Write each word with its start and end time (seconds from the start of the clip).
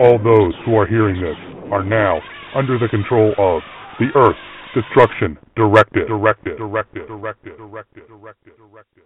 All 0.00 0.18
those 0.18 0.54
who 0.64 0.76
are 0.78 0.86
hearing 0.86 1.20
this 1.20 1.36
are 1.70 1.84
now 1.84 2.22
under 2.54 2.78
the 2.78 2.88
control 2.88 3.34
of 3.36 3.60
the 3.98 4.08
Earth 4.14 4.38
Destruction 4.74 5.36
Directive. 5.56 6.08
Directive. 6.08 6.56
Directive. 6.56 7.06
Directive. 7.06 7.58
Directive. 7.58 8.08
Directive. 8.08 8.56
Directive. 8.56 9.04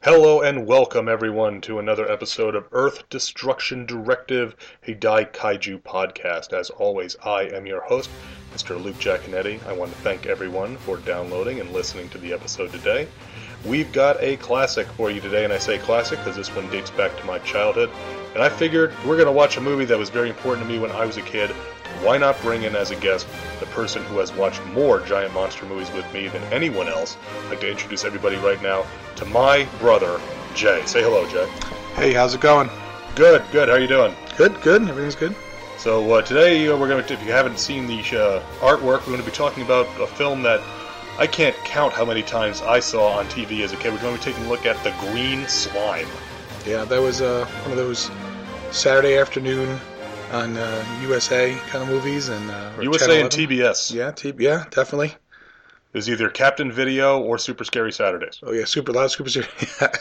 Hello 0.00 0.40
and 0.40 0.66
welcome 0.66 1.10
everyone 1.10 1.60
to 1.60 1.78
another 1.78 2.10
episode 2.10 2.54
of 2.54 2.68
Earth 2.72 3.06
Destruction 3.10 3.84
Directive, 3.84 4.56
a 4.86 4.94
Dai 4.94 5.26
Kaiju 5.26 5.82
podcast. 5.82 6.54
As 6.54 6.70
always, 6.70 7.16
I 7.22 7.42
am 7.42 7.66
your 7.66 7.82
host, 7.82 8.08
Mr. 8.54 8.82
Luke 8.82 8.96
Jaconetti. 8.96 9.62
I 9.66 9.74
want 9.74 9.92
to 9.92 9.98
thank 9.98 10.24
everyone 10.24 10.78
for 10.78 10.96
downloading 10.96 11.60
and 11.60 11.70
listening 11.74 12.08
to 12.08 12.18
the 12.18 12.32
episode 12.32 12.72
today. 12.72 13.08
We've 13.64 13.90
got 13.92 14.22
a 14.22 14.36
classic 14.36 14.86
for 14.88 15.10
you 15.10 15.20
today, 15.20 15.44
and 15.44 15.52
I 15.52 15.58
say 15.58 15.78
classic 15.78 16.18
because 16.20 16.36
this 16.36 16.54
one 16.54 16.70
dates 16.70 16.90
back 16.90 17.16
to 17.18 17.24
my 17.24 17.38
childhood. 17.40 17.90
And 18.34 18.42
I 18.42 18.48
figured 18.48 18.94
we're 19.04 19.16
going 19.16 19.26
to 19.26 19.32
watch 19.32 19.56
a 19.56 19.60
movie 19.60 19.84
that 19.86 19.98
was 19.98 20.10
very 20.10 20.28
important 20.28 20.66
to 20.66 20.72
me 20.72 20.78
when 20.78 20.92
I 20.92 21.04
was 21.04 21.16
a 21.16 21.22
kid. 21.22 21.50
Why 22.02 22.18
not 22.18 22.40
bring 22.40 22.62
in 22.62 22.76
as 22.76 22.92
a 22.92 22.96
guest 22.96 23.26
the 23.58 23.66
person 23.66 24.04
who 24.04 24.18
has 24.18 24.32
watched 24.32 24.64
more 24.66 25.00
giant 25.00 25.34
monster 25.34 25.66
movies 25.66 25.90
with 25.92 26.10
me 26.12 26.28
than 26.28 26.42
anyone 26.52 26.88
else? 26.88 27.16
I'd 27.44 27.50
like 27.50 27.60
to 27.60 27.70
introduce 27.70 28.04
everybody 28.04 28.36
right 28.36 28.62
now 28.62 28.86
to 29.16 29.24
my 29.24 29.66
brother, 29.80 30.20
Jay. 30.54 30.82
Say 30.86 31.02
hello, 31.02 31.28
Jay. 31.28 31.48
Hey, 31.94 32.12
how's 32.12 32.34
it 32.34 32.40
going? 32.40 32.70
Good, 33.16 33.42
good. 33.50 33.68
How 33.68 33.74
are 33.74 33.80
you 33.80 33.88
doing? 33.88 34.14
Good, 34.36 34.60
good. 34.60 34.82
Everything's 34.82 35.16
good. 35.16 35.34
So 35.78 36.12
uh, 36.12 36.22
today 36.22 36.68
uh, 36.68 36.76
we're 36.76 36.88
going 36.88 37.04
to, 37.04 37.12
if 37.12 37.24
you 37.24 37.32
haven't 37.32 37.58
seen 37.58 37.88
the 37.88 37.98
uh, 38.00 38.42
artwork, 38.60 39.00
we're 39.00 39.06
going 39.06 39.18
to 39.18 39.26
be 39.26 39.32
talking 39.32 39.64
about 39.64 39.86
a 40.00 40.06
film 40.06 40.42
that 40.42 40.60
I 41.18 41.26
can't 41.26 41.56
count 41.64 41.92
how 41.92 42.04
many 42.04 42.22
times 42.22 42.62
I 42.62 42.78
saw 42.78 43.18
on 43.18 43.26
TV 43.26 43.64
as 43.64 43.72
a 43.72 43.76
kid. 43.76 43.92
We're 43.92 44.00
going 44.00 44.16
to 44.16 44.24
be 44.24 44.32
taking 44.32 44.46
a 44.46 44.48
look 44.48 44.64
at 44.66 44.82
The 44.84 44.94
Green 45.00 45.48
Slime. 45.48 46.06
Yeah, 46.64 46.84
that 46.84 47.02
was 47.02 47.20
uh, 47.20 47.44
one 47.62 47.72
of 47.72 47.76
those 47.76 48.08
Saturday 48.70 49.16
afternoon 49.18 49.80
on 50.30 50.56
uh, 50.56 50.84
USA 51.02 51.56
kind 51.70 51.82
of 51.82 51.88
movies 51.88 52.28
and 52.28 52.48
uh, 52.48 52.72
USA 52.80 53.20
and 53.20 53.30
TBS. 53.30 53.92
Yeah, 53.92 54.12
T- 54.12 54.32
yeah, 54.38 54.66
definitely. 54.70 55.08
It 55.08 55.96
was 55.96 56.08
either 56.08 56.28
Captain 56.28 56.70
Video 56.70 57.18
or 57.18 57.36
Super 57.36 57.64
Scary 57.64 57.90
Saturdays. 57.90 58.38
Oh 58.44 58.52
yeah, 58.52 58.64
super 58.64 58.92
loud, 58.92 59.10
super 59.10 59.30
scary. 59.30 59.48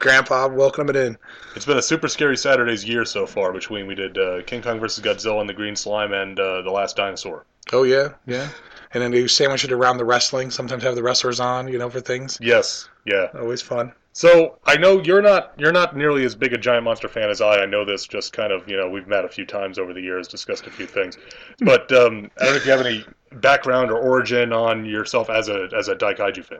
Grandpa, 0.00 0.48
welcome 0.48 0.90
it 0.90 0.96
in. 0.96 1.16
It's 1.56 1.64
been 1.64 1.78
a 1.78 1.82
Super 1.82 2.08
Scary 2.08 2.36
Saturdays 2.36 2.84
year 2.84 3.04
so 3.04 3.26
far 3.26 3.52
between 3.52 3.86
we 3.86 3.94
did 3.94 4.18
uh, 4.18 4.42
King 4.42 4.62
Kong 4.62 4.78
versus 4.78 5.02
Godzilla 5.02 5.40
and 5.40 5.48
The 5.48 5.54
Green 5.54 5.74
Slime 5.74 6.12
and 6.12 6.38
uh, 6.38 6.62
The 6.62 6.70
Last 6.70 6.96
Dinosaur. 6.96 7.46
Oh 7.72 7.84
yeah, 7.84 8.10
yeah. 8.26 8.48
And 8.92 9.02
then 9.02 9.10
they 9.10 9.26
sandwich 9.26 9.64
it 9.64 9.72
around 9.72 9.98
the 9.98 10.04
wrestling. 10.04 10.50
Sometimes 10.50 10.82
have 10.82 10.94
the 10.94 11.02
wrestlers 11.02 11.40
on, 11.40 11.68
you 11.68 11.78
know, 11.78 11.90
for 11.90 12.00
things. 12.00 12.38
Yes, 12.40 12.88
yeah. 13.04 13.28
Always 13.34 13.60
fun. 13.62 13.92
So 14.12 14.58
I 14.64 14.76
know 14.76 15.00
you're 15.00 15.22
not 15.22 15.52
you're 15.58 15.70
not 15.70 15.96
nearly 15.96 16.24
as 16.24 16.34
big 16.34 16.52
a 16.52 16.58
giant 16.58 16.82
monster 16.82 17.08
fan 17.08 17.30
as 17.30 17.40
I. 17.40 17.58
I 17.62 17.66
know 17.66 17.84
this 17.84 18.04
just 18.04 18.32
kind 18.32 18.52
of 18.52 18.68
you 18.68 18.76
know 18.76 18.88
we've 18.88 19.06
met 19.06 19.24
a 19.24 19.28
few 19.28 19.46
times 19.46 19.78
over 19.78 19.94
the 19.94 20.00
years, 20.00 20.26
discussed 20.26 20.66
a 20.66 20.70
few 20.70 20.86
things, 20.86 21.16
but 21.60 21.92
um, 21.92 22.28
I 22.40 22.44
don't 22.44 22.54
know 22.54 22.56
if 22.56 22.66
you 22.66 22.72
have 22.72 22.84
any 22.84 23.04
background 23.34 23.92
or 23.92 23.98
origin 23.98 24.52
on 24.52 24.84
yourself 24.84 25.30
as 25.30 25.48
a 25.48 25.68
as 25.76 25.86
a 25.86 25.94
Daikaiju 25.94 26.44
fan. 26.44 26.58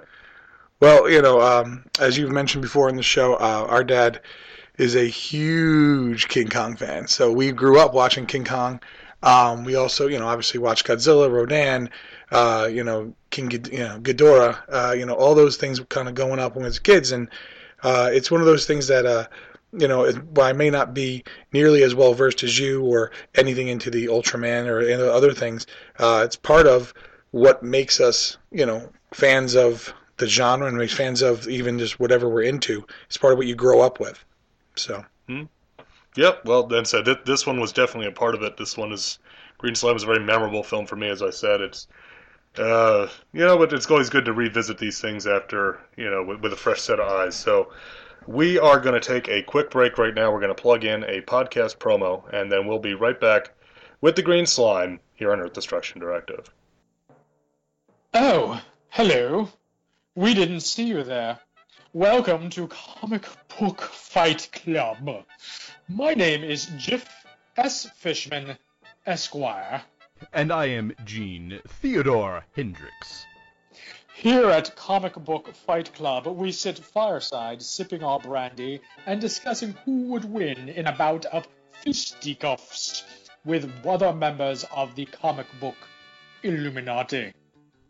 Well, 0.80 1.10
you 1.10 1.20
know, 1.20 1.40
um, 1.40 1.84
as 1.98 2.16
you've 2.16 2.30
mentioned 2.30 2.62
before 2.62 2.88
in 2.88 2.94
the 2.94 3.02
show, 3.02 3.34
uh, 3.34 3.66
our 3.68 3.82
dad 3.82 4.20
is 4.76 4.94
a 4.94 5.04
huge 5.04 6.28
King 6.28 6.48
Kong 6.48 6.76
fan. 6.76 7.08
So 7.08 7.32
we 7.32 7.50
grew 7.50 7.80
up 7.80 7.92
watching 7.92 8.26
King 8.26 8.44
Kong. 8.44 8.80
Um, 9.24 9.64
we 9.64 9.74
also, 9.74 10.06
you 10.06 10.18
know, 10.20 10.28
obviously 10.28 10.60
watched 10.60 10.86
Godzilla, 10.86 11.28
Rodan, 11.28 11.90
uh, 12.30 12.68
you 12.70 12.84
know, 12.84 13.12
King, 13.30 13.50
you 13.50 13.78
know, 13.78 13.98
Ghidorah, 14.00 14.58
uh, 14.68 14.92
you 14.92 15.06
know, 15.06 15.14
all 15.14 15.34
those 15.34 15.56
things 15.56 15.80
kind 15.88 16.08
of 16.08 16.14
going 16.14 16.38
up 16.38 16.54
when 16.54 16.64
we 16.64 16.68
was 16.68 16.78
kids. 16.78 17.12
And 17.12 17.28
uh, 17.82 18.10
it's 18.12 18.30
one 18.30 18.40
of 18.40 18.46
those 18.46 18.66
things 18.66 18.86
that, 18.88 19.06
uh, 19.06 19.26
you 19.72 19.88
know, 19.88 20.10
while 20.10 20.46
I 20.46 20.52
may 20.52 20.70
not 20.70 20.94
be 20.94 21.24
nearly 21.52 21.82
as 21.82 21.94
well 21.94 22.14
versed 22.14 22.42
as 22.42 22.58
you 22.58 22.84
or 22.84 23.10
anything 23.34 23.68
into 23.68 23.90
the 23.90 24.06
Ultraman 24.06 24.66
or 24.66 25.10
other 25.10 25.32
things, 25.32 25.66
uh, 25.98 26.22
it's 26.24 26.36
part 26.36 26.66
of 26.66 26.94
what 27.30 27.62
makes 27.62 28.00
us, 28.00 28.38
you 28.50 28.64
know, 28.64 28.90
fans 29.12 29.54
of 29.54 29.92
the 30.16 30.26
genre 30.26 30.66
and 30.66 30.76
makes 30.76 30.94
fans 30.94 31.22
of 31.22 31.46
even 31.48 31.78
just 31.78 32.00
whatever 32.00 32.28
we're 32.28 32.42
into. 32.42 32.84
It's 33.06 33.16
part 33.16 33.32
of 33.32 33.38
what 33.38 33.46
you 33.46 33.54
grow 33.54 33.80
up 33.80 34.00
with. 34.00 34.22
So 34.74 35.04
Yep. 36.16 36.44
Well, 36.46 36.64
then 36.64 36.84
said 36.84 37.04
th- 37.04 37.24
this 37.24 37.46
one 37.46 37.60
was 37.60 37.72
definitely 37.72 38.08
a 38.08 38.12
part 38.12 38.34
of 38.34 38.42
it. 38.42 38.56
This 38.56 38.76
one 38.76 38.92
is 38.92 39.18
Green 39.58 39.74
Slime 39.74 39.96
is 39.96 40.02
a 40.02 40.06
very 40.06 40.20
memorable 40.24 40.62
film 40.62 40.86
for 40.86 40.96
me, 40.96 41.08
as 41.08 41.22
I 41.22 41.30
said. 41.30 41.60
It's 41.60 41.86
uh, 42.58 43.08
you 43.32 43.44
know, 43.44 43.58
but 43.58 43.72
it's 43.72 43.90
always 43.90 44.10
good 44.10 44.24
to 44.26 44.32
revisit 44.32 44.78
these 44.78 45.00
things 45.00 45.26
after 45.26 45.80
you 45.96 46.10
know 46.10 46.24
with, 46.24 46.40
with 46.40 46.52
a 46.52 46.56
fresh 46.56 46.80
set 46.80 47.00
of 47.00 47.08
eyes. 47.08 47.34
So 47.36 47.72
we 48.26 48.58
are 48.58 48.78
going 48.78 49.00
to 49.00 49.06
take 49.06 49.28
a 49.28 49.42
quick 49.42 49.70
break 49.70 49.96
right 49.98 50.14
now. 50.14 50.30
We're 50.30 50.40
going 50.40 50.54
to 50.54 50.62
plug 50.62 50.84
in 50.84 51.04
a 51.04 51.22
podcast 51.22 51.78
promo, 51.78 52.22
and 52.32 52.50
then 52.52 52.66
we'll 52.66 52.78
be 52.78 52.94
right 52.94 53.18
back 53.18 53.52
with 54.00 54.16
the 54.16 54.22
Green 54.22 54.46
Slime 54.46 55.00
here 55.14 55.32
on 55.32 55.40
Earth 55.40 55.52
Destruction 55.54 56.00
Directive. 56.00 56.50
Oh, 58.14 58.60
hello. 58.90 59.48
We 60.14 60.34
didn't 60.34 60.60
see 60.60 60.84
you 60.84 61.04
there. 61.04 61.38
Welcome 61.92 62.50
to 62.50 62.68
Comic 62.68 63.26
Book 63.58 63.80
Fight 63.80 64.48
Club. 64.52 65.24
My 65.88 66.14
name 66.14 66.44
is 66.44 66.66
Jiff 66.76 67.08
S. 67.56 67.88
Fishman, 67.96 68.58
Esquire. 69.06 69.82
And 70.32 70.52
I 70.52 70.66
am 70.66 70.92
Gene 71.04 71.60
Theodore 71.66 72.44
Hendricks. 72.54 73.26
Here 74.14 74.50
at 74.50 74.74
Comic 74.74 75.14
Book 75.14 75.54
Fight 75.54 75.94
Club, 75.94 76.26
we 76.26 76.50
sit 76.50 76.78
fireside 76.78 77.62
sipping 77.62 78.02
our 78.02 78.18
brandy 78.18 78.80
and 79.06 79.20
discussing 79.20 79.74
who 79.84 80.08
would 80.08 80.24
win 80.24 80.68
in 80.68 80.86
a 80.88 80.96
bout 80.96 81.24
of 81.26 81.46
fisticuffs 81.70 83.04
with 83.44 83.70
other 83.86 84.12
members 84.12 84.64
of 84.72 84.94
the 84.96 85.06
comic 85.06 85.46
book 85.60 85.76
Illuminati. 86.42 87.32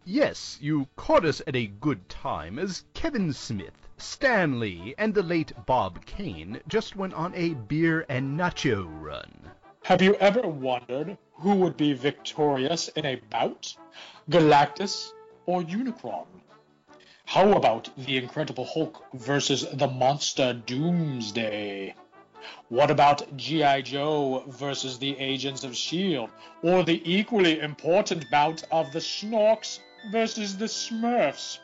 Yes, 0.05 0.59
you 0.60 0.87
caught 0.97 1.25
us 1.25 1.43
at 1.47 1.56
a 1.56 1.66
good 1.66 2.09
time 2.09 2.59
as 2.59 2.84
Kevin 2.95 3.33
Smith, 3.33 3.89
Stan 3.97 4.60
Lee, 4.60 4.95
and 4.97 5.15
the 5.15 5.22
late 5.22 5.53
Bob 5.66 6.05
Kane 6.06 6.60
just 6.69 6.95
went 6.95 7.15
on 7.15 7.34
a 7.34 7.55
beer 7.55 8.06
and 8.09 8.39
nacho 8.39 8.87
run. 9.00 9.50
Have 9.88 10.03
you 10.03 10.16
ever 10.16 10.43
wondered 10.43 11.16
who 11.32 11.54
would 11.54 11.78
be 11.78 11.94
victorious 11.94 12.88
in 12.88 13.06
a 13.06 13.15
bout? 13.31 13.75
Galactus 14.28 15.15
or 15.47 15.62
Unicron? 15.62 16.26
How 17.25 17.53
about 17.53 17.88
the 17.97 18.19
Incredible 18.19 18.66
Hulk 18.66 19.03
versus 19.15 19.66
the 19.72 19.87
Monster 19.87 20.53
Doomsday? 20.53 21.94
What 22.69 22.91
about 22.91 23.34
G.I. 23.38 23.81
Joe 23.81 24.44
versus 24.47 24.98
the 24.98 25.19
Agents 25.19 25.65
of 25.65 25.71
S.H.I.E.L.D.? 25.71 26.32
Or 26.62 26.84
the 26.84 27.00
equally 27.10 27.59
important 27.59 28.31
bout 28.31 28.62
of 28.71 28.93
the 28.93 29.00
Snorks 29.00 29.81
versus 30.12 30.59
the 30.59 30.69
Smurfs? 30.69 31.60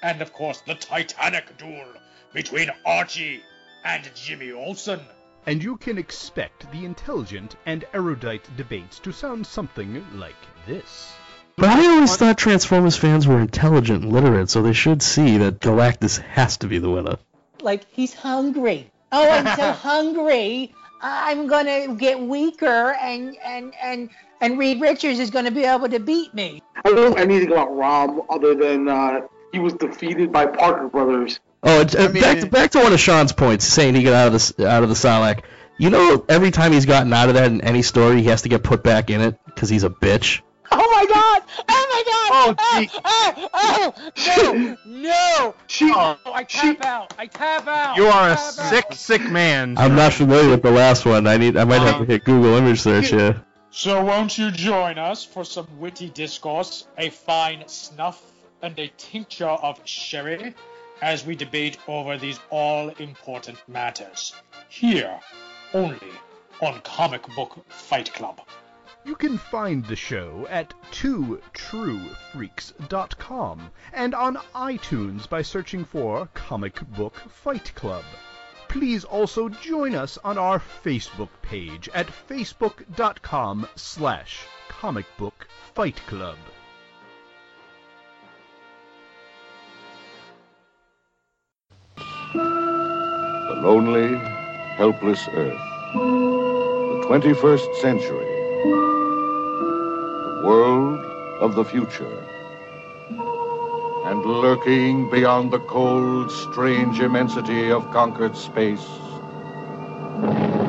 And 0.00 0.22
of 0.22 0.32
course, 0.32 0.60
the 0.60 0.76
Titanic 0.76 1.58
duel 1.58 1.94
between 2.32 2.70
Archie 2.86 3.42
and 3.82 4.08
Jimmy 4.14 4.52
Olsen. 4.52 5.00
And 5.46 5.62
you 5.62 5.76
can 5.76 5.98
expect 5.98 6.70
the 6.72 6.84
intelligent 6.84 7.56
and 7.66 7.84
erudite 7.92 8.48
debates 8.56 8.98
to 9.00 9.12
sound 9.12 9.46
something 9.46 10.04
like 10.14 10.34
this. 10.66 11.12
But 11.56 11.68
I 11.68 11.86
always 11.86 12.16
thought 12.16 12.38
Transformers 12.38 12.96
fans 12.96 13.28
were 13.28 13.38
intelligent 13.40 14.02
and 14.04 14.12
literate, 14.12 14.50
so 14.50 14.62
they 14.62 14.72
should 14.72 15.02
see 15.02 15.38
that 15.38 15.60
Galactus 15.60 16.18
has 16.20 16.56
to 16.58 16.66
be 16.66 16.78
the 16.78 16.90
winner. 16.90 17.16
like 17.60 17.84
he's 17.92 18.12
hungry. 18.14 18.90
Oh, 19.12 19.30
I'm 19.30 19.56
so 19.56 19.72
hungry. 19.90 20.74
I'm 21.00 21.46
gonna 21.46 21.94
get 21.94 22.18
weaker, 22.18 22.96
and 23.00 23.36
and 23.44 23.74
and 23.80 24.08
and 24.40 24.58
Reed 24.58 24.80
Richards 24.80 25.18
is 25.20 25.30
gonna 25.30 25.50
be 25.50 25.64
able 25.64 25.88
to 25.90 26.00
beat 26.00 26.32
me. 26.34 26.62
I 26.76 26.88
don't 26.90 26.96
know 26.96 27.14
anything 27.22 27.52
about 27.52 27.76
Rob 27.76 28.24
other 28.30 28.54
than 28.54 28.88
uh, 28.88 29.20
he 29.52 29.58
was 29.58 29.74
defeated 29.74 30.32
by 30.32 30.46
Parker 30.46 30.88
Brothers. 30.88 31.38
Oh, 31.64 31.80
it's, 31.80 31.94
uh, 31.94 32.04
I 32.04 32.08
mean- 32.08 32.22
back 32.22 32.40
to 32.40 32.46
back 32.46 32.70
to 32.72 32.80
one 32.80 32.92
of 32.92 33.00
Sean's 33.00 33.32
points, 33.32 33.64
saying 33.64 33.94
he 33.94 34.02
got 34.02 34.12
out 34.12 34.34
of 34.34 34.56
the 34.56 34.68
out 34.68 34.82
of 34.82 34.88
the 34.88 34.94
Sarlacc. 34.94 35.42
You 35.76 35.90
know, 35.90 36.24
every 36.28 36.52
time 36.52 36.70
he's 36.70 36.86
gotten 36.86 37.12
out 37.12 37.28
of 37.28 37.34
that 37.34 37.50
in 37.50 37.60
any 37.62 37.82
story, 37.82 38.22
he 38.22 38.28
has 38.28 38.42
to 38.42 38.48
get 38.48 38.62
put 38.62 38.84
back 38.84 39.10
in 39.10 39.20
it 39.20 39.36
because 39.46 39.68
he's 39.68 39.82
a 39.82 39.90
bitch. 39.90 40.40
Oh 40.70 40.76
my 40.76 41.04
God! 41.12 41.42
Oh 41.68 41.86
my 41.90 41.94
my 41.94 42.02
god! 42.04 42.56
Oh, 42.56 42.80
gee. 42.80 42.90
oh, 43.04 43.48
oh, 43.54 44.12
no, 44.26 44.76
no! 44.86 45.54
She, 45.66 45.92
Oh, 45.94 46.18
I 46.26 46.44
she, 46.48 46.74
tap 46.74 46.84
out. 46.84 47.14
I 47.18 47.26
tap 47.26 47.66
out. 47.66 47.96
You 47.96 48.06
are 48.06 48.30
a 48.30 48.34
tap 48.34 48.58
out. 48.58 48.70
sick, 48.70 48.86
sick 48.92 49.30
man. 49.30 49.76
I'm 49.78 49.94
not 49.94 50.12
familiar 50.12 50.50
with 50.50 50.62
the 50.62 50.70
last 50.70 51.06
one. 51.06 51.26
I 51.26 51.36
need. 51.36 51.56
I 51.56 51.64
might 51.64 51.80
have 51.80 51.88
to 51.88 51.94
uh-huh. 51.96 52.04
hit 52.04 52.24
Google 52.24 52.54
image 52.54 52.80
search. 52.80 53.12
Yeah. 53.12 53.38
So 53.70 54.04
won't 54.04 54.38
you 54.38 54.50
join 54.50 54.98
us 54.98 55.24
for 55.24 55.44
some 55.44 55.66
witty 55.78 56.10
discourse, 56.10 56.86
a 56.96 57.10
fine 57.10 57.64
snuff, 57.66 58.22
and 58.62 58.78
a 58.78 58.88
tincture 58.96 59.46
of 59.48 59.80
sherry 59.84 60.54
as 61.04 61.24
we 61.26 61.36
debate 61.36 61.76
over 61.86 62.16
these 62.16 62.40
all-important 62.48 63.58
matters? 63.68 64.32
Here, 64.70 65.20
only 65.74 66.12
on 66.62 66.80
Comic 66.80 67.20
Book 67.36 67.62
Fight 67.68 68.10
Club. 68.14 68.40
You 69.04 69.14
can 69.14 69.36
find 69.36 69.84
the 69.84 69.96
show 69.96 70.46
at 70.48 70.72
twotruefreaks.com 70.92 73.70
and 73.92 74.14
on 74.14 74.36
iTunes 74.54 75.28
by 75.28 75.42
searching 75.42 75.84
for 75.84 76.26
Comic 76.32 76.80
Book 76.96 77.16
Fight 77.28 77.74
Club. 77.74 78.04
Please 78.68 79.04
also 79.04 79.50
join 79.50 79.94
us 79.94 80.16
on 80.24 80.38
our 80.38 80.58
Facebook 80.58 81.28
page 81.42 81.90
at 81.92 82.06
facebook.com 82.06 83.68
slash 83.76 84.40
comic 84.68 85.04
book 85.18 85.48
fight 85.74 85.96
club. 86.06 86.38
The 93.54 93.60
lonely, 93.60 94.16
helpless 94.76 95.28
Earth. 95.28 95.60
The 95.94 97.06
21st 97.06 97.74
century. 97.76 98.26
The 100.10 100.40
world 100.42 101.00
of 101.40 101.54
the 101.54 101.64
future. 101.64 102.26
And 104.06 104.24
lurking 104.24 105.08
beyond 105.08 105.52
the 105.52 105.60
cold, 105.60 106.32
strange 106.32 106.98
immensity 106.98 107.70
of 107.70 107.88
conquered 107.92 108.36
space. 108.36 108.84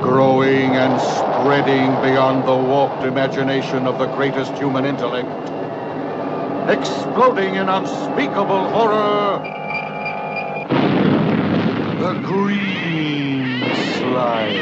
Growing 0.04 0.76
and 0.76 1.02
spreading 1.02 2.00
beyond 2.04 2.46
the 2.46 2.56
warped 2.56 3.04
imagination 3.04 3.88
of 3.88 3.98
the 3.98 4.08
greatest 4.08 4.54
human 4.54 4.86
intellect. 4.86 5.50
Exploding 6.70 7.56
in 7.56 7.68
unspeakable 7.68 8.70
horror. 8.70 9.65
The 12.06 12.14
Green 12.22 13.62
Slime. 13.98 14.54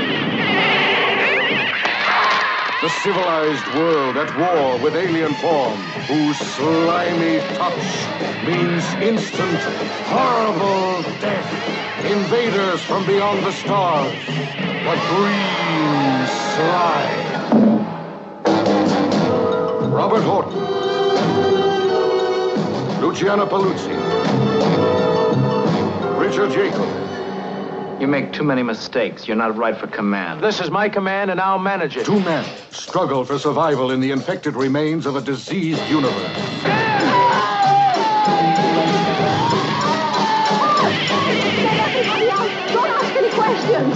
The 2.81 2.89
civilized 3.03 3.67
world 3.75 4.15
at 4.15 4.31
war 4.39 4.77
with 4.81 4.95
alien 4.95 5.33
form, 5.33 5.77
whose 6.07 6.37
slimy 6.37 7.39
touch 7.57 8.07
means 8.47 8.85
instant, 9.03 9.59
horrible 10.07 11.01
death. 11.19 11.45
Invaders 12.05 12.81
from 12.83 13.05
beyond 13.05 13.43
the 13.43 13.51
stars. 13.51 14.25
The 14.87 14.95
Green 15.11 16.27
Slime. 16.55 17.27
Robert 19.91 20.23
Horton. 20.23 20.61
Luciana 23.01 23.45
Paluzzi. 23.45 23.97
Richard 26.17 26.51
Jaeckel. 26.51 27.12
You 27.99 28.07
make 28.07 28.33
too 28.33 28.43
many 28.43 28.63
mistakes. 28.63 29.27
You're 29.27 29.37
not 29.37 29.55
right 29.55 29.77
for 29.77 29.87
command. 29.87 30.41
This 30.41 30.59
is 30.59 30.69
my 30.69 30.89
command, 30.89 31.31
and 31.31 31.39
I'll 31.39 31.59
manage 31.59 31.95
it. 31.95 32.05
Two 32.05 32.19
men 32.19 32.45
struggle 32.71 33.23
for 33.23 33.39
survival 33.39 33.91
in 33.91 33.99
the 33.99 34.11
infected 34.11 34.55
remains 34.55 35.05
of 35.05 35.15
a 35.15 35.21
diseased 35.21 35.81
universe. 35.89 36.37
Don't 42.73 42.89
ask 42.89 43.15
any 43.15 43.29
questions. 43.29 43.95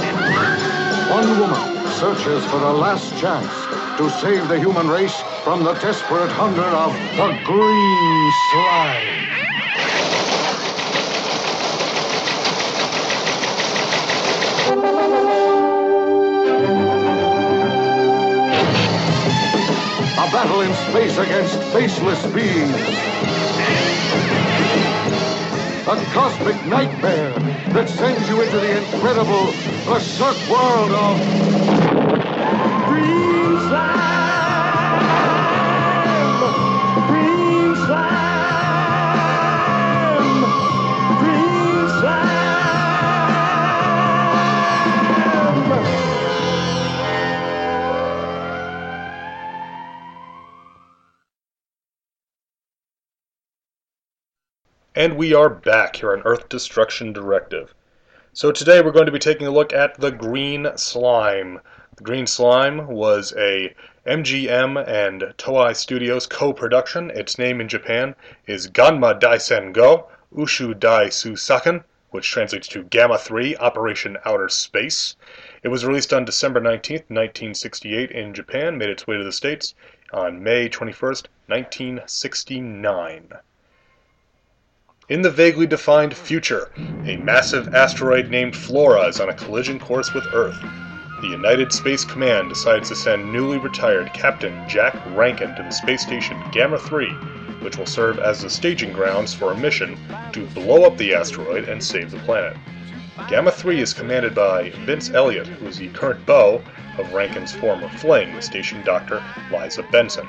One 1.11 1.39
woman 1.39 1.77
searches 1.93 2.45
for 2.45 2.57
a 2.57 2.73
last 2.73 3.17
chance 3.19 3.51
to 3.97 4.09
save 4.21 4.47
the 4.47 4.59
human 4.59 4.87
race 4.87 5.15
from 5.43 5.63
the 5.63 5.73
desperate 5.73 6.29
hunger 6.31 6.61
of 6.61 6.93
the 7.17 7.29
green 7.43 8.31
slime. 8.51 9.16
Battle 20.37 20.61
in 20.61 20.71
space 20.91 21.17
against 21.17 21.59
faceless 21.73 22.23
beings. 22.27 22.71
A 25.87 25.95
cosmic 26.13 26.63
nightmare 26.67 27.33
that 27.73 27.89
sends 27.89 28.29
you 28.29 28.41
into 28.41 28.59
the 28.59 28.77
incredible, 28.77 29.51
berserk 29.83 30.37
world 30.47 30.91
of 30.91 31.17
Green 32.87 34.26
And 54.97 55.15
we 55.15 55.31
are 55.31 55.47
back 55.47 55.97
here 55.97 56.11
on 56.11 56.23
Earth 56.23 56.49
Destruction 56.49 57.13
Directive. 57.13 57.75
So 58.33 58.51
today 58.51 58.81
we're 58.81 58.89
going 58.89 59.05
to 59.05 59.11
be 59.11 59.19
taking 59.19 59.45
a 59.45 59.51
look 59.51 59.71
at 59.71 59.99
the 59.99 60.09
Green 60.09 60.69
Slime. 60.75 61.59
The 61.97 62.03
Green 62.03 62.25
Slime 62.25 62.87
was 62.87 63.31
a 63.37 63.75
MGM 64.07 64.87
and 64.87 65.21
Toei 65.37 65.75
Studios 65.75 66.25
co-production. 66.25 67.11
Its 67.11 67.37
name 67.37 67.61
in 67.61 67.67
Japan 67.67 68.15
is 68.47 68.71
Ganma 68.71 69.19
Daisen 69.19 69.71
Go 69.71 70.07
Ushu 70.35 70.73
Dai 70.79 71.09
Susaken, 71.09 71.83
which 72.09 72.31
translates 72.31 72.67
to 72.69 72.81
Gamma 72.81 73.19
3 73.19 73.55
Operation 73.57 74.17
Outer 74.25 74.49
Space. 74.49 75.15
It 75.61 75.67
was 75.67 75.85
released 75.85 76.11
on 76.11 76.25
December 76.25 76.59
19th, 76.59 77.11
1968 77.11 78.09
in 78.09 78.33
Japan, 78.33 78.79
made 78.79 78.89
its 78.89 79.05
way 79.05 79.15
to 79.17 79.23
the 79.23 79.31
States 79.31 79.75
on 80.11 80.41
May 80.41 80.67
21st, 80.67 81.27
1969. 81.45 83.33
In 85.09 85.21
the 85.21 85.31
vaguely 85.31 85.65
defined 85.65 86.13
future, 86.13 86.69
a 87.05 87.15
massive 87.15 87.73
asteroid 87.73 88.29
named 88.29 88.57
Flora 88.57 89.03
is 89.03 89.21
on 89.21 89.29
a 89.29 89.33
collision 89.33 89.79
course 89.79 90.13
with 90.13 90.25
Earth. 90.33 90.59
The 91.21 91.29
United 91.29 91.71
Space 91.71 92.03
Command 92.03 92.49
decides 92.49 92.89
to 92.89 92.95
send 92.97 93.31
newly 93.31 93.57
retired 93.57 94.11
Captain 94.11 94.67
Jack 94.67 94.93
Rankin 95.15 95.55
to 95.55 95.63
the 95.63 95.71
space 95.71 96.01
station 96.01 96.37
Gamma 96.51 96.77
3, 96.77 97.07
which 97.61 97.77
will 97.77 97.85
serve 97.85 98.19
as 98.19 98.41
the 98.41 98.49
staging 98.49 98.91
grounds 98.91 99.33
for 99.33 99.53
a 99.53 99.57
mission 99.57 99.97
to 100.33 100.45
blow 100.47 100.83
up 100.83 100.97
the 100.97 101.15
asteroid 101.15 101.69
and 101.69 101.81
save 101.81 102.11
the 102.11 102.19
planet. 102.19 102.57
Gamma 103.29 103.51
3 103.51 103.79
is 103.79 103.93
commanded 103.93 104.35
by 104.35 104.71
Vince 104.85 105.09
Elliott, 105.11 105.47
who 105.47 105.67
is 105.67 105.77
the 105.77 105.87
current 105.87 106.25
beau 106.25 106.61
of 106.97 107.13
Rankin's 107.13 107.55
former 107.55 107.87
fling, 107.87 108.35
the 108.35 108.41
station 108.41 108.83
doctor 108.83 109.23
Liza 109.53 109.83
Benson. 109.89 110.27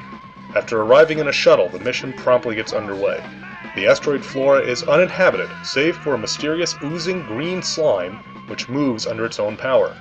After 0.54 0.82
arriving 0.82 1.18
in 1.18 1.26
a 1.26 1.32
shuttle, 1.32 1.68
the 1.68 1.80
mission 1.80 2.12
promptly 2.12 2.54
gets 2.54 2.72
underway. 2.72 3.20
The 3.74 3.86
asteroid 3.88 4.24
Flora 4.24 4.60
is 4.60 4.84
uninhabited, 4.84 5.50
save 5.64 5.96
for 5.96 6.14
a 6.14 6.18
mysterious 6.18 6.76
oozing 6.82 7.26
green 7.26 7.62
slime 7.62 8.18
which 8.46 8.68
moves 8.68 9.06
under 9.06 9.24
its 9.24 9.40
own 9.40 9.56
power. 9.56 9.96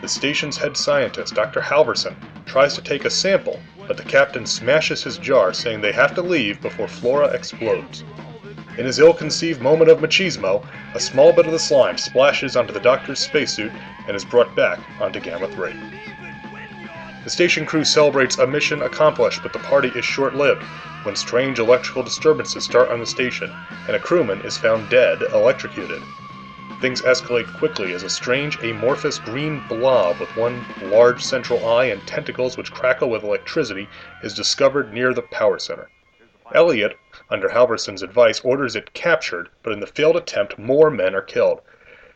The 0.00 0.08
station's 0.08 0.56
head 0.58 0.76
scientist, 0.76 1.34
Dr. 1.34 1.60
Halverson, 1.60 2.16
tries 2.44 2.74
to 2.74 2.82
take 2.82 3.04
a 3.04 3.10
sample, 3.10 3.60
but 3.86 3.96
the 3.96 4.04
captain 4.04 4.46
smashes 4.46 5.02
his 5.02 5.18
jar, 5.18 5.52
saying 5.52 5.80
they 5.80 5.92
have 5.92 6.14
to 6.16 6.22
leave 6.22 6.60
before 6.60 6.88
Flora 6.88 7.28
explodes. 7.28 8.04
In 8.76 8.86
his 8.86 8.98
ill-conceived 8.98 9.60
moment 9.60 9.90
of 9.90 9.98
machismo, 9.98 10.64
a 10.94 11.00
small 11.00 11.32
bit 11.32 11.46
of 11.46 11.52
the 11.52 11.58
slime 11.58 11.98
splashes 11.98 12.56
onto 12.56 12.72
the 12.72 12.80
doctor's 12.80 13.18
spacesuit 13.18 13.72
and 14.06 14.16
is 14.16 14.24
brought 14.24 14.54
back 14.54 14.78
onto 15.00 15.20
Gamma 15.20 15.48
3. 15.48 15.72
The 17.28 17.32
station 17.32 17.66
crew 17.66 17.84
celebrates 17.84 18.38
a 18.38 18.46
mission 18.46 18.80
accomplished, 18.80 19.42
but 19.42 19.52
the 19.52 19.58
party 19.58 19.92
is 19.94 20.02
short-lived 20.02 20.62
when 21.02 21.14
strange 21.14 21.58
electrical 21.58 22.02
disturbances 22.02 22.64
start 22.64 22.88
on 22.88 23.00
the 23.00 23.06
station 23.06 23.52
and 23.86 23.94
a 23.94 23.98
crewman 23.98 24.40
is 24.40 24.56
found 24.56 24.88
dead, 24.88 25.20
electrocuted. 25.34 26.00
Things 26.80 27.02
escalate 27.02 27.52
quickly 27.58 27.92
as 27.92 28.02
a 28.02 28.08
strange 28.08 28.58
amorphous 28.64 29.18
green 29.18 29.60
blob 29.68 30.18
with 30.18 30.34
one 30.38 30.64
large 30.80 31.22
central 31.22 31.68
eye 31.68 31.84
and 31.84 32.00
tentacles 32.06 32.56
which 32.56 32.72
crackle 32.72 33.10
with 33.10 33.22
electricity 33.22 33.90
is 34.22 34.32
discovered 34.32 34.94
near 34.94 35.12
the 35.12 35.20
power 35.20 35.58
center. 35.58 35.90
Elliot, 36.54 36.98
under 37.28 37.50
Halverson's 37.50 38.02
advice, 38.02 38.40
orders 38.40 38.74
it 38.74 38.94
captured, 38.94 39.50
but 39.62 39.74
in 39.74 39.80
the 39.80 39.86
failed 39.86 40.16
attempt 40.16 40.58
more 40.58 40.90
men 40.90 41.14
are 41.14 41.20
killed. 41.20 41.60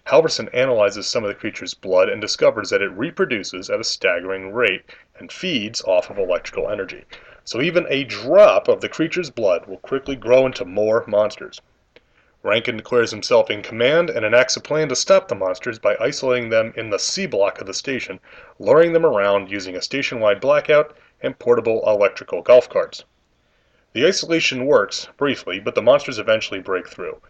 Halverson 0.06 0.48
analyzes 0.52 1.06
some 1.06 1.22
of 1.22 1.28
the 1.28 1.34
creature's 1.34 1.74
blood 1.74 2.08
and 2.08 2.20
discovers 2.20 2.70
that 2.70 2.82
it 2.82 2.90
reproduces 2.90 3.70
at 3.70 3.78
a 3.78 3.84
staggering 3.84 4.52
rate 4.52 4.82
and 5.22 5.30
feeds 5.30 5.80
off 5.84 6.10
of 6.10 6.18
electrical 6.18 6.68
energy. 6.68 7.04
so 7.44 7.60
even 7.60 7.86
a 7.88 8.02
drop 8.02 8.66
of 8.66 8.80
the 8.80 8.88
creature's 8.88 9.30
blood 9.30 9.66
will 9.66 9.76
quickly 9.78 10.16
grow 10.16 10.44
into 10.44 10.64
more 10.64 11.04
monsters. 11.06 11.60
Rankin 12.42 12.76
declares 12.76 13.12
himself 13.12 13.48
in 13.48 13.62
command 13.62 14.10
and 14.10 14.26
enacts 14.26 14.56
a 14.56 14.60
plan 14.60 14.88
to 14.88 14.96
stop 14.96 15.28
the 15.28 15.36
monsters 15.36 15.78
by 15.78 15.96
isolating 16.00 16.50
them 16.50 16.72
in 16.76 16.90
the 16.90 16.98
C 16.98 17.24
block 17.24 17.60
of 17.60 17.68
the 17.68 17.72
station, 17.72 18.18
luring 18.58 18.92
them 18.92 19.06
around 19.06 19.48
using 19.48 19.76
a 19.76 19.80
station-wide 19.80 20.40
blackout 20.40 20.96
and 21.22 21.38
portable 21.38 21.84
electrical 21.86 22.42
golf 22.42 22.68
carts. 22.68 23.04
The 23.92 24.04
isolation 24.04 24.66
works, 24.66 25.06
briefly, 25.16 25.60
but 25.60 25.76
the 25.76 25.82
monsters 25.82 26.18
eventually 26.18 26.58
break 26.58 26.88
through. 26.88 27.20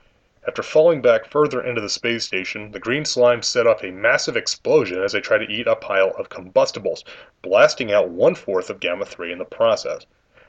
After 0.45 0.65
falling 0.65 1.01
back 1.03 1.27
further 1.27 1.63
into 1.63 1.81
the 1.81 1.89
space 1.89 2.25
station, 2.25 2.73
the 2.73 2.81
green 2.81 3.05
slime 3.05 3.43
set 3.43 3.65
off 3.65 3.85
a 3.85 3.93
massive 3.93 4.37
explosion 4.37 5.01
as 5.01 5.13
they 5.13 5.21
try 5.21 5.39
to 5.39 5.49
eat 5.49 5.69
a 5.69 5.77
pile 5.77 6.11
of 6.19 6.31
combustibles, 6.31 7.05
blasting 7.43 7.93
out 7.93 8.09
one-fourth 8.09 8.69
of 8.69 8.81
Gamma-3 8.81 9.31
in 9.31 9.39
the 9.39 9.45
process. 9.45 10.05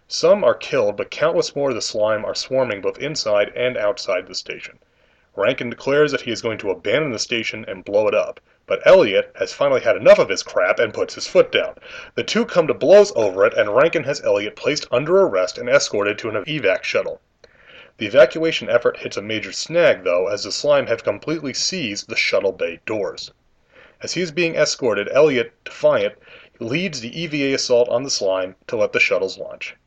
Some 0.07 0.43
are 0.43 0.55
killed, 0.55 0.97
but 0.97 1.11
countless 1.11 1.55
more 1.55 1.69
of 1.69 1.75
the 1.75 1.81
slime 1.81 2.25
are 2.25 2.33
swarming 2.33 2.81
both 2.81 2.97
inside 2.97 3.53
and 3.55 3.77
outside 3.77 4.25
the 4.25 4.33
station. 4.33 4.79
Rankin 5.35 5.69
declares 5.69 6.11
that 6.11 6.21
he 6.21 6.31
is 6.31 6.41
going 6.41 6.57
to 6.57 6.71
abandon 6.71 7.11
the 7.11 7.19
station 7.19 7.63
and 7.67 7.85
blow 7.85 8.07
it 8.07 8.15
up, 8.15 8.39
but 8.65 8.81
Elliot 8.87 9.31
has 9.35 9.53
finally 9.53 9.81
had 9.81 9.95
enough 9.95 10.17
of 10.17 10.29
his 10.29 10.41
crap 10.41 10.79
and 10.79 10.91
puts 10.91 11.13
his 11.13 11.27
foot 11.27 11.51
down. 11.51 11.75
The 12.15 12.23
two 12.23 12.45
come 12.47 12.65
to 12.65 12.73
blows 12.73 13.11
over 13.15 13.45
it, 13.45 13.53
and 13.53 13.75
Rankin 13.75 14.05
has 14.05 14.23
Elliot 14.23 14.55
placed 14.55 14.87
under 14.91 15.21
arrest 15.21 15.59
and 15.59 15.69
escorted 15.69 16.17
to 16.17 16.29
an 16.29 16.43
evac 16.45 16.81
shuttle. 16.81 17.21
The 18.03 18.09
evacuation 18.09 18.69
effort 18.69 18.97
hits 18.97 19.15
a 19.15 19.21
major 19.21 19.53
snag, 19.53 20.03
though, 20.03 20.27
as 20.27 20.43
the 20.43 20.51
slime 20.51 20.87
have 20.87 21.05
completely 21.05 21.53
seized 21.53 22.09
the 22.09 22.17
shuttle 22.17 22.51
bay 22.51 22.81
doors. 22.85 23.31
As 24.01 24.11
he 24.15 24.21
is 24.21 24.29
being 24.29 24.57
escorted, 24.57 25.07
Elliot, 25.13 25.53
defiant, 25.63 26.15
leads 26.59 26.99
the 26.99 27.17
EVA 27.17 27.55
assault 27.55 27.87
on 27.87 28.03
the 28.03 28.09
slime 28.09 28.57
to 28.67 28.75
let 28.75 28.91
the 28.91 28.99
shuttles 28.99 29.37
launch. 29.37 29.77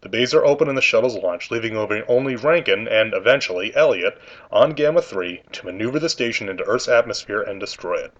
The 0.00 0.08
bays 0.08 0.34
are 0.34 0.44
open 0.44 0.66
and 0.68 0.76
the 0.76 0.82
shuttles 0.82 1.14
launch, 1.14 1.52
leaving 1.52 1.76
only 1.76 2.34
Rankin 2.34 2.88
and, 2.88 3.14
eventually, 3.14 3.72
Elliot 3.76 4.18
on 4.50 4.72
Gamma 4.72 5.00
3 5.00 5.40
to 5.52 5.66
maneuver 5.66 6.00
the 6.00 6.08
station 6.08 6.48
into 6.48 6.64
Earth's 6.64 6.88
atmosphere 6.88 7.40
and 7.40 7.60
destroy 7.60 7.98
it. 7.98 8.12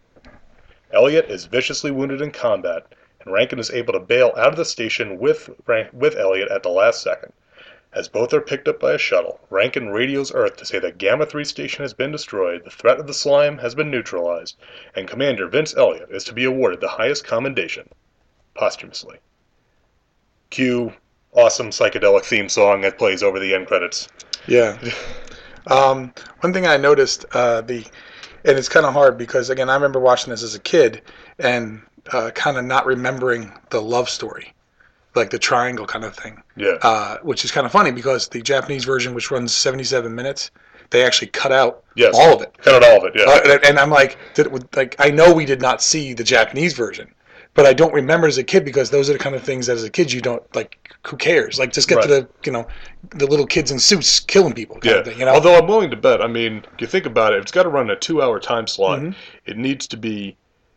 Elliot 0.93 1.29
is 1.29 1.47
viciously 1.47 1.91
wounded 1.91 2.23
in 2.23 2.31
combat, 2.31 2.87
and 3.25 3.33
Rankin 3.35 3.59
is 3.59 3.73
able 3.73 3.95
to 3.95 3.99
bail 3.99 4.33
out 4.37 4.51
of 4.51 4.57
the 4.57 4.65
station 4.65 5.19
with, 5.19 5.51
with 5.93 6.15
Elliot 6.17 6.53
at 6.53 6.63
the 6.63 6.69
last 6.69 7.03
second. 7.03 7.33
As 7.93 8.09
both 8.09 8.33
are 8.33 8.41
picked 8.41 8.69
up 8.69 8.79
by 8.79 8.93
a 8.93 8.99
shuttle, 8.99 9.41
Rankin 9.51 9.89
radios 9.89 10.33
Earth 10.33 10.57
to 10.59 10.65
say 10.65 10.79
that 10.79 10.99
Gamma 10.99 11.27
3 11.27 11.45
station 11.45 11.83
has 11.83 11.93
been 11.93 12.13
destroyed, 12.13 12.65
the 12.65 12.71
threat 12.71 13.01
of 13.01 13.09
the 13.09 13.15
slime 13.15 13.59
has 13.59 13.75
been 13.75 13.91
neutralized, 13.91 14.57
and 14.95 15.09
Commander 15.09 15.49
Vince 15.49 15.77
Elliot 15.77 16.09
is 16.11 16.23
to 16.25 16.33
be 16.33 16.45
awarded 16.45 16.81
the 16.81 16.89
highest 16.89 17.27
commendation 17.27 17.89
posthumously. 18.55 19.19
Cue 20.51 20.93
awesome 21.33 21.71
psychedelic 21.71 22.25
theme 22.25 22.49
song 22.49 22.81
that 22.83 22.99
plays 22.99 23.23
over 23.23 23.39
the 23.39 23.55
end 23.55 23.67
credits. 23.67 24.09
Yeah. 24.47 24.79
Um, 25.67 26.13
one 26.41 26.53
thing 26.53 26.67
I 26.67 26.77
noticed, 26.77 27.25
uh, 27.33 27.61
the, 27.61 27.85
and 28.45 28.59
it's 28.59 28.69
kind 28.69 28.87
of 28.87 28.95
hard 28.95 29.19
because 29.19 29.51
again, 29.51 29.69
I 29.69 29.75
remember 29.75 30.01
watching 30.01 30.31
this 30.31 30.43
as 30.43 30.55
a 30.55 30.61
kid 30.61 31.03
and 31.39 31.83
uh, 32.13 32.31
kind 32.31 32.57
of 32.57 32.65
not 32.65 32.87
remembering 32.87 33.53
the 33.71 33.83
love 33.83 34.09
story, 34.09 34.55
like 35.15 35.31
the 35.31 35.39
triangle 35.39 35.87
kind 35.87 36.05
of 36.05 36.15
thing. 36.15 36.43
Yeah. 36.57 36.77
Uh, 36.83 37.19
which 37.23 37.45
is 37.45 37.51
kind 37.51 37.67
of 37.67 37.73
funny 37.73 37.91
because 37.91 38.29
the 38.29 38.41
Japanese 38.41 38.85
version, 38.85 39.15
which 39.15 39.31
runs 39.31 39.53
77 39.55 40.15
minutes, 40.15 40.51
they 40.91 41.05
actually 41.05 41.29
cut 41.29 41.53
out 41.53 41.85
Yes. 41.97 42.15
all 42.17 42.35
of 42.35 42.43
it. 42.43 42.57
Cut 42.63 42.75
out 42.83 42.85
all 42.91 42.99
of 43.07 43.15
it, 43.15 43.21
yeah. 43.21 43.25
Uh, 43.55 43.59
and- 43.69 43.79
I'm 43.79 43.91
like, 43.91 44.17
did 44.35 44.49
like 44.77 44.97
I 44.99 45.11
know 45.11 45.33
we 45.33 45.45
did 45.45 45.61
not 45.61 45.83
see 45.83 46.13
the 46.15 46.25
Japanese 46.25 46.73
version, 46.75 47.13
but 47.55 47.67
I 47.67 47.73
don't 47.73 47.93
remember 47.95 48.27
as 48.27 48.39
a 48.39 48.45
kid 48.45 48.65
because 48.65 48.91
those 48.91 49.09
are 49.09 49.13
the 49.13 49.19
kind 49.19 49.35
of 49.37 49.43
things 49.43 49.67
that 49.67 49.77
as 49.77 49.85
a 49.85 49.91
kid 49.91 50.13
you 50.13 50.21
don't 50.21 50.43
like. 50.55 50.77
Who 51.07 51.17
cares? 51.17 51.59
Like 51.59 51.73
just 51.73 51.89
get 51.89 52.03
to 52.03 52.09
the 52.09 52.29
you 52.45 52.53
know 52.53 52.67
the 53.11 53.27
little 53.27 53.47
kids 53.47 53.71
in 53.71 53.79
suits 53.79 54.21
killing 54.21 54.53
people. 54.53 54.77
Kind 54.77 54.85
Yeah. 54.95 54.99
Of 55.01 55.07
thing, 55.07 55.19
you 55.19 55.25
know. 55.25 55.33
Although 55.35 55.57
I'm 55.57 55.67
willing 55.67 55.91
to 55.91 55.97
bet, 55.97 56.21
I 56.23 56.27
mean, 56.27 56.65
if 56.75 56.81
you 56.81 56.87
think 56.87 57.07
about 57.07 57.33
it, 57.33 57.41
it's 57.41 57.53
got 57.53 57.63
to 57.63 57.69
run 57.71 57.89
a 57.91 57.97
two 57.97 58.21
hour 58.21 58.39
time 58.39 58.67
slot, 58.67 59.01
Mhm. 59.01 59.15
it 59.47 59.57
needs 59.57 59.87
to 59.89 59.97
be 59.97 60.37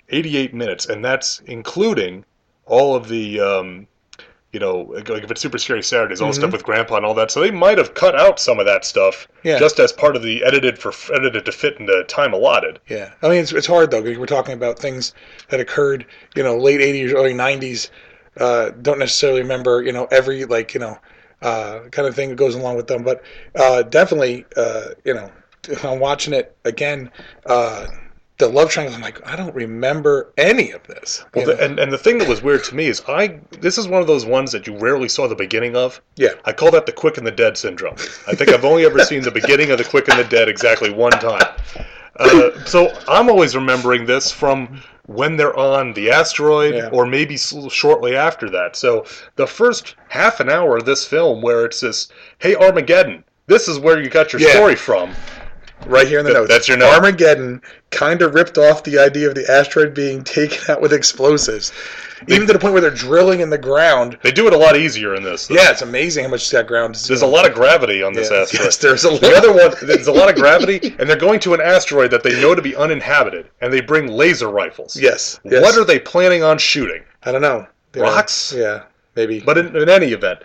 88 0.10 0.54
minutes, 0.54 0.86
and 0.86 1.04
that's 1.04 1.42
including 1.46 2.24
all 2.66 2.96
of 2.96 3.08
the, 3.10 3.40
um, 3.42 3.88
you 4.53 4.60
know, 4.60 4.81
like 4.95 5.24
if 5.24 5.31
it's 5.31 5.41
Super 5.41 5.57
Scary 5.57 5.81
Saturdays, 5.83 6.22
all 6.22 6.27
the 6.27 6.33
Mhm. 6.33 6.38
stuff 6.38 6.51
with 6.53 6.63
Grandpa 6.63 6.98
and 6.98 7.05
all 7.05 7.15
that. 7.15 7.31
So 7.31 7.41
they 7.41 7.51
might 7.51 7.79
have 7.79 7.95
cut 7.95 8.15
out 8.15 8.39
some 8.39 8.60
of 8.60 8.65
that 8.67 8.86
stuff 8.86 9.27
Yeah. 9.43 9.57
just 9.57 9.79
as 9.79 9.91
part 9.91 10.15
of 10.15 10.22
the 10.22 10.43
edited 10.43 10.77
for 10.77 10.93
edited 11.13 11.43
to 11.45 11.51
fit 11.51 11.77
in 11.79 11.88
the 11.88 12.03
time 12.07 12.33
allotted. 12.33 12.79
Yeah, 12.88 13.10
I 13.24 13.29
mean 13.29 13.39
it's 13.41 13.51
it's 13.51 13.67
hard 13.67 13.89
though 13.91 14.01
because 14.01 14.19
we're 14.19 14.27
talking 14.27 14.53
about 14.53 14.77
things 14.79 15.13
that 15.50 15.60
occurred, 15.60 16.05
you 16.36 16.43
know, 16.43 16.55
late 16.57 16.81
'80s, 16.81 17.13
early 17.13 17.33
'90s. 17.33 17.89
Uh, 18.39 18.69
don't 18.81 19.00
necessarily 19.00 19.41
remember, 19.41 19.81
you 19.83 19.91
know, 19.91 20.07
every 20.12 20.45
like 20.45 20.74
you 20.75 20.79
know, 20.79 20.98
uh, 21.41 21.79
kind 21.91 22.07
of 22.07 22.15
thing 22.15 22.29
that 22.29 22.36
goes 22.36 22.55
along 22.55 22.75
with 22.75 22.88
them, 22.88 23.03
but 23.03 23.24
uh, 23.55 23.81
definitely, 23.83 24.45
uh, 24.55 24.89
you 25.03 25.13
know, 25.15 25.31
I'm 25.83 26.00
watching 26.00 26.33
it 26.33 26.55
again. 26.63 27.10
The 28.44 28.50
love 28.50 28.70
triangle. 28.70 28.94
I'm 28.96 29.02
like, 29.02 29.26
I 29.26 29.38
don't 29.38 29.56
remember 29.56 30.34
any 30.38 30.72
of 30.72 30.86
this. 30.86 31.24
Well, 31.34 31.46
the, 31.46 31.64
and, 31.64 31.80
and 31.80 31.90
the 31.94 31.98
thing 31.98 32.18
that 32.18 32.28
was 32.28 32.42
weird 32.44 32.66
to 32.66 32.76
me 32.76 32.88
is 32.88 33.02
I 33.08 33.40
this 33.62 33.78
is 33.78 33.88
one 33.88 34.02
of 34.02 34.08
those 34.08 34.26
ones 34.26 34.52
that 34.52 34.68
you 34.68 34.78
rarely 34.78 35.08
saw 35.08 35.28
the 35.30 35.36
beginning 35.36 35.78
of. 35.78 36.02
Yeah. 36.18 36.34
I 36.44 36.52
call 36.52 36.70
that 36.72 36.86
the 36.86 36.92
quick 36.92 37.18
and 37.18 37.26
the 37.26 37.32
dead 37.32 37.58
syndrome. 37.58 37.96
I 38.28 38.36
think 38.36 38.50
I've 38.50 38.66
only 38.66 38.84
ever 38.86 39.00
seen 39.06 39.22
the 39.22 39.32
beginning 39.32 39.72
of 39.72 39.78
the 39.78 39.86
quick 39.86 40.10
and 40.10 40.20
the 40.20 40.26
dead 40.26 40.50
exactly 40.50 40.90
one 40.92 41.14
time. 41.14 41.56
Uh, 42.20 42.52
so 42.66 42.94
I'm 43.08 43.30
always 43.30 43.56
remembering 43.56 44.06
this 44.06 44.30
from 44.30 44.84
when 45.06 45.38
they're 45.38 45.58
on 45.58 45.94
the 45.94 46.12
asteroid 46.12 46.76
Yeah. 46.76 46.90
or 46.92 47.06
maybe 47.06 47.38
shortly 47.38 48.18
after 48.18 48.50
that. 48.50 48.76
So 48.76 49.06
the 49.38 49.48
first 49.48 49.96
half 50.10 50.42
an 50.42 50.50
hour 50.50 50.76
of 50.76 50.84
this 50.86 51.06
film 51.08 51.42
where 51.42 51.64
it's 51.66 51.80
this, 51.80 52.10
hey 52.40 52.56
Armageddon, 52.56 53.24
this 53.48 53.70
is 53.70 53.80
where 53.80 54.02
you 54.04 54.10
got 54.10 54.34
your 54.34 54.42
Yeah. 54.42 54.52
story 54.52 54.76
from. 54.76 55.14
Right 55.86 56.08
here 56.08 56.20
in 56.20 56.25
the 56.25 56.32
Th- 56.32 56.42
notes. 56.42 56.50
that's 56.50 56.68
your 56.68 56.78
note. 56.78 56.94
Armageddon 56.94 57.62
kind 57.92 58.22
of 58.22 58.34
ripped 58.34 58.58
off 58.58 58.84
the 58.84 58.98
idea 59.00 59.28
of 59.28 59.36
the 59.36 59.50
asteroid 59.52 59.94
being 59.94 60.24
taken 60.40 60.60
out 60.70 60.82
with 60.82 60.94
explosives, 60.94 61.72
even 62.28 62.48
to 62.48 62.54
the 62.54 62.60
point 62.60 62.74
where 62.74 62.82
they're 62.82 62.90
drilling 62.90 63.42
in 63.42 63.50
the 63.50 63.58
ground. 63.58 64.18
They 64.24 64.32
do 64.32 64.48
it 64.48 64.54
a 64.54 64.58
lot 64.58 64.78
easier 64.78 65.13
in 65.16 65.24
this. 65.24 65.48
though. 65.48 65.56
Yeah, 65.56 65.72
it's 65.72 65.82
amazing 65.82 66.24
how 66.24 66.30
much 66.32 66.50
that 66.52 66.68
ground. 66.68 66.96
Is, 66.96 67.08
There's 67.08 67.22
a 67.22 67.28
lot 67.28 67.48
of 67.48 67.54
gravity 67.54 68.02
on 68.02 68.13
this 68.13 68.32
Yeah, 68.32 68.38
asteroid. 68.42 68.63
yes, 68.66 68.78
there's 68.78 69.06
a 69.06 69.10
The 69.18 69.36
other 69.36 69.52
one, 69.54 69.74
there's 69.84 70.08
a 70.08 70.12
lot 70.13 70.30
of 70.30 70.36
gravity, 70.36 70.96
and 71.00 71.10
they're 71.10 71.18
going 71.18 71.40
to 71.42 71.54
an 71.54 71.62
asteroid 71.62 72.12
that 72.12 72.24
they 72.24 72.40
know 72.42 72.56
to 72.56 72.62
be 72.62 72.75
uninhabited, 72.75 73.50
and 73.62 73.72
they 73.74 73.82
bring 73.82 74.08
laser 74.08 74.48
rifles. 74.50 74.96
Yes, 74.96 75.40
yes. 75.44 75.62
What 75.62 75.78
are 75.78 75.86
they 75.86 76.00
planning 76.00 76.44
on 76.44 76.58
shooting? 76.58 77.04
I 77.24 77.32
don't 77.32 77.42
know. 77.42 77.68
Know, 77.96 78.02
Rocks? 78.02 78.54
Yeah, 78.56 78.84
maybe. 79.16 79.40
But 79.42 79.58
in, 79.60 79.75
in 79.75 79.88
any 79.90 80.13
event, 80.13 80.40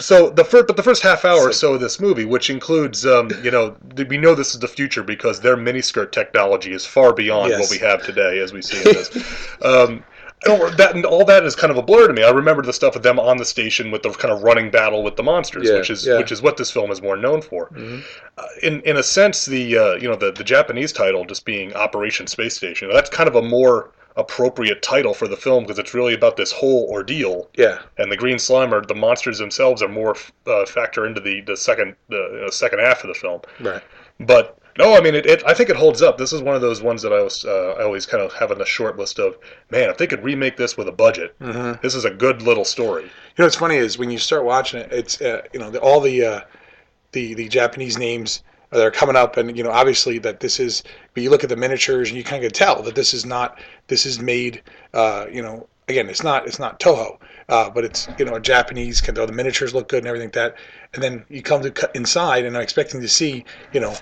so 0.00 0.30
the 0.30 0.44
first, 0.44 0.66
but 0.66 0.76
the 0.76 0.82
first 0.82 1.02
half 1.02 1.24
hour 1.24 1.48
or 1.48 1.52
so 1.52 1.74
of 1.74 1.80
this 1.80 2.00
movie, 2.00 2.24
which 2.24 2.50
includes, 2.50 3.06
um, 3.06 3.30
you 3.42 3.50
know, 3.50 3.76
we 4.08 4.18
know 4.18 4.34
this 4.34 4.52
is 4.54 4.60
the 4.60 4.68
future 4.68 5.02
because 5.02 5.40
their 5.40 5.56
miniskirt 5.56 6.10
technology 6.12 6.72
is 6.72 6.84
far 6.84 7.12
beyond 7.12 7.50
Yes. 7.50 7.60
what 7.60 7.70
we 7.70 7.78
have 7.78 8.02
today, 8.04 8.38
as 8.40 8.52
we 8.52 8.60
see 8.62 8.82
this. 8.82 9.10
um, 9.62 10.02
I 10.46 10.56
don't- 10.56 10.76
that 10.76 10.94
and 10.94 11.04
all 11.04 11.24
that 11.24 11.44
is 11.44 11.56
kind 11.56 11.70
of 11.72 11.76
a 11.78 11.82
blur 11.82 12.06
to 12.06 12.12
me. 12.12 12.22
I 12.22 12.30
remember 12.30 12.62
the 12.62 12.72
stuff 12.72 12.94
with 12.94 13.02
them 13.02 13.18
on 13.18 13.38
the 13.38 13.44
station 13.44 13.90
with 13.90 14.02
the 14.04 14.10
kind 14.10 14.32
of 14.32 14.42
running 14.44 14.70
battle 14.70 15.02
with 15.02 15.16
the 15.16 15.22
monsters, 15.24 15.68
Yeah, 15.68 15.76
which 15.78 15.90
is 15.90 16.06
yeah. 16.06 16.16
which 16.18 16.30
is 16.30 16.40
what 16.42 16.56
this 16.56 16.70
film 16.70 16.92
is 16.92 17.02
more 17.02 17.16
known 17.16 17.40
for. 17.42 17.70
Mhm. 17.74 18.02
Uh, 18.36 18.44
in 18.62 18.80
in 18.82 18.96
a 18.98 19.02
sense, 19.02 19.46
the 19.46 19.76
uh, 19.76 19.94
you 19.94 20.08
know 20.08 20.14
the 20.14 20.30
the 20.30 20.44
Japanese 20.44 20.92
title 20.92 21.24
just 21.24 21.44
being 21.44 21.74
Operation 21.74 22.28
Space 22.28 22.54
Station, 22.54 22.88
that's 22.92 23.10
kind 23.10 23.28
of 23.28 23.34
a 23.34 23.42
more 23.42 23.90
appropriate 24.18 24.82
title 24.82 25.14
for 25.14 25.28
the 25.28 25.36
film 25.36 25.62
because 25.64 25.78
it's 25.78 25.94
really 25.94 26.12
about 26.12 26.36
this 26.36 26.50
whole 26.52 26.88
ordeal 26.90 27.48
Yeah. 27.56 27.78
and 27.98 28.10
the 28.12 28.16
green 28.16 28.38
slime 28.38 28.74
or 28.74 28.84
the 28.84 28.94
monsters 28.94 29.38
themselves 29.38 29.80
are 29.82 29.88
more 29.88 30.16
uh, 30.46 30.66
factor 30.66 31.06
into 31.06 31.20
the 31.20 31.40
the 31.42 31.56
second 31.56 31.94
the 32.08 32.16
you 32.34 32.40
know, 32.42 32.50
second 32.50 32.80
half 32.80 33.02
of 33.04 33.08
the 33.08 33.14
film. 33.14 33.40
Right. 33.60 33.82
But 34.20 34.58
no, 34.76 34.96
I 34.96 35.00
mean 35.00 35.14
it, 35.14 35.24
it. 35.26 35.42
I 35.46 35.54
think 35.54 35.70
it 35.70 35.76
holds 35.76 36.02
up. 36.02 36.18
This 36.18 36.32
is 36.32 36.42
one 36.42 36.54
of 36.56 36.60
those 36.60 36.82
ones 36.82 37.02
that 37.02 37.12
I 37.12 37.20
was 37.22 37.44
uh, 37.44 37.74
I 37.78 37.82
always 37.84 38.06
kind 38.06 38.22
of 38.22 38.32
have 38.34 38.50
on 38.50 38.58
the 38.58 38.64
short 38.66 38.96
list 38.96 39.18
of 39.18 39.36
man. 39.70 39.88
If 39.90 39.98
they 39.98 40.06
could 40.06 40.22
remake 40.24 40.56
this 40.56 40.76
with 40.76 40.88
a 40.88 40.92
budget, 40.92 41.34
Mhm. 41.40 41.80
this 41.80 41.94
is 41.94 42.04
a 42.04 42.10
good 42.10 42.42
little 42.42 42.64
story. 42.64 43.04
You 43.04 43.10
know 43.38 43.44
what's 43.46 43.56
funny 43.56 43.76
is 43.76 43.98
when 43.98 44.10
you 44.10 44.18
start 44.18 44.44
watching 44.44 44.80
it, 44.80 44.92
it's 44.92 45.20
uh, 45.20 45.42
you 45.52 45.60
know 45.60 45.70
the, 45.70 45.80
all 45.80 46.00
the 46.00 46.24
uh, 46.24 46.40
the 47.12 47.34
the 47.34 47.48
Japanese 47.48 47.96
names 47.98 48.42
that 48.70 48.84
are 48.84 48.90
coming 48.90 49.16
up, 49.16 49.36
and 49.36 49.56
you 49.56 49.62
know 49.62 49.70
obviously 49.70 50.18
that 50.20 50.40
this 50.40 50.60
is. 50.60 50.82
But 51.14 51.22
you 51.22 51.30
look 51.30 51.42
at 51.42 51.50
the 51.50 51.56
miniatures, 51.56 52.08
and 52.08 52.16
you 52.16 52.24
kind 52.24 52.44
of 52.44 52.52
tell 52.52 52.82
that 52.82 52.94
this 52.94 53.14
is 53.14 53.24
not. 53.24 53.58
This 53.86 54.06
is 54.06 54.20
made. 54.20 54.62
Uh, 54.92 55.26
you 55.30 55.42
know, 55.42 55.68
again, 55.88 56.08
it's 56.08 56.22
not. 56.22 56.46
It's 56.46 56.58
not 56.58 56.80
Toho, 56.80 57.18
uh, 57.48 57.70
but 57.70 57.84
it's 57.84 58.08
you 58.18 58.24
know 58.24 58.34
a 58.34 58.40
Japanese. 58.40 59.00
Kind 59.00 59.18
of, 59.18 59.26
the 59.26 59.32
miniatures 59.32 59.74
look 59.74 59.88
good 59.88 59.98
and 59.98 60.06
everything 60.06 60.28
like 60.28 60.34
that. 60.34 60.56
And 60.94 61.02
then 61.02 61.24
you 61.28 61.42
come 61.42 61.62
to 61.62 61.70
cut 61.70 61.94
inside, 61.94 62.44
and 62.44 62.56
I'm 62.56 62.62
expecting 62.62 63.00
to 63.00 63.08
see 63.08 63.44
you 63.72 63.80
know 63.80 63.94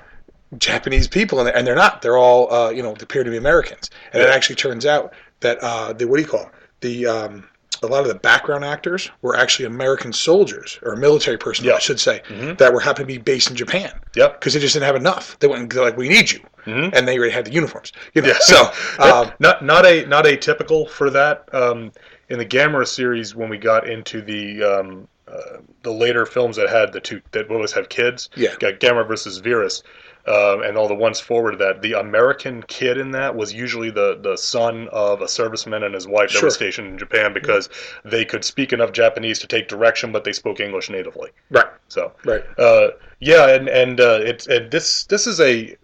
Japanese 0.59 1.09
people, 1.09 1.39
and 1.39 1.49
they're, 1.49 1.57
and 1.57 1.67
they're 1.67 1.75
not. 1.75 2.03
They're 2.03 2.19
all 2.19 2.53
uh, 2.53 2.71
you 2.71 2.83
know 2.83 2.93
appear 2.93 3.25
to 3.25 3.31
be 3.31 3.37
Americans, 3.37 3.91
and 4.13 4.23
it 4.23 4.29
actually 4.29 4.57
turns 4.57 4.87
out 4.87 5.13
that 5.41 5.59
uh, 5.63 5.93
the 5.93 6.07
what 6.07 6.17
do 6.17 6.23
you 6.23 6.29
call 6.29 6.43
it? 6.43 6.51
the 6.81 7.07
um, 7.07 7.49
a 7.83 7.87
lot 7.87 8.03
of 8.03 8.09
the 8.09 8.15
background 8.15 8.65
actors 8.65 9.11
were 9.23 9.37
actually 9.37 9.67
American 9.67 10.13
soldiers 10.13 10.79
or 10.83 10.97
military 10.97 11.37
personnel, 11.39 11.77
I 11.77 11.79
should 11.79 12.01
say, 12.01 12.23
Mhm. 12.29 12.59
that 12.59 12.73
were 12.73 12.81
happened 12.81 13.09
to 13.09 13.15
be 13.15 13.19
based 13.19 13.51
in 13.51 13.57
Japan. 13.57 13.93
Yep. 14.15 14.41
Because 14.41 14.55
they 14.55 14.61
just 14.61 14.75
didn't 14.75 14.87
have 14.87 14.97
enough. 14.97 15.39
They 15.41 15.47
went 15.47 15.63
and 15.63 15.71
they're 15.71 15.83
like, 15.85 15.97
"We 15.97 16.09
need 16.09 16.31
you," 16.31 16.41
Mhm. 16.67 16.91
and 16.95 17.07
they 17.09 17.17
already 17.19 17.33
had 17.33 17.45
the 17.45 17.53
uniforms. 17.53 17.93
You 18.15 18.23
know, 18.23 18.29
Yeah. 18.29 18.39
so 18.41 18.71
um, 18.99 19.33
not 19.39 19.65
not 19.65 19.85
a 19.87 20.07
not 20.07 20.25
atypical 20.25 20.89
for 20.89 21.11
that. 21.11 21.45
Um, 21.53 21.93
in 22.29 22.39
the 22.39 22.47
Gamera 22.47 22.87
series, 22.87 23.35
when 23.37 23.49
we 23.49 23.59
got 23.59 23.89
into 23.89 24.21
the 24.21 24.63
um, 24.63 25.09
uh, 25.29 25.59
the 25.83 25.91
later 25.93 26.25
films 26.25 26.57
that 26.57 26.69
had 26.69 26.93
the 26.93 27.01
two 27.01 27.21
that 27.33 27.51
always 27.51 27.73
have 27.73 27.89
kids. 27.89 28.29
Yeah. 28.37 28.55
Got 28.61 28.75
Gamera 28.81 29.07
versus 29.07 29.41
Viras. 29.41 29.83
Um, 30.27 30.63
and 30.63 30.77
all 30.77 30.89
the 30.89 30.95
ones 30.95 31.21
forward 31.21 31.53
to 31.53 31.57
that, 31.59 31.83
the 31.83 31.93
American 31.93 32.63
kid 32.65 32.99
in 32.99 33.13
that 33.13 33.37
was 33.37 33.53
usually 33.55 33.91
the, 33.91 34.19
the 34.21 34.37
son 34.37 34.89
of 34.91 35.21
a 35.23 35.27
serviceman 35.27 35.85
and 35.85 35.95
his 35.95 36.09
wife 36.09 36.33
that 36.33 36.43
was 36.43 36.55
stationed 36.55 36.89
in 36.89 36.99
Japan 36.99 37.33
because 37.33 37.69
they 38.05 38.25
could 38.25 38.45
speak 38.45 38.73
enough 38.73 38.91
Japanese 38.91 39.39
to 39.39 39.47
take 39.47 39.69
direction, 39.69 40.11
but 40.11 40.25
they 40.25 40.33
spoke 40.33 40.59
English 40.59 40.91
natively. 40.91 41.31
Right. 41.51 41.67
So 41.89 42.13
Right. 42.25 42.43
uh, 42.59 42.89
yeah, 43.21 43.49
and 43.55 43.69
and 43.69 44.01
uh, 44.01 44.19
it's 44.23 44.49
and 44.49 44.69
this 44.71 45.05
this 45.05 45.29
is 45.29 45.41
a 45.41 45.77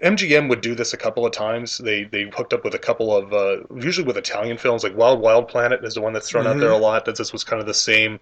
MGM 0.00 0.48
would 0.48 0.60
do 0.60 0.76
this 0.76 0.92
a 0.92 0.96
couple 0.96 1.26
of 1.26 1.32
times. 1.32 1.78
They 1.78 2.04
they 2.04 2.30
hooked 2.32 2.52
up 2.52 2.62
with 2.62 2.74
a 2.74 2.78
couple 2.78 3.14
of 3.16 3.32
uh, 3.32 3.64
usually 3.74 4.06
with 4.06 4.16
Italian 4.16 4.56
films 4.58 4.84
like 4.84 4.96
Wild 4.96 5.20
Wild 5.20 5.48
Planet 5.48 5.84
is 5.84 5.94
the 5.94 6.00
one 6.00 6.12
that's 6.12 6.30
thrown 6.30 6.46
out 6.46 6.56
Mhm. 6.56 6.60
there 6.60 6.70
a 6.70 6.76
lot. 6.76 7.04
That 7.04 7.16
this 7.16 7.32
was 7.32 7.42
kind 7.42 7.60
of 7.60 7.66
the 7.66 7.74
same. 7.74 8.20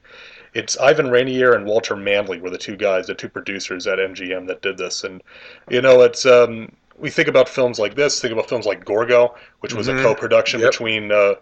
It's 0.56 0.78
Ivan 0.78 1.06
Reiner 1.08 1.54
and 1.54 1.66
Walter 1.66 1.94
Manley 1.96 2.40
were 2.40 2.48
the 2.48 2.56
two 2.56 2.76
guys, 2.76 3.06
the 3.08 3.14
two 3.14 3.28
producers 3.28 3.86
at 3.86 3.98
MGM 3.98 4.46
that 4.46 4.62
did 4.62 4.78
this, 4.78 5.04
and 5.04 5.22
you 5.68 5.82
know 5.82 6.00
it's. 6.00 6.24
Um, 6.24 6.72
we 6.98 7.10
think 7.10 7.28
about 7.28 7.46
films 7.46 7.78
like 7.78 7.94
this. 7.94 8.20
Think 8.22 8.32
about 8.32 8.48
films 8.48 8.64
like 8.64 8.86
Gorgo, 8.86 9.34
which 9.60 9.74
was 9.74 9.86
Mhm. 9.86 10.00
a 10.00 10.02
co-production 10.02 10.60
Yep. 10.60 10.70
between 10.70 11.12
uh, 11.12 11.34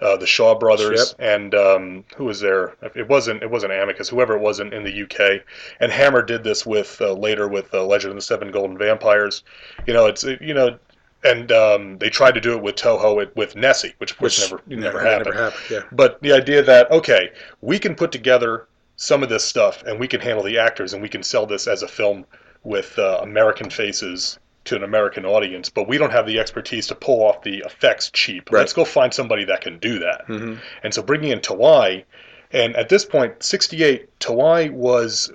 uh, 0.00 0.16
the 0.16 0.26
Shaw 0.26 0.54
brothers 0.54 1.16
and 1.18 1.52
um, 1.52 2.04
who 2.16 2.26
was 2.26 2.38
there? 2.38 2.74
It 2.94 3.08
wasn't 3.08 3.42
it 3.42 3.50
wasn't 3.50 3.72
Amicus, 3.72 4.08
whoever 4.08 4.36
it 4.36 4.40
was 4.40 4.60
in, 4.60 4.72
in 4.72 4.84
the 4.84 5.02
UK. 5.02 5.42
And 5.80 5.90
Hammer 5.90 6.22
did 6.22 6.44
this 6.44 6.64
with 6.64 6.96
uh, 7.00 7.12
later 7.12 7.48
with 7.48 7.74
uh, 7.74 7.84
Legend 7.84 8.12
of 8.12 8.16
the 8.16 8.22
Seven 8.22 8.52
Golden 8.52 8.78
Vampires. 8.78 9.42
You 9.84 9.94
know, 9.94 10.06
it's 10.06 10.22
you 10.22 10.54
know, 10.54 10.78
and 11.24 11.52
um, 11.52 11.98
they 11.98 12.08
tried 12.10 12.32
to 12.34 12.40
do 12.40 12.52
it 12.56 12.62
with 12.62 12.76
Toho 12.76 13.34
with, 13.36 13.56
Nessie, 13.56 13.94
which 13.98 14.12
of 14.12 14.18
course 14.18 14.38
Which 14.40 14.50
never 14.50 14.62
never- 14.66 15.02
never 15.02 15.02
never 15.02 15.08
happened. 15.32 15.34
happened, 15.36 15.62
yeah. 15.70 15.82
But 15.92 16.20
the 16.22 16.32
idea 16.32 16.62
that 16.62 16.90
okay, 16.90 17.30
we 17.60 17.78
can 17.78 17.94
put 17.94 18.12
together 18.12 18.66
some 18.96 19.22
of 19.22 19.28
this 19.28 19.44
stuff 19.44 19.82
and 19.86 19.98
we 19.98 20.06
can 20.08 20.20
handle 20.20 20.44
the 20.44 20.58
actors 20.58 20.92
and 20.92 21.02
we 21.02 21.08
can 21.08 21.22
sell 21.22 21.46
this 21.46 21.66
as 21.66 21.82
a 21.82 21.88
film 21.88 22.24
with 22.64 22.98
uh, 22.98 23.18
American 23.22 23.70
faces 23.70 24.38
to 24.66 24.76
an 24.76 24.82
American 24.84 25.24
audience, 25.24 25.70
but 25.70 25.88
we 25.88 25.96
don't 25.96 26.12
have 26.12 26.26
the 26.26 26.38
expertise 26.38 26.86
to 26.86 26.94
pull 26.94 27.22
off 27.22 27.42
the 27.42 27.58
effects 27.64 28.10
cheap. 28.10 28.50
Right. 28.52 28.58
Let's 28.60 28.74
go 28.74 28.84
find 28.84 29.12
somebody 29.14 29.44
that 29.46 29.62
can 29.62 29.78
do 29.78 29.98
that. 30.00 30.26
Mhm. 30.28 30.58
And 30.82 30.92
so 30.92 31.00
bringing 31.02 31.30
in 31.30 31.40
Toei, 31.40 32.04
and 32.52 32.76
at 32.76 32.90
this 32.90 33.04
point, 33.06 33.42
68, 33.42 34.06
Toei 34.20 34.70
was. 34.70 35.32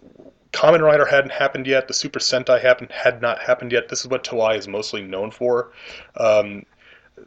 Kamen 0.56 0.82
Rider 0.82 1.06
hadn't 1.06 1.32
happened 1.32 1.68
yet. 1.68 1.90
The 1.90 1.94
Super 1.94 2.20
Sentai 2.20 2.62
happened 2.62 2.90
had 2.92 3.22
not 3.22 3.40
happened 3.40 3.74
yet. 3.74 3.90
This 3.90 4.00
is 4.00 4.08
what 4.08 4.24
Toei 4.24 4.58
is 4.58 4.70
mostly 4.70 5.02
known 5.02 5.30
for. 5.30 5.72
Um, 6.16 6.66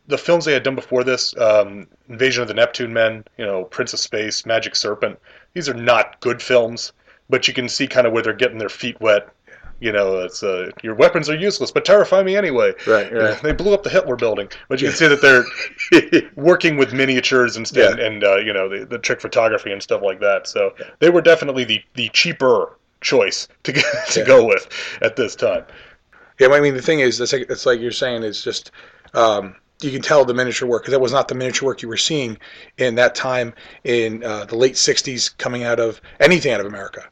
the 0.07 0.17
films 0.17 0.47
they 0.47 0.55
had 0.55 0.63
done 0.63 0.75
before 0.75 1.05
this, 1.05 1.37
um, 1.37 1.87
Invasion 2.09 2.41
of 2.41 2.49
the 2.49 2.55
Neptune 2.55 2.93
Men, 2.93 3.25
you 3.37 3.45
know, 3.45 3.65
Prince 3.65 3.93
of 3.93 4.01
Space, 4.01 4.47
Magic 4.47 4.75
Serpent, 4.75 5.19
these 5.53 5.69
are 5.69 5.75
not 5.75 6.19
good 6.21 6.41
films, 6.41 6.93
but 7.29 7.47
you 7.47 7.53
can 7.53 7.69
see 7.69 7.87
kind 7.87 8.07
of 8.07 8.15
where 8.15 8.23
they're 8.23 8.33
getting 8.33 8.59
their 8.59 8.71
feet 8.71 8.99
wet. 9.01 9.29
You 9.81 9.93
know, 9.93 10.19
it's 10.21 10.43
uh, 10.43 10.71
your 10.83 10.95
weapons 10.95 11.29
are 11.29 11.37
useless, 11.37 11.71
but 11.71 11.85
terrify 11.85 12.23
me 12.23 12.35
anyway. 12.35 12.73
Right, 12.87 13.13
right. 13.13 13.41
They 13.43 13.53
blew 13.53 13.75
up 13.75 13.85
the 13.85 13.91
Hitler 13.91 14.17
building, 14.17 14.49
but 14.69 14.81
you 14.81 14.89
can 14.89 14.97
see 14.97 15.07
that 15.07 15.21
they're 15.21 15.45
working 16.35 16.79
with 16.79 16.93
miniatures 16.93 17.57
and 17.57 17.69
st- 17.69 17.91
and, 17.93 18.01
and 18.01 18.25
uh, 18.25 18.37
you 18.37 18.53
know 18.53 18.69
the, 18.69 18.87
the 18.87 18.99
trick 18.99 19.21
photography 19.21 19.71
and 19.71 19.81
stuff 19.81 20.03
like 20.03 20.19
that. 20.19 20.49
So 20.49 20.75
they 20.99 21.11
were 21.11 21.21
definitely 21.21 21.63
the, 21.63 21.81
the 21.95 22.09
cheaper 22.09 22.78
choice 23.01 23.49
to 23.65 23.73
go, 23.73 23.83
to 24.11 24.21
Yeah. 24.21 24.27
go 24.27 24.47
with 24.47 24.69
at 25.03 25.17
this 25.17 25.35
time. 25.35 25.65
Yeah, 26.39 26.49
I 26.49 26.61
mean 26.61 26.75
the 26.75 26.83
thing 26.83 27.01
is, 27.01 27.21
it's 27.21 27.33
like, 27.33 27.51
it's 27.51 27.67
like 27.67 27.81
you're 27.81 27.91
saying, 27.91 28.23
it's 28.23 28.43
just 28.43 28.71
um, 29.15 29.57
you 29.83 29.91
can 29.91 30.03
tell 30.03 30.25
the 30.25 30.35
miniature 30.35 30.69
work 30.69 30.83
because 30.83 30.93
that 30.93 31.01
was 31.01 31.13
not 31.13 31.29
the 31.29 31.35
miniature 31.35 31.67
work 31.67 31.83
you 31.83 31.89
were 31.89 31.97
seeing 31.97 32.39
in 32.79 32.95
that 32.97 33.15
time 33.15 33.55
in 33.85 34.23
uh, 34.25 34.45
the 34.45 34.57
late 34.57 34.75
'60s, 34.75 35.37
coming 35.39 35.65
out 35.65 35.81
of 35.81 36.01
anything 36.21 36.53
out 36.53 36.61
of 36.61 36.67
America. 36.67 37.05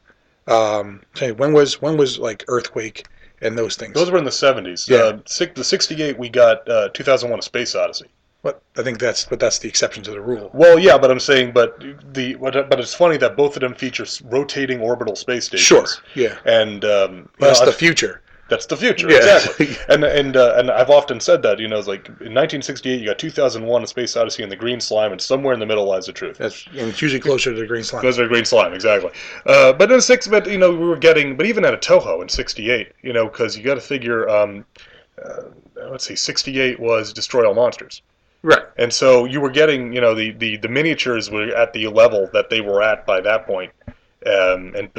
Um, 0.47 1.01
when 1.35 1.51
was 1.53 1.81
when 1.81 1.97
was 1.97 2.19
like 2.19 2.45
Earthquake 2.47 3.05
and 3.41 3.57
those 3.57 3.75
things? 3.75 3.93
Those 3.93 4.09
were 4.09 4.17
in 4.17 4.23
the 4.23 4.31
70s. 4.31 4.87
Yeah. 4.89 4.97
Uh, 4.97 5.47
the 5.55 5.63
68 5.63 6.17
we 6.17 6.29
got 6.29 6.67
uh, 6.69 6.89
2001: 6.93 7.39
A 7.39 7.41
Space 7.41 7.75
Odyssey. 7.75 8.07
But 8.47 8.61
I 8.77 8.81
think 8.81 8.97
that's 8.97 9.25
but 9.25 9.41
that's 9.41 9.59
the 9.59 9.67
exception 9.67 10.03
to 10.03 10.11
the 10.11 10.21
rule. 10.21 10.49
Well, 10.53 10.79
yeah, 10.79 10.97
but 10.97 11.11
I'm 11.11 11.19
saying, 11.19 11.51
but 11.51 11.83
the 12.13 12.35
but, 12.35 12.69
but 12.69 12.79
it's 12.79 12.93
funny 12.93 13.17
that 13.17 13.35
both 13.35 13.57
of 13.57 13.59
them 13.59 13.73
feature 13.73 14.05
rotating 14.23 14.79
orbital 14.79 15.17
space 15.17 15.47
stations. 15.47 15.65
Sure. 15.65 15.85
Yeah. 16.15 16.37
And 16.45 16.85
um, 16.85 17.27
That's 17.39 17.59
know, 17.59 17.65
the 17.65 17.73
future. 17.73 18.21
That's 18.49 18.65
the 18.65 18.77
future, 18.77 19.09
Yeah. 19.09 19.17
exactly. 19.17 19.75
and 19.89 20.05
and 20.05 20.37
uh, 20.37 20.53
and 20.55 20.71
I've 20.71 20.89
often 20.89 21.19
said 21.19 21.41
that 21.41 21.59
you 21.59 21.67
know, 21.67 21.77
it's 21.77 21.89
like 21.89 22.07
in 22.07 22.33
1968 22.33 23.01
you 23.01 23.07
got 23.07 23.19
2001: 23.19 23.83
A 23.83 23.87
Space 23.87 24.15
Odyssey 24.15 24.43
and 24.43 24.49
the 24.49 24.55
Green 24.55 24.79
Slime, 24.79 25.11
and 25.11 25.19
somewhere 25.19 25.53
in 25.53 25.59
the 25.59 25.65
middle 25.65 25.83
lies 25.83 26.05
the 26.05 26.13
truth. 26.13 26.37
That's 26.37 26.65
and 26.67 26.87
it's 26.91 27.01
usually 27.01 27.19
closer 27.19 27.53
to 27.53 27.59
the 27.59 27.67
green 27.67 27.83
slime. 27.83 28.01
Those 28.01 28.17
are 28.17 28.29
green 28.29 28.45
slime, 28.45 28.73
exactly. 28.73 29.11
Uh, 29.45 29.73
but 29.73 29.91
in 29.91 29.99
six, 29.99 30.25
but 30.25 30.49
you 30.49 30.57
know, 30.57 30.71
we 30.71 30.87
were 30.87 30.95
getting, 30.95 31.35
but 31.35 31.45
even 31.45 31.65
at 31.65 31.73
a 31.73 31.77
Toho 31.77 32.21
in 32.21 32.29
'68, 32.29 32.93
you 33.01 33.11
know, 33.11 33.27
because 33.27 33.57
you 33.57 33.63
got 33.65 33.75
to 33.75 33.81
figure, 33.81 34.29
um, 34.29 34.63
uh, 35.21 35.41
let's 35.91 36.05
see, 36.05 36.15
'68 36.15 36.79
was 36.79 37.11
Destroy 37.11 37.45
All 37.45 37.53
Monsters, 37.53 38.01
Right. 38.43 38.63
and 38.77 38.93
so 38.93 39.25
you 39.25 39.41
were 39.41 39.49
getting, 39.49 39.93
you 39.93 40.01
know, 40.01 40.13
the 40.13 40.31
the 40.31 40.57
the 40.57 40.67
miniatures 40.69 41.29
were 41.31 41.49
at 41.55 41.73
the 41.73 41.87
level 41.87 42.29
that 42.33 42.49
they 42.49 42.61
were 42.61 42.81
at 42.83 43.05
by 43.05 43.19
that 43.21 43.45
point. 43.47 43.71
Um, 44.25 44.75
and 44.75 44.89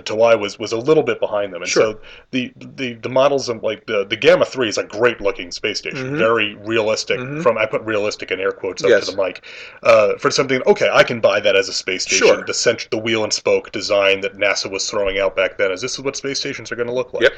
was, 0.40 0.58
was 0.58 0.72
a 0.72 0.76
little 0.78 1.02
bit 1.02 1.20
behind 1.20 1.52
them, 1.52 1.60
and 1.60 1.68
Sure. 1.70 1.82
so 1.94 2.00
the, 2.30 2.50
the 2.56 2.94
the 2.94 3.08
models 3.10 3.48
of 3.50 3.62
like 3.62 3.84
the 3.84 4.06
the 4.06 4.16
Gamma 4.16 4.44
Three 4.46 4.68
is 4.68 4.78
a 4.78 4.84
great 4.84 5.20
looking 5.20 5.50
space 5.50 5.78
station, 5.78 6.12
Mhm. 6.14 6.18
very 6.18 6.54
realistic. 6.54 7.18
Mhm. 7.18 7.42
From 7.42 7.58
I 7.58 7.66
put 7.66 7.82
realistic 7.82 8.30
in 8.30 8.40
air 8.40 8.52
quotes 8.52 8.82
up 8.84 8.88
Yes. 8.90 9.06
to 9.06 9.16
the 9.16 9.22
mic 9.22 9.44
uh, 9.82 10.16
for 10.18 10.30
something. 10.30 10.62
Okay, 10.66 10.88
I 10.90 11.02
can 11.02 11.20
buy 11.20 11.40
that 11.40 11.56
as 11.56 11.68
a 11.68 11.72
space 11.74 12.04
station. 12.04 12.26
Sure. 12.28 12.44
The 12.46 12.54
cent- 12.54 12.88
the 12.90 12.96
wheel 12.96 13.22
and 13.24 13.32
spoke 13.32 13.70
design 13.72 14.20
that 14.22 14.38
NASA 14.38 14.70
was 14.70 14.88
throwing 14.88 15.18
out 15.18 15.36
back 15.36 15.58
then 15.58 15.72
is 15.72 15.82
this 15.82 15.94
is 15.94 16.00
what 16.00 16.16
space 16.16 16.38
stations 16.38 16.70
are 16.72 16.76
going 16.76 16.88
to 16.88 16.94
look 16.94 17.12
like. 17.12 17.24
Yep. 17.24 17.32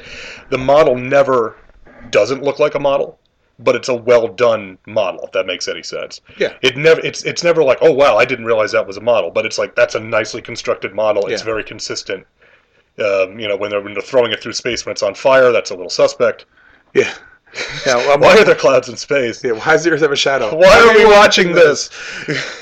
The 0.49 0.57
model 0.59 0.95
never 0.95 1.55
doesn't 2.11 2.41
look 2.43 2.59
like 2.59 2.75
a 2.75 2.79
model, 2.79 3.19
but 3.63 3.75
it's 3.75 3.89
a 3.89 3.95
well 3.95 4.27
done 4.27 4.77
model. 4.87 5.21
If 5.25 5.31
that 5.33 5.45
makes 5.45 5.67
any 5.67 5.83
sense. 5.83 6.21
Yeah. 6.37 6.53
It 6.61 6.77
never 6.77 6.99
it's 7.01 7.23
it's 7.23 7.43
never 7.43 7.63
like 7.63 7.77
oh 7.81 7.91
wow 7.91 8.17
I 8.17 8.25
didn't 8.25 8.45
realize 8.45 8.71
that 8.73 8.85
was 8.87 8.97
a 8.97 9.01
model, 9.01 9.31
but 9.31 9.45
it's 9.45 9.57
like 9.57 9.75
that's 9.75 9.95
a 9.95 9.99
nicely 9.99 10.41
constructed 10.41 10.93
model. 10.93 11.27
It's 11.27 11.41
Yeah. 11.41 11.45
very 11.45 11.63
consistent. 11.63 12.25
Um, 13.03 13.39
you 13.39 13.47
know 13.47 13.55
when 13.55 13.69
they're 13.71 13.81
when 13.81 13.93
they're 13.93 14.01
throwing 14.03 14.31
it 14.31 14.41
through 14.41 14.53
space 14.53 14.85
when 14.85 14.91
it's 14.91 15.03
on 15.03 15.15
fire, 15.15 15.51
that's 15.51 15.71
a 15.71 15.75
little 15.75 15.89
suspect. 15.89 16.45
Yeah. 16.93 17.11
Yeah. 17.85 17.93
um, 18.13 18.19
Why 18.21 18.37
are 18.37 18.43
there 18.45 18.55
clouds 18.55 18.89
in 18.89 18.95
space? 18.97 19.43
Yeah, 19.43 19.51
why 19.53 19.73
does 19.73 19.83
the 19.83 19.91
Earth 19.91 20.01
have 20.01 20.11
a 20.11 20.15
shadow? 20.15 20.55
Why 20.57 20.79
are 20.79 20.93
we 20.97 21.05
watching 21.05 21.51
this? 21.61 21.89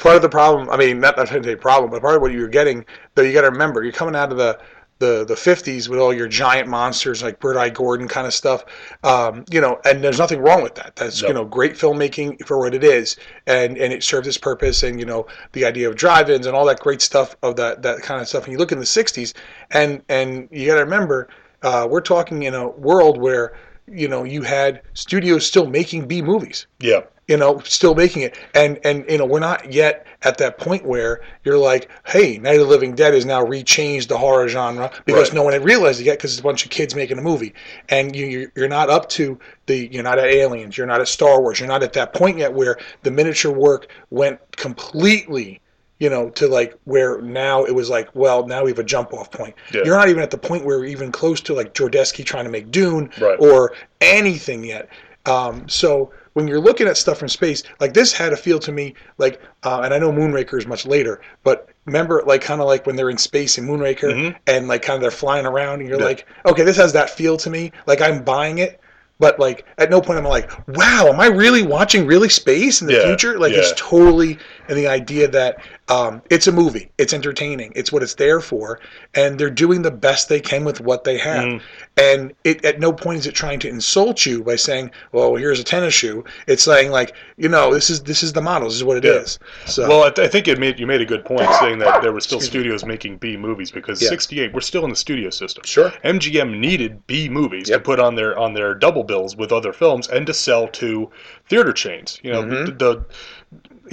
part 0.02 0.16
of 0.16 0.22
the 0.24 0.30
problem, 0.30 0.68
I 0.70 0.78
mean, 0.78 1.00
not 1.00 1.16
not 1.18 1.28
say 1.30 1.56
problem, 1.56 1.92
but 1.92 2.02
part 2.02 2.16
of 2.16 2.22
what 2.24 2.32
you're 2.32 2.48
getting, 2.48 2.86
though, 3.14 3.22
you 3.22 3.32
got 3.34 3.42
to 3.42 3.52
remember, 3.52 3.84
you're 3.84 3.92
coming 3.94 4.16
out 4.16 4.32
of 4.32 4.38
the 4.40 4.60
the 5.00 5.26
the 5.26 5.34
50s 5.34 5.88
with 5.88 6.00
all 6.00 6.14
your 6.14 6.28
giant 6.28 6.68
monsters 6.68 7.24
like 7.24 7.40
Bert 7.40 7.58
I. 7.58 7.70
Gordon 7.70 8.08
kind 8.08 8.28
of 8.28 8.34
stuff, 8.34 8.66
um, 9.04 9.46
you 9.50 9.62
know, 9.62 9.80
and 9.86 10.04
there's 10.04 10.20
nothing 10.20 10.40
wrong 10.40 10.62
with 10.62 10.76
that. 10.76 10.96
That's 10.96 11.22
you 11.22 11.34
know 11.34 11.46
great 11.46 11.74
filmmaking 11.74 12.46
for 12.46 12.60
what 12.60 12.74
it 12.74 12.84
is, 12.84 13.16
and 13.48 13.78
and 13.78 13.94
it 13.94 14.04
served 14.04 14.28
its 14.28 14.38
purpose, 14.38 14.84
and 14.84 15.00
you 15.00 15.06
know 15.06 15.26
the 15.54 15.66
idea 15.66 15.90
of 15.90 15.96
drive-ins 15.96 16.46
and 16.46 16.56
all 16.56 16.66
that 16.66 16.80
great 16.80 17.02
stuff 17.02 17.36
of 17.42 17.56
that 17.56 17.82
that 17.82 18.02
kind 18.02 18.22
of 18.22 18.28
stuff. 18.28 18.44
And 18.44 18.52
you 18.52 18.60
look 18.60 18.72
in 18.72 18.80
the 18.80 18.86
60s, 18.86 19.34
and 19.72 20.04
and 20.10 20.50
you 20.52 20.68
got 20.68 20.76
to 20.76 20.82
remember, 20.82 21.30
uh, 21.64 21.88
we're 21.90 22.02
talking 22.02 22.44
in 22.44 22.54
a 22.54 22.68
world 22.68 23.18
where 23.18 23.58
you 23.92 24.08
know 24.08 24.24
you 24.24 24.42
had 24.42 24.82
studios 24.94 25.46
still 25.46 25.68
making 25.68 26.08
B 26.08 26.22
movies 26.22 26.68
Yeah. 26.80 27.02
you 27.28 27.38
know, 27.38 27.60
still 27.60 27.94
making 27.96 28.24
it. 28.24 28.36
And 28.56 28.80
and 28.84 29.06
you 29.10 29.18
know, 29.20 29.26
we're 29.26 29.40
not 29.40 29.72
yet 29.72 30.06
at 30.24 30.38
that 30.40 30.58
point 30.58 30.84
where 30.86 31.22
you're 31.46 31.58
like, 31.58 31.90
hey, 32.06 32.40
Night 32.40 32.56
of 32.56 32.62
the 32.62 32.66
Living 32.68 32.94
Dead 32.96 33.14
has 33.14 33.26
now 33.26 33.46
rechanged 33.46 34.08
the 34.08 34.18
horror 34.18 34.48
genre 34.50 34.92
because 35.06 35.30
Right. 35.30 35.36
no 35.36 35.44
one 35.44 35.54
had 35.54 35.64
realized 35.64 36.02
it 36.02 36.06
yet 36.06 36.18
because 36.18 36.32
it's 36.32 36.40
a 36.40 36.44
bunch 36.44 36.66
of 36.66 36.72
kids 36.72 36.96
making 36.96 37.18
a 37.20 37.22
movie, 37.22 37.54
and 37.88 38.16
you 38.16 38.26
you're- 38.26 38.48
you're 38.56 38.68
not 38.68 38.90
up 38.90 39.08
to 39.10 39.38
the 39.68 39.88
you're 39.92 40.04
not 40.04 40.18
at 40.20 40.26
Aliens, 40.28 40.78
you're 40.78 40.88
not 40.88 41.02
at 41.02 41.08
Star 41.08 41.40
Wars, 41.40 41.60
you're 41.60 41.70
not 41.70 41.84
at 41.84 41.94
that 41.94 42.14
point 42.14 42.38
yet 42.40 42.54
where 42.54 42.78
the 43.04 43.12
miniature 43.12 43.52
work 43.52 43.88
went 44.10 44.40
completely. 44.58 45.62
You 46.00 46.10
know, 46.10 46.30
to 46.32 46.48
like 46.48 46.78
where 46.86 47.22
now 47.22 47.66
it 47.66 47.76
was 47.76 47.90
like, 47.90 48.08
well, 48.16 48.48
now 48.48 48.64
we 48.64 48.72
have 48.72 48.80
a 48.80 48.84
jump 48.86 49.14
off 49.14 49.32
point. 49.32 49.54
Yeah. 49.74 49.82
You're 49.84 49.98
not 49.98 50.08
even 50.08 50.24
at 50.24 50.32
the 50.32 50.38
point 50.38 50.64
where 50.64 50.80
we're 50.80 50.86
even 50.86 51.12
close 51.12 51.42
to 51.42 51.54
like 51.54 51.74
Jodorowsky 51.74 52.26
trying 52.26 52.46
to 52.46 52.50
make 52.50 52.72
Dune 52.72 53.10
Right. 53.20 53.38
or 53.40 53.74
anything 54.00 54.64
yet. 54.64 54.88
Um, 55.26 55.68
so 55.68 56.12
when 56.34 56.48
you're 56.48 56.62
looking 56.62 56.88
at 56.88 56.96
stuff 56.96 57.18
from 57.20 57.28
space, 57.28 57.64
like 57.82 57.94
this 57.94 58.14
had 58.14 58.32
a 58.32 58.38
feel 58.38 58.60
to 58.60 58.72
me 58.72 58.94
like, 59.18 59.42
uh, 59.64 59.82
and 59.82 59.94
I 59.94 60.00
know 60.00 60.10
Moonraker 60.12 60.58
is 60.58 60.66
much 60.66 60.86
later, 60.86 61.20
but 61.44 61.68
remember, 61.84 62.24
like 62.26 62.42
kind 62.42 62.62
of 62.62 62.68
like 62.68 62.86
when 62.86 62.96
they're 62.96 63.10
in 63.10 63.18
space 63.18 63.58
in 63.58 63.68
Moonraker 63.68 64.14
Mhm. 64.14 64.36
and 64.48 64.70
like 64.70 64.82
kind 64.82 64.96
of 64.96 65.02
they're 65.02 65.12
flying 65.12 65.46
around, 65.46 65.82
and 65.82 65.90
you're 65.90 66.00
Yeah. 66.00 66.06
like, 66.06 66.26
okay, 66.46 66.64
this 66.64 66.78
has 66.78 66.94
that 66.94 67.10
feel 67.10 67.36
to 67.36 67.50
me. 67.50 67.74
Like 67.88 68.00
I'm 68.02 68.24
buying 68.24 68.60
it, 68.60 68.80
But 69.22 69.38
like 69.38 69.66
at 69.78 69.90
no 69.90 70.00
point 70.00 70.18
am 70.18 70.26
I 70.26 70.30
like, 70.30 70.50
wow, 70.70 71.08
am 71.10 71.20
I 71.20 71.26
really 71.28 71.62
watching 71.62 72.06
really 72.08 72.30
space 72.30 72.80
in 72.80 72.88
the 72.88 72.94
Yeah, 72.94 73.04
future? 73.04 73.38
Like 73.38 73.52
it's 73.52 73.74
totally 73.76 74.38
and 74.70 74.78
the 74.78 74.88
idea 74.88 75.28
that 75.28 75.58
um, 75.90 76.22
it's 76.30 76.48
a 76.48 76.52
movie, 76.52 76.92
it's 76.98 77.14
entertaining, 77.14 77.74
it's 77.76 77.92
what 77.92 78.04
it's 78.04 78.14
there 78.16 78.40
for, 78.40 78.80
and 79.16 79.40
they're 79.40 79.50
doing 79.50 79.82
the 79.82 79.92
best 79.92 80.30
they 80.30 80.40
can 80.40 80.64
with 80.64 80.80
what 80.82 81.04
they 81.04 81.18
have. 81.18 81.44
Mm. 81.44 81.62
And 81.98 82.34
it 82.44 82.64
at 82.64 82.80
no 82.80 82.94
point 82.94 83.20
is 83.20 83.26
it 83.28 83.34
trying 83.36 83.60
to 83.62 83.68
insult 83.68 84.26
you 84.26 84.44
by 84.44 84.56
saying, 84.56 84.92
well, 85.12 85.36
here's 85.36 85.60
a 85.60 85.64
tennis 85.64 85.94
shoe. 85.94 86.24
It's 86.48 86.64
saying 86.64 86.92
like, 86.92 87.16
you 87.38 87.50
know, 87.50 87.74
this 87.74 87.90
is 87.90 88.04
this 88.04 88.24
is 88.24 88.34
the 88.34 88.42
model, 88.42 88.68
this 88.68 88.76
is 88.78 88.84
what 88.84 88.98
it 88.98 89.06
is. 89.06 89.40
So 89.66 89.88
Well, 89.88 90.04
I, 90.04 90.10
th- 90.12 90.28
I 90.28 90.32
think 90.32 90.48
it 90.48 90.60
made 90.60 90.80
you 90.80 90.86
made 90.88 91.02
a 91.02 91.06
good 91.06 91.26
point 91.26 91.50
saying 91.60 91.80
that 91.80 92.02
there 92.02 92.14
were 92.14 92.22
still 92.22 92.40
studios 92.40 92.86
making 92.86 93.18
B 93.18 93.36
movies 93.36 93.72
because 93.72 94.02
Yeah. 94.02 94.10
'68 94.10 94.54
we're 94.54 94.62
still 94.62 94.84
in 94.84 94.90
the 94.92 94.96
studio 94.96 95.30
system. 95.30 95.64
Sure. 95.66 95.90
MGM 96.04 96.60
needed 96.60 97.06
B 97.08 97.28
movies 97.30 97.68
to 97.70 97.80
put 97.80 98.00
on 98.00 98.16
their 98.16 98.38
on 98.38 98.54
their 98.54 98.76
double 98.76 99.04
bills 99.04 99.36
with 99.36 99.52
other 99.52 99.74
films 99.74 100.08
and 100.08 100.26
to 100.28 100.34
sell 100.34 100.68
to 100.68 101.10
theater 101.50 101.74
chains. 101.74 102.20
You 102.24 102.32
know, 102.34 102.44
Mhm. 102.44 102.66
the, 102.66 102.72
the 102.72 103.06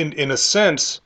in 0.02 0.12
in 0.12 0.30
a 0.30 0.36
sense, 0.36 1.00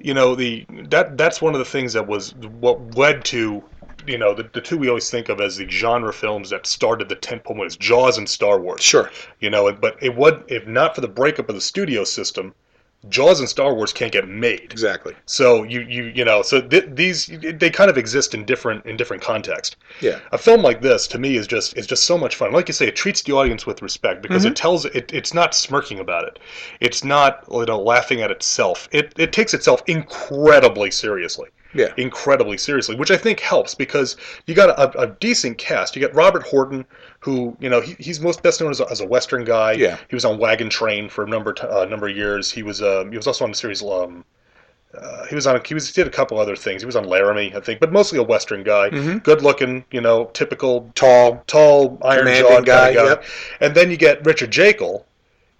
you 0.00 0.14
know 0.14 0.34
the 0.34 0.66
that 0.88 1.16
that's 1.16 1.40
one 1.40 1.54
of 1.54 1.58
the 1.58 1.64
things 1.64 1.92
that 1.92 2.06
was 2.06 2.34
what 2.34 2.96
led 2.96 3.24
to 3.24 3.62
you 4.06 4.18
know 4.18 4.34
the, 4.34 4.42
the 4.52 4.60
two 4.60 4.76
we 4.76 4.88
always 4.88 5.08
think 5.08 5.28
of 5.28 5.40
as 5.40 5.56
the 5.56 5.68
genre 5.68 6.12
films 6.12 6.50
that 6.50 6.66
started 6.66 7.08
the 7.08 7.16
tentpole 7.16 7.56
movies 7.56 7.76
Jaws 7.76 8.18
and 8.18 8.28
Star 8.28 8.58
Wars 8.58 8.82
Sure. 8.82 9.10
you 9.40 9.50
know 9.50 9.72
but 9.72 9.96
it 10.02 10.16
would 10.16 10.44
if 10.48 10.66
not 10.66 10.94
for 10.94 11.00
the 11.00 11.08
breakup 11.08 11.48
of 11.48 11.54
the 11.54 11.60
studio 11.60 12.04
system 12.04 12.54
Jaws 13.08 13.40
and 13.40 13.48
Star 13.48 13.74
Wars 13.74 13.92
can't 13.92 14.12
get 14.12 14.26
made 14.28 14.72
exactly. 14.72 15.14
so 15.26 15.62
you 15.62 15.80
you 15.82 16.04
you 16.14 16.24
know 16.24 16.42
so 16.42 16.60
th- 16.60 16.86
these 16.92 17.26
they 17.26 17.70
kind 17.70 17.90
of 17.90 17.98
exist 17.98 18.34
in 18.34 18.44
different 18.44 18.84
in 18.86 18.96
different 18.96 19.22
context 19.22 19.76
Yeah. 20.00 20.20
a 20.32 20.38
film 20.38 20.62
like 20.62 20.80
this 20.80 21.06
to 21.08 21.18
me 21.18 21.36
is 21.36 21.46
just 21.46 21.76
is 21.76 21.86
just 21.86 22.04
so 22.04 22.16
much 22.16 22.36
fun. 22.36 22.52
Like 22.52 22.68
you 22.68 22.74
say, 22.74 22.86
it 22.86 22.96
treats 22.96 23.22
the 23.22 23.32
audience 23.32 23.66
with 23.66 23.82
respect 23.82 24.22
because 24.22 24.44
Mhm. 24.44 24.50
it 24.50 24.56
tells 24.56 24.84
it. 24.86 25.12
It's 25.12 25.34
not 25.34 25.54
smirking 25.54 25.98
about 26.00 26.24
it. 26.24 26.38
It's 26.80 27.04
not 27.04 27.44
you 27.52 27.64
know 27.66 27.80
laughing 27.80 28.22
at 28.22 28.30
itself. 28.30 28.88
It 28.92 29.12
it 29.18 29.32
takes 29.32 29.54
itself 29.54 29.82
incredibly 29.86 30.90
seriously. 30.90 31.48
Yeah. 31.76 31.92
Incredibly 31.96 32.56
seriously, 32.56 32.94
which 32.94 33.10
I 33.10 33.16
think 33.16 33.40
helps 33.40 33.74
because 33.74 34.16
you 34.46 34.54
got 34.54 34.70
a, 34.78 34.96
a 35.00 35.06
decent 35.08 35.58
cast. 35.58 35.96
You 35.96 36.02
got 36.02 36.14
Robert 36.14 36.44
Horton, 36.44 36.84
who 37.24 37.56
you 37.58 37.70
know 37.70 37.80
he, 37.80 37.96
he's 37.98 38.20
most 38.20 38.42
best 38.42 38.60
known 38.60 38.70
as 38.70 38.80
a, 38.80 38.90
as 38.90 39.00
a 39.00 39.06
Western 39.06 39.44
guy. 39.44 39.72
Yeah. 39.72 39.96
He 40.08 40.14
was 40.14 40.24
on 40.24 40.38
Wagon 40.38 40.68
Train 40.68 41.08
for 41.08 41.24
a 41.24 41.28
number 41.28 41.52
t- 41.52 41.66
uh, 41.66 41.84
number 41.86 42.08
of 42.08 42.16
years. 42.16 42.50
He 42.50 42.62
was 42.62 42.82
um, 42.82 43.10
he 43.10 43.16
was 43.16 43.26
also 43.26 43.44
on 43.44 43.50
the 43.50 43.56
series 43.56 43.82
um, 43.82 44.24
uh, 44.96 45.24
he 45.26 45.34
was 45.34 45.46
on. 45.46 45.60
He 45.64 45.74
was 45.74 45.88
he 45.88 45.92
did 45.92 46.06
a 46.06 46.10
couple 46.10 46.38
other 46.38 46.54
things. 46.54 46.82
He 46.82 46.86
was 46.86 46.94
on 46.96 47.04
Laramie, 47.04 47.52
I 47.56 47.60
think, 47.60 47.80
but 47.80 47.90
mostly 47.92 48.18
a 48.18 48.22
Western 48.22 48.62
guy. 48.62 48.90
Mhm. 48.90 49.22
Good 49.24 49.42
looking, 49.42 49.84
you 49.90 50.00
know, 50.00 50.26
typical 50.34 50.90
Tall, 50.94 51.42
tall, 51.46 51.98
iron 52.02 52.26
jawed 52.28 52.64
guy, 52.66 52.92
guy. 52.92 52.94
guy. 52.94 53.04
yep. 53.08 53.24
And 53.60 53.74
then 53.74 53.90
you 53.90 53.96
get 53.96 54.24
Richard 54.24 54.52
Jaeckel, 54.52 55.02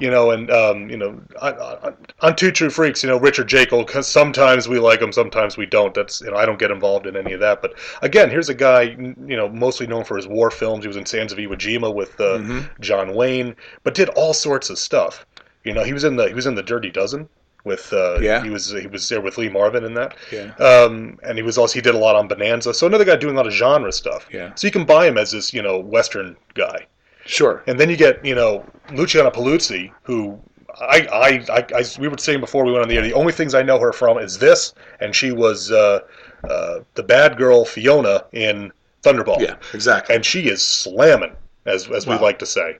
you 0.00 0.11
know, 0.11 0.33
and 0.33 0.50
um, 0.50 0.90
you 0.90 0.96
know, 0.96 1.20
on, 1.40 1.54
on, 1.54 1.94
on 2.20 2.37
Two 2.37 2.50
True 2.50 2.70
Freaks, 2.70 3.02
you 3.02 3.09
know, 3.09 3.18
Richard 3.18 3.48
Jaeckel. 3.48 3.87
Because 3.87 4.07
sometimes 4.09 4.68
we 4.68 4.78
like 4.78 5.00
him, 5.00 5.12
sometimes 5.12 5.57
we 5.57 5.66
don't. 5.66 5.94
That's 5.94 6.20
you 6.20 6.30
know, 6.30 6.37
I 6.37 6.44
don't 6.46 6.59
get 6.59 6.70
involved 6.70 7.07
in 7.07 7.16
any 7.16 7.33
of 7.33 7.40
that. 7.40 7.62
But 7.62 7.74
again, 8.02 8.28
here's 8.30 8.48
a 8.48 8.54
guy, 8.54 8.83
you 8.83 9.37
know, 9.37 9.48
mostly 9.48 9.87
known 9.87 10.04
for 10.04 10.16
his 10.16 10.26
war 10.26 10.50
films. 10.50 10.85
He 10.85 10.88
was 10.88 10.96
in 10.96 11.07
Sands 11.07 11.33
of 11.33 11.38
Iwo 11.38 11.52
Jima 11.54 11.94
with 11.94 12.20
uh, 12.20 12.38
Mhm. 12.38 12.68
John 12.80 13.14
Wayne, 13.14 13.54
but 13.85 13.94
did 13.94 14.09
all 14.11 14.35
sorts 14.35 14.68
of 14.70 14.78
stuff. 14.78 15.24
You 15.64 15.72
know, 15.72 15.85
he 15.85 15.92
was 15.92 16.04
in 16.04 16.16
the 16.16 16.26
he 16.28 16.35
was 16.35 16.46
in 16.46 16.54
the 16.57 16.62
Dirty 16.62 16.90
Dozen 16.90 17.28
with 17.64 17.90
uh, 17.92 18.18
Yeah. 18.20 18.42
he 18.42 18.50
was 18.50 18.70
he 18.72 18.87
was 18.88 19.09
there 19.09 19.20
with 19.22 19.38
Lee 19.38 19.48
Marvin 19.48 19.85
in 19.85 19.94
that. 19.94 20.16
Yeah. 20.33 20.52
Um, 20.57 21.18
and 21.22 21.38
he 21.38 21.42
was 21.42 21.57
also 21.57 21.74
he 21.74 21.80
did 21.80 21.94
a 21.94 21.98
lot 21.98 22.16
on 22.16 22.28
Bonanza. 22.28 22.74
So 22.74 22.87
another 22.87 23.04
guy 23.07 23.16
doing 23.16 23.35
a 23.35 23.38
lot 23.38 23.46
of 23.46 23.52
genre 23.52 23.92
stuff. 23.92 24.26
Yeah. 24.33 24.52
So 24.57 24.66
you 24.66 24.72
can 24.72 24.85
buy 24.85 25.07
him 25.07 25.16
as 25.16 25.30
this 25.30 25.54
you 25.54 25.62
know 25.62 25.78
Western 25.78 26.37
guy. 26.54 26.87
Sure. 27.26 27.62
And 27.66 27.78
then 27.78 27.88
you 27.90 27.96
get 27.96 28.24
you 28.24 28.34
know 28.34 28.64
Luciana 28.92 29.30
Paluzzi, 29.30 29.92
who 30.02 30.38
I 30.80 31.06
I, 31.50 31.52
I, 31.52 31.66
I 31.80 31.84
we 31.98 32.08
were 32.08 32.18
saying 32.18 32.40
before 32.40 32.64
we 32.64 32.72
went 32.72 32.82
on 32.82 32.88
the 32.88 32.96
air. 32.96 33.02
The 33.02 33.12
only 33.14 33.32
things 33.32 33.54
I 33.54 33.62
know 33.62 33.78
her 33.78 33.92
from 33.92 34.18
is 34.18 34.38
this, 34.38 34.74
and 35.00 35.14
she 35.14 35.32
was 35.32 35.70
uh, 35.70 36.00
uh, 36.48 36.80
the 36.94 37.02
bad 37.02 37.37
girl 37.37 37.64
Fiona 37.64 38.24
in 38.32 38.72
Thunderball. 39.02 39.40
Yeah, 39.40 39.56
exactly. 39.72 40.14
And 40.14 40.24
she 40.24 40.48
is 40.48 40.62
slamming, 40.62 41.34
as 41.66 41.88
as 41.88 42.06
we 42.06 42.14
like 42.16 42.38
to 42.40 42.46
say. 42.46 42.78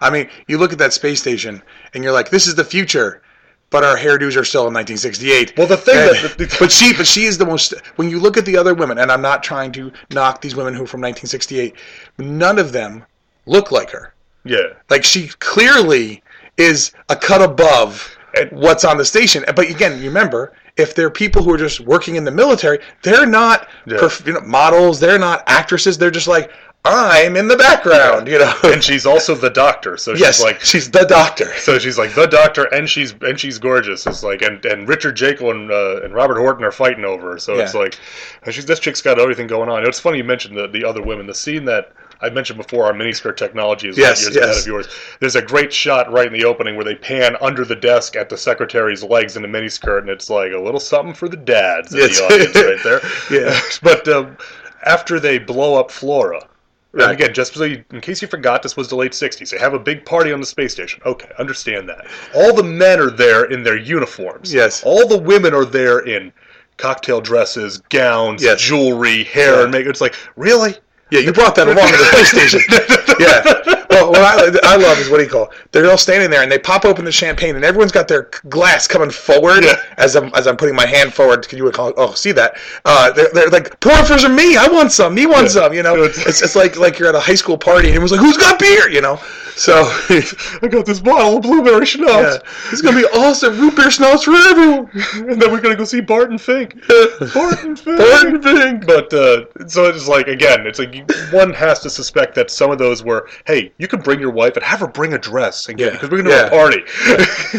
I 0.00 0.10
mean, 0.10 0.28
you 0.46 0.58
look 0.58 0.72
at 0.72 0.78
that 0.78 0.92
space 0.92 1.20
station 1.20 1.62
and 1.94 2.02
you're 2.04 2.12
like, 2.12 2.30
this 2.30 2.46
is 2.46 2.54
the 2.54 2.64
future. 2.64 3.22
But 3.70 3.84
our 3.84 3.98
hairdos 3.98 4.34
are 4.36 4.44
still 4.46 4.66
in 4.66 4.72
1968. 4.72 5.58
Well, 5.58 5.66
the 5.66 5.76
thing 5.76 5.94
And- 5.94 6.16
that 6.16 6.56
but 6.58 6.72
she, 6.72 6.94
but 6.96 7.06
she 7.06 7.24
is 7.24 7.36
the 7.36 7.44
most. 7.44 7.74
When 7.96 8.08
you 8.08 8.18
look 8.18 8.38
at 8.38 8.46
the 8.46 8.56
other 8.56 8.72
women, 8.72 8.96
and 8.96 9.12
I'm 9.12 9.20
not 9.20 9.42
trying 9.42 9.72
to 9.72 9.92
knock 10.10 10.40
these 10.40 10.56
women 10.56 10.72
who 10.72 10.84
are 10.84 10.86
from 10.86 11.02
1968, 11.02 11.74
none 12.16 12.58
of 12.58 12.72
them 12.72 13.04
look 13.48 13.70
like 13.72 13.90
her. 13.90 14.14
Yeah. 14.44 14.74
Like 14.90 15.04
she 15.04 15.28
clearly 15.40 16.22
is 16.56 16.92
a 17.08 17.16
cut 17.16 17.42
above 17.42 18.16
what's 18.50 18.84
on 18.84 18.96
the 18.96 19.04
station. 19.04 19.44
But 19.56 19.70
again, 19.70 19.98
you 19.98 20.08
remember, 20.08 20.52
if 20.76 20.94
they're 20.94 21.10
people 21.10 21.42
who 21.42 21.52
are 21.52 21.58
just 21.58 21.80
working 21.80 22.16
in 22.16 22.24
the 22.24 22.30
military, 22.30 22.78
they're 23.02 23.26
not 23.26 23.68
Yeah. 23.86 23.96
perf- 23.98 24.26
you 24.26 24.32
know, 24.34 24.40
models. 24.40 25.00
They're 25.00 25.18
not 25.18 25.42
actresses. 25.46 25.98
They're 25.98 26.10
just 26.10 26.28
like, 26.28 26.52
I'm 26.84 27.36
in 27.36 27.48
the 27.48 27.56
background. 27.56 28.28
You 28.28 28.38
know. 28.38 28.54
and 28.64 28.82
she's 28.82 29.04
also 29.04 29.34
the 29.34 29.50
doctor, 29.50 29.96
so 29.96 30.14
she's 30.14 30.20
Yes, 30.20 30.42
like 30.42 30.60
she's 30.60 30.90
the 30.90 31.04
doctor. 31.04 31.52
So 31.58 31.78
she's 31.78 31.98
like 31.98 32.14
the 32.14 32.26
doctor, 32.26 32.64
and 32.72 32.88
she's 32.88 33.14
and 33.22 33.38
she's 33.38 33.58
gorgeous. 33.58 34.06
It's 34.06 34.22
like 34.22 34.42
and, 34.42 34.64
and 34.64 34.88
Richard 34.88 35.16
Jaeckel 35.16 35.50
and 35.50 35.70
uh, 35.72 36.02
and 36.04 36.14
Robert 36.14 36.38
Horton 36.38 36.64
are 36.64 36.70
fighting 36.72 37.04
over 37.04 37.32
her. 37.32 37.38
So 37.38 37.58
it's 37.58 37.74
like 37.74 37.98
and 38.44 38.54
she's 38.54 38.64
this 38.64 38.78
chick's 38.78 39.02
got 39.02 39.18
everything 39.18 39.48
going 39.48 39.68
on. 39.68 39.84
It's 39.86 39.98
funny 39.98 40.18
you 40.18 40.24
mentioned 40.24 40.56
the, 40.56 40.68
the 40.68 40.84
other 40.84 41.02
women. 41.02 41.26
The 41.26 41.34
scene 41.34 41.64
that 41.64 41.92
I 42.20 42.30
mentioned 42.30 42.56
before, 42.56 42.84
our 42.84 42.92
miniskirt 42.92 43.36
technology 43.36 43.88
is 43.88 43.96
Yes, 43.96 44.22
years 44.22 44.34
yes. 44.34 44.44
ahead 44.44 44.56
of 44.58 44.66
yours. 44.66 44.88
There's 45.20 45.36
a 45.36 45.42
great 45.42 45.72
shot 45.72 46.10
right 46.12 46.26
in 46.26 46.32
the 46.32 46.44
opening 46.44 46.74
where 46.76 46.84
they 46.84 46.94
pan 46.96 47.36
under 47.40 47.64
the 47.64 47.76
desk 47.76 48.16
at 48.16 48.28
the 48.28 48.36
secretary's 48.36 49.04
legs 49.04 49.36
in 49.36 49.44
a 49.44 49.48
miniskirt, 49.48 50.00
and 50.00 50.08
it's 50.10 50.28
like 50.28 50.52
a 50.52 50.58
little 50.58 50.80
something 50.80 51.14
for 51.14 51.28
the 51.28 51.36
dads 51.36 51.92
in 51.92 52.00
Yes. 52.00 52.18
the 52.18 52.24
audience 52.26 52.54
right 52.56 52.82
there. 52.82 53.00
Yeah. 53.30 53.60
but 53.82 54.08
um, 54.08 54.36
after 54.84 55.20
they 55.20 55.38
blow 55.38 55.78
up 55.78 55.90
Flora. 55.90 56.46
Right. 56.92 57.02
And 57.04 57.12
again, 57.12 57.34
just 57.34 57.52
so 57.54 57.64
you, 57.64 57.84
in 57.92 58.00
case 58.00 58.22
you 58.22 58.28
forgot, 58.28 58.62
this 58.62 58.74
was 58.74 58.88
the 58.88 58.96
late 58.96 59.12
'60s. 59.12 59.50
They 59.50 59.58
have 59.58 59.74
a 59.74 59.78
big 59.78 60.06
party 60.06 60.32
on 60.32 60.40
the 60.40 60.46
space 60.46 60.72
station. 60.72 61.02
Okay, 61.04 61.30
understand 61.38 61.86
that. 61.90 62.06
All 62.34 62.54
the 62.54 62.62
men 62.62 62.98
are 62.98 63.10
there 63.10 63.44
in 63.44 63.62
their 63.62 63.76
uniforms. 63.76 64.52
Yes. 64.54 64.82
All 64.84 65.06
the 65.06 65.18
women 65.18 65.52
are 65.52 65.66
there 65.66 65.98
in 66.00 66.32
cocktail 66.78 67.20
dresses, 67.20 67.78
gowns, 67.90 68.42
Yes. 68.42 68.60
jewelry, 68.62 69.24
hair, 69.24 69.56
Yeah. 69.56 69.62
and 69.64 69.70
makeup. 69.70 69.90
It's 69.90 70.00
like, 70.00 70.14
really? 70.36 70.76
Yeah, 71.10 71.20
you 71.20 71.32
brought 71.32 71.54
that 71.56 71.68
along 71.68 71.88
to 71.88 71.96
the 71.96 72.04
space 72.04 72.30
station. 72.30 72.60
Yeah. 73.18 73.74
Well, 74.02 74.10
what 74.12 74.64
I, 74.64 74.74
I 74.74 74.76
love 74.76 74.98
is 74.98 75.10
what 75.10 75.18
do 75.18 75.24
you 75.24 75.30
call? 75.30 75.44
it? 75.44 75.50
They're 75.72 75.90
all 75.90 75.98
standing 75.98 76.30
there 76.30 76.42
and 76.42 76.50
they 76.50 76.58
pop 76.58 76.84
open 76.84 77.04
the 77.04 77.12
champagne 77.12 77.56
and 77.56 77.64
everyone's 77.64 77.92
got 77.92 78.08
their 78.08 78.30
glass 78.48 78.86
coming 78.86 79.10
forward 79.10 79.64
as 79.96 80.16
I'm 80.16 80.32
as 80.34 80.46
I'm 80.46 80.56
putting 80.56 80.76
my 80.76 80.86
hand 80.86 81.12
forward. 81.12 81.48
Can 81.48 81.58
you 81.58 81.64
would 81.64 81.74
call? 81.74 81.92
Oh, 81.96 82.14
see 82.14 82.32
that? 82.32 82.56
Uh, 82.84 83.10
they're, 83.12 83.30
they're 83.32 83.50
like 83.50 83.78
pour 83.80 83.92
for 84.04 84.28
me. 84.28 84.56
I 84.56 84.68
want 84.68 84.92
some. 84.92 85.14
Me 85.14 85.26
want 85.26 85.50
some. 85.50 85.72
You 85.72 85.82
know, 85.82 86.04
it's 86.04 86.42
it's 86.42 86.56
like 86.56 86.76
like 86.76 86.98
you're 86.98 87.08
at 87.08 87.14
a 87.14 87.20
high 87.20 87.34
school 87.34 87.58
party 87.58 87.88
and 87.88 87.96
everyone's 87.96 88.12
like, 88.12 88.20
who's 88.20 88.36
got 88.36 88.58
beer? 88.58 88.88
You 88.88 89.00
know. 89.00 89.20
So 89.58 89.74
I 89.82 90.68
got 90.70 90.86
this 90.86 91.00
bottle 91.00 91.38
of 91.38 91.42
blueberry 91.42 91.84
schnapps. 91.84 92.36
Yeah. 92.36 92.70
It's 92.70 92.80
gonna 92.80 92.96
be 92.96 93.06
awesome. 93.06 93.58
Root 93.58 93.74
beer 93.74 93.90
schnapps 93.90 94.22
for 94.22 94.34
everyone. 94.34 94.88
and 95.28 95.42
then 95.42 95.50
we're 95.50 95.60
gonna 95.60 95.74
go 95.74 95.84
see 95.84 96.00
Barton 96.00 96.38
Fink. 96.38 96.80
Barton 97.34 97.74
Fink. 97.74 97.98
Barton 97.98 98.40
Fink. 98.40 98.86
But 98.86 99.12
uh, 99.12 99.46
so 99.66 99.86
it's 99.86 100.06
like 100.06 100.28
again, 100.28 100.64
it's 100.64 100.78
like 100.78 101.10
one 101.32 101.52
has 101.52 101.80
to 101.80 101.90
suspect 101.90 102.36
that 102.36 102.52
some 102.52 102.70
of 102.70 102.78
those 102.78 103.02
were, 103.02 103.28
hey, 103.46 103.72
you 103.90 103.96
could 103.96 104.04
bring 104.04 104.20
your 104.20 104.30
wife 104.30 104.54
and 104.56 104.64
have 104.64 104.80
her 104.80 104.86
bring 104.86 105.14
a 105.14 105.18
dress 105.18 105.68
and 105.68 105.78
get 105.78 105.86
Yeah. 105.86 105.90
because 105.92 106.10
we're 106.10 106.18
gonna 106.22 106.30
Yeah. 106.30 106.48
do 106.50 106.54
a 106.54 106.58
party. 106.58 106.84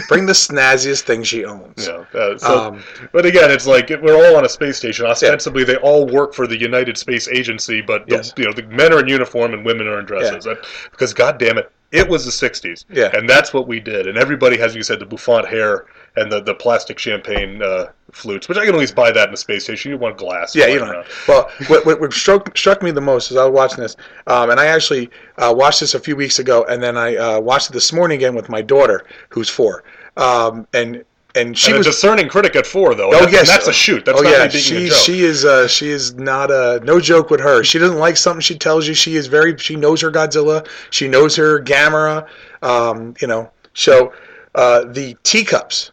Bring 0.08 0.26
the 0.28 0.34
snazziest 0.34 1.02
thing 1.02 1.24
she 1.24 1.44
owns. 1.46 1.88
Yeah. 1.88 2.04
Uh, 2.14 2.38
so, 2.38 2.60
Um, 2.60 2.84
but 3.12 3.26
again, 3.26 3.50
it's 3.50 3.66
like 3.66 3.90
we're 3.90 4.16
all 4.16 4.36
on 4.38 4.46
a 4.46 4.50
space 4.50 4.78
station. 4.78 5.06
Ostensibly, 5.06 5.64
they 5.64 5.78
all 5.78 6.06
work 6.06 6.34
for 6.36 6.46
the 6.46 6.58
United 6.60 6.98
Space 6.98 7.28
Agency, 7.28 7.82
but 7.82 8.08
the, 8.08 8.18
Yes. 8.18 8.34
you 8.38 8.46
know 8.46 8.54
the 8.54 8.64
men 8.64 8.94
are 8.94 9.00
in 9.00 9.08
uniform 9.08 9.54
and 9.54 9.66
women 9.66 9.88
are 9.88 10.00
in 10.00 10.06
dresses. 10.06 10.44
That- 10.46 10.60
because 10.92 11.14
God 11.14 11.40
damn 11.40 11.58
it, 11.58 11.72
it 11.92 12.08
was 12.08 12.24
the 12.26 12.32
'60s. 12.32 12.86
Yeah. 12.92 13.10
And 13.14 13.28
that's 13.28 13.54
what 13.54 13.68
we 13.68 13.80
did. 13.80 14.06
And 14.08 14.18
everybody 14.18 14.58
has, 14.58 14.76
you 14.76 14.84
said, 14.84 15.00
the 15.00 15.06
bouffant 15.06 15.48
hair 15.48 15.86
and 16.16 16.32
the, 16.32 16.42
the 16.42 16.54
plastic 16.54 17.00
champagne 17.00 17.62
uh, 17.62 17.88
flutes, 18.12 18.48
which 18.50 18.58
I 18.58 18.66
can 18.66 18.74
always 18.74 18.92
buy 18.92 19.12
that 19.12 19.28
in 19.28 19.32
the 19.32 19.38
space 19.38 19.64
station. 19.64 19.92
You 19.92 19.98
want 19.98 20.18
glass. 20.18 20.56
Yeah, 20.56 20.68
you 20.68 20.80
know. 20.80 21.04
Well, 21.28 21.50
what, 21.68 21.86
what, 21.86 22.00
what 22.00 22.14
struck 22.14 22.58
struck 22.58 22.82
me 22.82 22.92
the 22.92 23.02
most 23.02 23.32
as 23.32 23.38
I 23.38 23.46
was 23.46 23.54
watching 23.54 23.82
this, 23.82 23.96
um, 24.28 24.50
and 24.50 24.60
I 24.60 24.68
actually 24.68 25.10
uh, 25.38 25.54
watched 25.56 25.80
this 25.80 25.94
a 25.94 26.00
few 26.00 26.16
weeks 26.16 26.40
ago, 26.40 26.66
and 26.70 26.82
then 26.82 26.98
I 26.98 27.16
uh, 27.16 27.40
watched 27.40 27.70
it 27.70 27.74
this 27.74 27.94
morning 27.94 28.18
again 28.18 28.36
with 28.36 28.50
my 28.50 28.62
daughter, 28.62 29.06
who's 29.30 29.50
four, 29.50 29.84
um, 30.18 30.68
and 30.74 31.04
and 31.36 31.58
she 31.58 31.72
and 31.72 31.78
was 31.78 31.88
a 31.88 31.92
discerning 31.92 32.28
critic 32.28 32.56
at 32.56 32.66
four, 32.66 32.96
though. 32.96 33.10
Oh 33.10 33.12
and 33.12 33.22
that's, 33.22 33.32
yes, 33.32 33.42
and 33.42 33.50
that's 33.50 33.68
a 33.68 33.74
shoot. 33.74 34.04
That's 34.06 34.20
oh 34.20 34.24
not 34.24 34.32
yeah, 34.32 34.48
she 34.48 34.88
a 34.88 34.92
she 34.92 35.22
is 35.22 35.46
uh, 35.46 35.68
she 35.68 35.90
is 35.90 36.16
not 36.16 36.50
a 36.52 36.82
no 36.84 37.00
joke 37.00 37.30
with 37.30 37.40
her. 37.40 37.64
She 37.64 37.78
doesn't 37.78 38.00
like 38.00 38.18
something 38.18 38.42
she 38.42 38.58
tells 38.58 38.88
you. 38.88 38.94
She 38.94 39.16
is 39.16 39.28
very 39.28 39.58
she 39.58 39.76
knows 39.76 40.02
her 40.02 40.12
Godzilla. 40.12 40.68
She 40.90 41.08
knows 41.08 41.36
her 41.36 41.62
Gamera. 41.62 42.28
Um, 42.62 43.14
you 43.22 43.28
know, 43.28 43.52
so 43.74 44.12
uh, 44.56 44.86
the 44.86 45.16
teacups 45.24 45.92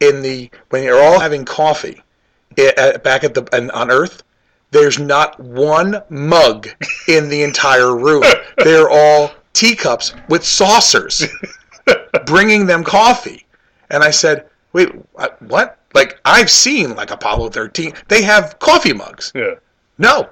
in 0.00 0.22
the 0.22 0.50
when 0.70 0.82
you're 0.82 1.02
all 1.02 1.18
having 1.18 1.44
coffee 1.44 2.02
at, 2.56 3.02
back 3.02 3.24
at 3.24 3.34
the 3.34 3.70
on 3.74 3.90
Earth. 3.90 4.22
There's 4.70 4.98
not 4.98 5.40
one 5.40 6.02
mug 6.10 6.68
in 7.08 7.30
the 7.30 7.42
entire 7.42 7.96
room. 7.96 8.22
They're 8.58 8.90
all 8.90 9.30
teacups 9.54 10.14
with 10.28 10.44
saucers, 10.44 11.24
bringing 12.26 12.66
them 12.66 12.84
coffee. 12.84 13.46
And 13.88 14.02
I 14.02 14.10
said, 14.10 14.46
wait, 14.74 14.90
uh, 15.16 15.28
what? 15.40 15.78
Like, 15.94 16.20
I've 16.24 16.50
seen 16.50 16.94
like 16.94 17.10
Apollo 17.10 17.50
13. 17.50 17.94
They 18.08 18.22
have 18.22 18.58
coffee 18.58 18.92
mugs. 18.92 19.32
Yeah. 19.34 19.54
No. 19.96 20.28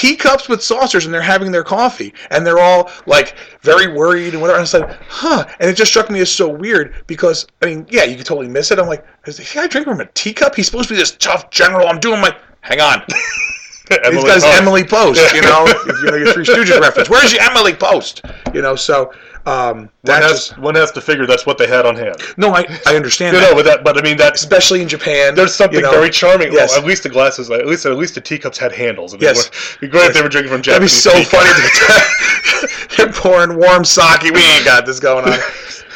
Teacups 0.00 0.48
with 0.48 0.62
saucers, 0.62 1.04
and 1.04 1.12
they're 1.12 1.20
having 1.20 1.52
their 1.52 1.62
coffee, 1.62 2.14
and 2.30 2.46
they're 2.46 2.58
all 2.58 2.90
like 3.04 3.34
very 3.60 3.86
worried 3.86 4.32
and 4.32 4.40
whatever. 4.40 4.58
And 4.58 4.62
I 4.62 4.64
said, 4.64 4.98
"Huh?" 5.10 5.44
And 5.60 5.68
it 5.68 5.74
just 5.74 5.90
struck 5.90 6.08
me 6.08 6.20
as 6.20 6.32
so 6.32 6.48
weird 6.48 6.94
because 7.06 7.46
I 7.60 7.66
mean, 7.66 7.86
yeah, 7.90 8.04
you 8.04 8.16
could 8.16 8.24
totally 8.24 8.48
miss 8.48 8.70
it. 8.70 8.78
I'm 8.78 8.86
like, 8.86 9.04
"Is 9.26 9.36
the 9.36 9.42
guy 9.42 9.66
drinking 9.66 9.92
from 9.92 10.00
a 10.00 10.06
teacup? 10.06 10.54
He's 10.54 10.64
supposed 10.64 10.88
to 10.88 10.94
be 10.94 10.98
this 10.98 11.10
tough 11.18 11.50
general." 11.50 11.86
I'm 11.86 12.00
doing 12.00 12.18
my, 12.18 12.34
hang 12.62 12.80
on. 12.80 13.02
He's 14.12 14.24
got 14.24 14.40
Post. 14.40 14.46
Emily 14.46 14.84
Post, 14.84 15.34
you 15.34 15.42
know, 15.42 15.64
if 15.66 15.86
you 16.04 16.10
know 16.10 16.16
your 16.16 16.32
Three 16.32 16.44
Stooges 16.44 16.80
reference. 16.80 17.10
Where's 17.10 17.32
your 17.32 17.42
Emily 17.42 17.74
Post? 17.74 18.22
You 18.54 18.62
know, 18.62 18.76
so 18.76 19.12
um, 19.46 19.90
One 20.02 20.22
has, 20.22 20.30
just 20.48 20.58
one 20.58 20.74
has 20.76 20.92
to 20.92 21.00
figure 21.00 21.26
that's 21.26 21.46
what 21.46 21.58
they 21.58 21.66
had 21.66 21.86
on 21.86 21.96
hand. 21.96 22.16
no, 22.36 22.54
I 22.54 22.66
I 22.86 22.94
understand 22.96 23.34
You 23.36 23.40
that. 23.42 23.50
know, 23.50 23.56
but 23.56 23.64
that, 23.64 23.84
but 23.84 23.98
I 23.98 24.02
mean, 24.02 24.16
that 24.18 24.34
especially 24.34 24.82
in 24.82 24.88
Japan. 24.88 25.34
there's 25.34 25.54
something 25.54 25.78
you 25.78 25.82
know. 25.84 25.90
very 25.90 26.10
charming. 26.10 26.52
Yes. 26.52 26.70
Well, 26.70 26.80
at 26.80 26.86
least 26.86 27.02
the 27.02 27.08
glasses, 27.08 27.50
at 27.50 27.66
least 27.66 27.84
at 27.86 27.96
least 27.96 28.14
the 28.14 28.20
teacups 28.20 28.58
had 28.58 28.70
handles. 28.72 29.12
It'd 29.12 29.20
be 29.20 29.26
Yes. 29.26 29.48
It'd 29.48 29.80
be 29.80 29.88
great 29.88 30.06
if 30.08 30.14
they 30.14 30.22
were 30.22 30.28
drinking 30.28 30.52
from 30.52 30.62
Japanese. 30.62 31.02
That'd 31.02 31.18
be 31.20 31.24
so 31.24 31.38
teacups. 31.38 31.78
funny. 31.78 32.96
They're 32.96 33.12
pouring 33.12 33.56
warm 33.56 33.84
sake. 33.84 34.22
We 34.22 34.42
ain't 34.42 34.64
got 34.64 34.84
this 34.86 35.00
going 35.00 35.24
on. 35.24 35.38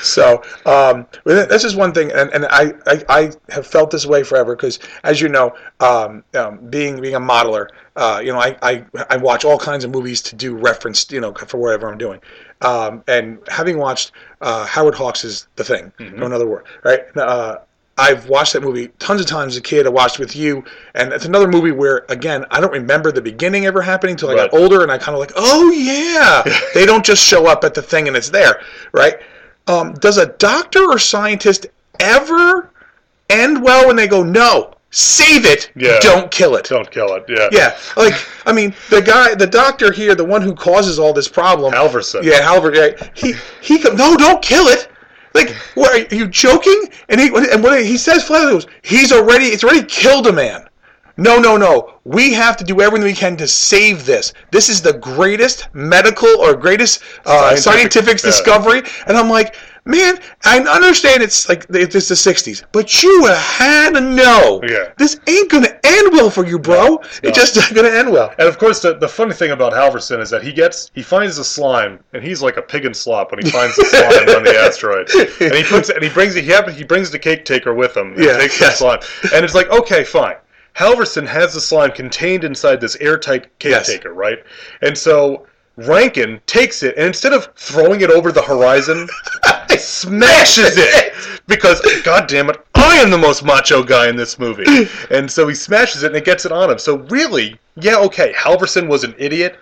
So 0.04 0.42
um, 0.66 1.06
this 1.24 1.64
is 1.64 1.74
one 1.74 1.92
thing, 1.92 2.12
and, 2.12 2.30
and 2.32 2.46
I, 2.46 2.72
I, 2.86 3.04
I 3.08 3.32
have 3.48 3.66
felt 3.66 3.90
this 3.90 4.06
way 4.06 4.22
forever 4.22 4.54
because, 4.54 4.78
as 5.02 5.20
you 5.20 5.28
know, 5.28 5.54
um, 5.80 6.24
um, 6.34 6.58
being 6.68 7.00
being 7.00 7.14
a 7.14 7.20
modeler, 7.20 7.68
uh, 7.96 8.20
you 8.22 8.32
know, 8.32 8.38
I, 8.38 8.56
I 8.62 8.84
I 9.10 9.16
watch 9.16 9.44
all 9.44 9.58
kinds 9.58 9.84
of 9.84 9.90
movies 9.90 10.20
to 10.22 10.36
do 10.36 10.54
reference, 10.56 11.10
you 11.10 11.20
know, 11.20 11.32
for 11.32 11.58
whatever 11.58 11.90
I'm 11.90 11.98
doing. 11.98 12.20
Um, 12.60 13.02
and 13.08 13.38
having 13.48 13.78
watched 13.78 14.12
uh, 14.40 14.66
Howard 14.66 14.94
Hawks' 14.94 15.24
is 15.24 15.48
The 15.56 15.64
Thing, 15.64 15.92
no 15.98 16.26
another 16.26 16.46
word, 16.46 16.64
right? 16.82 17.04
Uh, 17.16 17.58
I've 17.96 18.28
watched 18.28 18.54
that 18.54 18.62
movie 18.62 18.88
tons 18.98 19.20
of 19.20 19.26
times 19.28 19.52
as 19.54 19.58
a 19.58 19.62
kid. 19.62 19.86
I 19.86 19.90
watched 19.90 20.16
it 20.16 20.20
with 20.20 20.34
you, 20.34 20.64
and 20.94 21.12
it's 21.12 21.26
another 21.26 21.46
movie 21.46 21.70
where, 21.70 22.04
again, 22.08 22.44
I 22.50 22.60
don't 22.60 22.72
remember 22.72 23.12
the 23.12 23.22
beginning 23.22 23.66
ever 23.66 23.80
happening 23.80 24.14
until 24.14 24.30
I 24.30 24.34
got 24.34 24.52
older, 24.52 24.82
and 24.82 24.90
I 24.90 24.98
kind 24.98 25.14
of 25.14 25.20
like, 25.20 25.32
oh 25.36 25.70
yeah, 25.70 26.42
they 26.74 26.86
don't 26.86 27.04
just 27.04 27.22
show 27.24 27.46
up 27.46 27.62
at 27.62 27.74
the 27.74 27.82
thing 27.82 28.08
and 28.08 28.16
it's 28.16 28.30
there, 28.30 28.60
right? 28.92 29.14
Um, 29.66 29.94
does 29.94 30.18
a 30.18 30.26
doctor 30.26 30.80
or 30.90 30.98
scientist 30.98 31.66
ever 32.00 32.70
end 33.30 33.62
well 33.62 33.86
when 33.86 33.96
they 33.96 34.06
go, 34.06 34.22
no, 34.22 34.74
save 34.90 35.46
it, 35.46 35.70
Yeah. 35.74 35.98
don't 36.00 36.30
kill 36.30 36.56
it? 36.56 36.66
Don't 36.66 36.90
kill 36.90 37.14
it. 37.14 37.24
Yeah. 37.28 37.48
Yeah, 37.50 37.76
like 37.96 38.14
I 38.46 38.52
mean, 38.52 38.74
the 38.90 39.00
guy, 39.00 39.34
the 39.34 39.46
doctor 39.46 39.90
here, 39.90 40.14
the 40.14 40.24
one 40.24 40.42
who 40.42 40.54
causes 40.54 40.98
all 40.98 41.12
this 41.12 41.28
problem, 41.28 41.72
Halverson. 41.72 42.22
Yeah, 42.22 42.40
Halver. 42.40 42.74
Yeah, 42.74 43.08
he 43.14 43.34
he. 43.60 43.78
No, 43.94 44.16
don't 44.16 44.42
kill 44.42 44.66
it. 44.68 44.88
Like, 45.34 45.50
what 45.74 45.92
are 46.12 46.14
you 46.14 46.28
joking? 46.28 46.80
And 47.08 47.20
he 47.20 47.26
and 47.50 47.62
what 47.62 47.82
he 47.82 47.96
says 47.96 48.22
flat 48.24 48.44
out 48.44 48.50
goes, 48.50 48.66
he's 48.82 49.12
already 49.12 49.46
it's 49.46 49.64
already 49.64 49.84
killed 49.84 50.26
a 50.28 50.32
man. 50.32 50.68
No, 51.16 51.38
no, 51.38 51.56
no. 51.56 51.94
We 52.04 52.32
have 52.34 52.56
to 52.56 52.64
do 52.64 52.80
everything 52.80 53.06
we 53.06 53.14
can 53.14 53.36
to 53.36 53.46
save 53.48 54.04
this. 54.04 54.32
This 54.50 54.68
is 54.68 54.82
the 54.82 54.94
greatest 54.94 55.68
medical 55.74 56.28
or 56.40 56.54
greatest 56.54 57.02
uh, 57.24 57.54
Scientific- 57.56 57.92
scientific, 57.92 58.20
discovery. 58.22 58.82
And 59.06 59.16
I'm 59.16 59.28
like, 59.30 59.54
man, 59.84 60.18
I 60.44 60.58
understand 60.60 61.22
it's 61.22 61.48
like 61.48 61.66
it's 61.70 61.94
the 62.08 62.14
'60s, 62.14 62.64
but 62.72 63.02
you 63.02 63.26
had 63.26 63.90
to 63.94 64.00
know. 64.00 64.60
Yeah. 64.68 64.92
This 64.98 65.20
ain't 65.28 65.50
gonna 65.50 65.78
end 65.84 66.12
well 66.12 66.30
for 66.30 66.44
you, 66.44 66.58
bro. 66.58 66.86
no. 66.96 67.00
It's 67.22 67.38
just 67.38 67.56
not 67.56 67.74
gonna 67.74 67.94
end 67.94 68.10
well. 68.10 68.34
And 68.38 68.48
of 68.48 68.58
course, 68.58 68.80
the, 68.80 68.94
the 68.94 69.08
funny 69.08 69.34
thing 69.34 69.52
about 69.52 69.72
Halverson 69.72 70.20
is 70.20 70.30
that 70.30 70.42
he 70.42 70.52
gets 70.52 70.90
he 70.94 71.02
finds 71.02 71.36
the 71.36 71.44
slime, 71.44 72.00
and 72.12 72.24
he's 72.24 72.42
like 72.42 72.56
a 72.56 72.62
pig 72.62 72.86
in 72.86 72.92
slop 72.94 73.30
when 73.30 73.44
he 73.44 73.50
finds 73.50 73.76
the 73.76 73.84
slime 73.84 74.36
on 74.36 74.42
the 74.42 74.58
asteroid. 74.66 75.08
And 75.40 75.54
he 75.54 75.62
puts 75.62 75.90
it, 75.90 75.96
and 75.96 76.04
he 76.04 76.10
brings 76.10 76.34
it. 76.34 76.44
He, 76.44 76.72
he 76.72 76.82
brings 76.84 77.10
the 77.10 77.18
cake 77.18 77.44
taker 77.44 77.72
with 77.72 77.96
him. 77.96 78.14
Yeah, 78.18 78.36
takes 78.36 78.58
the 78.58 78.70
slime, 78.72 78.98
and 79.32 79.44
it's 79.44 79.54
like 79.54 79.70
okay, 79.70 80.02
fine. 80.02 80.34
Halverson 80.76 81.26
has 81.26 81.54
the 81.54 81.60
slime 81.60 81.92
contained 81.92 82.44
inside 82.44 82.80
this 82.80 82.96
airtight 82.96 83.58
cake 83.58 83.70
Yes. 83.70 83.86
taker, 83.86 84.12
right? 84.12 84.42
And 84.82 84.96
so 84.96 85.46
Rankin 85.76 86.40
takes 86.46 86.82
it, 86.82 86.96
and 86.96 87.06
instead 87.06 87.32
of 87.32 87.48
throwing 87.56 88.00
it 88.00 88.10
over 88.10 88.32
the 88.32 88.42
horizon, 88.42 89.08
he 89.70 89.76
smashes 89.76 90.76
it 90.76 91.14
because 91.46 91.80
God 92.02 92.28
damn 92.28 92.50
it, 92.50 92.56
I 92.74 92.96
am 92.98 93.10
the 93.10 93.18
most 93.18 93.44
macho 93.44 93.82
guy 93.82 94.08
in 94.08 94.16
this 94.16 94.38
movie. 94.38 94.88
And 95.10 95.30
so 95.30 95.46
he 95.48 95.54
smashes 95.54 96.02
it 96.02 96.08
and 96.08 96.16
it 96.16 96.24
gets 96.24 96.44
it 96.44 96.52
on 96.52 96.70
him. 96.70 96.78
So 96.78 96.98
really, 97.08 97.58
yeah, 97.76 97.96
okay, 97.98 98.32
Halverson 98.34 98.88
was 98.88 99.04
an 99.04 99.14
idiot. 99.18 99.58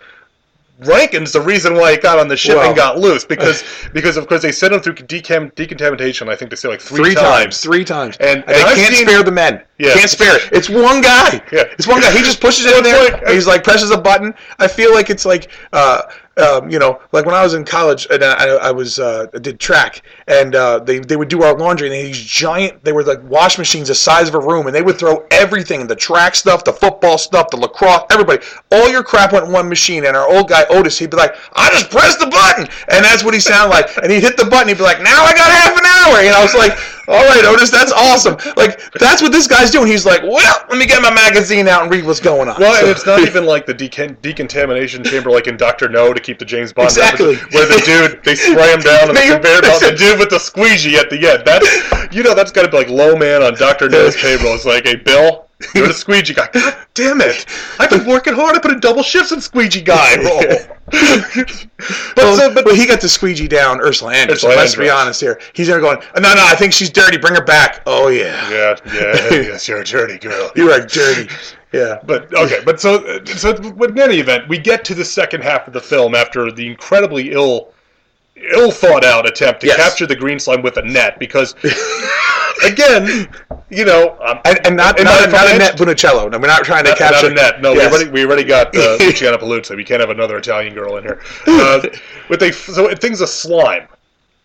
Rankin's 0.80 1.32
the 1.32 1.40
reason 1.40 1.74
why 1.74 1.92
it 1.92 2.02
got 2.02 2.18
on 2.18 2.26
the 2.28 2.37
ship 2.37 2.56
Well- 2.56 2.66
and 2.66 2.76
got 2.76 2.98
loose 2.98 3.24
because 3.24 3.62
because 3.92 4.16
of 4.16 4.26
course 4.26 4.42
they 4.42 4.50
sent 4.52 4.72
him 4.72 4.80
through 4.80 4.94
decam- 4.94 5.54
decontamination. 5.54 6.28
I 6.28 6.35
think 6.35 6.50
they 6.50 6.56
say 6.56 6.68
like 6.68 6.80
three, 6.80 7.04
Three 7.04 7.14
times, 7.14 7.61
three 7.61 7.85
times, 7.85 8.16
And- 8.18 8.38
and, 8.40 8.48
they 8.48 8.62
I've 8.62 8.74
can't 8.76 8.94
seen- 8.94 9.06
spare 9.06 9.22
the 9.22 9.30
men. 9.30 9.62
Yeah. 9.78 9.94
Can't 9.94 10.11
spare 10.11 10.37
it. 10.37 10.48
It's 10.52 10.68
one 10.68 11.00
guy. 11.00 11.42
Yeah. 11.52 11.64
It's 11.72 11.87
one 11.87 12.00
guy. 12.00 12.11
He 12.12 12.18
just 12.18 12.40
pushes 12.40 12.66
it 12.66 12.76
in 12.76 12.82
there. 12.85 13.12
like- 13.12 13.26
he's 13.28 13.46
like 13.46 13.62
presses 13.64 13.90
a 13.90 13.98
button. 13.98 14.35
I 14.58 14.66
feel 14.68 14.92
like 14.94 15.11
it's 15.11 15.24
like, 15.26 15.50
uh, 15.72 16.02
um, 16.37 16.71
you 16.71 16.79
know, 16.79 17.01
like 17.12 17.27
when 17.27 17.35
I 17.35 17.42
was 17.42 17.55
in 17.55 17.64
college 17.64 18.07
and 18.11 18.25
I, 18.25 18.57
I 18.57 18.71
was 18.71 18.99
uh, 18.99 19.27
did 19.27 19.61
track, 19.61 20.03
and 20.27 20.55
uh, 20.55 20.79
they 20.79 20.99
they 20.99 21.16
would 21.16 21.29
do 21.29 21.42
our 21.42 21.57
laundry, 21.57 21.88
and 21.88 21.95
these 21.95 22.18
giant. 22.18 22.83
They 22.85 22.92
were 22.92 23.05
like 23.05 23.23
wash 23.25 23.59
machines 23.59 23.88
the 23.88 23.95
size 23.95 24.29
of 24.29 24.35
a 24.35 24.40
room, 24.40 24.66
and 24.66 24.75
they 24.75 24.83
would 24.83 24.99
throw 24.99 25.27
everything: 25.31 25.87
the 25.87 25.97
track 25.97 26.35
stuff, 26.35 26.64
the 26.64 26.73
football 26.73 27.18
stuff, 27.18 27.51
the 27.51 27.59
lacrosse, 27.59 28.05
everybody. 28.11 28.45
All 28.71 28.88
your 28.88 29.03
crap 29.03 29.33
went 29.33 29.47
in 29.47 29.53
one 29.53 29.68
machine. 29.68 30.07
And 30.07 30.16
our 30.16 30.27
old 30.27 30.49
guy 30.49 30.64
Otis, 30.71 30.99
he'd 30.99 31.11
be 31.11 31.16
like, 31.16 31.37
"I 31.53 31.68
just 31.71 31.90
pressed 31.90 32.18
the 32.18 32.27
button," 32.27 32.66
and 32.88 33.05
that's 33.05 33.23
what 33.23 33.35
he 33.35 33.40
sounded 33.40 33.71
like. 33.71 33.95
And 34.03 34.11
he'd 34.11 34.23
hit 34.23 34.37
the 34.38 34.47
button. 34.47 34.68
He'd 34.68 34.79
be 34.79 34.85
like, 34.85 35.03
"Now 35.03 35.25
I 35.25 35.35
got 35.35 35.51
half 35.51 35.77
an 35.77 35.85
hour," 35.85 36.18
and 36.18 36.35
I 36.35 36.42
was 36.42 36.55
like. 36.55 36.79
All 37.08 37.24
right, 37.26 37.44
Otis, 37.44 37.70
that's 37.70 37.92
awesome. 37.92 38.36
Like 38.56 38.92
that's 38.94 39.20
what 39.22 39.32
this 39.32 39.46
guy's 39.46 39.70
doing. 39.70 39.86
He's 39.88 40.06
like, 40.06 40.22
well, 40.22 40.64
let 40.68 40.78
me 40.78 40.86
get 40.86 41.02
my 41.02 41.12
magazine 41.12 41.66
out 41.68 41.82
and 41.82 41.90
read 41.90 42.04
what's 42.04 42.20
going 42.20 42.48
on. 42.48 42.60
Well, 42.60 42.80
and 42.80 42.88
it's 42.88 43.04
not 43.06 43.20
even 43.20 43.44
like 43.44 43.66
the 43.66 43.74
decon- 43.74 44.20
decontamination 44.22 45.02
chamber 45.04 45.30
like 45.30 45.46
in 45.46 45.56
Doctor 45.56 45.88
No 45.88 46.12
to 46.12 46.20
keep 46.20 46.38
the 46.38 46.44
James 46.44 46.72
Bond 46.72 46.86
Exactly. 46.88 47.34
references, 47.34 47.54
where 47.54 47.66
the 47.66 47.82
dude 48.12 48.24
they 48.24 48.34
spray 48.34 48.72
him 48.72 48.80
down 48.80 49.08
the 49.08 49.14
They- 49.14 49.28
conveyor 49.32 49.62
belt. 49.62 49.80
The 49.80 49.92
dude 49.96 50.18
with 50.18 50.30
the 50.30 50.38
squeegee 50.38 50.96
at 50.96 51.10
the 51.10 51.16
end. 51.28 51.42
That's 51.44 52.14
you 52.14 52.22
know 52.22 52.34
that's 52.34 52.52
got 52.52 52.62
to 52.62 52.68
be 52.68 52.76
like 52.76 52.88
low 52.88 53.16
man 53.16 53.42
on 53.42 53.54
Doctor 53.54 53.88
No's 53.88 54.14
table. 54.20 54.46
It's 54.54 54.64
like, 54.64 54.84
hey 54.86 54.96
Bill, 54.96 55.46
you're 55.75 55.88
the 55.88 55.94
squeegee 55.94 56.35
guy. 56.35 56.48
God 56.53 56.77
damn 56.94 57.20
it! 57.20 57.46
I've 57.79 57.90
been 57.90 58.07
working 58.07 58.35
hard. 58.35 58.57
I 58.57 58.59
put 58.59 58.72
in 58.72 58.81
double 58.81 59.03
shifts 59.03 59.33
in 59.33 59.40
squeegee 59.40 59.83
guy 59.83 60.16
role. 60.22 60.77
but, 62.16 62.37
so, 62.37 62.53
but, 62.53 62.75
he 62.75 62.87
got 62.87 63.01
the 63.01 63.09
squeegee 63.09 63.48
down 63.48 63.81
Ursula 63.81 64.12
Anderson. 64.12 64.51
Ursula 64.51 64.57
let's 64.57 64.77
be 64.77 64.90
honest 64.90 65.20
here. 65.20 65.40
He's 65.55 65.68
there 65.68 65.81
going, 65.81 65.98
no, 66.16 66.20
no, 66.20 66.44
I 66.44 66.55
think 66.55 66.72
she's 66.72 66.90
dirty. 66.90 67.16
Bring 67.16 67.35
her 67.35 67.44
back. 67.44 67.83
Oh 67.87 68.09
yeah, 68.09 68.51
yeah, 68.51 68.77
yeah, 68.87 69.31
yes, 69.31 69.68
you're 69.68 69.81
a 69.81 69.85
dirty 69.85 70.18
girl. 70.18 70.51
you 70.55 70.70
are 70.70 70.81
dirty. 70.81 71.33
Yeah. 71.72 72.01
But 72.05 72.33
okay, 72.35 72.61
but 72.64 72.81
so 72.81 73.25
so 73.25 73.55
but 73.72 73.90
in 73.90 73.98
any 73.98 74.16
event, 74.16 74.48
we 74.48 74.59
get 74.59 74.85
to 74.87 74.94
the 74.94 75.05
second 75.05 75.42
half 75.42 75.66
of 75.66 75.72
the 75.72 75.81
film 75.81 76.14
after 76.14 76.53
the 76.53 76.66
incredibly 76.66 77.33
ill 77.33 77.72
ill 78.37 78.71
thought 78.71 79.05
out 79.05 79.27
attempt 79.29 79.61
to 79.61 79.66
Yes. 79.68 79.77
capture 79.77 80.07
the 80.07 80.16
green 80.16 80.38
slime 80.38 80.62
with 80.62 80.77
a 80.77 80.83
net 80.83 81.18
because 81.18 81.55
again, 82.64 83.29
you 83.71 83.85
know, 83.85 84.16
um, 84.27 84.40
And, 84.45 84.66
and 84.66 84.77
not 84.77 84.99
and 84.99 85.05
not, 85.05 85.21
not- 85.23 85.31
not 85.31 85.55
a 85.55 85.59
net 85.59 85.77
Funicello. 85.77 86.31
No, 86.31 86.38
we're 86.38 86.47
not 86.47 86.64
trying 86.64 86.85
to 86.85 86.90
not, 86.90 86.99
capture 86.99 87.29
not 87.31 87.33
a 87.33 87.35
net. 87.35 87.62
No, 87.62 87.73
Yes. 87.73 87.90
we 87.90 87.97
already 87.97 88.11
we 88.11 88.25
already 88.27 88.45
got 88.45 88.75
uh, 88.77 88.97
Luciana 89.01 89.38
Paluzzi. 89.38 89.77
We 89.77 89.85
can't 89.85 90.01
have 90.01 90.11
another 90.11 90.37
Italian 90.38 90.75
girl 90.75 90.97
in 90.97 91.05
here. 91.05 91.21
Uh, 91.47 91.81
but 92.29 92.40
they 92.40 92.53
so 92.53 92.88
it 92.88 93.01
thing's 93.01 93.21
a 93.21 93.27
slime, 93.27 93.87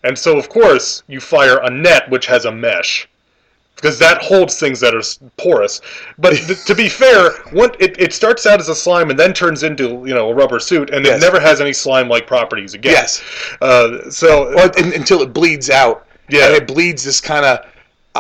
and 0.04 0.18
so 0.18 0.38
of 0.38 0.50
course 0.50 1.04
you 1.08 1.20
fire 1.20 1.58
a 1.64 1.70
net 1.70 2.10
which 2.10 2.26
has 2.28 2.46
a 2.46 2.52
mesh. 2.52 3.08
Because 3.78 3.98
that 4.00 4.22
holds 4.24 4.60
things 4.60 4.80
that 4.80 4.96
are 4.96 5.04
porous, 5.38 5.82
but 6.18 6.34
th- 6.36 6.66
to 6.66 6.74
be 6.74 6.90
fair, 6.90 7.30
one, 7.52 7.70
it, 7.80 7.96
it 8.02 8.12
starts 8.12 8.46
out 8.48 8.60
as 8.60 8.70
a 8.70 8.76
slime 8.76 9.12
and 9.12 9.20
then 9.20 9.34
turns 9.34 9.62
into 9.62 10.04
you 10.06 10.16
know 10.16 10.30
a 10.30 10.34
rubber 10.34 10.60
suit, 10.60 10.90
and 10.90 11.06
Yes. 11.06 11.18
it 11.22 11.22
never 11.24 11.40
has 11.40 11.62
any 11.62 11.74
slime-like 11.74 12.26
properties 12.26 12.74
again. 12.74 12.94
Yes. 12.94 13.22
Uh, 13.62 14.10
so 14.10 14.54
Well, 14.56 14.72
un- 14.80 14.94
until 14.94 15.22
it 15.22 15.32
bleeds 15.32 15.70
out. 15.70 16.08
Yeah. 16.28 16.48
And 16.48 16.56
it 16.56 16.68
bleeds 16.68 17.04
this 17.04 17.22
kind 17.22 17.46
of 17.46 17.60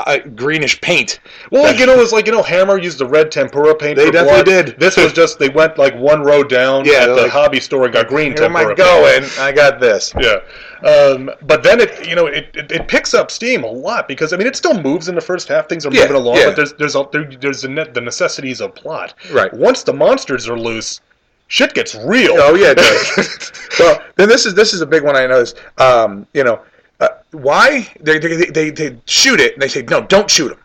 uh, 0.06 0.20
greenish 0.36 0.80
paint. 0.82 1.20
Well, 1.52 1.64
like, 1.64 1.80
you 1.80 1.86
know, 1.86 2.00
it's 2.00 2.12
like 2.12 2.26
you 2.26 2.32
know, 2.32 2.44
Hammer 2.44 2.78
used 2.78 2.98
the 3.00 3.06
red 3.06 3.32
tempera 3.32 3.74
paint. 3.76 3.96
They 3.98 4.12
definitely 4.12 4.44
blood. 4.44 4.66
did. 4.66 4.80
This 4.80 4.98
was 4.98 5.14
just 5.14 5.40
they 5.40 5.50
went 5.50 5.78
like 5.78 5.96
one 5.96 6.22
row 6.22 6.44
down 6.44 6.86
Yeah, 6.86 7.00
at 7.04 7.06
the 7.08 7.16
like, 7.24 7.32
hobby 7.32 7.60
store 7.60 7.86
and 7.86 7.94
got 7.94 8.08
green 8.08 8.34
Here 8.36 8.44
am 8.46 8.54
tempera. 8.54 8.62
I 8.64 8.76
paint. 8.76 8.78
going? 8.78 9.24
I 9.40 9.52
got 9.52 9.80
this. 9.80 10.14
Yeah, 10.20 10.40
um, 10.88 11.30
but 11.44 11.64
then 11.64 11.80
it 11.80 12.08
you 12.08 12.16
know 12.16 12.28
it, 12.28 12.50
it, 12.54 12.72
it 12.72 12.88
picks 12.88 13.14
up 13.14 13.32
steam 13.32 13.64
a 13.64 13.68
lot 13.72 14.08
because 14.08 14.34
I 14.34 14.38
mean 14.38 14.48
it 14.48 14.56
still 14.56 14.80
moves 14.82 15.08
in 15.10 15.16
the 15.16 15.22
first 15.22 15.48
half. 15.48 15.68
Things 15.70 15.86
are 15.86 15.92
Yeah, 15.94 16.02
moving 16.02 16.18
along, 16.18 16.38
yeah. 16.38 16.46
but 16.48 16.56
there's 16.56 16.74
there's 16.74 16.96
a, 16.96 17.08
there, 17.12 17.26
there's 17.40 17.62
the, 17.62 17.70
ne- 17.70 17.90
the 17.92 18.02
necessities 18.02 18.62
of 18.62 18.76
plot. 18.76 19.14
Right. 19.32 19.54
Once 19.54 19.84
the 19.84 19.94
monsters 19.94 20.48
are 20.48 20.58
loose, 20.60 21.02
shit 21.48 21.74
gets 21.74 21.96
real. 21.96 22.34
Oh 22.38 22.56
yeah, 22.56 22.72
it 22.72 22.78
does. 23.18 23.52
well, 23.80 24.02
then 24.16 24.30
this 24.30 24.46
is 24.46 24.54
this 24.54 24.74
is 24.74 24.82
a 24.82 24.86
big 24.86 25.04
one 25.04 25.16
I 25.16 25.26
noticed. 25.28 25.58
Um, 25.78 26.28
you 26.34 26.44
know, 26.44 26.62
uh, 27.00 27.10
why 27.32 27.88
they, 28.00 28.20
they 28.20 28.46
they 28.46 28.70
they 28.70 28.98
shoot 29.06 29.40
it 29.40 29.54
and 29.54 29.62
they 29.62 29.68
say 29.68 29.84
no, 29.84 30.02
don't 30.02 30.30
shoot 30.30 30.52
him, 30.52 30.60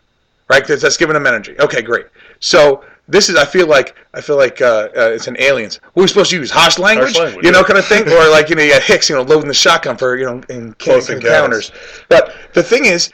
right? 0.49 0.63
Because 0.63 0.81
that's 0.81 0.97
giving 0.97 1.13
them 1.13 1.27
energy. 1.27 1.55
Okay, 1.59 1.81
great. 1.81 2.07
So 2.39 2.83
this 3.07 3.29
is 3.29 3.35
I 3.35 3.45
feel 3.45 3.67
like 3.67 3.95
I 4.13 4.21
feel 4.21 4.37
like 4.37 4.61
uh, 4.61 4.89
uh, 4.95 5.11
it's 5.11 5.27
an 5.27 5.35
aliens. 5.39 5.79
What 5.93 6.01
are 6.01 6.03
we 6.03 6.07
supposed 6.07 6.31
to 6.31 6.37
use? 6.37 6.49
Harsh 6.51 6.79
language, 6.79 7.15
language, 7.17 7.45
you 7.45 7.51
know, 7.51 7.59
yeah. 7.59 7.63
kind 7.65 7.79
of 7.79 7.85
thing, 7.85 8.07
or 8.07 8.29
like 8.29 8.49
you 8.49 8.55
know, 8.55 8.63
you 8.63 8.71
got 8.71 8.81
Hicks, 8.83 9.09
you 9.09 9.15
know, 9.15 9.21
loading 9.23 9.47
the 9.47 9.53
shotgun 9.53 9.97
for 9.97 10.17
you 10.17 10.25
know 10.25 10.41
in 10.49 10.73
Close 10.75 11.09
encounters. 11.09 11.71
But 12.09 12.35
the 12.53 12.63
thing 12.63 12.85
is, 12.85 13.11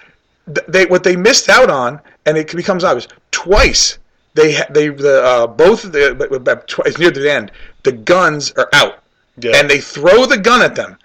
they 0.68 0.86
what 0.86 1.04
they 1.04 1.16
missed 1.16 1.50
out 1.50 1.70
on, 1.70 2.00
and 2.26 2.38
it 2.38 2.56
becomes 2.56 2.84
obvious 2.84 3.08
twice. 3.32 3.98
They 4.36 4.60
they 4.70 4.90
the 4.90 5.24
uh, 5.24 5.48
both 5.48 5.84
of 5.84 5.92
the 5.92 6.64
twice 6.68 6.98
near 6.98 7.12
the 7.12 7.32
end, 7.32 7.52
the 7.84 7.92
guns 7.92 8.52
are 8.54 8.70
out, 8.74 9.00
Yeah. 9.38 9.54
and 9.56 9.70
they 9.70 9.82
throw 9.82 10.26
the 10.26 10.38
gun 10.38 10.62
at 10.62 10.76
them, 10.76 10.98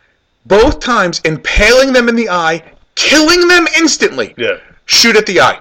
both 0.46 0.80
times 0.80 1.20
impaling 1.24 1.92
them 1.92 2.08
in 2.08 2.16
the 2.16 2.28
eye, 2.28 2.62
killing 2.94 3.46
them 3.48 3.66
instantly. 3.76 4.34
Yeah. 4.36 4.56
Shoot 4.86 5.16
at 5.16 5.26
the 5.26 5.40
eye. 5.40 5.60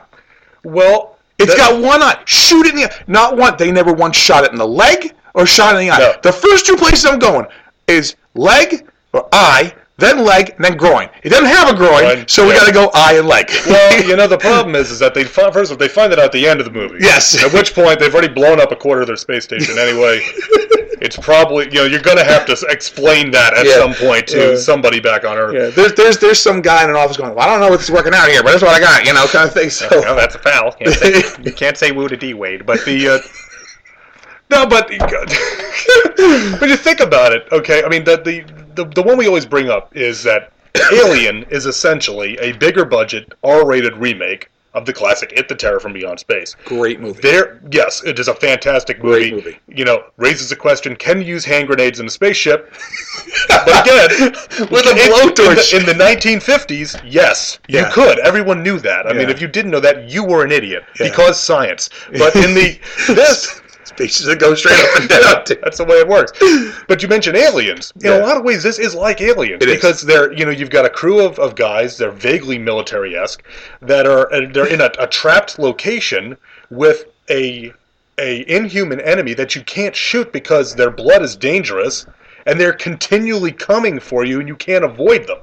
Well, 0.63 1.17
It's 1.39 1.55
that- 1.55 1.57
got 1.57 1.81
one 1.81 2.01
eye. 2.03 2.17
Shoot 2.25 2.67
it 2.67 2.73
in 2.75 2.81
the 2.81 2.85
eye. 2.91 2.95
Not 3.07 3.37
one. 3.37 3.55
They 3.57 3.71
never 3.71 3.91
once 3.93 4.15
shot 4.17 4.43
it 4.43 4.51
in 4.51 4.57
the 4.57 4.67
leg 4.67 5.13
or 5.33 5.45
shot 5.45 5.75
it 5.75 5.79
in 5.79 5.87
the 5.87 5.91
eye. 5.93 5.97
No. 5.99 6.13
The 6.21 6.31
first 6.31 6.65
two 6.65 6.75
places 6.75 7.05
I'm 7.05 7.19
going 7.19 7.45
is 7.87 8.15
leg 8.35 8.87
or 9.13 9.27
eye, 9.31 9.73
then 10.03 10.23
leg, 10.23 10.51
and 10.55 10.63
then 10.65 10.75
groin. 10.77 11.09
It 11.23 11.29
doesn't 11.29 11.45
have 11.45 11.69
a 11.73 11.75
groin, 11.75 11.99
Groin, 12.01 12.27
so 12.27 12.43
we 12.45 12.51
yeah. 12.53 12.59
got 12.59 12.65
to 12.67 12.73
go 12.73 12.91
eye 12.93 13.13
and 13.17 13.27
leg. 13.27 13.49
Well, 13.67 14.03
you 14.07 14.15
know 14.17 14.27
the 14.27 14.37
problem 14.37 14.75
is, 14.75 14.91
is 14.91 14.99
that 14.99 15.13
they 15.13 15.23
find, 15.23 15.53
first 15.53 15.71
of 15.71 15.75
all, 15.75 15.79
they 15.79 15.87
find 15.87 16.11
it 16.13 16.19
out 16.19 16.25
at 16.25 16.31
the 16.31 16.47
end 16.47 16.59
of 16.59 16.65
the 16.65 16.71
movie. 16.71 16.97
Yes. 16.99 17.41
At 17.43 17.53
which 17.53 17.73
point 17.73 17.99
they've 17.99 18.13
already 18.13 18.33
blown 18.33 18.59
up 18.59 18.71
a 18.71 18.75
quarter 18.75 19.01
of 19.01 19.07
their 19.07 19.15
space 19.15 19.43
station 19.45 19.77
anyway. 19.77 20.19
it's 21.01 21.17
probably 21.17 21.65
you 21.65 21.71
know 21.73 21.85
you're 21.85 21.99
going 22.01 22.17
to 22.17 22.23
have 22.23 22.45
to 22.45 22.55
explain 22.69 23.29
that 23.31 23.53
at 23.57 23.65
Yeah. 23.65 23.75
some 23.75 23.93
point 23.93 24.27
to 24.27 24.51
Yeah. 24.51 24.57
somebody 24.57 24.99
back 24.99 25.25
on 25.25 25.37
Earth. 25.37 25.53
yeah, 25.53 25.69
there's 25.69 25.93
there's 25.95 26.17
there's 26.19 26.39
some 26.39 26.61
guy 26.61 26.83
in 26.83 26.89
an 26.89 26.95
office 26.95 27.17
going, 27.17 27.33
well, 27.35 27.45
I 27.47 27.51
don't 27.51 27.59
know 27.59 27.69
what's 27.69 27.89
working 27.89 28.13
out 28.13 28.29
here, 28.29 28.41
but 28.43 28.51
that's 28.51 28.63
what 28.63 28.71
I 28.71 28.79
got, 28.79 29.05
you 29.05 29.13
know, 29.13 29.25
kind 29.27 29.47
of 29.47 29.53
thing. 29.53 29.69
So 29.69 29.87
Well, 29.91 30.15
that's 30.15 30.35
a 30.35 30.39
foul. 30.39 30.71
Can't 30.73 30.93
say, 30.93 31.21
you 31.43 31.51
can't 31.53 31.77
say 31.77 31.91
woo 31.91 32.07
to 32.07 32.15
D 32.17 32.33
Wade, 32.33 32.65
but 32.65 32.83
the 32.85 33.09
uh, 33.09 33.19
no, 34.53 34.65
but 34.67 34.89
when 36.61 36.69
you 36.69 36.77
think 36.77 36.99
about 36.99 37.33
it, 37.33 37.47
okay, 37.51 37.83
I 37.83 37.89
mean 37.89 38.03
the, 38.03 38.17
the 38.17 38.43
the 38.75 38.85
the 38.85 39.01
one 39.03 39.17
we 39.17 39.27
always 39.27 39.45
bring 39.45 39.69
up 39.69 39.95
is 39.95 40.23
that 40.23 40.51
Alien 40.93 41.43
is 41.49 41.65
essentially 41.65 42.37
a 42.39 42.53
bigger 42.53 42.85
budget 42.85 43.31
R-rated 43.43 43.95
remake 43.97 44.49
of 44.73 44.87
the 44.87 44.93
classic 44.93 45.31
It 45.35 45.47
the 45.47 45.53
Terror 45.53 45.79
from 45.79 45.93
Beyond 45.93 46.19
Space. 46.19 46.55
great 46.65 46.99
movie. 46.99 47.21
There, 47.21 47.61
yes, 47.71 48.01
it 48.03 48.17
is 48.17 48.27
a 48.27 48.33
fantastic 48.33 49.03
movie. 49.03 49.29
Great 49.29 49.45
movie. 49.45 49.59
You 49.67 49.85
know, 49.85 50.05
raises 50.17 50.49
the 50.49 50.55
question: 50.55 50.95
Can 50.95 51.21
you 51.21 51.27
use 51.27 51.45
hand 51.45 51.67
grenades 51.67 51.99
in 51.99 52.07
a 52.07 52.09
spaceship? 52.09 52.73
but 53.49 53.85
again, 53.85 54.31
With 54.71 54.85
a 54.87 54.95
blowtorch. 55.11 55.73
in 55.77 55.85
the, 55.85 55.91
in 55.91 55.97
the 55.97 56.03
1950s, 56.03 56.99
yes, 57.05 57.59
Yeah. 57.67 57.85
you 57.87 57.93
could. 57.93 58.17
Everyone 58.19 58.63
knew 58.63 58.79
that. 58.79 59.05
I 59.05 59.13
mean, 59.13 59.29
if 59.29 59.39
you 59.41 59.47
didn't 59.47 59.69
know 59.69 59.79
that, 59.81 60.09
you 60.09 60.23
were 60.23 60.43
an 60.43 60.51
idiot 60.51 60.83
Yeah. 60.99 61.09
because 61.09 61.39
science. 61.39 61.91
But 62.17 62.35
in 62.35 62.55
the 62.55 62.79
this. 63.13 63.61
Spaces 63.85 64.25
that 64.27 64.39
go 64.39 64.55
straight 64.55 64.79
up 64.79 64.99
and 64.99 65.09
down. 65.09 65.43
That's 65.63 65.77
the 65.77 65.83
way 65.85 65.97
it 65.97 66.07
works. 66.07 66.31
But 66.87 67.01
you 67.01 67.07
mentioned 67.09 67.35
aliens. 67.37 67.91
In 68.01 68.11
a 68.13 68.19
lot 68.19 68.37
of 68.37 68.43
ways, 68.43 68.63
this 68.63 68.79
is 68.79 68.95
like 68.95 69.19
aliens 69.21 69.61
It 69.61 69.69
is. 69.69 69.75
because 69.75 70.01
they're 70.01 70.31
you 70.33 70.45
know 70.45 70.51
you've 70.51 70.69
got 70.69 70.85
a 70.85 70.89
crew 70.89 71.19
of, 71.25 71.37
of 71.39 71.55
guys. 71.55 71.97
They're 71.97 72.11
vaguely 72.11 72.57
military 72.57 73.15
esque 73.15 73.43
that 73.81 74.07
are 74.07 74.31
uh, 74.33 74.47
they're 74.53 74.67
in 74.67 74.81
a, 74.81 74.91
a 74.99 75.07
trapped 75.07 75.59
location 75.59 76.37
with 76.69 77.05
a 77.29 77.73
a 78.19 78.45
inhuman 78.49 79.01
enemy 79.01 79.33
that 79.33 79.55
you 79.55 79.63
can't 79.63 79.95
shoot 79.95 80.31
because 80.31 80.75
their 80.75 80.91
blood 80.91 81.21
is 81.23 81.35
dangerous 81.35 82.05
and 82.45 82.59
they're 82.59 82.73
continually 82.73 83.51
coming 83.51 83.99
for 83.99 84.23
you 84.23 84.39
and 84.39 84.47
you 84.47 84.55
can't 84.55 84.83
avoid 84.85 85.25
them. 85.27 85.39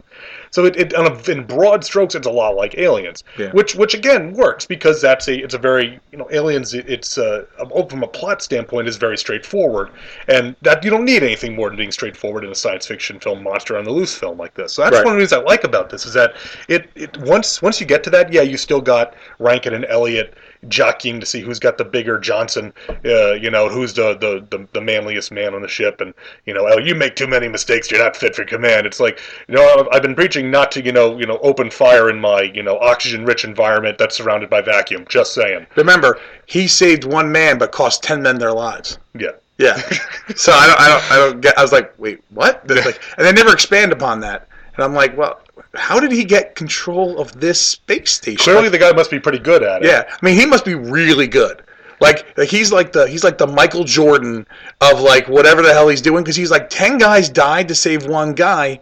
So 0.53 0.65
it, 0.65 0.77
it 0.77 0.95
on 0.95 1.07
a, 1.07 1.31
in 1.31 1.45
broad 1.45 1.85
strokes, 1.85 2.15
it's 2.15 2.27
a 2.27 2.31
lot 2.31 2.57
like 2.57 2.77
Aliens, 2.77 3.23
Yeah. 3.39 3.51
which 3.53 3.75
which 3.77 3.95
again 3.95 4.33
works 4.33 4.67
because 4.67 5.01
that's 5.01 5.29
a 5.29 5.35
it's 5.39 5.55
a 5.55 5.59
very 5.59 6.01
you 6.11 6.19
know 6.19 6.29
Aliens 6.33 6.75
it- 6.75 6.89
it's 6.89 7.19
uh, 7.19 7.45
from 7.89 8.03
a 8.03 8.09
plot 8.09 8.43
standpoint 8.43 8.89
is 8.89 8.97
very 8.97 9.17
straightforward, 9.17 9.91
and 10.29 10.57
that 10.63 10.83
you 10.85 10.91
don't 10.91 11.05
need 11.05 11.23
anything 11.23 11.55
more 11.55 11.69
than 11.69 11.77
being 11.77 11.93
straightforward 11.93 12.45
in 12.45 12.51
a 12.51 12.55
science 12.55 12.87
fiction 12.87 13.21
film, 13.21 13.43
monster 13.43 13.77
on 13.79 13.85
the 13.85 13.93
loose 13.93 14.15
film 14.15 14.39
like 14.39 14.55
this. 14.55 14.73
So 14.73 14.83
that's 14.83 14.97
Right. 14.97 15.05
one 15.05 15.15
of 15.15 15.21
the 15.21 15.27
things 15.27 15.33
I 15.33 15.43
like 15.45 15.63
about 15.65 15.89
this 15.91 16.05
is 16.05 16.15
that 16.15 16.35
it, 16.69 16.89
it 16.97 17.17
once 17.19 17.63
once 17.63 17.81
you 17.81 17.87
get 17.87 18.03
to 18.05 18.11
that, 18.11 18.33
yeah, 18.33 18.43
you 18.43 18.57
still 18.57 18.81
got 18.81 19.15
Rankin 19.39 19.73
and 19.75 19.85
Elliot 19.87 20.35
jockeying 20.69 21.21
to 21.21 21.27
see 21.27 21.41
who's 21.41 21.59
got 21.59 21.79
the 21.79 21.85
bigger 21.85 22.19
Johnson, 22.19 22.73
uh, 23.05 23.33
you 23.33 23.51
know, 23.51 23.69
who's 23.69 23.95
the, 23.95 24.15
the 24.15 24.47
the 24.51 24.67
the 24.73 24.81
manliest 24.81 25.33
man 25.33 25.55
on 25.55 25.63
the 25.63 25.69
ship, 25.69 26.01
and 26.01 26.15
you 26.47 26.55
know, 26.55 26.67
oh, 26.69 26.79
you 26.79 26.95
make 26.95 27.17
too 27.17 27.27
many 27.27 27.49
mistakes, 27.49 27.91
you're 27.91 28.03
not 28.03 28.17
fit 28.17 28.35
for 28.35 28.45
command. 28.45 28.87
It's 28.87 29.01
like, 29.01 29.21
you 29.49 29.55
know, 29.55 29.89
I've, 29.93 30.03
been 30.03 30.15
preaching 30.15 30.51
not 30.51 30.73
to, 30.73 30.85
you 30.85 30.93
know, 30.93 31.19
you 31.19 31.27
know, 31.27 31.39
open 31.39 31.71
fire 31.71 32.11
in 32.11 32.21
my, 32.21 32.43
you 32.43 32.63
know, 32.63 32.79
oxygen-rich 32.79 33.45
environment 33.45 33.99
that's 33.99 34.17
surrounded 34.17 34.51
by 34.51 34.61
vacuum. 34.63 35.07
Just 35.09 35.35
saying. 35.35 35.67
Remember, 35.77 36.19
he 36.47 36.67
saved 36.67 37.05
one 37.05 37.31
man 37.31 37.59
but 37.59 37.73
cost 37.73 38.03
ten 38.03 38.23
men 38.23 38.39
their 38.39 38.53
lives. 38.53 38.99
Yeah. 39.15 39.33
Yeah. 39.59 39.77
so 40.37 40.53
I 40.53 40.67
don't, 40.67 40.81
I 40.81 40.89
don't, 40.89 41.13
I 41.13 41.17
don't 41.17 41.41
get. 41.41 41.59
I 41.59 41.63
was 41.63 41.73
like, 41.73 41.93
wait, 41.99 42.21
what? 42.31 42.69
Like, 42.69 43.01
and 43.19 43.27
they 43.27 43.33
never 43.33 43.53
expand 43.53 43.93
upon 43.93 44.21
that. 44.21 44.49
And 44.75 44.85
I'm 44.85 44.95
like, 44.95 45.17
well, 45.17 45.41
how 45.75 46.01
did 46.01 46.13
he 46.13 46.25
get 46.25 46.55
control 46.55 47.21
of 47.21 47.39
this 47.41 47.61
space 47.61 48.13
station? 48.13 48.39
Clearly, 48.39 48.69
the 48.69 48.79
guy 48.79 48.93
must 48.93 49.11
be 49.11 49.21
pretty 49.21 49.39
good 49.39 49.63
at 49.63 49.83
it. 49.83 49.89
Yeah, 49.89 50.05
I 50.09 50.25
mean, 50.25 50.37
he 50.37 50.47
must 50.47 50.65
be 50.65 50.75
really 50.75 51.27
good. 51.27 51.63
Like, 52.01 52.37
like 52.39 52.49
he's 52.49 52.73
like 52.73 52.93
the 52.93 53.07
he's 53.07 53.25
like 53.25 53.39
the 53.39 53.47
Michael 53.47 53.85
Jordan 53.85 54.47
of 54.81 55.01
like 55.01 55.29
whatever 55.29 55.63
the 55.63 55.73
hell 55.73 55.89
he's 55.89 56.01
doing 56.01 56.25
because 56.25 56.37
he's 56.37 56.51
like 56.51 56.71
ten 56.71 56.99
guys 56.99 57.29
died 57.29 57.69
to 57.69 57.75
save 57.75 58.07
one 58.07 58.33
guy. 58.33 58.81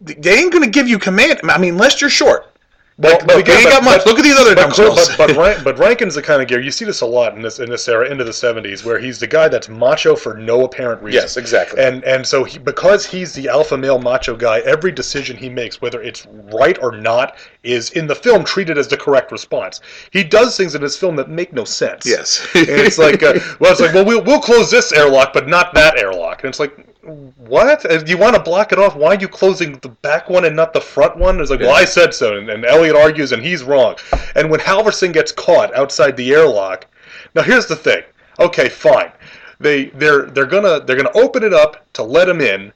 They 0.00 0.38
ain't 0.38 0.52
gonna 0.52 0.68
give 0.68 0.88
you 0.88 0.98
command. 0.98 1.40
I 1.44 1.58
mean, 1.58 1.74
unless 1.74 2.00
you're 2.00 2.10
short. 2.10 2.53
Well, 2.96 3.18
but 3.26 3.44
they 3.44 3.56
ain't 3.56 3.70
got 3.70 3.82
much. 3.82 4.06
Look 4.06 4.18
at 4.18 4.22
these 4.22 4.38
other 4.38 4.54
but, 4.54 4.76
but, 4.76 5.14
but, 5.18 5.30
Rank, 5.36 5.64
but 5.64 5.76
Rankin's 5.80 6.14
the 6.14 6.22
kind 6.22 6.40
of 6.40 6.46
gear 6.46 6.60
you 6.60 6.70
see 6.70 6.84
this 6.84 7.00
a 7.00 7.06
lot 7.06 7.34
in 7.34 7.42
this 7.42 7.58
in 7.58 7.68
this 7.68 7.88
era 7.88 8.08
into 8.08 8.22
the 8.22 8.30
'70s, 8.30 8.84
where 8.84 9.00
he's 9.00 9.18
the 9.18 9.26
guy 9.26 9.48
that's 9.48 9.68
macho 9.68 10.14
for 10.14 10.34
no 10.34 10.64
apparent 10.64 11.02
reason. 11.02 11.22
Yes, 11.22 11.36
exactly. 11.36 11.82
And 11.82 12.04
and 12.04 12.24
so 12.24 12.44
he, 12.44 12.58
because 12.58 13.04
he's 13.04 13.32
the 13.32 13.48
alpha 13.48 13.76
male 13.76 13.98
macho 13.98 14.36
guy, 14.36 14.60
every 14.60 14.92
decision 14.92 15.36
he 15.36 15.48
makes, 15.48 15.82
whether 15.82 16.00
it's 16.02 16.24
right 16.52 16.80
or 16.80 16.92
not, 16.92 17.36
is 17.64 17.90
in 17.90 18.06
the 18.06 18.14
film 18.14 18.44
treated 18.44 18.78
as 18.78 18.86
the 18.86 18.96
correct 18.96 19.32
response. 19.32 19.80
He 20.12 20.22
does 20.22 20.56
things 20.56 20.76
in 20.76 20.82
his 20.82 20.96
film 20.96 21.16
that 21.16 21.28
make 21.28 21.52
no 21.52 21.64
sense. 21.64 22.06
Yes. 22.06 22.46
and 22.54 22.68
it's 22.68 22.98
like, 22.98 23.24
uh, 23.24 23.34
well, 23.58 23.72
it's 23.72 23.80
like, 23.80 23.92
well, 23.92 24.04
we'll 24.04 24.22
we'll 24.22 24.40
close 24.40 24.70
this 24.70 24.92
airlock, 24.92 25.32
but 25.32 25.48
not 25.48 25.74
that 25.74 25.98
airlock, 25.98 26.44
and 26.44 26.48
it's 26.48 26.60
like. 26.60 26.76
What? 27.04 28.08
You 28.08 28.18
want 28.18 28.36
to 28.36 28.42
block 28.42 28.72
it 28.72 28.78
off? 28.78 28.96
Why 28.96 29.08
are 29.08 29.20
you 29.20 29.28
closing 29.28 29.78
the 29.78 29.88
back 29.88 30.28
one 30.30 30.44
and 30.44 30.56
not 30.56 30.72
the 30.72 30.80
front 30.80 31.16
one? 31.16 31.40
It's 31.40 31.50
like, 31.50 31.60
well, 31.60 31.74
I 31.74 31.84
said 31.84 32.14
so, 32.14 32.36
and, 32.36 32.48
and 32.48 32.64
Elliot 32.64 32.96
argues, 32.96 33.32
and 33.32 33.42
he's 33.42 33.62
wrong. 33.62 33.96
And 34.34 34.50
when 34.50 34.60
Halverson 34.60 35.12
gets 35.12 35.32
caught 35.32 35.74
outside 35.74 36.16
the 36.16 36.32
airlock, 36.32 36.86
now 37.34 37.42
here's 37.42 37.66
the 37.66 37.76
thing. 37.76 38.02
Okay, 38.40 38.68
fine. 38.68 39.12
They 39.60 39.86
they're 39.86 40.22
they're 40.26 40.46
gonna 40.46 40.80
they're 40.80 40.96
gonna 40.96 41.10
open 41.14 41.42
it 41.44 41.52
up 41.52 41.86
to 41.94 42.02
let 42.02 42.28
him 42.28 42.40
in, 42.40 42.72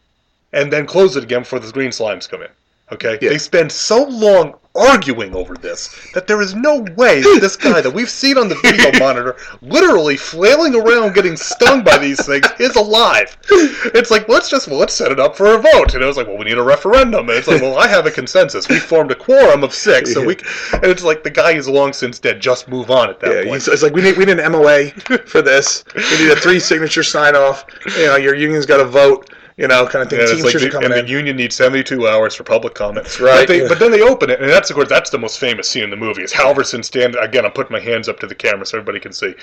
and 0.53 0.73
then 0.73 0.87
close 0.87 1.17
it 1.17 1.25
again 1.25 1.41
before 1.41 1.59
the 1.59 1.73
green 1.73 1.91
slimes 1.91 2.29
come 2.29 2.43
in. 2.43 2.49
Okay, 2.93 3.19
Yeah. 3.21 3.31
they 3.31 3.39
spend 3.39 3.71
so 3.71 4.05
long 4.05 4.55
arguing 4.75 5.35
over 5.35 5.55
this 5.55 5.91
that 6.15 6.29
there 6.29 6.41
is 6.41 6.55
no 6.55 6.79
way 6.97 7.21
that 7.21 7.39
this 7.41 7.57
guy 7.69 7.81
that 7.81 7.91
we've 7.93 8.09
seen 8.09 8.39
on 8.39 8.49
the 8.49 8.55
video 8.57 8.97
monitor, 9.01 9.35
literally 9.61 10.17
flailing 10.17 10.75
around 10.77 11.15
getting 11.15 11.37
stung 11.37 11.83
by 11.83 11.99
these 11.99 12.25
things, 12.25 12.47
is 12.61 12.77
alive. 12.77 13.37
It's 13.51 14.11
like 14.11 14.29
let's 14.29 14.49
just 14.49 14.69
well, 14.69 14.79
let's 14.79 14.95
set 14.95 15.11
it 15.11 15.19
up 15.19 15.37
for 15.37 15.55
a 15.55 15.59
vote. 15.59 15.95
And 15.95 16.03
it 16.03 16.07
was 16.07 16.17
like, 16.17 16.29
well, 16.29 16.39
we 16.39 16.45
need 16.45 16.59
a 16.59 16.63
referendum. 16.63 17.29
And 17.29 17.39
it's 17.39 17.49
like, 17.49 17.61
well, 17.61 17.77
I 17.79 17.89
have 17.89 18.07
a 18.07 18.11
consensus. 18.11 18.69
We 18.69 18.79
formed 18.79 19.11
a 19.11 19.17
quorum 19.17 19.65
of 19.65 19.75
six, 19.75 20.13
so 20.15 20.25
we. 20.25 20.37
And 20.75 20.85
it's 20.85 21.03
like 21.03 21.25
the 21.25 21.31
guy 21.31 21.53
is 21.53 21.69
long 21.69 21.93
since 21.93 22.19
dead. 22.21 22.41
Just 22.41 22.69
move 22.69 22.91
on 22.91 23.11
at 23.11 23.19
that 23.21 23.35
Yeah, 23.35 23.51
point. 23.51 23.67
it's 23.67 23.83
like 23.83 23.93
we 23.95 24.03
need 24.03 24.17
we 24.17 24.27
need 24.27 24.39
an 24.39 24.53
MOA 24.53 24.91
for 25.27 25.43
this. 25.43 25.85
We 25.95 26.19
need 26.21 26.31
a 26.31 26.37
three 26.37 26.61
signature 26.71 27.03
sign 27.03 27.35
off. 27.35 27.65
You 27.97 28.07
know, 28.07 28.17
your 28.17 28.35
union's 28.37 28.67
got 28.67 28.77
to 28.79 28.85
vote. 28.85 29.31
You 29.59 29.67
know, 29.67 29.87
kind 29.89 30.05
of 30.05 30.09
thing. 30.09 30.21
And, 30.21 30.29
it's 30.31 30.45
like 30.45 30.55
the, 30.55 30.71
coming 30.71 30.93
and 30.93 31.01
in. 31.01 31.05
the 31.05 31.11
union 31.11 31.37
needs 31.37 31.57
72 31.57 32.07
hours 32.07 32.33
for 32.37 32.45
public 32.45 32.75
comments. 32.75 33.19
Right, 33.21 33.41
But, 33.41 33.49
they, 33.49 33.63
yeah. 33.63 33.69
but 33.69 33.81
then 33.81 33.91
they 33.91 34.03
open 34.03 34.31
it, 34.31 34.41
and 34.41 34.49
that's 34.49 34.71
of 34.71 34.77
course 34.77 34.89
that's 34.89 35.11
the 35.11 35.19
most 35.19 35.41
famous 35.41 35.69
scene 35.69 35.83
in 35.83 35.91
the 35.91 35.97
movie. 35.97 36.23
Is 36.23 36.33
Halverson 36.33 36.85
standing 36.85 37.21
again? 37.21 37.45
I'm 37.45 37.51
putting 37.51 37.73
my 37.73 37.81
hands 37.81 38.09
up 38.09 38.21
to 38.21 38.29
the 38.29 38.37
camera 38.37 38.65
so 38.65 38.79
everybody 38.79 39.01
can 39.01 39.13
see. 39.13 39.35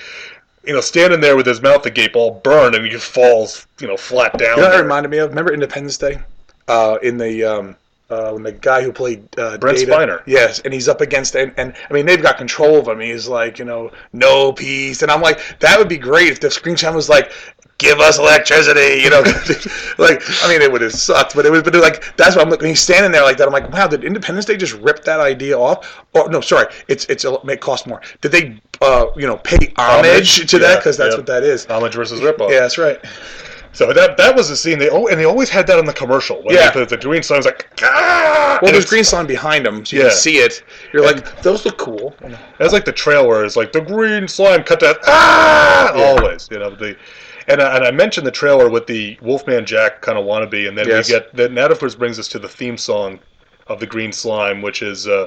You 0.64 0.72
know, 0.72 0.80
standing 0.80 1.20
there 1.20 1.36
with 1.36 1.46
his 1.46 1.60
mouth 1.60 1.84
agape, 1.84 2.16
all 2.16 2.40
burned, 2.42 2.74
and 2.74 2.82
he 2.84 2.90
just 2.90 3.06
falls, 3.06 3.66
you 3.78 3.86
know, 3.86 3.96
flat 3.96 4.36
down. 4.38 4.56
You 4.56 4.62
know 4.62 4.70
that 4.70 4.82
reminded 4.82 5.10
me 5.10 5.18
of? 5.18 5.28
Remember 5.28 5.52
Independence 5.52 5.98
Day? 5.98 6.18
Uh, 6.66 6.96
in 7.02 7.18
the 7.18 7.44
um, 7.44 7.76
uh, 8.08 8.30
when 8.32 8.42
the 8.42 8.52
guy 8.52 8.82
who 8.82 8.92
played 8.92 9.26
uh, 9.38 9.58
Brent 9.58 9.78
Data, 9.78 9.92
Spiner. 9.92 10.22
Yes, 10.26 10.60
and 10.60 10.72
he's 10.72 10.88
up 10.88 11.00
against 11.00 11.34
and, 11.34 11.52
and 11.56 11.74
I 11.90 11.92
mean 11.92 12.06
they've 12.06 12.22
got 12.22 12.38
control 12.38 12.78
of 12.78 12.88
him. 12.88 13.00
He's 13.00 13.28
like 13.28 13.58
you 13.58 13.64
know 13.64 13.90
no 14.12 14.52
peace, 14.52 15.02
and 15.02 15.10
I'm 15.10 15.20
like 15.20 15.40
that 15.60 15.78
would 15.78 15.88
be 15.88 15.98
great 15.98 16.28
if 16.28 16.40
the 16.40 16.50
screen 16.50 16.76
time 16.76 16.94
was 16.94 17.08
like. 17.08 17.32
Give 17.78 18.00
us 18.00 18.18
electricity, 18.18 19.02
you 19.02 19.10
know. 19.10 19.20
like, 19.98 20.22
I 20.42 20.48
mean, 20.48 20.62
it 20.62 20.72
would 20.72 20.80
have 20.80 20.94
sucked, 20.94 21.34
but 21.34 21.44
it 21.44 21.50
was, 21.52 21.62
but 21.62 21.74
it, 21.74 21.80
like, 21.80 22.16
that's 22.16 22.34
why 22.34 22.40
I'm 22.40 22.48
looking. 22.48 22.68
He's 22.68 22.80
standing 22.80 23.12
there 23.12 23.22
like 23.22 23.36
that. 23.36 23.46
I'm 23.46 23.52
like, 23.52 23.70
wow, 23.70 23.86
did 23.86 24.02
Independence 24.02 24.46
Day 24.46 24.56
just 24.56 24.72
rip 24.74 25.04
that 25.04 25.20
idea 25.20 25.58
off? 25.58 26.02
Or 26.14 26.30
no, 26.30 26.40
sorry, 26.40 26.72
it's 26.88 27.04
it's 27.06 27.24
a, 27.24 27.44
may 27.44 27.56
cost 27.58 27.86
more. 27.86 28.00
Did 28.22 28.32
they, 28.32 28.60
uh, 28.80 29.08
you 29.14 29.26
know, 29.26 29.36
pay 29.36 29.74
homage, 29.76 30.50
to 30.50 30.58
that? 30.60 30.78
Because 30.78 30.96
that's 30.96 31.12
yeah. 31.14 31.18
what 31.18 31.26
that 31.26 31.42
is. 31.42 31.66
Homage 31.66 31.94
versus 31.94 32.20
ripoff. 32.20 32.50
Yeah, 32.50 32.60
that's 32.60 32.78
right. 32.78 32.98
So 33.76 33.92
that 33.92 34.16
that 34.16 34.34
was 34.34 34.48
the 34.48 34.56
scene. 34.56 34.78
They 34.78 34.88
oh, 34.88 35.08
and 35.08 35.20
they 35.20 35.26
always 35.26 35.50
had 35.50 35.66
that 35.66 35.78
on 35.78 35.84
the 35.84 35.92
commercial. 35.92 36.42
When 36.42 36.54
Yeah. 36.54 36.70
the, 36.70 36.86
the 36.86 36.96
green 36.96 37.22
sign 37.22 37.36
was 37.36 37.44
like, 37.44 37.68
ah! 37.82 38.58
And 38.62 38.72
there's 38.72 38.86
green 38.86 39.04
slime 39.04 39.26
behind 39.26 39.66
them, 39.66 39.84
so 39.84 39.96
you 39.96 40.02
Yeah. 40.02 40.08
can 40.08 40.16
see 40.16 40.38
it. 40.38 40.62
You're 40.94 41.04
like, 41.04 41.42
those 41.42 41.66
look 41.66 41.76
cool. 41.76 42.16
That's 42.58 42.72
like 42.72 42.86
the 42.86 42.92
trailer 42.92 43.44
is 43.44 43.54
like 43.54 43.72
the 43.72 43.82
green 43.82 44.28
slime 44.28 44.62
cut 44.62 44.80
that 44.80 44.96
ah 45.06 45.92
Yeah. 45.94 46.04
always 46.04 46.48
you 46.50 46.58
know 46.58 46.70
the 46.70 46.96
and 47.48 47.60
I, 47.62 47.76
and 47.76 47.84
I 47.84 47.90
mentioned 47.90 48.26
the 48.26 48.30
trailer 48.32 48.68
with 48.68 48.86
the 48.86 49.18
Wolfman 49.22 49.64
Jack 49.66 50.00
kind 50.02 50.18
of 50.18 50.24
wannabe 50.24 50.68
and 50.68 50.76
then 50.76 50.88
Yes. 50.88 51.08
we 51.08 51.14
get 51.14 51.34
then 51.34 51.54
that 51.54 51.70
of 51.70 51.78
course 51.78 51.94
brings 51.94 52.18
us 52.18 52.28
to 52.28 52.38
the 52.38 52.48
theme 52.48 52.76
song 52.76 53.18
of 53.68 53.80
the 53.80 53.86
green 53.86 54.12
slime 54.12 54.62
which 54.62 54.82
is 54.82 55.06
uh, 55.08 55.26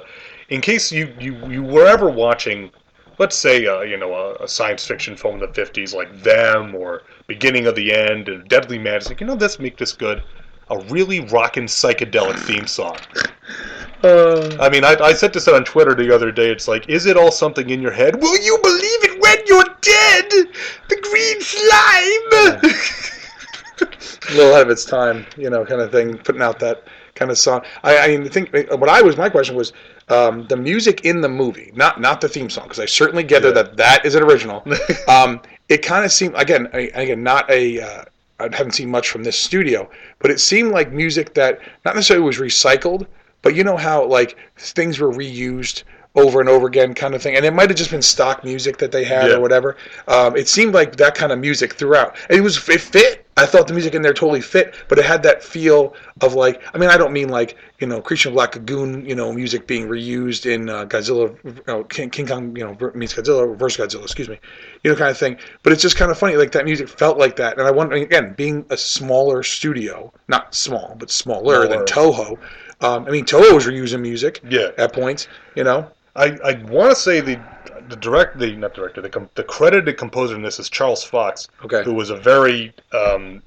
in 0.49 0.61
case 0.61 0.91
you, 0.91 1.13
you 1.19 1.35
you 1.49 1.63
were 1.63 1.85
ever 1.87 2.09
watching 2.09 2.71
let's 3.17 3.35
say 3.35 3.65
uh, 3.67 3.81
you 3.81 3.97
know 3.97 4.13
a, 4.13 4.43
a 4.43 4.47
science 4.47 4.85
fiction 4.85 5.15
film 5.15 5.35
in 5.35 5.39
the 5.41 5.47
50s 5.47 5.93
like 5.93 6.23
them 6.23 6.73
or 6.75 7.03
beginning 7.27 7.67
of 7.67 7.75
the 7.75 7.93
end 7.93 8.29
and 8.29 8.47
Deadly 8.47 8.77
Mad 8.79 8.95
it's 8.97 9.09
like 9.09 9.21
you 9.21 9.27
know 9.27 9.35
this 9.35 9.59
make 9.59 9.77
this 9.77 9.93
good 9.93 10.23
a 10.71 10.77
really 10.85 11.21
rockin' 11.21 11.65
psychedelic 11.65 12.37
theme 12.39 12.67
song 12.67 12.95
Uh, 14.03 14.55
I 14.61 14.69
mean, 14.69 14.85
I, 14.85 14.95
I 15.01 15.13
said 15.13 15.33
this 15.33 15.47
on 15.49 15.65
Twitter 15.65 15.93
the 15.93 16.13
other 16.15 16.31
day. 16.31 16.49
It's 16.51 16.69
like, 16.69 16.87
is 16.87 17.05
it 17.05 17.17
all 17.17 17.31
something 17.31 17.69
in 17.69 17.81
your 17.81 17.91
head? 17.91 18.15
Will 18.21 18.41
you 18.41 18.57
believe 18.63 19.03
it 19.03 19.08
you're 19.49 19.65
dead? 19.81 20.29
The 20.87 20.99
green 21.01 21.41
slime. 21.41 22.69
a 23.81 24.33
little 24.35 24.51
ahead 24.51 24.61
of 24.61 24.69
its 24.69 24.85
time, 24.85 25.25
you 25.35 25.49
know, 25.49 25.65
kind 25.65 25.81
of 25.81 25.91
thing, 25.91 26.17
putting 26.19 26.41
out 26.41 26.59
that 26.59 26.85
kind 27.15 27.31
of 27.31 27.37
song. 27.37 27.61
I, 27.83 27.97
I 27.97 28.07
mean, 28.07 28.29
think 28.29 28.53
what 28.71 28.89
I 28.89 29.01
was, 29.01 29.17
my 29.17 29.29
question 29.29 29.55
was 29.55 29.73
um, 30.07 30.45
the 30.47 30.55
music 30.55 31.03
in 31.03 31.21
the 31.21 31.29
movie, 31.29 31.71
not 31.75 31.99
not 31.99 32.21
the 32.21 32.29
theme 32.29 32.49
song, 32.49 32.65
because 32.65 32.79
I 32.79 32.85
certainly 32.85 33.23
gather 33.23 33.51
that 33.51 33.77
that 33.77 34.05
is 34.05 34.15
an 34.15 34.23
original. 34.23 34.63
um, 35.07 35.41
it 35.67 35.79
kind 35.79 36.05
of 36.05 36.11
seemed, 36.11 36.35
again, 36.35 36.69
I, 36.73 36.91
again, 36.93 37.23
not 37.23 37.49
a. 37.49 37.81
Uh, 37.81 38.03
I 38.41 38.43
haven't 38.43 38.71
seen 38.71 38.89
much 38.89 39.09
from 39.09 39.23
this 39.23 39.37
studio, 39.37 39.89
but 40.19 40.31
it 40.31 40.39
seemed 40.39 40.71
like 40.71 40.93
music 40.93 41.33
that 41.33 41.59
not 41.83 41.95
necessarily 41.95 42.25
was 42.25 42.37
recycled, 42.37 43.05
but 43.41 43.53
you 43.53 43.65
know 43.65 43.75
how 43.75 44.05
like 44.05 44.37
things 44.57 44.97
were 44.97 45.11
reused 45.11 45.83
over 46.15 46.39
and 46.39 46.49
over 46.49 46.65
again, 46.67 46.93
kind 46.95 47.13
of 47.13 47.21
thing, 47.21 47.35
and 47.35 47.45
it 47.45 47.53
might 47.53 47.69
have 47.69 47.77
just 47.77 47.91
been 47.91 48.01
stock 48.01 48.43
music 48.43 48.77
that 48.77 48.91
they 48.91 49.03
had 49.03 49.29
Yeah. 49.29 49.35
or 49.35 49.39
whatever. 49.39 49.77
Um, 50.07 50.35
it 50.35 50.47
seemed 50.47 50.73
like 50.73 50.95
that 50.97 51.13
kind 51.15 51.31
of 51.31 51.37
music 51.39 51.73
throughout. 51.75 52.15
And 52.29 52.37
it 52.37 52.41
was 52.41 52.57
it 52.67 52.81
fit. 52.81 53.25
I 53.37 53.45
thought 53.45 53.67
the 53.67 53.73
music 53.73 53.95
in 53.95 54.01
there 54.01 54.13
totally 54.13 54.41
fit, 54.41 54.73
but 54.89 54.97
it 54.99 55.05
had 55.05 55.23
that 55.23 55.41
feel 55.43 55.93
of 56.19 56.33
like. 56.33 56.61
I 56.73 56.77
mean, 56.77 56.89
I 56.89 56.97
don't 56.97 57.13
mean 57.13 57.29
like 57.29 57.55
you 57.79 57.87
know 57.87 58.01
Creature 58.01 58.29
of 58.29 58.35
Black 58.35 58.55
Lagoon, 58.55 59.05
you 59.05 59.15
know, 59.15 59.31
music 59.31 59.65
being 59.67 59.87
reused 59.87 60.45
in 60.51 60.67
uh, 60.67 60.85
Godzilla, 60.85 61.37
you 61.45 61.53
know, 61.67 61.83
King, 61.85 62.09
King 62.09 62.27
Kong, 62.27 62.55
you 62.57 62.65
know, 62.65 62.91
meets 62.95 63.13
Godzilla, 63.13 63.55
versus 63.55 63.79
Godzilla, 63.85 64.03
excuse 64.03 64.27
me, 64.27 64.39
you 64.83 64.91
know, 64.91 64.97
kind 64.97 65.11
of 65.11 65.17
thing. 65.17 65.37
But 65.63 65.71
it's 65.73 65.81
just 65.81 65.95
kind 65.95 66.11
of 66.11 66.17
funny, 66.17 66.35
like 66.35 66.51
that 66.53 66.65
music 66.65 66.89
felt 66.89 67.17
like 67.17 67.35
that. 67.37 67.57
And 67.59 67.65
I 67.67 67.71
wonder 67.71 67.95
again, 67.95 68.33
being 68.35 68.65
a 68.71 68.75
smaller 68.77 69.41
studio, 69.43 70.11
not 70.27 70.53
small, 70.55 70.95
but 70.99 71.09
smaller 71.11 71.67
than 71.67 71.85
Toho. 71.85 72.37
Um, 72.81 73.05
I 73.05 73.09
mean, 73.11 73.25
Toho 73.25 73.53
was 73.53 73.67
reusing 73.67 74.01
music 74.01 74.41
Yeah. 74.49 74.69
at 74.77 74.91
points, 74.91 75.27
you 75.55 75.63
know. 75.63 75.89
I, 76.19 76.37
I 76.43 76.53
want 76.63 76.91
to 76.91 76.95
say 76.95 77.21
the 77.21 77.39
the 77.87 77.95
direct 77.95 78.37
the 78.37 78.55
not 78.55 78.73
director 78.73 79.01
the 79.01 79.09
com- 79.09 79.29
the 79.35 79.43
credited 79.43 79.97
composer 79.97 80.35
in 80.35 80.41
this 80.41 80.59
is 80.59 80.69
Charles 80.69 81.03
Fox. 81.03 81.47
Okay. 81.65 81.83
Who 81.83 81.93
was 81.93 82.09
a 82.09 82.17
very 82.17 82.73
um, 82.93 83.41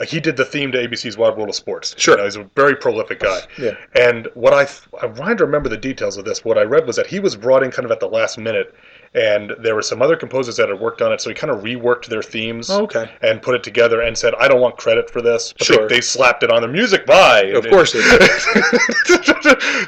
uh, 0.00 0.04
he 0.04 0.20
did 0.20 0.36
the 0.36 0.44
theme 0.44 0.70
to 0.72 0.78
ABC's 0.78 1.16
Wild 1.16 1.36
World 1.36 1.48
of 1.48 1.54
Sports. 1.54 1.94
Sure. 1.98 2.14
You 2.14 2.18
know, 2.18 2.24
he's 2.24 2.36
a 2.36 2.44
very 2.54 2.76
prolific 2.76 3.20
guy. 3.20 3.40
Yeah. 3.58 3.72
And 3.94 4.28
what 4.34 4.52
I 4.52 4.68
I'm 5.02 5.14
trying 5.14 5.36
to 5.38 5.44
remember 5.44 5.68
the 5.68 5.76
details 5.76 6.16
of 6.16 6.24
this. 6.24 6.44
What 6.44 6.58
I 6.58 6.62
read 6.62 6.86
was 6.86 6.96
that 6.96 7.06
he 7.06 7.20
was 7.20 7.36
brought 7.36 7.62
in 7.62 7.70
kind 7.70 7.84
of 7.84 7.90
at 7.90 8.00
the 8.00 8.08
last 8.08 8.38
minute, 8.38 8.74
and 9.12 9.52
there 9.60 9.74
were 9.74 9.82
some 9.82 10.00
other 10.02 10.14
composers 10.14 10.56
that 10.58 10.68
had 10.68 10.78
worked 10.78 11.02
on 11.02 11.12
it, 11.12 11.20
so 11.20 11.30
he 11.30 11.34
kind 11.34 11.50
of 11.52 11.62
reworked 11.64 12.06
their 12.06 12.22
themes. 12.22 12.70
Oh, 12.70 12.82
okay. 12.84 13.10
And 13.22 13.42
put 13.42 13.54
it 13.56 13.62
together 13.64 14.02
and 14.02 14.16
said, 14.16 14.34
"I 14.38 14.46
don't 14.46 14.60
want 14.60 14.76
credit 14.76 15.10
for 15.10 15.20
this." 15.20 15.52
But 15.52 15.66
Sure. 15.66 15.88
They, 15.88 15.96
they 15.96 16.00
slapped 16.00 16.42
it 16.44 16.50
on 16.52 16.62
the 16.62 16.68
music 16.68 17.06
by. 17.06 17.42
Of 17.46 17.68
course 17.68 17.92
they 17.92 18.00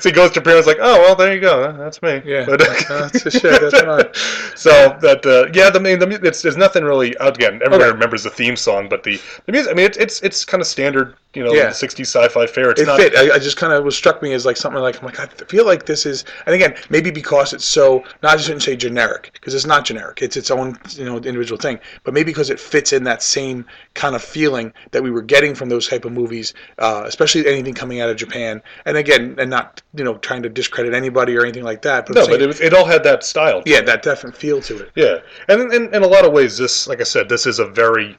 so 0.00 0.08
he 0.08 0.12
goes 0.12 0.30
to 0.32 0.40
parents 0.40 0.66
like, 0.66 0.78
"Oh 0.80 0.98
well, 1.00 1.14
there 1.14 1.32
you 1.34 1.40
go. 1.40 1.72
That's 1.72 2.02
me." 2.02 2.20
Yeah. 2.24 2.44
But, 2.46 2.60
That's 2.88 3.24
a 3.26 3.30
shit. 3.30 3.60
That's 3.60 3.80
fine. 3.80 4.56
so 4.56 4.96
that 5.00 5.24
uh, 5.24 5.50
yeah, 5.54 5.70
the 5.70 5.80
main 5.80 5.98
the, 5.98 6.08
it's 6.24 6.42
there's 6.42 6.56
nothing 6.56 6.84
really 6.84 7.14
again. 7.20 7.54
Everybody 7.64 7.84
Okay. 7.84 7.92
remembers 7.92 8.22
the 8.24 8.30
theme 8.30 8.56
song, 8.56 8.88
but 8.88 9.02
the 9.02 9.20
the 9.46 9.52
music. 9.52 9.70
I 9.72 9.74
mean, 9.74 9.86
it's 9.86 9.98
it's 9.98 10.20
it's 10.22 10.44
kind 10.44 10.60
of 10.60 10.66
standard, 10.66 11.16
you 11.34 11.42
know, 11.44 11.52
Yeah. 11.52 11.68
'60s 11.70 12.00
sci-fi 12.06 12.46
fare. 12.46 12.70
It's 12.70 12.80
it 12.80 12.86
not. 12.86 12.98
fit. 13.00 13.16
I, 13.16 13.34
I 13.34 13.38
just 13.38 13.56
kind 13.56 13.72
of 13.72 13.84
was 13.84 13.96
struck 13.96 14.22
me 14.22 14.32
as 14.32 14.44
like 14.46 14.56
something 14.56 14.80
like 14.82 14.98
I'm 15.00 15.06
like 15.06 15.18
I 15.20 15.26
feel 15.26 15.64
like 15.66 15.86
this 15.86 16.06
is, 16.06 16.24
and 16.46 16.54
again 16.54 16.74
maybe 16.90 17.10
because 17.10 17.52
it's 17.52 17.64
so 17.64 18.04
not 18.22 18.34
I 18.34 18.36
shouldn't 18.36 18.62
say 18.62 18.76
generic 18.76 19.30
because 19.32 19.54
it's 19.54 19.66
not 19.66 19.84
generic. 19.84 20.22
It's 20.22 20.36
its 20.36 20.50
own 20.50 20.78
you 20.90 21.04
know 21.04 21.16
individual 21.16 21.58
thing, 21.58 21.78
but 22.04 22.14
maybe 22.14 22.26
because 22.32 22.50
it 22.50 22.60
fits 22.60 22.92
in 22.92 23.04
that 23.04 23.22
same 23.22 23.64
kind 23.94 24.14
of 24.14 24.22
feeling 24.22 24.72
that 24.90 25.02
we 25.02 25.10
were 25.10 25.22
getting 25.22 25.54
from 25.54 25.68
those 25.68 25.88
type 25.88 26.04
of 26.04 26.12
movies, 26.12 26.54
uh, 26.78 27.04
especially 27.06 27.46
anything 27.46 27.74
coming 27.74 28.00
out 28.00 28.08
of 28.10 28.16
Japan. 28.16 28.62
And 28.84 28.96
again, 28.96 29.36
and 29.38 29.50
not 29.50 29.82
you 29.94 30.04
know 30.04 30.18
trying 30.18 30.42
to 30.42 30.48
discredit 30.48 30.94
anybody 30.94 31.36
or 31.36 31.42
anything 31.42 31.64
like 31.64 31.82
that. 31.82 32.06
But 32.06 32.14
No, 32.16 32.22
saying- 32.24 32.34
but 32.34 32.42
it, 32.42 32.46
was, 32.46 32.60
it 32.60 32.74
all 32.74 32.84
had 32.86 33.02
that 33.04 33.24
style. 33.24 33.62
to 33.62 33.70
yeah, 33.70 33.78
it. 33.78 33.86
that 33.86 34.02
definite 34.02 34.36
feel 34.36 34.60
to 34.62 34.78
it. 34.82 34.90
Yeah, 34.94 35.18
and 35.48 35.72
in, 35.72 35.94
in 35.94 36.02
a 36.02 36.06
lot 36.06 36.24
of 36.24 36.32
ways, 36.32 36.58
this, 36.58 36.86
like 36.86 37.00
I 37.00 37.04
said, 37.04 37.28
this 37.28 37.46
is 37.46 37.58
a 37.58 37.66
very, 37.66 38.18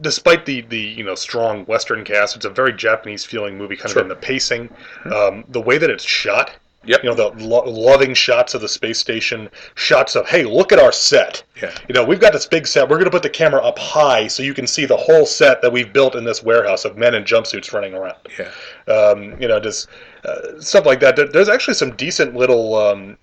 despite 0.00 0.46
the 0.46 0.62
the 0.62 0.78
you 0.80 1.04
know 1.04 1.14
strong 1.14 1.64
Western 1.66 2.04
cast, 2.04 2.36
it's 2.36 2.44
a 2.44 2.50
very 2.50 2.72
Japanese 2.72 3.24
feeling 3.24 3.56
movie, 3.58 3.76
kind 3.76 3.90
Sure. 3.90 4.00
of 4.02 4.06
in 4.06 4.08
the 4.08 4.16
pacing, 4.16 4.68
um, 5.14 5.44
the 5.48 5.60
way 5.60 5.78
that 5.78 5.90
it's 5.90 6.04
shot. 6.04 6.52
Yep. 6.84 7.04
You 7.04 7.10
know 7.10 7.14
the 7.14 7.44
lo- 7.44 7.64
loving 7.70 8.14
shots 8.14 8.54
of 8.54 8.62
the 8.62 8.68
space 8.68 8.98
station, 8.98 9.50
shots 9.74 10.16
of 10.16 10.26
hey, 10.26 10.44
look 10.44 10.72
at 10.72 10.78
our 10.78 10.92
set. 10.92 11.42
Yeah. 11.62 11.74
You 11.88 11.94
know 11.94 12.04
we've 12.04 12.20
got 12.20 12.32
this 12.32 12.46
big 12.46 12.66
set. 12.66 12.88
We're 12.88 12.96
going 12.96 13.04
to 13.04 13.10
put 13.10 13.22
the 13.22 13.28
camera 13.28 13.60
up 13.62 13.78
high 13.78 14.26
so 14.28 14.42
you 14.42 14.54
can 14.54 14.66
see 14.66 14.86
the 14.86 14.96
whole 14.96 15.26
set 15.26 15.60
that 15.60 15.70
we've 15.70 15.92
built 15.92 16.14
in 16.14 16.24
this 16.24 16.42
warehouse 16.42 16.86
of 16.86 16.96
men 16.96 17.14
in 17.14 17.24
jumpsuits 17.24 17.74
running 17.74 17.92
around. 17.94 18.16
Yeah. 18.38 18.50
Um, 18.92 19.38
you 19.40 19.46
know, 19.46 19.60
just 19.60 19.88
uh, 20.24 20.58
stuff 20.58 20.86
like 20.86 21.00
that. 21.00 21.16
There, 21.16 21.28
there's 21.28 21.50
actually 21.50 21.74
some 21.74 21.94
decent 21.96 22.34
little. 22.34 22.74
Um, 22.76 23.18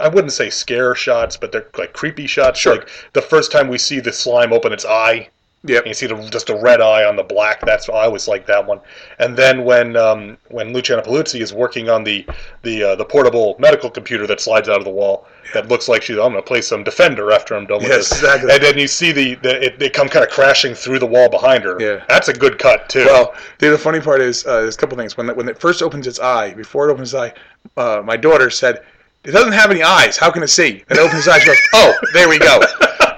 I 0.00 0.08
wouldn't 0.08 0.32
say 0.32 0.50
scare 0.50 0.94
shots, 0.96 1.36
but 1.36 1.52
they're 1.52 1.66
like 1.78 1.92
creepy 1.92 2.26
shots. 2.26 2.58
Sure. 2.58 2.76
Like 2.76 2.88
the 3.12 3.22
first 3.22 3.52
time 3.52 3.68
we 3.68 3.78
see 3.78 4.00
the 4.00 4.12
slime 4.12 4.52
open 4.52 4.72
its 4.72 4.84
eye, 4.84 5.28
Yep. 5.64 5.86
you 5.86 5.94
see 5.94 6.06
the, 6.06 6.16
just 6.30 6.50
a 6.50 6.56
red 6.56 6.80
eye 6.80 7.04
on 7.04 7.14
the 7.14 7.22
black. 7.22 7.60
That's 7.60 7.88
I 7.88 8.04
always 8.04 8.26
like 8.26 8.46
that 8.46 8.66
one. 8.66 8.80
And 9.20 9.36
then 9.36 9.64
when 9.64 9.96
um, 9.96 10.36
when 10.48 10.72
Luciana 10.72 11.02
Paluzzi 11.02 11.40
is 11.40 11.52
working 11.52 11.88
on 11.88 12.02
the 12.02 12.26
the 12.62 12.82
uh, 12.82 12.96
the 12.96 13.04
portable 13.04 13.54
medical 13.60 13.88
computer 13.88 14.26
that 14.26 14.40
slides 14.40 14.68
out 14.68 14.78
of 14.78 14.84
the 14.84 14.90
wall, 14.90 15.26
that 15.54 15.68
looks 15.68 15.86
like 15.88 16.02
she's 16.02 16.16
I'm 16.18 16.32
going 16.32 16.34
to 16.36 16.42
play 16.42 16.62
some 16.62 16.82
Defender 16.82 17.30
after 17.30 17.54
I'm 17.54 17.66
done 17.66 17.78
with 17.78 17.88
Yes, 17.88 18.08
this. 18.08 18.18
exactly. 18.18 18.52
And 18.52 18.62
then 18.62 18.76
you 18.76 18.88
see 18.88 19.12
the, 19.12 19.36
the 19.36 19.64
it, 19.66 19.80
it 19.80 19.92
come 19.92 20.08
kind 20.08 20.24
of 20.24 20.32
crashing 20.32 20.74
through 20.74 20.98
the 20.98 21.06
wall 21.06 21.28
behind 21.28 21.62
her. 21.62 21.76
Yeah. 21.80 22.04
That's 22.08 22.26
a 22.28 22.32
good 22.32 22.58
cut 22.58 22.88
too. 22.88 23.04
Well, 23.04 23.34
the, 23.58 23.70
the 23.70 23.78
funny 23.78 24.00
part 24.00 24.20
is, 24.20 24.44
uh, 24.46 24.62
there's 24.62 24.74
a 24.74 24.78
couple 24.78 24.96
things. 24.98 25.16
When 25.16 25.28
it, 25.30 25.36
when 25.36 25.48
it 25.48 25.60
first 25.60 25.80
opens 25.82 26.06
its 26.08 26.18
eye, 26.18 26.54
before 26.54 26.88
it 26.88 26.92
opens 26.92 27.14
its 27.14 27.20
eye, 27.20 27.34
uh, 27.76 28.02
my 28.04 28.16
daughter 28.16 28.50
said, 28.50 28.82
"It 29.22 29.30
doesn't 29.30 29.52
have 29.52 29.70
any 29.70 29.84
eyes. 29.84 30.16
How 30.16 30.32
can 30.32 30.42
it 30.42 30.48
see?" 30.48 30.82
And 30.88 30.98
it 30.98 31.02
opens 31.02 31.20
its 31.20 31.28
eyes. 31.28 31.42
She 31.42 31.46
goes, 31.46 31.58
"Oh, 31.74 31.94
there 32.14 32.28
we 32.28 32.40
go." 32.40 32.60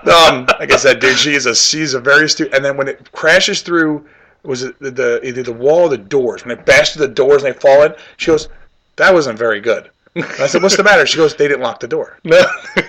Um, 0.06 0.46
like 0.60 0.72
I 0.72 0.76
said, 0.76 1.00
dude, 1.00 1.16
she 1.16 1.34
is 1.34 1.46
a 1.46 1.54
she's 1.54 1.94
a 1.94 2.00
very 2.00 2.26
astute. 2.26 2.52
And 2.52 2.64
then 2.64 2.76
when 2.76 2.88
it 2.88 3.10
crashes 3.12 3.62
through, 3.62 4.06
was 4.42 4.62
it 4.62 4.78
the, 4.78 4.90
the 4.90 5.26
either 5.26 5.42
the 5.42 5.52
wall 5.52 5.82
or 5.82 5.88
the 5.88 5.98
doors? 5.98 6.44
When 6.44 6.56
it 6.56 6.66
bashed 6.66 6.94
through 6.94 7.06
the 7.06 7.14
doors 7.14 7.42
and 7.42 7.54
they 7.54 7.58
fall 7.58 7.82
in, 7.82 7.94
she 8.16 8.26
goes, 8.26 8.48
"That 8.96 9.14
wasn't 9.14 9.38
very 9.38 9.60
good." 9.60 9.90
And 10.14 10.24
I 10.40 10.46
said, 10.46 10.62
"What's 10.62 10.76
the 10.76 10.84
matter?" 10.84 11.06
She 11.06 11.16
goes, 11.16 11.34
"They 11.34 11.48
didn't 11.48 11.62
lock 11.62 11.80
the 11.80 11.88
door." 11.88 12.18
no. 12.24 12.44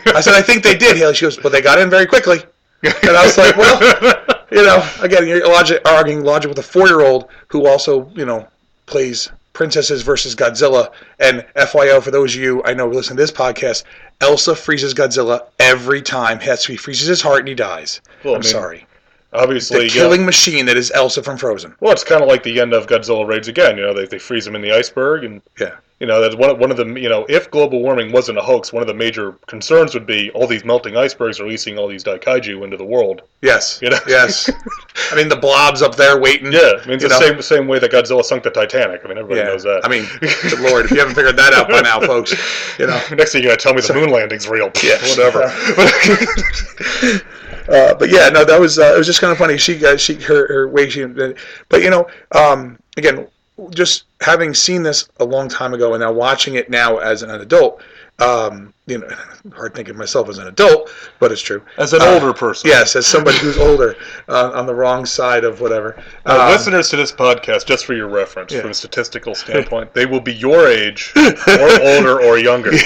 I 0.07 0.21
said, 0.21 0.33
"I 0.33 0.41
think 0.41 0.63
they 0.63 0.77
did." 0.77 0.97
Haley. 0.97 1.13
She 1.13 1.25
goes, 1.25 1.37
"But 1.37 1.51
they 1.51 1.61
got 1.61 1.79
in 1.79 1.89
very 1.89 2.05
quickly." 2.05 2.39
And 2.83 3.17
I 3.17 3.23
was 3.25 3.37
like, 3.37 3.55
"Well." 3.57 3.79
you 4.51 4.63
know, 4.63 4.87
again, 5.01 5.27
you're 5.27 5.47
logic, 5.47 5.81
arguing 5.85 6.23
logic 6.23 6.49
with 6.49 6.59
a 6.59 6.63
four-year-old 6.63 7.27
who 7.47 7.67
also, 7.67 8.09
you 8.15 8.25
know, 8.25 8.47
plays 8.85 9.31
princesses 9.55 10.03
versus 10.03 10.35
Godzilla. 10.35 10.91
And 11.19 11.43
FYO, 11.55 11.99
for 12.01 12.11
those 12.11 12.35
of 12.35 12.41
you 12.41 12.61
I 12.65 12.73
know 12.75 12.87
who 12.87 12.93
listen 12.95 13.15
to 13.17 13.23
this 13.23 13.31
podcast, 13.31 13.83
Elsa 14.21 14.55
freezes 14.55 14.93
Godzilla 14.93 15.45
every 15.59 16.01
time. 16.03 16.39
Has 16.41 16.63
he 16.63 16.75
freezes 16.77 17.07
his 17.07 17.21
heart 17.21 17.39
and 17.39 17.47
he 17.47 17.55
dies. 17.55 18.01
Well, 18.23 18.33
I 18.33 18.37
I'm 18.37 18.41
mean, 18.41 18.51
sorry. 18.51 18.85
Obviously, 19.33 19.79
The 19.79 19.85
yeah. 19.87 19.91
killing 19.93 20.25
machine 20.25 20.65
that 20.67 20.77
is 20.77 20.91
Elsa 20.91 21.21
from 21.23 21.37
Frozen. 21.37 21.75
Well, 21.79 21.91
it's 21.91 22.03
kind 22.05 22.21
of 22.21 22.27
like 22.29 22.43
the 22.43 22.61
end 22.61 22.73
of 22.73 22.87
Godzilla 22.87 23.27
Raids 23.27 23.47
Again. 23.47 23.77
You 23.77 23.83
know, 23.87 23.93
they, 23.93 24.05
they 24.05 24.19
freeze 24.19 24.45
him 24.47 24.55
in 24.55 24.61
the 24.61 24.71
iceberg, 24.71 25.23
and 25.25 25.41
Yeah. 25.59 25.75
You 25.99 26.07
know 26.07 26.19
that's 26.19 26.35
one 26.35 26.49
of, 26.49 26.59
one 26.59 26.71
of 26.71 26.77
the 26.77 26.85
you 26.99 27.07
know 27.07 27.25
if 27.29 27.49
global 27.51 27.81
warming 27.81 28.11
wasn't 28.11 28.37
a 28.37 28.41
hoax, 28.41 28.73
one 28.73 28.81
of 28.83 28.87
the 28.87 28.93
major 28.93 29.31
concerns 29.47 29.93
would 29.93 30.05
be 30.05 30.29
all 30.31 30.45
these 30.45 30.65
melting 30.65 30.97
icebergs 30.97 31.39
releasing 31.39 31.77
all 31.77 31.87
these 31.87 32.03
daikaiju 32.03 32.63
into 32.65 32.75
the 32.75 32.83
world. 32.83 33.21
Yes. 33.41 33.79
You 33.81 33.89
know? 33.89 33.99
Yes. 34.07 34.49
I 35.11 35.15
mean, 35.15 35.29
the 35.29 35.35
blobs 35.37 35.81
up 35.81 35.95
there 35.95 36.19
waiting. 36.19 36.51
Yeah, 36.51 36.73
I 36.83 36.85
mean 36.85 36.95
it's 36.95 37.03
the 37.03 37.09
know? 37.09 37.19
same 37.19 37.41
same 37.41 37.67
way 37.67 37.79
that 37.79 37.91
Godzilla 37.91 38.23
sunk 38.23 38.43
the 38.43 38.51
Titanic. 38.51 39.01
I 39.05 39.07
mean 39.07 39.17
everybody 39.17 39.39
Yeah. 39.41 39.47
knows 39.53 39.63
that. 39.63 39.81
I 39.85 39.87
mean, 39.87 40.05
good 40.19 40.59
lord, 40.69 40.85
if 40.85 40.91
you 40.91 40.99
haven't 40.99 41.15
figured 41.15 41.37
that 41.37 41.53
out 41.53 41.69
by 41.69 41.81
now, 41.81 42.01
folks, 42.01 42.33
you 42.77 42.87
know. 42.87 42.99
next 43.11 43.31
thing 43.31 43.43
you're 43.43 43.51
gonna 43.51 43.57
tell 43.57 43.73
me 43.73 43.81
the 43.81 43.93
moon 43.93 44.09
landing's 44.09 44.47
real. 44.49 44.71
Yeah, 44.83 44.97
whatever. 45.01 45.43
uh, 47.69 47.95
but 47.95 48.09
yeah, 48.09 48.29
no, 48.29 48.43
that 48.45 48.59
was 48.59 48.77
uh, 48.77 48.93
it 48.93 48.97
was 48.97 49.07
just 49.07 49.21
kind 49.21 49.31
of 49.31 49.37
funny. 49.37 49.57
She 49.57 49.83
uh, 49.85 49.97
she 49.97 50.15
her 50.15 50.47
her 50.47 50.67
way 50.67 50.89
she, 50.89 51.05
but 51.05 51.81
you 51.81 51.89
know, 51.89 52.07
um, 52.33 52.77
again, 52.97 53.27
just 53.69 54.03
having 54.21 54.53
seen 54.53 54.83
this 54.83 55.07
a 55.19 55.25
long 55.25 55.47
time 55.49 55.73
ago 55.73 55.93
and 55.93 56.01
now 56.01 56.11
watching 56.11 56.55
it 56.55 56.69
now 56.69 56.97
as 56.97 57.21
an 57.23 57.29
adult, 57.31 57.81
um, 58.19 58.73
you 58.85 58.97
know, 58.99 59.07
hard 59.55 59.73
thinking 59.75 59.91
of 59.91 59.97
myself 59.97 60.27
as 60.29 60.37
an 60.37 60.47
adult, 60.47 60.89
but 61.19 61.31
it's 61.31 61.41
true. 61.41 61.61
As 61.77 61.93
an 61.93 62.01
Uh, 62.01 62.05
older 62.05 62.33
person. 62.33 62.69
Yes, 62.69 62.95
as 62.95 63.05
somebody 63.07 63.37
who's 63.37 63.57
older 63.57 63.95
uh, 64.27 64.51
on 64.53 64.65
the 64.65 64.75
wrong 64.75 65.05
side 65.05 65.43
of 65.43 65.61
whatever. 65.61 66.01
Uh, 66.25 66.39
Um, 66.41 66.51
listeners 66.51 66.89
to 66.89 66.97
this 66.97 67.11
podcast, 67.11 67.65
just 67.65 67.85
for 67.85 67.93
your 67.93 68.07
reference, 68.07 68.51
Yeah. 68.53 68.61
from 68.61 68.71
a 68.71 68.73
statistical 68.73 69.35
standpoint, 69.43 69.93
they 69.93 70.05
will 70.05 70.21
be 70.21 70.33
your 70.33 70.67
age, 70.67 71.11
or 71.15 71.81
older, 71.81 72.21
or 72.21 72.37
younger. 72.37 72.71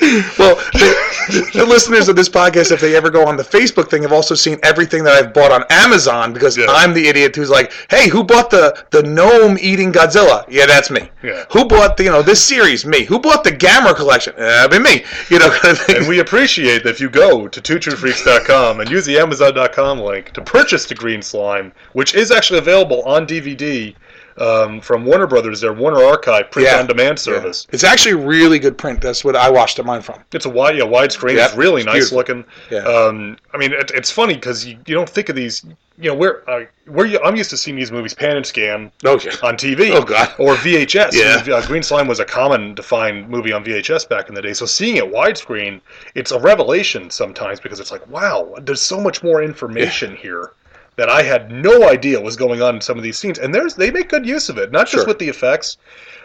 well, 0.00 0.56
the, 0.72 1.50
the 1.54 1.64
listeners 1.64 2.08
of 2.08 2.16
this 2.16 2.28
podcast, 2.28 2.72
if 2.72 2.80
they 2.80 2.96
ever 2.96 3.10
go 3.10 3.26
on 3.26 3.36
the 3.36 3.44
Facebook 3.44 3.88
thing, 3.88 4.02
have 4.02 4.12
also 4.12 4.34
seen 4.34 4.58
everything 4.64 5.04
that 5.04 5.14
I've 5.14 5.32
bought 5.32 5.52
on 5.52 5.64
Amazon 5.70 6.32
because 6.32 6.58
I'm 6.68 6.92
the 6.92 7.06
idiot 7.06 7.36
who's 7.36 7.48
like, 7.48 7.72
"Hey, 7.90 8.08
who 8.08 8.24
bought 8.24 8.50
the 8.50 8.84
the 8.90 9.04
gnome 9.04 9.56
eating 9.60 9.92
Godzilla?" 9.92 10.44
Yeah, 10.48 10.66
that's 10.66 10.90
me. 10.90 11.10
Yeah. 11.22 11.44
Who 11.52 11.66
bought 11.66 11.96
the 11.96 12.04
you 12.04 12.10
know 12.10 12.22
this 12.22 12.42
series? 12.42 12.84
Me. 12.84 13.04
Who 13.04 13.20
bought 13.20 13.44
the 13.44 13.52
Gamera 13.52 13.94
collection? 13.94 14.34
Uh, 14.36 14.66
been 14.66 14.82
me. 14.82 15.04
You 15.28 15.38
know, 15.38 15.50
kind 15.50 15.78
of 15.78 15.88
and 15.88 16.08
we 16.08 16.18
appreciate 16.18 16.82
that 16.82 16.90
if 16.90 17.00
you 17.00 17.08
go 17.08 17.46
to 17.46 17.60
twotruefreaks.com 17.60 18.80
and 18.80 18.90
use 18.90 19.06
the 19.06 19.18
Amazon.com 19.18 20.00
link 20.00 20.32
to 20.32 20.42
purchase 20.42 20.86
the 20.86 20.94
Green 20.94 21.22
Slime, 21.22 21.72
which 21.92 22.14
is 22.14 22.32
actually 22.32 22.58
available 22.58 23.02
on 23.04 23.26
DVD 23.26 23.94
um, 24.38 24.80
from 24.80 25.04
Warner 25.04 25.26
Brothers, 25.26 25.60
their 25.60 25.72
Warner 25.72 26.02
Archive 26.02 26.50
print 26.50 26.68
Yeah. 26.70 26.78
on 26.80 26.86
demand 26.86 27.18
service. 27.18 27.66
Yeah. 27.68 27.74
It's 27.74 27.84
actually 27.84 28.14
really 28.14 28.58
good 28.58 28.76
print. 28.76 29.00
That's 29.00 29.24
what 29.24 29.36
I 29.36 29.50
watched 29.50 29.78
it 29.78 29.84
mine 29.84 30.02
from. 30.02 30.22
It's 30.32 30.46
a 30.46 30.50
wide, 30.50 30.76
yeah, 30.76 30.84
widescreen. 30.84 31.36
Yeah, 31.36 31.46
it's 31.46 31.56
really 31.56 31.82
it's 31.82 31.86
nice 31.86 31.94
beautiful. 32.10 32.16
looking. 32.18 32.44
Yeah. 32.70 32.78
Um, 32.80 33.36
I 33.52 33.58
mean, 33.58 33.72
it, 33.72 33.90
it's 33.94 34.10
funny 34.10 34.34
because 34.34 34.66
you, 34.66 34.76
you 34.86 34.94
don't 34.94 35.08
think 35.08 35.28
of 35.28 35.36
these. 35.36 35.64
You 35.96 36.10
know, 36.10 36.16
we're 36.16 36.42
uh, 36.48 36.64
we're 36.88 37.22
I'm 37.22 37.36
used 37.36 37.50
to 37.50 37.56
seeing 37.56 37.76
these 37.76 37.92
movies 37.92 38.14
pan 38.14 38.36
and 38.36 38.44
scan 38.44 38.90
Oh, 39.04 39.20
yeah. 39.24 39.30
on 39.44 39.56
TV. 39.56 39.92
Oh, 39.92 40.02
God. 40.02 40.34
Or 40.40 40.54
VHS. 40.56 41.12
Yeah. 41.12 41.54
Uh, 41.54 41.64
Green 41.66 41.84
Slime 41.84 42.08
was 42.08 42.18
a 42.18 42.24
common 42.24 42.74
to 42.74 42.82
find 42.82 43.28
movie 43.28 43.52
on 43.52 43.64
VHS 43.64 44.08
back 44.08 44.28
in 44.28 44.34
the 44.34 44.42
day. 44.42 44.52
So 44.54 44.66
seeing 44.66 44.96
it 44.96 45.04
widescreen, 45.04 45.80
it's 46.16 46.32
a 46.32 46.38
revelation 46.40 47.10
sometimes 47.10 47.60
because 47.60 47.78
it's 47.78 47.92
like, 47.92 48.04
wow, 48.08 48.56
there's 48.62 48.82
so 48.82 49.00
much 49.00 49.22
more 49.22 49.40
information 49.44 50.16
here 50.16 50.50
that 50.96 51.08
I 51.08 51.22
had 51.22 51.50
no 51.50 51.88
idea 51.88 52.20
was 52.20 52.36
going 52.36 52.62
on 52.62 52.76
in 52.76 52.80
some 52.80 52.96
of 52.96 53.02
these 53.02 53.18
scenes. 53.18 53.38
And 53.38 53.54
there's 53.54 53.74
they 53.74 53.90
make 53.90 54.08
good 54.08 54.26
use 54.26 54.48
of 54.48 54.58
it, 54.58 54.70
not 54.72 54.86
just 54.86 55.02
Sure. 55.02 55.06
with 55.06 55.18
the 55.18 55.28
effects. 55.28 55.76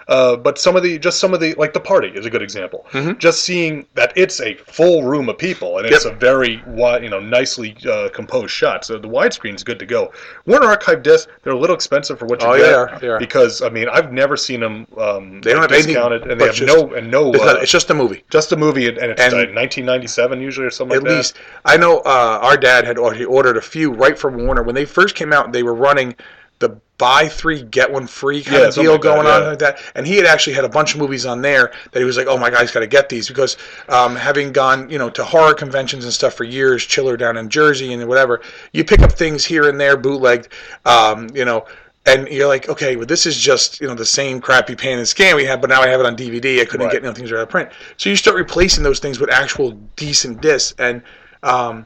Uh, 0.09 0.35
but 0.35 0.57
some 0.57 0.75
of 0.75 0.83
the, 0.83 0.97
just 0.99 1.19
some 1.19 1.33
of 1.33 1.39
the, 1.39 1.53
like 1.53 1.71
the 1.71 1.79
party 1.79 2.07
is 2.09 2.25
a 2.25 2.29
good 2.29 2.41
example. 2.41 2.85
Just 3.19 3.43
seeing 3.43 3.85
that 3.93 4.11
it's 4.17 4.41
a 4.41 4.55
full 4.55 5.03
room 5.03 5.29
of 5.29 5.37
people 5.37 5.77
and 5.77 5.85
it's 5.85 5.99
Mm-hmm. 6.03 6.07
Yep. 6.09 6.15
a 6.17 6.19
very, 6.19 6.57
wi- 6.65 6.97
you 6.99 7.09
know, 7.09 7.19
nicely 7.19 7.75
uh, 7.89 8.09
composed 8.09 8.51
shot. 8.51 8.83
So 8.85 8.97
the 8.97 9.07
widescreen's 9.07 9.63
good 9.63 9.77
to 9.79 9.85
go. 9.85 10.11
Warner 10.45 10.67
Archive 10.67 11.03
discs, 11.03 11.31
they're 11.43 11.53
a 11.53 11.57
little 11.59 11.75
expensive 11.75 12.17
for 12.19 12.25
what 12.25 12.41
you 12.41 12.47
Oh, 12.47 12.57
get. 12.57 12.61
yeah, 12.61 12.67
they 12.67 12.73
are. 12.73 12.99
They 12.99 13.07
are. 13.09 13.19
Because 13.19 13.61
I 13.61 13.69
mean, 13.69 13.87
I've 13.89 14.11
never 14.11 14.35
seen 14.35 14.59
them. 14.61 14.87
Um, 14.97 15.41
They 15.41 15.51
don't 15.53 15.61
have 15.61 15.71
anything 15.71 15.93
discounted, 15.93 16.23
and 16.29 16.39
they 16.41 16.45
have 16.45 16.55
just- 16.55 16.75
no 16.75 16.93
and 16.95 17.11
no. 17.11 17.31
It's, 17.31 17.41
uh, 17.41 17.45
not- 17.53 17.61
it's 17.63 17.71
just 17.71 17.89
a 17.89 17.93
movie. 17.93 18.23
just 18.29 18.51
a 18.51 18.57
movie, 18.57 18.87
and 18.87 18.97
and 18.97 19.11
it's 19.11 19.21
And- 19.21 19.33
uh, 19.33 19.37
1997 19.53 20.41
usually 20.41 20.65
or 20.67 20.71
something 20.71 20.97
At 20.97 21.03
like 21.03 21.11
least 21.17 21.35
I 21.65 21.77
know 21.77 21.99
uh, 21.99 22.39
our 22.41 22.57
dad 22.57 22.85
had 22.85 22.97
already 22.97 23.25
ordered 23.25 23.57
a 23.57 23.61
few 23.61 23.91
right 23.91 24.17
from 24.17 24.37
Warner 24.37 24.63
when 24.63 24.73
they 24.75 24.85
first 24.85 25.13
came 25.15 25.31
out. 25.33 25.51
They 25.53 25.63
were 25.63 25.75
running 25.75 26.15
the 26.59 26.79
buy 26.97 27.27
three 27.29 27.63
get 27.63 27.89
one 27.91 28.05
free 28.07 28.43
kind 28.43 28.63
Yeah, 28.63 28.65
of 28.65 28.73
deal 28.73 28.91
like 28.93 29.01
that, 29.01 29.01
going 29.03 29.25
on 29.27 29.41
yeah. 29.41 29.49
like 29.49 29.59
that. 29.59 29.79
And 29.95 30.05
he 30.05 30.17
had 30.17 30.25
actually 30.25 30.53
had 30.53 30.65
a 30.65 30.69
bunch 30.69 30.93
of 30.93 30.99
movies 30.99 31.25
on 31.25 31.41
there 31.41 31.71
that 31.91 31.99
he 31.99 32.05
was 32.05 32.17
like, 32.17 32.27
"Oh 32.27 32.37
my 32.37 32.49
guy's 32.49 32.71
got 32.71 32.81
to 32.81 32.87
get 32.87 33.07
these," 33.09 33.27
because 33.29 33.57
um, 33.87 34.15
having 34.15 34.51
gone 34.51 34.89
you 34.89 34.97
know 34.97 35.09
to 35.11 35.23
horror 35.23 35.53
conventions 35.53 36.03
and 36.03 36.13
stuff 36.13 36.33
for 36.33 36.43
years, 36.43 36.85
Chiller 36.85 37.15
down 37.17 37.37
in 37.37 37.49
Jersey 37.49 37.93
and 37.93 38.05
whatever, 38.07 38.41
you 38.73 38.83
pick 38.83 38.99
up 39.01 39.13
things 39.13 39.45
here 39.45 39.69
and 39.69 39.79
there 39.79 39.95
bootlegged, 39.97 40.49
um, 40.85 41.29
you 41.33 41.45
know. 41.45 41.65
And 42.05 42.27
you're 42.29 42.47
like, 42.47 42.67
okay, 42.69 42.95
well, 42.95 43.05
this 43.05 43.25
is 43.25 43.37
just 43.37 43.79
you 43.81 43.87
know 43.87 43.93
the 43.93 44.05
same 44.05 44.41
crappy 44.41 44.75
pan 44.75 44.97
and 44.97 45.07
scan 45.07 45.35
we 45.35 45.45
had, 45.45 45.61
but 45.61 45.69
now 45.69 45.81
I 45.81 45.87
have 45.87 45.99
it 45.99 46.05
on 46.05 46.15
DVD. 46.15 46.61
I 46.61 46.65
couldn't 46.65 46.87
Right. 46.87 46.91
get 46.91 47.03
you 47.03 47.07
know, 47.09 47.13
things 47.13 47.31
out 47.31 47.39
of 47.39 47.49
print, 47.49 47.69
so 47.97 48.09
you 48.09 48.15
start 48.15 48.35
replacing 48.35 48.83
those 48.83 48.99
things 48.99 49.19
with 49.19 49.29
actual 49.31 49.71
decent 49.95 50.41
discs. 50.41 50.73
And 50.79 51.03
um, 51.43 51.85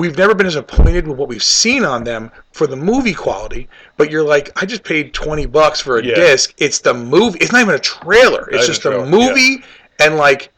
we've 0.00 0.16
never 0.18 0.34
been 0.34 0.46
disappointed 0.46 1.06
with 1.06 1.16
what 1.18 1.28
we've 1.28 1.42
seen 1.42 1.84
on 1.84 2.02
them 2.04 2.30
for 2.52 2.66
the 2.66 2.76
movie 2.76 3.14
quality. 3.14 3.68
But 3.96 4.10
you're 4.10 4.24
like, 4.24 4.50
I 4.60 4.66
just 4.66 4.82
paid 4.82 5.12
twenty 5.14 5.46
bucks 5.46 5.80
for 5.80 5.98
a 5.98 6.04
Yeah. 6.04 6.14
disc. 6.14 6.54
It's 6.58 6.78
the 6.80 6.94
movie. 6.94 7.38
It's 7.40 7.52
not 7.52 7.60
even 7.62 7.74
a 7.74 7.78
trailer. 7.78 8.48
It's 8.50 8.64
even 8.64 8.66
just 8.66 8.84
a 8.86 9.04
movie 9.04 9.62
and 9.98 10.16
like 10.16 10.50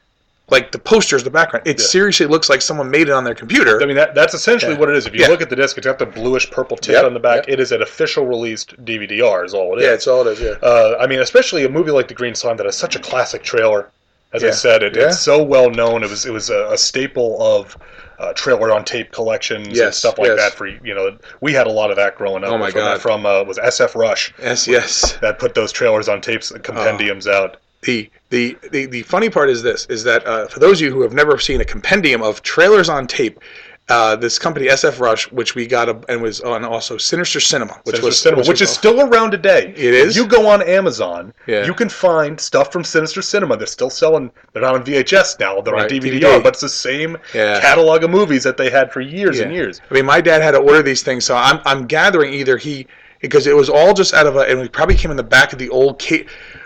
like 0.51 0.71
the 0.71 0.79
posters, 0.79 1.25
the 1.25 1.31
background. 1.31 1.67
It 1.67 1.79
Yeah. 1.81 1.87
seriously 1.87 2.27
looks 2.27 2.51
like 2.51 2.61
someone 2.61 2.91
made 2.91 3.09
it 3.09 3.13
on 3.13 3.25
their 3.25 3.35
computer. 3.35 3.81
I 3.83 3.87
mean, 3.87 3.97
that, 3.97 4.15
that's 4.15 4.35
essentially 4.35 4.75
Yeah. 4.75 4.81
what 4.81 4.91
it 4.91 4.97
is. 4.97 5.07
If 5.07 5.15
you 5.15 5.23
Yeah. 5.23 5.29
look 5.29 5.41
at 5.41 5.49
the 5.49 5.57
disc, 5.57 5.79
it's 5.79 5.87
got 5.87 5.99
the 5.99 6.05
bluish 6.05 6.51
purple 6.51 6.77
tip 6.77 6.93
Yep, 6.97 7.05
on 7.07 7.15
the 7.15 7.21
back. 7.21 7.47
yep. 7.47 7.55
It 7.55 7.61
is 7.61 7.73
an 7.73 7.81
official 7.81 8.27
released 8.27 8.75
DVD-R, 8.85 9.47
is 9.47 9.55
all 9.55 9.73
it 9.75 9.79
is. 9.81 9.87
yeah, 9.87 9.93
it's 9.95 10.07
all 10.07 10.27
it 10.29 10.33
is. 10.33 10.41
Yeah. 10.43 10.55
Uh, 10.69 10.97
I 11.01 11.07
mean, 11.07 11.21
especially 11.21 11.65
a 11.65 11.71
movie 11.71 11.91
like 11.91 12.09
The 12.09 12.13
Green 12.15 12.35
Slime 12.35 12.59
that 12.59 12.67
has 12.67 12.77
such 12.77 12.97
a 12.97 12.99
classic 12.99 13.43
trailer. 13.43 13.87
As 14.35 14.45
I 14.45 14.51
said, 14.51 14.83
it, 14.83 14.95
Yeah. 14.97 15.05
it's 15.07 15.21
so 15.21 15.43
well 15.43 15.71
known. 15.71 16.03
It 16.03 16.11
was 16.11 16.27
it 16.27 16.33
was 16.33 16.51
a, 16.51 16.67
a 16.71 16.77
staple 16.77 17.39
of 17.41 17.77
uh, 18.19 18.33
trailer 18.35 18.73
on 18.73 18.85
tape 18.85 19.13
collections 19.13 19.79
and 19.79 19.95
stuff 19.95 20.19
like 20.19 20.29
yes. 20.29 20.39
that. 20.39 20.55
For 20.57 20.67
you 20.67 20.95
know, 20.95 21.17
we 21.41 21.53
had 21.53 21.67
a 21.67 21.73
lot 21.73 21.91
of 21.91 21.97
that 21.97 22.17
growing 22.17 22.45
up. 22.45 22.51
Oh, 22.51 22.59
my 22.59 22.71
from, 22.71 22.81
God. 22.81 23.01
From 23.01 23.27
uh, 23.27 23.43
was 23.45 23.59
SF 23.59 23.95
Rush 23.95 24.33
Yes, 24.39 24.67
yes. 24.67 25.13
that 25.21 25.39
put 25.39 25.55
those 25.55 25.73
trailers 25.73 26.09
on 26.09 26.21
tapes 26.21 26.51
and 26.51 26.63
compendiums 26.63 27.27
out. 27.27 27.59
the 27.83 28.11
the 28.31 28.57
the, 28.71 28.87
the 28.87 29.03
funny 29.03 29.29
part 29.29 29.51
is 29.51 29.63
this 29.63 29.87
is 29.87 30.05
that 30.05 30.27
uh, 30.27 30.47
for 30.47 30.61
those 30.61 30.81
of 30.81 30.87
you 30.87 30.93
who 30.93 31.03
have 31.03 31.13
never 31.13 31.39
seen 31.39 31.61
a 31.61 31.65
compendium 31.65 32.23
of 32.23 32.43
trailers 32.43 32.89
on 32.89 33.07
tape 33.07 33.41
uh, 33.89 34.15
this 34.17 34.39
company 34.39 34.67
SF 34.69 35.01
Rush 35.01 35.31
which 35.33 35.55
we 35.55 35.67
got 35.67 35.89
a, 35.89 36.01
and 36.09 36.23
was 36.23 36.41
on 36.41 36.65
also 36.65 36.97
Sinister 36.97 37.41
Cinema 37.41 37.75
which 37.85 37.97
Sinister 37.97 38.07
was 38.07 38.21
Cinema, 38.21 38.45
which 38.47 38.63
is 38.63 38.71
still 38.71 39.01
around 39.01 39.33
today. 39.33 39.75
It 39.77 39.95
is? 39.95 40.17
If 40.17 40.23
you 40.23 40.29
go 40.29 40.49
on 40.49 40.63
Amazon, 40.63 41.35
Yeah. 41.47 41.65
you 41.67 41.75
can 41.75 41.89
find 41.89 42.41
stuff 42.41 42.73
from 42.73 42.85
Sinister 42.85 43.21
Cinema. 43.23 43.57
They're 43.57 43.67
still 43.67 43.91
selling. 43.91 44.31
They're 44.53 44.63
not 44.63 44.75
on 44.77 44.85
VHS 44.85 45.41
now. 45.41 45.61
They're 45.61 45.75
Right, 45.75 45.83
on 45.85 45.89
DVD, 45.99 46.21
DVD. 46.21 46.43
but 46.43 46.55
it's 46.55 46.61
the 46.61 46.69
same 46.69 47.19
Yeah. 47.35 47.61
catalog 47.61 48.05
of 48.05 48.11
movies 48.11 48.45
that 48.45 48.57
they 48.57 48.71
had 48.71 48.93
for 48.93 49.01
years 49.01 49.41
and 49.41 49.53
years. 49.53 49.81
I 49.91 49.95
mean, 49.95 50.07
my 50.07 50.21
dad 50.21 50.43
had 50.43 50.53
to 50.53 50.59
order 50.59 50.83
these 50.83 51.03
things, 51.03 51.25
so 51.25 51.35
I'm 51.37 51.61
I'm 51.65 51.87
gathering 51.87 52.33
either 52.35 52.57
he 52.57 52.87
because 53.21 53.47
it 53.47 53.55
was 53.57 53.69
all 53.69 53.95
just 53.95 54.15
out 54.15 54.27
of 54.27 54.37
a 54.37 54.41
and 54.41 54.61
it 54.61 54.73
probably 54.73 54.95
came 54.97 55.11
in 55.11 55.17
the 55.17 55.23
back 55.23 55.53
of 55.53 55.59
the 55.59 55.69
old 55.71 56.01
ca- 56.01 56.25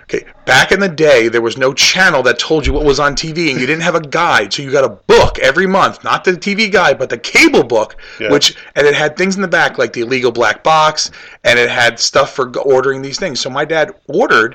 Okay, 0.08 0.24
back 0.44 0.70
in 0.70 0.78
the 0.78 0.88
day, 0.88 1.26
there 1.26 1.42
was 1.42 1.58
no 1.58 1.74
channel 1.74 2.22
that 2.22 2.38
told 2.38 2.64
you 2.64 2.72
what 2.72 2.84
was 2.84 3.00
on 3.00 3.16
TV, 3.16 3.50
and 3.50 3.60
you 3.60 3.66
didn't 3.66 3.82
have 3.82 3.96
a 3.96 4.00
guide, 4.00 4.52
so 4.52 4.62
you 4.62 4.70
got 4.70 4.84
a 4.84 4.88
book 4.88 5.40
every 5.40 5.66
month, 5.66 6.04
not 6.04 6.22
the 6.22 6.32
TV 6.34 6.70
guide, 6.70 6.96
but 6.96 7.10
the 7.10 7.18
cable 7.18 7.64
book, 7.64 7.96
Yeah. 8.20 8.30
which 8.30 8.54
and 8.76 8.86
it 8.86 8.94
had 8.94 9.16
things 9.16 9.34
in 9.34 9.42
the 9.42 9.48
back 9.48 9.78
like 9.78 9.92
the 9.94 10.02
illegal 10.02 10.30
black 10.30 10.62
box, 10.62 11.10
and 11.42 11.58
it 11.58 11.68
had 11.68 11.98
stuff 11.98 12.32
for 12.36 12.56
ordering 12.58 13.02
these 13.02 13.18
things. 13.18 13.40
So 13.40 13.50
my 13.50 13.64
dad 13.64 13.92
ordered 14.08 14.54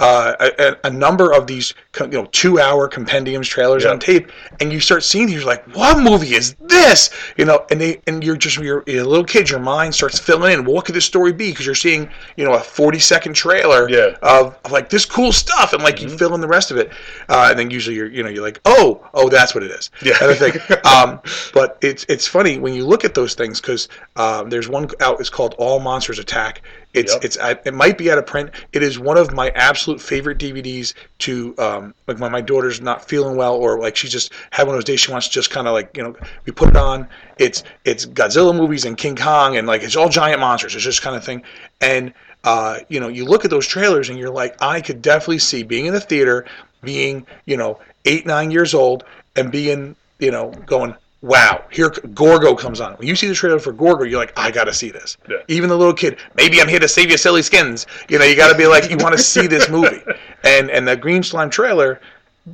uh, 0.00 0.34
a, 0.58 0.76
a- 0.84 0.90
number 0.90 1.32
of 1.32 1.46
these, 1.46 1.74
you 2.00 2.06
know, 2.08 2.24
two-hour 2.32 2.88
compendiums, 2.88 3.46
trailers 3.46 3.84
Yeah. 3.84 3.90
on 3.90 4.00
tape, 4.00 4.32
and 4.60 4.72
you 4.72 4.80
start 4.80 5.04
seeing 5.04 5.26
these. 5.26 5.36
You're 5.36 5.44
like, 5.44 5.64
"What 5.76 5.98
movie 6.02 6.34
is 6.34 6.54
this?" 6.54 7.10
You 7.36 7.44
know, 7.44 7.64
and 7.70 7.80
they 7.80 8.00
and 8.06 8.24
you're 8.24 8.36
just 8.36 8.56
you're, 8.58 8.82
you're 8.86 9.04
a 9.04 9.06
little 9.06 9.24
kid. 9.24 9.48
Your 9.50 9.60
mind 9.60 9.94
starts 9.94 10.18
filling 10.18 10.52
in. 10.52 10.64
Well, 10.64 10.74
what 10.74 10.84
could 10.86 10.94
this 10.94 11.04
story 11.04 11.32
be? 11.32 11.50
Because 11.52 11.66
you're 11.66 11.74
seeing, 11.74 12.08
you 12.36 12.44
know, 12.44 12.54
a 12.54 12.58
40-second 12.60 13.34
trailer 13.34 13.88
Yeah. 13.88 13.98
Mm-hmm. 14.22 14.24
of, 14.46 14.58
of 14.64 14.72
like 14.72 14.88
this 14.90 15.04
cool 15.04 15.32
stuff, 15.32 15.72
and 15.74 15.82
like 15.82 16.00
you 16.02 16.08
fill 16.08 16.34
in 16.34 16.40
the 16.40 16.48
rest 16.48 16.70
of 16.70 16.76
it, 16.78 16.90
uh, 17.28 17.48
and 17.50 17.58
then 17.58 17.70
usually 17.70 17.94
you're, 17.96 18.10
you 18.10 18.22
know, 18.22 18.30
you're 18.30 18.42
like, 18.44 18.60
"Oh, 18.64 19.06
oh, 19.14 19.28
that's 19.28 19.54
what 19.54 19.62
it 19.62 19.70
is." 19.70 19.90
Yeah. 20.02 20.14
kind 20.18 20.32
of 20.32 20.38
thing. 20.38 20.52
um, 20.84 21.20
but 21.52 21.78
it's 21.82 22.04
it's 22.08 22.26
funny 22.26 22.58
when 22.58 22.72
you 22.74 22.86
look 22.86 23.04
at 23.04 23.14
those 23.14 23.34
things 23.34 23.60
because 23.60 23.88
um, 24.16 24.48
there's 24.50 24.68
one 24.68 24.88
out. 25.00 25.20
It's 25.20 25.30
called 25.30 25.54
All 25.58 25.78
Monsters 25.78 26.18
Attack. 26.18 26.62
It's 26.92 27.12
Yep. 27.14 27.24
it's 27.24 27.38
it 27.66 27.74
might 27.74 27.96
be 27.96 28.10
out 28.10 28.18
of 28.18 28.26
print. 28.26 28.50
It 28.72 28.82
is 28.82 28.98
one 28.98 29.16
of 29.16 29.32
my 29.32 29.50
absolute 29.50 30.00
favorite 30.00 30.38
DVDs 30.38 30.94
to 31.20 31.54
um, 31.58 31.94
like 32.08 32.18
when 32.18 32.32
my 32.32 32.40
daughter's 32.40 32.80
not 32.80 33.08
feeling 33.08 33.36
well 33.36 33.54
or 33.54 33.78
like 33.78 33.94
she's 33.96 34.10
just 34.10 34.32
had 34.50 34.66
one 34.66 34.74
of 34.74 34.78
those 34.78 34.84
days 34.84 35.00
she 35.00 35.12
wants 35.12 35.28
to 35.28 35.32
just 35.32 35.50
kind 35.50 35.68
of 35.68 35.72
like 35.72 35.96
you 35.96 36.02
know 36.02 36.16
we 36.46 36.52
put 36.52 36.68
it 36.68 36.76
on. 36.76 37.06
It's 37.38 37.62
it's 37.84 38.06
Godzilla 38.06 38.54
movies 38.56 38.84
and 38.84 38.96
King 38.96 39.14
Kong 39.16 39.56
and 39.56 39.66
like 39.68 39.82
it's 39.82 39.94
all 39.96 40.08
giant 40.08 40.40
monsters. 40.40 40.74
It's 40.74 40.84
just 40.84 41.02
kind 41.02 41.16
of 41.16 41.24
thing 41.24 41.42
and. 41.80 42.12
Uh, 42.42 42.78
you 42.88 42.98
know, 42.98 43.08
you 43.08 43.26
look 43.26 43.44
at 43.44 43.50
those 43.50 43.66
trailers 43.66 44.08
and 44.08 44.18
you're 44.18 44.30
like, 44.30 44.56
I 44.62 44.80
could 44.80 45.02
definitely 45.02 45.40
see 45.40 45.62
being 45.62 45.84
in 45.84 45.92
the 45.92 46.00
theater, 46.00 46.46
being, 46.82 47.26
you 47.44 47.58
know, 47.58 47.78
eight, 48.06 48.24
nine 48.24 48.50
years 48.50 48.72
old, 48.72 49.04
and 49.36 49.52
being, 49.52 49.94
you 50.18 50.30
know, 50.30 50.50
going, 50.64 50.94
wow, 51.22 51.64
here 51.70 51.90
Gorgo 52.14 52.54
comes 52.54 52.80
on. 52.80 52.94
When 52.94 53.06
you 53.08 53.14
see 53.16 53.26
the 53.28 53.34
trailer 53.34 53.58
for 53.58 53.72
Gorgo, 53.72 54.04
you're 54.04 54.18
like, 54.18 54.32
I 54.38 54.50
got 54.50 54.64
to 54.64 54.72
see 54.74 54.90
this. 54.90 55.16
Yeah. 55.28 55.36
Even 55.48 55.68
the 55.68 55.76
little 55.76 55.94
kid, 55.94 56.18
maybe 56.34 56.60
I'm 56.60 56.68
here 56.68 56.78
to 56.80 56.88
save 56.88 57.08
your 57.08 57.18
silly 57.18 57.42
skins. 57.42 57.86
You 58.08 58.18
know, 58.18 58.24
you 58.24 58.36
got 58.36 58.50
to 58.50 58.56
be 58.58 58.66
like, 58.66 58.90
you 58.90 58.96
want 58.98 59.16
to 59.16 59.22
see 59.22 59.46
this 59.46 59.68
movie. 59.68 60.02
And 60.42 60.70
and 60.70 60.88
the 60.88 60.96
Green 60.96 61.22
Slime 61.22 61.50
trailer 61.50 62.00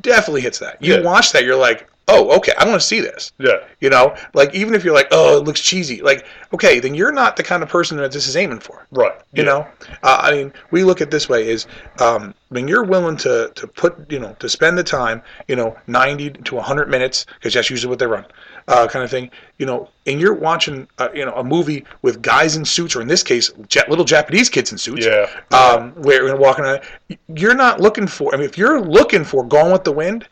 definitely 0.01 0.41
hits 0.41 0.59
that. 0.59 0.83
You 0.83 0.95
Yeah. 0.95 1.03
watch 1.03 1.31
that, 1.31 1.45
you're 1.45 1.55
like, 1.55 1.89
oh, 2.09 2.37
okay, 2.37 2.53
I 2.59 2.65
want 2.65 2.81
to 2.81 2.87
see 2.87 3.01
this. 3.01 3.31
Yeah. 3.39 3.59
You 3.81 3.91
know, 3.91 4.17
like 4.35 4.53
even 4.57 4.75
if 4.75 4.85
you're 4.85 4.93
like, 4.95 5.07
oh, 5.13 5.39
it 5.39 5.45
looks 5.45 5.61
cheesy, 5.61 6.03
like, 6.03 6.27
okay, 6.53 6.81
then 6.81 6.95
you're 6.97 7.13
not 7.13 7.37
the 7.37 7.45
kind 7.45 7.63
of 7.63 7.69
person 7.69 7.97
that 7.99 8.11
this 8.11 8.27
is 8.27 8.37
aiming 8.37 8.59
for. 8.59 8.87
Right. 8.91 9.15
You 9.35 9.45
Yeah. 9.45 9.49
know, 9.51 9.67
uh, 10.03 10.19
I 10.21 10.33
mean, 10.33 10.53
we 10.73 10.83
look 10.83 11.01
at 11.01 11.13
this 11.13 11.29
way: 11.29 11.49
is 11.49 11.67
um, 12.01 12.35
when 12.49 12.67
you're 12.67 12.83
willing 12.85 13.17
to 13.19 13.53
to 13.55 13.67
put, 13.69 14.11
you 14.11 14.19
know, 14.19 14.35
to 14.41 14.49
spend 14.49 14.77
the 14.77 14.85
time, 14.85 15.23
you 15.47 15.55
know, 15.55 15.77
ninety 15.87 16.31
to 16.31 16.59
hundred 16.61 16.89
minutes, 16.91 17.27
because 17.35 17.55
that's 17.55 17.71
usually 17.71 17.91
what 17.91 18.01
they 18.01 18.07
run. 18.07 18.25
Uh, 18.69 18.87
kind 18.89 19.05
of 19.05 19.11
thing. 19.11 19.31
You 19.59 19.67
know, 19.67 19.89
and 20.07 20.21
you're 20.21 20.35
watching, 20.35 20.87
uh, 20.99 21.09
you 21.15 21.25
know, 21.25 21.33
a 21.35 21.45
movie 21.45 21.85
with 22.03 22.23
guys 22.23 22.57
in 22.57 22.65
suits, 22.65 22.95
or 22.97 23.01
in 23.03 23.09
this 23.09 23.23
case, 23.23 23.51
ja- 23.73 23.83
little 23.89 24.05
Japanese 24.05 24.49
kids 24.49 24.73
in 24.73 24.79
suits. 24.79 25.07
Yeah. 25.07 25.27
Um, 25.57 25.93
where 25.93 26.27
you're 26.27 26.37
walking 26.37 26.65
around, 26.65 26.81
you're 27.35 27.55
not 27.55 27.81
looking 27.81 28.07
for. 28.07 28.35
I 28.35 28.39
mean, 28.39 28.47
if 28.47 28.57
you're 28.59 28.81
looking 28.81 29.25
for 29.25 29.45
Gone 29.45 29.73
with 29.73 29.85
the 29.85 29.93
Wind, 29.93 30.27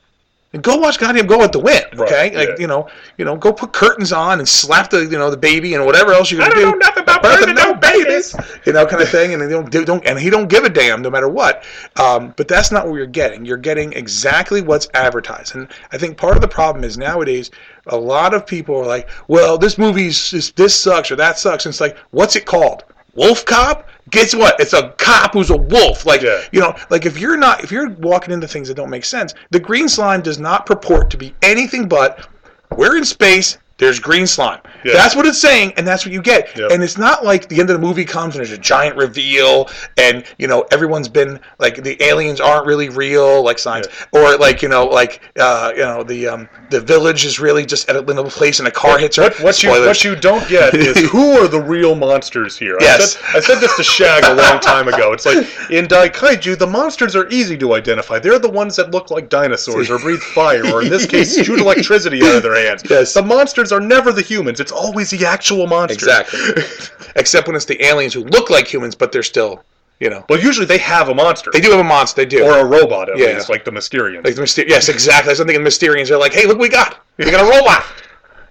then 0.53 0.61
go 0.61 0.77
watch 0.77 0.99
goddamn 0.99 1.27
Go 1.27 1.39
with 1.39 1.53
the 1.53 1.59
Wind. 1.59 1.87
Okay, 1.95 2.13
Right, 2.15 2.35
like 2.35 2.49
yeah. 2.51 2.55
you 2.59 2.67
know, 2.67 2.89
you 3.19 3.25
know, 3.25 3.37
go 3.37 3.53
put 3.53 3.73
curtains 3.73 4.13
on 4.13 4.39
and 4.39 4.49
slap 4.49 4.91
the 4.91 5.03
you 5.05 5.19
know 5.19 5.31
the 5.31 5.37
baby 5.37 5.75
and 5.75 5.85
whatever 5.85 6.13
else 6.13 6.31
you're 6.31 6.41
gonna 6.47 6.55
I 6.55 6.61
don't 6.61 6.81
do. 6.97 7.04
Birthing 7.25 7.55
no 7.57 7.75
babies. 7.75 8.35
you 8.65 8.73
know, 8.73 8.87
kind 8.87 9.03
of 9.03 9.09
thing, 9.09 9.33
and 9.33 9.43
they 9.43 9.49
don't 9.49 9.71
do, 9.71 9.85
don't 9.85 10.05
and 10.07 10.19
he 10.19 10.31
don't 10.31 10.49
give 10.49 10.65
a 10.65 10.69
damn 10.69 11.03
no 11.03 11.11
matter 11.11 11.29
what. 11.29 11.65
Um, 11.97 12.35
but 12.37 12.49
that's 12.49 12.71
not 12.71 12.87
what 12.87 12.95
you're 12.97 13.07
getting. 13.07 13.45
You're 13.45 13.57
getting 13.57 13.93
exactly 13.93 14.61
what's 14.63 14.89
advertised, 14.95 15.55
and 15.55 15.69
I 15.93 15.99
think 15.99 16.17
part 16.17 16.37
of 16.37 16.43
the 16.43 16.49
problem 16.49 16.85
is 16.85 16.99
nowadays 16.99 17.51
a 17.87 17.97
lot 17.97 18.35
of 18.35 18.47
people 18.47 18.77
are 18.77 18.87
like, 18.87 19.09
well, 19.29 19.59
this 19.59 19.79
movie's 19.79 20.31
this, 20.31 20.51
this 20.53 20.75
sucks 20.75 21.11
or 21.11 21.17
that 21.17 21.39
sucks, 21.39 21.67
and 21.67 21.73
it's 21.73 21.81
like, 21.81 21.97
what's 22.11 22.37
it 22.37 22.47
called? 22.47 22.85
Wolf 23.15 23.45
Cop? 23.45 23.89
Guess 24.11 24.35
what? 24.35 24.59
It's 24.61 24.73
a 24.73 24.91
cop 24.99 25.33
who's 25.33 25.51
a 25.51 25.57
wolf. 25.57 26.05
Like 26.05 26.21
Yeah. 26.23 26.43
you 26.53 26.61
know, 26.61 26.75
like 26.91 27.07
if 27.07 27.19
you're 27.19 27.37
not 27.37 27.65
if 27.65 27.71
you're 27.73 27.91
walking 27.91 28.35
into 28.35 28.47
things 28.49 28.69
that 28.69 28.75
don't 28.75 28.91
make 28.91 29.05
sense, 29.05 29.35
the 29.51 29.61
green 29.61 29.89
slime 29.89 30.21
does 30.21 30.39
not 30.39 30.67
purport 30.67 31.11
to 31.11 31.17
be 31.17 31.35
anything 31.43 31.89
but 31.89 32.29
we're 32.77 32.97
in 32.97 33.05
space. 33.05 33.59
There's 33.79 33.99
green 33.99 34.27
slime. 34.27 34.61
Yeah. 34.85 34.93
That's 34.93 35.17
what 35.17 35.27
it's 35.27 35.41
saying, 35.41 35.73
and 35.77 35.87
that's 35.87 36.05
what 36.05 36.13
you 36.13 36.23
get. 36.23 36.57
Yep. 36.57 36.71
And 36.71 36.83
it's 36.83 36.97
not 36.97 37.25
like 37.25 37.49
the 37.49 37.59
end 37.59 37.71
of 37.71 37.81
the 37.81 37.85
movie 37.85 38.05
comes 38.05 38.35
and 38.35 38.41
there's 38.41 38.57
a 38.57 38.59
giant 38.59 38.97
reveal, 38.97 39.69
and 39.97 40.25
you 40.39 40.47
know 40.47 40.67
everyone's 40.71 41.09
been 41.09 41.41
like 41.59 41.83
the 41.83 42.01
aliens 42.03 42.41
aren't 42.41 42.67
really 42.67 42.89
real, 42.89 43.43
like 43.43 43.59
science, 43.59 43.89
or 44.13 44.37
like 44.37 44.63
you 44.63 44.69
know 44.69 44.87
like 44.87 45.21
uh, 45.39 45.73
you 45.75 45.83
know 45.83 46.05
the 46.05 46.29
um, 46.29 46.49
the 46.71 46.81
village 46.81 47.25
is 47.25 47.41
really 47.41 47.67
just 47.67 47.89
at 47.89 47.97
a 47.97 48.01
little 48.01 48.25
place 48.31 48.59
and 48.61 48.69
a 48.69 48.71
car 48.71 48.99
hits 48.99 49.17
her. 49.17 49.25
What, 49.25 49.43
what 49.43 49.63
you 49.63 49.71
what 49.71 50.05
you 50.05 50.17
don't 50.17 50.47
get 50.49 50.75
is 50.75 51.11
who 51.11 51.33
are 51.33 51.49
the 51.49 51.61
real 51.61 51.95
monsters 51.95 52.57
here. 52.57 52.77
Yes. 52.81 53.17
I 53.17 53.21
said, 53.21 53.37
I 53.37 53.41
said 53.41 53.61
this 53.61 53.77
to 53.77 53.83
Shag 53.83 54.25
a 54.25 54.35
long 54.35 54.61
time 54.61 54.89
ago. 54.89 55.13
It's 55.13 55.27
like 55.27 55.37
in 55.71 55.87
Daikaiju, 55.87 56.59
the 56.59 56.67
monsters 56.67 57.17
are 57.17 57.29
easy 57.29 57.57
to 57.59 57.75
identify. 57.75 58.19
They're 58.19 58.39
the 58.39 58.51
ones 58.51 58.77
that 58.77 58.91
look 58.91 59.11
like 59.11 59.29
dinosaurs 59.29 59.91
or 59.91 59.99
breathe 59.99 60.21
fire, 60.21 60.67
or 60.67 60.83
in 60.83 60.91
this 60.91 61.07
case, 61.07 61.37
shoot 61.45 61.59
electricity 61.59 62.23
out 62.23 62.37
of 62.37 62.43
their 62.43 62.55
hands. 62.55 62.83
Yes. 62.95 63.13
The 63.13 63.23
monsters 63.23 63.64
are 63.73 63.81
never 63.81 64.13
the 64.13 64.23
humans. 64.23 64.61
It's 64.61 64.73
always 64.73 65.11
the 65.11 65.25
actual 65.27 65.67
monsters. 65.67 66.03
Exactly. 66.07 67.09
Except 67.17 67.47
when 67.47 67.57
it's 67.57 67.65
the 67.67 67.83
aliens 67.85 68.15
who 68.15 68.25
look 68.25 68.51
like 68.51 68.67
humans, 68.73 68.95
but 68.95 69.13
they're 69.13 69.23
still, 69.23 69.63
you 70.01 70.11
know, 70.11 70.25
Well, 70.29 70.41
usually 70.41 70.67
they 70.67 70.79
have 70.79 71.09
a 71.09 71.15
monster. 71.15 71.51
they 71.53 71.61
do 71.61 71.71
have 71.71 71.81
a 71.81 71.85
monster. 71.85 72.23
They 72.23 72.27
do. 72.27 72.45
or 72.45 72.59
a 72.59 72.65
robot 72.65 73.09
at 73.09 73.19
Yeah. 73.19 73.35
least, 73.35 73.49
like 73.49 73.65
the 73.65 73.71
Mysterians. 73.71 74.25
like 74.25 74.35
the 74.35 74.43
Myster- 74.43 74.69
yes, 74.69 74.89
exactly. 74.89 75.31
I 75.31 75.33
was 75.33 75.39
thinking 75.39 75.63
the 75.63 75.69
Mysterians 75.71 76.11
are 76.11 76.19
like, 76.19 76.33
hey, 76.33 76.43
look, 76.47 76.57
what 76.59 76.63
we 76.63 76.69
got. 76.69 76.99
We 77.19 77.31
got 77.31 77.41
a 77.47 77.59
robot. 77.59 77.85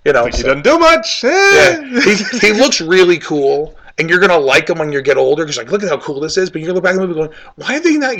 You 0.05 0.13
know, 0.13 0.25
he 0.25 0.31
so- 0.31 0.43
doesn't 0.43 0.63
do 0.63 0.79
much. 0.79 1.23
Eh. 1.23 1.29
Yeah, 1.81 2.01
he, 2.01 2.47
he 2.47 2.53
looks 2.53 2.79
really 2.81 3.19
cool, 3.19 3.75
and 3.97 4.09
you're 4.09 4.19
gonna 4.19 4.37
like 4.37 4.69
him 4.69 4.77
when 4.79 4.91
you 4.91 5.01
get 5.01 5.17
older 5.17 5.43
because 5.43 5.57
like, 5.57 5.71
look 5.71 5.83
at 5.83 5.89
how 5.89 5.97
cool 5.97 6.19
this 6.19 6.37
is. 6.37 6.49
But 6.49 6.61
you're 6.61 6.67
gonna 6.67 6.75
look 6.75 6.83
back 6.83 6.95
at 6.95 7.01
the 7.01 7.07
movie 7.07 7.13
going, 7.19 7.31
why 7.55 7.75
are 7.77 7.79
they 7.81 7.97
not? 7.97 8.15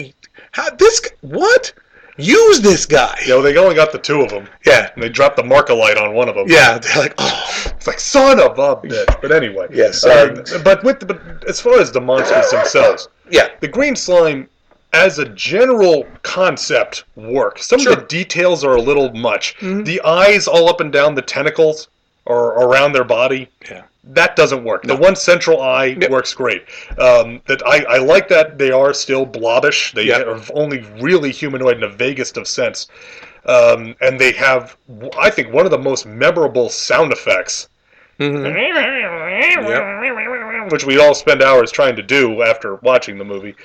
How 0.52 0.70
this? 0.72 1.02
What? 1.22 1.74
Use 2.18 2.61
this 2.61 2.86
guy? 2.86 3.18
You 3.24 3.30
know, 3.30 3.41
they 3.41 3.57
only 3.57 3.76
got 3.76 3.91
the 3.91 3.97
two 3.97 4.22
of 4.22 4.30
them, 4.30 4.47
Yeah, 4.66 4.91
and 4.93 5.01
they 5.03 5.09
dropped 5.09 5.36
the 5.38 5.43
Markalite 5.43 5.99
on 5.99 6.14
one 6.14 6.30
of 6.30 6.36
them. 6.36 6.45
yeah. 6.47 6.78
They're 6.78 6.97
like, 7.01 7.16
oh, 7.18 7.64
It's 7.76 7.88
like 7.88 7.99
son 7.99 8.39
of 8.39 8.59
a 8.59 8.76
bitch. 8.76 9.22
But 9.22 9.32
anyway, 9.32 9.68
Yes, 9.72 10.03
Um, 10.05 10.43
but 10.64 10.84
with 10.84 10.99
the, 10.99 11.05
but 11.07 11.47
as 11.47 11.59
far 11.59 11.80
as 11.80 11.91
the 11.91 12.01
monsters 12.01 12.51
themselves, 12.51 13.07
yeah, 13.30 13.49
the 13.61 13.68
green 13.68 13.95
slime, 13.95 14.47
as 14.93 15.18
a 15.18 15.26
general 15.30 16.05
concept, 16.22 17.03
work. 17.16 17.57
Some 17.57 17.80
Sure. 17.80 17.93
of 17.93 17.99
the 18.01 18.05
details 18.05 18.64
are 18.64 18.76
a 18.76 18.82
little 18.82 19.11
much. 19.14 19.55
Mhm. 19.59 19.84
The 19.86 19.99
eyes 20.03 20.47
all 20.47 20.70
up 20.70 20.82
and 20.82 20.91
down 20.93 21.16
the 21.16 21.22
tentacles 21.24 21.88
or 22.26 22.49
around 22.53 22.93
their 22.93 23.03
body. 23.03 23.49
Yeah. 23.70 23.82
That 24.06 24.36
doesn't 24.36 24.64
work. 24.66 24.84
The 24.84 24.95
one 24.95 25.16
central 25.16 25.62
eye 25.62 25.95
Yep. 25.99 26.10
works 26.12 26.34
great. 26.34 26.66
Um, 26.99 27.41
that 27.45 27.66
I, 27.66 27.84
I 27.86 27.97
like 27.99 28.28
that 28.30 28.58
they 28.58 28.70
are 28.72 28.93
still 28.93 29.26
blobbish. 29.26 29.93
They 29.93 30.04
Yep. 30.08 30.28
are 30.28 30.41
only 30.54 30.82
really 30.99 31.32
humanoid 31.32 31.76
in 31.76 31.82
the 31.82 31.88
vaguest 31.88 32.36
of 32.38 32.47
sense. 32.47 32.88
Um, 33.45 33.95
and 34.01 34.20
they 34.20 34.32
have, 34.34 34.76
I 35.18 35.30
think, 35.30 35.54
one 35.54 35.66
of 35.66 35.72
the 35.72 35.78
most 35.78 36.06
memorable 36.06 36.70
sound 36.70 37.12
effects 37.14 37.70
Mhm. 38.20 38.54
which 40.72 40.86
we 40.86 40.99
all 40.99 41.14
spend 41.14 41.41
hours 41.41 41.72
trying 41.72 41.95
to 41.95 42.04
do 42.04 42.41
after 42.43 42.76
watching 42.76 43.18
the 43.18 43.24
movie. 43.26 43.56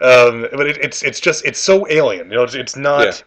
Um, 0.00 0.46
but 0.52 0.66
it, 0.66 0.76
it's 0.78 1.02
it's 1.02 1.20
just 1.20 1.44
it's 1.44 1.58
so 1.58 1.86
alien, 1.88 2.30
you 2.30 2.36
know. 2.36 2.42
It's, 2.44 2.54
it's 2.54 2.76
not, 2.76 3.22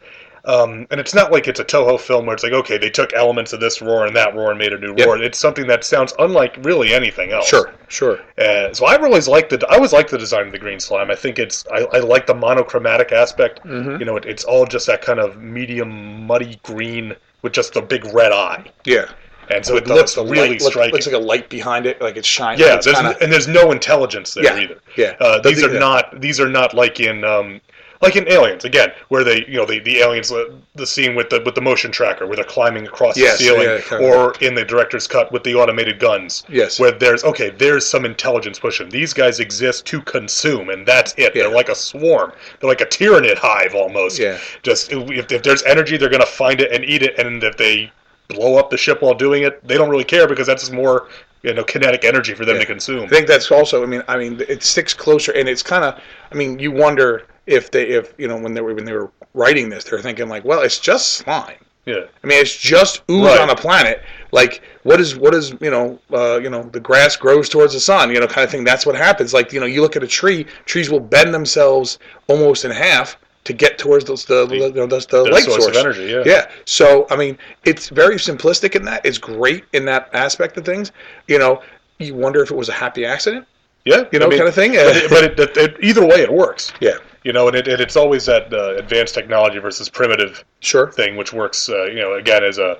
um, 0.45 0.85
and 0.91 0.99
it's 0.99 1.13
not 1.13 1.31
like 1.31 1.47
it's 1.47 1.59
a 1.59 1.65
Toho 1.65 1.99
film 1.99 2.25
where 2.25 2.33
it's 2.35 2.43
like 2.43 2.53
okay, 2.53 2.77
they 2.77 2.89
took 2.89 3.11
elements 3.13 3.53
of 3.53 3.59
this 3.59 3.81
roar 3.81 4.05
and 4.05 4.15
that 4.15 4.35
roar 4.35 4.51
and 4.51 4.59
made 4.59 4.73
a 4.73 4.77
new 4.77 4.93
Yep. 4.97 5.07
roar. 5.07 5.17
It's 5.21 5.37
something 5.39 5.67
that 5.67 5.83
sounds 5.83 6.13
unlike 6.19 6.57
really 6.61 6.93
anything 6.93 7.31
else. 7.31 7.47
sure, 7.47 7.73
sure. 7.87 8.19
Uh, 8.37 8.71
so 8.73 8.85
I've 8.85 9.03
always 9.03 9.27
liked 9.27 9.49
the 9.49 9.65
I 9.69 9.75
always 9.75 9.93
liked 9.93 10.11
the 10.11 10.17
design 10.17 10.45
of 10.45 10.51
the 10.51 10.59
green 10.59 10.79
slime. 10.79 11.09
I 11.11 11.15
think 11.15 11.39
it's 11.39 11.65
I, 11.71 11.85
I 11.93 11.99
like 11.99 12.27
the 12.27 12.35
monochromatic 12.35 13.11
aspect. 13.11 13.63
Mhm. 13.65 13.99
You 13.99 14.05
know, 14.05 14.15
it, 14.17 14.25
it's 14.25 14.43
all 14.43 14.65
just 14.65 14.85
that 14.87 15.01
kind 15.01 15.19
of 15.19 15.37
medium 15.41 16.25
muddy 16.27 16.59
green 16.63 17.15
with 17.41 17.53
just 17.53 17.75
a 17.77 17.81
big 17.81 18.05
red 18.13 18.31
eye, 18.33 18.65
Yeah. 18.85 19.05
And 19.49 19.65
so 19.65 19.75
it 19.77 19.87
looks 19.87 20.15
really 20.17 20.49
light, 20.49 20.61
striking. 20.61 20.93
Looks 20.93 21.07
like 21.07 21.15
a 21.15 21.19
light 21.19 21.49
behind 21.49 21.85
it, 21.85 21.99
like 22.01 22.17
it's 22.17 22.27
shining. 22.27 22.59
yeah, 22.65 22.75
it's 22.75 22.85
there's, 22.85 22.97
kinda, 22.97 23.17
and 23.21 23.31
there's 23.31 23.47
no 23.47 23.71
intelligence 23.71 24.33
there 24.33 24.43
Yeah, 24.43 24.57
either. 24.59 24.77
yeah. 24.95 25.15
Uh, 25.19 25.39
these 25.39 25.61
The- 25.61 25.69
are 25.69 25.73
yeah. 25.73 25.79
not 25.79 26.21
these 26.21 26.39
are 26.39 26.49
not 26.49 26.73
like 26.73 26.99
in 26.99 27.23
um, 27.23 27.59
like 28.01 28.15
in 28.15 28.29
Aliens 28.31 28.63
again, 28.63 28.91
where 29.09 29.23
they 29.25 29.43
you 29.47 29.57
know 29.57 29.65
the, 29.65 29.79
the 29.79 29.97
aliens 29.99 30.31
uh, 30.31 30.45
the 30.75 30.87
scene 30.87 31.15
with 31.15 31.29
the 31.29 31.41
with 31.43 31.55
the 31.55 31.61
motion 31.61 31.91
tracker 31.91 32.25
where 32.27 32.35
they're 32.37 32.45
climbing 32.45 32.85
across 32.87 33.17
Yes, 33.17 33.39
the 33.39 33.45
ceiling, 33.45 33.63
yeah, 33.63 33.81
kind 33.81 34.05
of. 34.05 34.09
or 34.09 34.35
in 34.39 34.53
the 34.55 34.63
director's 34.63 35.05
cut 35.07 35.31
with 35.33 35.43
the 35.43 35.53
automated 35.55 35.99
guns. 35.99 36.43
Yes. 36.47 36.79
where 36.79 36.91
there's 36.91 37.23
okay, 37.25 37.49
there's 37.49 37.85
some 37.85 38.05
intelligence 38.05 38.57
pushing. 38.59 38.87
These 38.89 39.13
guys 39.13 39.39
exist 39.41 39.85
to 39.87 40.01
consume, 40.03 40.69
and 40.69 40.85
that's 40.85 41.13
it. 41.17 41.35
Yeah. 41.35 41.43
They're 41.43 41.51
like 41.55 41.67
a 41.69 41.75
swarm. 41.75 42.31
They're 42.61 42.69
like 42.69 42.81
a 42.81 42.85
tyranid 42.85 43.37
hive 43.37 43.73
almost. 43.75 44.17
Yeah. 44.19 44.37
Just 44.63 44.91
if, 44.93 45.29
if 45.31 45.43
there's 45.43 45.63
energy, 45.63 45.97
they're 45.97 46.07
gonna 46.09 46.25
find 46.25 46.61
it 46.61 46.71
and 46.71 46.85
eat 46.85 47.01
it, 47.01 47.17
and 47.19 47.43
if 47.43 47.57
they 47.57 47.91
blow 48.29 48.55
up 48.57 48.69
the 48.69 48.77
ship 48.77 49.01
while 49.01 49.13
doing 49.13 49.43
it, 49.43 49.65
they 49.67 49.75
don't 49.75 49.89
really 49.89 50.03
care 50.05 50.27
because 50.27 50.47
that's 50.47 50.71
more 50.71 51.09
you 51.43 51.53
know 51.53 51.63
kinetic 51.63 52.03
energy 52.05 52.33
for 52.33 52.45
them 52.45 52.55
Yeah. 52.55 52.61
to 52.61 52.65
consume. 52.67 53.03
I 53.03 53.07
think 53.07 53.27
that's 53.27 53.51
also. 53.51 53.83
I 53.83 53.85
mean, 53.85 54.03
I 54.07 54.17
mean, 54.17 54.39
it 54.47 54.63
sticks 54.63 54.93
closer, 54.93 55.31
and 55.33 55.49
it's 55.49 55.63
kind 55.63 55.83
of. 55.83 55.99
I 56.31 56.35
mean, 56.35 56.59
you 56.59 56.71
wonder 56.71 57.27
if 57.47 57.71
they, 57.71 57.87
if 57.89 58.13
you 58.17 58.27
know, 58.27 58.37
when 58.37 58.53
they 58.53 58.61
were 58.61 58.73
when 58.73 58.85
they 58.85 58.93
were 58.93 59.11
writing 59.33 59.69
this, 59.69 59.83
they're 59.83 59.99
thinking 60.01 60.29
like, 60.29 60.45
well, 60.45 60.61
it's 60.61 60.79
just 60.79 61.13
slime. 61.13 61.55
Yeah. 61.85 62.03
I 62.23 62.27
mean, 62.27 62.39
it's 62.39 62.55
just 62.55 63.01
ooze 63.09 63.25
Right. 63.25 63.41
on 63.41 63.49
a 63.49 63.55
planet. 63.55 64.03
Like, 64.31 64.61
what 64.83 64.99
is 65.01 65.15
what 65.15 65.33
is 65.33 65.53
you 65.59 65.71
know, 65.71 65.97
uh, 66.13 66.39
you 66.39 66.49
know, 66.51 66.63
the 66.63 66.79
grass 66.79 67.15
grows 67.15 67.49
towards 67.49 67.73
the 67.73 67.79
sun, 67.79 68.11
you 68.13 68.19
know, 68.19 68.27
kind 68.27 68.45
of 68.45 68.51
thing. 68.51 68.63
That's 68.63 68.85
what 68.85 68.95
happens. 68.95 69.33
Like, 69.33 69.51
you 69.53 69.59
know, 69.59 69.65
you 69.65 69.81
look 69.81 69.95
at 69.95 70.03
a 70.03 70.07
tree, 70.07 70.45
trees 70.65 70.91
will 70.91 70.99
bend 70.99 71.33
themselves 71.33 71.97
almost 72.27 72.63
in 72.65 72.69
half 72.71 73.17
to 73.45 73.53
get 73.53 73.77
towards 73.77 74.05
those, 74.05 74.25
the 74.25 74.45
the, 74.45 74.55
you 74.55 74.71
know, 74.73 74.85
the, 74.87 74.99
the 75.09 75.23
light 75.23 75.43
source 75.43 75.63
source. 75.63 75.67
of 75.67 75.75
energy, 75.75 76.05
yeah. 76.05 76.23
Yeah. 76.25 76.49
So, 76.65 77.07
I 77.09 77.15
mean, 77.15 77.37
it's 77.65 77.89
very 77.89 78.15
simplistic 78.15 78.75
in 78.75 78.83
that. 78.85 79.05
It's 79.05 79.17
great 79.17 79.63
in 79.73 79.85
that 79.85 80.09
aspect 80.13 80.57
of 80.57 80.65
things. 80.65 80.91
You 81.27 81.39
know, 81.39 81.61
you 81.99 82.15
wonder 82.15 82.41
if 82.43 82.51
it 82.51 82.55
was 82.57 82.69
a 82.69 82.73
happy 82.73 83.05
accident. 83.05 83.47
Yeah, 83.85 84.03
You 84.11 84.19
know, 84.19 84.29
kind 84.29 84.41
of 84.43 84.53
thing? 84.53 84.73
But, 84.73 84.97
it, 84.97 85.09
but 85.09 85.23
it, 85.23 85.39
it, 85.39 85.57
it- 85.57 85.77
either 85.81 86.05
way, 86.05 86.21
it 86.21 86.31
works. 86.31 86.73
Yeah. 86.81 86.97
You 87.23 87.33
know, 87.33 87.47
and 87.47 87.55
it, 87.55 87.67
and 87.67 87.81
it's 87.81 87.95
always 87.95 88.25
that 88.25 88.53
uh, 88.53 88.75
advanced 88.75 89.13
technology 89.15 89.57
versus 89.59 89.89
primitive 89.89 90.43
Sure. 90.59 90.91
thing, 90.91 91.15
which 91.17 91.33
works. 91.33 91.67
Uh, 91.69 91.85
you 91.85 91.95
know, 91.95 92.13
again 92.15 92.43
as 92.43 92.59
a 92.59 92.77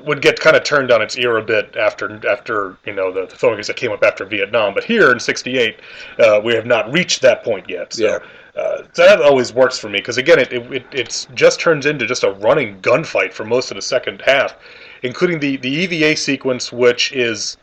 would 0.00 0.22
get 0.22 0.40
kind 0.40 0.56
of 0.56 0.64
turned 0.64 0.90
on 0.90 1.02
its 1.02 1.18
ear 1.18 1.36
a 1.36 1.42
bit 1.42 1.76
after 1.76 2.18
after 2.26 2.76
you 2.86 2.94
know 2.94 3.12
the, 3.12 3.26
the 3.26 3.34
filmmakers 3.36 3.66
that 3.66 3.76
came 3.76 3.92
up 3.92 4.02
after 4.02 4.24
Vietnam. 4.24 4.72
But 4.72 4.84
here 4.84 5.12
in 5.12 5.20
'68, 5.20 5.78
uh, 6.18 6.40
we 6.42 6.54
have 6.54 6.64
not 6.66 6.90
reached 6.92 7.20
that 7.22 7.44
point 7.44 7.68
yet. 7.68 7.92
So, 7.92 8.04
Yeah. 8.04 8.18
Uh, 8.56 8.82
so 8.92 9.04
that 9.04 9.20
always 9.20 9.52
works 9.52 9.78
for 9.78 9.88
me 9.90 9.98
because 9.98 10.16
again, 10.16 10.38
it, 10.38 10.52
it, 10.52 10.72
it 10.72 10.86
it's 10.92 11.26
just 11.34 11.60
turns 11.60 11.84
into 11.84 12.06
just 12.06 12.24
a 12.24 12.32
running 12.32 12.80
gunfight 12.80 13.32
for 13.32 13.44
most 13.44 13.70
of 13.70 13.74
the 13.74 13.82
second 13.82 14.22
half, 14.24 14.56
including 15.02 15.38
the 15.38 15.58
the 15.58 15.68
EVA 15.68 16.16
sequence, 16.16 16.72
which 16.72 17.12
is 17.12 17.58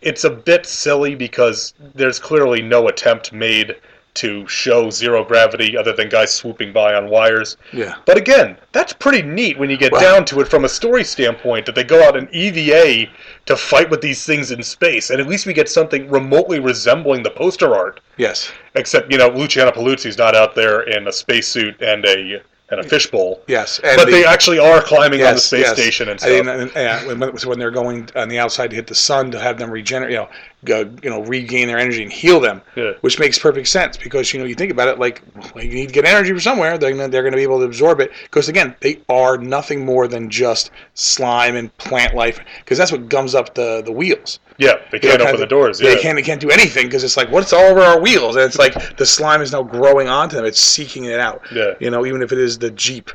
it's 0.00 0.22
a 0.22 0.30
bit 0.30 0.64
silly 0.64 1.16
because 1.16 1.74
there's 1.94 2.20
clearly 2.20 2.62
no 2.62 2.86
attempt 2.86 3.32
made 3.32 3.74
to 4.18 4.46
show 4.48 4.90
zero 4.90 5.24
gravity 5.24 5.76
other 5.76 5.92
than 5.92 6.08
guys 6.08 6.34
swooping 6.34 6.72
by 6.72 6.94
on 6.94 7.08
wires. 7.08 7.56
Yeah. 7.72 7.94
But 8.04 8.16
again, 8.16 8.56
that's 8.72 8.92
pretty 8.92 9.22
neat 9.22 9.58
when 9.58 9.70
you 9.70 9.76
get 9.76 9.92
Well- 9.92 10.00
down 10.00 10.24
to 10.26 10.40
it 10.40 10.48
from 10.48 10.64
a 10.64 10.68
story 10.68 11.04
standpoint 11.04 11.66
that 11.66 11.74
they 11.74 11.84
go 11.84 12.02
out 12.02 12.16
and 12.16 12.28
EVA 12.32 13.08
to 13.46 13.56
fight 13.56 13.90
with 13.90 14.00
these 14.00 14.24
things 14.26 14.50
in 14.50 14.62
space, 14.62 15.10
and 15.10 15.20
at 15.20 15.26
least 15.28 15.46
we 15.46 15.52
get 15.52 15.68
something 15.68 16.08
remotely 16.10 16.58
resembling 16.60 17.22
the 17.22 17.30
poster 17.30 17.74
art. 17.74 18.00
Yes. 18.16 18.50
Except, 18.74 19.10
you 19.10 19.18
know, 19.18 19.28
Luciana 19.28 19.72
Paluzzi's 19.72 20.18
not 20.18 20.34
out 20.34 20.54
there 20.54 20.82
in 20.82 21.06
a 21.06 21.12
spacesuit 21.12 21.80
and 21.80 22.04
a 22.04 22.42
and 22.70 22.80
a 22.80 22.82
fishbowl. 22.84 23.40
Yes, 23.46 23.80
but 23.82 24.04
the- 24.04 24.10
they 24.10 24.24
actually 24.24 24.58
are 24.58 24.82
climbing 24.82 25.22
on 25.22 25.34
the 25.34 25.40
space 25.40 25.60
yes. 25.66 25.74
station 25.74 26.08
and 26.08 26.20
I 26.20 26.22
stuff. 26.22 26.46
mean, 26.46 26.48
and, 26.48 26.76
and 26.76 27.20
when, 27.20 27.30
when 27.32 27.58
they're 27.58 27.70
going 27.70 28.08
on 28.14 28.28
the 28.28 28.38
outside 28.38 28.68
to 28.70 28.76
hit 28.76 28.86
the 28.86 28.94
sun 28.94 29.30
to 29.30 29.40
have 29.40 29.58
them 29.58 29.70
regenerate, 29.70 30.10
you 30.12 30.18
know, 30.18 30.28
go, 30.64 30.80
you 31.02 31.08
know, 31.08 31.22
regain 31.22 31.68
their 31.68 31.78
energy 31.78 32.02
and 32.02 32.12
heal 32.12 32.40
them, 32.40 32.60
Yeah. 32.76 32.92
which 33.00 33.18
makes 33.18 33.38
perfect 33.38 33.68
sense 33.68 33.96
because 33.96 34.32
you 34.34 34.38
know 34.40 34.44
you 34.44 34.54
think 34.54 34.70
about 34.70 34.88
it, 34.88 34.98
like 34.98 35.22
you 35.56 35.68
need 35.68 35.86
to 35.88 35.94
get 35.94 36.04
energy 36.04 36.30
from 36.30 36.40
somewhere. 36.40 36.76
They're 36.76 36.90
gonna, 36.90 37.08
they're 37.08 37.22
going 37.22 37.32
to 37.32 37.36
be 37.38 37.42
able 37.42 37.60
to 37.60 37.64
absorb 37.64 38.00
it 38.00 38.10
because 38.24 38.48
again, 38.48 38.74
they 38.80 39.00
are 39.08 39.38
nothing 39.38 39.84
more 39.84 40.06
than 40.08 40.28
just 40.28 40.70
slime 40.94 41.56
and 41.56 41.74
plant 41.78 42.14
life 42.14 42.38
because 42.58 42.76
that's 42.76 42.92
what 42.92 43.08
gums 43.08 43.34
up 43.34 43.54
the 43.54 43.82
the 43.82 43.92
wheels. 43.92 44.40
Yeah, 44.58 44.74
they 44.90 44.98
can't 44.98 45.22
open 45.22 45.38
the 45.40 45.46
doors. 45.46 45.80
Yeah, 45.80 45.94
they 45.94 46.00
can't. 46.00 46.16
They 46.16 46.22
can't 46.22 46.40
do 46.40 46.50
anything 46.50 46.86
because 46.86 47.04
it's 47.04 47.16
like 47.16 47.30
what's 47.30 47.52
all 47.52 47.64
over 47.64 47.80
our 47.80 48.00
wheels, 48.00 48.36
and 48.36 48.44
it's 48.44 48.58
like 48.58 48.96
the 48.96 49.06
slime 49.06 49.40
is 49.40 49.52
now 49.52 49.62
growing 49.62 50.08
onto 50.08 50.36
them. 50.36 50.44
It's 50.44 50.60
seeking 50.60 51.04
it 51.04 51.20
out. 51.20 51.42
Yeah. 51.52 51.74
You 51.78 51.90
know, 51.90 52.04
even 52.04 52.22
if 52.22 52.32
it 52.32 52.38
is 52.38 52.58
the 52.58 52.70
Jeep 52.72 53.10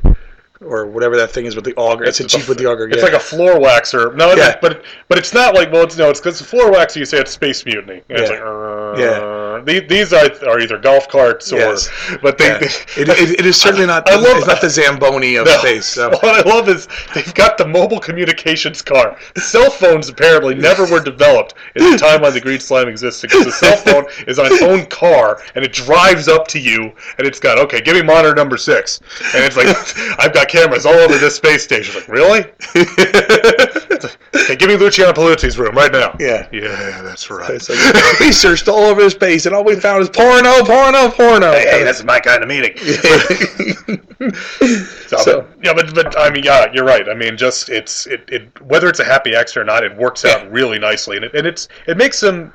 or 0.62 0.86
whatever 0.86 1.18
that 1.18 1.32
thing 1.32 1.46
is 1.46 1.56
with 1.56 1.66
the 1.66 1.76
auger. 1.76 2.06
It's, 2.06 2.20
a 2.22 2.28
Jeep 2.28 2.48
with 2.48 2.58
the 2.58 2.66
auger. 2.66 2.88
It's 2.88 2.98
yeah. 2.98 3.04
like 3.04 3.14
a 3.14 3.20
floor 3.20 3.56
waxer. 3.56 4.16
No, 4.16 4.34
Yeah. 4.34 4.58
but 4.62 4.84
but 5.10 5.18
it's 5.18 5.34
not 5.34 5.54
like 5.54 5.72
well, 5.72 5.84
it's 5.84 5.98
no, 5.98 6.10
it's 6.10 6.20
because 6.20 6.40
the 6.40 6.46
floor 6.46 6.72
waxer. 6.72 6.98
You 6.98 7.06
say 7.06 7.20
it's 7.20 7.32
space 7.32 7.66
mutiny. 7.66 8.02
It's 8.10 8.30
Yeah. 8.30 8.38
like 8.38 8.46
uh, 8.46 8.96
Yeah. 8.98 9.20
The- 9.66 9.80
These 9.82 10.14
are 10.14 10.30
are 10.48 10.60
either 10.60 10.78
golf 10.78 11.08
carts 11.10 11.52
or, 11.52 11.58
Yes. 11.58 11.90
but 12.22 12.38
they. 12.38 12.48
Yeah. 12.48 12.58
they 12.60 12.66
it, 13.02 13.10
it, 13.10 13.40
it 13.40 13.46
is 13.46 13.60
certainly 13.60 13.86
not. 13.86 14.10
I 14.10 14.16
love- 14.16 14.38
it's 14.38 14.48
not 14.48 14.62
the 14.62 14.70
Zamboni 14.70 15.36
of 15.36 15.46
No. 15.46 15.58
space. 15.58 15.86
So. 15.86 16.10
What 16.24 16.46
I 16.46 16.50
love 16.50 16.70
is 16.70 16.88
they've 17.14 17.34
got 17.34 17.58
the 17.58 17.68
mobile 17.68 18.00
communications 18.00 18.82
car. 18.82 19.18
Cell 19.38 19.70
phones 19.70 20.10
apparently 20.10 20.56
never 20.56 20.86
were 20.86 21.00
developed 21.02 21.54
in 21.76 21.92
the 21.92 21.98
time 21.98 22.22
when 22.22 22.34
the 22.34 22.42
green 22.42 22.60
slime 22.60 22.88
existed 22.88 23.30
because 23.30 23.46
the 23.46 23.52
cell 23.52 23.78
phone 23.78 24.06
is 24.28 24.40
on 24.40 24.46
its 24.48 24.62
own 24.62 24.86
car 24.88 25.42
and 25.56 25.64
it 25.66 25.74
drives 25.74 26.28
up 26.28 26.48
to 26.50 26.60
you 26.60 26.92
and 27.18 27.28
it's 27.28 27.40
got 27.40 27.58
okay, 27.58 27.82
give 27.82 27.96
me 27.96 28.02
monitor 28.02 28.34
number 28.36 28.58
six, 28.58 29.00
and 29.36 29.44
it's 29.44 29.58
like 29.58 29.68
I've 30.20 30.34
got 30.34 30.48
cameras 30.48 30.86
all 30.86 30.94
over 30.94 31.18
this 31.18 31.36
space 31.36 31.64
station. 31.64 31.96
Like 31.96 32.08
really? 32.08 32.40
okay, 34.36 34.56
give 34.56 34.70
me 34.70 34.76
Luciana 34.76 35.14
Paluzzi's 35.14 35.58
room 35.58 35.76
right 35.76 35.92
now. 35.92 36.16
Yeah. 36.20 36.48
Yeah, 36.52 37.02
that's 37.02 37.30
right. 37.30 37.50
It's 37.50 37.70
like, 37.70 38.20
we 38.20 38.32
searched 38.32 38.68
all 38.68 38.84
over 38.86 39.04
the 39.04 39.10
space 39.10 39.46
and 39.54 39.60
all 39.60 39.64
we 39.64 39.80
found 39.80 40.02
is 40.02 40.10
porno, 40.10 40.64
porno, 40.66 41.12
porno. 41.12 41.52
Hey, 41.52 41.68
hey, 41.70 41.84
that's 41.84 42.04
my 42.04 42.20
kind 42.20 42.42
of 42.42 42.50
meeting. 42.50 42.76
so, 45.08 45.18
So- 45.18 45.48
yeah, 45.64 45.74
but 45.74 45.94
but 45.94 46.18
I 46.18 46.32
mean, 46.32 46.44
yeah, 46.44 46.72
you're 46.74 46.86
right. 46.86 47.08
I 47.08 47.14
mean, 47.14 47.38
just 47.38 47.70
it's 47.70 48.08
it, 48.08 48.24
it 48.28 48.62
whether 48.64 48.90
it's 48.90 49.00
a 49.00 49.04
happy 49.04 49.36
accident 49.36 49.70
or 49.70 49.72
not, 49.72 49.84
it 49.84 49.96
works 49.96 50.26
out 50.26 50.52
really 50.52 50.80
nicely, 50.80 51.18
and 51.18 51.26
it 51.26 51.36
and 51.36 51.46
it's 51.46 51.68
it 51.88 51.98
makes 51.98 52.20
them. 52.20 52.52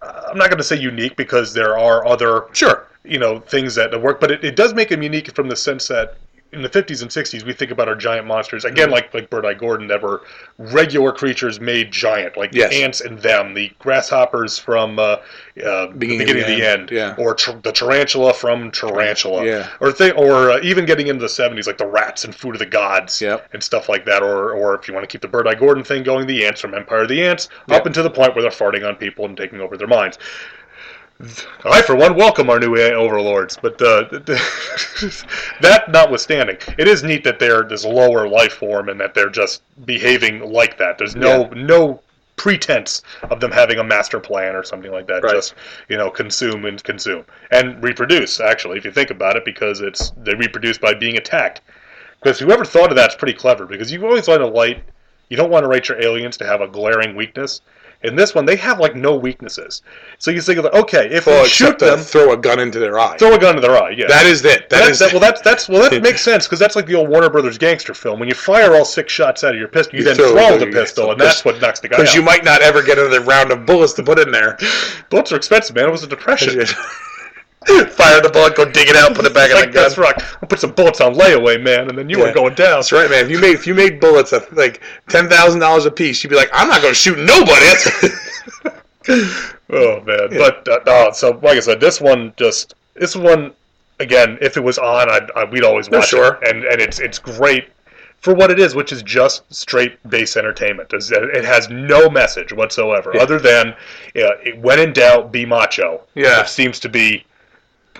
Uh, 0.00 0.28
I'm 0.30 0.38
not 0.38 0.48
going 0.48 0.58
to 0.58 0.64
say 0.64 0.76
unique 0.76 1.16
because 1.16 1.52
there 1.52 1.76
are 1.78 2.06
other 2.06 2.44
Sure. 2.52 2.86
you 3.04 3.18
know 3.18 3.40
things 3.40 3.74
that 3.74 4.00
work, 4.00 4.20
but 4.20 4.30
it, 4.30 4.44
it 4.44 4.56
does 4.56 4.72
make 4.72 4.88
them 4.88 5.02
unique 5.02 5.34
from 5.34 5.48
the 5.48 5.56
sense 5.56 5.86
that 5.88 6.16
in 6.52 6.62
the 6.62 6.68
50s 6.68 7.02
and 7.02 7.10
60s 7.10 7.44
we 7.44 7.52
think 7.52 7.70
about 7.70 7.88
our 7.88 7.94
giant 7.94 8.26
monsters 8.26 8.64
again 8.64 8.86
Mm-hmm. 8.86 8.94
like 8.94 9.12
like 9.14 9.28
Bert 9.28 9.44
I. 9.44 9.52
Gordon 9.52 9.86
that 9.88 10.02
were 10.02 10.22
regular 10.56 11.12
creatures 11.12 11.60
made 11.60 11.92
giant 11.92 12.36
like 12.38 12.54
Yes. 12.54 12.70
the 12.70 12.82
ants 12.82 13.00
and 13.02 13.18
them 13.18 13.52
the 13.52 13.70
grasshoppers 13.78 14.58
from 14.58 14.98
uh, 14.98 15.02
uh, 15.02 15.18
the 15.58 15.92
Beginning 15.98 16.18
beginning 16.18 16.42
of 16.44 16.48
the 16.48 16.64
End, 16.66 16.80
end, 16.80 16.90
yeah. 16.90 17.14
or 17.18 17.34
tr- 17.34 17.52
the 17.62 17.70
tarantula 17.72 18.32
from 18.32 18.70
Tarantula 18.70 19.44
Yeah. 19.44 19.68
or 19.80 19.92
th- 19.92 20.14
or 20.16 20.52
uh, 20.52 20.60
even 20.62 20.86
getting 20.86 21.08
into 21.08 21.20
the 21.20 21.26
70s 21.26 21.66
like 21.66 21.76
the 21.78 21.86
rats 21.86 22.24
and 22.24 22.34
Food 22.34 22.54
of 22.54 22.60
the 22.60 22.66
Gods 22.66 23.20
Yep. 23.20 23.50
and 23.52 23.62
stuff 23.62 23.88
like 23.90 24.04
that 24.06 24.22
or 24.22 24.52
or 24.52 24.74
if 24.74 24.88
you 24.88 24.94
want 24.94 25.04
to 25.04 25.08
keep 25.12 25.20
the 25.20 25.28
Bert 25.28 25.46
I. 25.46 25.54
Gordon 25.54 25.84
thing 25.84 26.02
going 26.02 26.26
the 26.26 26.46
ants 26.46 26.60
from 26.62 26.74
Empire 26.74 27.02
of 27.02 27.08
the 27.08 27.22
Ants 27.22 27.48
Yep. 27.68 27.80
up 27.80 27.86
until 27.86 28.04
the 28.04 28.10
point 28.10 28.34
where 28.34 28.40
they're 28.42 28.50
farting 28.50 28.86
on 28.88 28.96
people 28.96 29.26
and 29.26 29.36
taking 29.36 29.60
over 29.60 29.76
their 29.76 29.86
minds 29.88 30.18
I, 31.64 31.82
for 31.82 31.96
one, 31.96 32.14
welcome 32.14 32.48
our 32.48 32.60
new 32.60 32.76
AI 32.76 32.92
overlords, 32.92 33.58
but 33.60 33.80
uh, 33.82 34.04
that 35.60 35.86
notwithstanding, 35.88 36.58
it 36.78 36.86
is 36.86 37.02
neat 37.02 37.24
that 37.24 37.40
they're 37.40 37.64
this 37.64 37.84
lower 37.84 38.28
life 38.28 38.52
form 38.52 38.88
and 38.88 39.00
that 39.00 39.14
they're 39.14 39.30
just 39.30 39.62
behaving 39.84 40.52
like 40.52 40.78
that. 40.78 40.96
There's 40.96 41.16
no 41.16 41.48
no 41.48 42.00
pretense 42.36 43.02
of 43.30 43.40
them 43.40 43.50
having 43.50 43.78
a 43.78 43.84
master 43.84 44.20
plan 44.20 44.54
or 44.54 44.62
something 44.62 44.92
like 44.92 45.08
that. 45.08 45.24
Right. 45.24 45.34
Just 45.34 45.54
you 45.88 45.96
know, 45.96 46.08
consume 46.08 46.64
and 46.66 46.82
consume 46.84 47.24
and 47.50 47.82
reproduce. 47.82 48.38
Actually, 48.38 48.78
if 48.78 48.84
you 48.84 48.92
think 48.92 49.10
about 49.10 49.36
it, 49.36 49.44
because 49.44 49.80
it's 49.80 50.10
they 50.18 50.34
reproduce 50.34 50.78
by 50.78 50.94
being 50.94 51.16
attacked. 51.16 51.62
Because 52.22 52.38
whoever 52.38 52.64
thought 52.64 52.90
of 52.90 52.96
that's 52.96 53.16
pretty 53.16 53.34
clever. 53.34 53.66
Because 53.66 53.90
you 53.90 54.04
always 54.06 54.28
want 54.28 54.40
to 54.40 54.46
light, 54.46 54.84
you 55.30 55.36
don't 55.36 55.50
want 55.50 55.64
to 55.64 55.68
rate 55.68 55.88
your 55.88 56.00
aliens 56.00 56.36
to 56.36 56.46
have 56.46 56.60
a 56.60 56.68
glaring 56.68 57.16
weakness. 57.16 57.60
In 58.04 58.14
this 58.14 58.32
one, 58.32 58.44
they 58.46 58.54
have 58.54 58.78
like 58.78 58.94
no 58.94 59.16
weaknesses. 59.16 59.82
So 60.18 60.30
you 60.30 60.40
think, 60.40 60.60
okay, 60.60 61.08
if 61.10 61.26
Well, 61.26 61.42
we 61.42 61.48
shoot 61.48 61.80
them, 61.80 61.98
throw 61.98 62.32
a 62.32 62.36
gun 62.36 62.60
into 62.60 62.78
their 62.78 62.96
eye. 62.98 63.16
throw 63.16 63.34
a 63.34 63.38
gun 63.38 63.56
to 63.56 63.60
their 63.60 63.76
eye. 63.76 63.90
Yeah, 63.90 64.06
That 64.06 64.24
is 64.24 64.44
it. 64.44 64.70
That 64.70 64.78
That's- 64.78 64.90
is 64.92 64.98
that, 65.00 65.10
well, 65.12 65.20
that's 65.20 65.40
that's 65.40 65.68
well, 65.68 65.90
that 65.90 66.00
makes 66.08 66.20
sense 66.22 66.46
because 66.46 66.60
that's 66.60 66.76
like 66.76 66.86
the 66.86 66.94
old 66.94 67.08
Warner 67.08 67.28
Brothers 67.28 67.58
gangster 67.58 67.94
film. 67.94 68.20
When 68.20 68.28
you 68.28 68.36
fire 68.36 68.76
all 68.76 68.84
six 68.84 69.12
shots 69.12 69.42
out 69.42 69.52
of 69.54 69.58
your 69.58 69.66
pistol, 69.68 69.96
you, 69.96 70.00
You 70.00 70.04
then 70.04 70.16
throw 70.16 70.32
throw, 70.32 70.54
it, 70.54 70.58
the 70.60 70.66
pistol, 70.66 71.10
and 71.10 71.20
that's 71.20 71.44
what 71.44 71.60
knocks 71.60 71.80
the 71.80 71.88
guy 71.88 71.96
out. 71.96 71.98
Because 71.98 72.14
you 72.14 72.22
might 72.22 72.44
not 72.44 72.62
ever 72.62 72.82
get 72.84 72.98
another 72.98 73.20
round 73.20 73.50
of 73.50 73.66
bullets 73.66 73.94
to 73.94 74.04
put 74.04 74.20
in 74.20 74.30
there. 74.30 74.56
Bullets 75.10 75.32
are 75.32 75.36
expensive, 75.36 75.74
man. 75.74 75.88
It 75.88 75.90
was 75.92 76.04
a 76.04 76.06
depression. 76.06 76.64
Fire 77.66 78.20
the 78.22 78.30
bullet, 78.32 78.54
go 78.56 78.64
dig 78.64 78.88
it 78.88 78.96
out, 78.96 79.14
put 79.14 79.24
it 79.26 79.34
back 79.34 79.50
in 79.50 79.56
the 79.56 79.64
gun. 79.66 79.72
that's 79.74 79.98
right. 79.98 80.14
I'll 80.40 80.48
put 80.48 80.60
some 80.60 80.70
bullets 80.72 81.00
on 81.00 81.14
layaway, 81.14 81.60
man, 81.62 81.88
and 81.88 81.98
then 81.98 82.08
you 82.08 82.18
Yeah. 82.18 82.26
were 82.26 82.32
going 82.32 82.54
down. 82.54 82.76
That's 82.76 82.92
right, 82.92 83.10
man. 83.10 83.24
If 83.24 83.30
you 83.30 83.38
made 83.40 83.54
if 83.54 83.66
you 83.66 83.74
made 83.74 84.00
bullets 84.00 84.32
at 84.32 84.54
like 84.56 84.80
ten 85.08 85.28
thousand 85.28 85.60
dollars 85.60 85.84
a 85.84 85.90
piece, 85.90 86.22
you'd 86.22 86.30
be 86.30 86.36
like, 86.36 86.50
I'm 86.52 86.68
not 86.68 86.80
going 86.80 86.92
to 86.94 86.98
shoot 86.98 87.18
nobody. 87.18 87.66
Oh 89.70 90.00
man, 90.02 90.28
but 90.30 90.66
uh, 90.88 91.12
so 91.12 91.38
like 91.42 91.56
I 91.56 91.60
said, 91.60 91.78
this 91.80 92.00
one 92.00 92.32
just 92.36 92.74
this 92.94 93.14
one 93.16 93.52
again. 94.00 94.38
If 94.40 94.56
it 94.56 94.60
was 94.60 94.78
on, 94.78 95.10
I'd, 95.10 95.30
I, 95.36 95.44
we'd 95.44 95.64
always 95.64 95.90
No, 95.90 95.98
watch 95.98 96.08
sure. 96.08 96.38
it, 96.42 96.48
and 96.48 96.64
and 96.64 96.80
it's 96.80 97.00
it's 97.00 97.18
great 97.18 97.68
for 98.20 98.34
what 98.34 98.50
it 98.50 98.58
is, 98.58 98.74
which 98.74 98.92
is 98.92 99.02
just 99.02 99.42
straight 99.54 99.98
base 100.10 100.36
entertainment. 100.36 100.90
It 100.92 101.44
has 101.44 101.68
no 101.70 102.08
message 102.10 102.52
whatsoever, 102.52 103.12
Yeah. 103.14 103.22
other 103.22 103.38
than 103.38 103.68
uh, 103.68 103.74
it, 104.14 104.58
when 104.58 104.78
in 104.80 104.92
doubt, 104.92 105.32
be 105.32 105.44
macho. 105.46 106.00
Yeah. 106.14 106.40
which 106.40 106.48
seems 106.48 106.78
to 106.80 106.88
be. 106.88 107.24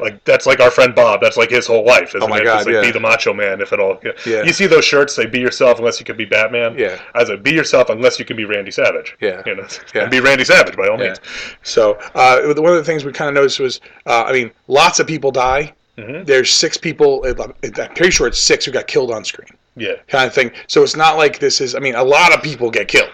Like 0.00 0.22
that's 0.24 0.46
like 0.46 0.60
our 0.60 0.70
friend 0.70 0.94
Bob. 0.94 1.20
That's 1.20 1.36
like 1.36 1.50
his 1.50 1.66
whole 1.66 1.84
life. 1.84 2.08
Isn't 2.10 2.22
Oh 2.22 2.28
my 2.28 2.38
it? 2.40 2.44
God, 2.44 2.58
It's 2.58 2.66
like 2.66 2.74
yeah. 2.74 2.80
be 2.82 2.90
the 2.90 3.00
macho 3.00 3.32
man, 3.34 3.60
if 3.60 3.72
at 3.72 3.80
all. 3.80 4.00
Yeah. 4.26 4.42
You 4.44 4.52
see 4.52 4.66
those 4.66 4.84
shirts? 4.84 5.14
Say 5.14 5.26
"Be 5.26 5.40
yourself 5.40 5.78
unless 5.78 5.98
you 6.00 6.06
can 6.06 6.16
be 6.16 6.24
Batman." 6.24 6.78
Yeah. 6.78 6.98
I 7.14 7.20
was 7.20 7.28
like, 7.30 7.42
"Be 7.42 7.52
yourself 7.52 7.90
unless 7.90 8.18
you 8.18 8.24
can 8.24 8.36
be 8.36 8.44
Randy 8.44 8.70
Savage." 8.70 9.16
Yeah. 9.20 9.42
You 9.46 9.56
know, 9.56 9.66
Yeah. 9.94 10.02
and 10.02 10.10
be 10.10 10.20
Randy 10.20 10.44
Savage 10.44 10.76
by 10.76 10.88
all 10.88 10.98
Yeah. 10.98 11.06
means. 11.08 11.20
So 11.62 11.94
uh, 12.14 12.42
one 12.54 12.72
of 12.72 12.76
the 12.78 12.84
things 12.84 13.04
we 13.04 13.12
kind 13.12 13.28
of 13.28 13.34
noticed 13.34 13.60
was, 13.60 13.80
uh, 14.06 14.24
I 14.26 14.32
mean, 14.32 14.50
lots 14.68 15.00
of 15.00 15.06
people 15.06 15.30
die. 15.30 15.72
Mm-hmm. 15.96 16.24
There's 16.24 16.50
six 16.50 16.76
people. 16.76 17.24
I'm 17.26 17.52
pretty 17.94 18.10
sure 18.10 18.26
it's 18.28 18.38
six 18.38 18.64
who 18.64 18.70
got 18.70 18.86
killed 18.86 19.10
on 19.10 19.24
screen, 19.24 19.48
Yeah. 19.76 19.94
kind 20.06 20.26
of 20.26 20.32
thing. 20.34 20.52
So 20.68 20.82
it's 20.84 20.94
not 20.96 21.16
like 21.16 21.40
this 21.40 21.60
is. 21.60 21.74
I 21.74 21.80
mean, 21.80 21.96
a 21.96 22.04
lot 22.04 22.32
of 22.32 22.42
people 22.42 22.70
get 22.70 22.86
killed 22.88 23.10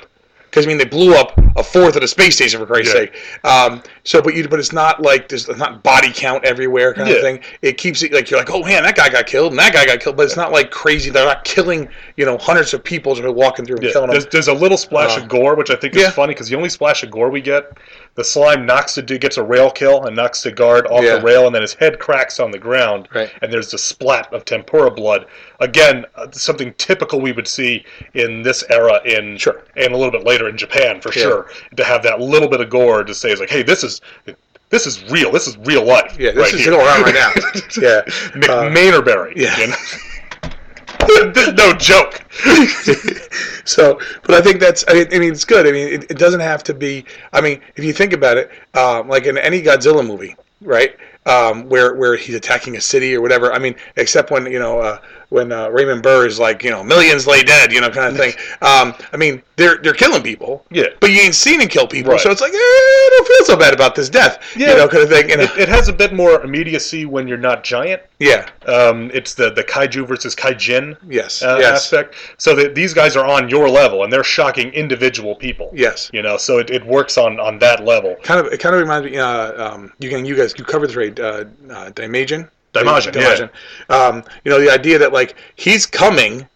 because 0.54 0.66
I 0.66 0.68
mean 0.68 0.78
they 0.78 0.84
blew 0.84 1.14
up 1.16 1.36
a 1.56 1.64
fourth 1.64 1.96
of 1.96 2.00
the 2.02 2.06
space 2.06 2.36
station 2.36 2.60
for 2.60 2.66
Christ's 2.66 2.94
Yeah. 2.94 3.00
sake. 3.00 3.14
Um, 3.42 3.82
so, 4.04 4.22
but 4.22 4.34
you, 4.36 4.46
but 4.48 4.60
it's 4.60 4.72
not 4.72 5.02
like 5.02 5.28
there's 5.28 5.48
not 5.56 5.82
body 5.82 6.12
count 6.14 6.44
everywhere 6.44 6.94
kind 6.94 7.08
Yeah. 7.08 7.16
of 7.16 7.22
thing. 7.22 7.40
It 7.62 7.76
keeps 7.76 8.02
it 8.04 8.12
like 8.12 8.30
you're 8.30 8.38
like, 8.38 8.50
oh 8.50 8.62
man, 8.62 8.84
that 8.84 8.94
guy 8.94 9.08
got 9.08 9.26
killed 9.26 9.50
and 9.52 9.58
that 9.58 9.72
guy 9.72 9.84
got 9.84 9.98
killed, 9.98 10.16
but 10.16 10.26
it's 10.26 10.36
not 10.36 10.52
like 10.52 10.70
crazy. 10.70 11.10
They're 11.10 11.26
not 11.26 11.42
killing 11.44 11.88
you 12.16 12.24
know 12.24 12.38
hundreds 12.38 12.72
of 12.72 12.84
people 12.84 13.16
just 13.16 13.26
walking 13.34 13.64
through 13.64 13.76
and 13.78 13.84
Yeah, 13.84 13.92
killing 13.92 14.10
them. 14.10 14.14
there's, 14.14 14.26
there's 14.26 14.48
a 14.48 14.54
little 14.54 14.78
splash 14.78 15.18
Uh, 15.18 15.22
of 15.22 15.28
gore, 15.28 15.56
which 15.56 15.70
I 15.70 15.74
think 15.76 15.96
is 15.96 16.08
funny 16.10 16.34
because 16.34 16.48
the 16.48 16.54
only 16.56 16.68
splash 16.68 17.02
of 17.02 17.10
gore 17.10 17.30
we 17.30 17.40
get, 17.40 17.76
the 18.16 18.24
slime 18.24 18.64
knocks 18.64 18.94
the 18.94 19.02
dude, 19.02 19.20
gets 19.20 19.36
a 19.38 19.42
rail 19.42 19.70
kill 19.70 20.04
and 20.04 20.14
knocks 20.14 20.42
the 20.42 20.52
guard 20.52 20.86
off 20.86 21.02
Yeah. 21.02 21.16
the 21.16 21.22
rail, 21.22 21.46
and 21.46 21.54
then 21.54 21.62
his 21.62 21.74
head 21.74 21.98
cracks 21.98 22.38
on 22.38 22.50
the 22.52 22.58
ground, 22.58 23.08
Right. 23.12 23.30
and 23.42 23.52
there's 23.52 23.70
the 23.70 23.78
splat 23.78 24.32
of 24.32 24.44
tempera 24.44 24.90
blood. 24.90 25.26
Again, 25.60 26.04
uh, 26.14 26.28
something 26.30 26.72
typical 26.78 27.20
we 27.20 27.32
would 27.32 27.48
see 27.48 27.84
in 28.14 28.42
this 28.42 28.62
era 28.70 29.00
in 29.04 29.36
Sure. 29.36 29.62
and 29.76 29.92
a 29.92 29.96
little 29.96 30.12
bit 30.12 30.24
later 30.24 30.48
in 30.48 30.56
Japan 30.56 31.00
for 31.00 31.08
Yeah. 31.12 31.22
sure. 31.24 31.46
To 31.76 31.82
have 31.84 32.02
that 32.04 32.20
little 32.20 32.48
bit 32.48 32.60
of 32.60 32.70
gore 32.70 33.02
to 33.04 33.14
say 33.14 33.30
is 33.32 33.40
like, 33.40 33.50
hey, 33.50 33.62
this 33.62 33.82
is. 33.82 34.00
This 34.70 34.86
is 34.88 35.04
real. 35.08 35.30
This 35.30 35.46
is 35.46 35.56
real 35.58 35.84
life. 35.84 36.16
Yeah, 36.18 36.32
this 36.32 36.42
right 36.46 36.54
is 36.54 36.60
here. 36.64 36.72
going 36.72 36.86
on 36.88 37.02
right 37.02 37.14
now. 37.14 37.30
Yeah. 37.80 38.00
McManerberry. 38.34 39.34
yeah. 39.36 39.56
You 39.60 39.66
know? 39.68 39.74
No 41.56 41.72
joke. 41.72 42.22
so, 43.64 43.98
but 44.22 44.34
I 44.34 44.40
think 44.40 44.60
that's. 44.60 44.84
I 44.88 44.94
mean, 44.94 45.06
I 45.12 45.18
mean 45.18 45.32
it's 45.32 45.44
good. 45.44 45.66
I 45.66 45.72
mean, 45.72 45.88
it, 45.88 46.10
it 46.10 46.18
doesn't 46.18 46.40
have 46.40 46.62
to 46.64 46.74
be. 46.74 47.04
I 47.32 47.40
mean, 47.40 47.60
if 47.76 47.84
you 47.84 47.92
think 47.92 48.12
about 48.12 48.36
it, 48.36 48.50
um, 48.74 49.08
like 49.08 49.26
in 49.26 49.38
any 49.38 49.62
Godzilla 49.62 50.06
movie, 50.06 50.36
right, 50.60 50.96
um, 51.26 51.68
where 51.68 51.94
where 51.94 52.16
he's 52.16 52.34
attacking 52.34 52.76
a 52.76 52.80
city 52.80 53.14
or 53.14 53.20
whatever. 53.20 53.52
I 53.52 53.58
mean, 53.58 53.76
except 53.96 54.30
when 54.30 54.46
you 54.46 54.58
know 54.58 54.80
uh, 54.80 54.98
when 55.34 55.50
uh, 55.52 55.68
Raymond 55.68 56.02
Burr 56.02 56.26
is 56.26 56.38
like, 56.38 56.62
you 56.62 56.70
know, 56.70 56.84
millions 56.84 57.26
lay 57.26 57.42
dead, 57.42 57.72
you 57.72 57.80
know, 57.80 57.90
kind 57.90 58.06
of 58.06 58.16
thing. 58.16 58.32
Um, 58.62 58.94
I 59.12 59.16
mean, 59.18 59.42
they're 59.56 59.76
they're 59.76 59.92
killing 59.92 60.22
people. 60.22 60.64
Yeah. 60.70 60.86
But 61.00 61.10
you 61.10 61.20
ain't 61.20 61.34
seen 61.34 61.60
him 61.60 61.68
kill 61.68 61.86
people, 61.86 62.12
Right. 62.12 62.20
so 62.20 62.30
it's 62.30 62.40
like, 62.40 62.52
eh, 62.52 62.56
I 62.56 63.08
don't 63.12 63.26
feel 63.28 63.44
so 63.46 63.56
bad 63.56 63.74
about 63.74 63.94
this 63.94 64.08
death. 64.08 64.42
You 64.56 64.66
know, 64.66 64.88
kind 64.88 65.02
of 65.02 65.10
thing. 65.10 65.28
You 65.28 65.36
know? 65.36 65.42
it, 65.42 65.58
it 65.58 65.68
has 65.68 65.88
a 65.88 65.92
bit 65.92 66.12
more 66.14 66.40
immediacy 66.42 67.04
when 67.04 67.28
you're 67.28 67.36
not 67.50 67.62
giant. 67.64 68.00
yeah. 68.18 68.48
Um, 68.66 69.10
it's 69.12 69.34
the, 69.34 69.50
the 69.50 69.62
kaiju 69.64 70.06
versus 70.06 70.34
kaijin 70.34 70.96
Yes. 71.08 71.42
uh, 71.42 71.56
yes. 71.60 71.82
aspect. 71.82 72.14
So 72.38 72.54
that 72.54 72.74
these 72.74 72.94
guys 72.94 73.14
are 73.16 73.26
on 73.26 73.48
your 73.50 73.68
level 73.68 74.04
and 74.04 74.12
they're 74.12 74.24
shocking 74.24 74.72
individual 74.72 75.34
people. 75.34 75.70
Yes. 75.74 76.10
You 76.14 76.22
know, 76.22 76.36
so 76.38 76.58
it, 76.58 76.70
it 76.70 76.86
works 76.86 77.18
on, 77.18 77.38
on 77.40 77.58
that 77.58 77.84
level. 77.84 78.16
Kind 78.22 78.40
of. 78.40 78.52
It 78.52 78.60
kind 78.60 78.74
of 78.74 78.80
reminds 78.80 79.10
me. 79.10 79.18
Uh, 79.18 79.62
um, 79.68 79.92
you 79.98 80.08
can. 80.08 80.24
You 80.24 80.36
guys. 80.36 80.54
You 80.56 80.64
covered 80.64 80.88
this 80.88 80.96
right. 80.96 81.18
Uh, 81.18 81.44
uh, 81.70 81.90
Daimajin, 82.74 83.14
yeah. 83.14 83.94
Um, 83.96 84.24
you 84.44 84.50
know, 84.50 84.60
the 84.60 84.70
idea 84.70 84.98
that 84.98 85.12
like 85.12 85.36
he's 85.56 85.86
coming 85.86 86.46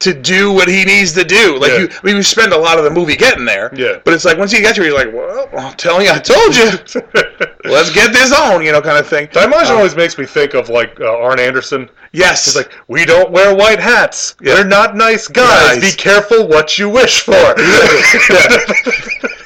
to 0.00 0.14
do 0.14 0.52
what 0.52 0.68
he 0.68 0.84
needs 0.84 1.12
to 1.12 1.24
do. 1.24 1.58
Like 1.58 1.72
Yeah. 1.72 1.78
you, 1.78 1.88
I 1.90 2.06
mean, 2.06 2.16
we 2.16 2.22
spend 2.22 2.52
a 2.52 2.56
lot 2.56 2.78
of 2.78 2.84
the 2.84 2.90
movie 2.90 3.16
getting 3.16 3.44
there. 3.44 3.72
Yeah. 3.74 3.98
But 4.04 4.14
it's 4.14 4.24
like 4.24 4.38
once 4.38 4.52
you 4.52 4.60
get 4.60 4.76
here, 4.76 4.84
you're 4.84 4.94
like, 4.96 5.12
well, 5.12 5.48
I'm 5.58 5.74
telling 5.76 6.06
you, 6.06 6.12
I 6.12 6.20
told 6.20 6.54
you. 6.54 6.66
Let's 7.64 7.92
get 7.92 8.12
this 8.12 8.32
on, 8.32 8.64
you 8.64 8.70
know, 8.70 8.80
kind 8.80 8.96
of 8.96 9.08
thing. 9.08 9.26
Daimajin 9.28 9.70
Um, 9.70 9.78
always 9.78 9.96
makes 9.96 10.16
me 10.16 10.24
think 10.24 10.54
of 10.54 10.68
like 10.68 11.00
uh, 11.00 11.18
Arn 11.18 11.40
Anderson. 11.40 11.90
Yes. 12.12 12.44
He's 12.44 12.54
like, 12.54 12.70
we 12.86 13.04
don't 13.04 13.32
wear 13.32 13.54
white 13.56 13.80
hats. 13.80 14.36
Yeah. 14.40 14.54
They're 14.54 14.64
not 14.64 14.94
nice 14.96 15.26
guys. 15.26 15.78
Nice. 15.78 15.90
Be 15.90 15.96
careful 16.00 16.46
what 16.46 16.78
you 16.78 16.88
wish 16.88 17.22
for. 17.22 17.32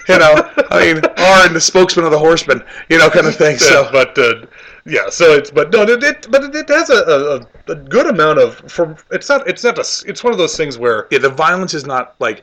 you 0.09 0.19
know, 0.19 0.51
I 0.71 0.93
mean, 0.93 1.05
Arn, 1.17 1.55
the 1.55 1.61
spokesman 1.61 2.05
of 2.05 2.11
the 2.11 2.19
Horsemen, 2.19 2.63
you 2.91 2.99
know, 2.99 3.09
kind 3.09 3.27
of 3.27 3.35
thing. 3.37 3.57
So, 3.57 3.83
Yeah, 3.85 3.89
but 3.91 4.19
uh, 4.19 4.47
yeah, 4.85 5.09
so 5.11 5.33
it's 5.33 5.51
but 5.51 5.73
no, 5.73 5.83
it, 5.83 6.03
it 6.03 6.27
but 6.31 6.43
it, 6.43 6.55
it 6.55 6.69
has 6.69 6.91
a, 6.91 7.47
a, 7.69 7.73
a 7.73 7.75
good 7.77 8.07
amount 8.07 8.41
of 8.41 8.57
from. 8.71 8.97
It's 9.11 9.29
not. 9.29 9.47
It's 9.49 9.63
not. 9.63 9.79
A, 9.79 9.85
it's 10.09 10.25
one 10.25 10.33
of 10.33 10.39
those 10.39 10.57
things 10.57 10.77
where 10.77 11.07
yeah, 11.11 11.19
the 11.19 11.29
violence 11.29 11.73
is 11.73 11.87
not 11.87 12.17
like 12.19 12.43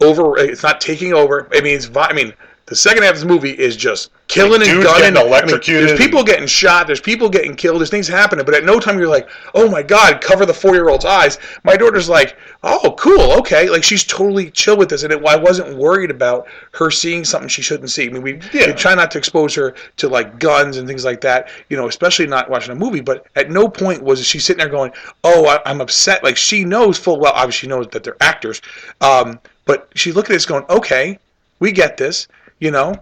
over. 0.00 0.38
It's 0.38 0.62
not 0.62 0.80
taking 0.80 1.14
over. 1.14 1.48
I 1.52 1.60
mean, 1.60 1.76
it's. 1.76 1.90
I 1.96 2.12
mean, 2.12 2.32
the 2.66 2.74
second 2.74 3.02
half 3.02 3.12
of 3.12 3.16
this 3.18 3.26
movie 3.26 3.50
is 3.50 3.76
just 3.76 4.10
killing 4.26 4.62
and 4.62 4.64
dudes 4.64 4.86
gunning. 4.86 5.00
getting 5.02 5.16
I 5.42 5.44
mean, 5.46 5.60
there's 5.86 5.98
people 5.98 6.24
getting 6.24 6.46
shot. 6.46 6.86
There's 6.86 7.00
people 7.00 7.28
getting 7.28 7.54
killed. 7.54 7.78
There's 7.78 7.90
things 7.90 8.08
happening. 8.08 8.46
But 8.46 8.54
at 8.54 8.64
no 8.64 8.80
time 8.80 8.98
you're 8.98 9.06
like, 9.08 9.28
oh 9.54 9.68
my 9.68 9.82
god, 9.82 10.22
cover 10.22 10.46
the 10.46 10.54
four 10.54 10.74
year 10.74 10.88
old's 10.88 11.04
eyes. 11.04 11.38
My 11.62 11.76
daughter's 11.76 12.08
like, 12.08 12.38
oh 12.62 12.94
cool, 12.98 13.32
okay. 13.32 13.68
Like 13.68 13.84
she's 13.84 14.02
totally 14.02 14.50
chill 14.50 14.78
with 14.78 14.88
this, 14.88 15.02
and 15.02 15.12
it, 15.12 15.22
I 15.26 15.36
wasn't 15.36 15.76
worried 15.76 16.10
about 16.10 16.46
her 16.72 16.90
seeing 16.90 17.22
something 17.22 17.50
she 17.50 17.60
shouldn't 17.60 17.90
see. 17.90 18.06
I 18.06 18.12
mean, 18.12 18.22
we, 18.22 18.40
Yeah. 18.54 18.68
we 18.68 18.72
try 18.72 18.94
not 18.94 19.10
to 19.10 19.18
expose 19.18 19.54
her 19.56 19.74
to 19.98 20.08
like 20.08 20.38
guns 20.38 20.78
and 20.78 20.88
things 20.88 21.04
like 21.04 21.20
that. 21.20 21.50
You 21.68 21.76
know, 21.76 21.88
especially 21.88 22.26
not 22.26 22.48
watching 22.48 22.72
a 22.72 22.76
movie. 22.76 23.00
But 23.02 23.26
at 23.36 23.50
no 23.50 23.68
point 23.68 24.02
was 24.02 24.26
she 24.26 24.38
sitting 24.38 24.60
there 24.60 24.70
going, 24.70 24.92
oh, 25.22 25.46
I, 25.46 25.60
I'm 25.70 25.82
upset. 25.82 26.24
Like 26.24 26.38
she 26.38 26.64
knows 26.64 26.96
full 26.98 27.20
well. 27.20 27.32
Obviously, 27.34 27.68
knows 27.68 27.88
that 27.88 28.04
they're 28.04 28.16
actors. 28.22 28.62
Um, 29.02 29.38
but 29.66 29.90
she 29.94 30.12
looked 30.12 30.30
at 30.30 30.32
this 30.32 30.46
going, 30.46 30.64
okay, 30.70 31.18
we 31.60 31.70
get 31.70 31.98
this. 31.98 32.26
You 32.60 32.70
know, 32.70 32.94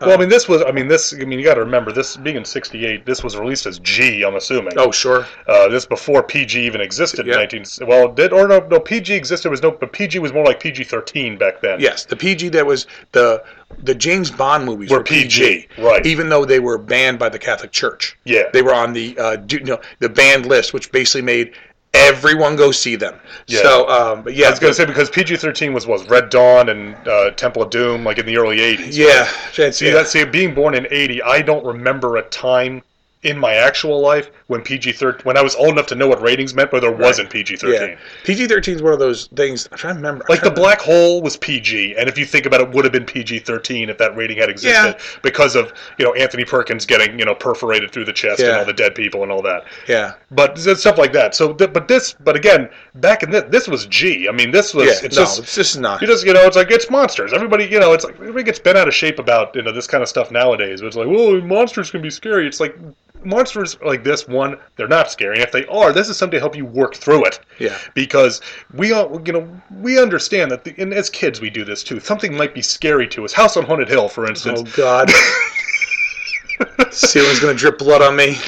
Well, 0.00 0.12
I 0.12 0.16
mean, 0.16 0.28
this 0.28 0.48
was. 0.48 0.62
I 0.62 0.72
mean, 0.72 0.88
this. 0.88 1.14
I 1.14 1.18
mean, 1.24 1.38
you 1.38 1.44
got 1.44 1.54
to 1.54 1.60
remember 1.60 1.92
this 1.92 2.16
being 2.16 2.36
in 2.36 2.44
'68. 2.44 3.06
This 3.06 3.22
was 3.22 3.36
released 3.36 3.64
as 3.64 3.78
G. 3.78 4.22
I'm 4.24 4.34
assuming. 4.34 4.72
Oh, 4.76 4.90
sure. 4.90 5.24
Uh, 5.46 5.68
this 5.68 5.86
before 5.86 6.22
PG 6.22 6.60
even 6.66 6.80
existed 6.80 7.26
Yeah. 7.26 7.34
in 7.34 7.38
19. 7.38 7.64
Well, 7.86 8.08
did 8.08 8.32
or 8.32 8.48
no? 8.48 8.58
No, 8.60 8.80
PG 8.80 9.14
existed. 9.14 9.44
There 9.44 9.50
was 9.52 9.62
no, 9.62 9.70
but 9.70 9.92
PG 9.92 10.18
was 10.18 10.32
more 10.32 10.44
like 10.44 10.60
PG-13 10.60 11.38
back 11.38 11.60
then. 11.60 11.80
Yes, 11.80 12.04
the 12.04 12.16
PG 12.16 12.50
that 12.50 12.66
was 12.66 12.86
the 13.12 13.42
the 13.82 13.94
James 13.94 14.30
Bond 14.30 14.64
movies 14.64 14.90
Were 14.90 15.02
PG, 15.02 15.68
right. 15.78 16.04
Even 16.04 16.28
though 16.30 16.44
they 16.44 16.58
were 16.58 16.78
banned 16.78 17.18
by 17.18 17.28
the 17.28 17.38
Catholic 17.38 17.70
Church. 17.70 18.16
Yeah. 18.24 18.44
they 18.52 18.62
were 18.62 18.74
on 18.74 18.92
the 18.94 19.16
uh, 19.18 19.36
do, 19.36 19.58
you 19.58 19.64
know, 19.64 19.80
the 20.00 20.08
banned 20.08 20.46
list, 20.46 20.72
which 20.74 20.90
basically 20.90 21.22
made 21.22 21.52
everyone 21.98 22.56
go 22.56 22.70
see 22.70 22.96
them. 22.96 23.18
Yeah. 23.46 23.62
So, 23.62 23.88
um, 23.88 24.22
but 24.22 24.34
yeah, 24.34 24.46
I 24.46 24.50
was 24.50 24.58
gonna 24.58 24.74
say 24.74 24.84
because 24.84 25.10
PG-13 25.10 25.72
was 25.72 25.86
was 25.86 26.08
Red 26.08 26.30
Dawn 26.30 26.68
and 26.68 26.94
uh, 27.08 27.30
Temple 27.32 27.62
of 27.62 27.70
Doom, 27.70 28.04
like 28.04 28.18
in 28.18 28.26
the 28.26 28.36
early 28.36 28.58
'80s. 28.58 28.96
yeah, 28.96 29.28
that's- 29.56 29.78
See 29.78 29.86
yeah. 29.86 29.94
that? 29.94 30.08
See, 30.08 30.24
being 30.24 30.54
born 30.54 30.74
in 30.74 30.86
'80, 30.90 31.22
I 31.22 31.42
don't 31.42 31.64
remember 31.64 32.16
a 32.16 32.22
time 32.22 32.82
in 33.24 33.36
my 33.36 33.54
actual 33.54 34.00
life 34.00 34.30
when 34.46 34.62
PG-13 34.62 35.24
when 35.24 35.36
I 35.36 35.42
was 35.42 35.56
old 35.56 35.70
enough 35.70 35.86
to 35.88 35.94
know 35.96 36.06
what 36.06 36.22
ratings 36.22 36.54
meant, 36.54 36.70
but 36.70 36.80
there 36.80 36.92
wasn't 36.92 37.30
PG-13. 37.30 37.72
yeah. 37.90 37.96
PG 38.24 38.46
thirteen 38.46 38.76
is 38.76 38.82
one 38.82 38.92
of 38.92 38.98
those 39.00 39.26
things. 39.34 39.68
I'm 39.72 39.78
trying 39.78 39.94
to 39.94 39.98
remember. 39.98 40.24
Like 40.28 40.42
the 40.42 40.50
to- 40.50 40.54
black 40.54 40.80
hole 40.80 41.20
was 41.20 41.36
PG, 41.36 41.96
and 41.96 42.08
if 42.08 42.16
you 42.16 42.24
think 42.24 42.46
about 42.46 42.60
it, 42.60 42.70
would 42.70 42.84
have 42.84 42.92
been 42.92 43.04
PG-13 43.04 43.88
if 43.88 43.98
that 43.98 44.16
rating 44.16 44.38
had 44.38 44.48
existed, 44.48 44.96
because 45.22 45.56
of 45.56 45.72
you 45.98 46.04
know 46.04 46.14
Anthony 46.14 46.44
Perkins 46.44 46.86
getting 46.86 47.18
you 47.18 47.24
know 47.24 47.34
perforated 47.34 47.90
through 47.90 48.04
the 48.04 48.12
chest 48.12 48.40
and 48.40 48.56
all 48.56 48.64
the 48.64 48.72
dead 48.72 48.94
people 48.94 49.22
and 49.24 49.32
all 49.32 49.42
that. 49.42 49.64
Yeah, 49.88 50.14
But 50.30 50.58
stuff 50.58 50.96
like 50.98 51.12
that. 51.12 51.34
So, 51.34 51.52
th- 51.52 51.72
but 51.72 51.88
this, 51.88 52.14
but 52.20 52.36
again, 52.36 52.68
back 52.96 53.22
in 53.22 53.30
this, 53.30 53.44
this 53.48 53.66
was 53.68 53.86
G. 53.86 54.28
I 54.28 54.32
mean, 54.32 54.50
this 54.52 54.74
was. 54.74 54.86
yeah. 54.86 55.06
it's 55.06 55.16
no, 55.16 55.22
just 55.22 55.38
it's 55.40 55.54
just 55.54 55.80
not. 55.80 56.00
you 56.00 56.06
just 56.06 56.24
you 56.24 56.32
know 56.32 56.42
it's 56.46 56.56
like 56.56 56.70
it's 56.70 56.88
monsters. 56.88 57.32
Everybody 57.32 57.64
you 57.64 57.80
know 57.80 57.92
it's 57.92 58.04
like 58.04 58.14
everybody 58.14 58.44
gets 58.44 58.58
bent 58.60 58.78
out 58.78 58.86
of 58.86 58.94
shape 58.94 59.18
about 59.18 59.54
you 59.56 59.62
know 59.62 59.72
this 59.72 59.86
kind 59.88 60.02
of 60.02 60.08
stuff 60.08 60.30
nowadays. 60.30 60.80
It's 60.82 60.96
like 60.96 61.08
well 61.08 61.40
monsters 61.40 61.90
can 61.90 62.00
be 62.00 62.10
scary. 62.10 62.46
It's 62.46 62.60
like 62.60 62.76
monsters 63.24 63.76
like 63.84 64.04
this 64.04 64.26
one 64.28 64.58
they're 64.76 64.88
not 64.88 65.10
scary. 65.10 65.36
And 65.36 65.44
if 65.44 65.52
they 65.52 65.66
are, 65.66 65.92
this 65.92 66.08
is 66.08 66.16
something 66.16 66.36
to 66.36 66.40
help 66.40 66.56
you 66.56 66.64
work 66.64 66.94
through 66.94 67.26
it. 67.26 67.40
Yeah. 67.58 67.76
Because 67.94 68.40
we 68.74 68.92
all 68.92 69.20
you 69.24 69.32
know 69.32 69.60
we 69.80 70.00
understand 70.00 70.50
that 70.50 70.64
the, 70.64 70.74
and 70.78 70.92
as 70.92 71.10
kids 71.10 71.40
we 71.40 71.50
do 71.50 71.64
this 71.64 71.82
too. 71.82 72.00
Something 72.00 72.36
might 72.36 72.54
be 72.54 72.62
scary 72.62 73.08
to 73.08 73.24
us. 73.24 73.32
House 73.32 73.56
on 73.56 73.64
Haunted 73.64 73.88
Hill, 73.88 74.08
for 74.08 74.26
instance. 74.26 74.60
Oh 74.64 74.76
God. 74.76 75.10
Ceiling's 76.90 77.40
gonna 77.40 77.54
drip 77.54 77.78
blood 77.78 78.02
on 78.02 78.16
me. 78.16 78.36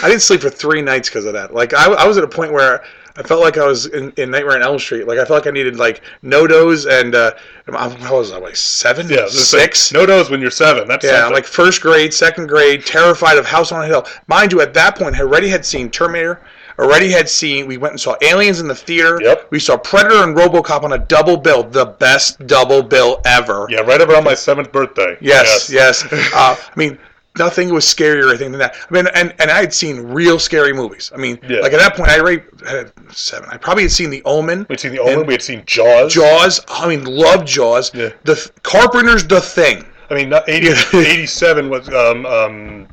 I 0.00 0.08
didn't 0.08 0.22
sleep 0.22 0.40
for 0.40 0.50
three 0.50 0.82
nights 0.82 1.08
because 1.08 1.24
of 1.24 1.32
that. 1.32 1.54
Like 1.54 1.74
I, 1.74 1.92
I 1.92 2.06
was 2.06 2.18
at 2.18 2.24
a 2.24 2.28
point 2.28 2.52
where 2.52 2.84
I 3.18 3.22
felt 3.24 3.40
like 3.42 3.58
I 3.58 3.66
was 3.66 3.86
in, 3.86 4.12
in 4.16 4.30
Nightmare 4.30 4.54
on 4.56 4.62
Elm 4.62 4.78
Street. 4.78 5.06
Like 5.08 5.18
I 5.18 5.24
felt 5.24 5.44
like 5.44 5.48
I 5.48 5.50
needed 5.50 5.76
like 5.76 6.02
NoDoz 6.22 6.88
and 6.88 7.14
uh, 7.16 7.32
how 7.72 8.16
was 8.16 8.30
I 8.30 8.38
like 8.38 8.54
seven, 8.56 9.08
Yeah, 9.08 9.24
is 9.24 9.52
like, 9.52 9.62
six? 9.74 9.92
no 9.92 10.04
nose 10.04 10.30
when 10.30 10.40
you're 10.40 10.50
seven. 10.52 10.86
That's 10.86 11.04
Yeah, 11.04 11.18
something. 11.22 11.34
like 11.34 11.44
first 11.44 11.80
grade, 11.82 12.14
second 12.14 12.46
grade, 12.46 12.86
terrified 12.86 13.36
of 13.36 13.44
House 13.44 13.72
on 13.72 13.82
a 13.84 13.86
Hill. 13.86 14.06
Mind 14.28 14.52
you, 14.52 14.60
at 14.60 14.72
that 14.74 14.96
point, 14.96 15.16
I 15.16 15.20
already 15.20 15.48
had 15.48 15.66
seen 15.66 15.90
Terminator. 15.90 16.40
Already 16.78 17.10
had 17.10 17.28
seen. 17.28 17.66
We 17.66 17.76
went 17.76 17.90
and 17.94 18.00
saw 18.00 18.14
Aliens 18.22 18.60
in 18.60 18.68
the 18.68 18.74
theater. 18.74 19.18
Yep. 19.20 19.48
We 19.50 19.58
saw 19.58 19.76
Predator 19.76 20.22
and 20.22 20.36
RoboCop 20.36 20.84
on 20.84 20.92
a 20.92 20.98
double 20.98 21.36
bill, 21.36 21.64
the 21.64 21.86
best 21.86 22.46
double 22.46 22.84
bill 22.84 23.20
ever. 23.24 23.66
yeah, 23.68 23.80
right 23.80 24.00
around 24.00 24.22
my 24.22 24.34
seventh 24.34 24.70
birthday. 24.70 25.16
Yes, 25.20 25.68
yes. 25.72 26.04
Uh, 26.32 26.54
I 26.56 26.72
mean, 26.76 26.96
nothing 27.38 27.72
was 27.72 27.84
scarier, 27.84 28.32
I 28.34 28.36
think, 28.36 28.50
than 28.52 28.58
that. 28.60 28.74
I 28.88 28.92
mean, 28.92 29.06
and, 29.14 29.34
and 29.38 29.50
I 29.50 29.60
had 29.60 29.72
seen 29.72 30.00
real 30.00 30.38
scary 30.38 30.72
movies. 30.72 31.10
I 31.14 31.18
mean, 31.18 31.38
Yeah. 31.48 31.60
like 31.60 31.72
at 31.72 31.78
that 31.78 31.96
point, 31.96 32.10
I 32.10 32.18
already 32.18 32.42
had 32.66 32.92
seven. 33.12 33.48
I 33.50 33.56
probably 33.56 33.84
had 33.84 33.92
seen 33.92 34.10
The 34.10 34.22
Omen. 34.24 34.66
We'd 34.68 34.80
seen 34.80 34.92
the 34.92 34.98
Omen. 35.00 35.26
We 35.26 35.34
had 35.34 35.42
seen 35.42 35.62
Jaws. 35.66 36.12
Jaws. 36.12 36.60
I 36.68 36.88
mean, 36.88 37.04
loved 37.04 37.46
Jaws. 37.46 37.94
Yeah. 37.94 38.10
The 38.24 38.34
th- 38.34 38.50
Carpenter's 38.62 39.26
The 39.26 39.40
Thing. 39.40 39.84
I 40.10 40.14
mean, 40.14 40.28
not 40.28 40.48
80, 40.48 40.68
87 40.98 41.68
was 41.70 41.88
um, 41.88 42.24
um, 42.26 42.88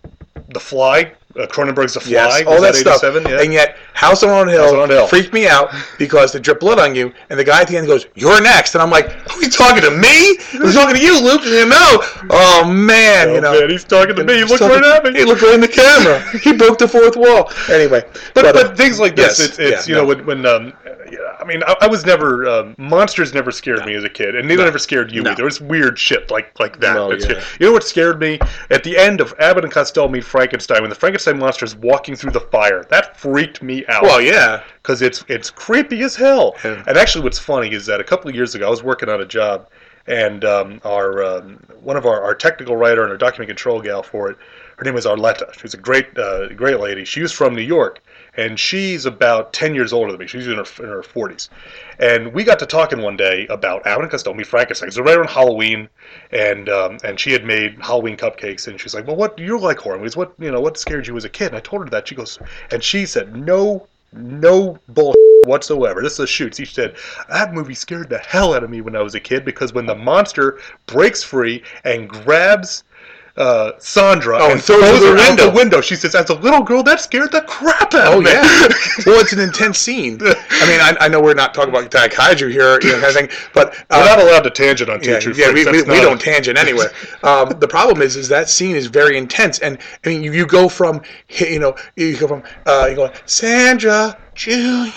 The 0.50 0.60
Fly. 0.60 1.12
Uh, 1.38 1.46
Cronenberg's 1.48 1.94
The 1.96 2.00
Fly. 2.00 2.12
Yes, 2.12 2.44
all 2.48 2.62
that, 2.62 2.76
stuff. 2.76 3.02
Yeah. 3.04 3.42
And 3.42 3.52
yet, 3.52 3.76
House 3.94 4.24
on 4.24 4.48
Hill, 4.48 4.64
House 4.64 4.74
on 4.74 4.90
Hill. 4.90 5.06
freaked 5.08 5.34
me 5.34 5.48
out 5.48 5.70
because 5.98 6.32
they 6.32 6.40
drip 6.40 6.60
blood 6.62 6.80
on 6.80 6.96
you, 6.96 7.12
and 7.30 7.38
the 7.38 7.44
guy 7.44 7.62
at 7.62 7.68
the 7.68 7.76
end 7.78 7.88
goes, 7.88 8.06
"You're 8.16 8.42
next," 8.42 8.74
and 8.76 8.82
I'm 8.82 8.90
like, 8.90 9.08
"Are 9.10 9.42
you 9.42 9.50
talking 9.50 9.82
to 9.84 9.92
me? 9.92 10.38
I'm 10.54 10.72
talking 10.72 10.96
to 10.96 11.02
you, 11.02 11.22
Luke." 11.22 11.44
You 11.44 11.66
know? 11.68 12.04
Oh 12.30 12.64
man, 12.72 13.30
Oh, 13.30 13.36
you 13.36 13.42
know. 13.42 13.60
man, 13.60 13.70
he's 13.70 13.84
talking 13.84 14.16
to 14.16 14.24
me. 14.24 14.36
He 14.36 14.44
looked 14.46 14.60
talking- 14.60 14.80
right 14.82 15.06
at 15.06 15.14
me. 15.14 15.20
He 15.20 15.26
looked 15.26 15.42
right 15.42 15.54
in 15.56 15.62
the 15.62 15.68
camera. 15.68 16.20
he 16.44 16.54
broke 16.54 16.78
the 16.78 16.88
fourth 16.88 17.16
wall. 17.18 17.52
Anyway, 17.70 18.02
But, 18.34 18.44
but, 18.44 18.56
uh, 18.56 18.76
things 18.76 19.00
like 19.00 19.16
this, 19.16 19.40
yes, 19.40 19.50
it's, 19.50 19.60
it's 19.60 19.88
yeah, 19.90 19.92
you 19.92 19.96
know, 20.02 20.04
no. 20.10 20.16
when, 20.26 20.26
when 20.26 20.46
um, 20.46 20.74
I 21.40 21.44
mean, 21.46 21.62
I, 21.68 21.76
I 21.82 21.88
was 21.88 22.06
never 22.06 22.48
um, 22.50 22.76
monsters 22.78 23.34
never 23.34 23.52
scared 23.52 23.86
me 23.86 23.94
as 23.96 24.04
a 24.04 24.10
kid, 24.10 24.36
and 24.36 24.48
neither 24.48 24.64
No. 24.64 24.68
ever 24.70 24.80
scared 24.80 25.12
you 25.12 25.22
No. 25.24 25.32
either. 25.32 25.48
It's 25.48 25.60
weird 25.62 25.98
shit 26.00 26.32
like 26.32 26.58
like 26.60 26.80
that. 26.80 26.94
No, 26.94 27.12
yeah. 27.12 27.44
You 27.60 27.68
know 27.68 27.74
what 27.74 27.84
scared 27.84 28.20
me 28.20 28.40
at 28.70 28.84
the 28.84 28.98
end 28.98 29.22
of 29.22 29.34
Abbott 29.40 29.64
and 29.64 29.74
Costello 29.74 30.08
meet 30.08 30.24
Frankenstein 30.24 30.82
when 30.82 30.90
the 30.90 30.96
Frankenstein 30.96 31.25
monster's 31.34 31.76
walking 31.76 32.16
through 32.16 32.32
the 32.32 32.40
fire. 32.40 32.86
That 32.90 33.18
freaked 33.18 33.62
me 33.62 33.86
out. 33.88 34.04
Well, 34.04 34.22
yeah. 34.22 34.64
because 34.82 35.02
it's 35.02 35.24
it's 35.28 35.50
creepy 35.50 36.02
as 36.04 36.16
hell. 36.16 36.56
Yeah. 36.64 36.84
And 36.88 36.98
actually, 36.98 37.24
what's 37.24 37.40
funny 37.40 37.74
is 37.74 37.86
that 37.88 38.00
a 38.00 38.04
couple 38.04 38.30
of 38.30 38.36
years 38.36 38.56
ago, 38.56 38.68
I 38.68 38.70
was 38.70 38.84
working 38.84 39.10
on 39.10 39.22
a 39.22 39.26
job, 39.26 39.70
and 40.08 40.46
um, 40.46 40.82
our 40.84 41.24
um, 41.24 41.60
one 41.82 41.98
of 41.98 42.06
our, 42.06 42.24
our 42.24 42.36
technical 42.36 42.76
writer 42.76 43.04
and 43.04 43.12
our 43.12 43.18
document 43.18 43.48
control 43.48 43.82
gal 43.82 44.04
for 44.04 44.30
it, 44.30 44.38
her 44.78 44.84
name 44.84 44.96
is 44.96 45.06
Arletta. 45.06 45.54
She's 45.60 45.74
a 45.74 45.78
great 45.78 46.18
uh, 46.18 46.50
great 46.50 46.80
lady. 46.80 47.06
She 47.06 47.22
was 47.22 47.32
from 47.32 47.56
New 47.56 47.62
York, 47.62 48.02
and 48.38 48.60
she's 48.60 49.06
about 49.06 49.54
ten 49.54 49.76
years 49.76 49.94
older 49.94 50.12
than 50.12 50.20
me. 50.20 50.28
She's 50.28 50.48
in 50.48 50.58
her 50.58 50.66
in 50.80 50.90
her 50.90 51.04
forties, 51.04 51.50
and 52.00 52.34
we 52.34 52.44
got 52.44 52.60
to 52.60 52.66
talking 52.66 53.02
one 53.02 53.18
day 53.18 53.48
about 53.48 53.86
Abbott 53.86 54.04
and 54.04 54.12
Costello 54.12 54.36
meet 54.36 54.48
Frankenstein. 54.48 54.88
It 54.88 54.98
was 54.98 55.00
right 55.00 55.18
around 55.18 55.30
Halloween, 55.30 55.90
and 56.32 56.70
um, 56.70 56.98
and 57.04 57.20
she 57.20 57.32
had 57.32 57.46
made 57.46 57.78
Halloween 57.82 58.18
cupcakes, 58.18 58.68
and 58.68 58.80
she's 58.80 58.94
like, 58.94 59.08
"Well, 59.08 59.16
what 59.16 59.38
you 59.40 59.60
like 59.60 59.80
horror 59.80 59.98
movies? 59.98 60.18
What 60.18 60.34
you 60.40 60.52
know? 60.52 60.62
What 60.62 60.78
scared 60.78 61.08
you 61.08 61.16
as 61.18 61.26
a 61.26 61.30
kid?" 61.30 61.48
And 61.48 61.58
I 61.58 61.60
told 61.62 61.84
her 61.84 61.90
that. 61.90 62.08
She 62.08 62.16
goes, 62.16 62.40
and 62.72 62.84
she 62.84 63.06
said, 63.06 63.36
"No, 63.36 63.88
no 64.14 64.78
bull." 64.90 65.14
whatsoever. 65.46 66.02
This 66.02 66.14
is 66.14 66.20
a 66.20 66.28
shoot. 66.28 66.56
She 66.56 66.66
said 66.66 66.96
that 67.30 67.54
movie 67.54 67.76
scared 67.76 68.10
the 68.10 68.18
hell 68.18 68.54
out 68.54 68.64
of 68.64 68.70
me 68.70 68.82
when 68.82 68.96
I 68.96 69.02
was 69.02 69.16
a 69.16 69.20
kid 69.20 69.46
because 69.46 69.74
when 69.74 69.86
the 69.86 69.96
monster 69.96 70.60
breaks 70.88 71.24
free 71.24 71.64
and 71.84 72.10
grabs 72.10 72.84
uh, 73.38 73.72
Sandra 73.80 74.38
Oh, 74.40 74.52
and 74.52 74.62
throws 74.62 74.82
her 74.82 74.88
throws 74.88 75.00
her 75.00 75.08
through 75.08 75.36
the 75.36 75.44
out 75.44 75.52
the 75.52 75.56
window. 75.56 75.82
she 75.82 75.96
says, 75.96 76.16
"As 76.16 76.30
a 76.30 76.36
little 76.36 76.62
girl, 76.64 76.84
that 76.84 77.00
scared 77.00 77.32
the 77.32 77.42
crap 77.42 77.94
out 77.94 78.14
Oh 78.14 78.20
of 78.20 78.24
me." 78.24 78.32
Oh 78.32 78.34
yeah. 78.34 78.68
well, 79.06 79.20
it's 79.20 79.34
an 79.34 79.40
intense 79.40 79.78
scene. 79.78 80.20
I 80.22 80.68
mean, 80.68 80.80
I, 80.80 80.96
I 81.02 81.08
know 81.08 81.22
we're 81.22 81.34
not 81.34 81.54
talking 81.54 81.70
about 81.70 81.92
Kaiju 81.92 82.50
here, 82.50 82.80
you 82.82 82.94
know, 82.94 83.02
kind 83.02 83.06
of 83.06 83.14
thing, 83.14 83.30
but 83.54 83.76
uh, 83.90 84.00
We're 84.00 84.06
not 84.06 84.20
allowed 84.20 84.42
to 84.42 84.50
tangent 84.52 84.90
on 84.90 85.02
Two 85.02 85.12
yeah, 85.12 85.20
yeah, 85.36 85.52
we, 85.52 85.66
we, 85.66 85.84
we 85.84 86.02
don't 86.02 86.20
tangent 86.20 86.58
anywhere. 86.58 86.92
Um, 87.24 87.50
the 87.60 87.68
problem 87.68 88.02
is, 88.02 88.16
is 88.16 88.28
that 88.30 88.50
scene 88.50 88.76
is 88.76 88.88
very 88.88 89.18
intense, 89.18 89.60
and 89.60 89.78
I 90.06 90.10
mean, 90.10 90.24
you, 90.24 90.32
you 90.32 90.46
go 90.46 90.70
from, 90.70 91.02
you 91.30 91.60
know, 91.60 91.76
you 91.96 92.18
go 92.18 92.28
from, 92.28 92.44
uh, 92.66 92.88
you 92.90 92.96
go, 92.96 93.12
Sandra, 93.26 94.18
Junior, 94.36 94.92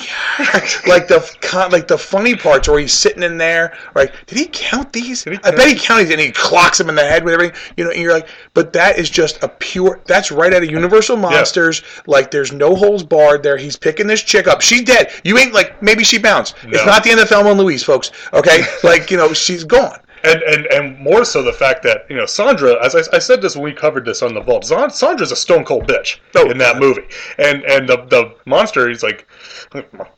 like 0.87 1.07
the 1.09 1.69
like 1.71 1.87
the 1.87 1.97
funny 1.97 2.35
parts 2.35 2.69
where 2.69 2.79
he's 2.79 2.93
sitting 2.93 3.23
in 3.23 3.39
there, 3.39 3.77
right? 3.95 4.13
Did 4.27 4.37
he 4.37 4.49
count 4.53 4.93
these? 4.93 5.27
I 5.27 5.31
bet 5.53 5.69
he 5.69 5.75
counted, 5.77 6.11
and 6.11 6.21
he 6.21 6.33
clocks 6.33 6.81
him 6.81 6.89
in 6.89 6.97
the 6.97 7.05
head 7.05 7.25
with 7.25 7.35
everything, 7.35 7.57
you 7.77 7.85
know. 7.85 7.91
And 7.91 8.01
you're 8.01 8.13
like, 8.13 8.29
but 8.55 8.73
that 8.73 8.99
is 8.99 9.09
just 9.09 9.43
a 9.43 9.49
pure. 9.49 10.01
That's 10.07 10.33
right 10.33 10.53
out 10.53 10.63
of 10.65 10.71
Universal 10.71 11.17
Monsters. 11.19 11.83
Like, 12.07 12.31
there's 12.31 12.53
no 12.53 12.75
holes 12.75 13.05
barred 13.05 13.43
there. 13.43 13.57
He's 13.57 13.77
picking 13.77 14.07
this 14.09 14.23
chick 14.23 14.49
up. 14.49 14.61
She's 14.61 14.83
dead. 14.83 15.13
You 15.23 15.39
ain't 15.39 15.55
like 15.55 15.81
maybe 15.83 16.03
she 16.05 16.19
bounced. 16.19 16.57
It's 16.65 16.85
not 16.87 17.05
the 17.05 17.11
end 17.11 17.21
of 17.21 17.29
Thelma 17.29 17.51
and 17.51 17.61
Louise, 17.61 17.83
folks. 17.85 18.11
Okay, 18.33 18.65
like 18.83 19.11
you 19.11 19.17
know, 19.17 19.33
she's 19.33 19.65
gone. 19.65 19.99
And, 20.25 20.43
and 20.43 20.67
and 20.67 20.99
more 20.99 21.25
so 21.25 21.43
the 21.43 21.53
fact 21.53 21.83
that 21.85 22.07
you 22.11 22.17
know 22.17 22.27
Sandra, 22.27 22.83
as 22.85 22.95
I, 22.95 23.17
I 23.17 23.19
said 23.19 23.41
this 23.43 23.55
when 23.57 23.65
we 23.65 23.73
covered 23.73 24.05
this 24.05 24.23
on 24.23 24.35
the 24.35 24.41
vault, 24.41 24.65
Sandra's 24.67 25.33
a 25.33 25.37
stone 25.37 25.65
cold 25.65 25.87
bitch 25.87 26.19
Oh, 26.35 26.51
in 26.51 26.59
that 26.59 26.79
movie, 26.79 27.05
and 27.39 27.63
and 27.65 27.89
the 27.89 27.99
the 28.09 28.35
monster, 28.47 28.89
he's 28.89 29.03
like, 29.03 29.27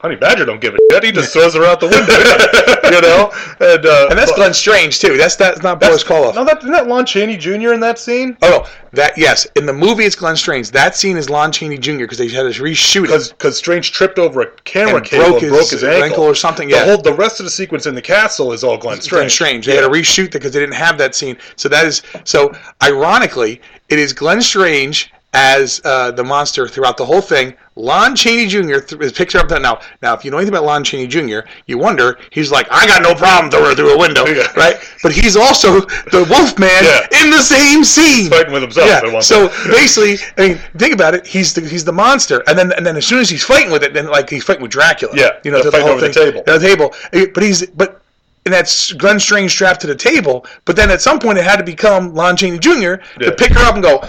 Honey 0.01 0.17
Badger 0.17 0.45
don't 0.45 0.61
give 0.61 0.75
a 0.75 0.79
shit. 0.93 1.05
He 1.05 1.13
just 1.13 1.33
throws 1.33 1.55
her 1.55 1.65
out 1.65 1.81
the 1.81 1.89
window, 1.89 2.91
you 2.95 3.01
know. 3.03 3.31
And 3.61 3.85
uh, 3.87 4.07
And 4.11 4.19
that's 4.19 4.31
but- 4.33 4.37
Glenn 4.37 4.55
Strange 4.55 4.99
too. 5.01 5.17
That's 5.17 5.37
that's 5.37 5.63
not 5.63 5.81
Boris 5.81 6.05
Karloff. 6.05 6.35
No, 6.35 6.45
that 6.45 6.59
isn't 6.59 6.71
that 6.73 6.87
Lon 6.89 7.05
Chaney 7.05 7.37
Jr. 7.37 7.73
in 7.73 7.81
that 7.81 7.99
scene. 7.99 8.37
Oh 8.43 8.49
no, 8.51 8.67
that 8.93 9.17
yes. 9.19 9.47
In 9.57 9.67
the 9.67 9.73
movie, 9.73 10.05
it's 10.05 10.17
Glenn 10.17 10.37
Strange. 10.37 10.71
That 10.71 10.97
scene 10.97 11.17
is 11.17 11.29
Lon 11.29 11.53
Chaney 11.53 11.79
Jr. 11.79 11.99
because 12.01 12.19
they 12.19 12.29
had 12.29 12.43
to 12.53 12.63
reshoot 12.63 13.09
it. 13.11 13.35
Because 13.37 13.57
Strange 13.59 13.93
tripped 13.93 14.19
over 14.19 14.41
a 14.43 14.51
camera 14.63 14.97
And 14.97 15.05
cable 15.05 15.25
broke 15.25 15.43
and 15.43 15.43
his 15.43 15.51
broke 15.53 15.71
his 15.71 15.85
ankle. 15.85 16.03
ankle 16.05 16.25
or 16.25 16.35
something, 16.35 16.69
The 16.69 16.85
whole 16.85 16.99
the 17.03 17.13
rest 17.15 17.41
of 17.41 17.45
the 17.45 17.51
sequence 17.51 17.87
in 17.87 17.95
the 17.95 18.03
castle 18.03 18.53
is 18.53 18.63
all 18.65 18.77
Glenn 18.79 18.91
Glenn 18.99 19.03
Strange. 19.03 19.33
Strange. 19.33 19.67
They 19.67 19.75
had 19.75 19.83
to 19.83 19.90
reshoot 19.91 20.25
that 20.27 20.33
because 20.35 20.53
they 20.53 20.61
didn't 20.61 20.75
have 20.77 20.97
that 20.99 21.15
scene. 21.15 21.37
So 21.57 21.69
that 21.69 21.85
is 21.87 22.03
so. 22.25 22.53
Ironically, 22.83 23.61
it 23.89 23.99
is 23.99 24.13
Glenn 24.13 24.41
Strange 24.43 25.13
as 25.33 25.81
uh, 25.85 26.11
the 26.11 26.25
monster 26.25 26.67
throughout 26.67 26.97
the 26.97 27.05
whole 27.05 27.21
thing. 27.21 27.55
Lon 27.77 28.17
Chaney 28.17 28.47
Jr. 28.49 28.81
Th- 28.81 29.01
is 29.01 29.13
picture 29.13 29.39
up 29.39 29.47
that 29.49 29.63
now. 29.63 29.81
Now, 30.03 30.13
if 30.13 30.25
you 30.25 30.31
know 30.33 30.39
anything 30.39 30.53
about 30.53 30.65
Lon 30.65 30.83
Chaney 30.83 31.07
Jr., 31.07 31.49
you 31.67 31.79
wonder 31.79 32.19
he's 32.31 32.51
like, 32.51 32.67
I 32.69 32.85
got 32.89 33.01
no 33.01 33.15
problem 33.15 33.49
throwing 33.49 33.77
through 33.77 33.95
a 33.95 33.99
window, 33.99 34.25
right? 34.57 34.77
But 35.05 35.13
he's 35.13 35.37
also 35.37 35.83
the 36.11 36.27
Wolfman 36.29 36.69
Yeah. 36.83 37.23
in 37.25 37.31
the 37.31 37.41
same 37.41 37.85
scene. 37.85 38.29
fighting 38.29 38.53
with 38.53 38.63
himself 38.63 38.89
Yeah. 38.89 39.21
So 39.21 39.49
point. 39.49 39.71
basically, 39.71 40.19
I 40.37 40.49
mean, 40.49 40.59
think 40.77 40.93
about 40.93 41.15
it. 41.15 41.25
He's 41.29 41.55
the 41.55 41.61
he's 41.61 41.85
the 41.85 41.93
monster, 41.93 42.43
and 42.49 42.59
then 42.59 42.73
and 42.73 42.85
then 42.85 42.97
as 42.97 43.07
soon 43.07 43.21
as 43.21 43.31
he's 43.31 43.45
fighting 43.45 43.71
with 43.71 43.85
it, 43.85 43.95
then 43.95 44.07
like 44.09 44.29
he's 44.29 44.43
fighting 44.43 44.63
with 44.63 44.73
Dracula. 44.73 45.15
Yeah, 45.17 45.39
you 45.45 45.53
know, 45.53 45.63
the 45.63 45.71
fighting 45.71 45.87
whole 45.87 45.97
over 45.97 46.09
the 46.09 46.13
thing. 46.13 46.33
table. 46.33 46.43
The 46.45 46.59
table. 46.59 47.31
But 47.33 47.43
he's 47.45 47.67
but. 47.67 48.00
And 48.47 48.55
that's 48.55 48.93
Glenn 48.93 49.21
Strange 49.21 49.51
strapped 49.51 49.83
to 49.83 49.87
the 49.87 49.95
table, 49.95 50.47
but 50.65 50.75
then 50.75 50.91
at 50.91 51.01
some 51.01 51.19
point 51.19 51.39
it 51.39 51.45
had 51.45 51.57
to 51.57 51.65
become 51.65 52.15
Lon 52.15 52.37
Chaney 52.37 52.59
Jr. 52.59 52.71
Yeah. 52.71 52.97
to 53.19 53.33
pick 53.33 53.53
her 53.53 53.61
up 53.61 53.75
and 53.75 53.83
go 53.83 54.01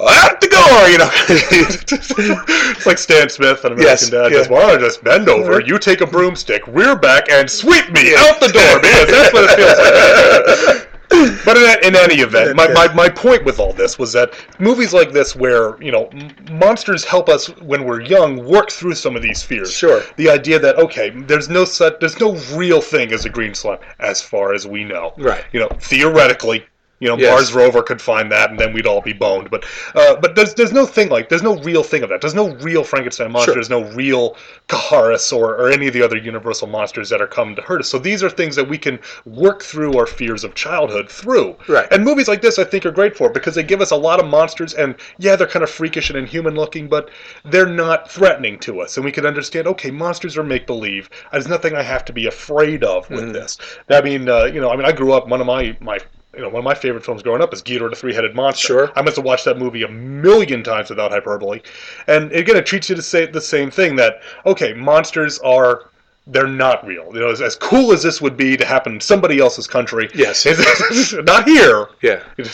out 0.00 0.40
the 0.40 0.48
door, 0.48 0.88
you 0.88 0.98
know. 0.98 1.10
it's 1.28 2.86
like 2.86 2.98
Stan 2.98 3.28
Smith 3.28 3.64
and 3.64 3.74
American 3.74 3.82
Yes, 3.84 4.10
Dad. 4.10 4.32
yeah. 4.32 4.38
Just, 4.38 4.50
well, 4.50 4.78
just 4.78 5.04
bend 5.04 5.28
over, 5.28 5.54
uh-huh. 5.54 5.66
you 5.66 5.78
take 5.78 6.00
a 6.00 6.06
broomstick, 6.06 6.66
rear 6.68 6.96
back, 6.96 7.30
and 7.30 7.48
sweep 7.48 7.90
me 7.92 8.14
out 8.16 8.40
the 8.40 8.48
door 8.48 8.80
because 8.80 9.10
that's 9.10 9.32
what 9.32 9.44
it 9.50 9.56
feels 9.56 10.76
like. 10.78 10.88
But 11.08 11.56
in, 11.56 11.84
in 11.84 11.96
any 11.96 12.16
event, 12.16 12.56
my, 12.56 12.68
my, 12.68 12.92
my 12.94 13.08
point 13.08 13.44
with 13.44 13.58
all 13.60 13.72
this 13.72 13.98
was 13.98 14.12
that 14.14 14.32
movies 14.58 14.92
like 14.92 15.12
this, 15.12 15.36
where 15.36 15.80
you 15.82 15.92
know 15.92 16.10
monsters 16.50 17.04
help 17.04 17.28
us 17.28 17.46
when 17.60 17.84
we're 17.84 18.00
young, 18.00 18.44
work 18.44 18.70
through 18.70 18.94
some 18.94 19.16
of 19.16 19.22
these 19.22 19.42
fears. 19.42 19.72
Sure. 19.72 20.02
The 20.16 20.30
idea 20.30 20.58
that 20.58 20.76
okay, 20.76 21.10
there's 21.10 21.48
no 21.48 21.64
such, 21.64 22.00
there's 22.00 22.18
no 22.20 22.36
real 22.56 22.80
thing 22.80 23.12
as 23.12 23.24
a 23.24 23.30
green 23.30 23.54
slime, 23.54 23.78
as 23.98 24.22
far 24.22 24.54
as 24.54 24.66
we 24.66 24.84
know. 24.84 25.14
Right. 25.18 25.44
You 25.52 25.60
know, 25.60 25.68
theoretically, 25.80 26.64
you 27.00 27.08
know, 27.08 27.16
Yes. 27.18 27.30
Mars 27.30 27.52
rover 27.54 27.82
could 27.82 28.00
find 28.00 28.30
that, 28.32 28.50
and 28.50 28.58
then 28.58 28.72
we'd 28.72 28.86
all 28.86 29.00
be 29.00 29.12
boned. 29.12 29.50
But 29.50 29.64
uh, 29.94 30.16
but 30.16 30.34
there's 30.36 30.54
there's 30.54 30.72
no 30.72 30.86
thing 30.86 31.08
like 31.10 31.28
there's 31.28 31.42
no 31.42 31.58
real 31.62 31.82
thing 31.82 32.02
of 32.02 32.08
that. 32.08 32.20
There's 32.20 32.34
no 32.34 32.54
real 32.56 32.84
Frankenstein 32.84 33.32
monster. 33.32 33.52
Sure. 33.52 33.54
There's 33.54 33.70
no 33.70 33.84
real 33.94 34.36
Kaharis 34.68 35.32
or, 35.36 35.56
or 35.56 35.70
any 35.70 35.86
of 35.86 35.92
the 35.94 36.02
other 36.02 36.16
Universal 36.16 36.68
monsters 36.68 37.08
that 37.10 37.20
are 37.20 37.26
coming 37.26 37.54
to 37.56 37.62
hurt 37.62 37.80
us. 37.80 37.88
So 37.88 37.98
these 37.98 38.22
are 38.22 38.30
things 38.30 38.56
that 38.56 38.68
we 38.68 38.78
can 38.78 38.98
work 39.26 39.62
through 39.62 39.98
our 39.98 40.06
fears 40.06 40.44
of 40.44 40.54
childhood 40.54 41.08
through. 41.10 41.56
Right. 41.68 41.86
And 41.90 42.04
movies 42.04 42.28
like 42.28 42.42
this, 42.42 42.58
I 42.58 42.64
think, 42.64 42.86
are 42.86 42.90
great 42.90 43.16
for 43.16 43.28
because 43.28 43.54
they 43.54 43.62
give 43.62 43.80
us 43.80 43.90
a 43.90 43.96
lot 43.96 44.20
of 44.20 44.26
monsters, 44.26 44.74
and 44.74 44.94
yeah, 45.18 45.36
they're 45.36 45.46
kind 45.46 45.62
of 45.62 45.70
freakish 45.70 46.10
and 46.10 46.18
inhuman 46.18 46.54
looking, 46.54 46.88
but 46.88 47.10
they're 47.44 47.66
not 47.66 48.10
threatening 48.10 48.58
to 48.60 48.80
us, 48.80 48.96
and 48.96 49.04
we 49.04 49.12
can 49.12 49.26
understand. 49.26 49.66
Okay, 49.66 49.90
monsters 49.90 50.36
are 50.36 50.42
make 50.44 50.66
believe. 50.66 51.10
There's 51.32 51.48
nothing 51.48 51.74
I 51.74 51.82
have 51.82 52.04
to 52.06 52.12
be 52.12 52.26
afraid 52.26 52.82
of 52.84 53.08
with 53.10 53.24
Mm. 53.24 53.32
this. 53.32 53.58
I 53.90 54.00
mean, 54.00 54.28
uh, 54.28 54.44
you 54.44 54.60
know, 54.60 54.70
I 54.70 54.76
mean, 54.76 54.86
I 54.86 54.92
grew 54.92 55.12
up. 55.12 55.28
One 55.28 55.40
of 55.40 55.46
my 55.46 55.76
my 55.80 55.98
you 56.36 56.42
know, 56.42 56.48
one 56.48 56.60
of 56.60 56.64
my 56.64 56.74
favorite 56.74 57.04
films 57.04 57.22
growing 57.22 57.42
up 57.42 57.52
is 57.52 57.62
Ghidorah 57.62 57.90
the 57.90 57.96
Three-Headed 57.96 58.34
Monster. 58.34 58.66
Sure. 58.66 58.92
I 58.96 59.02
must 59.02 59.16
have 59.16 59.24
watched 59.24 59.44
that 59.44 59.58
movie 59.58 59.82
a 59.82 59.88
million 59.88 60.62
times 60.62 60.90
without 60.90 61.10
hyperbole. 61.10 61.60
And 62.06 62.32
again, 62.32 62.56
it 62.56 62.66
treats 62.66 62.88
you 62.88 62.96
to 62.96 63.02
say 63.02 63.26
the 63.26 63.40
same 63.40 63.70
thing 63.70 63.96
that 63.96 64.22
okay, 64.46 64.72
monsters 64.72 65.38
are 65.40 65.90
they're 66.26 66.46
not 66.46 66.86
real. 66.86 67.10
You 67.12 67.20
know, 67.20 67.30
as, 67.30 67.42
as 67.42 67.54
cool 67.54 67.92
as 67.92 68.02
this 68.02 68.20
would 68.20 68.36
be 68.36 68.56
to 68.56 68.64
happen 68.64 68.94
in 68.94 69.00
somebody 69.00 69.38
else's 69.40 69.66
country, 69.66 70.08
Yes. 70.14 70.46
not 71.24 71.44
here. 71.44 71.88
Yeah. 72.00 72.22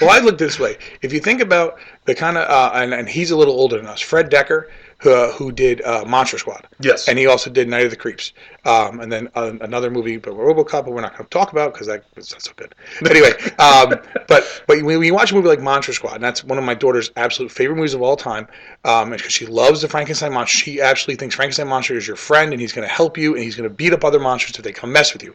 Well, 0.00 0.10
I 0.10 0.18
look 0.18 0.36
this 0.36 0.58
way. 0.58 0.76
If 1.00 1.12
you 1.12 1.20
think 1.20 1.40
about 1.40 1.78
the 2.06 2.14
kind 2.14 2.36
of, 2.36 2.48
uh, 2.48 2.72
and, 2.74 2.92
and 2.92 3.08
he's 3.08 3.30
a 3.30 3.36
little 3.36 3.54
older 3.54 3.76
than 3.76 3.86
us, 3.86 4.00
Fred 4.00 4.30
Dekker, 4.30 4.68
who, 5.02 5.10
uh, 5.10 5.32
who 5.32 5.50
did 5.50 5.82
uh, 5.82 6.04
Monster 6.06 6.38
Squad. 6.38 6.66
Yes. 6.78 7.08
And 7.08 7.18
he 7.18 7.26
also 7.26 7.50
did 7.50 7.68
Night 7.68 7.84
of 7.84 7.90
the 7.90 7.96
Creeps. 7.96 8.32
Um, 8.64 9.00
and 9.00 9.10
then 9.10 9.28
uh, 9.34 9.52
another 9.60 9.90
movie, 9.90 10.16
but 10.16 10.32
RoboCop, 10.32 10.84
but 10.84 10.92
we're 10.92 11.00
not 11.00 11.12
going 11.12 11.24
to 11.24 11.30
talk 11.30 11.50
about 11.50 11.72
because 11.72 11.88
that 11.88 12.04
was 12.14 12.30
not 12.30 12.42
so 12.42 12.52
good. 12.54 12.72
Anyway, 13.10 13.32
um, 13.58 13.94
but 14.28 14.62
but 14.68 14.82
when 14.82 15.02
you 15.02 15.12
watch 15.12 15.32
a 15.32 15.34
movie 15.34 15.48
like 15.48 15.60
Monster 15.60 15.92
Squad, 15.92 16.14
and 16.14 16.24
that's 16.24 16.44
one 16.44 16.56
of 16.56 16.64
my 16.64 16.74
daughter's 16.74 17.10
absolute 17.16 17.50
favorite 17.50 17.74
movies 17.74 17.94
of 17.94 18.02
all 18.02 18.14
time, 18.14 18.46
um, 18.84 19.10
because 19.10 19.32
she 19.32 19.44
loves 19.46 19.82
the 19.82 19.88
Frankenstein 19.88 20.32
monster. 20.32 20.56
She 20.56 20.80
actually 20.80 21.16
thinks 21.16 21.34
Frankenstein 21.34 21.66
monster 21.66 21.96
is 21.96 22.06
your 22.06 22.16
friend, 22.16 22.52
and 22.52 22.60
he's 22.60 22.72
going 22.72 22.86
to 22.86 22.94
help 22.94 23.18
you, 23.18 23.34
and 23.34 23.42
he's 23.42 23.56
going 23.56 23.68
to 23.68 23.74
beat 23.74 23.92
up 23.92 24.04
other 24.04 24.20
monsters 24.20 24.56
if 24.56 24.62
they 24.62 24.72
come 24.72 24.92
mess 24.92 25.12
with 25.12 25.24
you. 25.24 25.34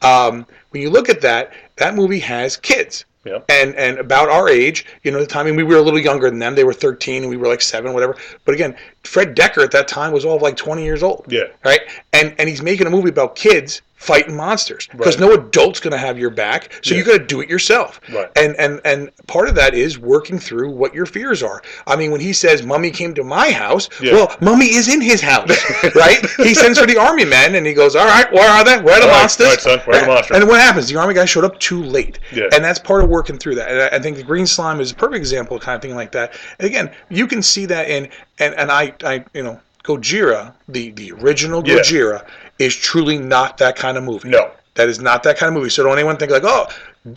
um, 0.00 0.46
when 0.70 0.80
you 0.80 0.88
look 0.88 1.10
at 1.10 1.20
that, 1.20 1.52
that 1.76 1.94
movie 1.94 2.20
has 2.20 2.56
kids 2.56 3.04
Yep. 3.24 3.44
and 3.48 3.74
and 3.76 3.98
about 3.98 4.28
our 4.28 4.48
age, 4.48 4.84
you 5.04 5.12
know, 5.12 5.20
the 5.20 5.26
time 5.26 5.46
I 5.46 5.50
mean, 5.50 5.56
we 5.56 5.62
were 5.62 5.76
a 5.76 5.82
little 5.82 6.00
younger 6.00 6.28
than 6.28 6.40
them. 6.40 6.54
They 6.54 6.64
were 6.64 6.72
13 6.72 7.22
and 7.22 7.30
we 7.30 7.36
were 7.36 7.46
like 7.46 7.62
seven, 7.62 7.92
whatever. 7.92 8.16
But 8.44 8.54
again, 8.54 8.76
Fred 9.04 9.36
Dekker 9.36 9.62
at 9.62 9.70
that 9.70 9.86
time 9.86 10.12
was 10.12 10.24
all 10.24 10.36
of 10.36 10.42
like 10.42 10.56
20 10.56 10.82
years 10.82 11.02
old. 11.02 11.26
Yeah. 11.28 11.44
Right. 11.64 11.82
And 12.12 12.34
and 12.38 12.48
he's 12.48 12.62
making 12.62 12.86
a 12.86 12.90
movie 12.90 13.10
about 13.10 13.36
kids 13.36 13.80
fighting 14.02 14.36
monsters 14.36 14.88
because 14.90 15.18
Right. 15.18 15.28
no 15.28 15.34
adult's 15.34 15.78
going 15.80 15.92
to 15.92 15.96
have 15.98 16.18
your 16.18 16.30
back, 16.30 16.72
so 16.82 16.94
you 16.94 17.04
got 17.04 17.12
to 17.12 17.18
do 17.24 17.40
it 17.40 17.48
yourself. 17.48 18.00
Right. 18.12 18.28
And 18.36 18.56
and 18.56 18.80
and 18.84 19.10
part 19.28 19.48
of 19.48 19.54
that 19.54 19.74
is 19.74 19.98
working 19.98 20.38
through 20.40 20.70
what 20.70 20.92
your 20.92 21.06
fears 21.06 21.42
are. 21.42 21.62
I 21.86 21.94
mean, 21.96 22.10
when 22.10 22.20
he 22.20 22.32
says, 22.32 22.62
"Mummy 22.64 22.90
came 22.90 23.14
to 23.14 23.22
my 23.24 23.50
house," 23.52 23.88
Yeah. 24.00 24.14
well, 24.14 24.36
Mummy 24.40 24.66
is 24.74 24.92
in 24.92 25.00
his 25.00 25.20
house, 25.20 25.56
right? 25.94 26.18
He 26.38 26.52
sends 26.54 26.78
for 26.80 26.86
the 26.86 26.98
army 26.98 27.24
men, 27.24 27.54
and 27.54 27.64
he 27.66 27.74
goes, 27.74 27.94
"All 27.94 28.04
right, 28.06 28.30
where 28.32 28.48
are 28.48 28.64
they? 28.64 28.78
Where 28.82 28.96
are 28.96 29.00
the 29.00 29.06
All 29.12 29.20
monsters?" 29.20 29.46
right, 29.46 29.60
son, 29.60 29.78
where 29.84 29.96
are 29.98 30.00
the 30.00 30.06
monsters? 30.08 30.36
And 30.36 30.48
what 30.48 30.60
happens? 30.60 30.88
The 30.88 30.96
army 30.98 31.14
guy 31.14 31.24
showed 31.24 31.44
up 31.44 31.58
too 31.60 31.82
late, 31.82 32.18
Yeah. 32.32 32.48
and 32.52 32.64
that's 32.64 32.78
part 32.80 33.04
of 33.04 33.08
working 33.08 33.38
through 33.38 33.54
that. 33.56 33.70
And 33.70 33.94
I, 33.94 33.98
think 34.00 34.16
the 34.16 34.22
green 34.24 34.46
slime 34.46 34.80
is 34.80 34.90
a 34.90 34.94
perfect 34.94 35.16
example 35.16 35.56
of 35.56 35.62
kind 35.62 35.76
of 35.76 35.82
thing 35.82 35.94
like 35.94 36.10
that. 36.12 36.34
And 36.58 36.66
again, 36.66 36.90
you 37.08 37.26
can 37.28 37.40
see 37.42 37.66
that 37.66 37.88
in 37.88 38.08
and 38.40 38.54
and 38.56 38.72
I 38.72 38.92
I 39.04 39.24
you 39.32 39.42
know 39.44 39.60
Gojira, 39.84 40.52
the 40.68 40.90
the 40.92 41.12
original 41.12 41.62
Yeah. 41.66 41.76
Gojira, 41.76 42.24
is 42.62 42.76
truly 42.76 43.18
not 43.18 43.58
that 43.58 43.76
kind 43.76 43.96
of 43.96 44.04
movie. 44.04 44.28
No. 44.28 44.50
That 44.74 44.88
is 44.88 45.00
not 45.00 45.22
that 45.24 45.36
kind 45.36 45.48
of 45.48 45.54
movie. 45.54 45.68
So 45.68 45.82
don't 45.82 45.92
anyone 45.98 46.16
think 46.16 46.30
like, 46.30 46.44
oh, 46.44 46.66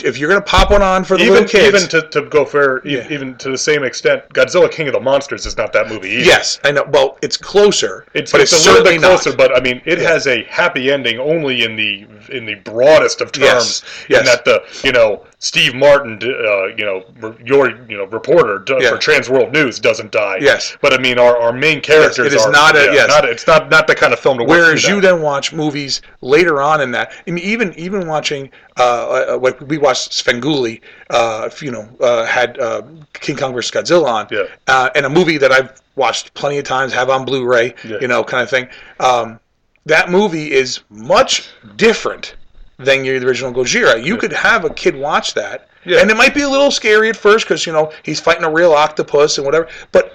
if 0.04 0.18
you're 0.18 0.28
gonna 0.28 0.42
pop 0.42 0.72
one 0.72 0.82
on 0.82 1.06
for 1.06 1.16
the 1.16 1.24
even 1.24 1.34
little 1.44 1.48
kids, 1.48 1.68
even 1.86 1.88
to, 1.90 2.10
to 2.10 2.28
go 2.30 2.44
fair, 2.44 2.86
e- 2.86 2.96
Yeah. 2.98 3.08
even 3.10 3.36
to 3.38 3.50
the 3.52 3.58
same 3.58 3.84
extent, 3.86 4.28
Godzilla 4.34 4.70
King 4.70 4.88
of 4.88 4.94
the 4.94 5.00
Monsters 5.00 5.46
is 5.46 5.56
not 5.56 5.72
that 5.74 5.88
movie 5.88 6.10
either. 6.10 6.26
yes, 6.26 6.60
I 6.66 6.72
know. 6.72 6.84
Well, 6.90 7.18
it's 7.22 7.38
closer, 7.38 8.06
It's, 8.14 8.32
but 8.32 8.42
it's, 8.42 8.52
it's, 8.52 8.66
a 8.66 8.70
little 8.72 8.84
bit 8.84 9.00
closer, 9.00 9.30
not. 9.30 9.38
but 9.38 9.56
I 9.56 9.62
mean, 9.62 9.82
it 9.86 10.00
Yeah. 10.02 10.10
has 10.10 10.28
a 10.28 10.44
happy 10.46 10.92
ending 10.92 11.18
only 11.20 11.64
in 11.64 11.76
the 11.78 12.06
in 12.36 12.46
the 12.46 12.56
broadest 12.56 13.22
of 13.22 13.32
Yes, 13.38 13.82
terms. 13.82 14.06
yes. 14.10 14.20
In 14.22 14.26
that 14.26 14.44
the 14.44 14.64
you 14.84 14.92
know 14.92 15.24
Steve 15.46 15.76
Martin, 15.76 16.18
uh, 16.24 16.66
you 16.76 16.84
know 16.84 17.04
your 17.46 17.70
you 17.88 17.96
know 17.98 18.06
reporter 18.06 18.66
Yeah. 18.80 18.90
for 18.90 18.98
Trans 18.98 19.30
World 19.30 19.54
News 19.54 19.80
doesn't 19.80 20.12
die. 20.12 20.38
Yes. 20.42 20.76
but 20.82 20.92
I 20.92 20.98
mean 20.98 21.20
our, 21.20 21.38
our 21.38 21.54
main 21.54 21.82
characters. 21.82 22.26
it 22.26 22.34
is 22.34 22.44
are, 22.44 22.52
not 22.52 22.76
a- 22.76 22.86
yeah, 22.86 22.94
yes. 22.94 23.08
not 23.10 23.26
it's 23.26 23.46
not 23.46 23.70
not 23.70 23.86
the 23.86 23.94
kind 23.94 24.12
of 24.12 24.20
film 24.20 24.40
to 24.40 24.44
Whereas 24.44 24.88
you 24.88 25.00
then 25.00 25.22
watch 25.22 25.54
movies 25.54 26.02
later 26.22 26.64
on 26.64 26.82
in 26.82 26.90
that, 26.92 27.12
I 27.28 27.32
mean, 27.32 27.44
even 27.44 27.76
even 27.76 28.08
watching 28.08 28.50
uh, 28.80 29.36
uh, 29.36 29.38
what 29.38 29.62
we 29.68 29.78
watched 29.78 30.14
Svengoolie, 30.14 30.82
uh, 31.12 31.48
you 31.62 31.70
know, 31.70 31.88
uh, 32.02 32.26
had 32.26 32.58
uh, 32.58 32.82
King 33.14 33.36
Kong 33.38 33.54
vs 33.54 33.70
Godzilla 33.70 34.08
on, 34.08 34.28
Yeah. 34.32 34.46
uh, 34.66 34.90
and 34.96 35.06
a 35.06 35.10
movie 35.10 35.38
that 35.38 35.52
I've 35.52 35.80
watched 35.96 36.34
plenty 36.34 36.58
of 36.58 36.64
times, 36.66 36.92
have 36.94 37.12
on 37.12 37.24
Blu-ray, 37.24 37.76
Yeah. 37.84 37.98
you 38.02 38.08
know, 38.08 38.24
kind 38.24 38.42
of 38.42 38.50
thing. 38.50 38.68
Um, 39.00 39.40
that 39.86 40.10
movie 40.10 40.52
is 40.52 40.80
much 40.90 41.48
different 41.76 42.34
than 42.78 43.06
your 43.06 43.16
original 43.24 43.54
Gojira. 43.54 44.04
You 44.04 44.18
could 44.18 44.34
have 44.34 44.66
a 44.66 44.70
kid 44.70 44.96
watch 44.96 45.34
that, 45.36 45.68
Yeah. 45.86 46.00
and 46.00 46.10
it 46.12 46.18
might 46.18 46.34
be 46.34 46.42
a 46.42 46.50
little 46.50 46.72
scary 46.72 47.10
at 47.10 47.16
first 47.16 47.46
because 47.48 47.66
you 47.66 47.74
know 47.74 47.92
he's 48.04 48.20
fighting 48.20 48.44
a 48.44 48.50
real 48.52 48.74
octopus 48.74 49.38
and 49.38 49.46
whatever, 49.46 49.68
but 49.92 50.14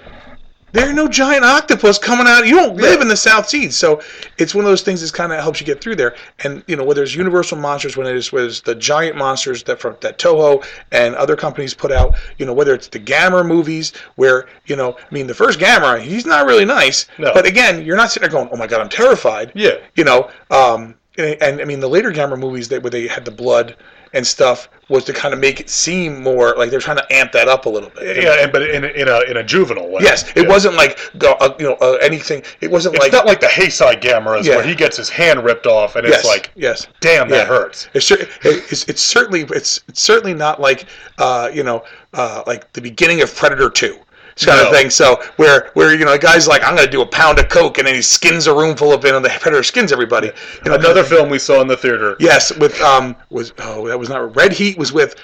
there 0.73 0.87
are 0.89 0.93
no 0.93 1.05
giant 1.09 1.43
octopus 1.43 1.97
coming 1.97 2.27
out. 2.27 2.47
You 2.47 2.55
don't 2.55 2.77
live 2.77 3.01
in 3.01 3.09
the 3.09 3.17
South 3.17 3.49
Seas, 3.49 3.75
so 3.75 3.99
it's 4.37 4.55
one 4.55 4.63
of 4.63 4.71
those 4.71 4.83
things 4.83 5.01
that 5.01 5.11
kind 5.11 5.33
of 5.33 5.41
helps 5.41 5.59
you 5.59 5.65
get 5.65 5.81
through 5.81 5.97
there. 5.97 6.15
And 6.45 6.63
you 6.65 6.77
know, 6.77 6.85
whether 6.85 7.03
it's 7.03 7.13
Universal 7.13 7.57
monsters, 7.57 7.97
when 7.97 8.07
it 8.07 8.15
is 8.15 8.31
was 8.31 8.61
the 8.61 8.75
giant 8.75 9.17
monsters 9.17 9.63
that 9.63 9.81
from 9.81 9.97
that 9.99 10.17
Toho 10.17 10.63
and 10.93 11.13
other 11.15 11.35
companies 11.35 11.73
put 11.73 11.91
out, 11.91 12.15
you 12.37 12.45
know, 12.45 12.53
whether 12.53 12.73
it's 12.73 12.87
the 12.87 12.99
Gamera 13.01 13.45
movies, 13.45 13.91
where 14.15 14.45
you 14.65 14.77
know, 14.77 14.93
I 14.93 15.13
mean, 15.13 15.27
the 15.27 15.33
first 15.33 15.59
Gamera, 15.59 15.99
he's 15.99 16.25
not 16.25 16.45
really 16.45 16.63
nice, 16.65 17.07
No. 17.17 17.33
but 17.33 17.45
again, 17.45 17.83
you're 17.83 17.97
not 17.97 18.09
sitting 18.11 18.29
there 18.29 18.39
going, 18.39 18.49
"Oh 18.53 18.57
my 18.57 18.67
God, 18.67 18.79
I'm 18.79 18.87
terrified." 18.89 19.51
Yeah. 19.55 19.75
you 19.95 20.05
know, 20.05 20.29
um, 20.51 20.95
and, 21.17 21.41
and 21.41 21.61
I 21.61 21.65
mean, 21.65 21.79
the 21.79 21.89
later 21.89 22.11
Gamera 22.11 22.39
movies 22.39 22.67
that 22.69 22.81
where 22.83 22.89
they 22.89 23.07
had 23.07 23.25
the 23.25 23.31
blood 23.31 23.75
and 24.13 24.27
stuff 24.27 24.67
was 24.89 25.05
to 25.05 25.13
kind 25.13 25.33
of 25.33 25.39
make 25.39 25.61
it 25.61 25.69
seem 25.69 26.21
more 26.21 26.53
like 26.57 26.69
they're 26.69 26.81
trying 26.81 26.97
to 26.97 27.13
amp 27.13 27.31
that 27.31 27.47
up 27.47 27.65
a 27.65 27.69
little 27.69 27.89
bit. 27.91 28.21
Yeah, 28.21 28.41
and, 28.43 28.51
but 28.51 28.61
in, 28.63 28.83
a- 28.83 28.89
in 28.89 29.07
a 29.07 29.21
in 29.21 29.37
a 29.37 29.43
juvenile 29.43 29.89
way. 29.89 30.01
Yes, 30.03 30.29
it 30.35 30.43
Yeah. 30.43 30.49
wasn't 30.49 30.75
like 30.75 30.99
go- 31.17 31.37
uh, 31.39 31.55
you 31.59 31.65
know 31.65 31.75
uh, 31.81 31.97
anything. 32.01 32.43
It 32.59 32.69
wasn't 32.69 32.95
like 32.95 33.07
It's 33.07 33.13
like 33.13 33.25
not 33.25 33.25
like 33.25 33.39
the 33.39 33.47
Heisei 33.47 34.01
Gameras 34.01 34.43
Yeah. 34.43 34.57
where 34.57 34.65
he 34.65 34.75
gets 34.75 34.97
his 34.97 35.07
hand 35.09 35.45
ripped 35.45 35.65
off 35.65 35.95
and 35.95 36.05
yes, 36.05 36.19
it's 36.19 36.27
like, 36.27 36.51
yes, 36.55 36.87
damn, 36.99 37.29
that 37.29 37.37
Yeah. 37.37 37.45
hurts. 37.45 37.87
It's, 37.93 38.11
it's 38.11 38.83
it's 38.89 39.01
certainly 39.01 39.41
it's, 39.43 39.79
it's 39.87 40.01
certainly 40.01 40.33
not 40.33 40.59
like 40.59 40.85
uh, 41.17 41.49
you 41.53 41.63
know 41.63 41.85
uh, 42.13 42.43
like 42.45 42.71
the 42.73 42.81
beginning 42.81 43.21
of 43.21 43.33
Predator 43.33 43.69
Two. 43.69 43.97
Kind 44.37 44.61
of 44.61 44.73
thing. 44.73 44.89
So 44.89 45.21
where 45.35 45.71
where 45.73 45.93
you 45.93 46.05
know 46.05 46.13
a 46.13 46.19
guy's 46.19 46.47
like 46.47 46.63
I'm 46.63 46.75
going 46.75 46.85
to 46.85 46.91
do 46.91 47.01
a 47.01 47.05
pound 47.05 47.39
of 47.39 47.49
coke 47.49 47.77
and 47.77 47.87
then 47.87 47.95
he 47.95 48.01
skins 48.01 48.47
a 48.47 48.55
room 48.55 48.75
full 48.75 48.93
of 48.93 49.03
you 49.03 49.15
and 49.15 49.23
the 49.23 49.29
predator 49.29 49.63
skins 49.71 49.91
everybody. 49.91 50.31
You 50.65 50.71
know, 50.71 50.77
Another 50.77 51.03
film 51.03 51.29
we 51.29 51.39
saw 51.39 51.61
in 51.61 51.67
the 51.67 51.77
theater. 51.77 52.15
Yes, 52.19 52.55
with 52.57 52.79
um 52.81 53.15
was 53.29 53.53
oh 53.59 53.87
that 53.87 53.99
was 53.99 54.09
not 54.09 54.35
Red 54.35 54.53
Heat 54.53 54.77
was 54.77 54.91
with 54.91 55.15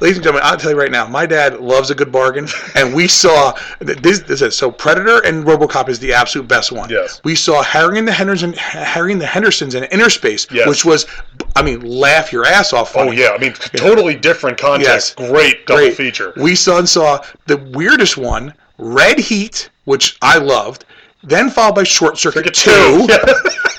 ladies 0.00 0.16
and 0.16 0.24
gentlemen, 0.24 0.42
I'll 0.44 0.56
tell 0.56 0.70
you 0.70 0.78
right 0.78 0.90
now, 0.90 1.06
my 1.06 1.26
dad 1.26 1.60
loves 1.60 1.90
a 1.90 1.94
good 1.94 2.10
bargain, 2.12 2.46
and 2.74 2.94
we 2.94 3.08
saw 3.08 3.56
this. 3.80 4.20
This 4.20 4.42
is 4.42 4.56
so 4.56 4.70
Predator 4.70 5.24
and 5.24 5.44
RoboCop 5.44 5.88
is 5.88 5.98
the 5.98 6.12
absolute 6.12 6.48
best 6.48 6.72
one. 6.72 6.90
Yes. 6.90 7.20
we 7.24 7.34
saw 7.34 7.62
Harry 7.62 7.98
and 7.98 8.06
the 8.06 8.12
Henderson, 8.12 8.52
Harry 8.54 9.12
and 9.12 9.20
the 9.20 9.26
Hendersons 9.26 9.74
in 9.74 9.84
Innerspace, 9.84 10.50
Yes. 10.50 10.68
which 10.68 10.84
was, 10.84 11.06
I 11.54 11.62
mean, 11.62 11.80
laugh 11.80 12.32
your 12.32 12.44
ass 12.46 12.72
off. 12.72 12.92
Oh 12.96 13.10
yeah, 13.10 13.30
I 13.30 13.38
mean 13.38 13.52
totally 13.52 14.14
different 14.16 14.58
context. 14.58 15.14
Yes. 15.18 15.30
Great 15.30 15.66
double 15.66 15.80
Great. 15.82 15.96
feature. 15.96 16.32
We 16.36 16.54
saw 16.54 16.78
and 16.78 16.88
saw 16.88 17.22
the 17.46 17.56
weirdest 17.56 18.16
one, 18.16 18.54
Red 18.78 19.18
Heat, 19.18 19.70
which 19.84 20.18
I 20.22 20.38
loved. 20.38 20.84
Then 21.22 21.50
followed 21.50 21.74
by 21.74 21.82
Short 21.84 22.18
Circuit, 22.18 22.54
Two. 22.54 22.70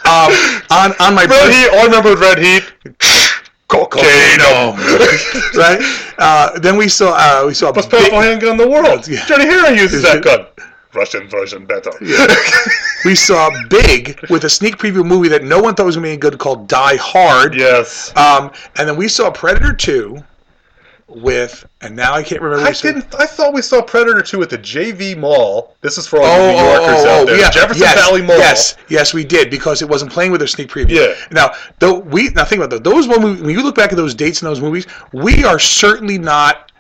um, 0.06 0.32
on 0.70 0.94
on 1.00 1.16
my 1.16 1.26
Red 1.30 1.54
Heat. 1.54 1.70
I 1.72 1.84
remember 1.86 2.16
Red 2.18 2.40
Heat. 2.40 2.64
cocaine, 3.98 4.78
right? 5.58 6.14
Uh, 6.18 6.60
then 6.60 6.78
we 6.78 6.88
saw 6.88 7.14
uh, 7.16 7.46
we 7.48 7.54
saw 7.54 7.72
Most 7.74 7.90
powerful 7.90 8.22
handgun 8.22 8.52
in 8.52 8.58
the 8.58 8.68
world. 8.68 9.08
Yeah. 9.08 9.26
Johnny 9.26 9.46
Hero 9.46 9.70
uses 9.70 10.04
that 10.04 10.24
gun. 10.24 10.46
Russian 10.94 11.28
version 11.30 11.66
better. 11.66 11.92
we 13.06 13.14
saw 13.14 13.52
Big 13.70 14.20
with 14.30 14.46
a 14.46 14.50
sneak 14.50 14.78
preview 14.78 15.06
movie 15.06 15.28
that 15.30 15.44
no 15.44 15.60
one 15.62 15.76
thought 15.76 15.86
was 15.86 15.96
going 15.96 16.04
to 16.04 16.08
be 16.08 16.12
any 16.14 16.18
good 16.20 16.40
called 16.40 16.68
Die 16.68 16.96
Hard. 16.96 17.54
Yes. 17.54 18.16
Um, 18.18 18.52
and 18.78 18.88
then 18.88 18.96
we 18.98 19.08
saw 19.08 19.30
Predator 19.30 19.74
Two 19.74 20.24
with, 21.08 21.66
and 21.82 21.96
now 21.96 22.14
I 22.14 22.22
can't 22.24 22.42
remember. 22.42 22.66
I 22.66 22.70
we 22.72 22.76
didn't. 22.76 23.16
I 23.16 23.26
thought 23.26 23.54
we 23.54 23.62
saw 23.62 23.82
Predator 23.82 24.22
2 24.22 24.42
at 24.44 24.50
the 24.50 24.58
JV 24.58 25.18
Mall. 25.18 25.76
This 25.82 25.98
is 25.98 26.06
for 26.08 26.20
all 26.20 26.26
Oh, 26.26 26.52
New 26.52 26.58
Yorkers 26.58 27.06
oh, 27.06 27.06
oh, 27.08 27.22
out 27.22 27.28
there. 27.28 27.40
yeah, 27.40 27.50
Jefferson 27.50 27.82
yes, 27.84 27.96
Valley 27.96 28.22
Mall. 28.22 28.38
Yes, 28.38 28.76
yes, 28.90 29.14
we 29.14 29.24
did 29.24 29.50
because 29.50 29.82
it 29.82 29.88
wasn't 29.90 30.12
playing 30.12 30.32
with 30.32 30.40
their 30.42 30.48
sneak 30.48 30.70
preview. 30.70 30.90
Yeah. 30.90 31.14
Now, 31.32 31.52
though 31.80 32.00
we 32.00 32.30
now 32.30 32.44
think 32.46 32.60
about 32.62 32.70
that. 32.72 32.84
Those 32.84 33.08
one 33.08 33.22
movie, 33.22 33.42
when 33.42 33.52
you 33.52 33.64
look 33.64 33.76
back 33.76 33.92
at 33.92 33.98
those 33.98 34.14
dates 34.14 34.42
in 34.42 34.48
those 34.48 34.62
movies, 34.62 34.86
we 35.14 35.44
are 35.46 35.60
certainly 35.60 36.18
not 36.18 36.72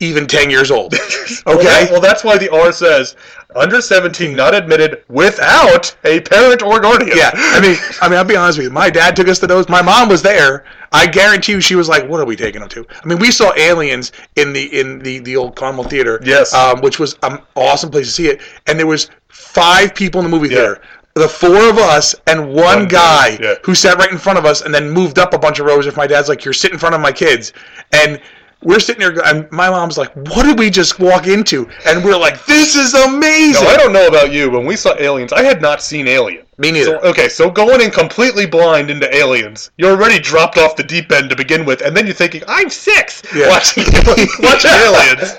even 0.00 0.26
ten 0.26 0.50
years 0.50 0.70
old. 0.70 0.94
Okay. 0.94 1.02
Well, 1.46 1.58
that- 1.62 1.90
well, 1.92 2.00
that's 2.00 2.24
why 2.24 2.36
the 2.38 2.48
R 2.50 2.72
says 2.72 3.14
under 3.54 3.80
17, 3.80 4.34
not 4.34 4.54
admitted 4.54 5.04
without 5.08 5.94
a 6.04 6.20
parent 6.20 6.60
or 6.62 6.80
guardian. 6.80 7.16
Yeah, 7.16 7.30
I 7.34 7.60
mean, 7.60 7.76
I 8.02 8.08
mean, 8.08 8.18
I'll 8.18 8.24
be 8.24 8.36
honest 8.36 8.58
with 8.58 8.66
you. 8.66 8.72
My 8.72 8.90
dad 8.90 9.14
took 9.16 9.28
us 9.28 9.38
to 9.40 9.46
those. 9.46 9.68
My 9.68 9.80
mom 9.82 10.08
was 10.08 10.22
there. 10.22 10.64
I 10.92 11.06
guarantee 11.06 11.52
you, 11.52 11.60
she 11.60 11.74
was 11.76 11.88
like, 11.88 12.08
"What 12.08 12.20
are 12.20 12.24
we 12.26 12.36
taking 12.36 12.60
them 12.60 12.68
to?" 12.70 12.84
I 13.02 13.06
mean, 13.06 13.18
we 13.18 13.30
saw 13.30 13.52
Aliens 13.56 14.12
in 14.36 14.52
the 14.52 14.78
in 14.78 14.98
the 14.98 15.20
the 15.20 15.36
old 15.36 15.54
Carmel 15.56 15.84
Theater. 15.84 16.20
Yes. 16.24 16.52
um, 16.52 16.80
which 16.80 16.98
was 16.98 17.16
an 17.22 17.38
awesome 17.54 17.90
place 17.90 18.06
to 18.06 18.12
see 18.12 18.28
it. 18.28 18.40
And 18.66 18.78
there 18.78 18.86
was 18.86 19.10
five 19.28 19.94
people 19.94 20.20
in 20.20 20.28
the 20.30 20.36
movie 20.36 20.48
Yeah. 20.48 20.56
theater. 20.56 20.80
The 21.14 21.28
four 21.28 21.70
of 21.70 21.78
us 21.78 22.14
and 22.26 22.48
one, 22.48 22.54
One 22.54 22.88
guy 22.88 23.36
guy, 23.36 23.38
yeah. 23.42 23.54
who 23.64 23.74
sat 23.74 23.96
right 23.98 24.10
in 24.10 24.18
front 24.18 24.38
of 24.38 24.44
us, 24.44 24.60
and 24.62 24.74
then 24.74 24.90
moved 24.90 25.18
up 25.18 25.32
a 25.32 25.38
bunch 25.38 25.58
of 25.60 25.66
rows. 25.66 25.86
If 25.86 25.96
my 25.96 26.06
dad's 26.06 26.28
like, 26.28 26.44
"You're 26.44 26.52
sitting 26.54 26.74
in 26.74 26.78
front 26.80 26.94
of 26.94 27.00
my 27.00 27.12
kids," 27.12 27.52
and 27.92 28.20
we're 28.62 28.80
sitting 28.80 29.00
there, 29.00 29.24
and 29.26 29.50
my 29.52 29.68
mom's 29.70 29.98
like, 29.98 30.12
"What 30.14 30.44
did 30.44 30.58
we 30.58 30.70
just 30.70 30.98
walk 30.98 31.26
into?" 31.26 31.68
And 31.86 32.04
we're 32.04 32.16
like, 32.16 32.44
"This 32.46 32.74
is 32.74 32.94
amazing." 32.94 33.62
No, 33.64 33.70
I 33.70 33.76
don't 33.76 33.92
know 33.92 34.06
about 34.08 34.32
you. 34.32 34.50
When 34.50 34.64
we 34.66 34.76
saw 34.76 34.94
Aliens, 34.98 35.32
I 35.32 35.42
had 35.42 35.60
not 35.62 35.82
seen 35.82 36.08
Alien. 36.08 36.44
Me 36.58 36.72
neither. 36.72 36.98
So, 37.02 37.08
okay, 37.10 37.28
so 37.28 37.50
going 37.50 37.82
in 37.82 37.90
completely 37.90 38.46
blind 38.46 38.90
into 38.90 39.14
Aliens, 39.14 39.70
you're 39.76 39.90
already 39.90 40.18
dropped 40.18 40.56
off 40.56 40.74
the 40.74 40.82
deep 40.82 41.12
end 41.12 41.28
to 41.28 41.36
begin 41.36 41.66
with, 41.66 41.82
and 41.82 41.94
then 41.94 42.06
you're 42.06 42.14
thinking, 42.14 42.42
I'm 42.48 42.70
six 42.70 43.22
Yeah. 43.34 43.48
watching, 43.50 43.84
watching 44.40 44.70
Aliens. 44.70 45.32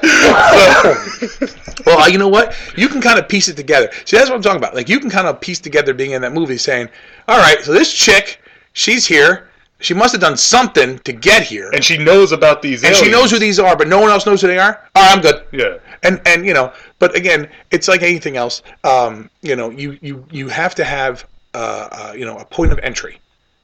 So, 1.42 1.48
well, 1.88 2.08
you 2.08 2.20
know 2.20 2.28
what? 2.28 2.56
You 2.76 2.88
can 2.88 3.02
kind 3.02 3.18
of 3.18 3.28
piece 3.28 3.48
it 3.48 3.56
together. 3.58 3.90
See, 4.06 4.16
that's 4.16 4.30
what 4.30 4.36
I'm 4.36 4.44
talking 4.44 4.58
about. 4.60 4.76
Like, 4.76 4.90
you 4.90 5.00
can 5.00 5.10
kind 5.10 5.28
of 5.28 5.42
piece 5.42 5.60
together 5.60 5.94
being 5.96 6.12
in 6.12 6.22
that 6.22 6.34
movie 6.34 6.58
saying, 6.58 6.88
all 7.28 7.40
right, 7.40 7.62
so 7.64 7.74
this 7.74 7.92
chick, 7.92 8.40
she's 8.74 9.08
here. 9.08 9.50
She 9.80 9.94
must 9.94 10.12
have 10.14 10.22
done 10.22 10.38
something 10.38 10.98
to 11.00 11.14
get 11.14 11.44
here. 11.44 11.70
and 11.72 11.84
she 11.84 11.98
knows 11.98 12.32
about 12.32 12.62
these 12.62 12.84
And 12.84 12.94
aliens. 12.94 13.06
she 13.06 13.12
knows 13.12 13.32
who 13.32 13.40
these 13.40 13.60
are, 13.60 13.76
but 13.76 13.88
no 13.88 14.00
one 14.00 14.10
else 14.10 14.26
knows 14.26 14.42
who 14.42 14.48
they 14.48 14.58
are. 14.58 14.82
All 14.96 15.04
right, 15.04 15.16
I'm 15.16 15.22
good. 15.22 15.44
Yeah. 15.52 15.78
And 16.04 16.20
and 16.26 16.46
you 16.46 16.54
know, 16.54 16.74
but 17.00 17.16
again, 17.16 17.50
it's 17.72 17.88
like 17.88 18.02
anything 18.02 18.38
else. 18.38 18.64
Um, 18.84 19.30
you 19.42 19.56
know, 19.56 19.70
you 19.70 19.98
you 20.02 20.26
you 20.32 20.48
have 20.48 20.74
to 20.76 20.84
have 20.84 21.26
uh, 21.54 21.88
uh, 21.92 22.14
you 22.16 22.26
know 22.26 22.38
a 22.38 22.46
point 22.46 22.72
of 22.72 22.80
entry, 22.80 23.20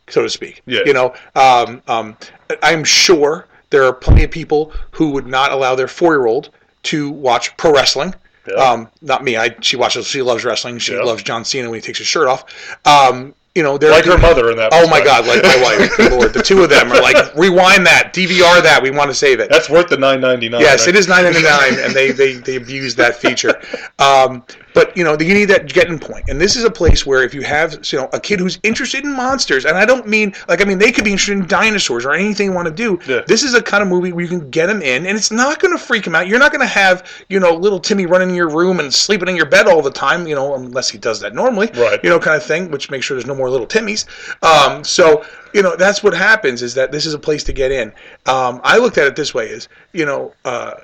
so 0.08 0.22
to 0.24 0.30
speak. 0.30 0.62
Yeah. 0.66 0.82
You 0.86 0.94
know, 0.94 1.14
um, 1.36 1.82
um, 1.88 2.18
I'm 2.62 2.84
sure 2.84 3.48
there 3.72 3.84
are 3.86 3.94
plenty 3.94 4.24
of 4.24 4.32
people 4.32 4.72
who 4.92 5.10
would 5.12 5.26
not 5.28 5.52
allow 5.52 5.74
their 5.76 5.88
four 5.88 6.14
year 6.14 6.26
old 6.28 6.50
to 6.84 7.10
watch 7.12 7.56
pro 7.58 7.72
wrestling. 7.74 8.14
Yeah. 8.48 8.56
Um, 8.56 8.90
not 9.02 9.24
me. 9.24 9.38
I 9.38 9.56
she 9.62 9.78
watches. 9.78 10.06
She 10.08 10.22
loves 10.22 10.44
wrestling. 10.44 10.78
She 10.80 10.94
Yeah. 10.94 11.02
loves 11.04 11.24
John 11.24 11.46
Cena 11.46 11.70
when 11.70 11.80
he 11.80 11.86
takes 11.86 12.00
his 12.00 12.08
shirt 12.08 12.28
off. 12.28 12.46
Um, 12.86 13.34
you 13.56 13.62
know, 13.62 13.78
there 13.78 13.92
Like 13.92 14.06
her 14.06 14.18
mother 14.18 14.50
in 14.50 14.58
that 14.58 14.70
Oh 14.74 14.88
my. 14.88 15.04
God, 15.04 15.28
like 15.28 15.44
my 15.44 15.62
wife. 15.62 16.00
Lord, 16.12 16.34
the 16.34 16.42
two 16.42 16.64
of 16.64 16.70
them 16.70 16.92
are 16.92 17.02
like 17.02 17.36
rewind 17.36 17.86
that, 17.86 18.12
DVR 18.14 18.64
that. 18.64 18.82
We 18.82 18.90
want 18.90 19.12
to 19.12 19.14
save 19.14 19.40
it. 19.40 19.50
That's 19.50 19.70
worth 19.70 19.90
the 19.90 19.98
nine 19.98 20.22
ninety 20.22 20.50
nine. 20.50 20.62
Yes, 20.62 20.88
it 20.88 20.96
is 20.96 21.08
nine 21.08 21.24
ninety 21.24 21.44
nine, 21.44 21.76
and 21.78 21.94
they, 21.94 22.12
they 22.12 22.34
they 22.34 22.56
abuse 22.56 22.96
that 22.96 23.16
feature. 23.16 23.62
Um, 24.00 24.44
but 24.74 24.96
you 24.98 25.04
know, 25.04 25.18
you 25.20 25.34
need 25.34 25.46
that 25.46 25.72
getting 25.72 26.00
point, 26.00 26.26
and 26.30 26.40
this 26.40 26.56
is 26.56 26.64
a 26.64 26.72
place 26.72 27.06
where 27.06 27.24
if 27.24 27.34
you 27.34 27.42
have 27.42 27.80
you 27.92 28.00
know 28.00 28.10
a 28.14 28.20
kid 28.20 28.40
who's 28.40 28.60
interested 28.64 29.04
in 29.04 29.14
monsters, 29.14 29.66
and 29.66 29.78
I 29.78 29.86
don't 29.86 30.08
mean 30.08 30.34
like 30.48 30.62
I 30.62 30.66
mean 30.66 30.78
they 30.78 30.92
could 30.92 31.04
be 31.04 31.12
interested 31.12 31.38
in 31.38 31.48
dinosaurs 31.48 32.06
or 32.06 32.14
anything 32.14 32.48
you 32.48 32.54
want 32.54 32.68
to 32.68 32.74
do. 32.74 33.00
Yeah. 33.08 33.22
This 33.28 33.44
is 33.44 33.54
a 33.54 33.62
kind 33.62 33.84
of 33.84 33.90
movie 33.90 34.12
where 34.12 34.24
you 34.24 34.30
can 34.30 34.50
get 34.50 34.68
them 34.68 34.82
in, 34.82 35.06
and 35.06 35.18
it's 35.18 35.32
not 35.32 35.60
going 35.60 35.78
to 35.78 35.84
freak 35.84 36.06
him 36.06 36.16
out. 36.16 36.28
You're 36.28 36.40
not 36.40 36.52
going 36.52 36.62
to 36.62 36.74
have 36.74 37.08
you 37.30 37.40
know 37.40 37.56
little 37.56 37.80
Timmy 37.80 38.06
running 38.06 38.30
in 38.30 38.36
your 38.36 38.50
room 38.50 38.80
and 38.80 38.94
sleeping 38.94 39.28
in 39.30 39.36
your 39.36 39.46
bed 39.46 39.68
all 39.68 39.82
the 39.82 39.92
time, 39.92 40.28
you 40.28 40.36
know, 40.36 40.56
unless 40.56 40.90
he 40.90 40.98
does 40.98 41.20
that 41.22 41.34
normally, 41.34 41.70
Right. 41.76 42.00
You 42.04 42.10
know, 42.10 42.20
kind 42.20 42.36
of 42.36 42.44
thing, 42.44 42.72
which 42.72 42.90
makes 42.90 43.06
sure 43.06 43.16
there's 43.16 43.28
no 43.28 43.36
more 43.36 43.50
little 43.50 43.68
Timmys. 43.68 44.06
Um, 44.44 44.84
so 44.84 45.26
you 45.54 45.62
know 45.62 45.76
that's 45.76 46.04
what 46.04 46.14
happens 46.14 46.62
is 46.62 46.74
that 46.76 46.92
this 46.92 47.06
is 47.06 47.14
a 47.14 47.20
place 47.20 47.44
to 47.46 47.54
get 47.54 47.72
in. 47.72 47.90
Um, 48.26 48.60
I 48.64 48.78
looked 48.78 48.98
at 48.98 49.08
it 49.08 49.16
this 49.16 49.34
way: 49.34 49.50
is 49.50 49.68
you 49.92 50.06
know. 50.06 50.34
Uh, 50.46 50.76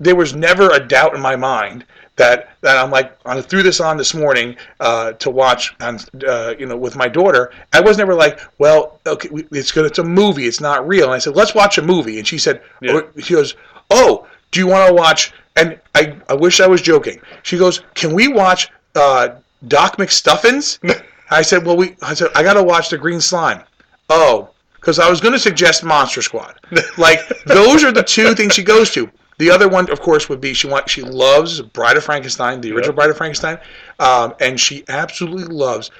there 0.00 0.16
was 0.16 0.34
never 0.34 0.70
a 0.70 0.80
doubt 0.80 1.14
in 1.14 1.20
my 1.20 1.36
mind 1.36 1.84
that 2.16 2.56
that 2.60 2.76
I'm 2.76 2.90
like 2.90 3.16
I 3.26 3.40
threw 3.40 3.62
this 3.62 3.80
on 3.80 3.96
this 3.96 4.14
morning 4.14 4.56
uh, 4.80 5.12
to 5.12 5.30
watch 5.30 5.74
on 5.80 5.98
uh, 6.26 6.54
you 6.58 6.66
know 6.66 6.76
with 6.76 6.96
my 6.96 7.08
daughter. 7.08 7.52
I 7.72 7.80
was 7.80 7.98
never 7.98 8.14
like, 8.14 8.40
well, 8.58 9.00
okay, 9.06 9.28
it's 9.50 9.72
good. 9.72 9.86
It's 9.86 9.98
a 9.98 10.04
movie. 10.04 10.46
It's 10.46 10.60
not 10.60 10.86
real. 10.86 11.04
And 11.04 11.14
I 11.14 11.18
said, 11.18 11.34
let's 11.36 11.54
watch 11.54 11.78
a 11.78 11.82
movie. 11.82 12.18
And 12.18 12.26
she 12.26 12.38
said, 12.38 12.62
Yeah. 12.80 13.00
oh, 13.02 13.20
she 13.20 13.34
goes, 13.34 13.56
oh, 13.90 14.26
do 14.52 14.60
you 14.60 14.66
want 14.66 14.88
to 14.88 14.94
watch? 14.94 15.32
And 15.56 15.78
I 15.94 16.16
I 16.28 16.34
wish 16.34 16.60
I 16.60 16.66
was 16.66 16.80
joking. 16.82 17.20
She 17.42 17.58
goes, 17.58 17.82
can 17.94 18.12
we 18.14 18.28
watch 18.28 18.70
uh, 18.94 19.36
Doc 19.68 19.96
McStuffins? 19.96 20.78
I 21.30 21.42
said, 21.42 21.64
well, 21.66 21.76
we. 21.76 21.96
I 22.02 22.14
said 22.14 22.28
I 22.34 22.42
got 22.42 22.54
to 22.54 22.62
watch 22.62 22.90
the 22.90 22.98
Green 22.98 23.20
Slime. 23.20 23.62
Oh, 24.10 24.50
because 24.76 24.98
I 24.98 25.08
was 25.08 25.20
going 25.20 25.32
to 25.32 25.38
suggest 25.38 25.82
Monster 25.82 26.22
Squad. 26.22 26.54
Like 26.98 27.20
those 27.46 27.82
are 27.82 27.90
the 27.92 28.02
two 28.02 28.34
things 28.34 28.54
she 28.54 28.62
goes 28.62 28.90
to. 28.92 29.10
The 29.38 29.50
other 29.50 29.68
one, 29.68 29.90
of 29.90 30.00
course, 30.00 30.28
would 30.28 30.40
be 30.40 30.54
she 30.54 30.66
want 30.68 30.88
she 30.88 31.02
loves 31.02 31.60
Bride 31.60 31.96
of 31.96 32.04
Frankenstein, 32.04 32.60
the 32.60 32.68
original 32.70 32.92
Yep. 32.92 32.96
Bride 32.96 33.10
of 33.10 33.16
Frankenstein, 33.16 33.58
um, 33.98 34.34
and 34.40 34.58
she 34.60 34.84
absolutely 34.88 35.44
loves. 35.54 35.90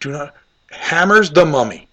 Do 0.00 0.12
not 0.12 0.34
hammers 0.70 1.30
the 1.30 1.44
Mummy. 1.44 1.88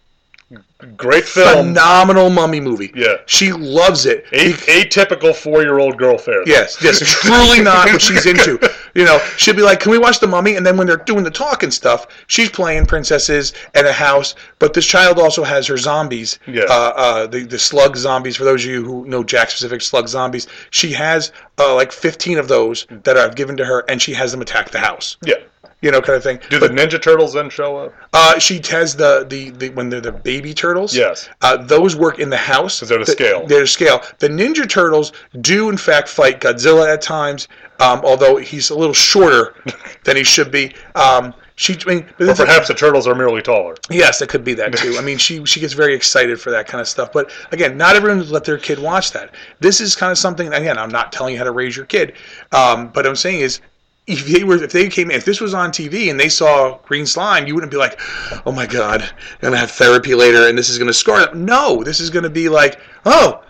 Great 0.97 1.23
film. 1.25 1.67
Phenomenal 1.67 2.29
mummy 2.29 2.59
movie. 2.59 2.91
Yeah. 2.95 3.17
She 3.25 3.53
loves 3.53 4.05
it. 4.05 4.25
A- 4.33 4.51
atypical 4.83 5.33
four 5.33 5.61
year 5.61 5.79
old 5.79 5.97
girl 5.97 6.17
fare. 6.17 6.43
Yes, 6.45 6.77
yes, 6.83 6.99
truly 6.99 7.61
not 7.61 7.87
what 7.87 8.01
she's 8.01 8.25
into. 8.25 8.59
You 8.93 9.05
know, 9.05 9.19
she'll 9.37 9.55
be 9.55 9.61
like, 9.61 9.79
"Can 9.79 9.91
we 9.91 9.97
watch 9.97 10.19
the 10.19 10.27
Mummy?" 10.27 10.55
And 10.55 10.65
then 10.65 10.77
when 10.77 10.87
they're 10.87 10.97
doing 10.97 11.23
the 11.23 11.31
talking 11.31 11.71
stuff, 11.71 12.07
she's 12.27 12.49
playing 12.49 12.85
princesses 12.85 13.53
and 13.73 13.87
a 13.87 13.93
house. 13.93 14.35
But 14.59 14.73
this 14.73 14.85
child 14.85 15.19
also 15.19 15.43
has 15.43 15.67
her 15.67 15.77
zombies. 15.77 16.39
Yeah. 16.47 16.63
Uh, 16.63 16.93
uh, 16.95 17.27
the 17.27 17.43
the 17.43 17.59
slug 17.59 17.95
zombies. 17.95 18.35
For 18.35 18.43
those 18.43 18.63
of 18.63 18.71
you 18.71 18.83
who 18.83 19.05
know 19.05 19.23
Jakks 19.23 19.53
Pacific 19.53 19.81
slug 19.81 20.07
zombies, 20.07 20.47
she 20.69 20.91
has 20.93 21.31
uh, 21.57 21.73
like 21.75 21.91
15 21.91 22.37
of 22.37 22.47
those 22.47 22.87
that 23.03 23.17
I've 23.17 23.35
given 23.35 23.57
to 23.57 23.65
her, 23.65 23.83
and 23.87 24.01
she 24.01 24.13
has 24.13 24.31
them 24.31 24.41
attack 24.41 24.71
the 24.71 24.79
house. 24.79 25.17
Yeah. 25.23 25.35
You 25.81 25.89
know, 25.89 26.01
kind 26.01 26.15
of 26.15 26.23
thing. 26.23 26.39
Do 26.49 26.59
the 26.59 26.67
Ninja 26.69 27.01
Turtles 27.01 27.33
then 27.33 27.49
show 27.49 27.77
up? 27.77 27.93
Uh, 28.13 28.37
she 28.37 28.61
has 28.69 28.95
the, 28.95 29.25
the, 29.27 29.49
the 29.49 29.69
when 29.69 29.89
they're 29.89 29.99
the 29.99 30.11
baby 30.11 30.53
turtles. 30.53 30.95
Yes. 30.95 31.27
Uh, 31.41 31.57
those 31.57 31.95
work 31.95 32.19
in 32.19 32.29
the 32.29 32.37
house. 32.37 32.77
Because 32.77 32.89
they're 32.89 32.99
to 32.99 33.05
scale. 33.05 33.47
They're 33.47 33.61
to 33.61 33.67
scale. 33.67 34.01
The 34.19 34.29
Ninja 34.29 34.69
Turtles 34.69 35.11
do 35.41 35.69
in 35.69 35.77
fact 35.77 36.07
fight 36.07 36.39
Godzilla 36.39 36.87
at 36.93 37.01
times, 37.01 37.47
um, 37.79 38.01
although 38.03 38.37
he's 38.37 38.69
a 38.69 38.75
little 38.75 38.93
shorter 38.93 39.55
than 40.03 40.17
he 40.17 40.23
should 40.23 40.51
be. 40.51 40.75
Um, 40.93 41.33
she, 41.61 41.77
I 41.85 41.93
mean, 41.93 42.05
but 42.17 42.29
Or 42.29 42.45
perhaps 42.45 42.69
the 42.69 42.73
turtles 42.73 43.07
are 43.07 43.13
merely 43.13 43.43
taller. 43.43 43.75
Yes, 43.89 44.19
it 44.21 44.29
could 44.29 44.43
be 44.43 44.55
that 44.55 44.75
too. 44.75 44.95
I 44.99 45.01
mean, 45.01 45.19
she 45.19 45.45
she 45.45 45.59
gets 45.59 45.73
very 45.73 45.93
excited 45.93 46.41
for 46.41 46.49
that 46.49 46.67
kind 46.67 46.81
of 46.81 46.87
stuff. 46.87 47.11
But 47.11 47.31
again, 47.51 47.77
not 47.77 47.95
everyone 47.95 48.27
let 48.29 48.45
their 48.45 48.57
kid 48.57 48.79
watch 48.79 49.11
that. 49.11 49.29
This 49.59 49.79
is 49.79 49.95
kind 49.95 50.11
of 50.11 50.17
something. 50.17 50.51
Again, 50.51 50.79
I'm 50.79 50.89
not 50.89 51.11
telling 51.11 51.33
you 51.33 51.37
how 51.37 51.43
to 51.43 51.51
raise 51.51 51.77
your 51.77 51.85
kid, 51.85 52.13
um, 52.51 52.87
but 52.87 53.05
I'm 53.05 53.15
saying 53.15 53.41
is. 53.41 53.61
If 54.07 54.25
they 54.25 54.43
were, 54.43 54.63
if 54.63 54.71
they 54.71 54.89
came, 54.89 55.11
if 55.11 55.25
this 55.25 55.39
was 55.39 55.53
on 55.53 55.71
TV 55.71 56.09
and 56.09 56.19
they 56.19 56.27
saw 56.27 56.77
green 56.79 57.05
slime, 57.05 57.47
you 57.47 57.53
wouldn't 57.53 57.71
be 57.71 57.77
like, 57.77 57.99
"Oh 58.45 58.51
my 58.51 58.65
God, 58.65 59.01
I'm 59.01 59.37
gonna 59.41 59.57
have 59.57 59.71
therapy 59.71 60.15
later, 60.15 60.47
and 60.47 60.57
this 60.57 60.69
is 60.69 60.79
gonna 60.79 60.93
scar 60.93 61.25
them." 61.25 61.45
No, 61.45 61.83
this 61.83 61.99
is 61.99 62.09
gonna 62.09 62.29
be 62.29 62.49
like, 62.49 62.79
"Oh, 63.05 63.41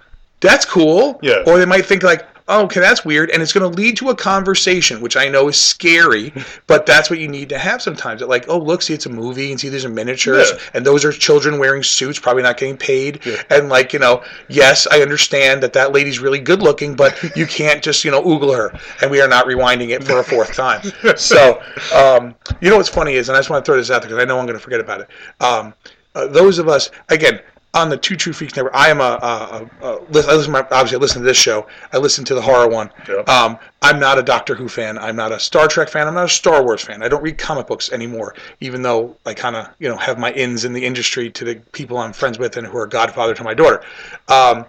that's 0.41 0.65
cool." 0.65 1.19
Yeah. 1.21 1.43
Or 1.47 1.57
they 1.57 1.65
might 1.65 1.85
think 1.85 2.03
like, 2.03 2.27
oh, 2.51 2.63
okay, 2.65 2.79
that's 2.79 3.03
weird, 3.05 3.29
and 3.31 3.41
it's 3.41 3.53
going 3.53 3.69
to 3.69 3.75
lead 3.77 3.97
to 3.97 4.09
a 4.09 4.15
conversation, 4.15 5.01
which 5.01 5.15
I 5.17 5.27
know 5.29 5.47
is 5.47 5.55
scary, 5.59 6.33
but 6.67 6.85
that's 6.85 7.09
what 7.09 7.19
you 7.19 7.27
need 7.27 7.49
to 7.49 7.57
have 7.57 7.81
sometimes. 7.81 8.21
Like, 8.21 8.47
oh, 8.49 8.59
look, 8.59 8.81
see, 8.81 8.93
it's 8.93 9.05
a 9.05 9.09
movie, 9.09 9.51
and 9.51 9.59
see, 9.59 9.69
there's 9.69 9.85
a 9.85 9.89
miniatures, 9.89 10.51
Yeah. 10.51 10.57
and 10.73 10.85
those 10.85 11.05
are 11.05 11.11
children 11.11 11.57
wearing 11.59 11.81
suits, 11.81 12.19
probably 12.19 12.43
not 12.43 12.57
getting 12.57 12.77
paid, 12.77 13.25
Yeah. 13.25 13.41
and 13.49 13.69
like, 13.69 13.93
you 13.93 13.99
know, 13.99 14.21
yes, 14.49 14.85
I 14.91 15.01
understand 15.01 15.63
that 15.63 15.73
that 15.73 15.93
lady's 15.93 16.19
really 16.19 16.39
good 16.39 16.61
looking, 16.61 16.95
but 16.95 17.17
you 17.35 17.47
can't 17.47 17.81
just, 17.81 18.03
you 18.03 18.11
know, 18.11 18.21
oogle 18.21 18.55
her, 18.55 18.77
and 19.01 19.09
we 19.09 19.21
are 19.21 19.27
not 19.27 19.45
rewinding 19.47 19.89
it 19.89 20.03
for 20.03 20.19
a 20.19 20.23
fourth 20.23 20.53
time. 20.53 20.81
So, 21.15 21.61
um, 21.95 22.35
you 22.59 22.69
know 22.69 22.77
what's 22.77 22.89
funny 22.89 23.13
is, 23.15 23.29
and 23.29 23.35
I 23.35 23.39
just 23.39 23.49
want 23.49 23.63
to 23.63 23.69
throw 23.69 23.77
this 23.77 23.89
out 23.89 24.01
there 24.01 24.09
because 24.09 24.21
I 24.21 24.25
know 24.25 24.37
I'm 24.37 24.45
going 24.45 24.57
to 24.57 24.63
forget 24.63 24.79
about 24.79 25.01
it. 25.01 25.07
Um, 25.39 25.73
uh, 26.13 26.27
those 26.27 26.59
of 26.59 26.67
us, 26.67 26.91
again, 27.09 27.39
on 27.73 27.89
the 27.89 27.95
Two 27.97 28.15
True 28.17 28.33
Freaks 28.33 28.55
Network, 28.55 28.75
I 28.75 28.89
am 28.89 28.99
a, 28.99 29.03
a, 29.03 29.69
a, 29.81 29.87
a 29.95 29.99
listen, 30.09 30.29
I 30.31 30.33
listen. 30.35 30.51
to 30.53 30.61
my- 30.61 30.67
Obviously, 30.71 30.97
I 30.97 30.99
listen 30.99 31.21
to 31.21 31.25
this 31.25 31.37
show. 31.37 31.67
I 31.93 31.97
listen 31.99 32.25
to 32.25 32.35
the 32.35 32.41
horror 32.41 32.67
one. 32.67 32.89
Yeah. 33.07 33.21
Um, 33.21 33.57
I'm 33.81 33.99
not 33.99 34.19
a 34.19 34.23
Doctor 34.23 34.55
Who 34.55 34.67
fan. 34.67 34.97
I'm 34.97 35.15
not 35.15 35.31
a 35.31 35.39
Star 35.39 35.67
Trek 35.69 35.87
fan. 35.89 36.07
I'm 36.07 36.13
not 36.13 36.25
a 36.25 36.29
Star 36.29 36.63
Wars 36.63 36.81
fan. 36.81 37.01
I 37.01 37.07
don't 37.07 37.23
read 37.23 37.37
comic 37.37 37.67
books 37.67 37.91
anymore, 37.91 38.35
even 38.59 38.81
though 38.81 39.15
I 39.25 39.33
kind 39.33 39.55
of 39.55 39.69
you 39.79 39.87
know 39.87 39.95
have 39.97 40.19
my 40.19 40.31
ins 40.33 40.65
in 40.65 40.73
the 40.73 40.85
industry 40.85 41.29
to 41.31 41.45
the 41.45 41.55
people 41.71 41.97
I'm 41.97 42.11
friends 42.13 42.37
with 42.37 42.57
and 42.57 42.67
who 42.67 42.77
are 42.77 42.87
godfather 42.87 43.33
to 43.35 43.43
my 43.43 43.53
daughter. 43.53 43.81
Um, 44.27 44.65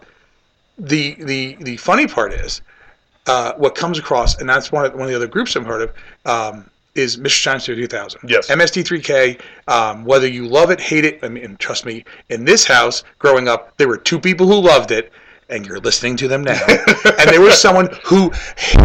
the 0.79 1.15
the 1.19 1.57
the 1.61 1.77
funny 1.79 2.07
part 2.07 2.33
is 2.33 2.63
uh, 3.27 3.53
what 3.55 3.75
comes 3.75 3.99
across, 3.99 4.39
and 4.41 4.49
that's 4.49 4.71
one 4.71 4.85
of 4.87 4.93
one 4.93 5.03
of 5.03 5.09
the 5.09 5.17
other 5.17 5.27
groups 5.27 5.57
I've 5.57 5.67
heard 5.67 5.83
of. 5.91 5.93
Um, 6.25 6.71
is 6.95 7.19
Mystery 7.19 7.53
Science 7.53 7.67
3000. 7.67 8.21
Yes. 8.29 8.49
MST3K, 8.49 9.41
um, 9.69 10.05
whether 10.05 10.27
you 10.27 10.47
love 10.47 10.71
it, 10.71 10.81
hate 10.81 11.05
it, 11.05 11.19
I 11.23 11.29
mean, 11.29 11.45
and 11.45 11.59
trust 11.59 11.87
me, 11.87 12.05
in 12.29 12.45
this 12.45 12.65
house, 12.65 13.03
growing 13.19 13.49
up, 13.49 13.77
there 13.79 13.89
were 13.89 13.97
two 13.97 14.21
people 14.21 14.47
who 14.47 14.61
loved 14.61 14.91
it, 14.91 15.13
and 15.53 15.67
you're 15.67 15.81
listening 15.81 16.17
to 16.17 16.29
them 16.29 16.43
now. 16.43 16.61
and 16.67 17.31
there 17.31 17.41
was 17.41 17.61
someone 17.61 17.89
who 18.05 18.31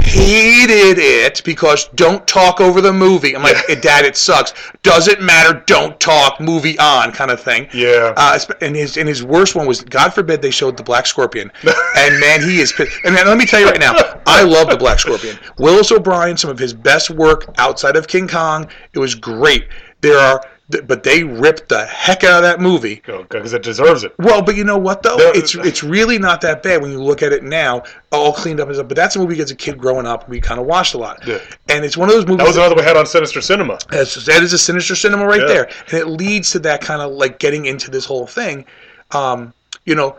hated 0.03 0.97
it 0.99 1.41
because 1.43 1.87
don't 1.95 2.27
talk 2.27 2.59
over 2.59 2.81
the 2.81 2.93
movie. 2.93 3.35
I'm 3.35 3.43
like, 3.43 3.81
Dad, 3.81 4.05
it 4.05 4.17
sucks. 4.17 4.53
Doesn't 4.83 5.21
matter. 5.21 5.63
Don't 5.65 5.99
talk. 5.99 6.39
Movie 6.39 6.77
on, 6.77 7.11
kind 7.11 7.31
of 7.31 7.39
thing. 7.41 7.67
Yeah. 7.73 8.13
Uh, 8.15 8.39
and 8.61 8.75
his 8.75 8.97
and 8.97 9.07
his 9.07 9.23
worst 9.23 9.55
one 9.55 9.65
was, 9.65 9.81
God 9.81 10.13
forbid, 10.13 10.41
they 10.41 10.51
showed 10.51 10.77
the 10.77 10.83
Black 10.83 11.07
Scorpion. 11.07 11.51
and 11.97 12.19
man, 12.19 12.41
he 12.41 12.59
is 12.59 12.71
pissed. 12.71 12.99
And 13.03 13.15
man, 13.15 13.27
let 13.27 13.37
me 13.37 13.45
tell 13.45 13.59
you 13.59 13.67
right 13.67 13.79
now, 13.79 13.95
I 14.25 14.43
love 14.43 14.69
the 14.69 14.77
Black 14.77 14.99
Scorpion. 14.99 15.37
Willis 15.57 15.91
O'Brien, 15.91 16.37
some 16.37 16.49
of 16.49 16.59
his 16.59 16.73
best 16.73 17.09
work 17.09 17.45
outside 17.57 17.95
of 17.95 18.07
King 18.07 18.27
Kong. 18.27 18.67
It 18.93 18.99
was 18.99 19.15
great. 19.15 19.67
There 20.01 20.17
are, 20.17 20.41
but 20.69 21.03
they 21.03 21.23
ripped 21.23 21.69
the 21.69 21.85
heck 21.85 22.25
out 22.25 22.37
of 22.37 22.41
that 22.43 22.59
movie. 22.59 23.01
Because 23.05 23.53
it 23.53 23.63
deserves 23.63 24.03
it. 24.03 24.13
Well, 24.19 24.41
but 24.41 24.55
you 24.57 24.65
know 24.65 24.77
what 24.77 25.01
though? 25.01 25.15
There- 25.15 25.35
It's 25.37 25.55
it's 25.55 25.81
really 25.83 26.19
not 26.19 26.41
that 26.41 26.61
bad 26.61 26.81
when 26.81 26.91
you 26.91 27.01
look 27.01 27.23
at 27.23 27.31
it 27.31 27.43
now, 27.43 27.83
all 28.11 28.33
cleaned 28.33 28.59
up 28.59 28.67
and 28.67 28.75
stuff. 28.75 28.87
But 28.89 28.97
that's 28.97 29.15
a 29.15 29.19
movie 29.19 29.41
as 29.41 29.49
a 29.49 29.55
kid 29.55 29.77
growing 29.77 30.05
up, 30.05 30.27
we 30.27 30.41
kind 30.41 30.59
of 30.59 30.65
watched 30.65 30.93
a 30.93 30.97
lot. 30.97 31.25
Yeah. 31.25 31.39
And 31.69 31.85
it's 31.85 31.95
one 31.95 32.09
of 32.09 32.15
those 32.15 32.25
movies. 32.25 32.39
That 32.39 32.47
was 32.47 32.57
another 32.57 32.75
we 32.75 32.81
had 32.83 32.97
on 32.97 33.05
Sinister 33.05 33.39
Cinema. 33.41 33.77
That's, 33.89 34.25
that 34.25 34.43
is 34.43 34.51
a 34.51 34.57
sinister 34.57 34.95
cinema 34.95 35.25
right 35.25 35.41
Yeah. 35.41 35.47
there, 35.47 35.69
and 35.89 35.93
it 35.93 36.07
leads 36.07 36.51
to 36.51 36.59
that 36.59 36.81
kind 36.81 37.01
of 37.01 37.13
like 37.13 37.39
getting 37.39 37.65
into 37.65 37.89
this 37.89 38.03
whole 38.05 38.27
thing. 38.27 38.65
Um, 39.11 39.53
you 39.85 39.95
know, 39.95 40.17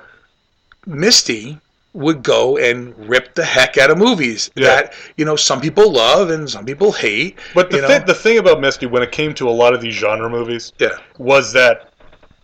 Misty 0.87 1.59
would 1.99 2.23
go 2.23 2.57
and 2.57 2.95
rip 3.09 3.35
the 3.35 3.45
heck 3.45 3.77
out 3.77 3.91
of 3.91 3.99
movies 3.99 4.51
Yeah. 4.55 4.69
that 4.69 4.95
you 5.17 5.25
know 5.25 5.37
some 5.37 5.61
people 5.61 5.93
love 5.93 6.31
and 6.31 6.49
some 6.49 6.65
people 6.65 6.93
hate. 6.93 7.39
But 7.55 7.71
the, 7.71 7.77
you 7.77 7.83
know? 7.83 7.89
thi- 7.89 8.05
the 8.07 8.15
thing 8.15 8.39
about 8.39 8.61
Misty, 8.61 8.87
when 8.87 9.03
it 9.03 9.13
came 9.13 9.35
to 9.35 9.49
a 9.49 9.51
lot 9.51 9.75
of 9.75 9.81
these 9.81 9.95
genre 9.95 10.31
movies, 10.31 10.73
yeah, 10.79 10.91
was 11.19 11.53
that 11.55 11.93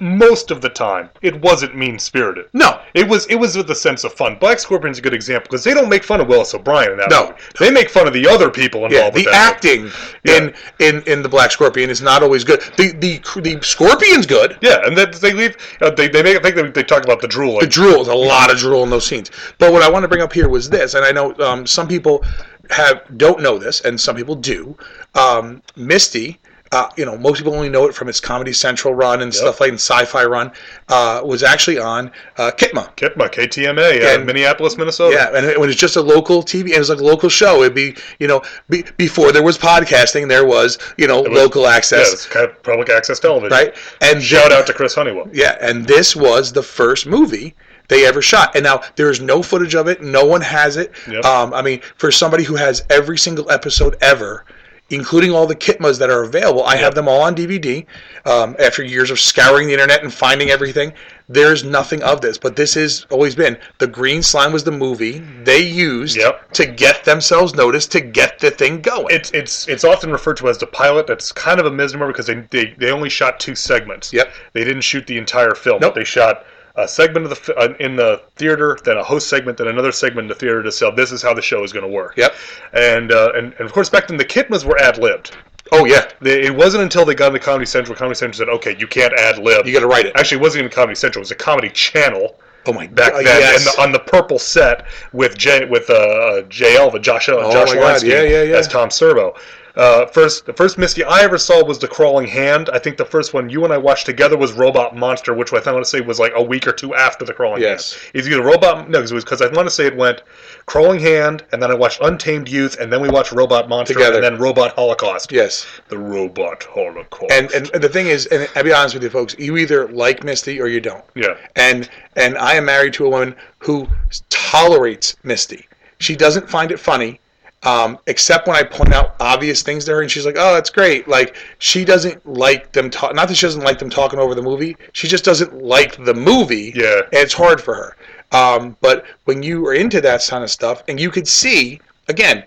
most 0.05 0.51
of 0.51 0.61
the 0.61 0.69
time 0.69 1.09
it 1.23 1.41
wasn't 1.41 1.75
mean 1.75 1.99
spirited. 1.99 2.45
No. 2.53 2.81
it 2.93 3.09
was 3.09 3.27
it 3.27 3.37
was 3.37 3.57
with 3.57 3.71
a 3.71 3.75
sense 3.75 4.05
of 4.05 4.13
fun. 4.13 4.37
Black 4.39 4.59
Scorpion's 4.59 4.99
a 4.99 5.03
good 5.03 5.15
example 5.15 5.49
because 5.51 5.65
they 5.65 5.73
don't 5.73 5.89
make 5.89 6.05
fun 6.05 6.21
of 6.21 6.29
Willis 6.29 6.55
O'Brien 6.55 6.93
in 6.93 6.99
that 6.99 7.11
No. 7.11 7.23
movie. 7.29 7.35
They 7.59 7.71
make 7.71 7.89
fun 7.89 8.07
of 8.07 8.13
the 8.13 8.27
other 8.29 8.51
people 8.51 8.85
involved. 8.85 9.17
Yeah, 9.17 9.25
the 9.25 9.31
acting 9.31 9.91
Yeah. 10.25 10.37
in, 10.37 10.55
in 10.79 11.03
in 11.05 11.23
the 11.23 11.29
Black 11.29 11.51
Scorpion 11.51 11.89
is 11.91 12.03
not 12.03 12.23
always 12.23 12.45
good. 12.45 12.61
The 12.77 12.93
the 12.93 13.21
the 13.41 13.59
Scorpion's 13.63 14.27
good. 14.27 14.59
Yeah, 14.61 14.81
and 14.85 14.97
that 14.99 15.15
they 15.15 15.33
leave. 15.33 15.57
Uh, 15.81 15.91
they 15.91 16.09
they 16.09 16.23
make. 16.23 16.37
I 16.37 16.41
think 16.41 16.57
they, 16.57 16.69
they 16.71 16.83
talk 16.85 17.05
about 17.05 17.21
the 17.21 17.29
drool. 17.29 17.61
The 17.61 17.67
drool, 17.67 18.03
is 18.03 18.09
a 18.09 18.15
lot 18.15 18.51
of 18.53 18.59
drool 18.59 18.83
in 18.83 18.91
those 18.91 19.07
scenes. 19.07 19.31
But 19.59 19.73
what 19.73 19.83
I 19.83 19.91
want 19.91 20.03
to 20.05 20.09
bring 20.09 20.21
up 20.23 20.33
here 20.33 20.49
was 20.49 20.69
this, 20.69 20.95
and 20.95 21.05
I 21.05 21.13
know 21.13 21.35
um, 21.39 21.67
some 21.67 21.89
people 21.89 22.25
have 22.71 23.03
don't 23.17 23.41
know 23.41 23.59
this, 23.59 23.81
and 23.81 23.99
some 24.01 24.17
people 24.17 24.35
do. 24.35 24.77
Um, 25.15 25.63
Misty, 25.77 26.39
uh, 26.75 26.91
you 26.97 27.05
know, 27.07 27.17
most 27.17 27.39
people 27.39 27.55
only 27.55 27.69
know 27.69 27.87
it 27.87 27.95
from 27.95 28.09
its 28.09 28.21
Comedy 28.21 28.53
Central 28.53 28.93
run 28.95 29.23
and 29.23 29.33
stuff 29.33 29.61
like 29.61 29.69
and 29.71 29.79
Sci-Fi 29.79 30.25
run. 30.25 30.51
Uh, 30.89 31.21
was 31.25 31.43
actually 31.43 31.79
on 31.79 32.11
uh, 32.37 32.51
Kitma. 32.57 32.95
Kitma, 32.97 33.31
KTMA, 33.31 34.03
uh, 34.03 34.07
And- 34.17 34.27
Minneapolis, 34.27 34.77
Minnesota. 34.77 35.15
Yeah, 35.17 35.37
and 35.37 35.47
it, 35.47 35.59
when 35.61 35.71
it's 35.71 35.79
just 35.79 35.97
a 35.97 36.03
local 36.03 36.43
TV, 36.43 36.65
and 36.65 36.71
it 36.75 36.79
was 36.81 36.91
like 36.91 36.99
a 36.99 37.05
local 37.05 37.29
show. 37.29 37.63
It'd 37.63 37.75
be, 37.75 37.95
you 38.19 38.27
know, 38.27 38.43
be, 38.69 38.85
before 38.97 39.31
there 39.33 39.43
was 39.45 39.57
podcasting, 39.57 40.29
there 40.29 40.45
was, 40.47 40.79
you 40.99 41.07
know, 41.07 41.23
was- 41.23 41.31
local 41.33 41.63
Yeah, 41.63 41.69
access, 41.77 42.13
it's 42.13 42.27
kind 42.27 42.51
of 42.51 42.63
public 42.63 42.91
access 42.91 43.21
television. 43.21 43.53
right? 43.57 43.75
And 44.01 44.23
Shout 44.23 44.53
out 44.53 44.67
to 44.67 44.73
Chris 44.75 44.95
Honeywell. 44.97 45.29
Yeah, 45.33 45.57
and 45.61 45.87
this 45.87 46.17
was 46.17 46.53
the 46.53 46.63
first 46.63 47.07
movie 47.07 47.55
they 47.89 48.07
ever 48.07 48.21
shot. 48.23 48.55
And 48.57 48.65
now 48.65 48.81
there 48.97 49.11
is 49.11 49.21
no 49.21 49.43
footage 49.43 49.75
of 49.75 49.89
it. 49.89 50.03
No 50.03 50.25
one 50.25 50.41
has 50.41 50.77
it. 50.77 50.93
Yep. 51.09 51.25
Um, 51.25 51.53
I 51.55 51.63
mean, 51.63 51.81
for 51.97 52.11
somebody 52.11 52.43
who 52.43 52.57
has 52.57 52.83
every 52.91 53.19
single 53.19 53.51
episode 53.51 53.97
ever, 54.01 54.45
including 54.91 55.33
all 55.33 55.47
the 55.47 55.55
Kitmas 55.57 55.99
that 55.99 56.11
are 56.11 56.23
available, 56.25 56.63
I 56.65 56.77
have 56.77 56.95
them 56.95 57.09
all 57.09 57.23
on 57.23 57.35
DVD. 57.35 57.87
Um, 58.27 58.55
after 58.59 58.83
years 58.83 59.11
of 59.11 59.19
scouring 59.19 59.67
the 59.67 59.73
internet 59.73 60.03
and 60.03 60.13
finding 60.13 60.51
everything, 60.51 60.93
there's 61.29 61.65
nothing 61.65 62.03
of 62.03 62.21
this. 62.21 62.37
But 62.37 62.55
this 62.57 62.75
has 62.75 63.07
always 63.11 63.35
been 63.35 63.57
the 63.79 63.87
Green 63.87 64.23
Slime 64.23 64.53
was 64.53 64.63
the 64.65 64.71
movie 64.73 65.21
they 65.45 65.61
used 65.61 66.17
Yep. 66.17 66.53
to 66.53 66.67
get 66.67 67.05
themselves 67.05 67.55
noticed 67.55 67.93
to 67.93 68.01
get 68.01 68.39
the 68.39 68.51
thing 68.51 68.81
going. 68.83 69.07
It's 69.11 69.31
it's 69.31 69.67
it's 69.69 69.85
often 69.85 70.11
referred 70.13 70.37
to 70.39 70.49
as 70.49 70.59
the 70.59 70.67
pilot. 70.67 71.07
That's 71.07 71.33
kind 71.33 71.59
of 71.61 71.67
a 71.67 71.71
misnomer 71.71 72.09
because 72.09 72.27
they 72.27 72.45
they, 72.51 72.75
they 72.79 72.91
only 72.91 73.09
shot 73.09 73.41
two 73.41 73.55
segments. 73.55 74.13
Yep. 74.13 74.33
They 74.53 74.65
didn't 74.65 74.83
shoot 74.83 75.07
the 75.07 75.17
entire 75.19 75.55
film. 75.55 75.81
Nope. 75.81 75.95
They 75.95 76.05
shot 76.05 76.45
a 76.77 76.89
segment 76.89 77.27
of 77.27 77.31
the 77.47 77.55
uh, 77.57 77.75
in 77.81 77.97
the 77.97 78.21
theater, 78.37 78.77
then 78.85 78.97
a 78.97 79.03
host 79.03 79.29
segment, 79.29 79.59
then 79.59 79.69
another 79.69 79.93
segment 79.93 80.25
in 80.25 80.29
the 80.29 80.35
theater 80.35 80.63
to 80.63 80.73
sell. 80.73 80.91
This 80.93 81.13
is 81.13 81.23
how 81.23 81.33
the 81.35 81.43
show 81.43 81.63
is 81.63 81.73
going 81.73 81.85
to 81.85 81.93
work. 81.93 82.17
Yep. 82.17 82.35
And, 82.73 83.13
uh, 83.13 83.33
and 83.35 83.53
and 83.55 83.61
of 83.63 83.73
course 83.73 83.89
back 83.89 84.09
then 84.09 84.17
the 84.17 84.25
Kitmas 84.25 84.65
were 84.65 84.79
ad 84.79 84.99
libbed. 84.99 85.37
oh 85.73 85.85
yeah, 85.85 86.09
They, 86.21 86.43
it 86.43 86.55
wasn't 86.55 86.83
until 86.83 87.05
they 87.05 87.15
got 87.15 87.29
into 87.29 87.39
Comedy 87.39 87.67
Central, 87.67 87.97
Comedy 87.97 88.17
Central 88.17 88.39
said, 88.39 88.49
"Okay, 88.49 88.77
you 88.79 88.87
can't 88.87 89.15
ad 89.15 89.39
lib. 89.39 89.67
you 89.67 89.73
got 89.73 89.81
to 89.81 89.87
write 89.87 90.07
it. 90.07 90.13
Actually, 90.17 90.39
it 90.39 90.43
wasn't 90.43 90.61
even 90.65 90.73
Comedy 90.73 90.95
Central; 90.97 91.21
it 91.21 91.25
was 91.25 91.31
a 91.31 91.37
Comedy 91.37 91.71
Channel 91.71 92.37
Oh 92.67 92.73
my 92.73 92.87
back 92.87 93.13
God, 93.13 93.27
then, 93.27 93.41
yes. 93.41 93.67
and 93.67 93.77
the, 93.77 93.83
on 93.83 93.93
the 93.93 93.99
purple 93.99 94.39
set 94.39 94.87
with 95.13 95.37
J 95.37 95.67
with 95.67 95.91
uh, 95.91 96.43
J 96.49 96.77
Elvis, 96.77 97.03
Josh, 97.03 97.29
uh, 97.29 97.37
Oh 97.37 97.53
Josh 97.53 97.75
Weinstein 97.77 98.11
yeah, 98.11 98.23
yeah, 98.23 98.43
yeah. 98.43 98.57
as 98.57 98.69
Tom 98.69 98.91
Servo. 98.91 99.35
Uh, 99.77 100.07
first, 100.07 100.47
the 100.47 100.53
first 100.53 100.79
Misty 100.79 101.03
I 101.03 101.23
ever 101.23 101.37
saw 101.37 101.65
was 101.65 101.81
the 101.81 101.89
Crawling 101.89 102.29
Hand. 102.29 102.71
I 102.73 102.79
think 102.79 102.97
the 102.97 103.05
first 103.05 103.35
one 103.35 103.51
you 103.51 103.65
and 103.65 103.73
I 103.73 103.77
watched 103.79 104.07
together 104.07 104.37
was 104.37 104.53
Robot 104.53 104.97
Monster, 104.97 105.35
which 105.35 105.53
I 105.53 105.57
want 105.73 105.85
to 105.85 105.91
say 105.91 106.01
was 106.01 106.21
like 106.21 106.33
a 106.37 106.43
week 106.43 106.69
or 106.69 106.73
two 106.73 106.95
after 106.95 107.25
the 107.25 107.33
Crawling 107.35 107.61
Hand. 107.63 107.73
Yes. 107.73 107.93
Hand. 107.95 108.11
It's 108.15 108.29
either 108.29 108.43
Robot 108.43 108.89
no, 108.89 109.01
'cause 109.01 109.11
it 109.11 109.15
was 109.15 109.25
because 109.25 109.43
I 109.43 109.49
want 109.49 109.67
to 109.67 109.71
say 109.75 109.87
it 109.87 109.97
went 109.97 110.23
Crawling 110.67 111.01
Hand, 111.01 111.43
and 111.53 111.61
then 111.61 111.73
I 111.73 111.75
watched 111.75 112.01
Untamed 112.03 112.49
Youth, 112.49 112.79
and 112.79 112.93
then 112.93 113.01
we 113.01 113.09
watched 113.09 113.33
Robot 113.33 113.69
Monster, 113.69 113.95
Together. 113.95 114.15
and 114.17 114.25
then 114.25 114.39
Robot 114.39 114.77
Holocaust. 114.77 115.33
yes. 115.33 115.67
The 115.89 115.99
Robot 115.99 116.63
Holocaust. 116.73 117.33
And, 117.33 117.51
and 117.53 117.69
and 117.75 117.83
the 117.83 117.89
thing 117.89 118.07
is, 118.07 118.27
and 118.27 118.49
I'll 118.55 118.63
be 118.63 118.73
honest 118.73 118.95
with 118.95 119.03
you, 119.03 119.11
folks, 119.11 119.35
you 119.41 119.57
either 119.57 119.89
like 119.89 120.23
Misty 120.23 120.61
or 120.61 120.69
you 120.69 120.81
don't. 120.81 121.05
yeah, 121.17 121.35
And 121.57 121.89
and 122.15 122.39
I 122.39 122.55
am 122.55 122.65
married 122.67 122.93
to 122.95 123.07
a 123.07 123.09
woman 123.09 123.35
who 123.59 123.89
tolerates 124.31 125.17
Misty. 125.25 125.67
She 125.99 126.15
doesn't 126.15 126.49
find 126.49 126.71
it 126.71 126.79
funny. 126.79 127.21
Um, 127.65 127.99
except 128.07 128.47
when 128.47 128.57
I 128.57 128.63
point 128.63 128.93
out 128.93 129.17
obvious 129.21 129.63
things 129.63 129.87
to 129.87 129.93
her, 129.93 130.03
and 130.03 130.11
she's 130.11 130.27
like, 130.27 130.37
"Oh, 130.39 130.55
that's 130.55 130.71
great." 130.71 131.09
Like 131.09 131.37
she 131.59 131.85
doesn't 131.85 132.25
like 132.27 132.73
them 132.73 132.91
talk. 132.91 133.15
Not 133.15 133.29
that 133.29 133.37
she 133.37 133.47
doesn't 133.47 133.65
like 133.65 133.79
them 133.79 133.91
talking 133.91 134.19
over 134.19 134.35
the 134.35 134.43
movie. 134.43 134.77
She 134.93 135.09
just 135.09 135.25
doesn't 135.25 135.63
like 135.63 136.05
the 136.05 136.15
movie. 136.15 136.73
Yeah. 136.75 136.99
and 136.99 137.15
it's 137.15 137.33
hard 137.33 137.61
for 137.61 137.75
her. 137.75 137.97
Um, 138.33 138.77
but 138.81 139.05
when 139.25 139.43
you 139.43 139.67
are 139.67 139.75
into 139.75 140.01
that 140.03 140.27
kind 140.29 140.45
of 140.45 140.51
stuff, 140.51 140.83
and 140.89 141.01
you 141.01 141.11
could 141.11 141.27
see 141.27 141.81
again, 142.09 142.45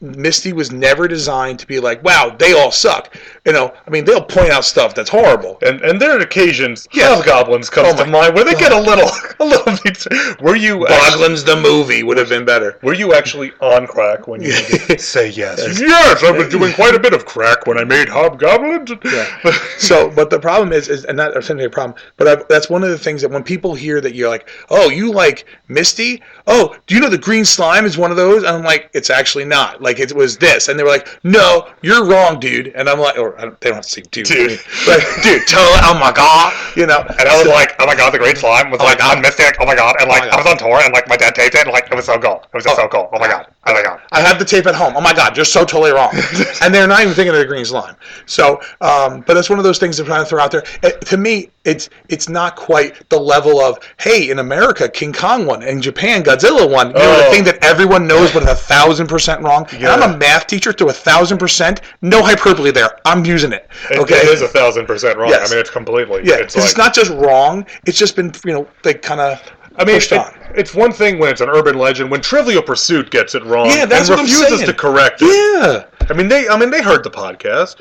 Misty 0.00 0.52
was 0.52 0.72
never 0.72 1.06
designed 1.06 1.58
to 1.58 1.66
be 1.66 1.78
like, 1.78 2.02
"Wow, 2.02 2.34
they 2.38 2.52
all 2.52 2.70
suck." 2.72 3.14
You 3.44 3.52
know, 3.52 3.72
I 3.86 3.90
mean, 3.90 4.04
they'll 4.04 4.22
point 4.22 4.50
out 4.50 4.64
stuff 4.64 4.94
that's 4.94 5.10
horrible. 5.10 5.58
And 5.62 5.80
and 5.82 6.00
there 6.00 6.16
are 6.16 6.20
occasions 6.20 6.88
Yeah. 6.92 7.14
Hobgoblins 7.16 7.68
comes 7.68 7.88
Oh 7.88 7.96
to 7.96 8.04
my 8.06 8.10
mind 8.10 8.34
where 8.34 8.44
they 8.44 8.54
get 8.54 8.72
a 8.72 8.80
little 8.80 9.10
a 9.40 9.44
little 9.44 9.76
bit. 9.84 10.40
Were 10.40 10.56
you 10.56 10.86
Boglan's 10.86 11.44
the 11.44 11.56
movie 11.56 12.02
would 12.02 12.16
have 12.16 12.28
been 12.30 12.44
better. 12.44 12.78
Were 12.82 12.94
you 12.94 13.12
actually 13.12 13.52
on 13.60 13.86
crack 13.86 14.26
when 14.26 14.40
you 14.40 14.52
say 14.98 15.28
yes? 15.28 15.78
Yes, 15.80 16.24
I 16.24 16.30
was 16.30 16.48
doing 16.48 16.72
quite 16.72 16.94
a 16.94 17.00
bit 17.00 17.12
of 17.12 17.26
crack 17.26 17.66
when 17.66 17.76
I 17.78 17.84
made 17.84 18.08
Hobgoblins. 18.08 18.90
Yeah. 19.04 19.52
so, 19.78 20.10
but 20.10 20.30
the 20.30 20.38
problem 20.38 20.72
is, 20.72 20.88
is 20.88 21.04
and 21.04 21.16
not 21.16 21.36
essentially 21.36 21.66
a 21.66 21.70
problem, 21.70 21.98
but 22.16 22.26
i 22.26 22.42
that's 22.48 22.70
one 22.70 22.82
of 22.82 22.90
the 22.90 22.98
things 22.98 23.20
that 23.22 23.30
when 23.30 23.42
people 23.42 23.74
hear 23.74 24.00
that 24.00 24.14
you're 24.14 24.30
like, 24.30 24.48
oh, 24.70 24.88
you 24.88 25.12
like 25.12 25.44
Misty? 25.68 26.22
Oh, 26.46 26.74
do 26.86 26.94
you 26.94 27.00
know 27.00 27.10
the 27.10 27.18
green 27.18 27.44
slime 27.44 27.84
is 27.84 27.98
one 27.98 28.10
of 28.10 28.16
those? 28.16 28.44
And 28.44 28.56
I'm 28.56 28.64
like, 28.64 28.90
it's 28.94 29.10
actually 29.10 29.44
not. 29.44 29.82
Like 29.82 29.89
it 29.98 30.14
was 30.14 30.36
this, 30.38 30.68
and 30.68 30.78
they 30.78 30.84
were 30.84 30.90
like, 30.90 31.08
no, 31.24 31.68
you're 31.82 32.04
wrong, 32.04 32.38
dude. 32.38 32.68
And 32.68 32.88
I'm 32.88 33.00
like, 33.00 33.18
or 33.18 33.36
I 33.38 33.42
don't, 33.42 33.60
they 33.60 33.70
don't 33.70 33.84
say 33.84 34.02
dude, 34.10 34.26
Dude. 34.26 34.60
but 34.86 35.00
dude, 35.22 35.46
tell 35.48 35.66
oh 35.82 35.98
my 35.98 36.12
god, 36.12 36.52
you 36.76 36.86
know. 36.86 37.00
And 37.00 37.28
I 37.28 37.36
was 37.38 37.48
like, 37.48 37.74
oh 37.80 37.86
my 37.86 37.96
god, 37.96 38.12
the 38.12 38.18
Great 38.18 38.38
Slime 38.38 38.70
was 38.70 38.80
like 38.80 38.98
oh 39.02 39.16
on 39.16 39.22
Mystic. 39.22 39.56
Oh 39.60 39.66
my 39.66 39.74
god, 39.74 39.96
and 40.00 40.08
like 40.08 40.22
oh 40.22 40.26
my 40.26 40.32
I 40.32 40.36
was 40.36 40.46
on 40.46 40.58
tour, 40.58 40.78
and 40.80 40.92
like 40.92 41.08
my 41.08 41.16
dad 41.16 41.34
taped 41.34 41.54
it, 41.54 41.62
and 41.62 41.72
like 41.72 41.90
it 41.90 41.94
was 41.94 42.04
so 42.04 42.18
cool. 42.18 42.44
It 42.44 42.54
was 42.54 42.64
just 42.64 42.78
oh. 42.78 42.84
so 42.84 42.88
cool. 42.88 43.08
Oh 43.12 43.18
my 43.18 43.26
god. 43.26 43.46
Oh 43.66 43.74
my 43.74 43.82
god. 43.82 44.00
I 44.10 44.20
have 44.22 44.38
the 44.38 44.44
tape 44.44 44.66
at 44.66 44.74
home. 44.74 44.94
Oh 44.96 45.02
my 45.02 45.12
God, 45.12 45.36
you're 45.36 45.44
so 45.44 45.64
totally 45.66 45.92
wrong. 45.92 46.10
and 46.62 46.74
they're 46.74 46.86
not 46.86 47.02
even 47.02 47.12
thinking 47.12 47.34
of 47.34 47.38
the 47.40 47.44
green 47.46 47.64
slime. 47.64 47.94
So, 48.24 48.58
um, 48.80 49.20
but 49.26 49.36
it's 49.36 49.50
one 49.50 49.58
of 49.58 49.64
those 49.64 49.78
things 49.78 50.00
I'm 50.00 50.06
trying 50.06 50.24
to 50.24 50.28
throw 50.28 50.42
out 50.42 50.50
there. 50.50 50.64
It, 50.82 51.02
to 51.02 51.18
me, 51.18 51.50
it's 51.64 51.90
it's 52.08 52.26
not 52.28 52.56
quite 52.56 53.06
the 53.10 53.18
level 53.20 53.60
of 53.60 53.78
hey, 53.98 54.30
in 54.30 54.38
America, 54.38 54.88
King 54.88 55.12
Kong 55.12 55.44
won, 55.44 55.62
in 55.62 55.82
Japan, 55.82 56.22
Godzilla 56.22 56.68
won. 56.68 56.88
You 56.88 56.94
know, 56.94 57.16
the 57.18 57.26
Oh. 57.26 57.30
thing 57.32 57.44
that 57.44 57.62
everyone 57.62 58.06
knows, 58.06 58.32
but 58.32 58.48
a 58.48 58.54
thousand 58.54 59.08
percent 59.08 59.42
wrong. 59.42 59.66
And 59.72 59.86
I'm 59.88 60.14
a 60.14 60.16
math 60.16 60.46
teacher 60.46 60.72
to 60.72 60.86
a 60.86 60.92
thousand 60.92 61.36
percent. 61.36 61.82
No 62.00 62.22
hyperbole 62.22 62.70
there. 62.70 62.98
I'm 63.04 63.26
using 63.26 63.52
it. 63.52 63.68
It- 63.90 63.98
Okay. 64.00 64.16
it 64.16 64.24
is 64.28 64.40
a 64.40 64.48
thousand 64.48 64.86
percent 64.86 65.18
wrong. 65.18 65.28
Yes. 65.28 65.50
I 65.50 65.54
mean, 65.54 65.60
it's 65.60 65.70
completely. 65.70 66.22
yeah, 66.24 66.36
it's 66.36 66.56
it's, 66.56 66.78
not 66.78 66.94
just 66.94 67.10
wrong. 67.10 67.66
It's 67.86 67.98
just 67.98 68.16
been 68.16 68.32
you 68.46 68.54
know 68.54 68.66
they 68.82 68.94
kind 68.94 69.20
of 69.20 69.42
I 69.76 69.84
mean, 69.84 69.96
it- 69.96 70.12
it's 70.54 70.74
one 70.74 70.92
thing 70.92 71.18
when 71.18 71.30
it's 71.30 71.40
an 71.40 71.48
urban 71.48 71.78
legend. 71.78 72.10
When 72.10 72.20
Trivial 72.20 72.62
Pursuit 72.62 73.10
gets 73.10 73.34
it 73.34 73.44
wrong, 73.44 73.66
Yeah, 73.66 73.86
that's 73.86 74.08
and 74.08 74.18
what 74.18 74.18
I'm 74.20 74.24
refuses 74.26 74.48
saying. 74.58 74.66
to 74.66 74.74
correct 74.74 75.22
it. 75.22 75.26
Yeah. 75.26 75.99
I 76.10 76.12
mean, 76.12 76.28
they. 76.28 76.48
I 76.48 76.58
mean, 76.58 76.70
they 76.70 76.82
heard 76.82 77.04
the 77.04 77.10
podcast. 77.10 77.76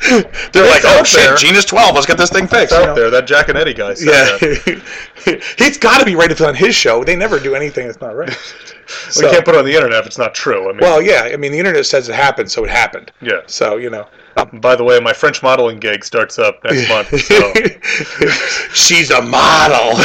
They're 0.52 0.66
like, 0.66 0.82
oh 0.86 1.04
shit, 1.04 1.38
there. 1.40 1.62
12, 1.62 1.94
let's 1.94 2.06
get 2.06 2.16
this 2.16 2.30
thing 2.30 2.46
fixed. 2.46 2.72
It's 2.72 2.72
you 2.72 2.78
out 2.78 2.86
know? 2.86 2.94
there. 2.94 3.10
That 3.10 3.26
Jack 3.26 3.50
and 3.50 3.58
Eddie 3.58 3.74
guy 3.74 3.92
said 3.94 4.06
Yeah, 4.06 4.38
that. 4.38 5.54
he's 5.58 5.76
got 5.76 5.98
to 5.98 6.06
be 6.06 6.14
right 6.16 6.30
if 6.30 6.40
it's 6.40 6.40
on 6.40 6.54
his 6.54 6.74
show. 6.74 7.04
They 7.04 7.14
never 7.16 7.38
do 7.38 7.54
anything 7.54 7.86
that's 7.86 8.00
not 8.00 8.16
right. 8.16 8.30
we 9.16 9.22
can't 9.28 9.44
put 9.44 9.54
it 9.54 9.58
on 9.58 9.66
the 9.66 9.74
internet 9.74 10.00
if 10.00 10.06
it's 10.06 10.18
not 10.18 10.34
true. 10.34 10.70
I 10.70 10.72
mean, 10.72 10.80
well, 10.80 11.02
yeah, 11.02 11.28
I 11.32 11.36
mean 11.36 11.52
the 11.52 11.58
internet 11.58 11.84
says 11.84 12.08
it 12.08 12.14
happened, 12.14 12.50
so 12.50 12.64
it 12.64 12.70
happened. 12.70 13.12
yeah. 13.20 13.42
So 13.46 13.76
you 13.76 13.90
know, 13.90 14.08
uh, 14.36 14.46
By 14.46 14.74
the 14.74 14.84
way, 14.84 14.98
my 14.98 15.12
French 15.12 15.42
modeling 15.42 15.78
gig 15.78 16.04
starts 16.04 16.38
up 16.38 16.64
next 16.64 16.88
month. 16.88 17.08
So. 17.20 17.52
she's 18.72 19.10
a 19.10 19.20
model. 19.20 19.98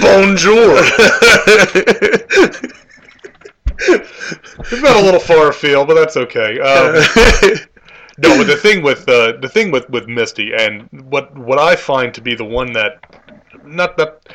Bonjour. 0.00 0.82
We've 3.88 4.82
got 4.82 4.96
a 4.96 5.04
little 5.04 5.20
far 5.20 5.48
afield, 5.48 5.88
but 5.88 5.94
that's 5.94 6.16
okay. 6.16 6.58
Um, 6.60 6.94
no, 8.18 8.36
but 8.36 8.46
the 8.46 8.56
thing 8.56 8.82
with 8.82 9.08
uh, 9.08 9.32
the 9.40 9.48
thing 9.48 9.70
with, 9.70 9.88
with 9.90 10.06
Misty 10.06 10.52
and 10.54 10.88
what 11.10 11.36
what 11.36 11.58
I 11.58 11.76
find 11.76 12.12
to 12.14 12.20
be 12.20 12.34
the 12.34 12.44
one 12.44 12.72
that 12.72 13.00
not 13.64 13.96
that 13.96 14.28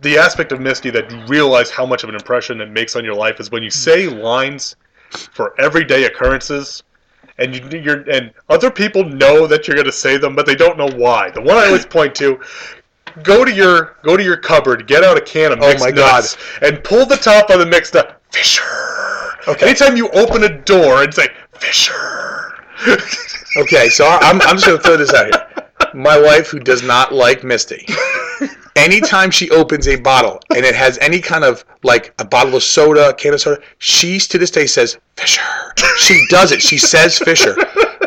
the 0.00 0.18
aspect 0.18 0.52
of 0.52 0.60
Misty 0.60 0.90
that 0.90 1.10
you 1.10 1.24
realize 1.26 1.70
how 1.70 1.86
much 1.86 2.02
of 2.02 2.08
an 2.08 2.14
impression 2.14 2.60
it 2.60 2.70
makes 2.70 2.96
on 2.96 3.04
your 3.04 3.14
life 3.14 3.38
is 3.40 3.50
when 3.50 3.62
you 3.62 3.70
say 3.70 4.08
lines 4.08 4.76
for 5.10 5.58
everyday 5.60 6.04
occurrences. 6.04 6.82
And 7.38 7.54
you, 7.54 7.80
you're 7.80 8.08
and 8.10 8.32
other 8.50 8.70
people 8.70 9.04
know 9.04 9.46
that 9.46 9.66
you're 9.66 9.74
going 9.74 9.86
to 9.86 9.92
say 9.92 10.18
them, 10.18 10.36
but 10.36 10.44
they 10.44 10.54
don't 10.54 10.76
know 10.76 10.90
why. 10.90 11.30
The 11.30 11.40
one 11.40 11.56
I 11.56 11.66
always 11.66 11.86
point 11.86 12.14
to: 12.16 12.38
go 13.22 13.44
to 13.44 13.52
your 13.52 13.96
go 14.02 14.16
to 14.16 14.22
your 14.22 14.36
cupboard, 14.36 14.86
get 14.86 15.04
out 15.04 15.16
a 15.16 15.20
can 15.20 15.52
of 15.52 15.60
Oh 15.60 15.68
mixed 15.68 15.84
my 15.84 15.90
nuts, 15.90 16.36
and 16.60 16.82
pull 16.82 17.06
the 17.06 17.16
top 17.16 17.50
of 17.50 17.58
the 17.58 17.66
mixed 17.66 17.94
nut. 17.94 18.20
Fisher. 18.30 18.62
Okay. 19.48 19.66
Anytime 19.66 19.96
you 19.96 20.08
open 20.10 20.44
a 20.44 20.62
door 20.62 21.02
and 21.02 21.12
say 21.12 21.28
Fisher. 21.52 22.54
okay, 23.56 23.88
so 23.88 24.06
I'm 24.06 24.40
I'm 24.42 24.56
just 24.56 24.66
gonna 24.66 24.78
throw 24.78 24.96
this 24.96 25.12
out 25.12 25.26
here. 25.26 25.64
My 25.94 26.18
wife, 26.18 26.48
who 26.48 26.58
does 26.58 26.82
not 26.82 27.12
like 27.12 27.44
Misty, 27.44 27.86
anytime 28.76 29.30
she 29.30 29.50
opens 29.50 29.88
a 29.88 29.96
bottle 29.96 30.40
and 30.54 30.64
it 30.64 30.74
has 30.74 30.98
any 31.00 31.20
kind 31.20 31.44
of 31.44 31.64
like 31.82 32.14
a 32.18 32.24
bottle 32.24 32.56
of 32.56 32.62
soda, 32.62 33.10
a 33.10 33.14
can 33.14 33.34
of 33.34 33.40
soda, 33.40 33.60
she 33.78 34.18
to 34.18 34.38
this 34.38 34.50
day 34.50 34.66
says 34.66 34.98
Fisher. 35.16 35.42
She 35.98 36.24
does 36.30 36.52
it. 36.52 36.62
She 36.62 36.78
says 36.78 37.18
Fisher. 37.18 37.56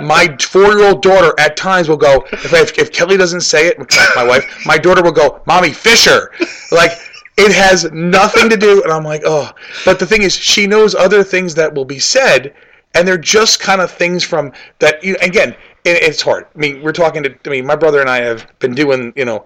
My 0.06 0.36
four-year-old 0.40 1.02
daughter 1.02 1.34
at 1.40 1.58
times 1.58 1.90
will 1.90 1.98
go 1.98 2.26
if, 2.32 2.54
if 2.54 2.80
if 2.80 2.92
Kelly 2.92 3.18
doesn't 3.18 3.42
say 3.42 3.68
it, 3.68 3.78
my 4.16 4.24
wife, 4.24 4.66
my 4.66 4.78
daughter 4.78 5.02
will 5.02 5.12
go, 5.12 5.42
"Mommy, 5.46 5.72
Fisher," 5.72 6.32
like. 6.72 6.92
It 7.38 7.52
has 7.52 7.92
nothing 7.92 8.50
to 8.50 8.56
do, 8.56 8.82
and 8.82 8.94
I'm 8.94 9.04
like, 9.04 9.24
oh. 9.26 9.52
But 9.84 10.00
the 10.00 10.06
thing 10.06 10.22
is, 10.22 10.34
she 10.34 10.68
knows 10.68 10.96
other 10.96 11.22
things 11.22 11.54
that 11.56 11.76
will 11.76 11.84
be 11.84 12.00
said, 12.00 12.54
and 12.94 13.06
they're 13.06 13.18
just 13.18 13.60
kind 13.60 13.82
of 13.82 13.92
things 13.92 14.24
from 14.24 14.54
that. 14.80 15.04
You 15.04 15.18
again, 15.22 15.50
it, 15.84 16.02
it's 16.02 16.22
hard. 16.22 16.48
I 16.56 16.58
mean, 16.58 16.82
we're 16.82 16.94
talking 16.94 17.24
to. 17.24 17.36
I 17.46 17.50
mean, 17.50 17.66
my 17.66 17.76
brother 17.76 18.00
and 18.00 18.10
I 18.10 18.22
have 18.22 18.48
been 18.60 18.74
doing, 18.74 19.12
you 19.18 19.26
know, 19.26 19.46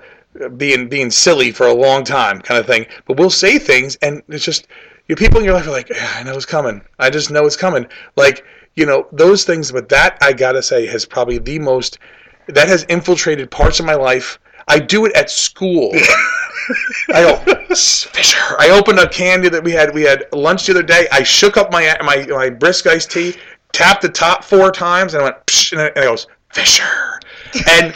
being 0.55 0.87
being 0.87 1.09
silly 1.09 1.51
for 1.51 1.65
a 1.65 1.73
long 1.73 2.03
time, 2.03 2.41
kind 2.41 2.59
of 2.59 2.67
thing. 2.67 2.85
But 3.07 3.17
we'll 3.17 3.31
say 3.31 3.57
things, 3.57 3.97
and 4.03 4.21
it's 4.29 4.45
just 4.45 4.67
you 5.07 5.15
people 5.15 5.39
in 5.39 5.45
your 5.45 5.55
life 5.55 5.67
are 5.67 5.71
like, 5.71 5.89
yeah, 5.89 6.13
I 6.15 6.21
know 6.21 6.35
it's 6.35 6.45
coming. 6.45 6.81
I 6.99 7.09
just 7.09 7.31
know 7.31 7.47
it's 7.47 7.57
coming. 7.57 7.87
Like 8.15 8.45
you 8.75 8.85
know 8.85 9.07
those 9.11 9.43
things. 9.43 9.71
But 9.71 9.89
that 9.89 10.17
I 10.21 10.33
gotta 10.33 10.61
say 10.61 10.85
has 10.87 11.05
probably 11.05 11.37
the 11.37 11.59
most 11.59 11.99
that 12.47 12.67
has 12.67 12.83
infiltrated 12.85 13.51
parts 13.51 13.79
of 13.79 13.85
my 13.85 13.95
life. 13.95 14.39
I 14.67 14.79
do 14.79 15.05
it 15.05 15.13
at 15.13 15.31
school. 15.31 15.91
I 17.09 17.21
go, 17.21 17.75
Fisher. 17.75 18.55
I 18.59 18.69
opened 18.69 18.99
a 18.99 19.09
candy 19.09 19.49
that 19.49 19.63
we 19.63 19.71
had. 19.71 19.93
We 19.93 20.03
had 20.03 20.25
lunch 20.31 20.67
the 20.67 20.73
other 20.73 20.83
day. 20.83 21.07
I 21.11 21.23
shook 21.23 21.57
up 21.57 21.71
my 21.71 21.97
my 22.03 22.25
my 22.27 22.49
brisk 22.49 22.85
iced 22.87 23.11
tea, 23.11 23.35
tapped 23.71 24.01
the 24.01 24.09
top 24.09 24.43
four 24.43 24.71
times, 24.71 25.13
and 25.13 25.21
I 25.21 25.25
went, 25.25 25.45
Psh, 25.47 25.71
and 25.71 25.81
it 25.81 25.95
goes, 25.95 26.27
Fisher. 26.53 27.19
And 27.71 27.95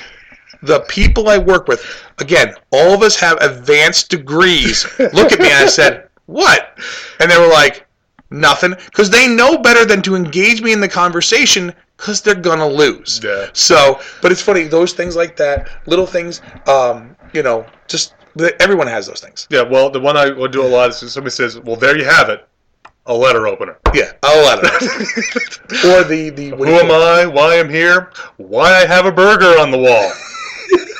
the 0.63 0.79
people 0.81 1.29
I 1.29 1.37
work 1.37 1.67
with, 1.67 1.85
again, 2.19 2.55
all 2.71 2.93
of 2.93 3.03
us 3.03 3.15
have 3.17 3.37
advanced 3.41 4.09
degrees. 4.09 4.87
Look 4.97 5.31
at 5.31 5.39
me, 5.39 5.51
and 5.51 5.65
I 5.65 5.67
said, 5.67 6.09
what? 6.25 6.77
And 7.19 7.29
they 7.29 7.37
were 7.37 7.47
like, 7.47 7.85
nothing, 8.33 8.75
because 8.85 9.09
they 9.09 9.27
know 9.27 9.57
better 9.57 9.85
than 9.85 10.01
to 10.01 10.15
engage 10.15 10.61
me 10.61 10.73
in 10.73 10.81
the 10.81 10.89
conversation. 10.89 11.73
Because 11.95 12.21
they're 12.21 12.35
gonna 12.35 12.67
lose. 12.67 13.21
Yeah. 13.23 13.47
So, 13.53 14.01
but 14.21 14.31
it's 14.31 14.41
funny 14.41 14.63
those 14.63 14.91
things 14.91 15.15
like 15.15 15.37
that, 15.37 15.69
little 15.85 16.07
things. 16.07 16.41
Um, 16.67 17.15
you 17.33 17.43
know, 17.43 17.65
just 17.87 18.15
everyone 18.59 18.87
has 18.87 19.07
those 19.07 19.21
things. 19.21 19.47
Yeah, 19.49 19.61
well, 19.61 19.89
the 19.89 19.99
one 19.99 20.17
I 20.17 20.31
would 20.31 20.51
do 20.51 20.65
a 20.65 20.67
lot 20.67 20.89
is 20.89 20.97
somebody 21.13 21.31
says, 21.31 21.59
"Well, 21.59 21.75
there 21.75 21.97
you 21.97 22.03
have 22.03 22.29
it, 22.29 22.45
a 23.05 23.13
letter 23.13 23.47
opener." 23.47 23.77
Yeah, 23.93 24.11
a 24.23 24.35
letter. 24.41 24.67
or 25.87 26.03
the 26.03 26.31
the 26.35 26.49
Who 26.49 26.65
am 26.65 26.91
I? 26.91 27.25
Why 27.25 27.59
I'm 27.59 27.69
here? 27.69 28.11
Why 28.37 28.73
I 28.73 28.85
have 28.85 29.05
a 29.05 29.11
burger 29.11 29.59
on 29.59 29.71
the 29.71 29.77
wall? 29.77 30.11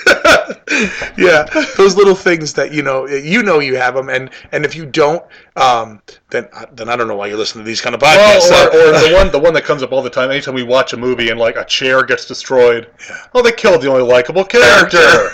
yeah, 1.18 1.46
those 1.78 1.96
little 1.96 2.16
things 2.16 2.54
that 2.54 2.72
you 2.74 2.82
know, 2.82 3.08
you 3.08 3.44
know, 3.44 3.60
you 3.60 3.76
have 3.76 3.96
them, 3.96 4.10
and 4.10 4.30
and 4.52 4.66
if 4.66 4.76
you 4.76 4.86
don't, 4.86 5.24
um, 5.56 6.02
then 6.30 6.48
then 6.72 6.90
I 6.90 6.96
don't 6.96 7.08
know 7.08 7.16
why 7.16 7.28
you 7.28 7.38
listen 7.38 7.60
to 7.60 7.66
these 7.66 7.82
kind 7.82 7.96
of 7.96 8.02
podcasts. 8.02 8.50
Well, 8.50 8.68
or, 8.70 8.96
or 8.96 9.10
the 9.10 9.16
one 9.16 9.32
the 9.32 9.40
one 9.40 9.54
that 9.54 9.64
comes 9.64 9.84
up 9.84 9.92
all 9.92 10.02
the 10.02 10.10
time. 10.10 10.32
Anytime 10.32 10.56
we 10.56 10.64
watch 10.64 10.94
a 10.94 10.98
movie 10.98 11.30
and 11.30 11.40
like 11.40 11.56
a 11.56 11.66
chair 11.66 12.04
gets 12.04 12.26
destroyed, 12.26 12.90
oh, 13.34 13.42
they 13.42 13.52
killed 13.52 13.82
the 13.82 13.90
only 13.90 14.04
likable 14.04 14.44
character. 14.44 15.30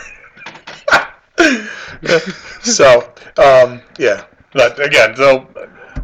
so, 2.62 3.14
um, 3.38 3.82
yeah. 3.98 4.26
But 4.54 4.84
again, 4.84 5.16
so 5.16 5.48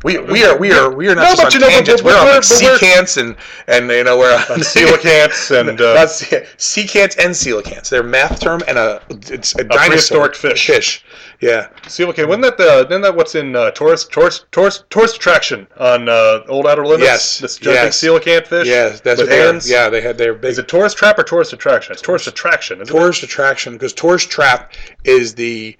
we 0.05 0.19
we 0.19 0.45
are 0.45 0.55
we 0.55 0.71
are 0.71 0.93
we 0.93 1.07
are 1.07 1.15
not 1.15 1.23
No, 1.23 1.35
but 1.35 1.45
on 1.45 1.51
you 1.53 1.59
know, 1.59 1.67
tangents. 1.67 2.03
but 2.03 2.13
we're 2.13 2.19
on 2.19 2.25
we're- 2.25 2.35
like 2.35 2.47
but 2.47 2.61
we're- 2.61 2.77
secants 2.77 3.17
and 3.17 3.35
and 3.67 3.89
you 3.89 4.03
know 4.03 4.19
we're 4.19 4.35
on 4.35 4.41
coelacanths 4.43 5.49
and, 5.59 5.81
uh, 5.81 5.93
not 5.95 6.07
secants 6.09 7.17
and 7.17 7.33
coelacanths. 7.33 7.89
They're 7.89 8.01
a 8.01 8.03
math 8.03 8.39
term 8.39 8.61
and 8.67 8.77
a 8.77 9.01
it's 9.09 9.55
a, 9.55 9.61
a 9.61 9.63
dinosaur 9.63 10.29
prehistoric 10.29 10.35
fish. 10.35 10.67
Fish, 10.67 11.05
yeah. 11.41 11.69
Okay, 11.99 12.23
wasn't 12.23 12.43
that 12.43 12.57
the 12.57 12.85
isn't 12.87 13.01
that 13.01 13.15
what's 13.15 13.33
in 13.33 13.55
uh, 13.55 13.71
tourist 13.71 14.11
tourist 14.11 14.45
tourist 14.51 14.85
tourist 14.91 15.15
attraction 15.15 15.65
on 15.77 16.07
uh, 16.07 16.41
Old 16.49 16.67
Outer 16.67 16.85
Limits? 16.85 17.03
Yes, 17.03 17.39
this 17.39 17.57
giant 17.57 17.85
yes. 17.85 18.03
coelacanth 18.03 18.45
fish. 18.45 18.67
Yes, 18.67 19.01
that's 19.01 19.19
with 19.19 19.31
hands. 19.31 19.67
Yeah, 19.67 19.89
they 19.89 20.01
had 20.01 20.19
their 20.19 20.35
big 20.35 20.51
Is 20.51 20.59
it 20.59 20.67
tourist 20.67 20.97
trap 20.97 21.17
or 21.17 21.23
tourist 21.23 21.51
attraction? 21.51 21.93
It's 21.93 22.03
tourist 22.03 22.27
attraction. 22.27 22.79
Isn't 22.79 22.95
tourist 22.95 23.23
attraction 23.23 23.73
because 23.73 23.93
tourist 23.93 24.29
trap 24.29 24.73
is 25.03 25.33
the 25.33 25.75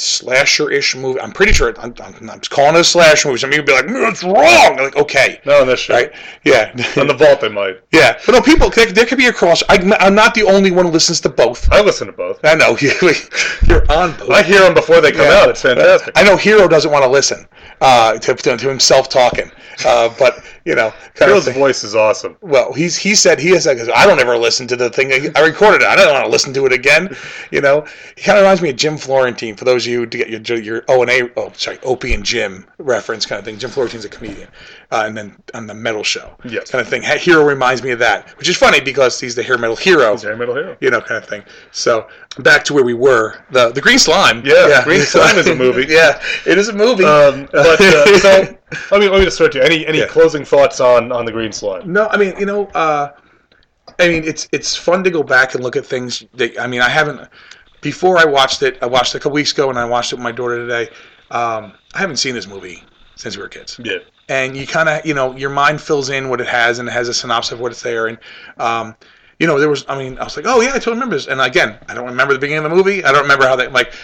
slasher-ish 0.00 0.96
movie. 0.96 1.20
I'm 1.20 1.32
pretty 1.32 1.52
sure 1.52 1.74
I'm, 1.80 1.94
I'm, 2.02 2.30
I'm 2.30 2.40
calling 2.40 2.74
it 2.74 2.80
a 2.80 2.84
slasher 2.84 3.28
movie. 3.28 3.38
Some 3.40 3.50
people 3.50 3.66
be 3.66 3.72
like, 3.72 3.86
mm, 3.86 4.00
"That's 4.00 4.22
wrong." 4.24 4.34
I'm 4.44 4.76
like, 4.76 4.96
okay, 4.96 5.40
No, 5.44 5.64
that's 5.64 5.88
right? 5.88 6.12
Yeah, 6.44 6.70
On 6.96 7.06
the 7.06 7.14
vault, 7.14 7.40
they 7.40 7.48
might. 7.48 7.80
yeah. 7.92 8.18
But 8.26 8.32
no, 8.32 8.40
people, 8.42 8.70
there, 8.70 8.86
there 8.86 9.06
could 9.06 9.18
be 9.18 9.26
a 9.26 9.32
cross. 9.32 9.62
I, 9.68 9.76
I'm 10.00 10.14
not 10.14 10.34
the 10.34 10.42
only 10.44 10.70
one 10.70 10.86
who 10.86 10.90
listens 10.92 11.20
to 11.22 11.28
both. 11.28 11.70
I 11.72 11.80
listen 11.82 12.06
to 12.06 12.12
both. 12.12 12.40
I 12.44 12.54
know 12.54 12.76
you're 12.80 13.90
on 13.92 14.16
both. 14.16 14.30
I 14.30 14.42
hear 14.42 14.60
them 14.60 14.74
before 14.74 15.00
they 15.00 15.12
come 15.12 15.26
Yeah. 15.26 15.40
out. 15.42 15.48
It's 15.50 15.62
fantastic. 15.62 16.12
I 16.16 16.22
know 16.22 16.36
Hero 16.36 16.66
doesn't 16.68 16.90
want 16.90 17.04
to 17.04 17.10
listen 17.10 17.46
uh, 17.80 18.18
to, 18.18 18.34
to, 18.34 18.68
himself 18.68 19.08
talking, 19.08 19.50
uh, 19.86 20.12
but 20.18 20.44
you 20.64 20.74
know, 20.74 20.90
kind 21.14 21.22
of 21.22 21.28
Hero's 21.28 21.44
thing. 21.46 21.54
voice 21.54 21.82
is 21.82 21.94
awesome. 21.94 22.36
Well, 22.42 22.72
he's 22.72 22.96
he 22.96 23.14
said 23.14 23.38
he 23.40 23.50
has 23.50 23.66
like 23.66 23.78
I 23.94 24.06
don't 24.06 24.20
ever 24.20 24.36
listen 24.36 24.66
to 24.68 24.76
the 24.76 24.90
thing 24.90 25.12
I 25.34 25.40
recorded 25.40 25.82
it. 25.82 25.88
I 25.88 25.96
don't 25.96 26.12
want 26.12 26.24
to 26.24 26.30
listen 26.30 26.52
to 26.54 26.66
it 26.66 26.72
again. 26.72 27.16
You 27.50 27.60
know, 27.60 27.86
he 28.16 28.22
kind 28.22 28.38
of 28.38 28.42
reminds 28.42 28.60
me 28.60 28.70
of 28.70 28.76
Jim 28.76 28.98
Florentine. 28.98 29.56
For 29.56 29.64
those 29.64 29.86
of 29.86 29.92
you 29.92 30.06
to 30.06 30.18
get 30.18 30.48
your 30.48 30.58
your 30.58 30.84
O 30.88 31.02
and 31.02 31.10
A, 31.10 31.30
oh 31.38 31.52
sorry, 31.54 31.78
Opie 31.82 32.14
and 32.14 32.24
Jim 32.24 32.66
reference 32.78 33.24
kind 33.24 33.38
of 33.38 33.44
thing. 33.44 33.58
Jim 33.58 33.70
Florentine's 33.70 34.04
a 34.04 34.08
comedian, 34.08 34.48
uh, 34.92 35.04
and 35.06 35.16
then 35.16 35.36
on 35.54 35.66
the 35.66 35.74
metal 35.74 36.02
show, 36.02 36.34
Yes. 36.44 36.70
kind 36.70 36.82
of 36.82 36.88
thing. 36.88 37.02
Hero 37.02 37.44
reminds 37.44 37.82
me 37.82 37.90
of 37.92 37.98
that, 38.00 38.28
which 38.38 38.48
is 38.48 38.56
funny 38.56 38.80
because 38.80 39.20
he's 39.20 39.34
the 39.34 39.42
hair 39.42 39.56
metal 39.58 39.76
hero. 39.76 40.12
He's 40.12 40.24
a 40.24 40.36
metal 40.36 40.54
hero. 40.54 40.76
You 40.80 40.90
know, 40.90 41.00
kind 41.00 41.22
of 41.22 41.28
thing. 41.28 41.42
So 41.70 42.08
back 42.38 42.64
to 42.64 42.74
where 42.74 42.84
we 42.84 42.94
were. 42.94 43.44
The 43.50 43.70
the 43.70 43.80
Green 43.80 43.98
Slime. 43.98 44.42
Yeah, 44.44 44.82
Green 44.84 45.00
Slime 45.14 45.36
is 45.36 45.46
a 45.46 45.54
movie. 45.54 45.86
yeah, 45.88 46.20
it 46.46 46.58
is 46.58 46.68
a 46.68 46.72
movie. 46.72 47.04
Um, 47.04 47.48
but 47.52 47.80
uh, 47.80 48.18
so 48.18 48.58
let 48.90 49.00
me 49.00 49.08
let 49.08 49.18
me 49.18 49.24
just 49.24 49.36
start 49.36 49.54
you. 49.54 49.60
Any 49.62 49.86
any 49.86 49.98
Yeah. 49.98 50.06
closing 50.06 50.44
thoughts 50.44 50.80
on 50.80 51.12
on 51.12 51.24
the 51.24 51.32
green 51.32 51.52
slime? 51.52 51.92
No, 51.92 52.08
I 52.08 52.16
mean, 52.16 52.34
you 52.38 52.46
know, 52.46 52.66
uh, 52.74 53.12
I 53.98 54.08
mean, 54.08 54.24
it's 54.24 54.48
it's 54.52 54.74
fun 54.76 55.04
to 55.04 55.10
go 55.10 55.22
back 55.22 55.54
and 55.54 55.62
look 55.62 55.76
at 55.76 55.84
things. 55.86 56.24
That, 56.34 56.58
I 56.58 56.66
mean, 56.66 56.80
I 56.80 56.88
haven't 56.88 57.28
before 57.80 58.18
I 58.18 58.24
watched 58.24 58.62
it. 58.62 58.78
I 58.82 58.86
watched 58.86 59.14
it 59.14 59.18
a 59.18 59.20
couple 59.20 59.34
weeks 59.34 59.52
ago, 59.52 59.70
and 59.70 59.78
I 59.78 59.84
watched 59.84 60.12
it 60.12 60.16
with 60.16 60.22
my 60.24 60.32
daughter 60.32 60.58
today. 60.58 60.88
Um, 61.30 61.74
I 61.94 61.98
haven't 61.98 62.16
seen 62.16 62.34
this 62.34 62.46
movie 62.48 62.82
since 63.16 63.36
we 63.36 63.42
were 63.42 63.48
kids, 63.48 63.78
Yeah. 63.82 63.98
And 64.30 64.56
you 64.56 64.66
kind 64.66 64.88
of, 64.88 65.04
you 65.04 65.12
know, 65.12 65.36
your 65.36 65.50
mind 65.50 65.80
fills 65.80 66.08
in 66.08 66.30
what 66.30 66.40
it 66.40 66.46
has, 66.46 66.78
and 66.78 66.88
it 66.88 66.92
has 66.92 67.08
a 67.08 67.14
synopsis 67.14 67.52
of 67.52 67.60
what 67.60 67.72
it's 67.72 67.82
there, 67.82 68.06
and. 68.06 68.18
Um, 68.58 68.96
you 69.38 69.46
know, 69.46 69.58
there 69.58 69.70
was. 69.70 69.86
I 69.88 69.96
mean, 69.96 70.18
I 70.18 70.24
was 70.24 70.36
like, 70.36 70.44
"Oh 70.46 70.60
yeah, 70.60 70.68
I 70.68 70.72
totally 70.72 70.96
remember 70.96 71.16
this." 71.16 71.26
And 71.26 71.40
again, 71.40 71.78
I 71.88 71.94
don't 71.94 72.04
remember 72.04 72.34
the 72.34 72.38
beginning 72.38 72.62
of 72.62 72.70
the 72.70 72.76
movie. 72.76 73.02
I 73.02 73.10
don't 73.10 73.22
remember 73.22 73.46
how 73.46 73.56
they 73.56 73.68
like. 73.68 73.94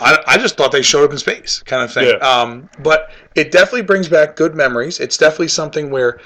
I, 0.00 0.18
I 0.26 0.38
just 0.38 0.56
thought 0.56 0.72
they 0.72 0.82
showed 0.82 1.04
up 1.04 1.12
in 1.12 1.18
space, 1.18 1.62
kind 1.62 1.84
of 1.84 1.92
thing. 1.92 2.08
Yeah. 2.08 2.14
Um, 2.16 2.68
but 2.80 3.12
it 3.36 3.52
definitely 3.52 3.82
brings 3.82 4.08
back 4.08 4.34
good 4.34 4.56
memories. 4.56 4.98
It's 4.98 5.16
definitely 5.16 5.48
something 5.48 5.88
where 5.88 6.18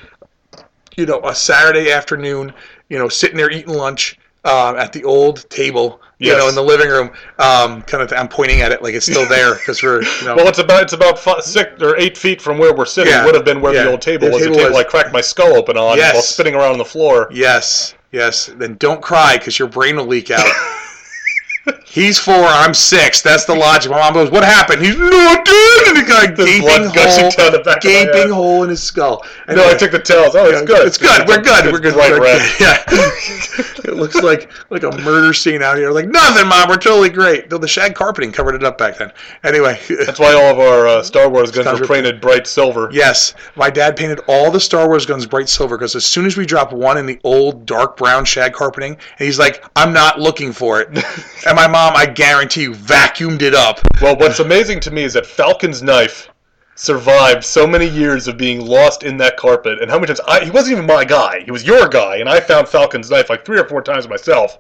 you 0.97 1.07
know, 1.07 1.21
a 1.25 1.35
Saturday 1.35 1.93
afternoon, 1.93 2.53
you 2.89 2.99
know, 2.99 3.09
sitting 3.09 3.37
there 3.37 3.51
eating 3.51 3.75
lunch 3.75 4.19
um, 4.45 4.77
at 4.77 4.93
the 4.93 5.05
old 5.05 5.49
table, 5.51 6.01
you 6.19 6.29
Yes. 6.31 6.39
know, 6.39 6.49
in 6.49 6.55
the 6.55 6.63
living 6.63 6.89
room, 6.89 7.11
um, 7.39 7.83
kind 7.83 8.03
of. 8.03 8.13
I'm 8.13 8.29
pointing 8.29 8.63
at 8.63 8.73
it 8.73 8.83
like 8.83 8.95
it's 8.95 9.05
still 9.07 9.27
there 9.29 9.55
because 9.55 9.83
we're, 9.83 10.03
you 10.03 10.25
know, 10.25 10.35
Well, 10.37 10.49
it's 10.49 10.59
about 10.59 10.83
it's 10.83 10.93
about 10.95 11.19
five, 11.19 11.43
six 11.43 11.83
or 11.83 11.97
eight 11.99 12.17
feet 12.17 12.41
from 12.41 12.57
where 12.59 12.75
we're 12.75 12.87
sitting. 12.87 13.13
Yeah. 13.13 13.25
Would 13.27 13.35
have 13.35 13.45
been 13.45 13.61
where 13.61 13.75
Yeah. 13.75 13.85
the 13.85 13.91
old 13.91 14.01
table 14.03 14.29
The 14.29 14.33
was. 14.33 14.43
table 14.43 14.55
the 14.57 14.63
table 14.63 14.75
was- 14.77 14.85
I 14.87 14.89
cracked 14.89 15.13
my 15.13 15.21
skull 15.21 15.55
open 15.57 15.77
on 15.77 15.99
Yes. 15.99 16.15
while 16.15 16.23
spinning 16.23 16.55
around 16.55 16.73
on 16.73 16.79
the 16.79 16.85
floor. 16.87 17.29
yes, 17.33 17.95
yes. 18.13 18.51
Then 18.57 18.77
don't 18.79 19.03
cry 19.03 19.37
because 19.37 19.59
your 19.59 19.69
brain 19.69 19.97
will 19.97 20.07
leak 20.07 20.31
out. 20.31 20.47
He's 21.85 22.19
four, 22.19 22.35
I'm 22.35 22.75
six. 22.75 23.23
That's 23.23 23.45
the 23.47 23.55
logic. 23.55 23.91
My 23.91 23.99
mom 23.99 24.13
goes, 24.15 24.31
"What 24.31 24.45
happened?" 24.45 24.85
He's 24.85 24.97
not 24.99 25.45
dead, 25.45 25.89
and 25.89 25.97
he 25.97 26.03
got 26.05 26.31
a 26.31 26.35
There's 26.35 26.51
gaping 26.61 26.69
hole, 26.69 27.31
down 27.31 27.53
the 27.53 27.63
back 27.65 27.81
gaping 27.81 28.31
hole 28.31 28.63
in 28.65 28.69
his 28.71 28.83
skull. 28.83 29.25
And 29.49 29.57
No, 29.57 29.67
I 29.69 29.75
took 29.75 29.93
the 29.93 29.99
tails. 29.99 30.35
Oh, 30.35 30.45
it's 30.49 30.63
good. 30.63 30.87
It's 30.87 30.99
good. 30.99 31.27
We're 31.27 31.41
good. 31.41 31.73
We're 31.73 31.79
good. 31.81 31.95
Bright 31.95 32.11
We're 32.13 32.21
red. 32.23 32.39
good. 32.59 32.61
Yeah. 32.61 32.83
it 33.91 33.95
looks 33.95 34.17
like 34.17 34.51
like 34.71 34.83
a 34.83 34.91
murder 34.99 35.33
scene 35.33 35.63
out 35.63 35.77
here. 35.79 35.91
Like 35.91 36.07
nothing, 36.09 36.47
mom. 36.49 36.69
We're 36.69 36.77
totally 36.77 37.09
great. 37.09 37.49
Though 37.49 37.59
the 37.59 37.69
shag 37.69 37.95
carpeting 37.95 38.31
covered 38.33 38.55
it 38.57 38.63
up 38.65 38.77
back 38.79 38.99
then. 38.99 39.11
Anyway. 39.43 39.81
That's 40.07 40.21
why 40.21 40.35
all 40.35 40.53
of 40.53 40.59
our 40.59 40.87
uh, 40.87 41.03
Star 41.03 41.29
Wars 41.31 41.51
guns 41.51 41.67
were 41.67 41.87
were- 41.87 41.95
painted 41.95 42.21
bright 42.21 42.47
silver. 42.47 42.91
Yes, 42.93 43.35
my 43.57 43.71
dad 43.71 43.97
painted 43.97 44.21
all 44.29 44.51
the 44.51 44.61
Star 44.61 44.87
Wars 44.89 45.07
guns 45.07 45.25
bright 45.27 45.49
silver 45.49 45.79
because 45.79 45.97
as 45.97 46.05
soon 46.05 46.27
as 46.27 46.37
we 46.37 46.45
dropped 46.47 46.73
one 46.75 46.99
in 46.99 47.07
the 47.07 47.19
old 47.25 47.65
dark 47.67 47.97
brown 47.97 48.25
shag 48.25 48.53
carpeting, 48.53 48.93
and 48.93 49.27
he's 49.27 49.39
like, 49.39 49.65
"I'm 49.75 49.93
not 49.93 50.21
looking 50.21 50.53
for 50.53 50.81
it," 50.81 50.89
and 51.57 51.73
my 51.73 51.79
mom, 51.79 51.97
I 51.97 52.05
guarantee 52.05 52.63
you, 52.63 52.73
vacuumed 52.73 53.41
it 53.41 53.55
up. 53.55 53.81
Well, 54.03 54.17
what's 54.17 54.41
amazing 54.41 54.81
to 54.81 54.91
me 54.91 55.05
is 55.05 55.15
that 55.15 55.25
Falcon's 55.25 55.83
knife 55.83 56.29
survived 56.75 57.43
so 57.45 57.67
many 57.67 57.89
years 57.89 58.29
of 58.29 58.37
being 58.37 58.61
lost 58.61 59.05
in 59.05 59.17
that 59.19 59.39
carpet, 59.39 59.81
and 59.81 59.91
how 59.91 59.97
many 59.97 60.09
times 60.09 60.21
I, 60.29 60.45
he 60.45 60.51
wasn't 60.51 60.73
even 60.73 60.87
my 60.87 61.05
guy; 61.05 61.41
he 61.45 61.51
was 61.51 61.65
your 61.65 61.89
guy, 61.89 62.17
and 62.17 62.29
I 62.29 62.41
found 62.41 62.69
Falcon's 62.69 63.11
knife 63.11 63.31
like 63.31 63.47
three 63.47 63.59
or 63.59 63.67
four 63.67 63.81
times 63.81 64.07
myself. 64.07 64.59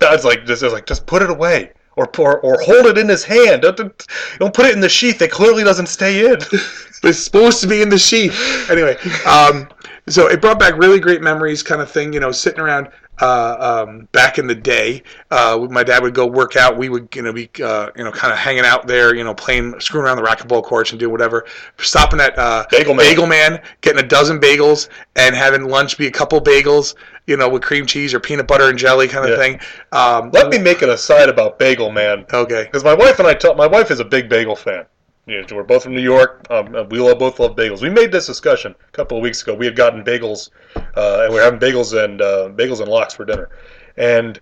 I 0.00 0.14
was 0.14 0.24
like, 0.24 0.46
just, 0.46 0.62
I 0.62 0.66
was 0.66 0.72
like, 0.72 0.86
just 0.86 1.04
put 1.06 1.22
it 1.22 1.30
away. 1.30 1.72
Or, 1.96 2.08
or, 2.18 2.38
or 2.40 2.58
hold 2.62 2.86
it 2.86 2.96
in 2.96 3.08
his 3.08 3.24
hand. 3.24 3.62
Don't, 3.62 3.76
don't 3.76 4.06
don't 4.38 4.54
put 4.54 4.64
it 4.64 4.72
in 4.72 4.80
the 4.80 4.88
sheath. 4.88 5.20
It 5.20 5.32
clearly 5.32 5.64
doesn't 5.64 5.88
stay 5.88 6.24
in. 6.24 6.38
it's 7.02 7.18
supposed 7.18 7.60
to 7.60 7.66
be 7.66 7.82
in 7.82 7.88
the 7.88 7.98
sheath. 7.98 8.70
Anyway, 8.70 8.96
um, 9.26 9.68
so 10.06 10.28
it 10.28 10.40
brought 10.40 10.58
back 10.58 10.78
really 10.78 11.00
great 11.00 11.20
memories, 11.20 11.62
kind 11.62 11.82
of 11.82 11.90
thing. 11.90 12.12
You 12.12 12.20
know, 12.20 12.30
sitting 12.30 12.60
around 12.60 12.88
uh, 13.20 13.84
um, 13.86 14.08
back 14.12 14.38
in 14.38 14.46
the 14.46 14.54
day, 14.54 15.02
uh, 15.30 15.66
my 15.70 15.82
dad 15.82 16.02
would 16.02 16.14
go 16.14 16.26
work 16.26 16.56
out. 16.56 16.76
We 16.76 16.88
would, 16.88 17.08
you 17.14 17.22
know, 17.22 17.32
be, 17.32 17.50
uh, 17.62 17.90
you 17.96 18.04
know, 18.04 18.12
kind 18.12 18.32
of 18.32 18.38
hanging 18.38 18.64
out 18.64 18.86
there, 18.86 19.14
you 19.14 19.24
know, 19.24 19.34
playing, 19.34 19.78
screwing 19.80 20.06
around 20.06 20.16
the 20.16 20.22
racquetball 20.22 20.62
courts 20.62 20.90
and 20.90 20.98
doing 20.98 21.12
whatever. 21.12 21.46
Stopping 21.78 22.20
at 22.20 22.38
uh, 22.38 22.64
Bagel 22.70 22.94
Man. 22.94 23.04
Bagel 23.06 23.26
Man, 23.26 23.62
getting 23.80 24.02
a 24.02 24.06
dozen 24.06 24.40
bagels, 24.40 24.88
and 25.16 25.34
having 25.34 25.64
lunch 25.68 25.98
be 25.98 26.06
a 26.06 26.10
couple 26.10 26.40
bagels, 26.40 26.94
you 27.26 27.36
know, 27.36 27.48
with 27.48 27.62
cream 27.62 27.86
cheese 27.86 28.14
or 28.14 28.20
peanut 28.20 28.46
butter 28.46 28.68
and 28.68 28.78
jelly 28.78 29.08
kind 29.08 29.24
of 29.24 29.30
Yeah. 29.30 29.36
thing. 29.36 29.60
Um, 29.92 30.30
Let 30.32 30.48
me 30.48 30.58
make 30.58 30.82
an 30.82 30.90
aside 30.90 31.28
about 31.28 31.58
Bagel 31.58 31.90
Man. 31.90 32.24
Okay. 32.32 32.64
Because 32.64 32.84
my 32.84 32.94
wife 32.94 33.18
and 33.18 33.28
I. 33.28 33.36
My 33.54 33.66
wife 33.66 33.90
is 33.90 34.00
a 34.00 34.04
big 34.04 34.28
bagel 34.28 34.56
fan. 34.56 34.84
You 35.30 35.40
know, 35.42 35.46
we're 35.52 35.62
both 35.62 35.84
from 35.84 35.94
New 35.94 36.00
York. 36.00 36.44
Um, 36.50 36.74
uh, 36.74 36.82
we 36.82 36.98
love, 36.98 37.20
both 37.20 37.38
love 37.38 37.54
bagels. 37.54 37.82
We 37.82 37.88
made 37.88 38.10
this 38.10 38.26
discussion 38.26 38.74
a 38.88 38.90
couple 38.90 39.16
of 39.16 39.22
weeks 39.22 39.42
ago. 39.42 39.54
We 39.54 39.64
had 39.64 39.76
gotten 39.76 40.02
bagels, 40.02 40.50
uh, 40.74 41.22
and 41.22 41.32
we 41.32 41.38
are 41.38 41.44
having 41.44 41.60
bagels 41.60 41.96
and 41.96 42.20
uh, 42.20 42.48
bagels 42.48 42.80
and 42.80 42.88
lox 42.88 43.14
for 43.14 43.24
dinner. 43.24 43.48
And 43.96 44.40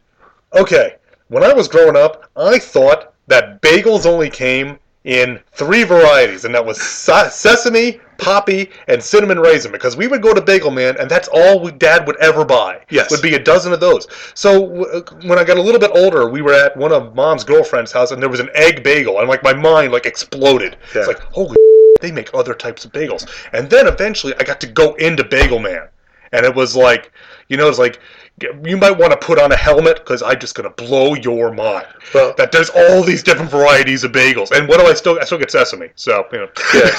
okay, 0.54 0.96
when 1.28 1.44
I 1.44 1.52
was 1.52 1.68
growing 1.68 1.94
up, 1.94 2.30
I 2.36 2.58
thought 2.58 3.12
that 3.26 3.60
bagels 3.60 4.06
only 4.06 4.30
came 4.30 4.78
in 5.04 5.40
three 5.52 5.84
varieties, 5.84 6.44
and 6.44 6.54
that 6.54 6.64
was 6.64 6.80
sa- 6.80 7.28
sesame, 7.28 8.00
poppy, 8.18 8.70
and 8.88 9.02
cinnamon 9.02 9.38
raisin. 9.38 9.72
Because 9.72 9.96
we 9.96 10.06
would 10.08 10.22
go 10.22 10.34
to 10.34 10.40
Bagel 10.40 10.70
Man, 10.70 10.96
and 10.98 11.10
that's 11.10 11.28
all 11.32 11.60
we, 11.60 11.70
Dad 11.70 12.06
would 12.06 12.16
ever 12.16 12.44
buy. 12.44 12.84
Yes. 12.90 13.10
would 13.10 13.22
be 13.22 13.34
a 13.34 13.38
dozen 13.38 13.72
of 13.72 13.80
those. 13.80 14.06
So 14.34 14.66
w- 14.66 14.84
uh, 14.84 15.00
when 15.26 15.38
I 15.38 15.44
got 15.44 15.56
a 15.56 15.62
little 15.62 15.80
bit 15.80 15.92
older, 15.94 16.28
we 16.28 16.42
were 16.42 16.52
at 16.52 16.76
one 16.76 16.92
of 16.92 17.14
Mom's 17.14 17.44
girlfriend's 17.44 17.92
house, 17.92 18.10
and 18.10 18.20
there 18.20 18.28
was 18.28 18.40
an 18.40 18.50
egg 18.54 18.82
bagel, 18.82 19.20
and 19.20 19.28
like 19.28 19.42
my 19.42 19.54
mind 19.54 19.92
like 19.92 20.04
exploded. 20.06 20.76
Yeah. 20.94 21.00
It's 21.00 21.08
like 21.08 21.20
holy, 21.20 21.56
they 22.00 22.12
make 22.12 22.30
other 22.34 22.54
types 22.54 22.84
of 22.84 22.92
bagels. 22.92 23.28
And 23.52 23.70
then 23.70 23.86
eventually, 23.86 24.34
I 24.38 24.44
got 24.44 24.60
to 24.60 24.66
go 24.66 24.94
into 24.94 25.24
Bagel 25.24 25.58
Man, 25.60 25.88
and 26.32 26.44
it 26.44 26.54
was 26.54 26.76
like, 26.76 27.12
you 27.48 27.56
know, 27.56 27.68
it's 27.68 27.78
like. 27.78 28.00
You 28.64 28.76
might 28.76 28.92
want 28.92 29.10
to 29.12 29.16
put 29.16 29.38
on 29.38 29.50
a 29.52 29.56
helmet 29.56 29.96
because 29.96 30.22
I'm 30.22 30.38
just 30.38 30.54
gonna 30.54 30.70
blow 30.70 31.14
your 31.14 31.52
mind. 31.52 31.86
Well- 32.14 32.34
that 32.36 32.52
there's 32.52 32.70
all 32.70 33.02
these 33.02 33.22
different 33.22 33.50
varieties 33.50 34.04
of 34.04 34.12
bagels, 34.12 34.50
and 34.52 34.68
what 34.68 34.78
do 34.80 34.86
I 34.86 34.94
still? 34.94 35.18
I 35.20 35.24
still 35.24 35.38
get 35.38 35.50
sesame. 35.50 35.88
So 35.96 36.24
you 36.32 36.38
know, 36.38 36.48
Yeah, 36.74 36.80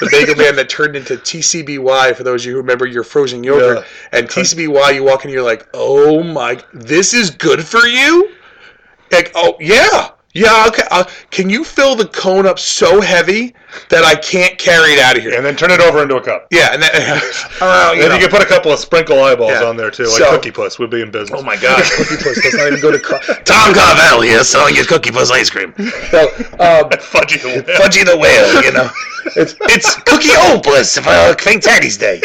the 0.00 0.08
Bagel 0.10 0.34
Man 0.36 0.56
that 0.56 0.68
turned 0.68 0.96
into 0.96 1.16
TCBY. 1.16 2.14
For 2.16 2.22
those 2.24 2.42
of 2.42 2.46
you 2.46 2.52
who 2.52 2.58
remember 2.58 2.86
your 2.86 3.04
frozen 3.04 3.42
yogurt, 3.42 3.78
Yeah. 3.78 4.18
and 4.18 4.28
TCBY, 4.28 4.94
you 4.94 5.04
walk 5.04 5.24
in, 5.24 5.30
you're 5.30 5.42
like, 5.42 5.66
"Oh 5.74 6.22
my, 6.22 6.58
this 6.74 7.14
is 7.14 7.30
good 7.30 7.64
for 7.64 7.86
you." 7.86 8.30
Like, 9.10 9.30
oh 9.34 9.56
yeah, 9.60 10.10
yeah. 10.32 10.64
Okay, 10.68 10.82
uh, 10.90 11.04
can 11.30 11.48
you 11.50 11.64
fill 11.64 11.94
the 11.96 12.06
cone 12.06 12.46
up 12.46 12.58
so 12.58 13.00
heavy 13.00 13.54
that 13.88 14.04
I 14.04 14.14
can't 14.14 14.58
carry 14.58 14.92
it 14.92 14.98
out 14.98 15.16
of 15.16 15.22
here? 15.22 15.34
and 15.36 15.44
then 15.44 15.56
turn 15.56 15.70
it 15.70 15.80
over 15.80 16.02
into 16.02 16.16
a 16.16 16.22
cup. 16.22 16.46
Yeah, 16.50 16.72
and 16.72 16.82
then, 16.82 16.90
uh, 17.60 17.92
you 17.94 18.02
And 18.02 18.08
know. 18.10 18.14
you 18.16 18.20
can 18.20 18.30
put 18.30 18.42
a 18.42 18.46
couple 18.46 18.72
of 18.72 18.78
sprinkle 18.78 19.22
eyeballs 19.22 19.52
Yeah. 19.52 19.64
on 19.64 19.76
there 19.76 19.90
too, 19.90 20.04
like 20.04 20.12
So- 20.12 20.30
Cookie 20.30 20.50
Puss 20.50 20.78
would 20.78 20.90
be 20.90 21.00
in 21.02 21.10
business. 21.10 21.40
Oh 21.40 21.44
my 21.44 21.56
gosh, 21.56 21.90
Cookie 21.96 22.16
Puss 22.22 22.42
does 22.42 22.54
not 22.54 22.66
even 22.68 22.80
go 22.80 22.90
to 22.92 22.98
co- 22.98 23.18
Tom 23.44 23.74
Carvel 23.74 24.22
here 24.22 24.44
selling 24.44 24.74
you 24.76 24.84
Cookie 24.84 25.10
Puss 25.10 25.30
ice 25.30 25.50
cream. 25.50 25.72
so, 26.10 26.28
um, 26.60 26.90
Fudgy 27.00 27.40
the 27.40 27.64
Whale. 27.66 27.78
Fudgy 27.78 28.04
the 28.04 28.16
Whale, 28.16 28.62
you 28.62 28.72
know. 28.72 28.90
It's, 29.36 29.54
it's 29.62 29.94
Cookie 30.02 30.30
O 30.32 30.60
Puss 30.62 30.98
for 30.98 31.36
St. 31.38 31.62
Patty's 31.64 31.96
Day. 31.96 32.20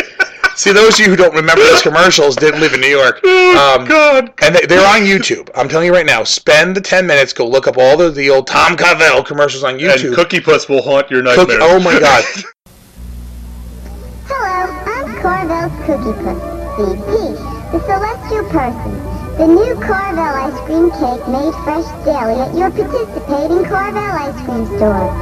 See, 0.57 0.71
those 0.71 0.99
of 0.99 1.05
you 1.05 1.11
who 1.11 1.15
don't 1.15 1.35
remember 1.35 1.61
those 1.63 1.83
commercials 1.83 2.35
didn't 2.35 2.61
live 2.61 2.73
in 2.73 2.81
New 2.81 2.87
York. 2.87 3.21
Um, 3.57 3.85
God. 3.85 4.33
And 4.43 4.53
they, 4.53 4.65
they're 4.67 4.85
on 4.87 5.01
YouTube. 5.01 5.49
I'm 5.55 5.67
telling 5.67 5.87
you 5.87 5.93
right 5.93 6.05
now, 6.05 6.23
spend 6.23 6.75
the 6.75 6.81
10 6.81 7.07
minutes, 7.07 7.33
go 7.33 7.47
look 7.47 7.65
up 7.67 7.77
all 7.77 7.97
the, 7.97 8.11
the 8.11 8.29
old 8.29 8.45
Tom 8.45 8.75
Carvel 8.77 9.23
commercials 9.23 9.63
on 9.63 9.79
YouTube. 9.79 10.07
And 10.07 10.15
Cookie 10.15 10.39
Puss 10.41 10.69
will 10.69 10.81
haunt 10.83 11.09
your 11.09 11.23
Cook- 11.23 11.47
nightmares. 11.49 11.61
oh 11.63 11.79
my 11.79 11.99
God. 11.99 12.23
Hello, 14.27 14.69
I'm 14.85 15.21
Carvel's 15.21 15.73
Cookie 15.85 16.13
Puss, 16.21 16.39
Steve 16.75 16.99
Peach, 17.07 17.39
the 17.71 17.79
celestial 17.85 18.43
person. 18.49 19.16
The 19.37 19.45
new 19.45 19.75
Carvel 19.75 20.19
ice 20.19 20.59
cream 20.65 20.89
cake 20.89 21.27
made 21.29 21.53
fresh 21.61 21.85
daily 22.03 22.41
at 22.41 22.57
your 22.57 22.71
participating 22.71 23.65
Carvel 23.65 24.01
ice 24.01 24.33
cream 24.41 24.65
store. 24.65 25.13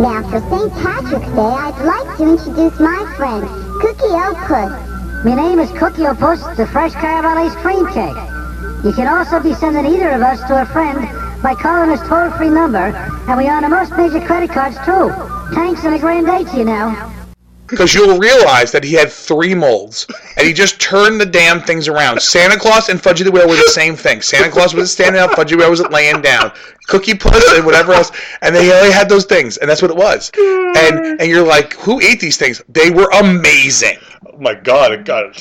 Now, 0.00 0.24
for 0.30 0.40
St. 0.48 0.72
Patrick's 0.72 1.28
Day, 1.36 1.52
I'd 1.52 1.76
like 1.84 2.16
to 2.16 2.32
introduce 2.32 2.80
my 2.80 3.12
friend, 3.18 3.44
Cookie 3.82 4.08
O 4.08 4.32
Puss. 4.48 4.72
My 5.22 5.34
name 5.34 5.58
is 5.58 5.70
Cookie 5.72 6.06
O 6.06 6.14
Puss, 6.14 6.40
the 6.56 6.66
fresh 6.66 6.94
Carvel 6.94 7.36
ice 7.36 7.54
cream 7.56 7.84
cake. 7.88 8.16
You 8.84 8.92
can 8.96 9.06
also 9.06 9.38
be 9.38 9.52
sending 9.52 9.84
either 9.84 10.12
of 10.12 10.22
us 10.22 10.40
to 10.48 10.62
a 10.62 10.64
friend 10.64 11.04
by 11.42 11.52
calling 11.52 11.90
us 11.90 12.00
toll-free 12.08 12.48
number 12.48 12.88
And 13.28 13.36
we 13.36 13.50
honor 13.50 13.68
most 13.68 13.92
major 13.98 14.24
credit 14.24 14.48
cards, 14.48 14.76
too. 14.86 15.12
Tanks 15.54 15.84
and 15.84 15.94
a 15.94 15.98
grand 15.98 16.26
date 16.26 16.48
to 16.52 16.56
you 16.56 16.64
now. 16.64 17.17
Because 17.68 17.94
you'll 17.94 18.18
realize 18.18 18.72
that 18.72 18.82
he 18.82 18.94
had 18.94 19.10
three 19.10 19.54
molds, 19.54 20.06
and 20.36 20.46
he 20.46 20.52
just 20.52 20.80
turned 20.80 21.20
the 21.20 21.26
damn 21.26 21.60
things 21.60 21.86
around. 21.88 22.20
Santa 22.20 22.58
Claus 22.58 22.88
and 22.88 23.00
Fudgy 23.00 23.24
the 23.24 23.30
Whale 23.30 23.48
were 23.48 23.56
the 23.56 23.68
same 23.68 23.94
thing. 23.94 24.22
Santa 24.22 24.50
Claus 24.50 24.74
was 24.74 24.90
standing 24.90 25.20
up, 25.20 25.30
Fudgy 25.32 25.50
the 25.50 25.58
Whale 25.58 25.70
was 25.70 25.80
laying 25.88 26.22
down. 26.22 26.50
Cookie 26.86 27.14
Puss 27.14 27.44
and 27.54 27.66
whatever 27.66 27.92
else, 27.92 28.10
and 28.40 28.54
they 28.54 28.72
only 28.72 28.90
had 28.90 29.08
those 29.08 29.26
things, 29.26 29.58
and 29.58 29.68
that's 29.68 29.82
what 29.82 29.90
it 29.90 29.96
was. 29.96 30.30
And 30.38 31.20
and 31.20 31.30
you're 31.30 31.46
like, 31.46 31.74
who 31.74 32.00
ate 32.00 32.20
these 32.20 32.38
things? 32.38 32.62
They 32.68 32.90
were 32.90 33.10
amazing. 33.12 33.98
My 34.38 34.54
God, 34.54 35.04
God. 35.04 35.36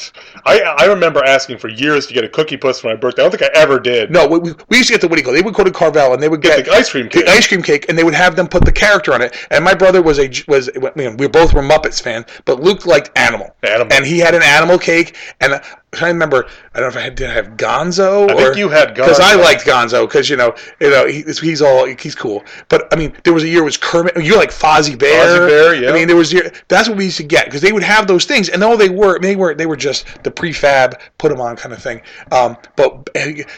I 0.45 0.59
I 0.79 0.85
remember 0.85 1.23
asking 1.23 1.59
for 1.59 1.67
years 1.67 2.07
to 2.07 2.13
get 2.13 2.23
a 2.23 2.27
cookie 2.27 2.57
puss 2.57 2.79
for 2.79 2.87
my 2.87 2.95
birthday. 2.95 3.21
I 3.21 3.29
don't 3.29 3.37
think 3.37 3.55
I 3.55 3.59
ever 3.59 3.79
did. 3.79 4.09
No, 4.09 4.27
we, 4.27 4.53
we, 4.69 4.77
used 4.77 4.87
to 4.87 4.93
get 4.93 5.01
the 5.01 5.07
what 5.07 5.15
do 5.15 5.21
you 5.21 5.25
call? 5.25 5.33
it? 5.33 5.37
They 5.37 5.43
would 5.43 5.53
go 5.53 5.63
to 5.63 5.71
Carvel 5.71 6.13
and 6.13 6.21
they 6.21 6.29
would 6.29 6.41
get, 6.41 6.65
the 6.65 6.71
ice 6.71 6.89
cream 6.89 7.07
cake. 7.07 7.25
the 7.25 7.31
ice 7.31 7.47
cream 7.47 7.61
cake, 7.61 7.85
and 7.89 7.97
they 7.97 8.03
would 8.03 8.15
have 8.15 8.35
them 8.35 8.47
put 8.47 8.65
the 8.65 8.71
character 8.71 9.13
on 9.13 9.21
it. 9.21 9.35
And 9.51 9.63
my 9.63 9.75
brother 9.75 10.01
was 10.01 10.19
a 10.19 10.29
was 10.47 10.69
you 10.75 10.91
know, 10.95 11.15
we 11.17 11.27
both 11.27 11.53
were 11.53 11.61
Muppets 11.61 12.01
fan, 12.01 12.25
but 12.45 12.59
Luke 12.59 12.85
liked 12.85 13.11
Animal, 13.15 13.55
Animal. 13.63 13.93
and 13.93 14.05
he 14.05 14.17
had 14.17 14.33
an 14.33 14.41
Animal 14.41 14.79
cake. 14.79 15.15
And 15.41 15.61
to 15.93 16.05
remember, 16.05 16.47
I 16.73 16.79
don't 16.79 16.83
know 16.83 16.87
if 16.89 16.97
I 16.97 17.01
had, 17.01 17.15
did 17.15 17.29
I 17.29 17.33
have 17.33 17.57
Gonzo. 17.57 18.29
I 18.29 18.33
or, 18.33 18.37
think 18.37 18.57
you 18.57 18.69
had 18.69 18.93
because 18.93 19.19
I 19.19 19.35
liked 19.35 19.65
Gonzo 19.65 20.07
because 20.07 20.29
you 20.29 20.35
know 20.35 20.55
you 20.79 20.89
know 20.89 21.07
he, 21.07 21.23
he's 21.23 21.61
all 21.61 21.85
he's 21.85 22.15
cool. 22.15 22.43
But 22.69 22.91
I 22.93 22.97
mean, 22.97 23.13
there 23.23 23.33
was 23.33 23.43
a 23.43 23.47
year 23.47 23.61
it 23.61 23.65
was 23.65 23.77
Kermit. 23.77 24.21
You 24.23 24.35
like 24.35 24.51
Fozzie 24.51 24.97
Bear. 24.97 25.39
Fozzie 25.39 25.47
Bear, 25.47 25.75
yeah. 25.75 25.89
I 25.89 25.93
mean, 25.93 26.07
there 26.07 26.17
was 26.17 26.31
year, 26.31 26.51
that's 26.67 26.89
what 26.89 26.97
we 26.97 27.05
used 27.05 27.17
to 27.17 27.23
get 27.23 27.45
because 27.45 27.61
they 27.61 27.71
would 27.71 27.83
have 27.83 28.07
those 28.07 28.25
things, 28.25 28.49
and 28.49 28.63
all 28.63 28.77
they 28.77 28.86
were 28.89 29.19
they 29.19 29.35
were 29.35 29.53
they 29.53 29.65
were 29.65 29.75
just 29.75 30.05
the 30.23 30.31
prefab 30.31 30.99
put 31.17 31.29
them 31.29 31.41
on 31.41 31.55
kind 31.55 31.73
of 31.73 31.81
thing. 31.81 32.01
Um, 32.31 32.57
but 32.75 33.07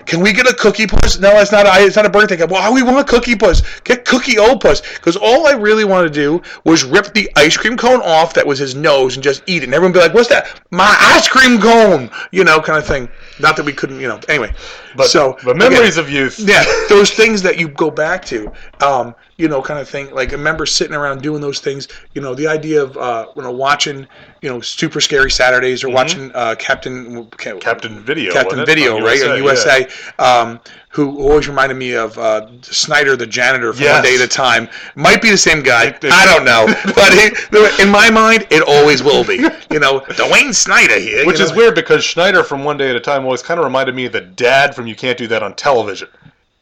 can 0.05 0.19
we 0.21 0.33
get 0.33 0.47
a 0.47 0.53
cookie 0.53 0.87
puss? 0.87 1.19
No, 1.19 1.31
it's 1.39 1.51
not. 1.51 1.65
a- 1.65 1.85
It's 1.85 1.95
not 1.95 2.05
a 2.05 2.09
birthday 2.09 2.37
cake. 2.37 2.49
Well, 2.49 2.73
we 2.73 2.81
want 2.83 2.97
a 2.99 3.03
cookie 3.03 3.35
puss. 3.35 3.61
Get 3.81 4.05
cookie 4.05 4.37
old 4.37 4.61
puss 4.61 4.81
because 4.81 5.15
all 5.15 5.47
I 5.47 5.51
really 5.53 5.85
wanted 5.85 6.13
to 6.13 6.19
do 6.19 6.41
was 6.63 6.83
rip 6.83 7.13
the 7.13 7.29
ice 7.35 7.55
cream 7.57 7.77
cone 7.77 8.01
off 8.01 8.33
that 8.33 8.45
was 8.45 8.59
his 8.59 8.75
nose 8.75 9.15
and 9.15 9.23
just 9.23 9.43
eat 9.47 9.63
it. 9.63 9.65
And 9.65 9.73
everyone 9.73 9.93
be 9.93 9.99
like, 9.99 10.13
"What's 10.13 10.29
that? 10.29 10.61
My 10.71 10.95
ice 11.15 11.27
cream 11.27 11.59
cone?" 11.59 12.09
You 12.31 12.43
know, 12.43 12.59
kind 12.59 12.77
of 12.77 12.85
thing. 12.85 13.09
Not 13.39 13.55
that 13.57 13.65
we 13.65 13.73
couldn't, 13.73 13.99
you 13.99 14.07
know. 14.07 14.19
Anyway, 14.27 14.53
But, 14.95 15.07
so 15.07 15.37
but 15.43 15.57
memories 15.57 15.97
of 15.97 16.09
youth. 16.09 16.39
yeah, 16.39 16.63
those 16.89 17.11
things 17.11 17.41
that 17.43 17.57
you 17.57 17.67
go 17.69 17.89
back 17.89 18.25
to, 18.25 18.51
um, 18.81 19.15
you 19.39 19.47
know, 19.47 19.61
kind 19.61 19.79
of 19.79 19.87
thing. 19.87 20.13
Like 20.13 20.29
I 20.29 20.33
remember 20.33 20.65
sitting 20.65 20.93
around 20.93 21.21
doing 21.21 21.41
those 21.41 21.61
things. 21.61 21.87
You 22.13 22.21
know, 22.21 22.35
the 22.35 22.45
idea 22.45 22.83
of 22.83 22.97
uh, 22.97 23.27
you 23.35 23.41
know 23.41 23.51
watching, 23.51 24.05
you 24.41 24.49
know, 24.49 24.59
super 24.59 24.99
scary 24.99 25.31
Saturdays 25.31 25.81
or 25.83 25.89
watching 25.89 26.29
uh, 26.35 26.55
Captain 26.59 27.25
Captain 27.27 28.01
Video. 28.01 28.33
Captain? 28.33 28.65
Video, 28.65 28.99
right 28.99 29.23
on 29.23 29.37
USA, 29.37 29.79
USA. 29.79 29.87
Um, 30.19 30.59
who 30.89 31.19
always 31.19 31.47
reminded 31.47 31.75
me 31.75 31.93
of 31.93 32.17
uh, 32.17 32.47
Schneider, 32.63 33.15
the 33.15 33.27
janitor 33.27 33.71
from 33.71 33.83
Yes. 33.83 33.93
One 33.93 34.03
Day 34.03 34.15
at 34.15 34.21
a 34.21 34.27
Time. 34.27 34.67
Might 34.95 35.21
be 35.21 35.29
the 35.29 35.37
same 35.37 35.61
guy. 35.63 35.95
I 36.03 36.25
don't 36.25 36.43
know, 36.43 36.65
but 36.95 37.13
he, 37.13 37.81
in 37.81 37.89
my 37.89 38.09
mind, 38.09 38.45
it 38.49 38.63
always 38.67 39.01
will 39.01 39.23
be. 39.23 39.35
You 39.71 39.79
know, 39.79 40.01
Dwayne 40.01 40.53
Schneider 40.53 40.99
here. 40.99 41.25
Which 41.25 41.37
you 41.37 41.45
is 41.45 41.51
know? 41.51 41.57
weird 41.57 41.75
because 41.75 42.03
Schneider 42.03 42.43
from 42.43 42.65
One 42.65 42.75
Day 42.75 42.89
at 42.89 42.95
a 42.95 42.99
Time 42.99 43.23
always 43.23 43.41
kind 43.41 43.59
of 43.59 43.63
reminded 43.63 43.95
me 43.95 44.05
of 44.05 44.11
the 44.11 44.21
dad 44.21 44.75
from 44.75 44.87
You 44.87 44.95
Can't 44.95 45.17
Do 45.17 45.27
That 45.27 45.43
on 45.43 45.55
Television. 45.55 46.09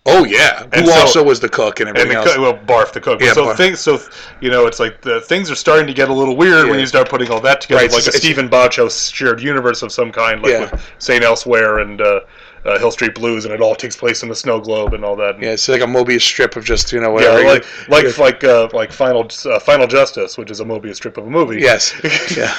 Oh 0.09 0.23
yeah, 0.23 0.63
And 0.71 0.85
who 0.85 0.91
so- 0.91 0.99
also 1.01 1.23
was 1.23 1.39
the 1.41 1.49
cook 1.49 1.79
and 1.81 1.89
And 1.89 1.97
everything 1.97 2.23
the 2.23 2.29
else. 2.29 2.37
well, 2.39 2.53
Barth 2.53 2.93
the 2.93 3.01
cook. 3.01 3.19
Yeah, 3.21 3.33
so 3.33 3.43
Barth. 3.45 3.57
things, 3.57 3.79
so 3.79 3.99
you 4.39 4.49
know, 4.49 4.65
it's 4.65 4.79
like 4.79 5.01
the 5.01 5.19
things 5.21 5.51
are 5.51 5.55
starting 5.55 5.85
to 5.87 5.93
get 5.93 6.09
a 6.09 6.13
little 6.13 6.35
weird 6.37 6.69
when 6.69 6.79
you 6.79 6.85
start 6.87 7.09
putting 7.09 7.29
all 7.29 7.41
that 7.41 7.59
together, 7.61 7.81
Right, 7.81 7.91
like 7.91 7.99
it's- 7.99 8.15
a 8.15 8.17
Steven 8.17 8.47
Bochco 8.49 8.89
shared 9.13 9.41
universe 9.41 9.81
of 9.83 9.91
some 9.91 10.11
kind, 10.11 10.41
like 10.41 10.51
Yeah. 10.53 10.59
with 10.71 10.81
Saint 10.99 11.23
Elsewhere 11.23 11.79
and 11.79 11.99
uh, 12.01 12.21
uh, 12.67 12.77
Hill 12.77 12.91
Street 12.91 13.15
Blues, 13.15 13.45
and 13.45 13.53
it 13.53 13.61
all 13.61 13.75
takes 13.75 13.95
place 13.95 14.21
in 14.23 14.29
the 14.29 14.35
snow 14.35 14.59
globe 14.59 14.93
and 14.93 15.03
all 15.05 15.15
that. 15.15 15.41
Yeah, 15.41 15.51
it's 15.51 15.67
like 15.69 15.81
a 15.81 15.85
Mobius 15.85 16.21
strip 16.21 16.55
of 16.55 16.65
just 16.65 16.91
you 16.91 16.99
know 16.99 17.17
Yeah, 17.19 17.33
whatever. 17.33 17.43
like 17.89 17.89
like 17.89 18.17
like 18.17 18.43
uh, 18.43 18.69
like 18.73 18.91
Final 18.91 19.27
uh, 19.45 19.59
Final 19.59 19.87
Justice, 19.87 20.37
which 20.37 20.51
is 20.51 20.59
a 20.59 20.65
Mobius 20.65 20.95
strip 20.95 21.17
of 21.17 21.25
a 21.25 21.29
movie. 21.29 21.61
Yes, 21.61 21.93
yeah, 22.37 22.53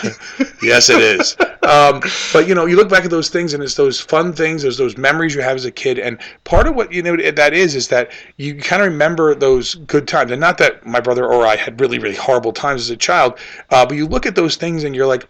yes, 0.62 0.89
it 0.89 1.01
is. 1.01 1.36
Um, 1.62 2.01
but 2.32 2.48
you 2.48 2.55
know, 2.55 2.64
you 2.66 2.76
look 2.76 2.89
back 2.89 3.05
at 3.05 3.10
those 3.10 3.28
things, 3.28 3.52
and 3.52 3.62
it's 3.62 3.74
those 3.74 4.01
fun 4.01 4.32
things, 4.32 4.62
there's 4.62 4.78
those 4.78 4.97
memories 4.97 5.35
you 5.35 5.43
have 5.43 5.56
as 5.56 5.66
a 5.66 5.70
kid, 5.70 5.98
and 5.98 6.18
part 6.44 6.66
of 6.66 6.74
what 6.74 6.90
you 6.90 7.02
know 7.02 7.16
that 7.30 7.52
is 7.52 7.74
is 7.74 7.89
that 7.89 8.10
you 8.39 8.55
kind 8.56 8.80
of 8.82 8.89
remember 8.89 9.35
those 9.35 9.74
good 9.74 10.09
times, 10.09 10.30
and 10.30 10.40
not 10.40 10.56
that 10.59 10.86
my 10.86 11.01
brother 11.01 11.26
or 11.26 11.47
I 11.47 11.56
had 11.56 11.78
really 11.80 11.98
really 11.98 12.16
horrible 12.16 12.52
times 12.52 12.80
as 12.82 12.90
a 12.90 12.97
child, 12.97 13.39
uh, 13.70 13.85
but 13.85 13.97
you 13.97 14.06
look 14.06 14.24
at 14.24 14.35
those 14.35 14.56
things 14.56 14.85
and 14.85 14.94
you're 14.94 15.06
like. 15.06 15.28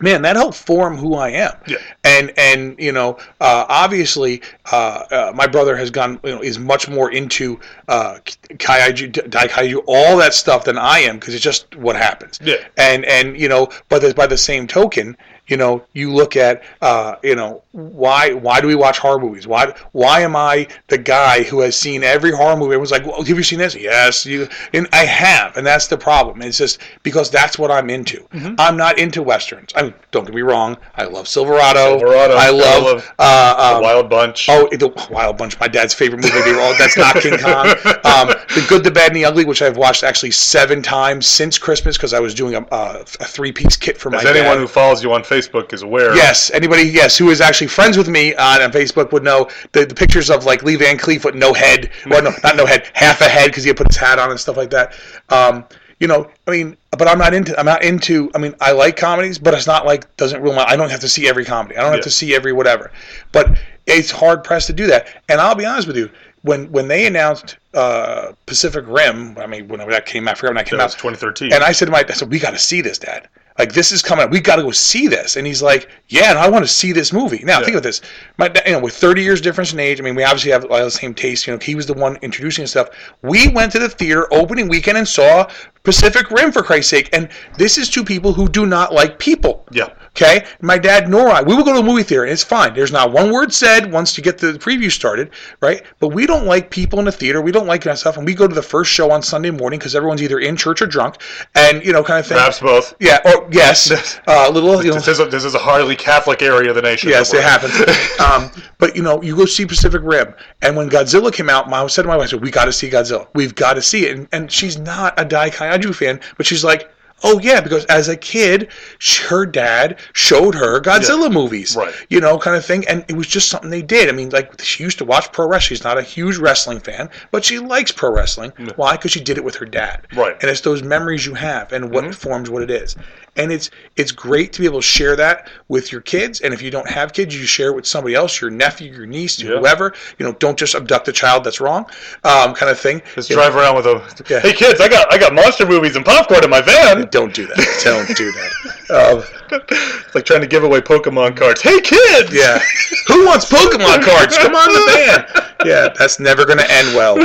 Man, 0.00 0.22
that 0.22 0.36
helped 0.36 0.56
form 0.56 0.96
who 0.96 1.14
I 1.14 1.30
am. 1.30 1.54
Yeah. 1.66 1.78
And 2.04 2.32
and 2.36 2.78
you 2.78 2.92
know, 2.92 3.18
uh, 3.40 3.66
obviously, 3.68 4.42
uh, 4.70 5.04
uh, 5.10 5.32
my 5.34 5.46
brother 5.46 5.76
has 5.76 5.90
gone, 5.90 6.20
you 6.24 6.34
know, 6.34 6.42
is 6.42 6.58
much 6.58 6.88
more 6.88 7.10
into 7.10 7.60
uh, 7.88 8.18
kaiju, 8.24 9.12
daikaiju, 9.12 9.82
all 9.86 10.16
that 10.18 10.34
stuff 10.34 10.64
than 10.64 10.78
I 10.78 11.00
am 11.00 11.18
because 11.18 11.34
it's 11.34 11.44
just 11.44 11.74
what 11.76 11.96
happens. 11.96 12.38
Yeah. 12.42 12.56
And 12.76 13.04
and 13.04 13.38
you 13.38 13.48
know, 13.48 13.68
but 13.88 14.14
by 14.14 14.26
the 14.26 14.38
same 14.38 14.66
token, 14.66 15.16
you 15.48 15.56
know, 15.56 15.82
you 15.92 16.12
look 16.12 16.36
at, 16.36 16.62
uh, 16.82 17.16
you 17.22 17.34
know, 17.34 17.62
why 17.72 18.32
why 18.32 18.60
do 18.60 18.66
we 18.66 18.74
watch 18.74 18.98
horror 18.98 19.18
movies? 19.20 19.46
Why 19.46 19.72
why 19.92 20.20
am 20.20 20.34
I 20.36 20.68
the 20.88 20.98
guy 20.98 21.42
who 21.44 21.60
has 21.60 21.78
seen 21.78 22.02
every 22.02 22.32
horror 22.32 22.56
movie? 22.56 22.76
Was 22.76 22.90
like, 22.90 23.06
well, 23.06 23.22
have 23.22 23.28
you 23.36 23.42
seen 23.42 23.58
this? 23.58 23.74
Yes, 23.74 24.26
you. 24.26 24.48
And 24.72 24.88
I 24.92 25.04
have, 25.04 25.56
and 25.56 25.66
that's 25.66 25.86
the 25.86 25.96
problem. 25.96 26.42
It's 26.42 26.58
just 26.58 26.80
because 27.02 27.30
that's 27.30 27.58
what 27.58 27.70
I'm 27.70 27.88
into. 27.88 28.20
Mm-hmm. 28.32 28.54
I'm 28.58 28.76
not 28.76 28.98
into 28.98 29.22
westerns. 29.22 29.72
I 29.76 29.82
mean, 29.82 29.94
don't 30.10 30.24
get 30.24 30.34
me 30.34 30.42
wrong. 30.42 30.76
I 30.96 31.04
love 31.04 31.28
Silverado. 31.28 31.98
Silverado. 31.98 32.34
I 32.34 32.46
I 32.46 32.50
love, 32.50 32.82
love 32.82 33.12
uh, 33.18 33.70
The 33.72 33.76
um, 33.76 33.82
Wild 33.82 34.10
Bunch. 34.10 34.48
Oh, 34.48 34.68
the 34.70 34.88
Wild 35.10 35.36
Bunch, 35.38 35.58
my 35.60 35.68
dad's 35.68 35.94
favorite 35.94 36.22
movie. 36.22 36.52
That's 36.78 36.96
not 36.96 37.16
King 37.16 37.38
Kong. 37.38 37.66
Um, 38.08 38.28
the 38.28 38.64
Good, 38.68 38.84
the 38.84 38.90
Bad, 38.90 39.08
and 39.08 39.16
the 39.16 39.24
Ugly, 39.24 39.44
which 39.44 39.60
I've 39.60 39.76
watched 39.76 40.02
actually 40.02 40.30
seven 40.30 40.82
times 40.82 41.26
since 41.26 41.58
Christmas 41.58 41.96
because 41.96 42.14
I 42.14 42.20
was 42.20 42.32
doing 42.34 42.54
a, 42.54 42.62
a, 42.72 43.00
a 43.00 43.04
three-piece 43.24 43.76
kit 43.76 43.98
for 43.98 44.10
my 44.10 44.18
As 44.18 44.24
anyone 44.24 44.56
dad. 44.56 44.58
who 44.58 44.66
follows 44.66 45.02
you 45.02 45.12
on 45.12 45.22
Facebook 45.22 45.37
is 45.46 45.82
aware. 45.82 46.14
Yes, 46.14 46.50
anybody, 46.50 46.82
yes, 46.82 47.16
who 47.16 47.30
is 47.30 47.40
actually 47.40 47.68
friends 47.68 47.96
with 47.96 48.08
me 48.08 48.34
on, 48.34 48.60
on 48.62 48.72
Facebook 48.72 49.12
would 49.12 49.22
know 49.22 49.48
the, 49.72 49.86
the 49.86 49.94
pictures 49.94 50.30
of 50.30 50.44
like 50.44 50.62
Lee 50.62 50.76
Van 50.76 50.98
Cleef 50.98 51.24
with 51.24 51.34
no 51.34 51.52
head, 51.52 51.90
well, 52.06 52.22
no, 52.22 52.32
not 52.42 52.56
no 52.56 52.66
head, 52.66 52.90
half 52.94 53.20
a 53.20 53.28
head 53.28 53.46
because 53.46 53.64
he 53.64 53.68
had 53.68 53.76
put 53.76 53.88
his 53.88 53.96
hat 53.96 54.18
on 54.18 54.30
and 54.30 54.38
stuff 54.40 54.56
like 54.56 54.70
that. 54.70 54.94
Um, 55.28 55.64
you 56.00 56.06
know, 56.06 56.30
I 56.46 56.50
mean, 56.52 56.76
but 56.92 57.08
I'm 57.08 57.18
not 57.18 57.34
into, 57.34 57.58
I'm 57.58 57.66
not 57.66 57.82
into, 57.82 58.30
I 58.34 58.38
mean, 58.38 58.54
I 58.60 58.70
like 58.72 58.96
comedies, 58.96 59.38
but 59.38 59.52
it's 59.54 59.66
not 59.66 59.84
like, 59.84 60.16
doesn't 60.16 60.40
rule 60.40 60.54
my, 60.54 60.64
I 60.64 60.76
don't 60.76 60.90
have 60.90 61.00
to 61.00 61.08
see 61.08 61.28
every 61.28 61.44
comedy. 61.44 61.76
I 61.76 61.80
don't 61.82 61.90
have 61.90 61.98
Yeah. 61.98 62.04
to 62.04 62.10
see 62.10 62.34
every 62.36 62.52
whatever. 62.52 62.92
But 63.32 63.58
it's 63.86 64.10
hard 64.10 64.44
pressed 64.44 64.68
to 64.68 64.72
do 64.72 64.86
that. 64.86 65.08
And 65.28 65.40
I'll 65.40 65.54
be 65.56 65.64
honest 65.66 65.88
with 65.88 65.96
you, 65.96 66.08
when 66.42 66.70
when 66.70 66.86
they 66.86 67.04
announced 67.06 67.56
uh, 67.74 68.30
Pacific 68.46 68.84
Rim, 68.86 69.36
I 69.38 69.46
mean, 69.48 69.66
when 69.66 69.80
that 69.90 70.06
came 70.06 70.28
out, 70.28 70.32
I 70.32 70.34
forgot 70.36 70.50
when 70.50 70.56
that 70.58 70.66
came 70.66 70.78
That 70.78 70.84
out. 70.84 70.86
was 70.90 70.94
2013. 70.94 71.52
And 71.52 71.64
I 71.64 71.72
said 71.72 71.86
to 71.86 71.90
my, 71.90 72.04
I 72.08 72.12
said, 72.12 72.30
we 72.30 72.38
got 72.38 72.52
to 72.52 72.58
see 72.60 72.80
this, 72.80 72.98
Dad. 72.98 73.26
Like 73.58 73.72
this 73.72 73.92
is 73.92 74.02
coming. 74.02 74.24
up. 74.24 74.30
We 74.30 74.40
got 74.40 74.56
to 74.56 74.62
go 74.62 74.70
see 74.70 75.08
this. 75.08 75.36
And 75.36 75.46
he's 75.46 75.62
like, 75.62 75.90
Yeah, 76.08 76.30
and 76.30 76.38
I 76.38 76.48
want 76.48 76.64
to 76.64 76.70
see 76.70 76.92
this 76.92 77.12
movie. 77.12 77.40
Now 77.44 77.62
think 77.62 77.76
of 77.76 77.82
this. 77.82 78.00
My, 78.36 78.52
you 78.66 78.72
know, 78.72 78.80
with 78.80 78.94
30 78.94 79.22
years 79.22 79.40
difference 79.40 79.72
in 79.72 79.80
age. 79.80 80.00
I 80.00 80.04
mean, 80.04 80.14
we 80.14 80.24
obviously 80.24 80.50
have 80.52 80.64
a 80.64 80.66
lot 80.68 80.80
of 80.80 80.86
the 80.86 80.90
same 80.92 81.14
taste. 81.14 81.46
You 81.46 81.54
know, 81.54 81.58
he 81.60 81.74
was 81.74 81.86
the 81.86 81.94
one 81.94 82.16
introducing 82.22 82.66
stuff. 82.66 82.88
We 83.22 83.48
went 83.48 83.72
to 83.72 83.78
the 83.78 83.88
theater 83.88 84.32
opening 84.32 84.68
weekend 84.68 84.98
and 84.98 85.08
saw 85.08 85.48
Pacific 85.82 86.30
Rim 86.30 86.52
for 86.52 86.62
Christ's 86.62 86.90
sake. 86.90 87.08
And 87.12 87.28
this 87.56 87.78
is 87.78 87.88
two 87.88 88.04
people 88.04 88.32
who 88.32 88.48
do 88.48 88.66
not 88.66 88.92
like 88.92 89.18
people. 89.18 89.64
Yeah. 89.70 89.88
Okay, 90.16 90.44
my 90.60 90.78
dad 90.78 91.08
nor 91.08 91.28
I, 91.28 91.42
we 91.42 91.54
will 91.54 91.62
go 91.62 91.72
to 91.72 91.78
the 91.78 91.86
movie 91.86 92.02
theater, 92.02 92.24
and 92.24 92.32
it's 92.32 92.42
fine. 92.42 92.74
There's 92.74 92.90
not 92.90 93.12
one 93.12 93.30
word 93.30 93.52
said 93.54 93.92
once 93.92 94.18
you 94.18 94.24
get 94.24 94.36
the 94.36 94.54
preview 94.54 94.90
started, 94.90 95.30
right? 95.60 95.84
But 96.00 96.08
we 96.08 96.26
don't 96.26 96.44
like 96.44 96.70
people 96.70 96.98
in 96.98 97.04
the 97.04 97.12
theater. 97.12 97.40
We 97.40 97.52
don't 97.52 97.68
like 97.68 97.84
that 97.84 97.98
stuff, 97.98 98.16
and 98.16 98.26
we 98.26 98.34
go 98.34 98.48
to 98.48 98.54
the 98.54 98.62
first 98.62 98.90
show 98.90 99.12
on 99.12 99.22
Sunday 99.22 99.50
morning 99.50 99.78
because 99.78 99.94
everyone's 99.94 100.20
either 100.20 100.40
in 100.40 100.56
church 100.56 100.82
or 100.82 100.86
drunk, 100.86 101.18
and 101.54 101.84
you 101.84 101.92
know, 101.92 102.02
kind 102.02 102.18
of 102.18 102.26
thing. 102.26 102.36
Perhaps 102.36 102.58
both. 102.58 102.94
Yeah. 102.98 103.20
Or 103.26 103.47
yes, 103.50 104.18
uh, 104.26 104.50
little. 104.50 104.82
You 104.82 104.90
know, 104.90 104.96
This 104.96 105.08
is, 105.08 105.20
a, 105.20 105.26
this 105.26 105.44
is 105.44 105.54
a 105.54 105.58
highly 105.58 105.96
Catholic 105.96 106.42
area 106.42 106.70
of 106.70 106.76
the 106.76 106.82
nation. 106.82 107.10
Yes, 107.10 107.32
it 107.34 107.42
happens. 107.42 107.74
um, 108.20 108.50
but 108.78 108.96
you 108.96 109.02
know, 109.02 109.22
you 109.22 109.36
go 109.36 109.44
see 109.44 109.66
Pacific 109.66 110.02
Rim, 110.04 110.34
and 110.62 110.76
when 110.76 110.88
Godzilla 110.88 111.32
came 111.32 111.48
out, 111.48 111.72
I 111.72 111.86
said 111.86 112.02
to 112.02 112.08
my 112.08 112.16
wife, 112.16 112.32
"We 112.32 112.50
got 112.50 112.66
to 112.66 112.72
see 112.72 112.90
Godzilla. 112.90 113.26
We've 113.34 113.54
got 113.54 113.74
to 113.74 113.82
see 113.82 114.06
it." 114.06 114.16
And, 114.16 114.28
and 114.32 114.52
she's 114.52 114.78
not 114.78 115.14
a 115.18 115.24
Dai 115.24 115.50
Kaiju 115.50 115.94
fan, 115.94 116.20
but 116.36 116.46
she's 116.46 116.64
like, 116.64 116.90
"Oh 117.22 117.38
yeah," 117.40 117.60
because 117.60 117.84
as 117.86 118.08
a 118.08 118.16
kid, 118.16 118.68
sh- 118.98 119.20
her 119.26 119.44
dad 119.46 119.98
showed 120.12 120.54
her 120.54 120.80
Godzilla 120.80 121.32
movies, 121.32 121.76
Right. 121.76 121.92
You 122.08 122.20
know, 122.20 122.38
kind 122.38 122.56
of 122.56 122.64
thing, 122.64 122.86
and 122.88 123.04
it 123.08 123.16
was 123.16 123.26
just 123.26 123.48
something 123.48 123.70
they 123.70 123.82
did. 123.82 124.08
I 124.08 124.12
mean, 124.12 124.30
like 124.30 124.60
she 124.62 124.82
used 124.84 124.98
to 124.98 125.04
watch 125.04 125.30
pro 125.32 125.46
wrestling. 125.46 125.76
She's 125.76 125.84
not 125.84 125.98
a 125.98 126.02
huge 126.02 126.36
wrestling 126.38 126.80
fan, 126.80 127.10
but 127.30 127.44
she 127.44 127.58
likes 127.58 127.92
pro 127.92 128.10
wrestling. 128.12 128.52
Why? 128.76 128.92
Because 128.96 129.10
she 129.10 129.20
did 129.20 129.36
it 129.38 129.44
with 129.44 129.56
her 129.56 129.66
dad, 129.66 130.06
Right. 130.14 130.36
And 130.40 130.50
it's 130.50 130.60
those 130.62 130.82
memories 130.82 131.26
you 131.26 131.34
have, 131.34 131.72
and 131.72 131.90
what 131.90 132.14
forms 132.14 132.48
what 132.50 132.62
it 132.62 132.70
is. 132.70 132.96
And 133.36 133.52
it's 133.52 133.70
it's 133.96 134.10
great 134.10 134.52
to 134.54 134.60
be 134.60 134.66
able 134.66 134.80
to 134.80 134.86
share 134.86 135.14
that 135.16 135.48
with 135.68 135.92
your 135.92 136.00
kids. 136.00 136.40
And 136.40 136.52
if 136.52 136.60
you 136.60 136.70
don't 136.72 136.88
have 136.88 137.12
kids, 137.12 137.38
you 137.38 137.46
share 137.46 137.68
it 137.68 137.76
with 137.76 137.86
somebody 137.86 138.14
else, 138.16 138.40
your 138.40 138.50
nephew, 138.50 138.92
your 138.92 139.06
niece, 139.06 139.38
Yeah. 139.38 139.58
whoever. 139.58 139.94
You 140.18 140.26
know, 140.26 140.32
don't 140.32 140.58
just 140.58 140.74
abduct 140.74 141.06
a 141.06 141.12
child 141.12 141.44
that's 141.44 141.60
wrong, 141.60 141.86
um, 142.24 142.52
kind 142.54 142.68
of 142.70 142.80
thing. 142.80 143.00
Just 143.14 143.30
You 143.30 143.36
drive 143.36 143.54
know, 143.54 143.60
around 143.60 143.76
with 143.76 143.86
a. 143.86 144.02
Yeah. 144.28 144.40
Hey 144.40 144.52
kids, 144.52 144.80
I 144.80 144.88
got 144.88 145.12
I 145.12 145.18
got 145.18 145.34
monster 145.34 145.66
movies 145.66 145.94
and 145.94 146.04
popcorn 146.04 146.42
in 146.42 146.50
my 146.50 146.60
van. 146.62 147.07
Don't 147.10 147.34
do 147.34 147.46
that. 147.46 147.80
Don't 147.84 148.16
do 148.16 148.32
that. 148.32 148.50
Um, 148.90 149.22
It's 149.50 150.14
like 150.14 150.24
trying 150.24 150.40
to 150.40 150.46
give 150.46 150.64
away 150.64 150.80
Pokemon 150.80 151.36
cards. 151.36 151.60
Hey 151.60 151.78
kids. 151.82 152.32
yeah. 152.32 152.58
Who 153.08 153.26
wants 153.26 153.44
Pokemon 153.50 154.02
cards? 154.02 154.38
Come 154.38 154.54
on 154.54 154.72
the 154.72 154.92
van. 154.92 155.44
Yeah, 155.66 155.88
that's 155.98 156.18
never 156.18 156.46
going 156.46 156.56
to 156.56 156.70
end 156.70 156.96
well. 156.96 157.16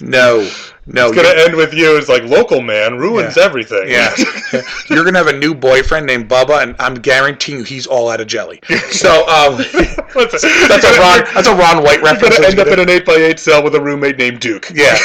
No. 0.00 0.48
No, 0.84 1.06
it's 1.08 1.16
gonna 1.16 1.28
end 1.38 1.54
with 1.54 1.72
you. 1.72 1.96
It's 1.96 2.08
like 2.08 2.24
local 2.24 2.60
man 2.60 2.98
ruins 2.98 3.36
Yeah. 3.36 3.44
everything. 3.44 3.88
Yeah, 3.88 4.12
you're 4.90 5.04
gonna 5.04 5.18
have 5.18 5.28
a 5.28 5.38
new 5.38 5.54
boyfriend 5.54 6.06
named 6.06 6.28
Bubba, 6.28 6.62
and 6.62 6.74
I'm 6.80 6.94
guaranteeing 6.94 7.58
you 7.58 7.64
he's 7.64 7.86
all 7.86 8.08
out 8.10 8.20
of 8.20 8.26
jelly. 8.26 8.60
So 8.90 9.26
um, 9.28 9.56
that's 10.14 10.42
a 10.42 10.98
Ron. 10.98 11.24
That's 11.34 11.46
a 11.46 11.54
Ron 11.54 11.84
White 11.84 12.02
reference. 12.02 12.36
You're 12.36 12.48
gonna 12.48 12.48
end 12.48 12.58
up 12.60 12.66
in 12.68 12.80
an 12.80 12.90
eight 12.90 13.06
by 13.06 13.12
eight 13.12 13.38
cell 13.38 13.62
with 13.62 13.76
a 13.76 13.80
roommate 13.80 14.18
named 14.18 14.40
Duke. 14.40 14.70
Yeah, 14.74 14.96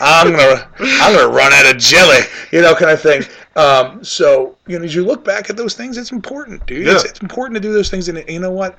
I'm 0.00 0.30
gonna 0.32 0.68
I'm 0.80 1.14
gonna 1.16 1.32
run 1.32 1.52
out 1.52 1.74
of 1.74 1.80
jelly, 1.80 2.20
you 2.52 2.60
know, 2.60 2.74
kind 2.74 2.90
of 2.90 3.00
thing. 3.00 3.22
Um, 3.56 4.04
so 4.04 4.56
you 4.66 4.78
know, 4.78 4.84
as 4.84 4.94
you 4.94 5.04
look 5.04 5.24
back 5.24 5.50
at 5.50 5.56
those 5.56 5.74
things, 5.74 5.96
it's 5.96 6.12
important, 6.12 6.64
dude. 6.66 6.86
It's, 6.86 7.04
it's 7.04 7.20
important 7.20 7.54
to 7.56 7.60
do 7.60 7.72
those 7.72 7.90
things, 7.90 8.08
and 8.08 8.22
you 8.28 8.38
know 8.38 8.52
what? 8.52 8.76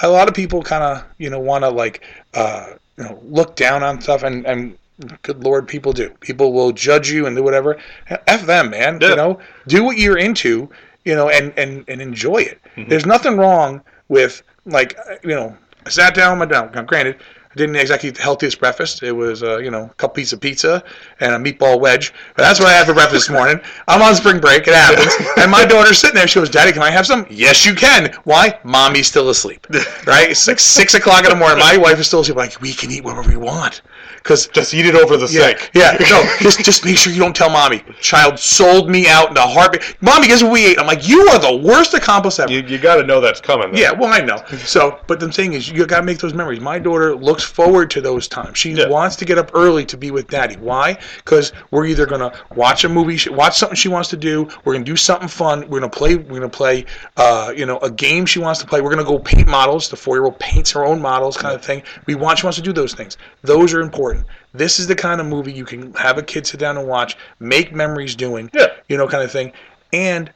A 0.00 0.08
lot 0.08 0.28
of 0.28 0.34
people 0.34 0.62
kind 0.62 0.82
of 0.82 1.04
you 1.18 1.30
know 1.30 1.38
want 1.40 1.64
to 1.64 1.70
like 1.70 2.02
uh, 2.34 2.72
you 2.96 3.04
know 3.04 3.18
look 3.22 3.56
down 3.56 3.82
on 3.82 4.00
stuff, 4.00 4.24
and 4.24 4.44
and 4.46 4.76
good 5.22 5.42
lord, 5.42 5.68
people 5.68 5.92
do. 5.92 6.10
People 6.20 6.52
will 6.52 6.72
judge 6.72 7.10
you 7.10 7.26
and 7.26 7.36
do 7.36 7.42
whatever. 7.42 7.78
F 8.26 8.46
them, 8.46 8.70
man. 8.70 8.98
You 9.00 9.16
know, 9.16 9.38
do 9.66 9.84
what 9.84 9.98
you're 9.98 10.18
into, 10.18 10.68
you 11.04 11.14
know, 11.14 11.28
and 11.28 11.52
and 11.56 11.84
and 11.88 12.00
enjoy 12.00 12.38
it. 12.38 12.60
Mm-hmm. 12.76 12.88
There's 12.88 13.06
nothing 13.06 13.36
wrong 13.36 13.82
with 14.08 14.42
like 14.66 14.98
you 15.22 15.34
know, 15.34 15.56
I 15.86 15.90
sat 15.90 16.14
down 16.14 16.38
with 16.38 16.48
my 16.48 16.54
dog. 16.54 16.74
Now, 16.74 16.82
granted, 16.82 17.16
didn't 17.58 17.76
exactly 17.76 18.08
eat 18.08 18.16
the 18.16 18.22
healthiest 18.22 18.58
breakfast. 18.58 19.02
It 19.02 19.12
was 19.12 19.42
uh, 19.42 19.58
you 19.58 19.70
know 19.70 19.84
a 19.84 19.94
couple 19.94 20.14
pieces 20.14 20.32
of 20.32 20.40
pizza 20.40 20.82
and 21.20 21.34
a 21.34 21.38
meatball 21.38 21.80
wedge. 21.80 22.14
But 22.34 22.44
that's 22.44 22.60
what 22.60 22.68
I 22.68 22.72
had 22.72 22.86
for 22.86 22.94
breakfast 22.94 23.28
this 23.28 23.34
morning. 23.34 23.60
I'm 23.86 24.00
on 24.00 24.14
spring 24.14 24.40
break. 24.40 24.66
It 24.66 24.74
happens. 24.74 25.14
and 25.36 25.50
my 25.50 25.64
daughter's 25.64 25.98
sitting 25.98 26.14
there. 26.14 26.26
She 26.26 26.40
goes, 26.40 26.50
"Daddy, 26.50 26.72
can 26.72 26.82
I 26.82 26.90
have 26.90 27.06
some?" 27.06 27.26
Yes, 27.28 27.66
you 27.66 27.74
can. 27.74 28.12
Why? 28.24 28.58
Mommy's 28.64 29.06
still 29.06 29.28
asleep. 29.28 29.66
Right? 30.06 30.30
It's 30.30 30.48
like 30.48 30.58
six 30.58 30.94
o'clock 30.94 31.24
in 31.24 31.30
the 31.30 31.36
morning. 31.36 31.58
My 31.58 31.76
wife 31.76 31.98
is 31.98 32.06
still 32.06 32.20
asleep. 32.20 32.36
Like 32.36 32.58
we 32.62 32.72
can 32.72 32.90
eat 32.90 33.04
whatever 33.04 33.28
we 33.28 33.36
want. 33.36 33.82
Cause 34.22 34.46
just 34.48 34.74
eat 34.74 34.86
it 34.86 34.94
over 34.94 35.16
the 35.16 35.26
yeah, 35.26 35.56
sink. 35.56 35.70
Yeah, 35.74 35.96
no, 36.10 36.22
just 36.40 36.64
just 36.64 36.84
make 36.84 36.98
sure 36.98 37.12
you 37.12 37.18
don't 37.18 37.34
tell 37.34 37.48
mommy. 37.50 37.82
Child 38.00 38.38
sold 38.38 38.90
me 38.90 39.08
out 39.08 39.30
in 39.30 39.36
a 39.36 39.46
heartbeat. 39.46 39.96
Mommy, 40.00 40.26
guess 40.26 40.42
what 40.42 40.52
we 40.52 40.66
ate? 40.66 40.78
I'm 40.78 40.86
like, 40.86 41.08
you 41.08 41.28
are 41.28 41.38
the 41.38 41.56
worst 41.56 41.94
accomplice 41.94 42.38
ever. 42.38 42.52
You, 42.52 42.60
you 42.60 42.78
got 42.78 42.96
to 42.96 43.04
know 43.04 43.20
that's 43.20 43.40
coming. 43.40 43.72
though. 43.72 43.78
Yeah, 43.78 43.92
well, 43.92 44.12
I 44.12 44.20
know. 44.20 44.44
So, 44.58 45.00
but 45.06 45.20
the 45.20 45.30
thing 45.32 45.54
is, 45.54 45.70
you 45.70 45.86
got 45.86 46.00
to 46.00 46.02
make 46.02 46.18
those 46.18 46.34
memories. 46.34 46.60
My 46.60 46.78
daughter 46.78 47.14
looks 47.14 47.47
forward 47.48 47.90
to 47.90 48.00
those 48.00 48.28
times. 48.28 48.58
She 48.58 48.74
wants 48.86 49.16
to 49.16 49.24
get 49.24 49.38
up 49.38 49.50
early 49.54 49.84
to 49.86 49.96
be 49.96 50.10
with 50.10 50.28
daddy. 50.28 50.56
Why? 50.56 50.98
Because 51.16 51.52
we're 51.70 51.86
either 51.86 52.06
gonna 52.06 52.32
watch 52.54 52.84
a 52.84 52.88
movie, 52.88 53.18
watch 53.30 53.58
something 53.58 53.76
she 53.76 53.88
wants 53.88 54.08
to 54.10 54.16
do. 54.16 54.48
We're 54.64 54.74
gonna 54.74 54.84
do 54.84 54.96
something 54.96 55.28
fun. 55.28 55.68
We're 55.68 55.80
gonna 55.80 55.90
play. 55.90 56.16
We're 56.16 56.40
gonna 56.40 56.48
play. 56.48 56.84
Uh, 57.16 57.52
you 57.56 57.66
know, 57.66 57.78
a 57.78 57.90
game 57.90 58.26
she 58.26 58.38
wants 58.38 58.60
to 58.60 58.66
play. 58.66 58.80
We're 58.80 58.90
gonna 58.90 59.04
go 59.04 59.18
paint 59.18 59.48
models. 59.48 59.88
The 59.88 59.96
four-year-old 59.96 60.38
paints 60.38 60.70
her 60.72 60.84
own 60.84 61.00
models, 61.00 61.36
kind 61.36 61.54
of 61.54 61.64
thing. 61.64 61.82
We 62.06 62.14
want. 62.14 62.38
She 62.38 62.46
wants 62.46 62.56
to 62.56 62.62
do 62.62 62.72
those 62.72 62.94
things. 62.94 63.16
Those 63.42 63.74
are 63.74 63.80
important. 63.80 64.26
This 64.52 64.78
is 64.78 64.86
the 64.86 64.94
kind 64.94 65.20
of 65.20 65.26
movie 65.26 65.52
you 65.52 65.64
can 65.64 65.92
have 65.94 66.18
a 66.18 66.22
kid 66.22 66.46
sit 66.46 66.60
down 66.60 66.76
and 66.76 66.88
watch, 66.88 67.16
make 67.38 67.72
memories 67.72 68.14
doing. 68.14 68.50
Yeah. 68.54 68.68
You 68.88 68.96
know, 68.96 69.08
kind 69.08 69.22
of 69.22 69.30
thing. 69.30 69.52
And 69.92 70.32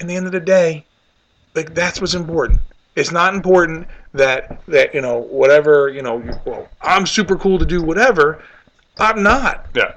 in 0.00 0.06
the 0.06 0.16
end 0.16 0.26
of 0.26 0.32
the 0.32 0.40
day, 0.40 0.84
like 1.54 1.74
that's 1.74 2.00
what's 2.00 2.14
important. 2.14 2.60
It's 2.96 3.12
not 3.12 3.34
important 3.34 3.86
that 4.18 4.60
that 4.68 4.94
you 4.94 5.00
know 5.00 5.16
whatever 5.18 5.88
you 5.88 6.02
know. 6.02 6.18
you- 6.18 6.38
Well, 6.44 6.68
I'm 6.82 7.06
super 7.06 7.36
cool 7.36 7.58
to 7.58 7.64
do 7.64 7.82
whatever. 7.82 8.42
I'm 8.98 9.22
not. 9.22 9.66
Yeah. 9.74 9.94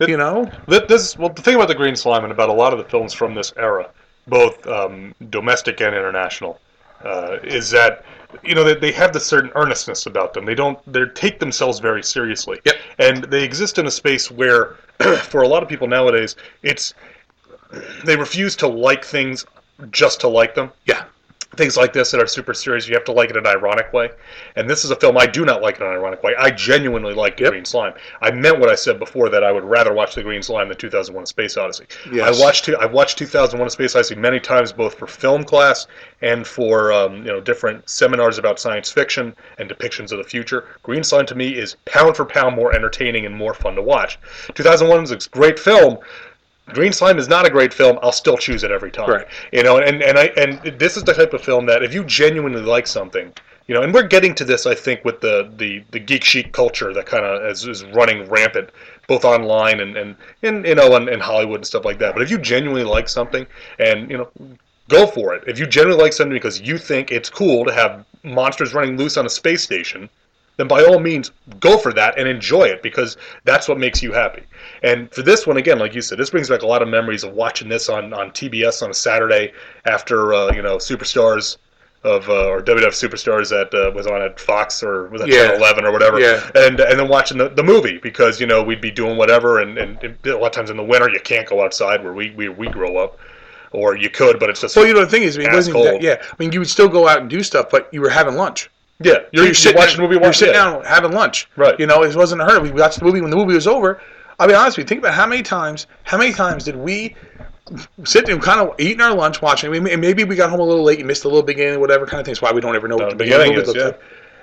you 0.00 0.16
know. 0.16 0.50
Th- 0.68 0.86
This 0.86 1.16
well, 1.18 1.30
the 1.30 1.42
thing 1.42 1.56
about 1.56 1.68
the 1.68 1.74
Green 1.74 1.96
Slime 1.96 2.22
and 2.24 2.32
about 2.32 2.48
a 2.48 2.52
lot 2.52 2.72
of 2.72 2.78
the 2.78 2.84
films 2.84 3.12
from 3.12 3.34
this 3.34 3.52
era, 3.56 3.88
both 4.26 4.64
um, 4.66 5.14
domestic 5.30 5.80
and 5.80 5.94
international, 5.94 6.60
uh, 7.04 7.38
is 7.42 7.70
that 7.70 8.04
you 8.44 8.54
know 8.54 8.62
they, 8.64 8.74
they 8.74 8.92
have 8.92 9.12
this 9.12 9.26
certain 9.26 9.50
earnestness 9.54 10.06
about 10.06 10.34
them. 10.34 10.44
They 10.44 10.54
don't 10.54 10.78
they 10.92 11.04
take 11.14 11.40
themselves 11.40 11.78
very 11.80 12.02
seriously. 12.02 12.60
Yep. 12.64 12.74
And 12.98 13.24
they 13.24 13.42
exist 13.42 13.78
in 13.78 13.86
a 13.86 13.90
space 13.90 14.30
where, 14.30 14.76
for 15.30 15.42
a 15.42 15.48
lot 15.48 15.62
of 15.62 15.68
people 15.68 15.88
nowadays, 15.88 16.36
it's 16.62 16.94
they 18.04 18.16
refuse 18.16 18.54
to 18.56 18.66
like 18.68 19.04
things 19.04 19.44
just 19.90 20.20
to 20.20 20.28
like 20.28 20.54
them. 20.54 20.70
Yeah. 20.86 21.04
Things 21.56 21.76
like 21.76 21.92
this 21.92 22.10
that 22.10 22.20
are 22.20 22.26
super 22.26 22.54
serious, 22.54 22.86
you 22.88 22.94
have 22.94 23.04
to 23.04 23.12
like 23.12 23.30
it 23.30 23.36
in 23.36 23.46
an 23.46 23.52
ironic 23.52 23.92
way. 23.92 24.10
And 24.56 24.68
this 24.68 24.84
is 24.84 24.90
a 24.90 24.96
film 24.96 25.16
I 25.16 25.26
do 25.26 25.44
not 25.44 25.62
like 25.62 25.80
in 25.80 25.86
an 25.86 25.92
ironic 25.92 26.22
way. 26.22 26.34
I 26.38 26.50
genuinely 26.50 27.14
like 27.14 27.36
The 27.36 27.50
Green 27.50 27.64
Slime. 27.64 27.94
I 28.20 28.30
meant 28.30 28.58
what 28.58 28.68
I 28.68 28.74
said 28.74 28.98
before 28.98 29.28
that 29.30 29.42
I 29.42 29.52
would 29.52 29.64
rather 29.64 29.92
watch 29.92 30.14
The 30.14 30.22
Green 30.22 30.42
Slime 30.42 30.68
than 30.68 30.76
2001: 30.76 31.22
A 31.22 31.26
Space 31.26 31.56
Odyssey. 31.56 31.86
Yes. 32.12 32.38
I 32.38 32.42
watched 32.42 32.68
I've 32.68 32.92
watched 32.92 33.18
2001: 33.18 33.66
A 33.66 33.70
Space 33.70 33.94
Odyssey 33.94 34.14
many 34.14 34.40
times, 34.40 34.72
both 34.72 34.94
for 34.94 35.06
film 35.06 35.44
class 35.44 35.86
and 36.22 36.46
for 36.46 36.92
um, 36.92 37.16
you 37.18 37.24
know 37.24 37.40
different 37.40 37.88
seminars 37.88 38.38
about 38.38 38.58
science 38.58 38.90
fiction 38.90 39.34
and 39.58 39.70
depictions 39.70 40.12
of 40.12 40.18
the 40.18 40.24
future. 40.24 40.64
Green 40.82 41.02
Slime 41.02 41.26
to 41.26 41.34
me 41.34 41.56
is 41.56 41.76
pound 41.84 42.16
for 42.16 42.24
pound 42.24 42.56
more 42.56 42.74
entertaining 42.74 43.26
and 43.26 43.34
more 43.34 43.54
fun 43.54 43.74
to 43.74 43.82
watch. 43.82 44.18
2001 44.54 45.04
is 45.04 45.10
a 45.10 45.18
great 45.30 45.58
film. 45.58 45.98
Green 46.68 46.92
Slime 46.92 47.18
is 47.18 47.28
not 47.28 47.46
a 47.46 47.50
great 47.50 47.72
film. 47.72 47.98
I'll 48.02 48.12
still 48.12 48.36
choose 48.36 48.64
it 48.64 48.70
every 48.70 48.90
time. 48.90 49.08
Right. 49.08 49.26
You 49.52 49.62
know, 49.62 49.78
and 49.78 50.02
and 50.02 50.18
I 50.18 50.26
and 50.36 50.78
this 50.78 50.96
is 50.96 51.04
the 51.04 51.14
type 51.14 51.32
of 51.32 51.40
film 51.40 51.66
that 51.66 51.82
if 51.82 51.94
you 51.94 52.04
genuinely 52.04 52.60
like 52.60 52.86
something, 52.86 53.32
you 53.68 53.74
know, 53.74 53.82
and 53.82 53.94
we're 53.94 54.06
getting 54.06 54.34
to 54.34 54.44
this, 54.44 54.66
I 54.66 54.74
think, 54.74 55.04
with 55.04 55.20
the 55.20 55.50
the, 55.56 55.84
the 55.92 56.00
geek 56.00 56.24
chic 56.24 56.52
culture 56.52 56.92
that 56.92 57.06
kind 57.06 57.24
of 57.24 57.48
is, 57.50 57.66
is 57.66 57.84
running 57.86 58.28
rampant, 58.28 58.70
both 59.06 59.24
online 59.24 59.80
and 59.80 59.96
and, 59.96 60.16
and 60.42 60.66
you 60.66 60.74
know, 60.74 60.96
and, 60.96 61.08
and 61.08 61.22
Hollywood 61.22 61.56
and 61.56 61.66
stuff 61.66 61.84
like 61.84 61.98
that. 61.98 62.14
But 62.14 62.22
if 62.22 62.30
you 62.30 62.38
genuinely 62.38 62.84
like 62.84 63.08
something, 63.08 63.46
and 63.78 64.10
you 64.10 64.18
know, 64.18 64.30
go 64.88 65.06
for 65.06 65.34
it. 65.34 65.44
If 65.46 65.58
you 65.58 65.66
genuinely 65.66 66.02
like 66.02 66.12
something 66.12 66.34
because 66.34 66.60
you 66.60 66.78
think 66.78 67.10
it's 67.12 67.30
cool 67.30 67.64
to 67.64 67.72
have 67.72 68.04
monsters 68.22 68.74
running 68.74 68.96
loose 68.96 69.16
on 69.16 69.26
a 69.26 69.30
space 69.30 69.62
station, 69.62 70.08
then 70.56 70.68
by 70.68 70.82
all 70.84 70.98
means 70.98 71.30
go 71.60 71.76
for 71.76 71.92
that 71.92 72.18
and 72.18 72.28
enjoy 72.28 72.64
it 72.64 72.82
because 72.82 73.16
that's 73.44 73.68
what 73.68 73.78
makes 73.78 74.02
you 74.02 74.12
happy. 74.12 74.42
And 74.82 75.12
for 75.12 75.22
this 75.22 75.46
one, 75.46 75.56
again, 75.56 75.78
like 75.78 75.94
you 75.94 76.00
said, 76.00 76.18
this 76.18 76.30
brings 76.30 76.48
back 76.48 76.62
a 76.62 76.66
lot 76.66 76.82
of 76.82 76.88
memories 76.88 77.24
of 77.24 77.32
watching 77.32 77.68
this 77.68 77.88
on, 77.88 78.12
on 78.12 78.30
TBS 78.30 78.82
on 78.82 78.90
a 78.90 78.94
Saturday 78.94 79.52
after 79.84 80.34
uh, 80.34 80.52
you 80.54 80.62
know 80.62 80.76
Superstars 80.76 81.58
of 82.04 82.28
uh, 82.28 82.48
or 82.48 82.62
WWF 82.62 82.94
Superstars 82.94 83.50
that 83.50 83.74
uh, 83.74 83.90
was 83.92 84.06
on 84.06 84.22
at 84.22 84.38
Fox 84.38 84.82
or 84.82 85.08
was 85.08 85.20
that 85.20 85.28
Yeah. 85.28 85.48
Channel 85.48 85.56
11 85.56 85.84
or 85.84 85.92
whatever. 85.92 86.20
Yeah. 86.20 86.48
And 86.54 86.78
and 86.80 86.98
then 86.98 87.08
watching 87.08 87.36
the, 87.38 87.48
the 87.48 87.64
movie 87.64 87.98
because 87.98 88.40
you 88.40 88.46
know 88.46 88.62
we'd 88.62 88.80
be 88.80 88.90
doing 88.90 89.16
whatever 89.18 89.60
and, 89.60 89.76
and, 89.76 90.02
and 90.02 90.26
a 90.26 90.38
lot 90.38 90.46
of 90.46 90.52
times 90.52 90.70
in 90.70 90.76
the 90.76 90.84
winter 90.84 91.10
you 91.10 91.20
can't 91.20 91.48
go 91.48 91.64
outside 91.64 92.02
where 92.02 92.12
we 92.12 92.30
we, 92.30 92.48
we 92.48 92.68
grow 92.68 92.96
up. 92.96 93.18
Or 93.72 93.96
you 93.96 94.08
could, 94.08 94.38
but 94.38 94.48
it's 94.48 94.60
just 94.60 94.76
Well, 94.76 94.86
you 94.86 94.94
know 94.94 95.00
the 95.00 95.10
thing 95.10 95.24
is, 95.24 95.36
I 95.36 95.40
mean, 95.40 95.50
it 95.50 95.54
wasn't 95.54 95.76
that, 95.82 96.00
yeah. 96.00 96.22
I 96.22 96.34
mean, 96.38 96.52
you 96.52 96.60
would 96.60 96.68
still 96.68 96.88
go 96.88 97.08
out 97.08 97.20
and 97.20 97.28
do 97.28 97.42
stuff, 97.42 97.66
but 97.68 97.92
you 97.92 98.00
were 98.00 98.08
having 98.08 98.36
lunch. 98.36 98.70
Yeah. 99.00 99.18
You're, 99.32 99.46
you're, 99.46 99.54
sitting 99.54 99.78
watching 99.78 99.96
the 99.96 100.02
movie. 100.08 100.22
You're 100.22 100.32
sitting 100.32 100.54
down 100.54 100.84
having 100.84 101.12
lunch. 101.12 101.48
Right. 101.56 101.78
You 101.78 101.86
know, 101.86 102.02
it 102.02 102.14
wasn't 102.16 102.40
a 102.40 102.44
hurt. 102.44 102.62
We 102.62 102.70
watched 102.70 102.98
the 102.98 103.04
movie 103.04 103.20
when 103.20 103.30
the 103.30 103.36
movie 103.36 103.54
was 103.54 103.66
over. 103.66 104.00
I'll 104.38 104.48
be 104.48 104.54
honest 104.54 104.76
with 104.76 104.84
you. 104.84 104.88
Think 104.88 105.00
about 105.00 105.14
how 105.14 105.26
many 105.26 105.42
times, 105.42 105.86
how 106.04 106.18
many 106.18 106.32
times 106.32 106.64
did 106.64 106.76
we 106.76 107.14
sit 108.04 108.28
and 108.28 108.40
kind 108.40 108.60
of 108.60 108.78
eating 108.78 109.00
our 109.00 109.14
lunch, 109.14 109.40
watching? 109.42 109.74
I 109.74 109.78
mean, 109.78 110.00
maybe 110.00 110.24
we 110.24 110.36
got 110.36 110.50
home 110.50 110.60
a 110.60 110.64
little 110.64 110.84
late, 110.84 110.98
you 110.98 111.04
missed 111.04 111.24
a 111.24 111.28
little 111.28 111.42
beginning, 111.42 111.80
whatever 111.80 112.06
kind 112.06 112.20
of 112.20 112.26
thing. 112.26 112.32
That's 112.32 112.42
why 112.42 112.52
we 112.52 112.60
don't 112.60 112.76
ever 112.76 112.88
know 112.88 112.96
what 112.96 113.10
the 113.10 113.16
beginning, 113.16 113.54
is, 113.54 113.66
looks 113.66 113.80
like. 113.80 114.00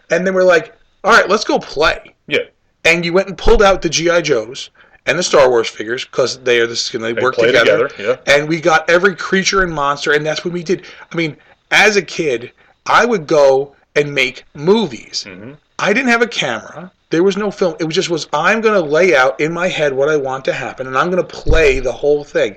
And 0.10 0.26
then 0.26 0.34
we're 0.34 0.44
like, 0.44 0.76
all 1.04 1.12
right, 1.12 1.30
let's 1.30 1.44
go 1.44 1.60
play. 1.60 2.16
Yeah. 2.28 2.40
And 2.86 3.06
you 3.06 3.14
went 3.14 3.28
and 3.28 3.38
pulled 3.38 3.62
out 3.62 3.82
the 3.82 3.90
GI 3.90 4.24
Joes 4.24 4.72
and 5.06 5.18
the 5.18 5.24
Star 5.24 5.50
Wars 5.50 5.70
figures 5.70 6.06
because 6.06 6.40
they 6.40 6.60
are 6.60 6.68
this. 6.68 6.90
Can 6.90 7.02
they, 7.02 7.14
work 7.14 7.36
together. 7.36 7.88
together, 7.88 8.20
And 8.26 8.48
we 8.48 8.60
got 8.60 8.90
every 8.90 9.16
creature 9.16 9.64
and 9.64 9.74
monster, 9.74 10.14
and 10.14 10.26
that's 10.26 10.44
what 10.44 10.54
we 10.54 10.64
did. 10.64 10.86
I 11.12 11.16
mean, 11.16 11.38
as 11.72 11.98
a 11.98 12.02
kid, 12.02 12.52
I 12.86 13.06
would 13.06 13.28
go 13.28 13.76
and 13.96 14.14
make 14.14 14.44
movies. 14.54 15.26
Mm-hmm. 15.28 15.54
I 15.80 15.94
didn't 15.94 16.10
have 16.10 16.22
a 16.22 16.28
camera. 16.28 16.92
There 17.10 17.24
was 17.24 17.38
no 17.38 17.52
film. 17.52 17.76
It 17.80 17.84
was 17.86 17.96
just 17.96 18.10
was 18.10 18.28
I'm 18.34 18.62
going 18.62 18.74
to 18.82 18.88
lay 18.90 19.16
out 19.16 19.40
in 19.40 19.54
my 19.54 19.68
head 19.68 19.94
what 19.94 20.10
I 20.10 20.18
want 20.18 20.46
to 20.46 20.54
happen, 20.54 20.88
and 20.88 20.98
I'm 20.98 21.12
going 21.12 21.24
to 21.26 21.28
play 21.36 21.80
the 21.80 21.92
whole 21.92 22.24
thing. 22.24 22.56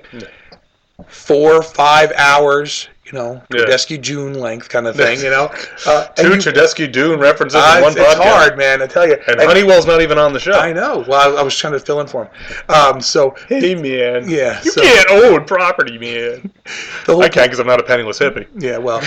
Four, 1.07 1.61
five 1.61 2.11
hours, 2.17 2.89
you 3.05 3.11
know, 3.13 3.39
Yeah. 3.53 3.65
Tedeschi 3.65 4.01
June 4.01 4.33
length 4.33 4.67
kind 4.69 4.87
of 4.87 4.95
thing, 4.95 5.19
you 5.19 5.29
know. 5.29 5.53
Uh, 5.85 6.05
Two 6.07 6.33
and 6.33 6.43
you- 6.43 6.51
Tedeschi 6.51 6.91
Dune 6.91 7.19
references 7.19 7.61
uh, 7.61 7.75
in 7.77 7.83
one 7.83 7.91
it's, 7.91 8.01
it's 8.01 8.15
hard, 8.15 8.57
man. 8.57 8.81
I 8.81 8.87
tell 8.87 9.07
you. 9.07 9.15
And 9.27 9.39
Honeywell's 9.39 9.85
not 9.85 10.01
even 10.01 10.17
on 10.17 10.33
the 10.33 10.39
show. 10.39 10.53
I 10.53 10.73
know. 10.73 11.05
Well, 11.07 11.37
I, 11.37 11.39
I 11.41 11.43
was 11.43 11.55
trying 11.55 11.73
to 11.73 11.79
fill 11.79 12.01
in 12.01 12.07
for 12.07 12.25
him. 12.25 12.31
Um, 12.69 12.99
so 12.99 13.35
Hey 13.47 13.75
man, 13.75 14.27
Yeah, 14.27 14.59
you 14.63 14.71
so- 14.71 14.81
can't 14.81 15.09
own 15.11 15.45
property, 15.45 15.99
man. 15.99 16.51
I 17.07 17.29
can't 17.29 17.33
because 17.45 17.59
I'm 17.59 17.67
not 17.67 17.79
a 17.79 17.83
penniless 17.83 18.17
hippie. 18.19 18.47
Yeah, 18.57 18.77
well, 18.79 19.01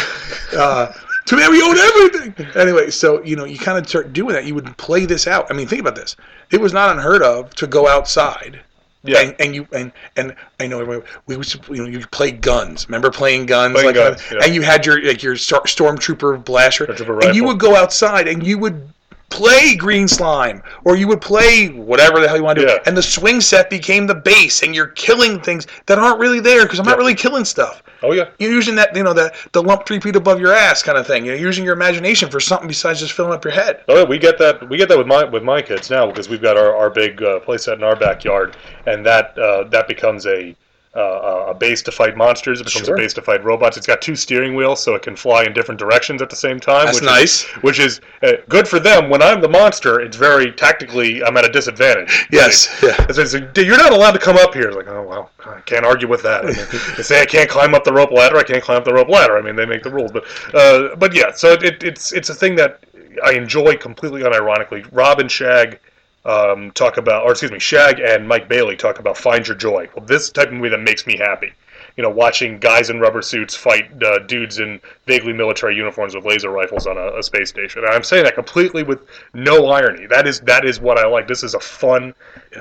uh, 0.57 0.93
too 1.31 1.37
bad 1.37 1.51
we 1.51 1.63
own 1.63 1.79
everything. 1.79 2.61
Anyway, 2.61 2.91
so 2.91 3.23
you 3.23 3.37
know, 3.37 3.45
you 3.45 3.57
kind 3.57 3.79
of 3.79 3.89
start 3.89 4.13
doing 4.13 4.35
that. 4.35 4.45
You 4.47 4.55
would 4.57 4.77
play 4.77 5.07
this 5.07 5.29
out. 5.29 5.47
I 5.49 5.55
mean, 5.55 5.69
think 5.69 5.81
about 5.81 5.95
this. 5.95 6.17
It 6.51 6.61
was 6.61 6.73
not 6.73 6.91
unheard 6.91 7.23
of 7.23 7.55
to 7.55 7.69
go 7.69 7.87
outside. 7.87 8.61
Yeah. 9.05 9.21
And, 9.21 9.37
and 9.39 9.55
you 9.55 9.67
and 9.73 9.93
and 10.17 10.35
I 10.59 10.67
know 10.67 10.85
we 10.85 11.01
we 11.27 11.37
used 11.37 11.63
to, 11.63 11.75
you 11.75 11.83
know 11.83 11.89
you 11.89 12.05
play 12.09 12.33
guns. 12.33 12.87
Remember 12.89 13.11
playing 13.11 13.47
guns 13.47 13.73
Playing 13.75 13.87
like 13.87 13.95
guns, 13.95 14.21
uh, 14.21 14.35
yeah. 14.35 14.45
and 14.45 14.55
you 14.55 14.63
had 14.63 14.85
your 14.85 15.03
like 15.03 15.23
your 15.23 15.37
stormtrooper 15.37 16.45
blaster, 16.45 16.87
Stormtrooper 16.87 17.25
and 17.25 17.37
you 17.37 17.45
would 17.45 17.59
go 17.59 17.77
outside 17.77 18.29
and 18.29 18.45
you 18.45 18.59
would 18.59 18.89
play 19.31 19.75
green 19.75 20.07
slime 20.07 20.63
or 20.85 20.97
you 20.97 21.09
would 21.09 21.21
play 21.21 21.69
whatever 21.69 22.21
the 22.21 22.29
hell 22.29 22.37
you 22.37 22.45
want 22.45 22.59
to 22.59 22.67
do. 22.67 22.79
And 22.87 22.97
the 22.97 23.03
swing 23.03 23.41
set 23.41 23.71
became 23.71 24.07
the 24.07 24.15
base 24.15 24.63
and 24.63 24.75
you're 24.75 24.89
killing 24.89 25.41
things 25.41 25.67
that 25.87 25.99
aren't 25.99 26.21
really 26.21 26.41
there 26.41 26.65
because 26.65 26.79
I'm 26.79 26.87
not 26.87 26.99
really 26.99 27.15
killing 27.15 27.45
stuff. 27.45 27.83
Oh 28.03 28.13
yeah. 28.13 28.31
You're 28.39 28.53
using 28.53 28.75
that, 28.77 28.95
you 28.95 29.03
know, 29.03 29.13
that 29.15 29.35
the 29.53 29.63
lump 29.63 29.87
three 29.87 30.01
feet 30.01 30.17
above 30.17 30.41
your 30.41 30.53
ass 30.53 30.83
kind 30.83 30.99
of 30.99 31.07
thing. 31.07 31.25
You're 31.25 31.37
using 31.37 31.65
your 31.65 31.75
imagination 31.75 32.29
for 32.31 32.41
something 32.41 32.69
besides 32.69 33.01
just 33.01 33.13
filling 33.13 33.33
up 33.33 33.45
your 33.45 33.53
head. 33.53 33.85
Oh 33.89 33.99
yeah, 33.99 34.05
we 34.05 34.19
get 34.19 34.39
that. 34.39 34.69
We 34.69 34.77
get 34.77 34.89
that 34.89 34.99
with 34.99 35.07
my 35.07 35.25
with 35.25 35.43
my 35.43 35.63
kids 35.63 35.91
now 35.91 36.07
because 36.07 36.29
we've 36.29 36.43
got 36.43 36.57
our, 36.57 36.75
our 36.75 36.91
big 36.91 37.23
uh, 37.23 37.41
playset 37.41 37.75
in 37.75 37.83
our 37.83 37.97
backyard, 37.97 38.57
and 38.87 39.05
that 39.07 39.39
uh, 39.39 39.65
that 39.65 39.87
becomes 39.87 40.27
a 40.27 40.57
uh, 40.97 41.47
a 41.51 41.55
base 41.55 41.83
to 41.83 41.93
fight 41.93 42.17
monsters. 42.17 42.61
It 42.61 42.65
becomes 42.65 42.87
Sure. 42.87 42.97
a 42.97 42.99
base 42.99 43.13
to 43.15 43.23
fight 43.23 43.45
robots. 43.45 43.77
It's 43.77 43.87
got 43.87 44.03
two 44.03 44.17
steering 44.17 44.57
wheels, 44.57 44.83
so 44.83 44.95
it 44.97 45.03
can 45.03 45.15
fly 45.15 45.45
in 45.45 45.53
different 45.53 45.79
directions 45.79 46.21
at 46.21 46.29
the 46.31 46.35
same 46.37 46.59
time. 46.59 46.87
That's 46.87 47.01
which 47.01 47.05
nice. 47.09 47.45
Is, 47.45 47.51
which 47.63 47.79
is 47.79 48.01
uh, 48.25 48.33
good 48.49 48.67
for 48.67 48.81
them. 48.81 49.09
When 49.09 49.23
I'm 49.23 49.41
the 49.41 49.49
monster, 49.49 50.01
it's 50.01 50.17
very 50.17 50.51
tactically. 50.51 51.23
I'm 51.23 51.37
at 51.37 51.45
a 51.45 51.49
disadvantage. 51.49 52.27
Yes, 52.33 52.83
Like, 52.83 52.99
it's- 53.09 53.19
it's 53.19 53.35
like, 53.35 53.57
you're 53.57 53.77
not 53.77 53.93
allowed 53.93 54.13
to 54.13 54.19
come 54.19 54.37
up 54.37 54.53
here. 54.55 54.67
It's 54.69 54.77
like, 54.77 54.89
oh 54.89 55.03
well, 55.03 55.31
I 55.47 55.61
can't 55.61 55.85
argue 55.87 56.09
with 56.09 56.23
that. 56.25 56.45
I 56.45 56.49
mean, 56.49 56.57
they 56.97 57.03
say 57.05 57.21
I 57.23 57.27
can't 57.27 57.49
climb 57.49 57.75
up 57.75 57.85
the 57.85 57.93
rope 57.93 58.11
ladder. 58.11 58.37
I 58.39 58.43
can't 58.43 58.63
climb 58.63 58.79
up 58.79 58.85
the 58.85 58.93
rope 58.95 59.09
ladder. 59.09 59.37
I 59.39 59.43
mean, 59.43 59.55
they 59.57 59.67
make 59.67 59.83
the 59.85 59.91
rules, 59.91 60.11
but 60.11 60.25
uh, 60.55 60.97
but 60.97 61.15
yeah. 61.15 61.31
So 61.33 61.53
it, 61.53 61.83
it's 61.85 62.13
it's 62.13 62.31
a 62.31 62.35
thing 62.35 62.57
that 62.57 62.81
I 63.25 63.33
enjoy 63.33 63.77
completely 63.77 64.23
unironically. 64.23 64.87
Rob 64.93 65.21
and 65.21 65.31
Shag 65.31 65.79
um, 66.25 66.71
talk 66.73 66.97
about, 66.97 67.25
or 67.25 67.33
excuse 67.33 67.51
me, 67.51 67.59
Shag 67.59 68.01
and 68.01 68.29
Mike 68.29 68.49
Bailey 68.49 68.77
talk 68.77 68.99
about 68.99 69.17
find 69.17 69.47
your 69.47 69.57
joy. 69.57 69.89
Well, 69.95 70.05
this 70.05 70.31
type 70.31 70.49
of 70.49 70.55
movie 70.55 70.71
that 70.71 70.81
makes 70.81 71.07
me 71.07 71.17
happy. 71.17 71.53
You 72.01 72.07
know, 72.07 72.15
watching 72.15 72.59
guys 72.59 72.89
in 72.89 72.99
rubber 72.99 73.21
suits 73.21 73.55
fight 73.55 74.03
uh, 74.03 74.21
dudes 74.21 74.59
in 74.59 74.81
vaguely 75.05 75.35
military 75.35 75.77
uniforms 75.77 76.15
with 76.15 76.25
laser 76.25 76.49
rifles 76.49 76.87
on 76.87 76.97
a, 76.97 77.19
a 77.19 77.23
space 77.23 77.51
station. 77.51 77.85
And 77.85 77.93
I'm 77.93 78.03
saying 78.03 78.25
that 78.25 78.35
completely 78.35 78.83
with 78.83 79.01
no 79.35 79.67
irony. 79.67 80.07
That 80.07 80.27
is 80.27 80.41
that 80.41 80.65
is 80.65 80.81
what 80.81 80.97
I 80.97 81.07
like. 81.07 81.29
This 81.29 81.43
is 81.43 81.53
a 81.53 81.61
fun 81.61 82.15